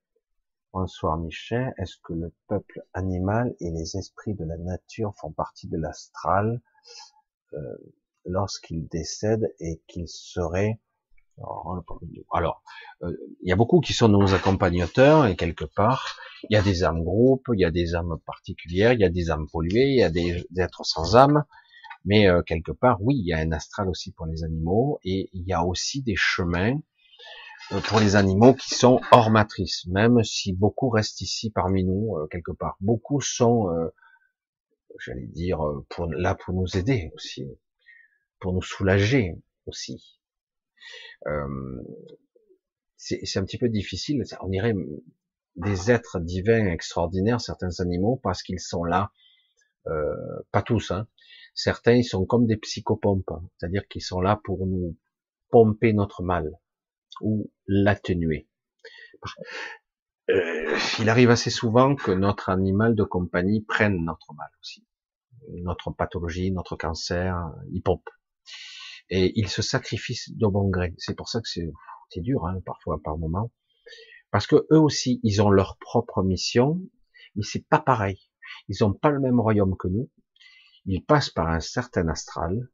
Bonsoir 0.78 1.18
Michel. 1.18 1.74
Est-ce 1.78 1.96
que 2.04 2.12
le 2.12 2.34
peuple 2.50 2.82
animal 2.94 3.56
et 3.62 3.72
les 3.72 3.96
esprits 3.96 4.34
de 4.34 4.44
la 4.44 4.58
nature 4.58 5.16
font 5.16 5.32
partie 5.32 5.70
de 5.70 5.78
l'astral 5.78 6.62
euh, 7.54 7.58
lorsqu'ils 8.26 8.86
décèdent 8.90 9.50
et 9.62 9.82
qu'ils 9.88 10.10
seraient 10.10 10.82
alors, 12.34 12.62
euh, 13.04 13.12
il 13.42 13.48
y 13.48 13.54
a 13.54 13.56
beaucoup 13.56 13.80
qui 13.80 13.94
sont 13.94 14.10
nos 14.10 14.34
accompagnateurs 14.34 15.28
et 15.28 15.38
quelque 15.38 15.64
part, 15.64 16.18
il 16.50 16.56
y 16.56 16.58
a 16.58 16.62
des 16.62 16.84
âmes 16.84 17.06
groupes, 17.06 17.48
il 17.54 17.62
y 17.62 17.66
a 17.66 17.72
des 17.72 17.96
âmes 17.96 18.18
particulières, 18.26 18.92
il 18.92 19.00
y 19.00 19.06
a 19.06 19.10
des 19.10 19.32
âmes 19.32 19.48
polluées, 19.50 19.92
il 19.92 20.00
y 20.00 20.04
a 20.04 20.10
des, 20.10 20.46
êtres 20.58 20.86
sans 20.86 21.16
âme, 21.16 21.46
mais 22.04 22.28
euh, 22.28 22.42
quelque 22.42 22.74
part, 22.74 23.02
oui, 23.02 23.16
il 23.18 23.26
y 23.26 23.32
a 23.32 23.38
un 23.38 23.54
astral 23.54 23.88
aussi 23.88 24.12
pour 24.12 24.26
les 24.26 24.44
animaux 24.44 25.00
et 25.06 25.30
il 25.32 25.48
y 25.48 25.54
a 25.54 25.64
aussi 25.64 26.02
des 26.02 26.18
chemins 26.18 26.78
pour 27.88 28.00
les 28.00 28.16
animaux 28.16 28.54
qui 28.54 28.76
sont 28.76 29.02
hors 29.12 29.32
matrice, 29.32 29.86
même 29.88 30.24
si 30.24 30.54
beaucoup 30.54 30.90
restent 30.90 31.22
ici 31.22 31.50
parmi 31.50 31.84
nous 31.84 32.16
quelque 32.30 32.52
part. 32.52 32.78
Beaucoup 32.80 33.22
sont, 33.22 33.70
j'allais 35.00 35.28
dire, 35.28 35.60
pour, 35.90 36.06
là 36.14 36.36
pour 36.36 36.54
nous 36.54 36.78
aider 36.78 37.12
aussi, 37.16 37.46
pour 38.40 38.54
nous 38.54 38.62
soulager 38.62 39.36
aussi 39.66 40.16
euh, 41.28 41.82
c'est 42.98 43.38
un 43.38 43.46
petit 43.46 43.58
peu 43.58 43.70
difficile. 43.70 44.24
On 44.42 44.50
dirait 44.50 44.74
des 45.56 45.92
êtres 45.92 46.20
divins 46.20 46.68
extraordinaires, 46.68 47.40
certains 47.40 47.80
animaux, 47.80 48.20
parce 48.24 48.42
qu'ils 48.42 48.60
sont 48.60 48.84
là, 48.84 49.12
euh, 49.88 50.16
pas 50.52 50.64
tous, 50.64 50.92
hein. 50.92 51.08
certains 51.54 51.94
ils 51.94 52.04
sont 52.04 52.26
comme 52.26 52.48
des 52.48 52.58
psychopompes, 52.58 53.30
hein. 53.32 53.48
c'est-à-dire 53.58 53.88
qu'ils 53.88 54.02
sont 54.02 54.22
là 54.22 54.42
pour 54.44 54.66
nous 54.66 54.98
pomper 55.52 55.94
notre 55.94 56.24
mal 56.24 56.52
ou 57.22 57.52
l'atténuer. 57.68 58.48
Euh, 60.30 60.78
il 61.00 61.10
arrive 61.10 61.30
assez 61.30 61.50
souvent 61.50 61.96
que 61.96 62.12
notre 62.12 62.50
animal 62.50 62.96
de 62.96 63.04
compagnie 63.04 63.62
prenne 63.62 64.04
notre 64.04 64.34
mal 64.34 64.50
aussi, 64.62 64.86
notre 65.62 65.92
pathologie, 65.92 66.52
notre 66.52 66.76
cancer, 66.76 67.38
il 67.72 67.82
pompe 67.82 68.10
et 69.10 69.40
ils 69.40 69.50
se 69.50 69.62
sacrifient 69.62 70.34
de 70.36 70.48
bon 70.48 70.70
gré. 70.70 70.94
C'est 70.98 71.16
pour 71.16 71.30
ça 71.30 71.42
que 71.42 71.48
c'est 71.48 72.22
dur 72.22 72.46
hein, 72.46 72.60
parfois 72.66 73.00
par 73.04 73.18
moment, 73.18 73.52
parce 74.32 74.48
que 74.48 74.68
eux 74.72 74.80
aussi 74.80 75.20
ils 75.24 75.42
ont 75.42 75.50
leur 75.50 75.78
propre 75.78 76.24
mission, 76.24 76.82
mais 77.36 77.44
c'est 77.44 77.68
pas 77.68 77.80
pareil. 77.80 78.20
Ils 78.68 78.84
ont 78.84 78.94
pas 78.94 79.10
le 79.10 79.20
même 79.20 79.40
royaume 79.40 79.76
que 79.78 79.88
nous. 79.88 80.10
Ils 80.86 81.04
passent 81.04 81.30
par 81.30 81.48
un 81.48 81.60
certain 81.60 82.08
astral, 82.08 82.70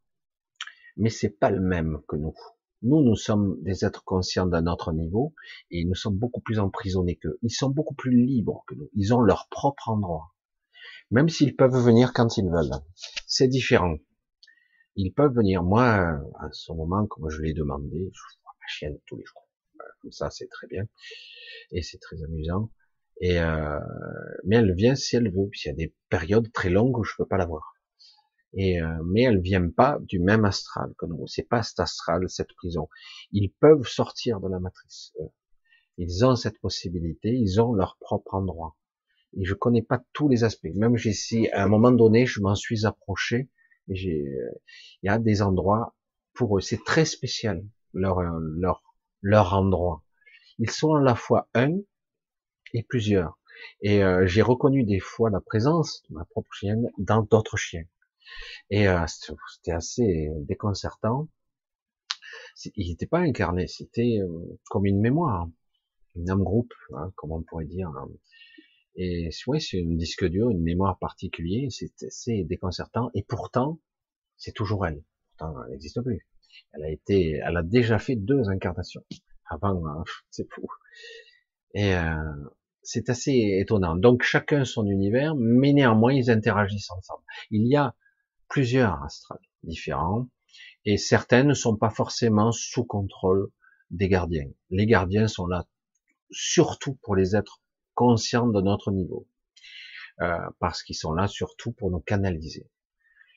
mais 0.98 1.10
c'est 1.10 1.30
pas 1.30 1.50
le 1.50 1.62
même 1.62 2.02
que 2.08 2.16
nous. 2.16 2.36
Nous, 2.84 3.02
nous 3.04 3.16
sommes 3.16 3.62
des 3.62 3.86
êtres 3.86 4.04
conscients 4.04 4.48
d'un 4.48 4.68
autre 4.68 4.92
niveau 4.92 5.34
et 5.70 5.86
nous 5.86 5.96
sommes 5.96 6.18
beaucoup 6.18 6.42
plus 6.42 6.60
emprisonnés 6.60 7.18
qu'eux. 7.18 7.38
Ils 7.42 7.52
sont 7.52 7.70
beaucoup 7.70 7.94
plus 7.94 8.16
libres 8.16 8.64
que 8.68 8.76
nous. 8.76 8.90
Ils 8.96 9.14
ont 9.14 9.22
leur 9.22 9.48
propre 9.50 9.90
endroit. 9.90 10.34
Même 11.12 11.30
s'ils 11.30 11.56
peuvent 11.56 11.78
venir 11.78 12.14
quand 12.14 12.38
ils 12.38 12.50
veulent. 12.50 12.82
C'est 13.28 13.48
différent 13.48 13.98
ils 14.96 15.12
peuvent 15.12 15.34
venir. 15.34 15.64
Moi, 15.64 15.84
à 15.84 16.50
ce 16.52 16.72
moment, 16.72 17.06
comme 17.08 17.30
je 17.30 17.42
l'ai 17.42 17.54
demandé, 17.54 18.12
je 18.14 18.22
vois 18.44 18.54
ma 18.60 18.68
chienne 18.68 18.98
tous 19.06 19.18
les 19.18 19.26
jours. 19.26 19.48
Comme 20.02 20.12
ça, 20.12 20.30
c'est 20.30 20.48
très 20.48 20.68
bien. 20.68 20.86
Et 21.72 21.82
c'est 21.82 22.00
très 22.00 22.24
amusant. 22.24 22.72
Et 23.20 23.40
euh, 23.40 23.80
mais 24.46 24.58
elle 24.58 24.74
vient 24.74 24.96
si 24.96 25.16
elle 25.16 25.32
veut. 25.32 25.48
Puis 25.50 25.62
il 25.66 25.68
y 25.68 25.72
a 25.72 25.76
des 25.76 25.96
périodes 26.10 26.52
très 26.52 26.70
longues 26.70 26.98
où 26.98 27.04
je 27.04 27.14
peux 27.18 27.26
pas 27.26 27.38
la 27.38 27.46
voir. 27.46 27.74
Et 28.54 28.82
euh, 28.82 28.88
mais 29.06 29.24
elle 29.24 29.40
vient 29.40 29.70
pas 29.70 29.98
du 30.02 30.20
même 30.20 30.46
astral 30.46 30.94
que 30.98 31.06
nous. 31.06 31.26
C'est 31.28 31.48
pas 31.48 31.64
cet 31.64 31.80
astral, 31.80 32.30
cette 32.30 32.54
prison. 32.54 32.90
Ils 33.32 33.50
peuvent 33.50 33.88
sortir 33.88 34.40
de 34.42 34.50
la 34.50 34.60
matrice. 34.60 35.14
Ils 35.98 36.26
ont 36.26 36.36
cette 36.36 36.60
possibilité. 36.60 37.30
Ils 37.30 37.62
ont 37.62 37.74
leur 37.74 37.98
propre 38.00 38.34
endroit. 38.34 38.76
Et 39.38 39.46
je 39.46 39.54
connais 39.54 39.82
pas 39.82 40.04
tous 40.14 40.28
les 40.28 40.44
aspects. 40.44 40.68
Même 40.76 40.98
si 40.98 41.50
à 41.50 41.64
un 41.64 41.68
moment 41.68 41.92
donné, 41.92 42.26
je 42.26 42.42
m'en 42.42 42.56
suis 42.56 42.86
approché 42.86 43.50
il 43.88 44.52
y 45.04 45.10
a 45.10 45.18
des 45.18 45.42
endroits 45.42 45.96
pour 46.34 46.58
eux, 46.58 46.62
c'est 46.62 46.84
très 46.84 47.06
spécial 47.06 47.64
leur 47.94 48.22
leur 48.22 48.84
leur 49.22 49.54
endroit. 49.54 50.04
Ils 50.60 50.70
sont 50.70 50.96
à 50.96 51.02
la 51.02 51.16
fois 51.16 51.50
un 51.54 51.78
et 52.74 52.84
plusieurs. 52.84 53.38
Et 53.82 54.04
euh, 54.04 54.26
j'ai 54.26 54.42
reconnu 54.42 54.84
des 54.84 55.00
fois 55.00 55.30
la 55.30 55.42
présence 55.42 56.04
de 56.10 56.16
ma 56.16 56.26
propre 56.26 56.52
chienne 56.54 56.90
dans 56.98 57.22
d'autres 57.22 57.58
chiens. 57.58 57.84
Et 58.70 58.88
euh, 58.88 59.06
c'était 59.08 59.72
assez 59.72 60.30
déconcertant. 60.48 61.28
Il 62.76 62.90
n'était 62.90 63.08
pas 63.08 63.20
incarné, 63.20 63.68
c'était 63.68 64.20
euh, 64.22 64.60
comme 64.70 64.86
une 64.86 65.00
mémoire, 65.00 65.50
une 66.16 66.30
âme 66.30 66.44
groupe, 66.44 66.74
hein, 66.94 67.12
comme 67.16 67.32
on 67.32 67.42
pourrait 67.44 67.66
dire. 67.66 67.92
Et 68.96 69.30
oui, 69.48 69.62
c'est 69.62 69.78
une 69.78 69.98
disque 69.98 70.26
dur, 70.26 70.50
une 70.50 70.62
mémoire 70.62 71.00
particulière, 71.00 71.70
c'est 71.72 72.04
assez 72.04 72.44
déconcertant. 72.44 73.10
Et 73.14 73.24
pourtant, 73.24 73.80
c'est 74.38 74.54
toujours 74.54 74.86
elle. 74.86 75.04
Pourtant, 75.38 75.64
elle 75.64 75.72
n'existe 75.72 76.02
plus. 76.02 76.28
Elle 76.74 76.84
a 76.84 76.90
été, 76.90 77.42
elle 77.46 77.58
a 77.58 77.64
déjà 77.64 78.00
fait 78.00 78.16
deux 78.16 78.50
incarnations. 78.50 79.04
Avant, 79.50 79.86
hein, 79.88 80.04
c'est 80.30 80.48
fou. 80.52 80.68
Et 81.74 81.96
euh, 81.96 82.16
c'est 82.84 83.10
assez 83.10 83.58
étonnant. 83.60 83.96
Donc 83.96 84.24
chacun 84.24 84.66
son 84.66 84.86
univers, 84.86 85.36
mais 85.36 85.74
néanmoins 85.74 86.14
ils 86.14 86.30
interagissent 86.30 86.92
ensemble. 86.92 87.24
Il 87.50 87.68
y 87.68 87.76
a 87.76 87.96
plusieurs 88.52 89.02
astrales 89.02 89.40
différents, 89.64 90.28
et 90.84 90.98
certains 90.98 91.44
ne 91.44 91.54
sont 91.54 91.78
pas 91.78 91.90
forcément 91.90 92.52
sous 92.52 92.84
contrôle 92.84 93.50
des 93.92 94.10
gardiens. 94.10 94.52
Les 94.70 94.86
gardiens 94.86 95.30
sont 95.30 95.48
là 95.48 95.66
surtout 96.32 96.96
pour 97.02 97.16
les 97.16 97.38
êtres 97.38 97.62
conscients 97.94 98.48
de 98.48 98.62
notre 98.62 98.92
niveau, 98.92 99.26
euh, 100.20 100.38
parce 100.60 100.84
qu'ils 100.84 100.98
sont 100.98 101.14
là 101.14 101.30
surtout 101.30 101.72
pour 101.72 101.92
nous 101.92 102.02
canaliser. 102.02 102.70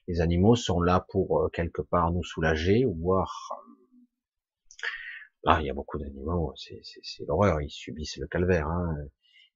Les 0.08 0.20
animaux 0.20 0.56
sont 0.56 0.80
là 0.80 1.06
pour 1.10 1.42
euh, 1.42 1.48
quelque 1.48 1.82
part 1.82 2.10
nous 2.10 2.24
soulager, 2.24 2.84
ou 2.84 2.94
voir. 2.96 3.52
Ah, 5.46 5.60
il 5.60 5.66
y 5.66 5.70
a 5.70 5.74
beaucoup 5.74 5.98
d'animaux, 5.98 6.52
c'est 6.56 6.82
l'horreur, 7.28 7.60
ils 7.60 7.70
subissent 7.70 8.16
le 8.16 8.26
calvaire, 8.26 8.66
hein. 8.66 8.96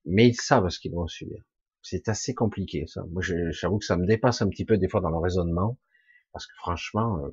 mais 0.04 0.28
ils 0.28 0.36
savent 0.36 0.68
ce 0.68 0.78
qu'ils 0.78 0.92
vont 0.92 1.08
subir. 1.08 1.42
C'est 1.91 2.10
assez 2.10 2.34
compliqué 2.34 2.86
ça. 2.86 3.02
Moi, 3.12 3.23
j'avoue 3.23 3.78
que 3.78 3.86
ça 3.86 3.97
me 3.97 4.05
dépasse 4.05 4.42
un 4.42 4.50
petit 4.50 4.67
peu 4.67 4.76
des 4.76 4.89
fois 4.89 5.00
dans 5.00 5.08
le 5.08 5.17
raisonnement, 5.17 5.78
parce 6.33 6.47
que 6.47 6.52
franchement, 6.57 7.25
euh, 7.25 7.31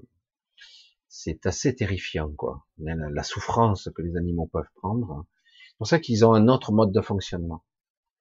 c'est 1.09 1.45
assez 1.45 1.75
terrifiant, 1.75 2.31
quoi. 2.31 2.65
La, 2.77 3.23
souffrance 3.23 3.89
que 3.93 4.01
les 4.01 4.15
animaux 4.15 4.47
peuvent 4.47 4.71
prendre. 4.75 5.25
C'est 5.67 5.77
pour 5.77 5.87
ça 5.87 5.99
qu'ils 5.99 6.23
ont 6.23 6.33
un 6.33 6.47
autre 6.47 6.71
mode 6.71 6.93
de 6.93 7.01
fonctionnement, 7.01 7.65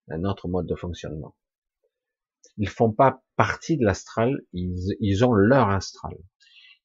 un 0.08 0.24
autre 0.24 0.48
mode 0.48 0.66
de 0.66 0.74
fonctionnement. 0.74 1.36
Ils 2.56 2.68
font 2.68 2.90
pas 2.90 3.22
partie 3.36 3.76
de 3.76 3.84
l'astral, 3.84 4.40
ils, 4.52 5.24
ont 5.24 5.34
leur 5.34 5.68
astral. 5.68 6.16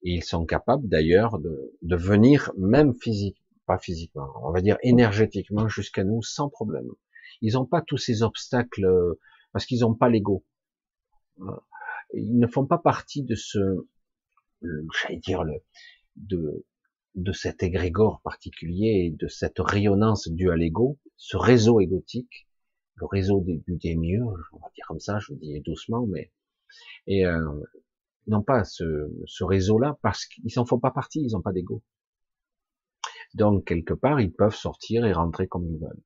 Et 0.04 0.14
ils 0.14 0.24
sont 0.24 0.46
capables 0.46 0.88
d'ailleurs 0.88 1.40
de, 1.40 1.96
venir 1.96 2.52
même 2.56 2.94
physique, 2.94 3.42
pas 3.66 3.80
physiquement, 3.80 4.32
on 4.44 4.52
va 4.52 4.62
dire 4.62 4.78
énergétiquement 4.84 5.68
jusqu'à 5.68 6.04
nous 6.04 6.22
sans 6.22 6.50
problème. 6.50 6.90
Ils 7.42 7.54
n'ont 7.54 7.66
pas 7.66 7.82
tous 7.82 7.98
ces 7.98 8.22
obstacles 8.22 8.86
parce 9.52 9.66
qu'ils 9.66 9.82
n'ont 9.82 9.96
pas 9.96 10.10
l'ego. 10.10 10.46
Ils 12.14 12.38
ne 12.38 12.48
font 12.48 12.66
pas 12.66 12.78
partie 12.78 13.24
de 13.24 13.36
ce, 13.36 13.60
j'allais 14.62 15.18
dire 15.18 15.44
le, 15.44 15.54
de, 16.16 16.66
de 17.16 17.32
cet 17.32 17.64
égrégore 17.64 18.22
particulier 18.22 19.16
de 19.18 19.28
cette 19.28 19.60
rayonnance 19.60 20.28
due 20.30 20.52
à 20.52 20.56
l'ego, 20.56 20.98
ce 21.18 21.38
réseau 21.38 21.80
égotique, 21.80 22.48
le 22.96 23.06
réseau 23.06 23.42
des, 23.42 23.62
des 23.68 23.96
mieux, 23.96 24.24
on 24.54 24.60
va 24.60 24.70
dire 24.76 24.86
comme 24.88 25.00
ça, 25.00 25.20
je 25.20 25.34
vous 25.34 25.40
dis 25.40 25.60
doucement, 25.62 26.06
mais 26.08 26.32
et 27.08 27.26
euh, 27.26 27.42
non 28.28 28.44
pas 28.44 28.64
ce, 28.64 29.10
ce 29.26 29.44
réseau-là 29.44 29.98
parce 30.02 30.26
qu'ils 30.26 30.52
n'en 30.58 30.66
font 30.66 30.80
pas 30.80 30.92
partie, 30.92 31.22
ils 31.22 31.32
n'ont 31.34 31.42
pas 31.42 31.54
d'ego. 31.54 31.82
Donc 33.34 33.66
quelque 33.66 33.94
part, 33.94 34.20
ils 34.22 34.34
peuvent 34.34 34.56
sortir 34.56 35.06
et 35.06 35.14
rentrer 35.14 35.48
comme 35.48 35.66
ils 35.68 35.80
veulent 35.80 36.04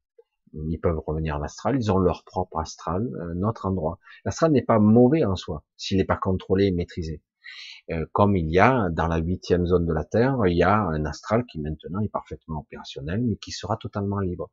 ils 0.53 0.80
peuvent 0.80 1.01
revenir 1.06 1.35
en 1.38 1.41
astral, 1.41 1.75
ils 1.75 1.91
ont 1.91 1.98
leur 1.98 2.23
propre 2.23 2.59
astral, 2.59 3.09
un 3.19 3.43
endroit. 3.43 3.99
L'astral 4.25 4.51
n'est 4.51 4.61
pas 4.61 4.80
mauvais 4.80 5.23
en 5.25 5.35
soi, 5.35 5.64
s'il 5.77 5.98
n'est 5.98 6.06
pas 6.06 6.17
contrôlé 6.17 6.65
et 6.65 6.72
maîtrisé. 6.72 7.22
Euh, 7.91 8.06
comme 8.14 8.38
il 8.38 8.49
y 8.49 8.59
a 8.59 8.90
dans 8.90 9.07
la 9.07 9.17
huitième 9.17 9.65
zone 9.65 9.85
de 9.85 9.93
la 9.93 10.06
Terre, 10.06 10.38
il 10.45 10.56
y 10.56 10.64
a 10.64 10.77
un 10.77 11.06
astral 11.06 11.45
qui 11.45 11.59
maintenant 11.59 11.99
est 11.99 12.09
parfaitement 12.09 12.59
opérationnel, 12.59 13.22
mais 13.22 13.35
qui 13.35 13.51
sera 13.51 13.77
totalement 13.77 14.19
libre. 14.19 14.49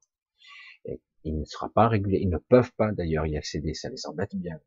Il 1.25 1.39
ne 1.39 1.45
sera 1.45 1.69
pas 1.69 1.89
régulé, 1.89 2.19
ils 2.19 2.31
ne 2.31 2.39
peuvent 2.39 2.73
pas 2.77 2.93
d'ailleurs 2.93 3.27
y 3.27 3.37
accéder, 3.37 3.75
ça 3.75 3.91
les 3.91 4.07
embête 4.07 4.35
bien. 4.35 4.59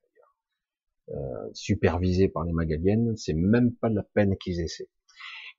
Euh, 1.09 1.49
supervisé 1.53 2.29
par 2.29 2.43
les 2.43 2.53
Magaliennes, 2.53 3.17
c'est 3.17 3.33
même 3.33 3.73
pas 3.73 3.89
la 3.89 4.03
peine 4.03 4.37
qu'ils 4.37 4.61
essaient. 4.61 4.89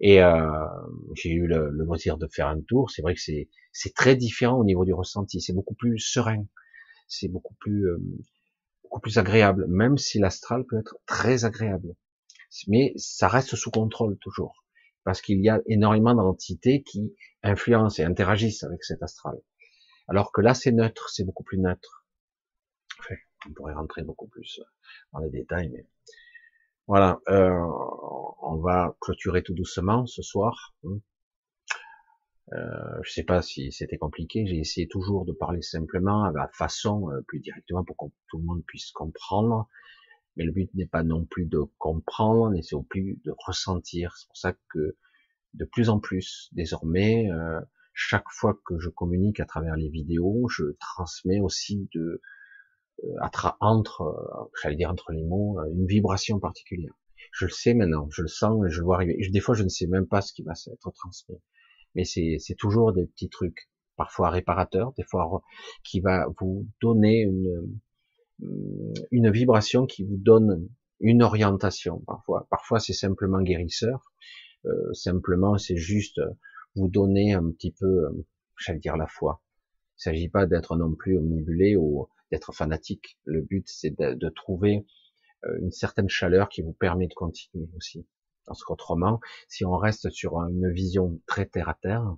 Et 0.00 0.22
euh, 0.22 0.66
j'ai 1.14 1.30
eu 1.30 1.46
le, 1.46 1.70
le, 1.70 1.84
loisir 1.84 2.18
de 2.18 2.26
faire 2.26 2.48
un 2.48 2.60
tour. 2.60 2.90
C'est 2.90 3.02
vrai 3.02 3.14
que 3.14 3.20
c'est 3.20 3.48
c'est 3.72 3.94
très 3.94 4.16
différent 4.16 4.58
au 4.58 4.64
niveau 4.64 4.84
du 4.84 4.92
ressenti. 4.92 5.40
C'est 5.40 5.52
beaucoup 5.52 5.74
plus 5.74 5.98
serein. 5.98 6.46
C'est 7.08 7.28
beaucoup 7.28 7.54
plus 7.54 7.86
euh, 7.86 7.98
beaucoup 8.82 9.00
plus 9.00 9.18
agréable, 9.18 9.66
même 9.68 9.98
si 9.98 10.18
l'astral 10.18 10.64
peut 10.66 10.78
être 10.78 10.96
très 11.06 11.44
agréable. 11.44 11.94
Mais 12.68 12.92
ça 12.96 13.28
reste 13.28 13.56
sous 13.56 13.70
contrôle 13.70 14.16
toujours, 14.18 14.64
parce 15.02 15.20
qu'il 15.20 15.40
y 15.40 15.48
a 15.48 15.60
énormément 15.66 16.14
d'entités 16.14 16.82
qui 16.82 17.14
influencent 17.42 18.00
et 18.00 18.06
interagissent 18.06 18.62
avec 18.62 18.84
cet 18.84 19.02
astral. 19.02 19.36
Alors 20.06 20.30
que 20.32 20.40
là, 20.40 20.54
c'est 20.54 20.70
neutre, 20.70 21.10
c'est 21.10 21.24
beaucoup 21.24 21.42
plus 21.42 21.58
neutre. 21.58 22.06
Enfin, 23.00 23.16
on 23.48 23.52
pourrait 23.52 23.74
rentrer 23.74 24.02
beaucoup 24.02 24.28
plus 24.28 24.60
dans 25.12 25.18
les 25.18 25.30
détails, 25.30 25.70
mais 25.70 25.86
voilà, 26.86 27.20
euh, 27.28 27.66
on 28.42 28.56
va 28.56 28.94
clôturer 29.00 29.42
tout 29.42 29.54
doucement 29.54 30.06
ce 30.06 30.22
soir. 30.22 30.74
Euh, 32.52 32.98
je 33.02 33.10
sais 33.10 33.22
pas 33.22 33.40
si 33.42 33.72
c'était 33.72 33.96
compliqué. 33.96 34.46
J'ai 34.46 34.58
essayé 34.58 34.86
toujours 34.86 35.24
de 35.24 35.32
parler 35.32 35.62
simplement, 35.62 36.24
à 36.24 36.32
la 36.32 36.48
façon 36.48 37.10
euh, 37.10 37.22
plus 37.22 37.40
directement 37.40 37.84
pour 37.84 37.96
que 37.96 38.04
tout 38.28 38.38
le 38.38 38.44
monde 38.44 38.62
puisse 38.66 38.90
comprendre. 38.92 39.66
Mais 40.36 40.44
le 40.44 40.52
but 40.52 40.72
n'est 40.74 40.86
pas 40.86 41.02
non 41.04 41.24
plus 41.24 41.46
de 41.46 41.60
comprendre, 41.78 42.50
mais 42.50 42.60
c'est 42.62 42.74
au 42.74 42.82
plus 42.82 43.18
de 43.24 43.32
ressentir. 43.46 44.14
C'est 44.16 44.26
pour 44.26 44.36
ça 44.36 44.52
que 44.70 44.96
de 45.54 45.64
plus 45.64 45.88
en 45.88 46.00
plus, 46.00 46.50
désormais, 46.52 47.30
euh, 47.30 47.60
chaque 47.94 48.28
fois 48.28 48.58
que 48.66 48.78
je 48.78 48.88
communique 48.88 49.40
à 49.40 49.46
travers 49.46 49.76
les 49.76 49.88
vidéos, 49.88 50.48
je 50.48 50.64
transmets 50.80 51.40
aussi 51.40 51.88
de 51.94 52.20
entre, 53.60 54.02
euh, 54.02 54.50
j'allais 54.62 54.76
dire 54.76 54.90
entre 54.90 55.12
les 55.12 55.24
mots, 55.24 55.58
euh, 55.60 55.70
une 55.72 55.86
vibration 55.86 56.38
particulière. 56.38 56.94
Je 57.32 57.46
le 57.46 57.50
sais 57.50 57.74
maintenant, 57.74 58.08
je 58.10 58.22
le 58.22 58.28
sens, 58.28 58.64
je 58.68 58.78
le 58.78 58.84
vois 58.84 58.96
arriver. 58.96 59.16
Des 59.30 59.40
fois, 59.40 59.54
je 59.54 59.64
ne 59.64 59.68
sais 59.68 59.86
même 59.86 60.06
pas 60.06 60.20
ce 60.20 60.32
qui 60.32 60.42
va 60.42 60.52
être 60.52 60.90
transmis. 60.92 61.36
Mais 61.94 62.04
c'est, 62.04 62.36
c'est 62.38 62.54
toujours 62.54 62.92
des 62.92 63.06
petits 63.06 63.28
trucs, 63.28 63.70
parfois 63.96 64.30
réparateurs, 64.30 64.92
des 64.96 65.04
fois 65.04 65.42
qui 65.82 66.00
va 66.00 66.26
vous 66.40 66.66
donner 66.80 67.22
une, 67.22 67.80
une 69.10 69.30
vibration 69.30 69.86
qui 69.86 70.04
vous 70.04 70.16
donne 70.16 70.68
une 71.00 71.22
orientation 71.22 72.00
parfois. 72.06 72.46
Parfois, 72.50 72.80
c'est 72.80 72.92
simplement 72.92 73.42
guérisseur. 73.42 74.12
Euh, 74.66 74.92
simplement, 74.92 75.58
c'est 75.58 75.76
juste 75.76 76.20
vous 76.76 76.88
donner 76.88 77.34
un 77.34 77.50
petit 77.50 77.72
peu, 77.72 78.24
j'allais 78.58 78.78
dire 78.78 78.96
la 78.96 79.06
foi. 79.06 79.42
Il 79.96 80.10
ne 80.10 80.14
s'agit 80.14 80.28
pas 80.28 80.46
d'être 80.46 80.76
non 80.76 80.94
plus 80.94 81.18
omnibulé 81.18 81.76
ou 81.76 82.08
fanatique. 82.52 83.18
Le 83.24 83.42
but, 83.42 83.66
c'est 83.68 83.90
de, 83.90 84.28
trouver 84.28 84.86
euh, 85.44 85.58
une 85.60 85.70
certaine 85.70 86.08
chaleur 86.08 86.48
qui 86.48 86.62
vous 86.62 86.72
permet 86.72 87.06
de 87.06 87.14
continuer 87.14 87.68
aussi. 87.76 88.06
Parce 88.46 88.62
qu'autrement, 88.62 89.20
si 89.48 89.64
on 89.64 89.76
reste 89.76 90.10
sur 90.10 90.36
une 90.36 90.70
vision 90.70 91.20
très 91.26 91.46
terre 91.46 91.68
à 91.68 91.74
terre, 91.74 92.16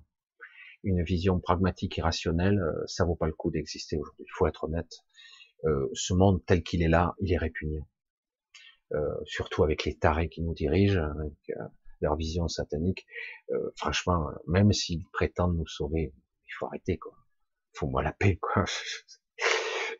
une 0.83 1.03
vision 1.03 1.39
pragmatique 1.39 1.97
et 1.97 2.01
rationnelle, 2.01 2.59
euh, 2.59 2.83
ça 2.85 3.05
vaut 3.05 3.15
pas 3.15 3.27
le 3.27 3.33
coup 3.33 3.51
d'exister 3.51 3.97
aujourd'hui. 3.97 4.25
Il 4.27 4.33
faut 4.33 4.47
être 4.47 4.65
honnête. 4.65 4.91
Euh, 5.65 5.89
ce 5.93 6.13
monde 6.13 6.43
tel 6.45 6.63
qu'il 6.63 6.83
est 6.83 6.89
là, 6.89 7.15
il 7.19 7.31
est 7.33 7.37
répugnant. 7.37 7.87
surtout 9.25 9.63
avec 9.63 9.83
les 9.83 9.97
tarés 9.97 10.29
qui 10.29 10.41
nous 10.41 10.53
dirigent, 10.53 11.03
avec 11.19 11.33
leur 11.99 12.15
vision 12.15 12.47
satanique. 12.47 13.05
franchement, 13.75 14.29
même 14.47 14.71
s'ils 14.71 15.05
prétendent 15.11 15.57
nous 15.57 15.67
sauver, 15.67 16.13
il 16.47 16.53
faut 16.57 16.67
arrêter 16.67 16.97
quoi. 16.97 17.13
Faut 17.73 17.87
moi 17.87 18.01
la 18.01 18.13
paix 18.13 18.37
quoi. 18.37 18.63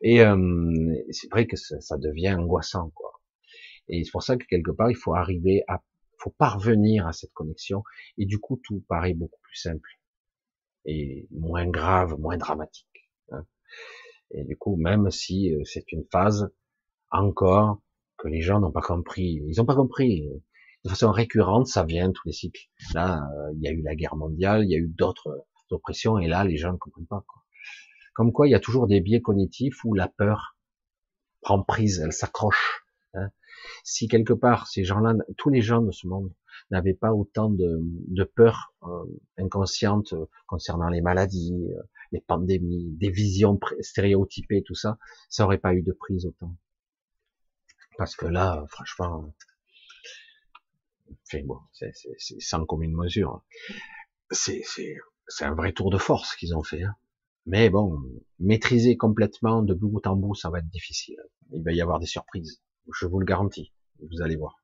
Et 0.01 0.22
euh, 0.22 0.95
c'est 1.11 1.30
vrai 1.32 1.48
que 1.48 1.56
ça, 1.56 1.98
devient 1.98 2.34
angoissant, 2.34 2.92
quoi. 2.95 3.11
Et 3.90 4.03
c'est 4.03 4.11
pour 4.11 4.24
ça 4.24 4.38
que 4.38 4.45
quelque 4.45 4.72
part, 4.72 4.92
il 4.92 4.98
faut 4.98 5.16
arriver 5.16 5.64
à, 5.67 5.82
faut 6.17 6.32
parvenir 6.32 7.08
à 7.08 7.14
cette 7.14 7.34
connexion. 7.34 7.84
Et 8.17 8.26
du 8.26 8.40
coup, 8.40 8.59
tout 8.64 8.84
paraît 8.88 9.14
beaucoup 9.14 9.40
plus 9.42 9.56
simple 9.56 9.90
et 10.85 11.27
moins 11.32 11.67
grave, 11.67 12.16
moins 12.19 12.38
dramatique. 12.38 13.09
Hein. 13.32 13.45
Et 14.32 14.43
du 14.43 14.58
coup, 14.58 14.76
même 14.77 15.09
si 15.11 15.53
euh, 15.53 15.61
c'est 15.66 15.92
une 15.92 16.06
phase 16.11 16.50
encore 17.11 17.82
que 18.17 18.27
les 18.27 18.42
gens 18.42 18.59
n'ont 18.59 18.72
pas 18.72 18.82
compris, 18.82 19.42
ils 19.48 19.58
n'ont 19.58 19.66
pas 19.66 19.76
compris. 19.76 20.27
De 20.84 20.90
façon 20.90 21.11
récurrente, 21.11 21.67
ça 21.67 21.84
vient 21.84 22.11
tous 22.11 22.27
les 22.27 22.34
cycles. 22.34 22.69
Là, 22.93 23.19
euh, 23.19 23.53
il 23.56 23.61
y 23.61 23.67
a 23.67 23.72
eu 23.72 23.82
la 23.82 23.95
guerre 23.95 24.16
mondiale, 24.16 24.64
il 24.64 24.72
y 24.72 24.76
a 24.76 24.77
eu 24.77 24.88
d'autres 24.88 25.45
oppressions, 25.69 26.17
et 26.17 26.27
là, 26.27 26.43
les 26.43 26.58
gens 26.58 26.72
ne 26.72 26.77
comprennent 26.77 27.08
pas. 27.08 27.24
Quoi. 27.27 27.36
Comme 28.17 28.31
quoi, 28.31 28.47
il 28.47 28.49
y 28.49 28.55
a 28.55 28.59
toujours 28.59 28.87
des 28.87 28.99
biais 28.99 29.21
cognitifs 29.21 29.85
où 29.85 29.93
la 29.93 30.07
peur 30.07 30.57
prend 31.41 31.61
prise, 31.61 31.99
elle 31.99 32.11
s'accroche. 32.11 32.83
Hein. 33.13 33.29
Si 33.83 34.07
quelque 34.07 34.33
part, 34.33 34.65
ces 34.65 34.83
gens-là, 34.83 35.13
tous 35.37 35.51
les 35.51 35.61
gens 35.61 35.83
de 35.83 35.91
ce 35.91 36.07
monde 36.07 36.33
n'avaient 36.71 36.95
pas 36.95 37.13
autant 37.13 37.51
de, 37.51 38.23
peur 38.23 38.73
euh, 38.81 39.05
inconsciente 39.37 40.15
concernant 40.47 40.89
les 40.89 41.01
maladies, 41.01 41.67
euh, 41.77 41.83
les 42.11 42.19
pandémies, 42.19 42.89
des 42.97 43.11
visions 43.11 43.59
stéréotypées, 43.81 44.63
tout 44.63 44.73
ça, 44.73 44.97
ça 45.29 45.45
aurait 45.45 45.59
pas 45.59 45.75
eu 45.75 45.83
de 45.83 45.91
prise 45.91 46.25
autant. 46.25 46.55
Parce 47.99 48.15
que 48.15 48.25
là, 48.25 48.65
franchement, 48.69 49.31
enfin 51.27 51.43
bon, 51.45 51.59
c'est 51.71 51.93
sans 52.39 52.65
commune 52.65 52.95
mesure. 52.95 53.43
C'est 54.31 54.63
un 55.41 55.53
vrai 55.53 55.71
tour 55.71 55.91
de 55.91 55.99
force 55.99 56.35
qu'ils 56.35 56.55
ont 56.55 56.63
fait. 56.63 56.81
Hein. 56.81 56.95
Mais 57.48 57.69
bon, 57.69 57.98
maîtriser 58.40 58.98
complètement 58.98 59.61
de 59.64 59.74
bout 59.74 60.06
en 60.06 60.17
bout, 60.17 60.35
ça 60.35 60.50
va 60.50 60.59
être 60.59 60.67
difficile. 60.67 61.16
Il 61.53 61.64
va 61.64 61.72
y 61.72 61.80
avoir 61.80 61.98
des 61.98 62.06
surprises, 62.06 62.61
je 62.93 63.06
vous 63.06 63.19
le 63.19 63.26
garantis. 63.26 63.72
Vous 64.00 64.22
allez 64.22 64.35
voir. 64.35 64.61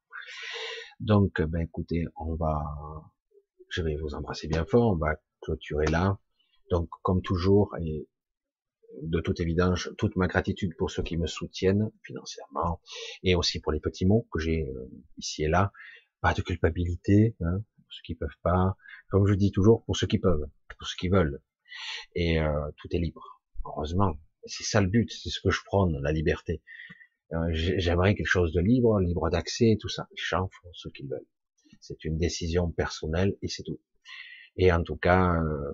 Donc, 1.00 1.42
ben 1.42 1.62
écoutez, 1.62 2.06
on 2.18 2.36
va, 2.36 2.62
je 3.70 3.82
vais 3.82 3.96
vous 3.96 4.16
embrasser 4.16 4.50
bien 4.50 4.66
fort. 4.66 4.92
On 4.92 4.98
va 4.98 5.16
clôturer 5.42 5.86
là. 5.86 6.20
Donc, 6.72 6.90
comme 7.04 7.22
toujours, 7.22 7.74
et 7.82 8.06
de 9.02 9.22
toute 9.22 9.40
évidence, 9.40 9.90
toute 9.98 10.18
ma 10.18 10.28
gratitude 10.28 10.76
pour 10.78 10.92
ceux 10.92 11.04
qui 11.04 11.16
me 11.16 11.26
soutiennent 11.26 11.90
financièrement 12.04 12.82
et 13.24 13.34
aussi 13.34 13.62
pour 13.62 13.72
les 13.72 13.80
petits 13.80 14.06
mots 14.06 14.28
que 14.30 14.40
j'ai 14.40 14.70
euh, 14.70 14.92
ici 15.18 15.44
et 15.44 15.48
là. 15.48 15.72
Pas 16.20 16.34
de 16.34 16.42
culpabilité, 16.42 17.36
hein, 17.40 17.60
pour 17.78 17.94
ceux 17.94 18.02
qui 18.04 18.16
peuvent 18.16 18.40
pas. 18.42 18.76
Comme 19.08 19.26
je 19.26 19.36
dis 19.36 19.52
toujours, 19.52 19.86
pour 19.86 19.96
ceux 19.96 20.08
qui 20.08 20.20
peuvent. 20.20 20.48
tout 20.78 20.86
ce 20.86 20.98
qu'ils 20.98 21.12
veulent. 21.12 21.42
Et 22.16 22.40
euh, 22.40 22.70
tout 22.78 22.88
est 22.92 23.00
libre, 23.00 23.42
heureusement. 23.66 24.16
C'est 24.46 24.64
ça 24.64 24.82
le 24.82 24.88
but, 24.88 25.12
c'est 25.12 25.30
ce 25.30 25.40
que 25.40 25.50
je 25.50 25.62
prône, 25.66 26.00
la 26.02 26.12
liberté. 26.12 26.62
Euh, 27.34 27.48
j'aimerais 27.52 28.16
quelque 28.16 28.28
chose 28.28 28.52
de 28.54 28.62
libre, 28.62 29.00
libre 29.00 29.30
d'accès, 29.30 29.78
tout 29.80 29.90
ça. 29.90 30.08
Les 30.12 30.18
gens 30.18 30.50
font 30.50 30.70
ce 30.74 30.90
qu'ils 30.90 31.08
veulent. 31.08 31.26
C'est 31.80 32.04
une 32.06 32.18
décision 32.18 32.70
personnelle 32.70 33.36
et 33.42 33.48
c'est 33.48 33.64
tout. 33.64 33.80
Et 34.58 34.72
en 34.72 34.84
tout 34.84 34.98
cas, 34.98 35.34
euh, 35.36 35.74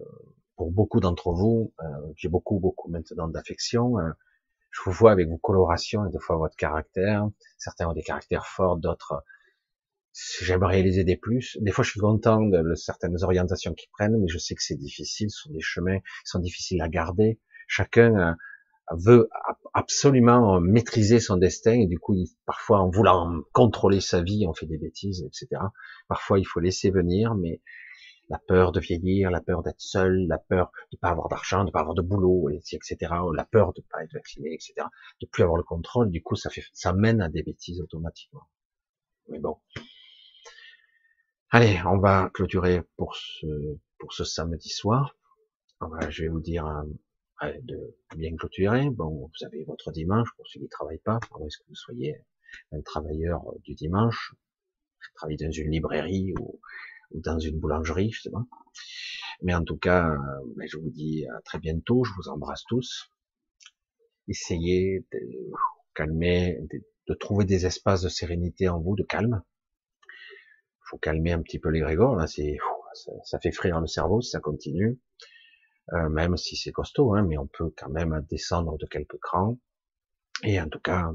pour 0.55 0.71
beaucoup 0.71 0.99
d'entre 0.99 1.31
vous, 1.31 1.73
j'ai 2.15 2.29
beaucoup, 2.29 2.59
beaucoup 2.59 2.89
maintenant 2.89 3.27
d'affection. 3.27 3.95
je 4.71 4.81
vous 4.83 4.91
vois 4.91 5.11
avec 5.11 5.27
vos 5.29 5.37
colorations 5.37 6.05
et 6.05 6.11
des 6.11 6.19
fois 6.19 6.37
votre 6.37 6.55
caractère. 6.55 7.27
Certains 7.57 7.87
ont 7.87 7.93
des 7.93 8.03
caractères 8.03 8.45
forts, 8.45 8.77
d'autres 8.77 9.23
j'aimerais 10.41 10.81
les 10.81 10.99
aider 10.99 11.17
plus. 11.17 11.57
Des 11.61 11.71
fois, 11.71 11.83
je 11.83 11.91
suis 11.91 11.99
content 11.99 12.41
de 12.41 12.75
certaines 12.75 13.23
orientations 13.23 13.73
qu'ils 13.73 13.89
prennent, 13.91 14.17
mais 14.19 14.27
je 14.27 14.37
sais 14.37 14.55
que 14.55 14.63
c'est 14.63 14.77
difficile. 14.77 15.29
Ce 15.29 15.43
sont 15.43 15.51
des 15.51 15.61
chemins 15.61 15.99
qui 15.99 16.25
sont 16.25 16.39
difficiles 16.39 16.81
à 16.81 16.89
garder. 16.89 17.39
Chacun 17.67 18.15
euh, 18.15 18.33
veut 18.91 19.29
absolument 19.73 20.59
maîtriser 20.59 21.19
son 21.19 21.37
destin 21.37 21.73
et 21.73 21.85
du 21.85 21.99
coup, 21.99 22.15
parfois, 22.45 22.79
en 22.79 22.89
voulant 22.89 23.41
contrôler 23.53 24.01
sa 24.01 24.21
vie, 24.21 24.45
on 24.47 24.53
fait 24.53 24.65
des 24.65 24.77
bêtises, 24.77 25.23
etc. 25.23 25.61
Parfois, 26.07 26.39
il 26.39 26.45
faut 26.45 26.59
laisser 26.59 26.89
venir, 26.89 27.35
mais 27.35 27.61
la 28.29 28.39
peur 28.39 28.71
de 28.71 28.79
vieillir, 28.79 29.31
la 29.31 29.41
peur 29.41 29.63
d'être 29.63 29.81
seul, 29.81 30.27
la 30.27 30.37
peur 30.37 30.71
de 30.91 30.97
pas 30.97 31.09
avoir 31.09 31.29
d'argent, 31.29 31.63
de 31.63 31.71
pas 31.71 31.79
avoir 31.79 31.95
de 31.95 32.01
boulot, 32.01 32.49
etc. 32.49 32.97
La 33.35 33.45
peur 33.45 33.73
de 33.73 33.81
pas 33.89 34.03
être 34.03 34.13
vacciné, 34.13 34.53
etc. 34.53 34.73
De 35.21 35.27
plus 35.27 35.43
avoir 35.43 35.57
le 35.57 35.63
contrôle. 35.63 36.11
Du 36.11 36.21
coup, 36.21 36.35
ça 36.35 36.49
fait, 36.49 36.63
ça 36.73 36.93
mène 36.93 37.21
à 37.21 37.29
des 37.29 37.41
bêtises 37.41 37.81
automatiquement. 37.81 38.47
Mais 39.29 39.39
bon, 39.39 39.57
Allez, 41.51 41.81
on 41.87 41.97
va 41.97 42.29
clôturer 42.31 42.83
pour 42.95 43.15
ce, 43.15 43.47
pour 43.97 44.13
ce 44.13 44.23
samedi 44.23 44.69
soir. 44.69 45.17
je 46.09 46.21
vais 46.21 46.29
vous 46.29 46.41
dire 46.41 46.67
euh, 47.41 47.53
de 47.63 47.97
bien 48.15 48.35
clôturer. 48.35 48.91
Bon, 48.91 49.09
vous 49.25 49.45
avez 49.47 49.63
votre 49.63 49.91
dimanche 49.91 50.29
pour 50.35 50.45
ceux 50.47 50.59
qui 50.59 50.65
ne 50.65 50.69
travaillent 50.69 50.99
pas. 50.99 51.15
À 51.15 51.45
est-ce 51.47 51.57
que 51.57 51.63
vous 51.67 51.73
soyez 51.73 52.23
un 52.71 52.81
travailleur 52.81 53.41
du 53.63 53.73
dimanche, 53.73 54.35
travaille 55.15 55.37
dans 55.37 55.49
une 55.49 55.71
librairie 55.71 56.33
ou, 56.39 56.59
dans 57.15 57.39
une 57.39 57.59
boulangerie, 57.59 58.11
je 58.11 58.21
sais 58.21 58.29
pas. 58.29 58.45
Mais 59.41 59.55
en 59.55 59.63
tout 59.63 59.77
cas, 59.77 60.07
euh, 60.07 60.17
ben, 60.55 60.67
je 60.67 60.77
vous 60.77 60.91
dis 60.91 61.25
à 61.35 61.41
très 61.41 61.57
bientôt. 61.57 62.03
Je 62.03 62.11
vous 62.15 62.29
embrasse 62.29 62.63
tous. 62.65 63.11
Essayez 64.27 65.03
de 65.11 65.19
calmer, 65.95 66.59
de 67.07 67.13
trouver 67.15 67.45
des 67.45 67.65
espaces 67.65 68.03
de 68.03 68.09
sérénité 68.09 68.69
en 68.69 68.79
vous, 68.79 68.95
de 68.95 69.01
calme 69.01 69.41
faut 70.89 70.97
calmer 70.97 71.31
un 71.31 71.41
petit 71.41 71.59
peu 71.59 71.69
les 71.69 71.79
grégores. 71.79 72.15
Là, 72.15 72.27
c'est 72.27 72.57
ça, 73.23 73.39
fait 73.39 73.51
frire 73.51 73.79
le 73.79 73.87
cerveau 73.87 74.21
si 74.21 74.31
ça 74.31 74.39
continue, 74.39 74.99
euh, 75.93 76.09
même 76.09 76.37
si 76.37 76.55
c'est 76.55 76.71
costaud, 76.71 77.13
hein, 77.13 77.23
mais 77.23 77.37
on 77.37 77.47
peut 77.47 77.71
quand 77.77 77.89
même 77.89 78.25
descendre 78.29 78.77
de 78.77 78.85
quelques 78.85 79.19
crans. 79.19 79.57
Et 80.43 80.59
en 80.59 80.67
tout 80.69 80.79
cas, 80.79 81.11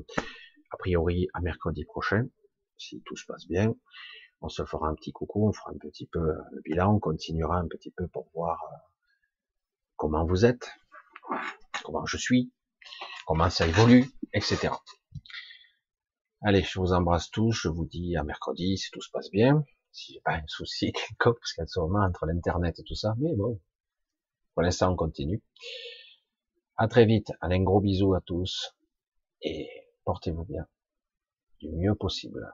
a 0.70 0.76
priori, 0.76 1.28
à 1.34 1.40
mercredi 1.40 1.84
prochain, 1.84 2.26
si 2.76 3.02
tout 3.04 3.16
se 3.16 3.26
passe 3.26 3.46
bien, 3.46 3.74
on 4.40 4.48
se 4.48 4.64
fera 4.64 4.88
un 4.88 4.94
petit 4.94 5.12
coucou, 5.12 5.48
on 5.48 5.52
fera 5.52 5.70
un 5.70 5.78
petit 5.78 6.06
peu 6.06 6.20
le 6.20 6.60
bilan, 6.64 6.94
on 6.94 6.98
continuera 6.98 7.56
un 7.58 7.66
petit 7.66 7.90
peu 7.90 8.06
pour 8.08 8.28
voir 8.34 8.62
euh, 8.72 8.76
comment 9.96 10.24
vous 10.24 10.44
êtes, 10.44 10.70
comment 11.82 12.04
je 12.06 12.16
suis, 12.16 12.52
comment 13.26 13.50
ça 13.50 13.66
évolue, 13.66 14.06
etc. 14.34 14.70
Allez, 16.46 16.62
je 16.62 16.78
vous 16.78 16.92
embrasse 16.92 17.30
tous, 17.30 17.52
je 17.52 17.68
vous 17.68 17.86
dis 17.86 18.18
à 18.18 18.22
mercredi 18.22 18.76
si 18.76 18.90
tout 18.90 19.00
se 19.00 19.10
passe 19.10 19.30
bien, 19.30 19.64
si 19.92 20.12
j'ai 20.12 20.20
pas 20.20 20.34
un 20.34 20.46
souci 20.46 20.92
quelconque, 20.92 21.38
parce 21.38 21.54
qu'il 21.54 21.64
y 21.64 21.78
a 21.78 22.06
entre 22.06 22.26
l'internet 22.26 22.78
et 22.78 22.82
tout 22.82 22.94
ça, 22.94 23.14
mais 23.16 23.34
bon, 23.34 23.58
pour 24.52 24.62
l'instant 24.62 24.92
on 24.92 24.94
continue. 24.94 25.42
À 26.76 26.86
très 26.86 27.06
vite, 27.06 27.32
allez, 27.40 27.56
un 27.56 27.62
gros 27.62 27.80
bisou 27.80 28.12
à 28.12 28.20
tous, 28.20 28.76
et 29.40 29.70
portez-vous 30.04 30.44
bien, 30.44 30.66
du 31.60 31.70
mieux 31.70 31.94
possible. 31.94 32.52